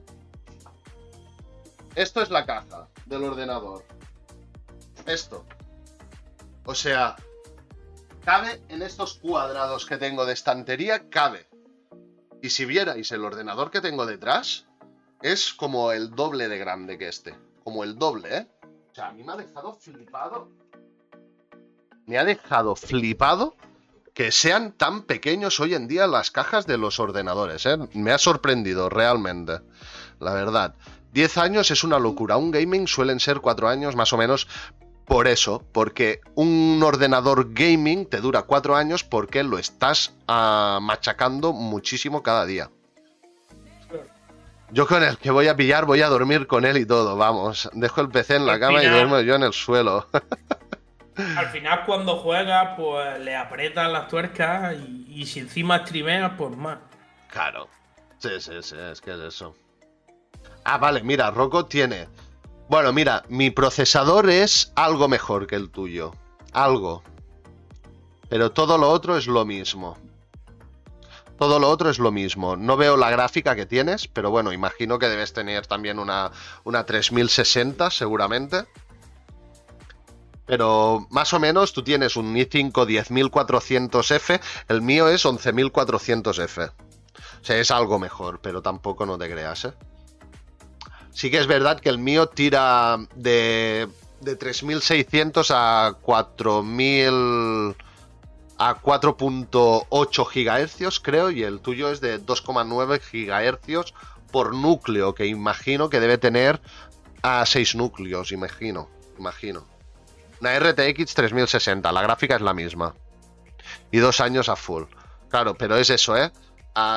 Esto 1.93 2.23
es 2.23 2.31
la 2.31 2.48
caja 2.48 2.88
del 3.06 3.23
ordenador. 3.23 3.85
Esto. 5.06 5.45
O 6.65 6.75
sea, 6.75 7.15
cabe 8.30 8.61
en 8.69 8.83
estos 8.83 9.16
cuadrados 9.16 9.88
que 9.88 9.98
tengo 9.98 10.24
de 10.24 10.33
estantería, 10.33 11.09
cabe. 11.09 11.48
Y 12.43 12.51
si 12.51 12.64
vierais 12.64 13.11
el 13.11 13.25
ordenador 13.25 13.72
que 13.72 13.82
tengo 13.82 14.06
detrás, 14.06 14.67
es 15.24 15.51
como 15.51 15.91
el 15.93 16.11
doble 16.11 16.48
de 16.48 16.59
grande 16.59 16.99
que 16.99 17.08
este. 17.08 17.35
Como 17.64 17.83
el 17.83 17.98
doble, 17.98 18.38
¿eh? 18.38 18.48
O 18.91 18.93
sea, 18.93 19.08
a 19.08 19.14
mí 19.14 19.24
me 19.24 19.33
ha 19.33 19.35
dejado 19.35 19.74
flipado. 19.74 20.48
Me 22.06 22.19
ha 22.19 22.24
dejado 22.24 22.75
flipado 22.75 23.56
que 24.14 24.32
sean 24.32 24.74
tan 24.74 25.06
pequeños 25.06 25.59
hoy 25.59 25.74
en 25.74 25.88
día 25.88 26.06
las 26.06 26.30
cajas 26.30 26.67
de 26.67 26.77
los 26.77 26.99
ordenadores, 26.99 27.66
¿eh? 27.66 27.80
Me 27.93 28.11
ha 28.11 28.19
sorprendido 28.19 28.90
realmente, 28.90 29.59
la 30.19 30.33
verdad. 30.33 30.75
10 31.14 31.38
años 31.40 31.72
es 31.72 31.83
una 31.83 31.98
locura. 31.98 32.38
Un 32.38 32.51
gaming 32.51 32.88
suelen 32.88 33.19
ser 33.19 33.40
4 33.40 33.69
años 33.69 33.95
más 33.95 34.14
o 34.14 34.17
menos, 34.17 34.48
por 35.10 35.28
eso, 35.28 35.66
porque 35.74 36.22
un 36.36 36.80
ordenador 36.84 37.54
gaming 37.54 38.06
te 38.06 38.22
dura 38.22 38.44
cuatro 38.44 38.76
años 38.76 39.04
porque 39.04 39.44
lo 39.44 39.58
estás 39.58 40.14
ah, 40.28 40.78
machacando 40.82 41.52
muchísimo 41.52 42.24
cada 42.24 42.46
día. 42.46 42.70
Yo 44.72 44.86
con 44.86 45.04
el 45.04 45.18
que 45.18 45.32
voy 45.32 45.48
a 45.48 45.56
pillar 45.56 45.86
voy 45.86 46.04
a 46.04 46.10
dormir 46.10 46.46
con 46.46 46.64
él 46.64 46.78
y 46.78 46.86
todo, 46.86 47.18
vamos. 47.18 47.70
Dejo 47.74 48.02
el 48.02 48.10
PC 48.10 48.36
en 48.36 48.46
la 48.46 48.60
cama 48.60 48.84
y 48.84 48.88
duermo 48.88 49.20
yo 49.22 49.34
en 49.34 49.42
el 49.42 49.52
suelo. 49.52 50.08
al 51.36 51.48
final 51.48 51.86
cuando 51.88 52.18
juegas, 52.18 52.76
pues 52.78 53.20
le 53.20 53.36
aprietas 53.36 53.92
las 53.92 54.08
tuercas 54.08 54.76
y, 54.76 55.08
y 55.10 55.26
si 55.26 55.40
encima 55.40 55.80
streameas, 55.80 56.34
pues 56.38 56.56
más. 56.56 56.78
Claro. 57.32 57.68
Sí, 58.20 58.30
sí, 58.40 58.54
sí, 58.62 58.76
es 58.92 59.02
que 59.02 59.12
es 59.12 59.20
eso. 59.20 59.56
Ah, 60.64 60.78
vale, 60.78 61.02
mira, 61.02 61.32
Rocco 61.32 61.66
tiene 61.66 62.08
bueno, 62.69 62.93
mira, 62.93 63.23
mi 63.30 63.49
procesador 63.49 64.30
es 64.30 64.72
algo 64.75 65.07
mejor 65.07 65.48
que 65.48 65.56
el 65.56 65.72
tuyo. 65.72 66.14
Algo. 66.53 67.01
Pero 68.30 68.51
todo 68.51 68.77
lo 68.77 68.91
otro 68.91 69.17
es 69.17 69.25
lo 69.25 69.43
mismo. 69.43 69.98
Todo 71.39 71.57
lo 71.57 71.67
otro 71.67 71.89
es 71.89 71.98
lo 71.98 72.11
mismo. 72.11 72.56
No 72.56 72.77
veo 72.77 72.95
la 72.95 73.09
gráfica 73.09 73.56
que 73.56 73.65
tienes, 73.65 74.07
pero 74.07 74.30
bueno, 74.30 74.53
imagino 74.53 74.99
que 74.99 75.09
debes 75.09 75.33
tener 75.33 75.65
también 75.65 75.98
una, 75.98 76.31
una 76.64 76.85
3060 76.85 77.89
seguramente. 77.89 78.65
Pero 80.45 81.07
más 81.09 81.33
o 81.33 81.39
menos 81.39 81.73
tú 81.73 81.83
tienes 81.83 82.15
un 82.17 82.35
i5 82.35 82.72
10400F, 82.72 84.41
el 84.67 84.81
mío 84.83 85.09
es 85.09 85.25
11400F. 85.25 86.69
O 86.69 87.45
sea, 87.45 87.57
es 87.57 87.72
algo 87.72 87.98
mejor, 87.98 88.41
pero 88.41 88.61
tampoco 88.61 89.07
no 89.07 89.17
te 89.17 89.27
creas, 89.27 89.65
¿eh? 89.65 89.73
Sí 91.12 91.32
que 91.32 91.40
es 91.40 91.48
verdad 91.48 91.80
que 91.80 91.90
el 91.90 91.98
mío 91.98 92.28
tira 92.28 92.98
de, 93.16 93.88
de 94.22 94.36
3600 94.36 95.52
a 95.52 95.98
4000 96.02 97.76
a 98.62 98.76
4.8 98.76 100.90
GHz, 100.90 101.00
creo, 101.00 101.32
y 101.32 101.44
el 101.44 101.62
tuyo 101.62 101.90
es 101.90 102.02
de 102.02 102.22
2,9 102.22 103.00
GHz 103.00 103.94
por 104.32 104.54
núcleo, 104.54 105.16
que 105.16 105.28
imagino 105.28 105.90
que 105.90 106.02
debe 106.02 106.18
tener 106.18 106.60
a 107.22 107.46
6 107.46 107.76
núcleos, 107.76 108.34
imagino, 108.34 108.90
imagino. 109.18 109.66
Una 110.42 110.60
RTX 110.60 111.16
3060, 111.16 111.90
la 111.92 112.02
gráfica 112.02 112.36
es 112.36 112.42
la 112.42 112.54
misma. 112.54 112.96
Y 113.92 114.00
dos 114.00 114.20
años 114.20 114.50
a 114.50 114.58
full. 114.58 114.84
Claro, 115.30 115.56
pero 115.56 115.78
es 115.78 115.90
eso, 115.90 116.18
¿eh? 116.18 116.32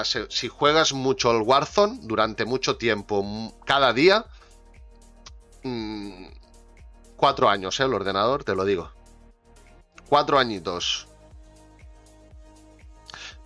Si, 0.05 0.49
juegas 0.49 0.93
mucho 0.93 1.31
el 1.31 1.43
Warzone 1.43 2.01
durante 2.03 2.45
mucho 2.45 2.77
tiempo, 2.77 3.25
cada 3.65 3.93
día, 3.93 4.27
mm, 5.63 6.27
cuatro 7.17 7.49
años, 7.49 7.79
¿eh? 7.81 7.85
El 7.85 7.95
ordenador, 7.95 8.45
te 8.45 8.55
lo 8.55 8.65
digo. 8.65 8.91
Cuatro 10.09 10.39
añitos. 10.39 11.09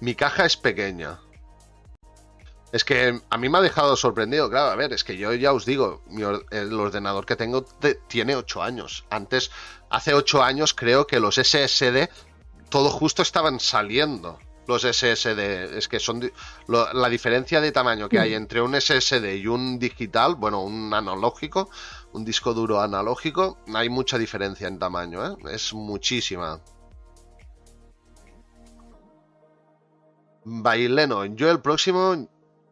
Mi 0.01 0.15
caja 0.15 0.45
es 0.45 0.57
pequeña. 0.57 1.21
Es 2.73 2.85
que 2.85 3.21
a 3.31 3.39
mí 3.39 3.49
me 3.49 3.59
ha 3.59 3.61
dejado 3.63 3.97
sorprendido, 3.97 4.51
claro, 4.51 4.71
a 4.71 4.77
ver, 4.77 4.93
es 4.93 5.05
que 5.05 5.17
yo 5.17 5.33
ya 5.33 5.53
os 5.53 5.65
digo, 5.65 6.03
el 6.51 6.73
ordenador 6.75 7.25
que 7.25 7.37
tengo 7.37 7.65
tiene 8.09 8.37
ocho 8.37 8.63
años. 8.63 9.07
Antes, 9.09 9.51
hace 9.89 10.13
ocho 10.13 10.43
años 10.43 10.75
creo 10.75 11.07
que 11.07 11.21
los 11.21 11.37
SSD 11.37 12.11
todo 12.69 12.91
justo 12.91 13.23
estaban 13.23 13.61
saliendo 13.61 14.39
los 14.67 14.83
SSD. 14.83 15.77
Es 15.77 15.89
que 15.89 16.01
son 16.01 16.31
la 16.67 17.09
diferencia 17.09 17.61
de 17.61 17.73
tamaño 17.73 18.09
que 18.09 18.19
hay 18.19 18.31
mm. 18.33 18.35
entre 18.35 18.63
un 18.63 18.81
SSD 18.81 19.37
y 19.37 19.47
un 19.47 19.79
digital, 19.79 20.35
bueno, 20.35 20.63
un 20.63 20.93
analógico, 20.93 21.71
un 22.13 22.25
disco 22.25 22.55
duro 22.55 22.81
analógico, 22.81 23.59
hay 23.75 23.89
mucha 23.89 24.19
diferencia 24.19 24.69
en 24.69 24.79
tamaño, 24.79 25.25
¿eh? 25.25 25.37
Es 25.53 25.73
muchísima. 25.75 26.61
Baileno, 30.49 31.25
yo 31.25 31.51
el 31.51 31.61
próximo, 31.61 32.29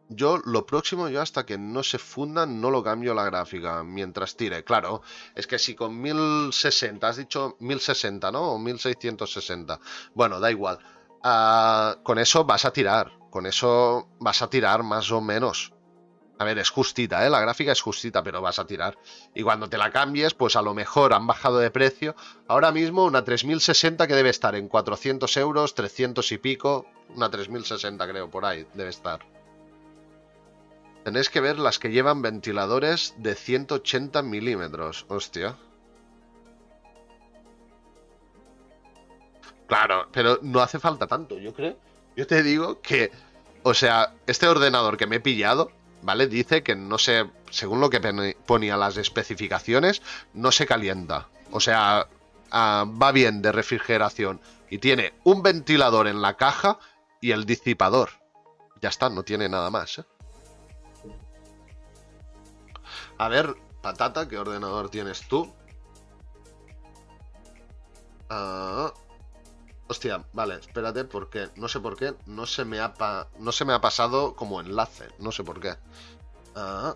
yo 0.07 0.37
lo 0.45 0.65
próximo, 0.65 1.09
yo 1.09 1.21
hasta 1.21 1.45
que 1.45 1.57
no 1.57 1.83
se 1.83 1.99
fundan 1.99 2.61
no 2.61 2.71
lo 2.71 2.81
cambio 2.81 3.13
la 3.13 3.25
gráfica 3.25 3.83
mientras 3.83 4.37
tire. 4.37 4.63
Claro, 4.63 5.01
es 5.35 5.45
que 5.45 5.59
si 5.59 5.75
con 5.75 5.99
1060, 5.99 7.05
has 7.05 7.17
dicho 7.17 7.57
1060, 7.59 8.31
¿no? 8.31 8.53
O 8.53 8.59
1660. 8.59 9.79
Bueno, 10.13 10.39
da 10.39 10.51
igual. 10.51 10.79
Con 12.03 12.19
eso 12.19 12.45
vas 12.45 12.65
a 12.65 12.71
tirar. 12.71 13.11
Con 13.31 13.47
eso 13.47 14.09
vas 14.19 14.43
a 14.43 14.49
tirar 14.49 14.83
más 14.83 15.11
o 15.11 15.21
menos. 15.21 15.73
A 16.37 16.43
ver, 16.43 16.59
es 16.59 16.69
justita, 16.69 17.25
¿eh? 17.25 17.31
La 17.31 17.39
gráfica 17.39 17.71
es 17.71 17.81
justita, 17.81 18.21
pero 18.21 18.41
vas 18.41 18.59
a 18.59 18.67
tirar. 18.67 18.95
Y 19.33 19.41
cuando 19.41 19.67
te 19.67 19.79
la 19.79 19.89
cambies, 19.89 20.35
pues 20.35 20.55
a 20.55 20.61
lo 20.61 20.75
mejor 20.75 21.13
han 21.13 21.25
bajado 21.25 21.57
de 21.57 21.71
precio. 21.71 22.15
Ahora 22.47 22.71
mismo 22.71 23.05
una 23.05 23.23
3060 23.23 24.05
que 24.05 24.13
debe 24.13 24.29
estar 24.29 24.53
en 24.53 24.67
400 24.67 25.35
euros, 25.37 25.73
300 25.73 26.31
y 26.31 26.37
pico. 26.37 26.85
Una 27.15 27.31
3060 27.31 28.07
creo, 28.07 28.29
por 28.29 28.45
ahí 28.45 28.67
debe 28.75 28.91
estar. 28.91 29.25
Tenéis 31.05 31.29
que 31.29 31.41
ver 31.41 31.57
las 31.57 31.79
que 31.79 31.89
llevan 31.89 32.21
ventiladores 32.21 33.15
de 33.17 33.33
180 33.33 34.21
milímetros. 34.21 35.05
Hostia. 35.07 35.57
Claro, 39.75 40.07
pero 40.13 40.39
no 40.41 40.61
hace 40.61 40.79
falta 40.79 41.05
tanto, 41.05 41.37
yo 41.37 41.53
creo. 41.53 41.75
Yo 42.15 42.25
te 42.25 42.41
digo 42.43 42.79
que, 42.81 43.11
o 43.61 43.73
sea, 43.73 44.13
este 44.25 44.47
ordenador 44.47 44.95
que 44.95 45.05
me 45.05 45.17
he 45.17 45.19
pillado, 45.19 45.69
¿vale? 46.01 46.27
Dice 46.27 46.63
que 46.63 46.77
no 46.77 46.97
se, 46.97 47.29
según 47.49 47.81
lo 47.81 47.89
que 47.89 47.99
ponía 48.45 48.77
las 48.77 48.95
especificaciones, 48.95 50.01
no 50.33 50.53
se 50.53 50.65
calienta. 50.65 51.27
O 51.51 51.59
sea, 51.59 52.07
ah, 52.51 52.85
va 52.87 53.11
bien 53.11 53.41
de 53.41 53.51
refrigeración. 53.51 54.39
Y 54.69 54.77
tiene 54.77 55.13
un 55.25 55.43
ventilador 55.43 56.07
en 56.07 56.21
la 56.21 56.37
caja 56.37 56.79
y 57.19 57.31
el 57.31 57.45
disipador. 57.45 58.11
Ya 58.81 58.87
está, 58.87 59.09
no 59.09 59.23
tiene 59.23 59.49
nada 59.49 59.69
más. 59.71 59.99
¿eh? 59.99 60.05
A 63.17 63.27
ver, 63.27 63.55
patata, 63.81 64.29
¿qué 64.29 64.37
ordenador 64.37 64.89
tienes 64.89 65.27
tú? 65.27 65.53
Ah, 68.29 68.93
Hostia, 69.87 70.25
vale, 70.33 70.55
espérate 70.55 71.05
porque 71.05 71.49
no 71.55 71.67
sé 71.67 71.79
por 71.79 71.95
qué 71.95 72.15
no 72.25 72.47
se 72.47 72.65
me 72.65 72.79
ha, 72.79 72.93
no 73.37 73.51
se 73.51 73.65
me 73.65 73.73
ha 73.73 73.81
pasado 73.81 74.35
como 74.35 74.59
enlace, 74.59 75.07
no 75.19 75.31
sé 75.31 75.43
por 75.43 75.59
qué. 75.59 75.75
Ah. 76.55 76.95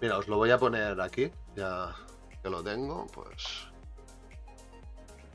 Mira, 0.00 0.18
os 0.18 0.28
lo 0.28 0.36
voy 0.36 0.50
a 0.50 0.58
poner 0.58 1.00
aquí, 1.00 1.32
ya 1.56 1.94
que 2.42 2.50
lo 2.50 2.62
tengo, 2.62 3.06
pues... 3.08 3.66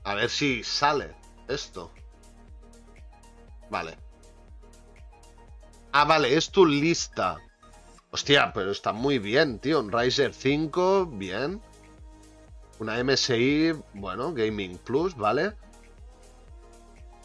A 0.04 0.16
ver 0.16 0.30
si 0.30 0.64
sale 0.64 1.16
esto. 1.48 1.92
Vale. 3.70 3.98
Ah, 5.92 6.06
vale, 6.06 6.36
es 6.36 6.52
tu 6.52 6.66
lista. 6.66 7.38
Hostia, 8.12 8.52
pero 8.54 8.72
está 8.72 8.94
muy 8.94 9.18
bien, 9.20 9.60
tío. 9.60 9.80
Un 9.80 9.92
Riser 9.92 10.34
5, 10.34 11.08
bien. 11.08 11.62
Una 12.80 13.04
MSI, 13.04 13.74
bueno, 13.94 14.34
Gaming 14.34 14.78
Plus, 14.78 15.16
¿vale? 15.16 15.56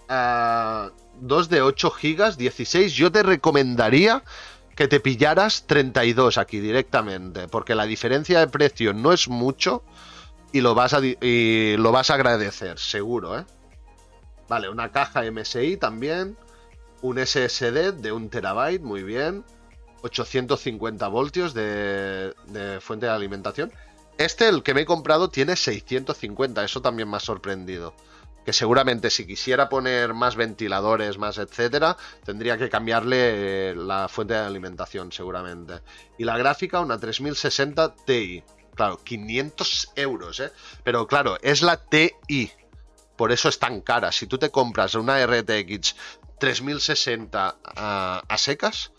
Uh, 0.09 0.91
2 1.21 1.49
de 1.49 1.63
8 1.63 1.91
gigas, 1.91 2.39
16, 2.39 2.93
yo 2.93 3.11
te 3.11 3.23
recomendaría 3.23 4.23
que 4.77 4.87
te 4.89 5.01
pillaras 5.01 5.65
32 5.67 6.39
aquí 6.39 6.61
directamente, 6.61 7.49
porque 7.49 7.75
la 7.75 7.85
diferencia 7.85 8.39
de 8.39 8.47
precio 8.47 8.95
no 8.95 9.13
es 9.13 9.29
mucho 9.29 9.83
y 10.53 10.61
lo 10.61 10.75
vas 10.75 10.95
a, 10.95 11.01
y 11.05 11.77
lo 11.77 11.91
vas 11.91 12.11
a 12.11 12.15
agradecer, 12.15 12.79
seguro, 12.79 13.39
¿eh? 13.39 13.45
Vale, 14.49 14.69
una 14.71 14.91
caja 14.93 15.29
MSI 15.31 15.77
también, 15.77 16.37
un 17.03 17.19
SSD 17.19 17.93
de 17.95 18.13
1 18.13 18.29
terabyte, 18.29 18.83
muy 18.83 19.03
bien, 19.03 19.45
850 20.03 21.09
voltios 21.09 21.55
de, 21.55 22.33
de 22.47 22.81
fuente 22.81 23.07
de 23.07 23.13
alimentación. 23.13 23.73
Este, 24.17 24.49
el 24.49 24.63
que 24.63 24.75
me 24.75 24.83
he 24.83 24.87
comprado, 24.87 25.29
tiene 25.29 25.57
650, 25.57 26.65
eso 26.65 26.81
también 26.81 27.11
me 27.11 27.17
ha 27.17 27.21
sorprendido 27.21 27.95
que 28.49 28.55
seguramente 28.55 29.11
si 29.11 29.27
quisiera 29.27 29.69
poner 29.69 30.15
más 30.15 30.35
ventiladores, 30.35 31.19
más 31.19 31.37
etcétera, 31.37 31.99
tendría 32.25 32.57
que 32.57 32.71
cambiarle 32.71 33.75
la 33.75 34.09
fuente 34.09 34.33
de 34.33 34.41
alimentación 34.41 35.13
seguramente. 35.13 35.83
Y 36.17 36.25
la 36.25 36.39
gráfica, 36.39 36.81
una 36.81 36.99
3060 36.99 37.95
Ti. 38.07 38.43
Claro, 38.75 39.05
500 39.05 39.93
euros, 39.97 40.41
¿eh? 40.41 40.51
Pero 40.83 41.07
claro, 41.07 41.37
es 41.43 41.61
la 41.61 41.77
TI. 41.77 42.51
Por 43.19 43.33
eso 43.33 43.51
es 43.51 43.59
tan 43.59 43.83
cara. 43.83 44.13
Si 44.13 44.27
tú 44.27 44.39
te 44.39 44.51
compras 44.51 44.95
una 44.95 45.23
RTX 45.27 45.95
3060 46.39 47.57
a, 47.63 48.39
secas, 48.39 48.93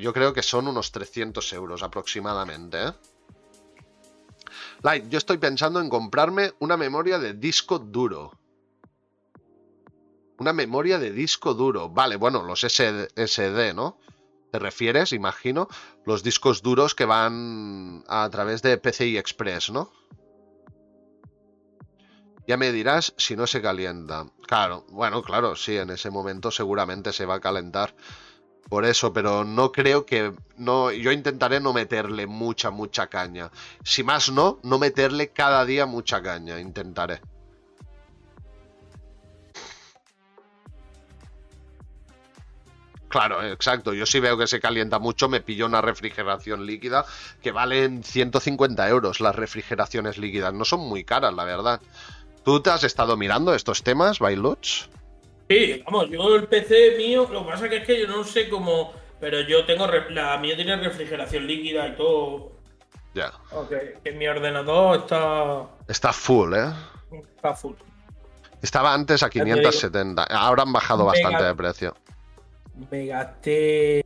yo 0.00 0.12
creo 0.12 0.32
que 0.32 0.44
son 0.44 0.68
unos 0.68 0.92
300 0.92 1.52
euros 1.54 1.82
aproximadamente, 1.82 2.84
¿eh? 2.84 2.92
Light, 4.84 5.08
yo 5.08 5.18
estoy 5.18 5.38
pensando 5.38 5.80
en 5.80 5.88
comprarme 5.88 6.52
una 6.60 6.76
memoria 6.76 7.18
de 7.18 7.34
disco 7.34 7.80
duro. 7.80 8.43
Una 10.38 10.52
memoria 10.52 10.98
de 10.98 11.12
disco 11.12 11.54
duro. 11.54 11.88
Vale, 11.88 12.16
bueno, 12.16 12.42
los 12.42 12.60
SSD, 12.60 13.74
¿no? 13.74 13.98
¿Te 14.50 14.58
refieres, 14.58 15.12
imagino? 15.12 15.68
Los 16.04 16.22
discos 16.22 16.62
duros 16.62 16.94
que 16.94 17.04
van 17.04 18.04
a 18.08 18.28
través 18.30 18.62
de 18.62 18.78
PCI 18.78 19.18
Express, 19.18 19.70
¿no? 19.70 19.90
Ya 22.46 22.56
me 22.56 22.72
dirás 22.72 23.14
si 23.16 23.36
no 23.36 23.46
se 23.46 23.62
calienta. 23.62 24.26
Claro, 24.46 24.84
bueno, 24.90 25.22
claro, 25.22 25.56
sí, 25.56 25.76
en 25.76 25.90
ese 25.90 26.10
momento 26.10 26.50
seguramente 26.50 27.12
se 27.12 27.26
va 27.26 27.36
a 27.36 27.40
calentar. 27.40 27.94
Por 28.68 28.84
eso, 28.84 29.12
pero 29.12 29.44
no 29.44 29.72
creo 29.72 30.06
que. 30.06 30.32
No, 30.56 30.90
yo 30.90 31.12
intentaré 31.12 31.60
no 31.60 31.72
meterle 31.72 32.26
mucha, 32.26 32.70
mucha 32.70 33.08
caña. 33.08 33.50
Si 33.82 34.02
más 34.02 34.30
no, 34.30 34.58
no 34.62 34.78
meterle 34.78 35.32
cada 35.32 35.64
día 35.64 35.86
mucha 35.86 36.22
caña. 36.22 36.60
Intentaré. 36.60 37.20
Claro, 43.14 43.46
exacto. 43.46 43.94
Yo 43.94 44.06
si 44.06 44.18
veo 44.18 44.36
que 44.36 44.48
se 44.48 44.58
calienta 44.58 44.98
mucho, 44.98 45.28
me 45.28 45.40
pillo 45.40 45.66
una 45.66 45.80
refrigeración 45.80 46.66
líquida 46.66 47.04
que 47.40 47.52
valen 47.52 48.02
150 48.02 48.88
euros 48.88 49.20
las 49.20 49.36
refrigeraciones 49.36 50.18
líquidas. 50.18 50.52
No 50.52 50.64
son 50.64 50.80
muy 50.80 51.04
caras, 51.04 51.32
la 51.32 51.44
verdad. 51.44 51.80
¿Tú 52.44 52.60
te 52.60 52.70
has 52.70 52.82
estado 52.82 53.16
mirando 53.16 53.54
estos 53.54 53.84
temas, 53.84 54.18
Bailuch? 54.18 54.88
Sí, 55.48 55.80
vamos, 55.84 56.10
yo 56.10 56.34
el 56.34 56.48
PC 56.48 56.96
mío, 56.98 57.28
lo 57.30 57.44
que 57.44 57.52
pasa 57.52 57.68
que 57.68 57.76
es 57.76 57.86
que 57.86 58.00
yo 58.00 58.08
no 58.08 58.24
sé 58.24 58.48
cómo. 58.48 58.92
Pero 59.20 59.42
yo 59.42 59.64
tengo. 59.64 59.86
La 60.10 60.36
mía 60.38 60.56
tiene 60.56 60.74
refrigeración 60.74 61.46
líquida 61.46 61.86
y 61.86 61.94
todo. 61.94 62.50
Ya. 63.14 63.32
Ok, 63.52 63.74
que 64.02 64.10
mi 64.10 64.26
ordenador 64.26 64.98
está. 64.98 65.68
Está 65.86 66.12
full, 66.12 66.52
¿eh? 66.52 66.72
Está 67.36 67.54
full. 67.54 67.76
Estaba 68.60 68.92
antes 68.92 69.22
a 69.22 69.30
570. 69.30 70.24
Ahora 70.24 70.64
han 70.64 70.72
bajado 70.72 71.04
bastante 71.04 71.44
de 71.44 71.54
precio. 71.54 71.94
Me 72.90 73.06
gasté. 73.06 74.04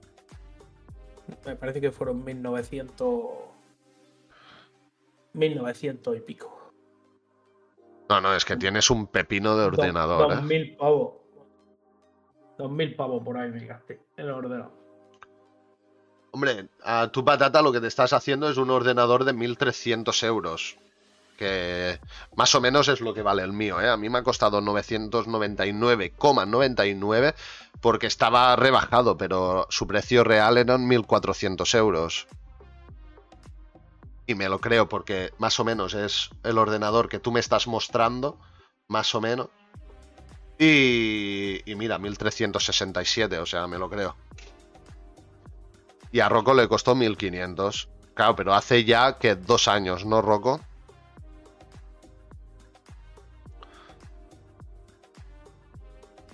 Me 1.44 1.56
parece 1.56 1.80
que 1.80 1.90
fueron 1.90 2.24
1900. 2.24 3.48
1900 5.32 6.16
y 6.16 6.20
pico. 6.20 6.72
No, 8.08 8.20
no, 8.20 8.34
es 8.34 8.44
que 8.44 8.56
tienes 8.56 8.90
un 8.90 9.06
pepino 9.06 9.56
de 9.56 9.64
ordenador. 9.64 10.34
2000 10.34 10.62
¿eh? 10.62 10.76
pavos. 10.78 11.12
2000 12.56 12.97
pavos 12.97 13.22
por 13.22 13.36
ahí 13.36 13.50
me 13.50 13.64
gasté 13.66 14.00
en 14.16 14.24
el 14.24 14.30
ordenador. 14.32 14.72
Hombre, 16.30 16.68
a 16.82 17.08
tu 17.08 17.24
patata 17.24 17.62
lo 17.62 17.72
que 17.72 17.80
te 17.80 17.86
estás 17.86 18.12
haciendo 18.12 18.50
es 18.50 18.56
un 18.56 18.70
ordenador 18.70 19.24
de 19.24 19.32
1300 19.32 20.22
euros. 20.24 20.78
Que 21.39 21.99
más 22.34 22.55
o 22.57 22.60
menos 22.60 22.89
es 22.89 23.00
lo 23.00 23.15
que 23.15 23.23
vale 23.23 23.44
el 23.44 23.52
mío, 23.52 23.81
¿eh? 23.81 23.89
A 23.89 23.97
mí 23.97 24.10
me 24.10 24.18
ha 24.18 24.25
costado 24.25 24.60
999,99 24.60 27.34
porque 27.81 28.08
estaba 28.08 28.57
rebajado, 28.57 29.17
pero 29.17 29.68
su 29.70 29.86
precio 29.86 30.25
real 30.25 30.58
eran 30.58 30.89
1400 30.89 31.73
euros. 31.76 32.26
Y 34.26 34.34
me 34.34 34.49
lo 34.49 34.60
creo 34.60 34.89
porque 34.89 35.31
más 35.39 35.60
o 35.60 35.65
menos 35.65 35.94
es 35.94 36.31
el 36.42 36.58
ordenador 36.58 37.08
que 37.08 37.20
tú 37.20 37.31
me 37.31 37.39
estás 37.39 37.68
mostrando, 37.68 38.36
más 38.89 39.15
o 39.15 39.20
menos. 39.20 39.47
Y, 40.58 41.62
y 41.70 41.76
mira, 41.76 41.99
1367, 41.99 43.39
o 43.39 43.47
sea, 43.47 43.68
me 43.68 43.78
lo 43.78 43.89
creo. 43.89 44.17
Y 46.10 46.18
a 46.18 46.28
Rocco 46.28 46.52
le 46.52 46.67
costó 46.67 46.97
1500. 46.97 47.89
Claro, 48.15 48.34
pero 48.34 48.55
hace 48.55 48.83
ya 48.84 49.18
que 49.18 49.36
dos 49.36 49.68
años, 49.68 50.05
¿no, 50.05 50.20
Rocco? 50.20 50.60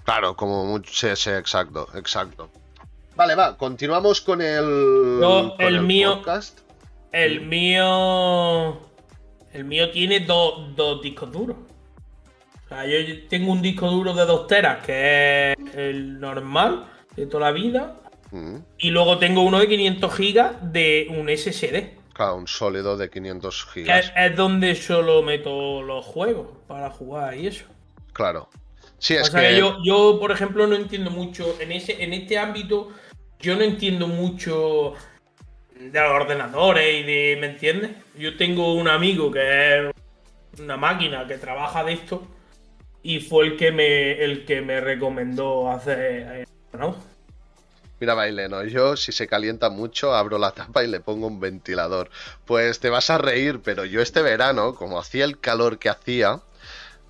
Claro, 0.05 0.37
como 0.37 0.65
mucho. 0.67 0.93
Sí, 0.93 1.09
sí, 1.17 1.31
exacto, 1.31 1.89
exacto. 1.95 2.51
Vale, 3.17 3.35
va, 3.35 3.57
continuamos 3.57 4.21
con 4.21 4.41
el. 4.43 5.21
No, 5.21 5.57
el, 5.59 5.81
mío. 5.83 6.23
El 7.13 7.41
mío. 7.47 8.81
El 9.53 9.65
mío 9.65 9.91
tiene 9.91 10.21
dos 10.21 11.03
discos 11.03 11.33
duros. 11.33 11.57
O 12.65 12.69
sea, 12.69 12.87
yo 12.87 13.29
tengo 13.29 13.53
un 13.53 13.63
disco 13.63 13.89
duro 13.89 14.13
de 14.15 14.25
dos 14.27 14.47
teras, 14.47 14.85
que 14.85 15.53
es 15.53 15.75
el 15.75 16.19
normal 16.19 16.87
de 17.15 17.27
toda 17.27 17.47
la 17.47 17.53
vida. 17.53 18.01
Mm. 18.31 18.57
Y 18.79 18.91
luego 18.91 19.19
tengo 19.19 19.43
uno 19.43 19.61
de 19.61 19.69
500 19.69 20.15
gigas 20.15 20.57
de 20.73 21.07
un 21.11 21.29
SSD. 21.29 22.03
Claro, 22.13 22.37
un 22.37 22.49
sólido 22.49 22.97
de 22.97 23.11
500 23.11 23.67
gigas. 23.73 24.07
Es, 24.07 24.13
es 24.17 24.37
donde 24.37 24.75
solo 24.75 25.23
meto 25.23 25.83
los 25.83 26.05
juegos 26.05 26.49
para 26.67 26.91
jugar 26.91 27.37
y 27.37 27.47
eso. 27.47 27.67
Claro. 28.13 28.49
Sí, 29.05 29.17
es 29.17 29.29
que... 29.29 29.59
yo, 29.59 29.77
yo, 29.85 30.17
por 30.19 30.33
ejemplo, 30.33 30.67
no 30.67 30.75
entiendo 30.75 31.11
mucho. 31.11 31.61
En, 31.61 31.73
ese, 31.73 32.03
en 32.03 32.15
este 32.15 32.39
ámbito, 32.39 32.91
yo 33.39 33.55
no 33.55 33.61
entiendo 33.61 34.09
mucho 34.09 34.95
de 35.79 36.01
los 36.01 36.11
ordenadores 36.11 37.01
y 37.01 37.03
de. 37.03 37.37
¿Me 37.39 37.49
entiendes? 37.49 37.91
Yo 38.17 38.39
tengo 38.39 38.73
un 38.73 38.89
amigo 38.89 39.31
que 39.31 39.91
es 39.91 39.95
una 40.59 40.79
máquina 40.79 41.27
que 41.27 41.37
trabaja 41.37 41.85
de 41.85 41.93
esto 41.93 42.27
y 43.03 43.21
fue 43.21 43.45
el 43.45 43.57
que 43.59 43.73
me, 43.73 44.13
el 44.25 44.47
que 44.47 44.63
me 44.63 44.81
recomendó 44.81 45.71
hacer. 45.71 46.49
¿no? 46.73 46.97
Mira, 48.01 48.15
Baileno, 48.15 48.65
yo 48.65 48.97
si 48.97 49.13
se 49.13 49.27
calienta 49.27 49.69
mucho 49.69 50.15
abro 50.15 50.39
la 50.39 50.53
tapa 50.53 50.83
y 50.83 50.87
le 50.87 51.01
pongo 51.01 51.27
un 51.27 51.41
ventilador. 51.41 52.09
Pues 52.47 52.81
te 52.81 52.89
vas 52.89 53.11
a 53.11 53.19
reír, 53.19 53.61
pero 53.63 53.85
yo 53.85 54.01
este 54.01 54.23
verano, 54.23 54.75
como 54.75 54.99
hacía 54.99 55.27
el 55.27 55.39
calor 55.41 55.79
que 55.79 55.91
hacía, 55.91 56.41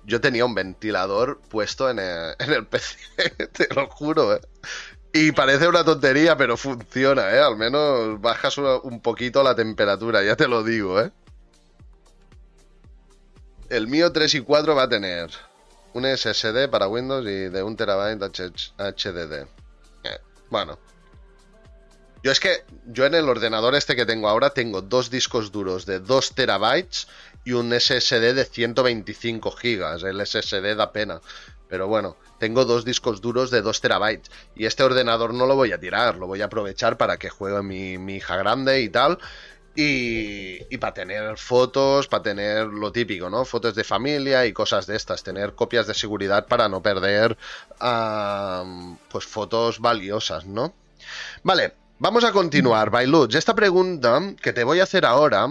yo 0.05 0.21
tenía 0.21 0.45
un 0.45 0.55
ventilador 0.55 1.39
puesto 1.49 1.89
en 1.89 1.99
el, 1.99 2.65
PC, 2.69 2.97
te 3.51 3.73
lo 3.73 3.87
juro, 3.89 4.35
¿eh? 4.35 4.41
Y 5.13 5.31
parece 5.31 5.67
una 5.67 5.85
tontería, 5.85 6.35
pero 6.35 6.57
funciona, 6.57 7.31
¿eh? 7.33 7.39
Al 7.39 7.55
menos 7.55 8.19
bajas 8.19 8.57
un 8.57 9.01
poquito 9.01 9.43
la 9.43 9.55
temperatura, 9.55 10.23
ya 10.23 10.35
te 10.35 10.47
lo 10.47 10.63
digo, 10.63 10.99
¿eh? 10.99 11.11
El 13.69 13.87
mío 13.87 14.11
3 14.11 14.35
y 14.35 14.41
4 14.41 14.75
va 14.75 14.83
a 14.83 14.89
tener 14.89 15.29
un 15.93 16.05
SSD 16.05 16.69
para 16.69 16.87
Windows 16.87 17.25
y 17.25 17.49
de 17.49 17.63
1 17.63 17.75
terabyte 17.75 18.21
HDD. 18.77 19.47
Bueno. 20.49 20.77
Yo 22.25 22.31
es 22.31 22.39
que 22.39 22.63
yo 22.87 23.05
en 23.05 23.13
el 23.13 23.29
ordenador 23.29 23.75
este 23.75 23.95
que 23.95 24.07
tengo 24.07 24.27
ahora 24.27 24.49
tengo 24.49 24.81
dos 24.81 25.11
discos 25.11 25.51
duros 25.51 25.85
de 25.85 25.99
2 25.99 26.33
terabytes 26.33 27.07
y 27.43 27.51
un 27.51 27.71
SSD 27.71 28.33
de 28.33 28.45
125 28.45 29.51
gigas. 29.51 30.01
El 30.01 30.25
SSD 30.25 30.75
da 30.75 30.91
pena. 30.91 31.21
Pero 31.69 31.87
bueno, 31.87 32.17
tengo 32.39 32.65
dos 32.65 32.83
discos 32.83 33.21
duros 33.21 33.51
de 33.51 33.61
2 33.61 33.79
terabytes. 33.79 34.31
Y 34.55 34.65
este 34.65 34.81
ordenador 34.81 35.35
no 35.35 35.45
lo 35.45 35.55
voy 35.55 35.71
a 35.71 35.79
tirar, 35.79 36.15
lo 36.15 36.25
voy 36.25 36.41
a 36.41 36.45
aprovechar 36.45 36.97
para 36.97 37.17
que 37.17 37.29
juegue 37.29 37.61
mi, 37.61 38.15
hija 38.15 38.37
grande 38.37 38.81
y 38.81 38.89
tal. 38.89 39.19
Y, 39.75 40.73
y 40.73 40.77
para 40.79 40.95
tener 40.95 41.37
fotos, 41.37 42.07
para 42.07 42.23
tener 42.23 42.65
lo 42.65 42.91
típico, 42.91 43.29
¿no? 43.29 43.45
Fotos 43.45 43.75
de 43.75 43.83
familia 43.83 44.47
y 44.47 44.51
cosas 44.51 44.87
de 44.87 44.95
estas. 44.95 45.21
Tener 45.21 45.53
copias 45.53 45.85
de 45.85 45.93
seguridad 45.93 46.47
para 46.47 46.69
no 46.69 46.81
perder 46.81 47.37
pues 49.09 49.25
fotos 49.25 49.79
valiosas, 49.79 50.47
¿no? 50.47 50.73
Vale, 51.43 51.84
vamos 51.99 52.23
a 52.23 52.31
continuar, 52.31 52.89
Bailuch. 52.89 53.35
Esta 53.35 53.55
pregunta 53.55 54.35
que 54.41 54.53
te 54.53 54.63
voy 54.63 54.79
a 54.79 54.83
hacer 54.83 55.05
ahora 55.05 55.47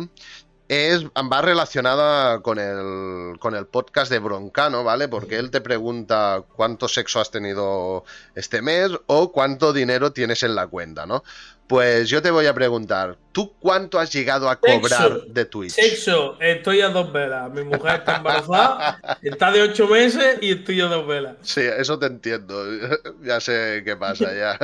es, 0.68 1.04
va 1.04 1.42
relacionada 1.42 2.40
con 2.40 2.58
el, 2.58 3.38
con 3.38 3.54
el 3.54 3.66
podcast 3.66 4.10
de 4.10 4.18
Broncano, 4.18 4.82
¿vale? 4.82 5.08
Porque 5.08 5.36
él 5.36 5.50
te 5.50 5.60
pregunta 5.60 6.42
cuánto 6.56 6.88
sexo 6.88 7.20
has 7.20 7.30
tenido 7.30 8.04
este 8.34 8.62
mes 8.62 8.90
o 9.06 9.30
cuánto 9.32 9.72
dinero 9.72 10.12
tienes 10.12 10.42
en 10.42 10.54
la 10.54 10.66
cuenta, 10.66 11.06
¿no? 11.06 11.22
Pues 11.66 12.10
yo 12.10 12.20
te 12.20 12.30
voy 12.30 12.44
a 12.44 12.54
preguntar, 12.54 13.16
¿tú 13.32 13.54
cuánto 13.58 13.98
has 13.98 14.12
llegado 14.12 14.50
a 14.50 14.60
cobrar 14.60 15.22
de 15.22 15.46
Twitch? 15.46 15.72
Sexo, 15.72 16.38
estoy 16.38 16.82
a 16.82 16.90
dos 16.90 17.10
velas. 17.10 17.50
Mi 17.50 17.64
mujer 17.64 18.00
está 18.00 18.16
embarazada, 18.16 19.18
está 19.22 19.50
de 19.50 19.62
ocho 19.62 19.88
meses 19.88 20.38
y 20.42 20.52
estoy 20.52 20.82
a 20.82 20.86
dos 20.86 21.06
velas. 21.06 21.36
Sí, 21.40 21.62
eso 21.62 21.98
te 21.98 22.06
entiendo. 22.06 22.64
ya 23.22 23.40
sé 23.40 23.82
qué 23.84 23.96
pasa 23.96 24.34
ya. 24.34 24.58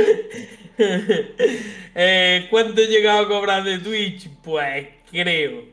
Eh, 1.94 2.46
¿Cuánto 2.48 2.80
he 2.80 2.86
llegado 2.86 3.18
a 3.18 3.28
cobrar 3.28 3.64
de 3.64 3.80
Twitch? 3.80 4.30
Pues 4.42 4.88
creo 5.10 5.64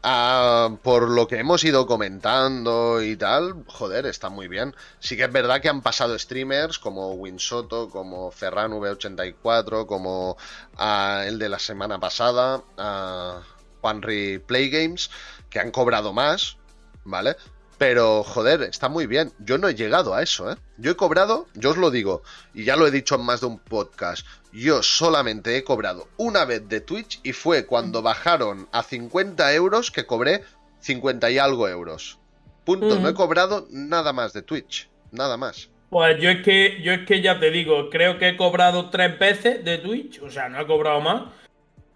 Ah, 0.03 0.77
por 0.83 1.09
lo 1.11 1.27
que 1.27 1.39
hemos 1.39 1.65
ido 1.65 1.87
comentando 1.87 3.03
y 3.03 3.17
tal, 3.17 3.65
joder, 3.67 4.07
está 4.07 4.29
muy 4.29 4.47
bien. 4.47 4.75
Sí 5.01 5.17
que 5.17 5.25
es 5.25 5.33
verdad 5.33 5.61
que 5.61 5.69
han 5.69 5.83
pasado 5.83 6.19
streamers 6.19 6.79
como 6.79 7.13
Winsoto, 7.15 7.89
como 7.91 8.31
Ferran 8.31 8.73
V84, 8.73 9.87
como 9.87 10.37
ah, 10.77 11.25
el 11.27 11.39
de 11.39 11.49
la 11.49 11.59
semana 11.59 11.99
pasada, 11.99 12.59
uh, 12.79 13.43
Juanri 13.81 14.39
Playgames, 14.39 15.11
que 15.51 15.59
han 15.61 15.71
cobrado 15.73 16.13
más, 16.13 16.57
¿vale? 17.05 17.37
Pero, 17.79 18.25
joder, 18.25 18.63
está 18.63 18.89
muy 18.89 19.07
bien. 19.07 19.33
Yo 19.39 19.57
no 19.57 19.69
he 19.69 19.75
llegado 19.75 20.15
a 20.15 20.23
eso, 20.23 20.51
¿eh? 20.51 20.57
Yo 20.77 20.91
he 20.91 20.97
cobrado, 20.97 21.47
yo 21.55 21.71
os 21.71 21.77
lo 21.77 21.91
digo, 21.91 22.23
y 22.53 22.65
ya 22.65 22.77
lo 22.77 22.87
he 22.87 22.91
dicho 22.91 23.15
en 23.15 23.23
más 23.23 23.41
de 23.41 23.47
un 23.47 23.59
podcast, 23.59 24.27
yo 24.53 24.83
solamente 24.83 25.57
he 25.57 25.63
cobrado 25.63 26.09
una 26.17 26.45
vez 26.45 26.69
de 26.69 26.81
Twitch 26.81 27.21
y 27.23 27.33
fue 27.33 27.67
cuando 27.67 28.03
bajaron 28.03 28.69
a 28.73 28.83
50 28.83 29.55
euros 29.55 29.91
que 29.91 30.07
cobré 30.07 30.43
50 30.81 31.31
y 31.31 31.39
algo 31.39 31.69
euros. 31.69 32.19
Punto. 32.65 32.99
No 32.99 33.09
he 33.09 33.15
cobrado 33.15 33.67
nada 33.71 34.13
más 34.13 34.33
de 34.33 34.43
Twitch. 34.43 34.91
Nada 35.11 35.37
más. 35.37 35.71
Pues 35.91 36.21
yo 36.21 36.29
es 36.29 36.43
que 36.43 36.83
yo 36.83 36.93
es 36.93 37.07
que 37.07 37.23
ya 37.23 37.41
te 37.41 37.51
digo, 37.51 37.89
creo 37.89 38.19
que 38.19 38.29
he 38.29 38.37
cobrado 38.37 38.91
tres 38.91 39.19
veces 39.19 39.65
de 39.65 39.79
Twitch, 39.79 40.21
o 40.21 40.31
sea, 40.31 40.49
no 40.49 40.61
he 40.61 40.67
cobrado 40.67 41.01
más. 41.01 41.23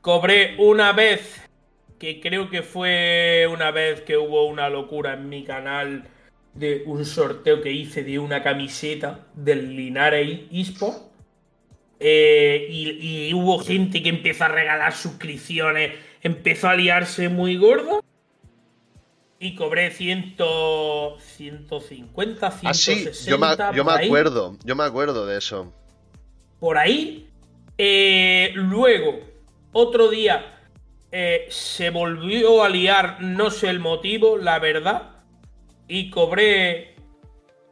Cobré 0.00 0.56
una 0.58 0.92
vez, 0.92 1.42
que 2.02 2.18
creo 2.18 2.50
que 2.50 2.62
fue 2.62 3.46
una 3.48 3.70
vez 3.70 4.00
que 4.00 4.16
hubo 4.16 4.48
una 4.48 4.68
locura 4.68 5.14
en 5.14 5.28
mi 5.28 5.44
canal 5.44 6.02
de 6.52 6.82
un 6.84 7.04
sorteo 7.04 7.62
que 7.62 7.70
hice 7.70 8.02
de 8.02 8.18
una 8.18 8.42
camiseta 8.42 9.28
del 9.34 9.76
Linares 9.76 10.40
eSport. 10.50 10.98
Eh, 12.00 12.66
y, 12.68 13.28
y, 13.28 13.34
hubo 13.34 13.60
gente 13.60 14.02
que 14.02 14.08
empezó 14.08 14.46
a 14.46 14.48
regalar 14.48 14.92
suscripciones, 14.92 15.92
empezó 16.22 16.70
a 16.70 16.74
liarse 16.74 17.28
muy 17.28 17.56
gordo 17.56 18.02
y 19.38 19.54
cobré 19.54 19.92
100, 19.92 20.34
150, 21.20 22.50
160. 22.50 22.68
Ah, 22.68 22.74
sí, 22.74 23.30
yo 23.30 23.38
me, 23.38 23.46
yo 23.76 23.84
me 23.84 23.92
acuerdo, 23.92 24.58
yo 24.64 24.74
me 24.74 24.82
acuerdo 24.82 25.24
de 25.24 25.38
eso. 25.38 25.72
Por 26.58 26.78
ahí. 26.78 27.28
Eh, 27.78 28.50
luego, 28.56 29.20
otro 29.70 30.08
día, 30.08 30.61
eh, 31.14 31.46
se 31.50 31.90
volvió 31.90 32.64
a 32.64 32.70
liar, 32.70 33.18
no 33.20 33.50
sé 33.50 33.68
el 33.68 33.80
motivo, 33.80 34.38
la 34.38 34.58
verdad. 34.58 35.10
Y 35.86 36.08
cobré, 36.08 36.96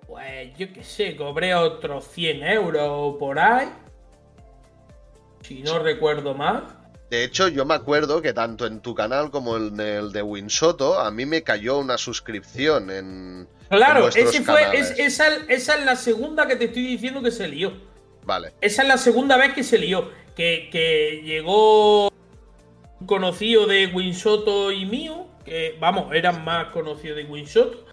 pues 0.07 0.57
yo 0.59 0.71
qué 0.75 0.85
sé, 0.85 1.17
cobré 1.17 1.55
otros 1.55 2.07
100 2.09 2.43
euros 2.43 3.17
por 3.19 3.39
ahí. 3.39 3.71
Si 5.41 5.63
no 5.63 5.79
recuerdo 5.79 6.35
mal. 6.35 6.67
De 7.09 7.25
hecho, 7.25 7.49
yo 7.49 7.65
me 7.65 7.75
acuerdo 7.75 8.21
que 8.21 8.35
tanto 8.35 8.67
en 8.67 8.81
tu 8.81 8.95
canal 8.95 9.31
como 9.31 9.57
en 9.57 9.81
el 9.81 10.13
de 10.13 10.23
Winsoto, 10.23 11.01
a 11.01 11.11
mí 11.11 11.25
me 11.25 11.43
cayó 11.43 11.79
una 11.79 11.97
suscripción 11.97 12.91
en. 12.91 13.49
Claro, 13.71 14.09
ese 14.09 14.43
fue, 14.43 14.79
esa, 14.79 15.29
es 15.49 15.69
la 15.85 15.97
segunda 15.97 16.47
que 16.47 16.57
te 16.57 16.67
estoy 16.67 16.83
diciendo 16.83 17.23
que 17.23 17.31
se 17.31 17.49
lió. 17.49 17.73
Vale. 18.25 18.53
Esa 18.61 18.83
es 18.83 18.89
la 18.89 18.99
segunda 18.99 19.39
vez 19.39 19.55
que 19.55 19.65
se 19.65 19.79
lió. 19.79 20.11
Que, 20.37 20.69
que 20.71 21.23
llegó 21.25 22.11
conocido 23.07 23.67
de 23.67 23.87
Winsoto 23.87 24.73
y 24.73 24.87
mío, 24.87 25.27
que 25.45 25.77
vamos, 25.81 26.15
eran 26.15 26.45
más 26.45 26.67
conocidos 26.67 27.17
de 27.17 27.25
Winsoto. 27.25 27.87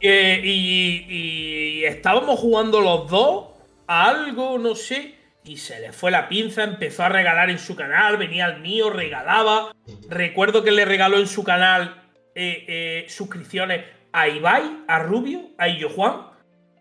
y, 0.00 1.04
y 1.08 1.84
estábamos 1.84 2.38
jugando 2.38 2.80
los 2.80 3.10
dos 3.10 3.46
a 3.86 4.08
algo, 4.08 4.58
no 4.58 4.74
sé 4.74 5.16
y 5.46 5.58
se 5.58 5.80
le 5.80 5.92
fue 5.92 6.10
la 6.10 6.28
pinza, 6.28 6.64
empezó 6.64 7.04
a 7.04 7.08
regalar 7.08 7.50
en 7.50 7.58
su 7.58 7.76
canal, 7.76 8.16
venía 8.16 8.46
al 8.46 8.60
mío, 8.60 8.90
regalaba. 8.90 9.72
Recuerdo 10.08 10.64
que 10.64 10.72
le 10.72 10.84
regaló 10.84 11.18
en 11.18 11.28
su 11.28 11.44
canal 11.44 12.02
eh, 12.34 12.64
eh, 12.66 13.06
suscripciones 13.08 13.84
a 14.12 14.28
Ibai, 14.28 14.84
a 14.88 14.98
Rubio, 14.98 15.50
a 15.56 15.68
Illo 15.68 15.88
Juan. 15.90 16.26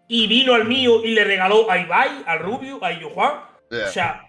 Y 0.08 0.28
vino 0.28 0.54
al 0.54 0.66
mío 0.66 1.04
y 1.04 1.14
le 1.14 1.24
regaló 1.24 1.70
a 1.70 1.78
Ibai, 1.78 2.24
a 2.26 2.38
Rubio, 2.38 2.84
a 2.84 2.92
Illo 2.92 3.10
Juan. 3.12 3.34
O 3.72 3.92
sea, 3.92 4.24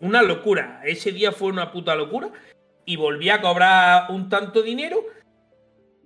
una 0.00 0.22
locura. 0.22 0.80
Ese 0.84 1.12
día 1.12 1.32
fue 1.32 1.48
una 1.48 1.72
puta 1.72 1.94
locura. 1.94 2.30
Y 2.86 2.96
volví 2.96 3.30
a 3.30 3.40
cobrar 3.40 4.10
un 4.10 4.28
tanto 4.28 4.62
dinero. 4.62 5.04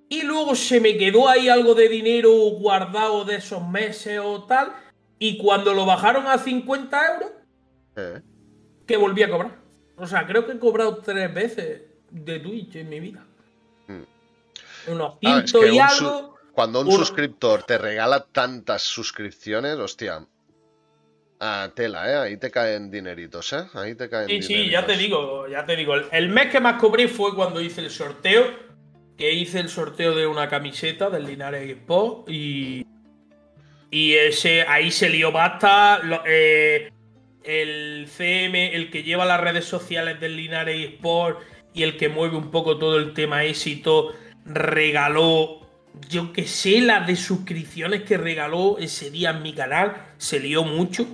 Y 0.08 0.22
luego 0.22 0.54
se 0.54 0.80
me 0.80 0.96
quedó 0.96 1.28
ahí 1.28 1.48
algo 1.48 1.74
de 1.74 1.88
dinero 1.88 2.32
guardado 2.32 3.24
de 3.24 3.36
esos 3.36 3.66
meses 3.68 4.20
o 4.22 4.44
tal 4.44 4.72
y 5.18 5.36
cuando 5.38 5.74
lo 5.74 5.84
bajaron 5.84 6.26
a 6.26 6.38
50 6.38 7.14
euros, 7.14 7.30
eh. 7.96 8.22
que 8.86 8.96
volví 8.96 9.22
a 9.22 9.30
cobrar. 9.30 9.58
O 9.96 10.06
sea, 10.06 10.26
creo 10.26 10.46
que 10.46 10.52
he 10.52 10.58
cobrado 10.58 10.98
tres 10.98 11.32
veces 11.34 11.82
de 12.10 12.38
Twitch 12.38 12.76
en 12.76 12.88
mi 12.88 13.00
vida. 13.00 13.26
Mm. 13.88 14.92
Unos 14.92 15.14
ah, 15.14 15.18
ciento 15.20 15.66
y 15.66 15.78
algo. 15.78 16.36
Cuando 16.52 16.80
un 16.80 16.90
suscriptor 16.90 17.64
te 17.64 17.78
regala 17.78 18.24
tantas 18.24 18.82
suscripciones, 18.82 19.76
hostia. 19.76 20.26
Ah, 21.40 21.70
tela, 21.74 22.10
¿eh? 22.10 22.16
Ahí 22.16 22.36
te 22.36 22.50
caen 22.50 22.90
dineritos, 22.90 23.52
¿eh? 23.52 23.64
Ahí 23.74 23.94
te 23.94 24.08
caen 24.08 24.28
Sí, 24.28 24.42
sí, 24.42 24.70
ya 24.70 24.84
te 24.84 24.96
digo, 24.96 25.46
ya 25.48 25.64
te 25.64 25.76
digo. 25.76 25.94
El 25.94 26.28
mes 26.30 26.50
que 26.50 26.60
más 26.60 26.80
cobré 26.80 27.06
fue 27.08 27.34
cuando 27.34 27.60
hice 27.60 27.80
el 27.80 27.90
sorteo. 27.90 28.68
Que 29.16 29.32
hice 29.32 29.60
el 29.60 29.68
sorteo 29.68 30.14
de 30.14 30.26
una 30.26 30.48
camiseta 30.48 31.10
del 31.10 31.26
Linares 31.26 31.68
Expo 31.68 32.24
y 32.28 32.86
y 33.90 34.14
ese, 34.14 34.62
ahí 34.62 34.90
se 34.90 35.08
lió 35.08 35.32
basta. 35.32 36.00
Eh, 36.26 36.90
el 37.44 38.06
CM, 38.08 38.74
el 38.74 38.90
que 38.90 39.02
lleva 39.02 39.24
las 39.24 39.40
redes 39.40 39.64
sociales 39.64 40.20
del 40.20 40.36
Linares 40.36 40.92
Sport 40.94 41.40
y 41.72 41.82
el 41.82 41.96
que 41.96 42.08
mueve 42.08 42.36
un 42.36 42.50
poco 42.50 42.78
todo 42.78 42.98
el 42.98 43.14
tema 43.14 43.44
éxito, 43.44 44.14
regaló, 44.44 45.66
yo 46.10 46.32
que 46.32 46.46
sé, 46.46 46.80
las 46.80 47.06
de 47.06 47.16
suscripciones 47.16 48.02
que 48.02 48.18
regaló 48.18 48.76
ese 48.78 49.10
día 49.10 49.30
en 49.30 49.42
mi 49.42 49.54
canal, 49.54 49.96
se 50.18 50.40
lió 50.40 50.64
mucho. 50.64 51.06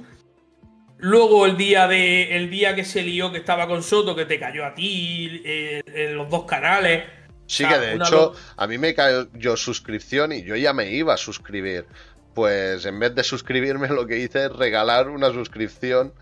Luego 1.04 1.44
el 1.44 1.58
día 1.58 1.86
de 1.86 2.34
el 2.34 2.48
día 2.48 2.74
que 2.74 2.82
se 2.82 3.02
lió 3.02 3.30
que 3.30 3.36
estaba 3.36 3.68
con 3.68 3.82
Soto, 3.82 4.16
que 4.16 4.24
te 4.24 4.40
cayó 4.40 4.64
a 4.64 4.74
ti 4.74 5.42
eh, 5.44 5.82
en 5.86 6.16
los 6.16 6.30
dos 6.30 6.44
canales. 6.44 7.04
Sí, 7.46 7.66
que 7.66 7.78
de 7.78 7.96
hecho 7.96 8.32
a 8.56 8.66
mí 8.66 8.78
me 8.78 8.94
cayó 8.94 9.54
suscripción 9.54 10.32
y 10.32 10.44
yo 10.44 10.56
ya 10.56 10.72
me 10.72 10.90
iba 10.90 11.12
a 11.12 11.18
suscribir 11.18 11.84
pues 12.32 12.86
en 12.86 12.98
vez 12.98 13.14
de 13.14 13.22
suscribirme 13.22 13.88
lo 13.88 14.06
que 14.06 14.18
hice 14.18 14.46
es 14.46 14.52
regalar 14.52 15.10
una 15.10 15.30
suscripción 15.30 16.14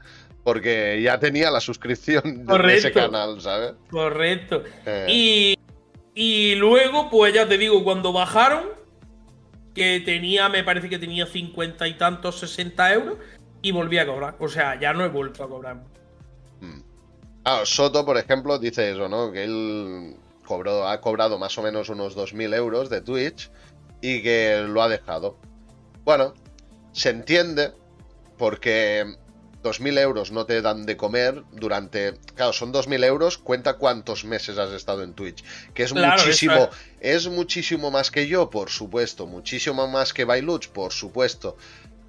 porque 0.42 1.00
ya 1.00 1.20
tenía 1.20 1.52
la 1.52 1.60
suscripción 1.60 2.44
de 2.44 2.76
ese 2.76 2.90
canal, 2.90 3.40
¿sabes? 3.40 3.74
Correcto. 3.88 4.64
Eh. 4.84 5.54
Y, 6.14 6.54
luego, 6.56 7.08
pues 7.08 7.32
ya 7.32 7.46
te 7.48 7.56
digo, 7.56 7.84
cuando 7.84 8.12
bajaron, 8.12 8.64
que 9.76 10.02
tenía, 10.04 10.48
me 10.48 10.64
parece 10.64 10.88
que 10.88 10.98
tenía 10.98 11.26
50 11.26 11.86
y 11.86 11.94
tantos, 11.94 12.40
60 12.40 12.92
euros, 12.92 13.18
y 13.62 13.70
volví 13.70 13.98
a 13.98 14.06
cobrar. 14.06 14.36
O 14.38 14.48
sea, 14.48 14.78
ya 14.78 14.92
no 14.92 15.04
he 15.04 15.08
vuelto 15.08 15.44
a 15.44 15.48
cobrar. 15.48 15.76
Hmm. 16.60 16.82
Ah, 17.44 17.62
Soto, 17.64 18.04
por 18.04 18.18
ejemplo, 18.18 18.58
dice 18.58 18.92
eso, 18.92 19.08
¿no? 19.08 19.32
Que 19.32 19.44
él 19.44 20.16
cobró, 20.44 20.88
ha 20.88 21.00
cobrado 21.00 21.38
más 21.38 21.56
o 21.58 21.62
menos 21.62 21.88
unos 21.88 22.16
2.000 22.16 22.54
euros 22.54 22.90
de 22.90 23.00
Twitch 23.00 23.50
y 24.00 24.22
que 24.22 24.64
lo 24.68 24.82
ha 24.82 24.88
dejado. 24.88 25.38
Bueno, 26.04 26.34
se 26.92 27.10
entiende 27.10 27.72
porque 28.36 29.16
2.000 29.62 29.98
euros 29.98 30.32
no 30.32 30.44
te 30.44 30.60
dan 30.60 30.84
de 30.84 30.96
comer 30.96 31.44
durante... 31.52 32.14
Claro, 32.34 32.52
son 32.52 32.72
2.000 32.72 33.04
euros, 33.04 33.38
cuenta 33.38 33.74
cuántos 33.74 34.24
meses 34.24 34.58
has 34.58 34.72
estado 34.72 35.02
en 35.02 35.14
Twitch. 35.14 35.44
Que 35.74 35.84
es 35.84 35.94
muchísimo... 35.94 36.68
Es 37.00 37.28
muchísimo 37.28 37.90
más 37.90 38.10
que 38.10 38.26
yo, 38.26 38.50
por 38.50 38.70
supuesto. 38.70 39.26
Muchísimo 39.26 39.86
más 39.88 40.12
que 40.12 40.24
Bailuch, 40.24 40.68
por 40.68 40.92
supuesto. 40.92 41.56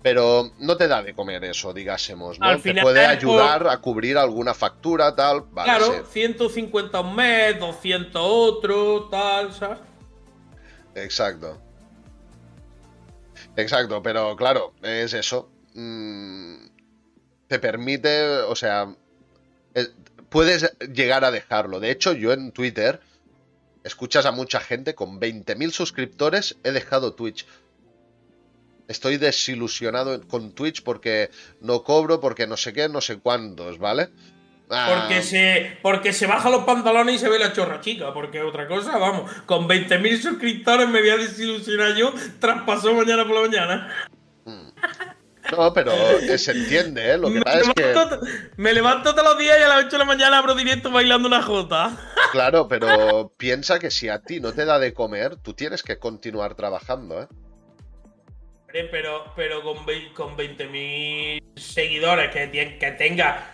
Pero 0.03 0.51
no 0.59 0.75
te 0.75 0.87
da 0.87 1.01
de 1.01 1.15
comer 1.15 1.45
eso, 1.45 1.73
digásemos, 1.73 2.37
¿no? 2.37 2.59
te 2.59 2.75
puede 2.81 3.05
ayudar 3.05 3.67
a 3.69 3.77
cubrir 3.77 4.17
alguna 4.17 4.53
factura, 4.53 5.15
tal. 5.15 5.45
claro, 5.49 6.05
150 6.05 6.99
un 6.99 7.15
mes, 7.15 7.57
200 7.59 8.21
otro, 8.21 9.07
tal, 9.09 9.53
¿sabes? 9.53 9.79
Exacto. 10.93 11.57
Exacto, 13.55 14.03
pero 14.03 14.35
claro, 14.35 14.73
es 14.81 15.13
eso. 15.13 15.49
Mm, 15.73 16.65
te 17.47 17.59
permite, 17.59 18.23
o 18.41 18.55
sea, 18.55 18.93
eh, 19.75 19.87
puedes 20.29 20.75
llegar 20.93 21.23
a 21.23 21.31
dejarlo. 21.31 21.79
De 21.79 21.91
hecho, 21.91 22.13
yo 22.13 22.33
en 22.33 22.51
Twitter 22.51 22.99
escuchas 23.83 24.25
a 24.25 24.31
mucha 24.31 24.59
gente 24.59 24.95
con 24.95 25.19
20.000 25.19 25.71
suscriptores, 25.71 26.57
he 26.63 26.71
dejado 26.71 27.13
Twitch. 27.13 27.45
Estoy 28.87 29.17
desilusionado 29.17 30.21
con 30.27 30.51
Twitch 30.53 30.83
porque 30.83 31.29
no 31.61 31.83
cobro, 31.83 32.19
porque 32.19 32.47
no 32.47 32.57
sé 32.57 32.73
qué, 32.73 32.89
no 32.89 33.01
sé 33.01 33.19
cuántos, 33.19 33.79
¿vale? 33.79 34.09
Porque, 34.67 35.17
ah. 35.17 35.21
se, 35.21 35.77
porque 35.81 36.13
se 36.13 36.25
baja 36.25 36.49
los 36.49 36.63
pantalones 36.63 37.15
y 37.15 37.19
se 37.19 37.29
ve 37.29 37.37
la 37.37 37.53
chorra 37.53 37.81
chica. 37.81 38.13
Porque 38.13 38.41
otra 38.41 38.67
cosa, 38.67 38.97
vamos, 38.97 39.31
con 39.45 39.67
20.000 39.67 40.21
suscriptores 40.21 40.89
me 40.89 40.99
voy 40.99 41.09
a 41.09 41.17
desilusionar 41.17 41.95
yo, 41.95 42.13
traspasó 42.39 42.93
mañana 42.93 43.23
por 43.25 43.35
la 43.35 43.41
mañana. 43.41 44.07
Mm. 44.45 44.69
No, 45.51 45.73
pero 45.73 45.91
se 46.37 46.51
entiende, 46.51 47.11
¿eh? 47.11 47.17
Lo 47.17 47.27
que 47.27 47.35
me 47.35 47.41
pasa 47.41 47.59
es 47.59 47.73
que. 47.73 47.93
Me 48.57 48.73
levanto 48.73 49.13
todos 49.13 49.27
los 49.27 49.37
días 49.37 49.57
y 49.59 49.63
a 49.63 49.67
las 49.67 49.85
8 49.85 49.89
de 49.89 49.97
la 49.97 50.05
mañana 50.05 50.37
abro 50.39 50.55
directo 50.55 50.89
bailando 50.89 51.27
una 51.27 51.41
jota. 51.41 51.97
Claro, 52.31 52.67
pero 52.67 53.31
piensa 53.37 53.77
que 53.77 53.91
si 53.91 54.09
a 54.09 54.23
ti 54.23 54.39
no 54.39 54.53
te 54.53 54.65
da 54.65 54.79
de 54.79 54.91
comer, 54.91 55.35
tú 55.35 55.53
tienes 55.53 55.83
que 55.83 55.99
continuar 55.99 56.55
trabajando, 56.55 57.21
¿eh? 57.21 57.27
Pero, 58.73 59.31
pero 59.35 59.61
con, 59.61 59.77
con 60.15 60.35
20.000 60.35 61.39
seguidores 61.55 62.31
que, 62.31 62.77
que 62.79 62.91
tenga 62.91 63.53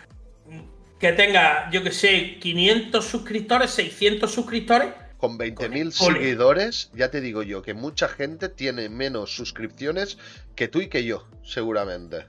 que 1.00 1.14
tenga, 1.14 1.70
yo 1.72 1.82
que 1.82 1.92
sé, 1.92 2.38
500 2.40 3.06
suscriptores, 3.06 3.72
600 3.72 4.32
suscriptores. 4.32 4.90
Con 5.18 5.38
20.000 5.38 5.92
seguidores, 5.92 6.92
ya 6.94 7.10
te 7.10 7.22
digo 7.22 7.44
yo 7.44 7.62
que 7.62 7.74
mucha 7.74 8.08
gente 8.08 8.50
tiene 8.50 8.90
menos 8.90 9.34
suscripciones 9.34 10.18
que 10.56 10.68
tú 10.68 10.82
y 10.82 10.88
que 10.88 11.06
yo, 11.06 11.28
seguramente. 11.44 12.26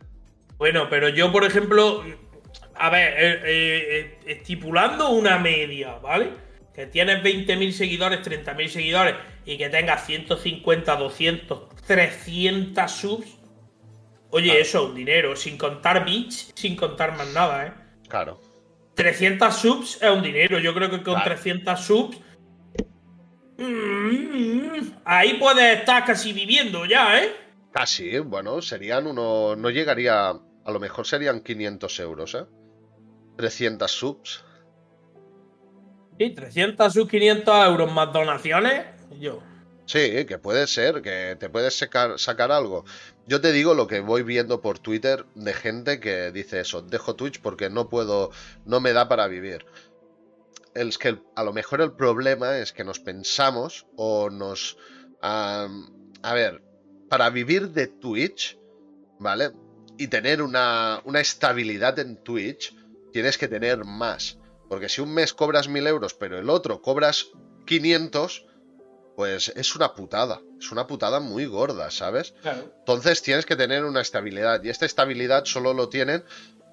Bueno, 0.56 0.88
pero 0.88 1.08
yo, 1.08 1.32
por 1.32 1.44
ejemplo, 1.44 2.04
a 2.74 2.90
ver, 2.90 3.12
eh, 3.12 3.42
eh, 3.44 3.44
eh, 3.44 4.18
estipulando 4.26 5.10
una 5.10 5.38
media, 5.38 5.98
¿vale? 5.98 6.30
que 6.74 6.86
tienes 6.86 7.22
20.000 7.22 7.72
seguidores, 7.72 8.20
30.000 8.20 8.68
seguidores 8.68 9.14
y 9.44 9.58
que 9.58 9.68
tengas 9.68 10.06
150, 10.06 10.96
200, 10.96 11.69
300 11.90 12.88
subs, 12.88 13.26
oye, 14.30 14.60
eso 14.60 14.78
es 14.78 14.90
un 14.90 14.94
dinero, 14.94 15.34
sin 15.34 15.58
contar 15.58 16.04
bits, 16.04 16.52
sin 16.54 16.76
contar 16.76 17.16
más 17.16 17.26
nada, 17.34 17.66
¿eh? 17.66 17.72
Claro. 18.08 18.40
300 18.94 19.52
subs 19.52 19.98
es 20.00 20.08
un 20.08 20.22
dinero, 20.22 20.60
yo 20.60 20.72
creo 20.72 20.88
que 20.88 21.02
con 21.02 21.20
300 21.20 21.80
subs... 21.80 22.16
Mm, 23.58 25.00
ahí 25.04 25.34
puedes 25.34 25.80
estar 25.80 26.04
casi 26.04 26.32
viviendo 26.32 26.86
ya, 26.86 27.24
¿eh? 27.24 27.32
Casi, 27.72 28.20
bueno, 28.20 28.62
serían 28.62 29.08
uno. 29.08 29.56
No 29.56 29.68
llegaría. 29.68 30.28
A 30.28 30.70
lo 30.70 30.78
mejor 30.78 31.08
serían 31.08 31.40
500 31.40 31.98
euros, 31.98 32.34
¿eh? 32.36 32.46
300 33.36 33.90
subs. 33.90 34.44
Sí, 36.20 36.30
300 36.30 36.92
subs, 36.92 37.10
500 37.10 37.66
euros 37.66 37.92
más 37.92 38.12
donaciones. 38.12 38.86
Yo. 39.18 39.42
Sí, 39.90 40.24
que 40.24 40.38
puede 40.38 40.68
ser, 40.68 41.02
que 41.02 41.36
te 41.36 41.50
puedes 41.50 41.76
sacar, 41.76 42.16
sacar 42.20 42.52
algo. 42.52 42.84
Yo 43.26 43.40
te 43.40 43.50
digo 43.50 43.74
lo 43.74 43.88
que 43.88 43.98
voy 43.98 44.22
viendo 44.22 44.60
por 44.60 44.78
Twitter 44.78 45.26
de 45.34 45.52
gente 45.52 45.98
que 45.98 46.30
dice 46.30 46.60
eso, 46.60 46.80
dejo 46.80 47.16
Twitch 47.16 47.40
porque 47.40 47.70
no 47.70 47.88
puedo, 47.88 48.30
no 48.64 48.78
me 48.78 48.92
da 48.92 49.08
para 49.08 49.26
vivir. 49.26 49.66
Es 50.74 50.96
que 50.96 51.18
a 51.34 51.42
lo 51.42 51.52
mejor 51.52 51.80
el 51.80 51.90
problema 51.90 52.58
es 52.58 52.72
que 52.72 52.84
nos 52.84 53.00
pensamos 53.00 53.88
o 53.96 54.30
nos... 54.30 54.78
a 55.22 55.66
ver, 56.34 56.62
para 57.08 57.28
vivir 57.30 57.70
de 57.70 57.88
Twitch, 57.88 58.60
¿vale? 59.18 59.50
Y 59.98 60.06
tener 60.06 60.40
una, 60.40 61.02
una 61.04 61.18
estabilidad 61.18 61.98
en 61.98 62.22
Twitch, 62.22 62.76
tienes 63.12 63.36
que 63.36 63.48
tener 63.48 63.84
más. 63.84 64.38
Porque 64.68 64.88
si 64.88 65.00
un 65.00 65.12
mes 65.12 65.34
cobras 65.34 65.66
mil 65.66 65.84
euros, 65.88 66.14
pero 66.14 66.38
el 66.38 66.48
otro 66.48 66.80
cobras 66.80 67.26
500, 67.66 68.46
pues 69.20 69.52
es 69.54 69.76
una 69.76 69.92
putada. 69.92 70.40
Es 70.58 70.72
una 70.72 70.86
putada 70.86 71.20
muy 71.20 71.44
gorda, 71.44 71.90
¿sabes? 71.90 72.32
Entonces 72.42 73.20
tienes 73.20 73.44
que 73.44 73.54
tener 73.54 73.84
una 73.84 74.00
estabilidad. 74.00 74.64
Y 74.64 74.70
esta 74.70 74.86
estabilidad 74.86 75.44
solo 75.44 75.74
lo 75.74 75.90
tienen 75.90 76.24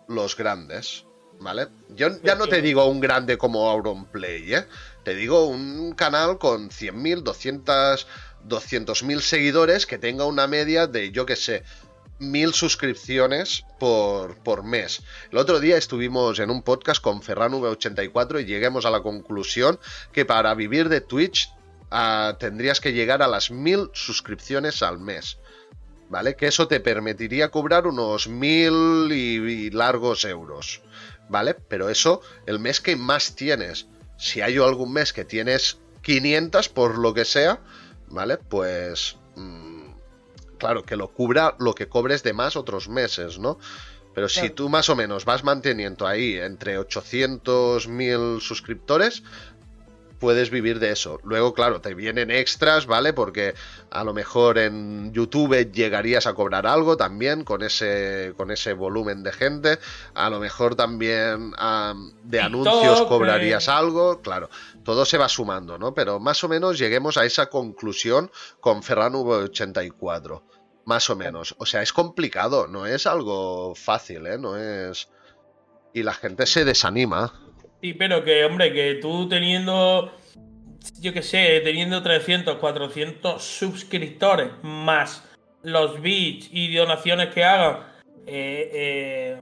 los 0.08 0.38
grandes. 0.38 1.04
¿Vale? 1.42 1.68
Yo 1.90 2.08
ya 2.24 2.36
no 2.36 2.48
te 2.48 2.62
digo 2.62 2.86
un 2.86 3.02
grande 3.02 3.38
como 3.38 3.70
Auronplay, 3.70 4.54
¿eh? 4.54 4.66
Te 5.04 5.14
digo 5.14 5.46
un 5.46 5.92
canal 5.92 6.38
con 6.38 6.70
100.000, 6.70 7.22
200, 7.24 8.08
200.000 8.48 9.20
seguidores 9.20 9.86
que 9.86 9.98
tenga 9.98 10.24
una 10.24 10.48
media 10.48 10.88
de, 10.88 11.12
yo 11.12 11.26
que 11.26 11.36
sé, 11.36 11.66
mil 12.18 12.54
suscripciones 12.54 13.66
por, 13.78 14.38
por, 14.38 14.64
mes. 14.64 15.02
El 15.32 15.38
otro 15.38 15.60
día 15.60 15.76
estuvimos 15.76 16.40
en 16.40 16.50
un 16.50 16.64
podcast 16.64 17.02
con 17.02 17.22
Ferran 17.22 17.52
V84 17.52 18.42
y 18.42 18.46
lleguemos 18.46 18.86
a 18.86 18.90
la 18.90 19.02
conclusión 19.02 19.80
que 20.14 20.24
para 20.24 20.56
vivir 20.56 20.88
de 20.88 21.02
Twitch 21.02 21.52
tendrías 22.40 22.80
que 22.82 22.94
llegar 22.94 23.22
a 23.22 23.28
las 23.28 23.52
mil 23.52 23.90
suscripciones 23.94 24.82
al 24.84 25.00
mes. 25.00 25.38
¿Vale? 26.10 26.36
Que 26.38 26.48
eso 26.48 26.70
te 26.70 26.80
permitiría 26.80 27.52
cobrar 27.52 27.86
unos 27.86 28.30
mil 28.30 29.12
y, 29.12 29.70
largos 29.72 30.24
euros. 30.24 30.82
¿Vale? 31.28 31.54
Pero 31.54 31.90
eso, 31.90 32.22
el 32.46 32.60
mes 32.60 32.80
que 32.80 32.96
más 32.96 33.36
tienes. 33.36 33.88
Si 34.18 34.42
hay 34.42 34.58
algún 34.58 34.94
mes 34.94 35.12
que 35.12 35.26
tienes 35.26 35.80
500 36.04 36.70
por 36.70 36.98
lo 36.98 37.14
que 37.14 37.26
sea, 37.26 37.60
¿vale? 38.08 38.38
Pues... 38.38 39.18
Mm, 39.36 39.92
claro, 40.58 40.84
que 40.84 40.96
lo 40.96 41.10
cubra 41.10 41.56
lo 41.60 41.76
que 41.76 41.90
cobres 41.90 42.24
de 42.24 42.34
más 42.34 42.56
otros 42.56 42.88
meses, 42.88 43.38
¿no? 43.38 43.60
Pero 44.18 44.30
si 44.30 44.50
tú 44.50 44.68
más 44.68 44.90
o 44.90 44.96
menos 44.96 45.26
vas 45.26 45.44
manteniendo 45.44 46.08
ahí 46.08 46.38
entre 46.38 46.80
800 46.80 47.88
mil 47.88 48.42
suscriptores, 48.42 49.22
puedes 50.20 50.50
vivir 50.50 50.80
de 50.80 50.92
eso. 50.92 51.20
Luego, 51.24 51.54
claro, 51.54 51.82
te 51.82 51.94
vienen 51.94 52.32
extras, 52.32 52.86
¿vale? 52.86 53.14
Porque 53.14 53.54
a 53.92 54.04
lo 54.04 54.14
mejor 54.14 54.58
en 54.58 55.14
YouTube 55.14 55.72
llegarías 55.72 56.28
a 56.28 56.34
cobrar 56.34 56.68
algo 56.68 56.98
también 56.98 57.44
con 57.44 57.62
ese, 57.64 58.34
con 58.38 58.52
ese 58.52 58.74
volumen 58.74 59.24
de 59.24 59.32
gente. 59.32 59.80
A 60.14 60.30
lo 60.30 60.40
mejor 60.40 60.76
también 60.76 61.54
de 62.24 62.40
anuncios 62.42 63.04
cobrarías 63.04 63.70
algo. 63.70 64.22
Claro, 64.22 64.50
todo 64.84 65.06
se 65.06 65.18
va 65.18 65.30
sumando, 65.30 65.78
¿no? 65.78 65.94
Pero 65.94 66.20
más 66.20 66.44
o 66.44 66.50
menos 66.50 66.78
lleguemos 66.78 67.18
a 67.18 67.26
esa 67.26 67.48
conclusión 67.48 68.32
con 68.60 68.84
Ferran 68.84 69.14
V84. 69.14 70.42
Más 70.86 71.10
o 71.10 71.16
menos. 71.16 71.56
O 71.58 71.66
sea, 71.66 71.82
es 71.82 71.92
complicado, 71.92 72.68
no 72.68 72.86
es 72.86 73.08
algo 73.08 73.76
fácil, 73.76 74.26
¿eh? 74.26 74.38
No 74.38 74.56
es... 74.58 75.10
Y 75.94 76.04
la 76.04 76.14
gente 76.14 76.46
se 76.46 76.64
desanima. 76.64 77.34
Sí, 77.82 77.94
pero 77.94 78.24
que, 78.24 78.44
hombre, 78.44 78.74
que 78.74 78.96
tú 78.96 79.30
teniendo, 79.30 80.12
yo 81.00 81.14
qué 81.14 81.22
sé, 81.22 81.62
teniendo 81.64 82.02
300, 82.02 82.58
400 82.58 83.44
suscriptores 83.44 84.50
más 84.64 85.24
los 85.62 86.02
bits 86.02 86.50
y 86.52 86.74
donaciones 86.76 87.34
que 87.34 87.44
hagan, 87.44 87.84
eh, 88.26 88.72
eh, 88.74 89.42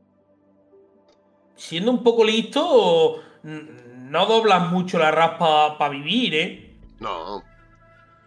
siendo 1.55 1.91
un 1.91 2.03
poco 2.03 2.25
listo, 2.25 3.23
no 3.43 4.25
doblas 4.25 4.69
mucho 4.69 4.99
la 4.99 5.11
raspa 5.11 5.77
para 5.77 5.91
vivir, 5.91 6.35
¿eh? 6.35 6.75
No. 6.99 7.38
O 7.38 7.43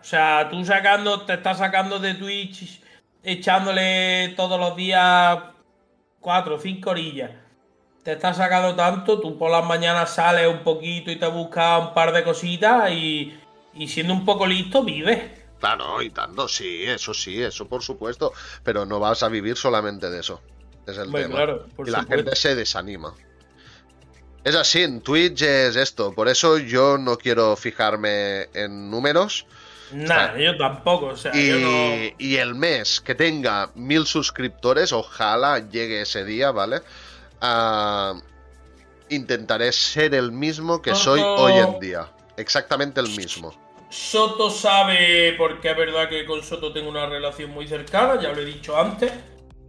sea, 0.05 0.49
tú 0.51 0.65
sacando, 0.65 1.23
te 1.23 1.35
estás 1.35 1.59
sacando 1.59 1.99
de 1.99 2.15
Twitch, 2.15 2.81
echándole 3.23 4.33
todos 4.37 4.59
los 4.59 4.75
días 4.75 5.39
cuatro 6.21 6.55
o 6.55 6.59
cinco 6.59 6.91
orillas 6.91 7.31
te 8.09 8.15
estás 8.15 8.39
sacando 8.39 8.75
tanto, 8.75 9.21
tú 9.21 9.37
por 9.37 9.51
las 9.51 9.67
mañanas 9.67 10.15
sales 10.15 10.49
un 10.49 10.61
poquito 10.61 11.11
y 11.11 11.17
te 11.17 11.27
buscas 11.27 11.89
un 11.89 11.93
par 11.93 12.11
de 12.15 12.25
cositas 12.25 12.91
y, 12.91 13.39
siendo 13.87 14.15
un 14.15 14.25
poco 14.25 14.47
listo, 14.47 14.83
vives. 14.83 15.31
Claro, 15.61 16.01
y 16.01 16.09
tanto, 16.09 16.49
sí, 16.49 16.85
eso 16.85 17.13
sí, 17.13 17.43
eso 17.43 17.69
por 17.69 17.83
supuesto, 17.83 18.33
pero 18.63 18.87
no 18.87 18.99
vas 18.99 19.23
a 19.23 19.29
vivir 19.29 19.59
solamente 19.59 20.09
de 20.09 20.21
eso. 20.21 20.41
Es 20.87 20.97
el 20.97 21.13
tema. 21.13 21.35
Claro, 21.35 21.67
y 21.85 21.91
la 21.91 22.03
gente 22.05 22.35
se 22.35 22.55
desanima. 22.55 23.13
Es 24.43 24.55
así, 24.55 24.85
en 24.85 25.03
Twitch 25.03 25.43
es 25.43 25.77
esto, 25.77 26.15
por 26.15 26.29
eso 26.29 26.57
yo 26.57 26.97
no 26.97 27.19
quiero 27.19 27.57
fijarme 27.57 28.49
en 28.55 28.91
números. 28.91 29.45
Nada, 29.93 30.39
yo 30.39 30.57
tampoco, 30.57 31.09
o 31.09 31.17
sea, 31.17 31.33
y, 31.35 32.15
y 32.17 32.37
el 32.37 32.55
mes 32.55 33.03
que 33.03 33.15
tenga 33.15 33.71
mil 33.75 34.07
suscriptores, 34.07 34.93
ojalá 34.93 35.59
llegue 35.59 36.01
ese 36.01 36.25
día, 36.25 36.53
¿vale? 36.53 36.81
Intentaré 39.09 39.73
ser 39.73 40.15
el 40.15 40.33
mismo 40.33 40.83
que 40.83 40.95
soy 40.95 41.21
hoy 41.21 41.53
en 41.53 41.81
día. 41.81 42.11
Exactamente 42.37 43.01
el 43.01 43.09
mismo. 43.09 43.53
Soto 43.91 44.51
sabe, 44.51 45.35
porque 45.39 45.71
es 45.71 45.77
verdad 45.77 46.09
que 46.09 46.25
con 46.27 46.43
Soto 46.43 46.73
tengo 46.73 46.91
una 46.91 47.07
relación 47.07 47.51
muy 47.51 47.67
cercana, 47.67 48.21
ya 48.21 48.33
lo 48.33 48.43
he 48.43 48.45
dicho 48.45 48.79
antes, 48.79 49.11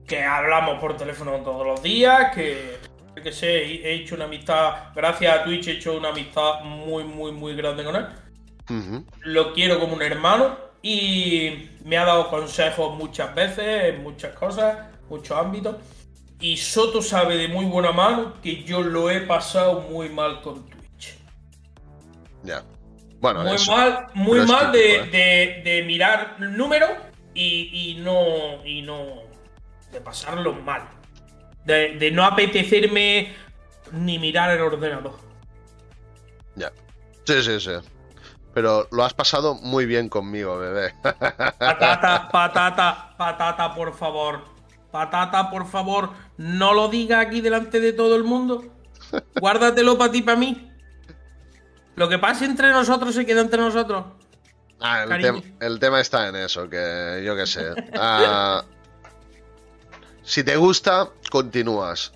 que 0.06 0.24
hablamos 0.24 0.80
por 0.80 0.98
teléfono 0.98 1.38
todos 1.38 1.66
los 1.66 1.82
días, 1.82 2.36
que, 2.36 2.80
que 3.24 3.32
sé, 3.32 3.64
he 3.64 3.94
hecho 3.94 4.16
una 4.16 4.26
amistad, 4.26 4.94
gracias 4.94 5.40
a 5.40 5.44
Twitch 5.46 5.68
he 5.68 5.72
hecho 5.74 5.96
una 5.96 6.10
amistad 6.10 6.62
muy, 6.64 7.06
muy, 7.06 7.32
muy 7.32 7.56
grande 7.56 7.84
con 7.84 7.96
él. 7.96 8.08
Lo 9.22 9.54
quiero 9.54 9.80
como 9.80 9.96
un 9.96 10.02
hermano 10.02 10.58
y 10.82 11.70
me 11.86 11.98
ha 11.98 12.06
dado 12.06 12.30
consejos 12.30 12.98
muchas 12.98 13.34
veces 13.34 13.94
en 13.94 14.04
muchas 14.04 14.34
cosas, 14.36 14.78
muchos 15.10 15.38
ámbitos. 15.38 15.76
Y 16.40 16.56
Soto 16.56 17.02
sabe 17.02 17.38
de 17.38 17.48
muy 17.50 17.66
buena 17.66 17.92
mano 17.92 18.34
que 18.42 18.64
yo 18.64 18.82
lo 18.82 19.10
he 19.10 19.22
pasado 19.22 19.82
muy 19.82 20.10
mal 20.10 20.42
con 20.42 20.70
Twitch. 20.70 21.18
Ya. 22.44 22.64
Bueno, 23.20 23.44
muy 23.44 23.58
mal, 23.68 24.08
muy 24.14 24.40
mal 24.46 24.74
¿eh? 24.74 25.62
de, 25.64 25.84
mirar 25.86 26.40
números 26.40 26.92
y, 27.34 27.98
no. 28.00 28.66
y 28.66 28.82
no. 28.82 29.24
de 29.92 30.00
pasarlo 30.00 30.54
mal. 30.54 30.84
De, 31.66 32.10
no 32.12 32.24
apetecerme 32.24 33.34
ni 33.92 34.18
mirar 34.18 34.52
el 34.52 34.62
ordenador. 34.62 35.18
Ya. 36.56 36.72
Sí, 37.26 37.44
sí, 37.44 37.60
sí. 37.60 37.72
Pero 38.54 38.88
lo 38.92 39.04
has 39.04 39.14
pasado 39.14 39.56
muy 39.56 39.86
bien 39.86 40.08
conmigo, 40.08 40.58
bebé. 40.58 40.94
Patata, 41.04 42.30
patata, 42.32 43.14
patata, 43.18 43.76
por 43.76 43.94
favor. 43.94 44.42
Patata, 44.92 45.52
por 45.52 45.68
favor, 45.68 46.10
no 46.40 46.74
lo 46.74 46.88
diga 46.88 47.20
aquí 47.20 47.42
delante 47.42 47.82
de 47.82 47.92
todo 47.92 48.16
el 48.16 48.24
mundo. 48.24 48.64
Guárdatelo 49.42 49.98
para 49.98 50.12
ti, 50.14 50.22
para 50.22 50.40
mí. 50.40 50.72
Lo 51.98 52.08
que 52.08 52.18
pase 52.18 52.46
entre 52.46 52.72
nosotros 52.72 53.14
se 53.14 53.26
queda 53.26 53.42
entre 53.42 53.60
nosotros. 53.60 54.06
Ah, 54.80 55.04
el, 55.60 55.80
tema 55.80 56.00
está 56.00 56.30
en 56.30 56.38
eso, 56.38 56.70
que 56.70 57.22
yo 57.26 57.36
qué 57.36 57.46
sé. 57.46 57.66
Ah, 57.94 58.64
si 60.24 60.46
te 60.46 60.56
gusta, 60.56 61.10
continúas. 61.30 62.14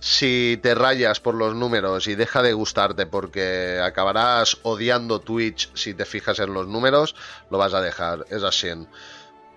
Si 0.00 0.58
te 0.60 0.74
rayas 0.74 1.20
por 1.20 1.36
los 1.36 1.54
números 1.54 2.08
y 2.08 2.16
deja 2.16 2.42
de 2.42 2.54
gustarte 2.54 3.06
porque 3.06 3.80
acabarás 3.80 4.58
odiando 4.64 5.20
Twitch 5.20 5.70
si 5.74 5.94
te 5.94 6.04
fijas 6.04 6.40
en 6.40 6.52
los 6.52 6.66
números, 6.66 7.14
lo 7.48 7.58
vas 7.58 7.74
a 7.74 7.80
dejar. 7.80 8.26
Es 8.28 8.42
así. 8.42 8.70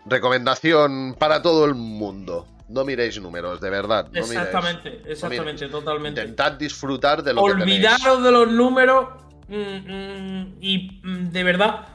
Recomendación 0.06 1.16
para 1.18 1.42
todo 1.42 1.66
el 1.66 1.74
mundo. 1.74 2.46
No 2.68 2.84
miréis 2.84 3.20
números, 3.22 3.62
de 3.62 3.70
verdad. 3.70 4.08
exactamente, 4.14 5.02
exactamente, 5.06 5.68
totalmente. 5.68 6.22
Intentad 6.22 6.54
disfrutar 6.54 7.22
de 7.22 7.34
lo 7.34 7.42
Olvidaros 7.42 8.24
de 8.24 8.32
los 8.32 8.52
números 8.52 9.08
Mm, 9.48 9.54
mm, 9.54 10.58
y 10.60 11.00
mm, 11.04 11.30
de 11.30 11.44
verdad, 11.44 11.88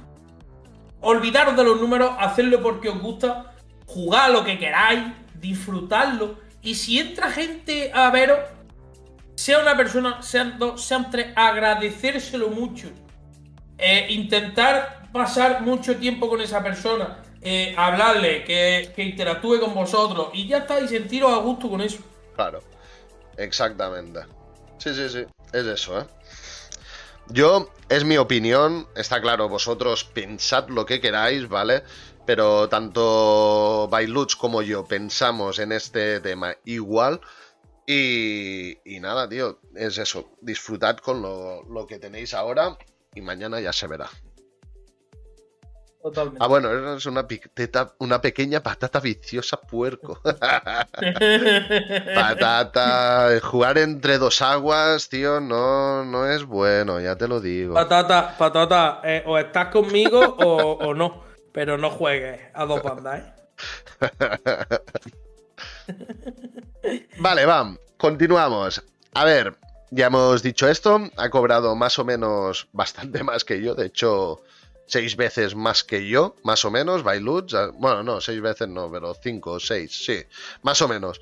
olvidaros 1.01 1.57
de 1.57 1.65
los 1.65 1.81
números, 1.81 2.13
hacerlo 2.19 2.63
porque 2.63 2.89
os 2.89 3.01
gusta, 3.01 3.55
jugar 3.87 4.31
lo 4.31 4.45
que 4.45 4.59
queráis, 4.59 5.13
disfrutarlo. 5.35 6.39
Y 6.63 6.75
si 6.75 6.99
entra 6.99 7.31
gente 7.31 7.91
a 7.93 8.11
veros, 8.11 8.39
sea 9.35 9.61
una 9.61 9.77
persona, 9.77 10.23
sean 10.23 10.59
dos, 10.59 10.83
sean 10.85 11.11
tres, 11.11 11.29
agradecérselo 11.35 12.49
mucho. 12.51 12.89
Eh, 13.79 14.07
intentar 14.11 15.09
pasar 15.13 15.63
mucho 15.63 15.97
tiempo 15.97 16.29
con 16.29 16.41
esa 16.41 16.63
persona. 16.63 17.23
Eh, 17.43 17.75
hablarle, 17.77 18.45
que, 18.45 18.93
que 18.95 19.03
interactúe 19.03 19.61
con 19.61 19.75
vosotros. 19.75 20.29
Y 20.33 20.47
ya 20.47 20.59
está, 20.59 20.81
y 20.81 20.89
sentiros 20.89 21.33
a 21.33 21.37
gusto 21.37 21.71
con 21.71 21.81
eso. 21.81 21.99
Claro, 22.35 22.63
exactamente. 23.37 24.21
Sí, 24.79 24.95
sí, 24.95 25.09
sí, 25.09 25.25
es 25.53 25.67
eso, 25.67 26.01
¿eh? 26.01 26.05
Yo, 27.29 27.71
es 27.89 28.05
mi 28.05 28.17
opinión, 28.17 28.89
está 28.97 29.21
claro, 29.21 29.49
vosotros 29.49 30.05
pensad 30.05 30.69
lo 30.69 30.85
que 30.85 31.01
queráis, 31.01 31.49
¿vale? 31.49 31.85
Pero 32.27 32.69
tanto 32.69 33.89
Bailuch 33.89 34.37
como 34.37 34.63
yo 34.63 34.85
pensamos 34.85 35.59
en 35.59 35.73
este 35.73 36.21
tema 36.21 36.57
igual. 36.65 37.21
Y, 37.87 38.79
y 38.85 39.01
nada, 39.01 39.29
tío, 39.29 39.61
es 39.75 39.99
eso, 39.99 40.31
disfrutad 40.41 40.97
con 40.99 41.23
lo, 41.23 41.63
lo 41.65 41.87
que 41.87 41.99
tenéis 41.99 42.35
ahora 42.35 42.77
y 43.15 43.21
mañana 43.21 43.61
ya 43.61 43.73
se 43.73 43.87
verá. 43.87 44.09
Totalmente. 46.03 46.39
Ah, 46.41 46.47
bueno, 46.47 46.97
es 46.97 47.05
una, 47.05 47.27
una 47.99 48.23
pequeña 48.23 48.63
patata 48.63 49.01
viciosa 49.01 49.61
puerco. 49.61 50.19
patata. 52.15 53.39
Jugar 53.43 53.77
entre 53.77 54.17
dos 54.17 54.41
aguas, 54.41 55.11
tío, 55.11 55.41
no, 55.41 56.03
no 56.05 56.27
es 56.27 56.45
bueno, 56.45 57.01
ya 57.01 57.17
te 57.17 57.29
lo 57.29 57.39
digo. 57.41 57.75
Patata, 57.75 58.35
patata, 58.39 59.03
eh, 59.05 59.23
o 59.27 59.37
estás 59.37 59.69
conmigo 59.69 60.21
o, 60.21 60.95
no. 60.95 61.29
Pero 61.53 61.77
no 61.77 61.91
juegues 61.91 62.41
a 62.55 62.65
dos 62.65 62.83
bandas, 62.83 63.21
¿eh? 63.21 63.35
vale, 67.19 67.45
vamos, 67.45 67.79
continuamos. 67.99 68.83
A 69.13 69.25
ver, 69.25 69.59
ya 69.91 70.07
hemos 70.07 70.43
dicho 70.43 70.67
esto, 70.69 71.11
ha 71.17 71.29
cobrado 71.29 71.77
más 71.77 71.99
o 71.99 72.07
menos 72.07 72.69
bastante 72.73 73.23
más 73.23 73.45
que 73.45 73.61
yo, 73.61 73.75
de 73.75 73.85
hecho 73.87 74.41
seis 74.91 75.17
veces 75.17 75.55
más 75.55 75.85
que 75.85 76.09
yo, 76.09 76.35
más 76.43 76.65
o 76.65 76.71
menos, 76.71 77.03
Bailuch. 77.03 77.55
Bueno, 77.75 78.03
no, 78.03 78.21
seis 78.21 78.41
veces 78.41 78.69
no, 78.69 78.91
pero 78.91 79.15
cinco 79.15 79.53
o 79.53 79.61
seis, 79.61 80.05
sí, 80.05 80.23
más 80.63 80.83
o 80.83 80.89
menos. 80.89 81.21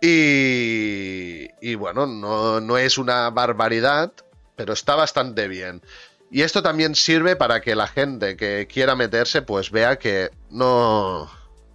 Y, 0.00 1.48
y 1.60 1.74
bueno, 1.74 2.06
no, 2.06 2.60
no 2.60 2.78
es 2.78 2.96
una 2.96 3.28
barbaridad, 3.30 4.12
pero 4.56 4.72
está 4.72 4.94
bastante 4.94 5.48
bien. 5.48 5.82
Y 6.30 6.42
esto 6.42 6.62
también 6.62 6.94
sirve 6.94 7.34
para 7.34 7.60
que 7.60 7.74
la 7.74 7.88
gente 7.88 8.36
que 8.36 8.68
quiera 8.72 8.94
meterse, 8.94 9.42
pues 9.42 9.70
vea 9.70 9.98
que 9.98 10.30
no. 10.48 11.28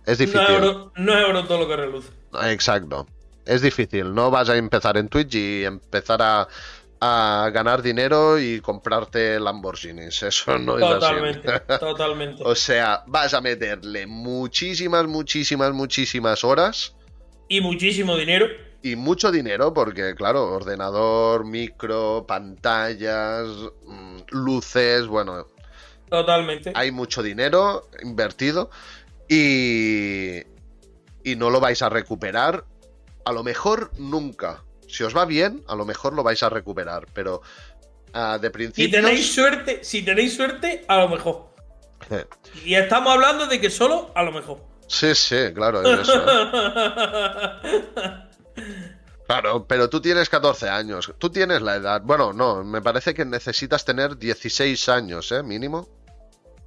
Es 0.06 0.18
difícil. 0.18 0.42
No 0.96 1.14
es 1.14 1.26
oro, 1.26 1.46
todo 1.46 1.60
lo 1.60 1.68
que 1.68 1.76
reluce. 1.76 2.10
Exacto. 2.44 3.06
Es 3.46 3.62
difícil. 3.62 4.14
No 4.14 4.32
vas 4.32 4.50
a 4.50 4.56
empezar 4.56 4.98
en 4.98 5.10
Twitch 5.10 5.36
y 5.36 5.66
empezar 5.66 6.22
a 6.22 6.48
a 6.99 7.49
ganar 7.53 7.82
dinero 7.82 8.40
y 8.40 8.61
comprarte 8.61 9.40
Lamborghinis. 9.40 10.24
Eso 10.24 10.57
no 10.57 10.77
es 10.77 10.82
totalmente, 10.82 11.59
Totalmente. 11.80 12.43
o 12.43 12.56
sea, 12.56 13.03
vas 13.07 13.33
a 13.33 13.41
meterle 13.41 14.07
muchísimas, 14.07 15.06
muchísimas, 15.07 15.74
muchísimas 15.74 16.43
horas. 16.43 16.95
Y 17.48 17.61
muchísimo 17.61 18.17
dinero. 18.17 18.48
Y 18.82 18.95
mucho 18.95 19.32
dinero, 19.32 19.74
porque 19.74 20.15
claro, 20.15 20.51
ordenador, 20.51 21.45
micro, 21.45 22.25
pantallas, 22.27 23.48
mm, 23.85 24.17
luces, 24.30 25.07
bueno. 25.07 25.48
Totalmente. 26.09 26.72
Hay 26.75 26.91
mucho 26.91 27.24
dinero 27.24 27.90
invertido 28.03 28.69
y, 29.27 30.38
y 31.24 31.35
no 31.35 31.49
lo 31.49 31.59
vais 31.59 31.82
a 31.82 31.90
recuperar. 31.90 32.64
A 33.25 33.32
lo 33.32 33.43
mejor 33.43 33.91
nunca. 33.98 34.64
Si 34.88 35.04
os 35.04 35.16
va 35.16 35.26
bien, 35.26 35.64
a 35.68 35.76
lo 35.76 35.86
mejor 35.86 36.14
lo 36.14 36.24
vais 36.24 36.42
a 36.44 36.50
recuperar, 36.50 37.08
pero 37.14 37.42
uh, 38.14 38.40
de 38.40 38.50
principio. 38.52 38.86
Si 38.86 38.92
tenéis 38.92 39.34
suerte, 39.34 39.84
si 39.84 40.04
tenéis 40.04 40.36
suerte, 40.36 40.86
a 40.88 40.98
lo 40.98 41.10
mejor. 41.10 41.50
y 42.64 42.76
estamos 42.76 43.14
hablando 43.14 43.48
de 43.48 43.60
que 43.60 43.70
solo 43.70 44.12
a 44.16 44.24
lo 44.24 44.32
mejor. 44.32 44.60
Sí, 44.88 45.16
sí, 45.16 45.52
claro, 45.54 45.82
es 45.82 46.00
eso. 46.10 46.26
Claro, 49.28 49.66
pero 49.68 49.90
tú 49.90 50.02
tienes 50.02 50.30
14 50.30 50.70
años. 50.70 51.12
Tú 51.18 51.30
tienes 51.32 51.62
la 51.62 51.76
edad. 51.76 52.02
Bueno, 52.04 52.32
no, 52.32 52.64
me 52.64 52.82
parece 52.82 53.14
que 53.14 53.26
necesitas 53.26 53.84
tener 53.84 54.18
16 54.18 54.88
años, 54.90 55.32
¿eh? 55.32 55.42
Mínimo. 55.42 55.88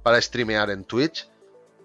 Para 0.03 0.21
streamear 0.21 0.69
en 0.69 0.83
Twitch. 0.83 1.27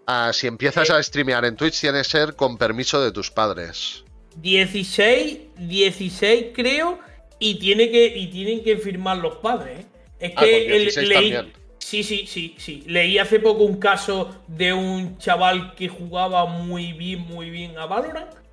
Ah, 0.06 0.32
si 0.32 0.46
empiezas 0.46 0.90
a 0.90 1.02
streamear 1.02 1.44
en 1.44 1.56
Twitch, 1.56 1.80
tiene 1.80 1.98
que 1.98 2.04
ser 2.04 2.34
con 2.34 2.58
permiso 2.58 3.00
de 3.00 3.12
tus 3.12 3.30
padres. 3.30 4.03
16, 4.36 5.38
16 5.58 6.46
creo, 6.54 6.98
y, 7.38 7.56
tiene 7.56 7.90
que, 7.90 8.06
y 8.06 8.28
tienen 8.28 8.62
que 8.62 8.76
firmar 8.76 9.18
los 9.18 9.36
padres. 9.36 9.80
¿eh? 9.80 9.86
Es 10.20 10.32
ah, 10.36 10.40
que 10.42 10.92
leí, 11.02 11.52
sí, 11.78 12.02
sí, 12.02 12.26
sí, 12.26 12.54
sí. 12.56 12.84
Leí 12.86 13.18
hace 13.18 13.40
poco 13.40 13.64
un 13.64 13.78
caso 13.78 14.42
de 14.46 14.72
un 14.72 15.18
chaval 15.18 15.74
que 15.74 15.88
jugaba 15.88 16.46
muy 16.46 16.92
bien, 16.92 17.20
muy 17.20 17.50
bien 17.50 17.76
a 17.78 17.86
Valorant 17.86 18.44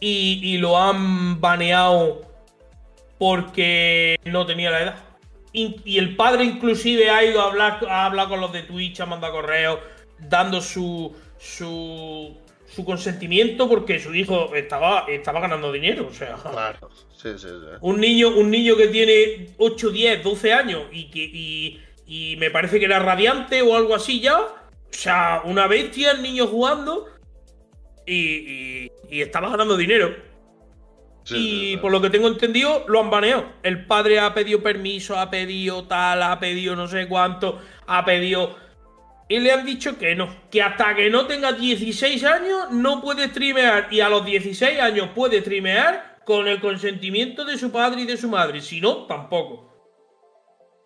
y, 0.00 0.58
lo 0.58 0.78
han 0.78 1.40
baneado 1.40 2.22
porque 3.18 4.18
no 4.24 4.46
tenía 4.46 4.70
la 4.70 4.82
edad. 4.82 4.96
Y, 5.52 5.98
el 5.98 6.16
padre 6.16 6.44
inclusive 6.44 7.10
ha 7.10 7.22
ido 7.24 7.42
a 7.42 7.46
hablar, 7.46 7.80
a 7.88 8.06
hablar 8.06 8.28
con 8.28 8.40
los 8.40 8.52
de 8.52 8.62
Twitch, 8.62 9.00
ha 9.00 9.06
mandado 9.06 9.34
correos, 9.34 9.78
dando 10.18 10.60
su, 10.60 11.14
su 11.38 12.36
su 12.74 12.84
consentimiento 12.84 13.68
porque 13.68 13.98
su 13.98 14.14
hijo 14.14 14.54
estaba, 14.54 15.06
estaba 15.08 15.40
ganando 15.40 15.72
dinero. 15.72 16.06
O 16.08 16.14
sea, 16.14 16.34
claro. 16.34 16.90
sí, 17.12 17.30
sí, 17.36 17.48
sí. 17.48 17.76
Un, 17.80 18.00
niño, 18.00 18.28
un 18.28 18.50
niño 18.50 18.76
que 18.76 18.88
tiene 18.88 19.48
8, 19.58 19.90
10, 19.90 20.22
12 20.22 20.52
años 20.52 20.82
y 20.92 21.10
que 21.10 21.20
y, 21.20 21.80
y 22.06 22.36
me 22.36 22.50
parece 22.50 22.78
que 22.78 22.84
era 22.84 23.00
radiante 23.00 23.62
o 23.62 23.76
algo 23.76 23.94
así 23.94 24.20
ya. 24.20 24.38
O 24.38 24.92
sea, 24.92 25.42
una 25.44 25.66
bestia, 25.66 26.12
el 26.12 26.22
niño 26.22 26.46
jugando 26.46 27.06
y, 28.06 28.90
y, 29.08 29.20
estaba 29.20 29.50
ganando 29.50 29.76
dinero. 29.76 30.14
y 31.28 31.76
por 31.76 31.92
lo 31.92 32.00
que 32.00 32.10
tengo 32.10 32.28
entendido, 32.28 32.84
lo 32.88 33.00
han 33.00 33.10
baneado. 33.10 33.46
El 33.62 33.86
padre 33.86 34.18
ha 34.18 34.34
pedido 34.34 34.62
permiso, 34.62 35.18
ha 35.18 35.30
pedido 35.30 35.86
tal, 35.86 36.22
ha 36.22 36.38
pedido 36.40 36.74
no 36.74 36.88
sé 36.88 37.06
cuánto, 37.08 37.60
ha 37.86 38.04
pedido 38.04 38.56
y 39.30 39.38
le 39.38 39.52
han 39.52 39.64
dicho 39.64 39.96
que 39.96 40.16
no, 40.16 40.50
que 40.50 40.60
hasta 40.60 40.96
que 40.96 41.08
no 41.08 41.28
tenga 41.28 41.52
16 41.52 42.24
años 42.24 42.72
no 42.72 43.00
puede 43.00 43.28
streamear 43.28 43.86
y 43.88 44.00
a 44.00 44.08
los 44.08 44.26
16 44.26 44.80
años 44.80 45.10
puede 45.14 45.40
streamear 45.40 46.18
con 46.24 46.48
el 46.48 46.60
consentimiento 46.60 47.44
de 47.44 47.56
su 47.56 47.70
padre 47.70 48.02
y 48.02 48.06
de 48.06 48.16
su 48.16 48.28
madre, 48.28 48.60
si 48.60 48.80
no, 48.80 49.06
tampoco. 49.06 49.70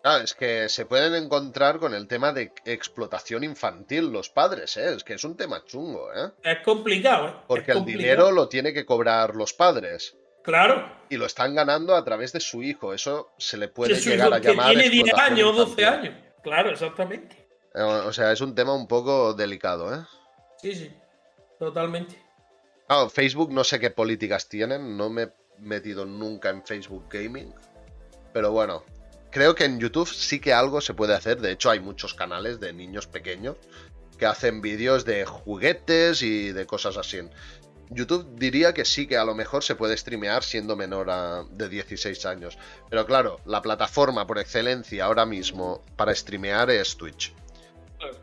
Claro, 0.03 0.23
es 0.23 0.35
que 0.35 0.69
se 0.69 0.85
pueden 0.85 1.15
encontrar 1.15 1.79
con 1.79 1.95
el 1.95 2.07
tema 2.07 2.33
de 2.33 2.51
explotación 2.65 3.43
infantil 3.43 4.11
los 4.11 4.29
padres, 4.29 4.77
¿eh? 4.77 4.93
Es 4.93 5.03
que 5.03 5.15
es 5.15 5.23
un 5.23 5.35
tema 5.35 5.63
chungo, 5.65 6.13
¿eh? 6.13 6.29
Es 6.43 6.59
complicado, 6.59 7.27
¿eh? 7.27 7.33
Porque 7.47 7.71
el 7.71 7.83
dinero 7.83 8.31
lo 8.31 8.47
tiene 8.47 8.73
que 8.73 8.85
cobrar 8.85 9.35
los 9.35 9.53
padres. 9.53 10.15
Claro. 10.43 10.87
Y 11.09 11.17
lo 11.17 11.25
están 11.25 11.55
ganando 11.55 11.95
a 11.95 12.05
través 12.05 12.31
de 12.31 12.39
su 12.39 12.61
hijo. 12.61 12.93
Eso 12.93 13.31
se 13.39 13.57
le 13.57 13.69
puede 13.69 13.95
llegar 13.95 14.31
a 14.31 14.37
llamar. 14.37 14.69
Tiene 14.69 14.91
10 14.91 15.13
años, 15.15 15.57
12 15.57 15.85
años. 15.85 16.13
Claro, 16.43 16.69
exactamente. 16.69 17.44
O 17.77 18.13
sea, 18.13 18.31
es 18.31 18.41
un 18.41 18.55
tema 18.55 18.73
un 18.73 18.87
poco 18.87 19.33
delicado, 19.33 19.93
¿eh? 19.93 20.05
Sí, 20.61 20.73
sí, 20.73 20.91
totalmente. 21.59 22.23
Facebook 23.11 23.51
no 23.51 23.63
sé 23.63 23.79
qué 23.79 23.89
políticas 23.89 24.47
tienen, 24.47 24.95
no 24.95 25.09
me 25.09 25.23
he 25.23 25.33
metido 25.59 26.05
nunca 26.05 26.49
en 26.49 26.63
Facebook 26.63 27.05
Gaming, 27.09 27.53
pero 28.31 28.51
bueno, 28.51 28.83
creo 29.31 29.55
que 29.55 29.65
en 29.65 29.79
YouTube 29.79 30.07
sí 30.07 30.39
que 30.39 30.53
algo 30.53 30.81
se 30.81 30.93
puede 30.93 31.15
hacer, 31.15 31.41
de 31.41 31.51
hecho 31.51 31.69
hay 31.69 31.79
muchos 31.79 32.13
canales 32.13 32.59
de 32.59 32.73
niños 32.73 33.07
pequeños 33.07 33.57
que 34.17 34.25
hacen 34.25 34.61
vídeos 34.61 35.03
de 35.03 35.25
juguetes 35.25 36.21
y 36.21 36.51
de 36.51 36.65
cosas 36.65 36.95
así. 36.97 37.19
YouTube 37.89 38.27
diría 38.35 38.73
que 38.73 38.85
sí 38.85 39.07
que 39.07 39.17
a 39.17 39.25
lo 39.25 39.35
mejor 39.35 39.63
se 39.63 39.75
puede 39.75 39.97
streamear 39.97 40.43
siendo 40.43 40.75
menor 40.75 41.49
de 41.49 41.69
16 41.69 42.25
años. 42.25 42.57
Pero 42.89 43.05
claro, 43.05 43.39
la 43.45 43.61
plataforma 43.61 44.25
por 44.25 44.39
excelencia 44.39 45.05
ahora 45.05 45.25
mismo 45.25 45.83
para 45.95 46.15
streamear 46.15 46.69
es 46.69 46.95
Twitch. 46.95 47.33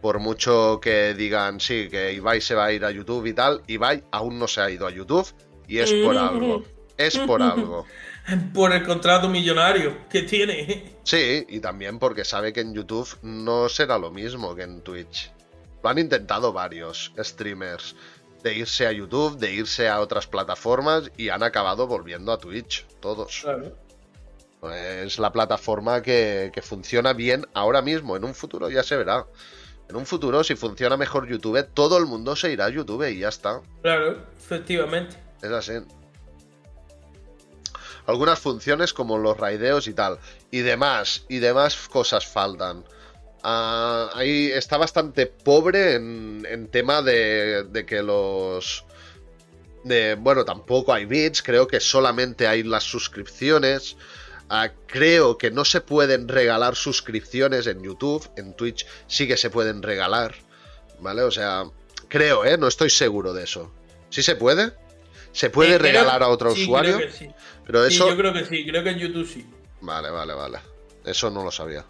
Por 0.01 0.19
mucho 0.19 0.81
que 0.81 1.15
digan, 1.15 1.61
sí, 1.61 1.89
que 1.89 2.13
Ibai 2.13 2.41
se 2.41 2.55
va 2.55 2.67
a 2.67 2.73
ir 2.73 2.85
a 2.85 2.91
YouTube 2.91 3.27
y 3.27 3.33
tal, 3.33 3.63
Ibai 3.67 4.05
aún 4.11 4.39
no 4.39 4.49
se 4.49 4.61
ha 4.61 4.71
ido 4.71 4.87
a 4.87 4.91
YouTube 4.91 5.27
y 5.69 5.79
es 5.79 5.93
por 5.93 6.17
algo. 6.17 6.65
Es 6.97 7.19
por 7.19 7.43
algo. 7.43 7.87
Por 8.55 8.73
el 8.73 8.85
contrato 8.85 9.29
millonario 9.29 10.09
que 10.09 10.23
tiene. 10.23 10.97
Sí, 11.03 11.45
y 11.49 11.61
también 11.61 11.99
porque 11.99 12.25
sabe 12.25 12.53
que 12.53 12.61
en 12.61 12.75
YouTube 12.75 13.09
no 13.23 13.69
será 13.69 13.99
lo 13.99 14.11
mismo 14.11 14.55
que 14.55 14.63
en 14.63 14.83
Twitch. 14.83 15.33
Lo 15.83 15.89
han 15.89 15.99
intentado 15.99 16.53
varios 16.53 17.13
streamers 17.19 17.97
de 18.43 18.55
irse 18.55 18.87
a 18.87 18.93
YouTube, 18.93 19.39
de 19.39 19.53
irse 19.53 19.89
a 19.89 20.01
otras 20.01 20.27
plataformas 20.27 21.11
y 21.17 21.29
han 21.29 21.43
acabado 21.43 21.87
volviendo 21.87 22.33
a 22.33 22.39
Twitch, 22.39 22.87
todos. 23.01 23.45
Es 24.73 25.19
la 25.19 25.33
plataforma 25.33 26.03
que, 26.03 26.53
que 26.55 26.63
funciona 26.63 27.13
bien 27.13 27.47
ahora 27.55 27.83
mismo. 27.83 28.17
En 28.17 28.25
un 28.25 28.35
futuro 28.35 28.71
ya 28.71 28.85
se 28.85 28.97
verá. 28.97 29.27
En 29.93 29.97
un 29.97 30.07
futuro, 30.07 30.43
si 30.43 30.57
funciona 30.57 30.97
mejor 30.97 31.29
YouTube, 31.29 31.69
todo 31.75 31.99
el 31.99 32.07
mundo 32.07 32.35
se 32.35 32.51
irá 32.51 32.65
a 32.65 32.71
YouTube 32.71 33.07
y 33.11 33.19
ya 33.19 33.29
está. 33.29 33.61
Claro, 33.83 34.25
efectivamente. 34.39 35.19
Es 35.43 35.51
así. 35.51 35.73
Algunas 38.07 38.39
funciones 38.39 38.95
como 38.95 39.19
los 39.19 39.37
raideos 39.37 39.87
y 39.89 39.93
tal. 39.93 40.19
Y 40.51 40.61
demás, 40.61 41.27
y 41.29 41.41
demás 41.41 41.77
cosas 41.91 42.27
faltan. 42.27 42.87
Ah, 43.43 44.09
ahí 44.15 44.51
está 44.51 44.79
bastante 44.79 45.27
pobre 45.27 45.97
en, 45.97 46.69
tema 46.73 47.03
de, 47.03 47.65
de, 47.65 47.85
que 47.85 48.03
los... 48.03 48.87
De, 49.85 50.15
bueno, 50.15 50.47
tampoco 50.47 50.95
hay 50.95 51.05
bits, 51.05 51.43
creo 51.43 51.67
que 51.67 51.81
solamente 51.81 52.47
hay 52.47 52.63
las 52.63 52.85
suscripciones. 52.85 53.99
Ah, 54.55 54.71
creo 54.87 55.39
que 55.39 55.51
no 55.51 55.65
se 55.65 55.81
pueden 55.81 56.29
regalar 56.29 56.77
suscripciones 56.77 57.67
en 57.67 57.83
YouTube, 57.83 58.31
en 58.37 58.53
Twitch 58.53 58.87
sí 59.07 59.27
que 59.27 59.39
se 59.39 59.49
pueden 59.49 59.83
regalar, 59.83 60.35
¿vale? 61.01 61.23
O 61.23 61.31
sea, 61.31 61.65
creo, 62.09 62.45
¿eh? 62.45 62.59
No 62.59 62.69
estoy 62.69 62.91
seguro 62.91 63.33
de 63.33 63.45
eso. 63.45 63.73
¿Sí 64.11 64.23
se 64.23 64.37
puede? 64.37 64.75
¿Se 65.33 65.49
puede 65.49 65.79
regalar 65.79 66.23
a 66.23 66.29
otro 66.29 66.53
usuario? 66.53 66.97
Creo 66.97 67.09
que 67.09 67.15
sí. 67.15 67.31
Pero 67.65 67.87
eso... 67.87 68.11
yo 68.11 68.17
creo 68.19 68.35
que 68.35 68.45
sí, 68.45 68.67
creo 68.67 68.85
que 68.85 68.91
en 68.91 68.99
YouTube 68.99 69.27
sí. 69.27 69.47
Vale, 69.81 70.11
vale, 70.11 70.35
vale. 70.35 70.59
Eso 71.03 71.31
no 71.31 71.43
lo 71.43 71.51
sabía. 71.51 71.87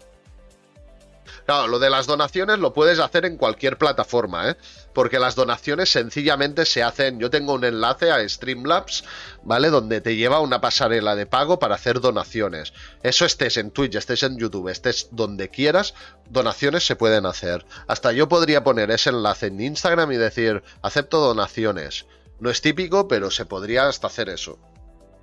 Claro, 1.45 1.67
lo 1.67 1.79
de 1.79 1.89
las 1.89 2.07
donaciones 2.07 2.59
lo 2.59 2.73
puedes 2.73 2.99
hacer 2.99 3.25
en 3.25 3.35
cualquier 3.35 3.77
plataforma, 3.77 4.51
¿eh? 4.51 4.55
Porque 4.93 5.19
las 5.19 5.35
donaciones 5.35 5.89
sencillamente 5.89 6.65
se 6.65 6.83
hacen. 6.83 7.19
Yo 7.19 7.29
tengo 7.29 7.53
un 7.53 7.63
enlace 7.63 8.11
a 8.11 8.27
Streamlabs, 8.27 9.03
¿vale? 9.43 9.69
Donde 9.69 10.01
te 10.01 10.15
lleva 10.15 10.39
una 10.39 10.61
pasarela 10.61 11.15
de 11.15 11.25
pago 11.25 11.59
para 11.59 11.75
hacer 11.75 11.99
donaciones. 11.99 12.73
Eso 13.01 13.25
estés 13.25 13.57
en 13.57 13.71
Twitch, 13.71 13.95
estés 13.95 14.23
en 14.23 14.37
YouTube, 14.37 14.69
estés 14.69 15.09
donde 15.11 15.49
quieras, 15.49 15.93
donaciones 16.29 16.85
se 16.85 16.95
pueden 16.95 17.25
hacer. 17.25 17.65
Hasta 17.87 18.11
yo 18.11 18.29
podría 18.29 18.63
poner 18.63 18.91
ese 18.91 19.09
enlace 19.09 19.47
en 19.47 19.59
Instagram 19.59 20.11
y 20.11 20.17
decir, 20.17 20.63
acepto 20.81 21.19
donaciones. 21.19 22.05
No 22.39 22.49
es 22.49 22.61
típico, 22.61 23.07
pero 23.07 23.31
se 23.31 23.45
podría 23.45 23.87
hasta 23.87 24.07
hacer 24.07 24.29
eso. 24.29 24.59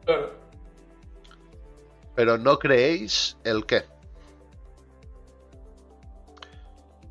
Claro. 0.04 0.34
Pero 2.14 2.38
no 2.38 2.58
creéis 2.58 3.36
el 3.44 3.66
qué. 3.66 3.84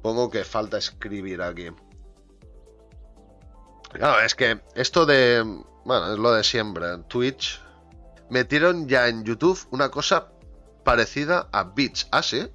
Pongo 0.02 0.30
que 0.30 0.44
falta 0.44 0.78
escribir 0.78 1.42
aquí. 1.42 1.70
Claro, 3.92 4.22
es 4.22 4.36
que 4.36 4.62
esto 4.76 5.06
de. 5.06 5.44
Bueno, 5.86 6.14
es 6.14 6.20
lo 6.20 6.32
de 6.34 6.44
siempre. 6.44 6.98
Twitch. 7.08 7.62
Metieron 8.30 8.88
ya 8.88 9.08
en 9.08 9.24
YouTube 9.24 9.60
una 9.72 9.90
cosa 9.90 10.32
parecida 10.84 11.48
a 11.52 11.64
Beats. 11.64 12.08
¿Ah, 12.12 12.22
sí? 12.22 12.48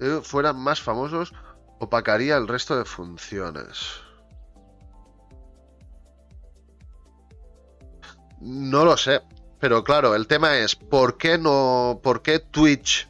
Si 0.00 0.06
fueran 0.22 0.56
más 0.56 0.80
famosos, 0.80 1.34
opacaría 1.78 2.36
el 2.36 2.48
resto 2.48 2.78
de 2.78 2.84
funciones. 2.84 4.00
No 8.40 8.84
lo 8.84 8.96
sé. 8.96 9.20
Pero 9.60 9.82
claro, 9.82 10.14
el 10.14 10.26
tema 10.28 10.56
es, 10.56 10.76
¿por 10.76 11.18
qué 11.18 11.36
no. 11.36 12.00
¿Por 12.02 12.22
qué 12.22 12.38
Twitch 12.38 13.08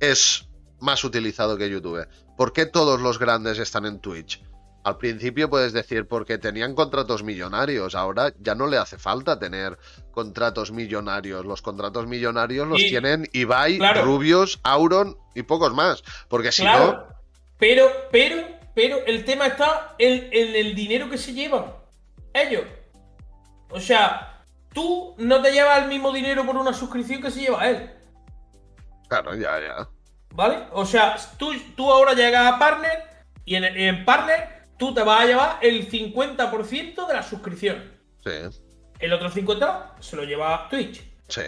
es 0.00 0.48
más 0.80 1.04
utilizado 1.04 1.56
que 1.56 1.70
YouTube. 1.70 2.06
¿Por 2.36 2.52
qué 2.52 2.66
todos 2.66 3.00
los 3.00 3.18
grandes 3.18 3.58
están 3.58 3.84
en 3.84 4.00
Twitch? 4.00 4.42
Al 4.88 4.96
principio 4.96 5.50
puedes 5.50 5.74
decir 5.74 6.08
porque 6.08 6.38
tenían 6.38 6.74
contratos 6.74 7.22
millonarios, 7.22 7.94
ahora 7.94 8.32
ya 8.38 8.54
no 8.54 8.66
le 8.66 8.78
hace 8.78 8.96
falta 8.96 9.38
tener 9.38 9.78
contratos 10.12 10.72
millonarios. 10.72 11.44
Los 11.44 11.60
contratos 11.60 12.06
millonarios 12.06 12.66
los 12.66 12.78
tienen 12.78 13.28
Ibai, 13.34 13.78
Rubios, 14.02 14.60
Auron 14.62 15.18
y 15.34 15.42
pocos 15.42 15.74
más. 15.74 16.02
Porque 16.28 16.52
si 16.52 16.64
no. 16.64 17.06
Pero, 17.58 17.90
pero, 18.10 18.36
pero 18.74 19.04
el 19.06 19.26
tema 19.26 19.48
está 19.48 19.94
en, 19.98 20.30
en 20.32 20.56
el 20.56 20.74
dinero 20.74 21.10
que 21.10 21.18
se 21.18 21.34
llevan 21.34 21.66
ellos. 22.32 22.64
O 23.68 23.80
sea, 23.80 24.42
tú 24.72 25.14
no 25.18 25.42
te 25.42 25.52
llevas 25.52 25.82
el 25.82 25.88
mismo 25.88 26.12
dinero 26.12 26.46
por 26.46 26.56
una 26.56 26.72
suscripción 26.72 27.20
que 27.20 27.30
se 27.30 27.40
lleva 27.42 27.68
él. 27.68 27.90
Claro, 29.08 29.34
ya, 29.34 29.60
ya. 29.60 29.88
¿Vale? 30.30 30.60
O 30.72 30.86
sea, 30.86 31.16
tú, 31.36 31.52
tú 31.76 31.92
ahora 31.92 32.14
llegas 32.14 32.54
a 32.54 32.58
Partner 32.58 33.02
y 33.44 33.54
en, 33.56 34.04
Partner 34.04 34.57
tú 34.78 34.94
te 34.94 35.02
vas 35.02 35.22
a 35.22 35.26
llevar 35.26 35.58
el 35.60 35.90
50% 35.90 37.06
de 37.06 37.14
la 37.14 37.22
suscripción. 37.22 37.92
Sí. 38.24 38.30
El 38.98 39.12
otro 39.12 39.30
50% 39.30 40.00
se 40.00 40.16
lo 40.16 40.24
lleva 40.24 40.66
Twitch. 40.70 41.02
Sí. 41.28 41.42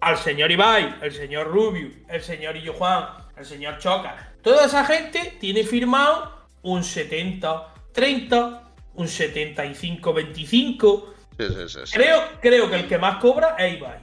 Al 0.00 0.18
señor 0.18 0.50
Ibai, 0.50 0.96
el 1.02 1.12
señor 1.12 1.46
Rubio, 1.48 1.90
el 2.08 2.22
señor 2.22 2.56
Illo 2.56 2.72
Juan, 2.72 3.06
el 3.36 3.44
señor 3.44 3.78
Choca. 3.78 4.32
Toda 4.42 4.66
esa 4.66 4.84
gente 4.84 5.36
tiene 5.38 5.62
firmado 5.64 6.48
un 6.62 6.82
70-30, 6.82 8.60
un 8.94 9.06
75-25. 9.06 11.04
Sí, 11.38 11.46
sí, 11.48 11.68
sí, 11.68 11.92
creo, 11.92 12.22
creo 12.40 12.68
que 12.70 12.76
el 12.76 12.88
que 12.88 12.98
más 12.98 13.16
cobra 13.18 13.56
es 13.58 13.76
Ibai. 13.76 14.00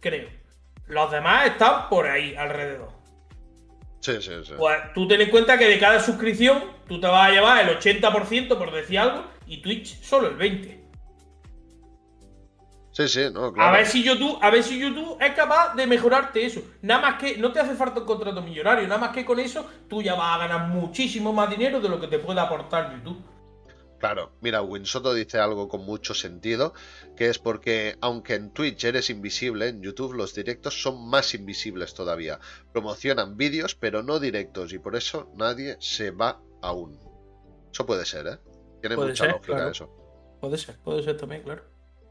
Creo. 0.00 0.28
Los 0.86 1.10
demás 1.10 1.46
están 1.46 1.88
por 1.88 2.06
ahí 2.06 2.34
alrededor. 2.36 2.97
Sí, 4.00 4.12
sí, 4.20 4.32
sí. 4.44 4.52
Pues 4.56 4.78
tú 4.94 5.08
ten 5.08 5.20
en 5.20 5.30
cuenta 5.30 5.58
que 5.58 5.66
de 5.66 5.78
cada 5.78 6.00
suscripción 6.00 6.62
tú 6.86 7.00
te 7.00 7.06
vas 7.06 7.28
a 7.28 7.32
llevar 7.32 7.68
el 7.68 7.78
80% 7.78 8.56
por 8.56 8.72
decir 8.72 8.98
algo 8.98 9.24
y 9.46 9.60
Twitch 9.60 10.00
solo 10.02 10.28
el 10.28 10.38
20%. 10.38 10.78
Sí, 12.90 13.06
sí, 13.06 13.20
no, 13.32 13.52
claro. 13.52 13.70
A 13.70 13.76
ver 13.76 13.86
si 13.86 14.02
YouTube, 14.02 14.38
a 14.42 14.50
ver 14.50 14.62
si 14.64 14.76
YouTube 14.76 15.18
es 15.20 15.32
capaz 15.32 15.74
de 15.76 15.86
mejorarte 15.86 16.44
eso. 16.44 16.62
Nada 16.82 17.00
más 17.00 17.14
que 17.20 17.36
no 17.36 17.52
te 17.52 17.60
hace 17.60 17.74
falta 17.74 18.00
un 18.00 18.06
contrato 18.06 18.42
millonario, 18.42 18.88
nada 18.88 19.00
más 19.00 19.10
que 19.10 19.24
con 19.24 19.38
eso 19.38 19.64
tú 19.88 20.02
ya 20.02 20.16
vas 20.16 20.34
a 20.34 20.38
ganar 20.38 20.68
muchísimo 20.68 21.32
más 21.32 21.48
dinero 21.48 21.80
de 21.80 21.88
lo 21.88 22.00
que 22.00 22.08
te 22.08 22.18
puede 22.18 22.40
aportar 22.40 22.92
YouTube. 22.92 23.22
Claro, 23.98 24.32
mira, 24.40 24.62
Winsoto 24.62 25.12
dice 25.12 25.38
algo 25.38 25.68
con 25.68 25.84
mucho 25.84 26.14
sentido, 26.14 26.72
que 27.16 27.28
es 27.28 27.40
porque 27.40 27.96
aunque 28.00 28.34
en 28.34 28.52
Twitch 28.52 28.84
eres 28.84 29.10
invisible, 29.10 29.68
en 29.68 29.82
YouTube 29.82 30.14
los 30.14 30.34
directos 30.34 30.80
son 30.80 31.08
más 31.08 31.34
invisibles 31.34 31.94
todavía. 31.94 32.38
Promocionan 32.72 33.36
vídeos, 33.36 33.74
pero 33.74 34.04
no 34.04 34.20
directos, 34.20 34.72
y 34.72 34.78
por 34.78 34.94
eso 34.94 35.32
nadie 35.34 35.76
se 35.80 36.12
va 36.12 36.40
aún. 36.62 36.96
Eso 37.72 37.86
puede 37.86 38.06
ser, 38.06 38.26
¿eh? 38.28 38.38
Tiene 38.80 38.96
mucha 38.96 39.26
lógica 39.26 39.68
eso. 39.68 39.90
Puede 40.40 40.58
ser, 40.58 40.78
puede 40.78 41.02
ser 41.02 41.16
también, 41.16 41.42
claro. 41.42 41.64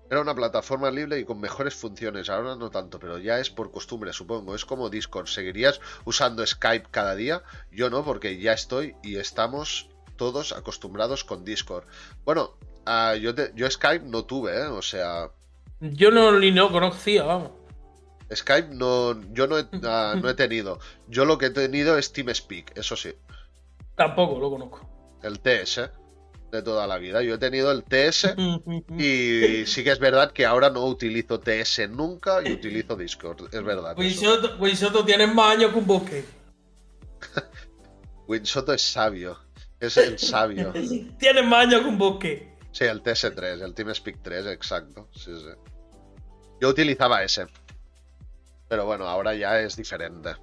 Era 0.10 0.22
una 0.22 0.36
plataforma 0.36 0.90
libre 0.92 1.20
y 1.20 1.26
con 1.26 1.40
mejores 1.40 1.76
funciones, 1.76 2.30
ahora 2.30 2.56
no 2.56 2.70
tanto, 2.70 3.00
pero 3.00 3.18
ya 3.18 3.40
es 3.40 3.50
por 3.50 3.72
costumbre, 3.72 4.14
supongo. 4.14 4.56
Es 4.56 4.64
como 4.64 4.90
Discord. 4.90 5.28
¿Seguirías 5.28 5.82
usando 6.06 6.46
Skype 6.46 6.88
cada 6.92 7.16
día? 7.16 7.44
Yo 7.72 7.90
no, 7.90 8.06
porque 8.06 8.38
ya 8.38 8.54
estoy 8.54 8.96
y 9.04 9.18
estamos 9.18 9.90
todos 10.18 10.52
acostumbrados 10.52 11.24
con 11.24 11.46
Discord. 11.46 11.86
Bueno, 12.26 12.56
uh, 12.86 13.16
yo, 13.16 13.34
yo 13.56 13.70
Skype 13.70 14.06
no 14.06 14.26
tuve, 14.26 14.58
¿eh? 14.58 14.66
O 14.66 14.82
sea... 14.82 15.30
Yo 15.80 16.12
no, 16.12 16.38
ni 16.40 16.52
no 16.52 16.72
conocía, 16.72 17.24
vamos. 17.24 17.52
Skype 18.34 18.76
no, 18.76 19.22
yo 19.32 19.48
no 19.48 19.58
he, 19.58 19.62
uh, 19.62 20.20
no 20.20 20.30
he 20.30 20.34
tenido. 20.34 20.80
Yo 21.08 21.24
lo 21.24 21.38
que 21.38 21.46
he 21.46 21.50
tenido 21.52 21.98
es 21.98 22.12
TeamSpeak, 22.12 22.78
eso 22.78 22.96
sí. 22.96 23.14
Tampoco 23.96 24.40
lo 24.40 24.50
conozco. 24.50 24.90
El 25.24 25.40
TS 25.40 25.90
de 26.52 26.62
toda 26.62 26.88
la 26.88 26.98
vida. 26.98 27.22
Yo 27.22 27.36
he 27.36 27.38
tenido 27.38 27.72
el 27.72 27.84
TS 27.84 28.36
y 28.98 29.66
sí 29.66 29.84
que 29.84 29.92
es 29.92 30.00
verdad 30.00 30.32
que 30.32 30.46
ahora 30.46 30.70
no 30.70 30.86
utilizo 30.86 31.40
TS 31.40 31.90
nunca 31.90 32.42
y 32.48 32.54
utilizo 32.54 32.96
Discord. 32.96 33.54
Es 33.54 33.64
verdad. 33.64 33.98
Winsoto, 33.98 35.06
tienes 35.06 35.34
más 35.34 35.56
años 35.56 35.72
que 35.72 35.80
un 35.80 35.88
bosque. 35.88 36.26
Winsoto 38.28 38.74
es 38.74 38.82
sabio. 38.82 39.40
Es 39.80 39.98
el 39.98 40.18
sabio. 40.18 40.74
Tiene 41.20 41.44
más 41.44 41.68
años 41.68 41.82
que 41.82 41.88
un 41.88 41.98
bosque. 41.98 42.58
Sí, 42.72 42.84
el 42.84 43.02
TS3, 43.02 43.64
el 43.64 43.74
TeamSpeak 43.74 44.22
3, 44.22 44.48
exacto. 44.48 45.10
Sí, 45.14 45.32
sí. 45.36 45.50
Yo 46.60 46.70
utilizaba 46.70 47.24
ese. 47.24 47.48
Pero 48.68 48.86
bueno, 48.86 49.08
ahora 49.08 49.34
ya 49.36 49.60
es 49.60 49.76
diferente. 49.76 50.36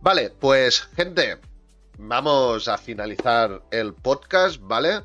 Vale, 0.00 0.30
pues 0.30 0.82
gente, 0.96 1.38
vamos 1.98 2.68
a 2.68 2.76
finalizar 2.76 3.62
el 3.70 3.94
podcast, 3.94 4.60
¿vale? 4.60 5.02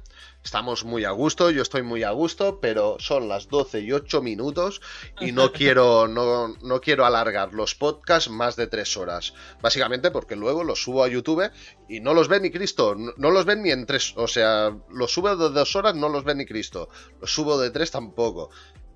Estamos 0.48 0.86
muy 0.86 1.04
a 1.04 1.12
gusto, 1.12 1.52
yo 1.52 1.62
estoy 1.62 1.84
muy 1.84 2.04
a 2.04 2.12
gusto, 2.12 2.62
pero 2.62 2.96
son 3.00 3.28
las 3.28 3.50
12 3.50 3.82
y 3.82 3.92
8 3.92 4.22
minutos 4.22 4.80
y 5.20 5.34
no 5.34 5.52
quiero, 5.52 6.08
no, 6.08 6.56
no 6.62 6.80
quiero 6.80 7.06
alargar 7.06 7.54
los 7.54 7.76
podcasts 7.76 8.30
más 8.30 8.56
de 8.56 8.68
3 8.68 8.96
horas. 8.96 9.34
Básicamente 9.62 10.10
porque 10.10 10.38
luego 10.38 10.64
los 10.64 10.82
subo 10.82 11.04
a 11.04 11.10
YouTube 11.10 11.52
y 11.90 12.00
no 12.00 12.14
los 12.14 12.30
ve 12.30 12.40
ni 12.40 12.50
Cristo, 12.50 12.96
no, 12.96 13.30
los 13.30 13.44
ven 13.44 13.62
ni 13.62 13.72
en 13.72 13.86
3, 13.86 14.14
o 14.16 14.30
sea, 14.30 14.74
los 14.90 15.12
subo 15.12 15.36
de 15.36 15.50
2 15.50 15.76
horas, 15.76 15.96
no 15.96 16.08
los 16.08 16.24
ve 16.24 16.34
ni 16.34 16.46
Cristo, 16.46 16.88
los 17.20 17.30
subo 17.30 17.60
de 17.60 17.70
3 17.70 17.92
tampoco. 17.92 18.50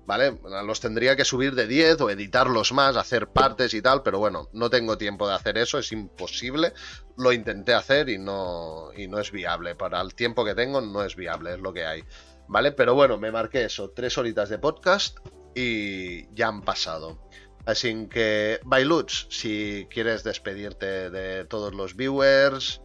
¿Vale? 0.06 0.38
Los 0.64 0.80
tendría 0.80 1.16
que 1.16 1.24
subir 1.24 1.54
de 1.54 1.66
10 1.66 2.00
o 2.00 2.10
editarlos 2.10 2.72
más, 2.72 2.96
hacer 2.96 3.28
partes 3.28 3.74
y 3.74 3.82
tal, 3.82 4.02
pero 4.02 4.18
bueno, 4.18 4.48
no 4.52 4.70
tengo 4.70 4.98
tiempo 4.98 5.28
de 5.28 5.34
hacer 5.34 5.58
eso, 5.58 5.78
es 5.78 5.92
imposible. 5.92 6.72
Lo 7.16 7.32
intenté 7.32 7.74
hacer 7.74 8.08
y 8.08 8.18
no, 8.18 8.90
y 8.96 9.06
no 9.06 9.18
es 9.18 9.30
viable. 9.30 9.74
Para 9.74 10.00
el 10.00 10.14
tiempo 10.14 10.44
que 10.44 10.54
tengo 10.54 10.80
no 10.80 11.02
es 11.02 11.16
viable, 11.16 11.54
es 11.54 11.60
lo 11.60 11.72
que 11.72 11.84
hay. 11.84 12.04
¿Vale? 12.48 12.72
Pero 12.72 12.94
bueno, 12.94 13.18
me 13.18 13.30
marqué 13.30 13.64
eso, 13.64 13.90
tres 13.90 14.18
horitas 14.18 14.48
de 14.48 14.58
podcast 14.58 15.18
y 15.54 16.32
ya 16.34 16.48
han 16.48 16.62
pasado. 16.62 17.18
Así 17.64 18.08
que, 18.08 18.58
Bailuts, 18.64 19.28
si 19.30 19.86
quieres 19.88 20.24
despedirte 20.24 21.10
de 21.10 21.44
todos 21.44 21.74
los 21.74 21.94
viewers. 21.94 22.82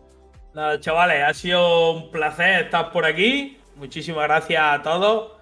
Nada, 0.54 0.80
chavales, 0.80 1.24
ha 1.24 1.34
sido 1.34 1.92
un 1.92 2.12
placer 2.12 2.66
estar 2.66 2.92
por 2.92 3.06
aquí. 3.06 3.58
Muchísimas 3.76 4.24
gracias 4.24 4.62
a 4.62 4.82
todos 4.84 5.37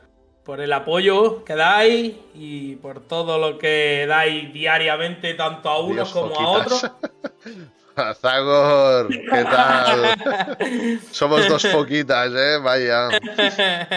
por 0.46 0.62
el 0.62 0.72
apoyo 0.72 1.44
que 1.44 1.56
dais 1.56 2.14
y 2.36 2.76
por 2.76 3.02
todo 3.02 3.40
lo 3.40 3.58
que 3.58 4.06
dais 4.08 4.54
diariamente, 4.54 5.34
tanto 5.34 5.70
a 5.70 5.80
unos 5.80 6.12
como 6.12 6.40
a 6.40 6.50
otros. 6.50 6.86
Zagor, 8.22 9.08
¿qué 9.08 9.44
tal? 9.44 11.00
Somos 11.12 11.48
dos 11.48 11.66
poquitas, 11.66 12.30
¿eh? 12.36 12.58
Vaya. 12.62 13.10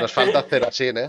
Nos 0.01 0.13
falta 0.13 0.39
hacer 0.39 0.65
así, 0.65 0.87
¿eh? 0.87 1.09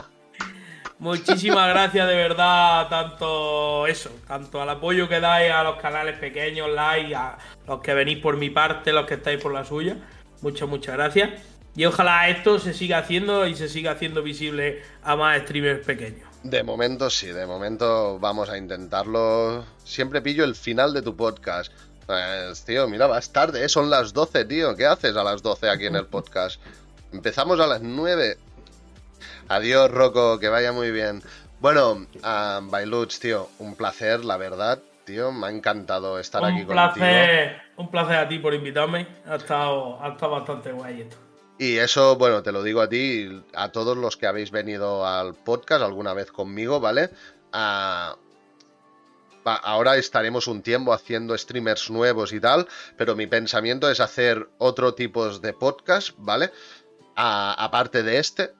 Muchísimas 0.97 1.69
gracias 1.69 2.07
de 2.07 2.15
verdad, 2.15 2.89
tanto 2.89 3.87
eso, 3.87 4.11
tanto 4.27 4.61
al 4.61 4.69
apoyo 4.69 5.07
que 5.07 5.21
dais 5.21 5.53
a 5.53 5.63
los 5.63 5.77
canales 5.77 6.19
pequeños, 6.19 6.69
like, 6.69 7.15
a 7.15 7.37
los 7.65 7.79
que 7.79 7.93
venís 7.93 8.17
por 8.17 8.35
mi 8.35 8.49
parte, 8.49 8.91
los 8.91 9.05
que 9.05 9.13
estáis 9.13 9.41
por 9.41 9.53
la 9.53 9.63
suya. 9.63 9.95
Muchas, 10.41 10.67
muchas 10.67 10.95
gracias. 10.95 11.29
Y 11.79 11.85
ojalá 11.85 12.27
esto 12.27 12.59
se 12.59 12.73
siga 12.73 12.97
haciendo 12.97 13.47
y 13.47 13.55
se 13.55 13.69
siga 13.69 13.91
haciendo 13.91 14.21
visible 14.21 14.83
a 15.01 15.15
más 15.15 15.43
streamers 15.43 15.85
pequeños. 15.85 16.27
De 16.43 16.61
momento 16.61 17.09
sí, 17.09 17.27
de 17.27 17.45
momento 17.45 18.19
vamos 18.19 18.49
a 18.49 18.57
intentarlo. 18.57 19.63
Siempre 19.85 20.21
pillo 20.21 20.43
el 20.43 20.55
final 20.55 20.93
de 20.93 21.01
tu 21.01 21.15
podcast. 21.15 21.71
Pues, 22.05 22.65
tío, 22.65 22.85
mira, 22.89 23.07
vas 23.07 23.31
tarde, 23.31 23.63
¿eh? 23.63 23.69
son 23.69 23.89
las 23.89 24.11
12, 24.11 24.43
tío. 24.43 24.75
¿Qué 24.75 24.85
haces 24.85 25.15
a 25.15 25.23
las 25.23 25.41
12 25.41 25.69
aquí 25.69 25.85
en 25.85 25.95
el 25.95 26.05
podcast? 26.05 26.59
Empezamos 27.13 27.61
a 27.61 27.67
las 27.67 27.81
9. 27.81 28.37
Adiós, 29.47 29.89
Rocco, 29.89 30.37
que 30.37 30.49
vaya 30.49 30.73
muy 30.73 30.91
bien. 30.91 31.23
Bueno, 31.61 31.93
uh, 31.93 33.05
tío, 33.21 33.47
un 33.59 33.75
placer, 33.75 34.25
la 34.25 34.35
verdad, 34.35 34.79
tío. 35.05 35.31
Me 35.31 35.47
ha 35.47 35.49
encantado 35.49 36.19
estar 36.19 36.43
aquí 36.43 36.65
placer, 36.65 37.55
contigo. 37.55 37.61
Un 37.77 37.89
placer 37.89 38.17
a 38.17 38.27
ti 38.27 38.37
por 38.37 38.53
invitarme. 38.53 39.07
Ha 39.25 39.37
estado, 39.37 40.03
ha 40.03 40.09
estado 40.09 40.33
bastante 40.33 40.73
guay 40.73 41.03
esto. 41.03 41.28
Y 41.59 41.75
eso, 41.77 42.15
bueno, 42.15 42.41
te 42.41 42.53
lo 42.53 42.63
digo 42.63 42.79
a 42.79 42.87
ti, 42.87 43.43
a 43.53 43.69
todos 43.73 43.97
los 43.97 44.15
que 44.15 44.27
habéis 44.27 44.49
venido 44.49 45.05
al 45.05 45.35
podcast 45.35 45.83
alguna 45.83 46.13
vez 46.13 46.31
conmigo, 46.31 46.79
¿vale? 46.79 47.09
Uh, 47.53 48.15
ahora 49.43 49.97
estaremos 49.97 50.47
un 50.47 50.61
tiempo 50.61 50.93
haciendo 50.93 51.37
streamers 51.37 51.89
nuevos 51.89 52.31
y 52.31 52.39
tal, 52.39 52.65
pero 52.95 53.13
mi 53.17 53.27
pensamiento 53.27 53.91
es 53.91 53.99
hacer 53.99 54.47
otro 54.57 54.93
tipo 54.93 55.37
de 55.37 55.51
podcast, 55.51 56.11
¿vale? 56.17 56.49
aparte 57.21 58.01
de 58.01 58.19
este, 58.19 58.53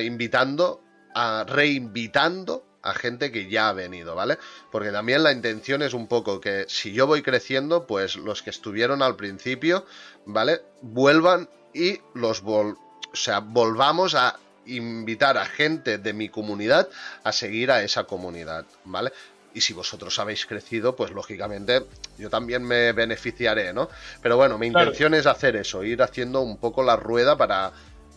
invitando, 0.00 0.80
a, 1.16 1.44
reinvitando 1.48 2.64
a 2.82 2.94
gente 2.94 3.32
que 3.32 3.50
ya 3.50 3.70
ha 3.70 3.72
venido, 3.72 4.14
¿vale? 4.14 4.38
Porque 4.70 4.92
también 4.92 5.24
la 5.24 5.32
intención 5.32 5.82
es 5.82 5.92
un 5.92 6.06
poco 6.06 6.40
que 6.40 6.66
si 6.68 6.92
yo 6.92 7.08
voy 7.08 7.22
creciendo, 7.22 7.88
pues 7.88 8.14
los 8.14 8.44
que 8.44 8.50
estuvieron 8.50 9.02
al 9.02 9.16
principio, 9.16 9.84
¿vale? 10.24 10.62
Vuelvan 10.82 11.48
y 11.78 12.00
los 12.14 12.42
o 12.44 12.76
sea, 13.12 13.40
volvamos 13.40 14.14
a 14.14 14.38
invitar 14.66 15.38
a 15.38 15.46
gente 15.46 15.98
de 15.98 16.12
mi 16.12 16.28
comunidad 16.28 16.88
a 17.24 17.32
seguir 17.32 17.70
a 17.70 17.82
esa 17.82 18.04
comunidad, 18.04 18.66
¿vale? 18.84 19.12
y 19.54 19.60
si 19.60 19.72
vosotros 19.72 20.18
habéis 20.18 20.46
crecido, 20.46 20.94
pues 20.94 21.10
lógicamente 21.10 21.84
yo 22.18 22.30
también 22.30 22.62
me 22.62 22.92
beneficiaré, 22.92 23.72
¿no? 23.72 23.88
Pero 24.22 24.36
bueno, 24.36 24.58
mi 24.58 24.66
intención 24.66 25.14
es 25.14 25.26
hacer 25.26 25.56
eso, 25.56 25.82
ir 25.84 26.02
haciendo 26.02 26.42
un 26.42 26.58
poco 26.58 26.82
la 26.82 26.96
rueda 26.96 27.36
para, 27.36 27.72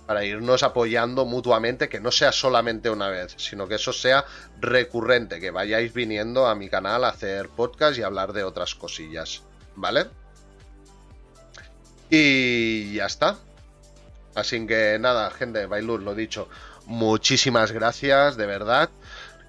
para 0.06 0.26
irnos 0.26 0.62
apoyando 0.62 1.26
mutuamente, 1.26 1.90
que 1.90 2.00
no 2.00 2.12
sea 2.12 2.32
solamente 2.32 2.90
una 2.90 3.10
vez, 3.10 3.34
sino 3.38 3.68
que 3.68 3.76
eso 3.76 3.94
sea 3.94 4.26
recurrente, 4.60 5.40
que 5.40 5.52
vayáis 5.52 5.94
viniendo 5.94 6.48
a 6.48 6.54
mi 6.54 6.70
canal 6.70 7.04
a 7.06 7.10
hacer 7.10 7.50
podcast 7.50 7.98
y 7.98 8.04
hablar 8.04 8.34
de 8.34 8.44
otras 8.44 8.76
cosillas, 8.76 9.42
¿vale? 9.76 10.08
Y 12.10 12.94
ya 12.94 13.06
está. 13.06 13.38
Así 14.36 14.66
que 14.66 14.98
nada, 15.00 15.30
gente, 15.32 15.66
Bailur, 15.66 16.02
lo 16.02 16.16
dicho, 16.16 16.48
muchísimas 16.86 17.72
gracias, 17.72 18.38
de 18.38 18.46
verdad. 18.46 18.90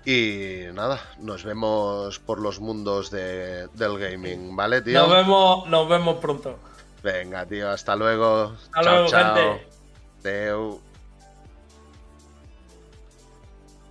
Y 0.04 0.64
nada, 0.72 1.00
nos 1.18 1.44
vemos 1.44 2.18
por 2.18 2.40
los 2.40 2.58
mundos 2.58 3.10
de, 3.10 3.68
del 3.68 3.98
gaming, 3.98 4.56
¿vale, 4.56 4.82
tío? 4.82 4.98
Nos 5.00 5.10
vemos, 5.10 5.68
nos 5.68 5.88
vemos 5.88 6.16
pronto. 6.16 6.58
Venga, 7.02 7.46
tío, 7.46 7.70
hasta 7.70 7.94
luego. 7.94 8.56
Hasta 8.72 8.82
luego, 8.82 9.08
gente. 9.08 10.82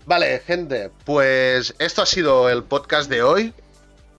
Vale, 0.06 0.40
gente, 0.40 0.92
pues 1.06 1.74
esto 1.80 2.02
ha 2.02 2.06
sido 2.06 2.50
el 2.50 2.64
podcast 2.64 3.10
de 3.10 3.24
hoy. 3.24 3.54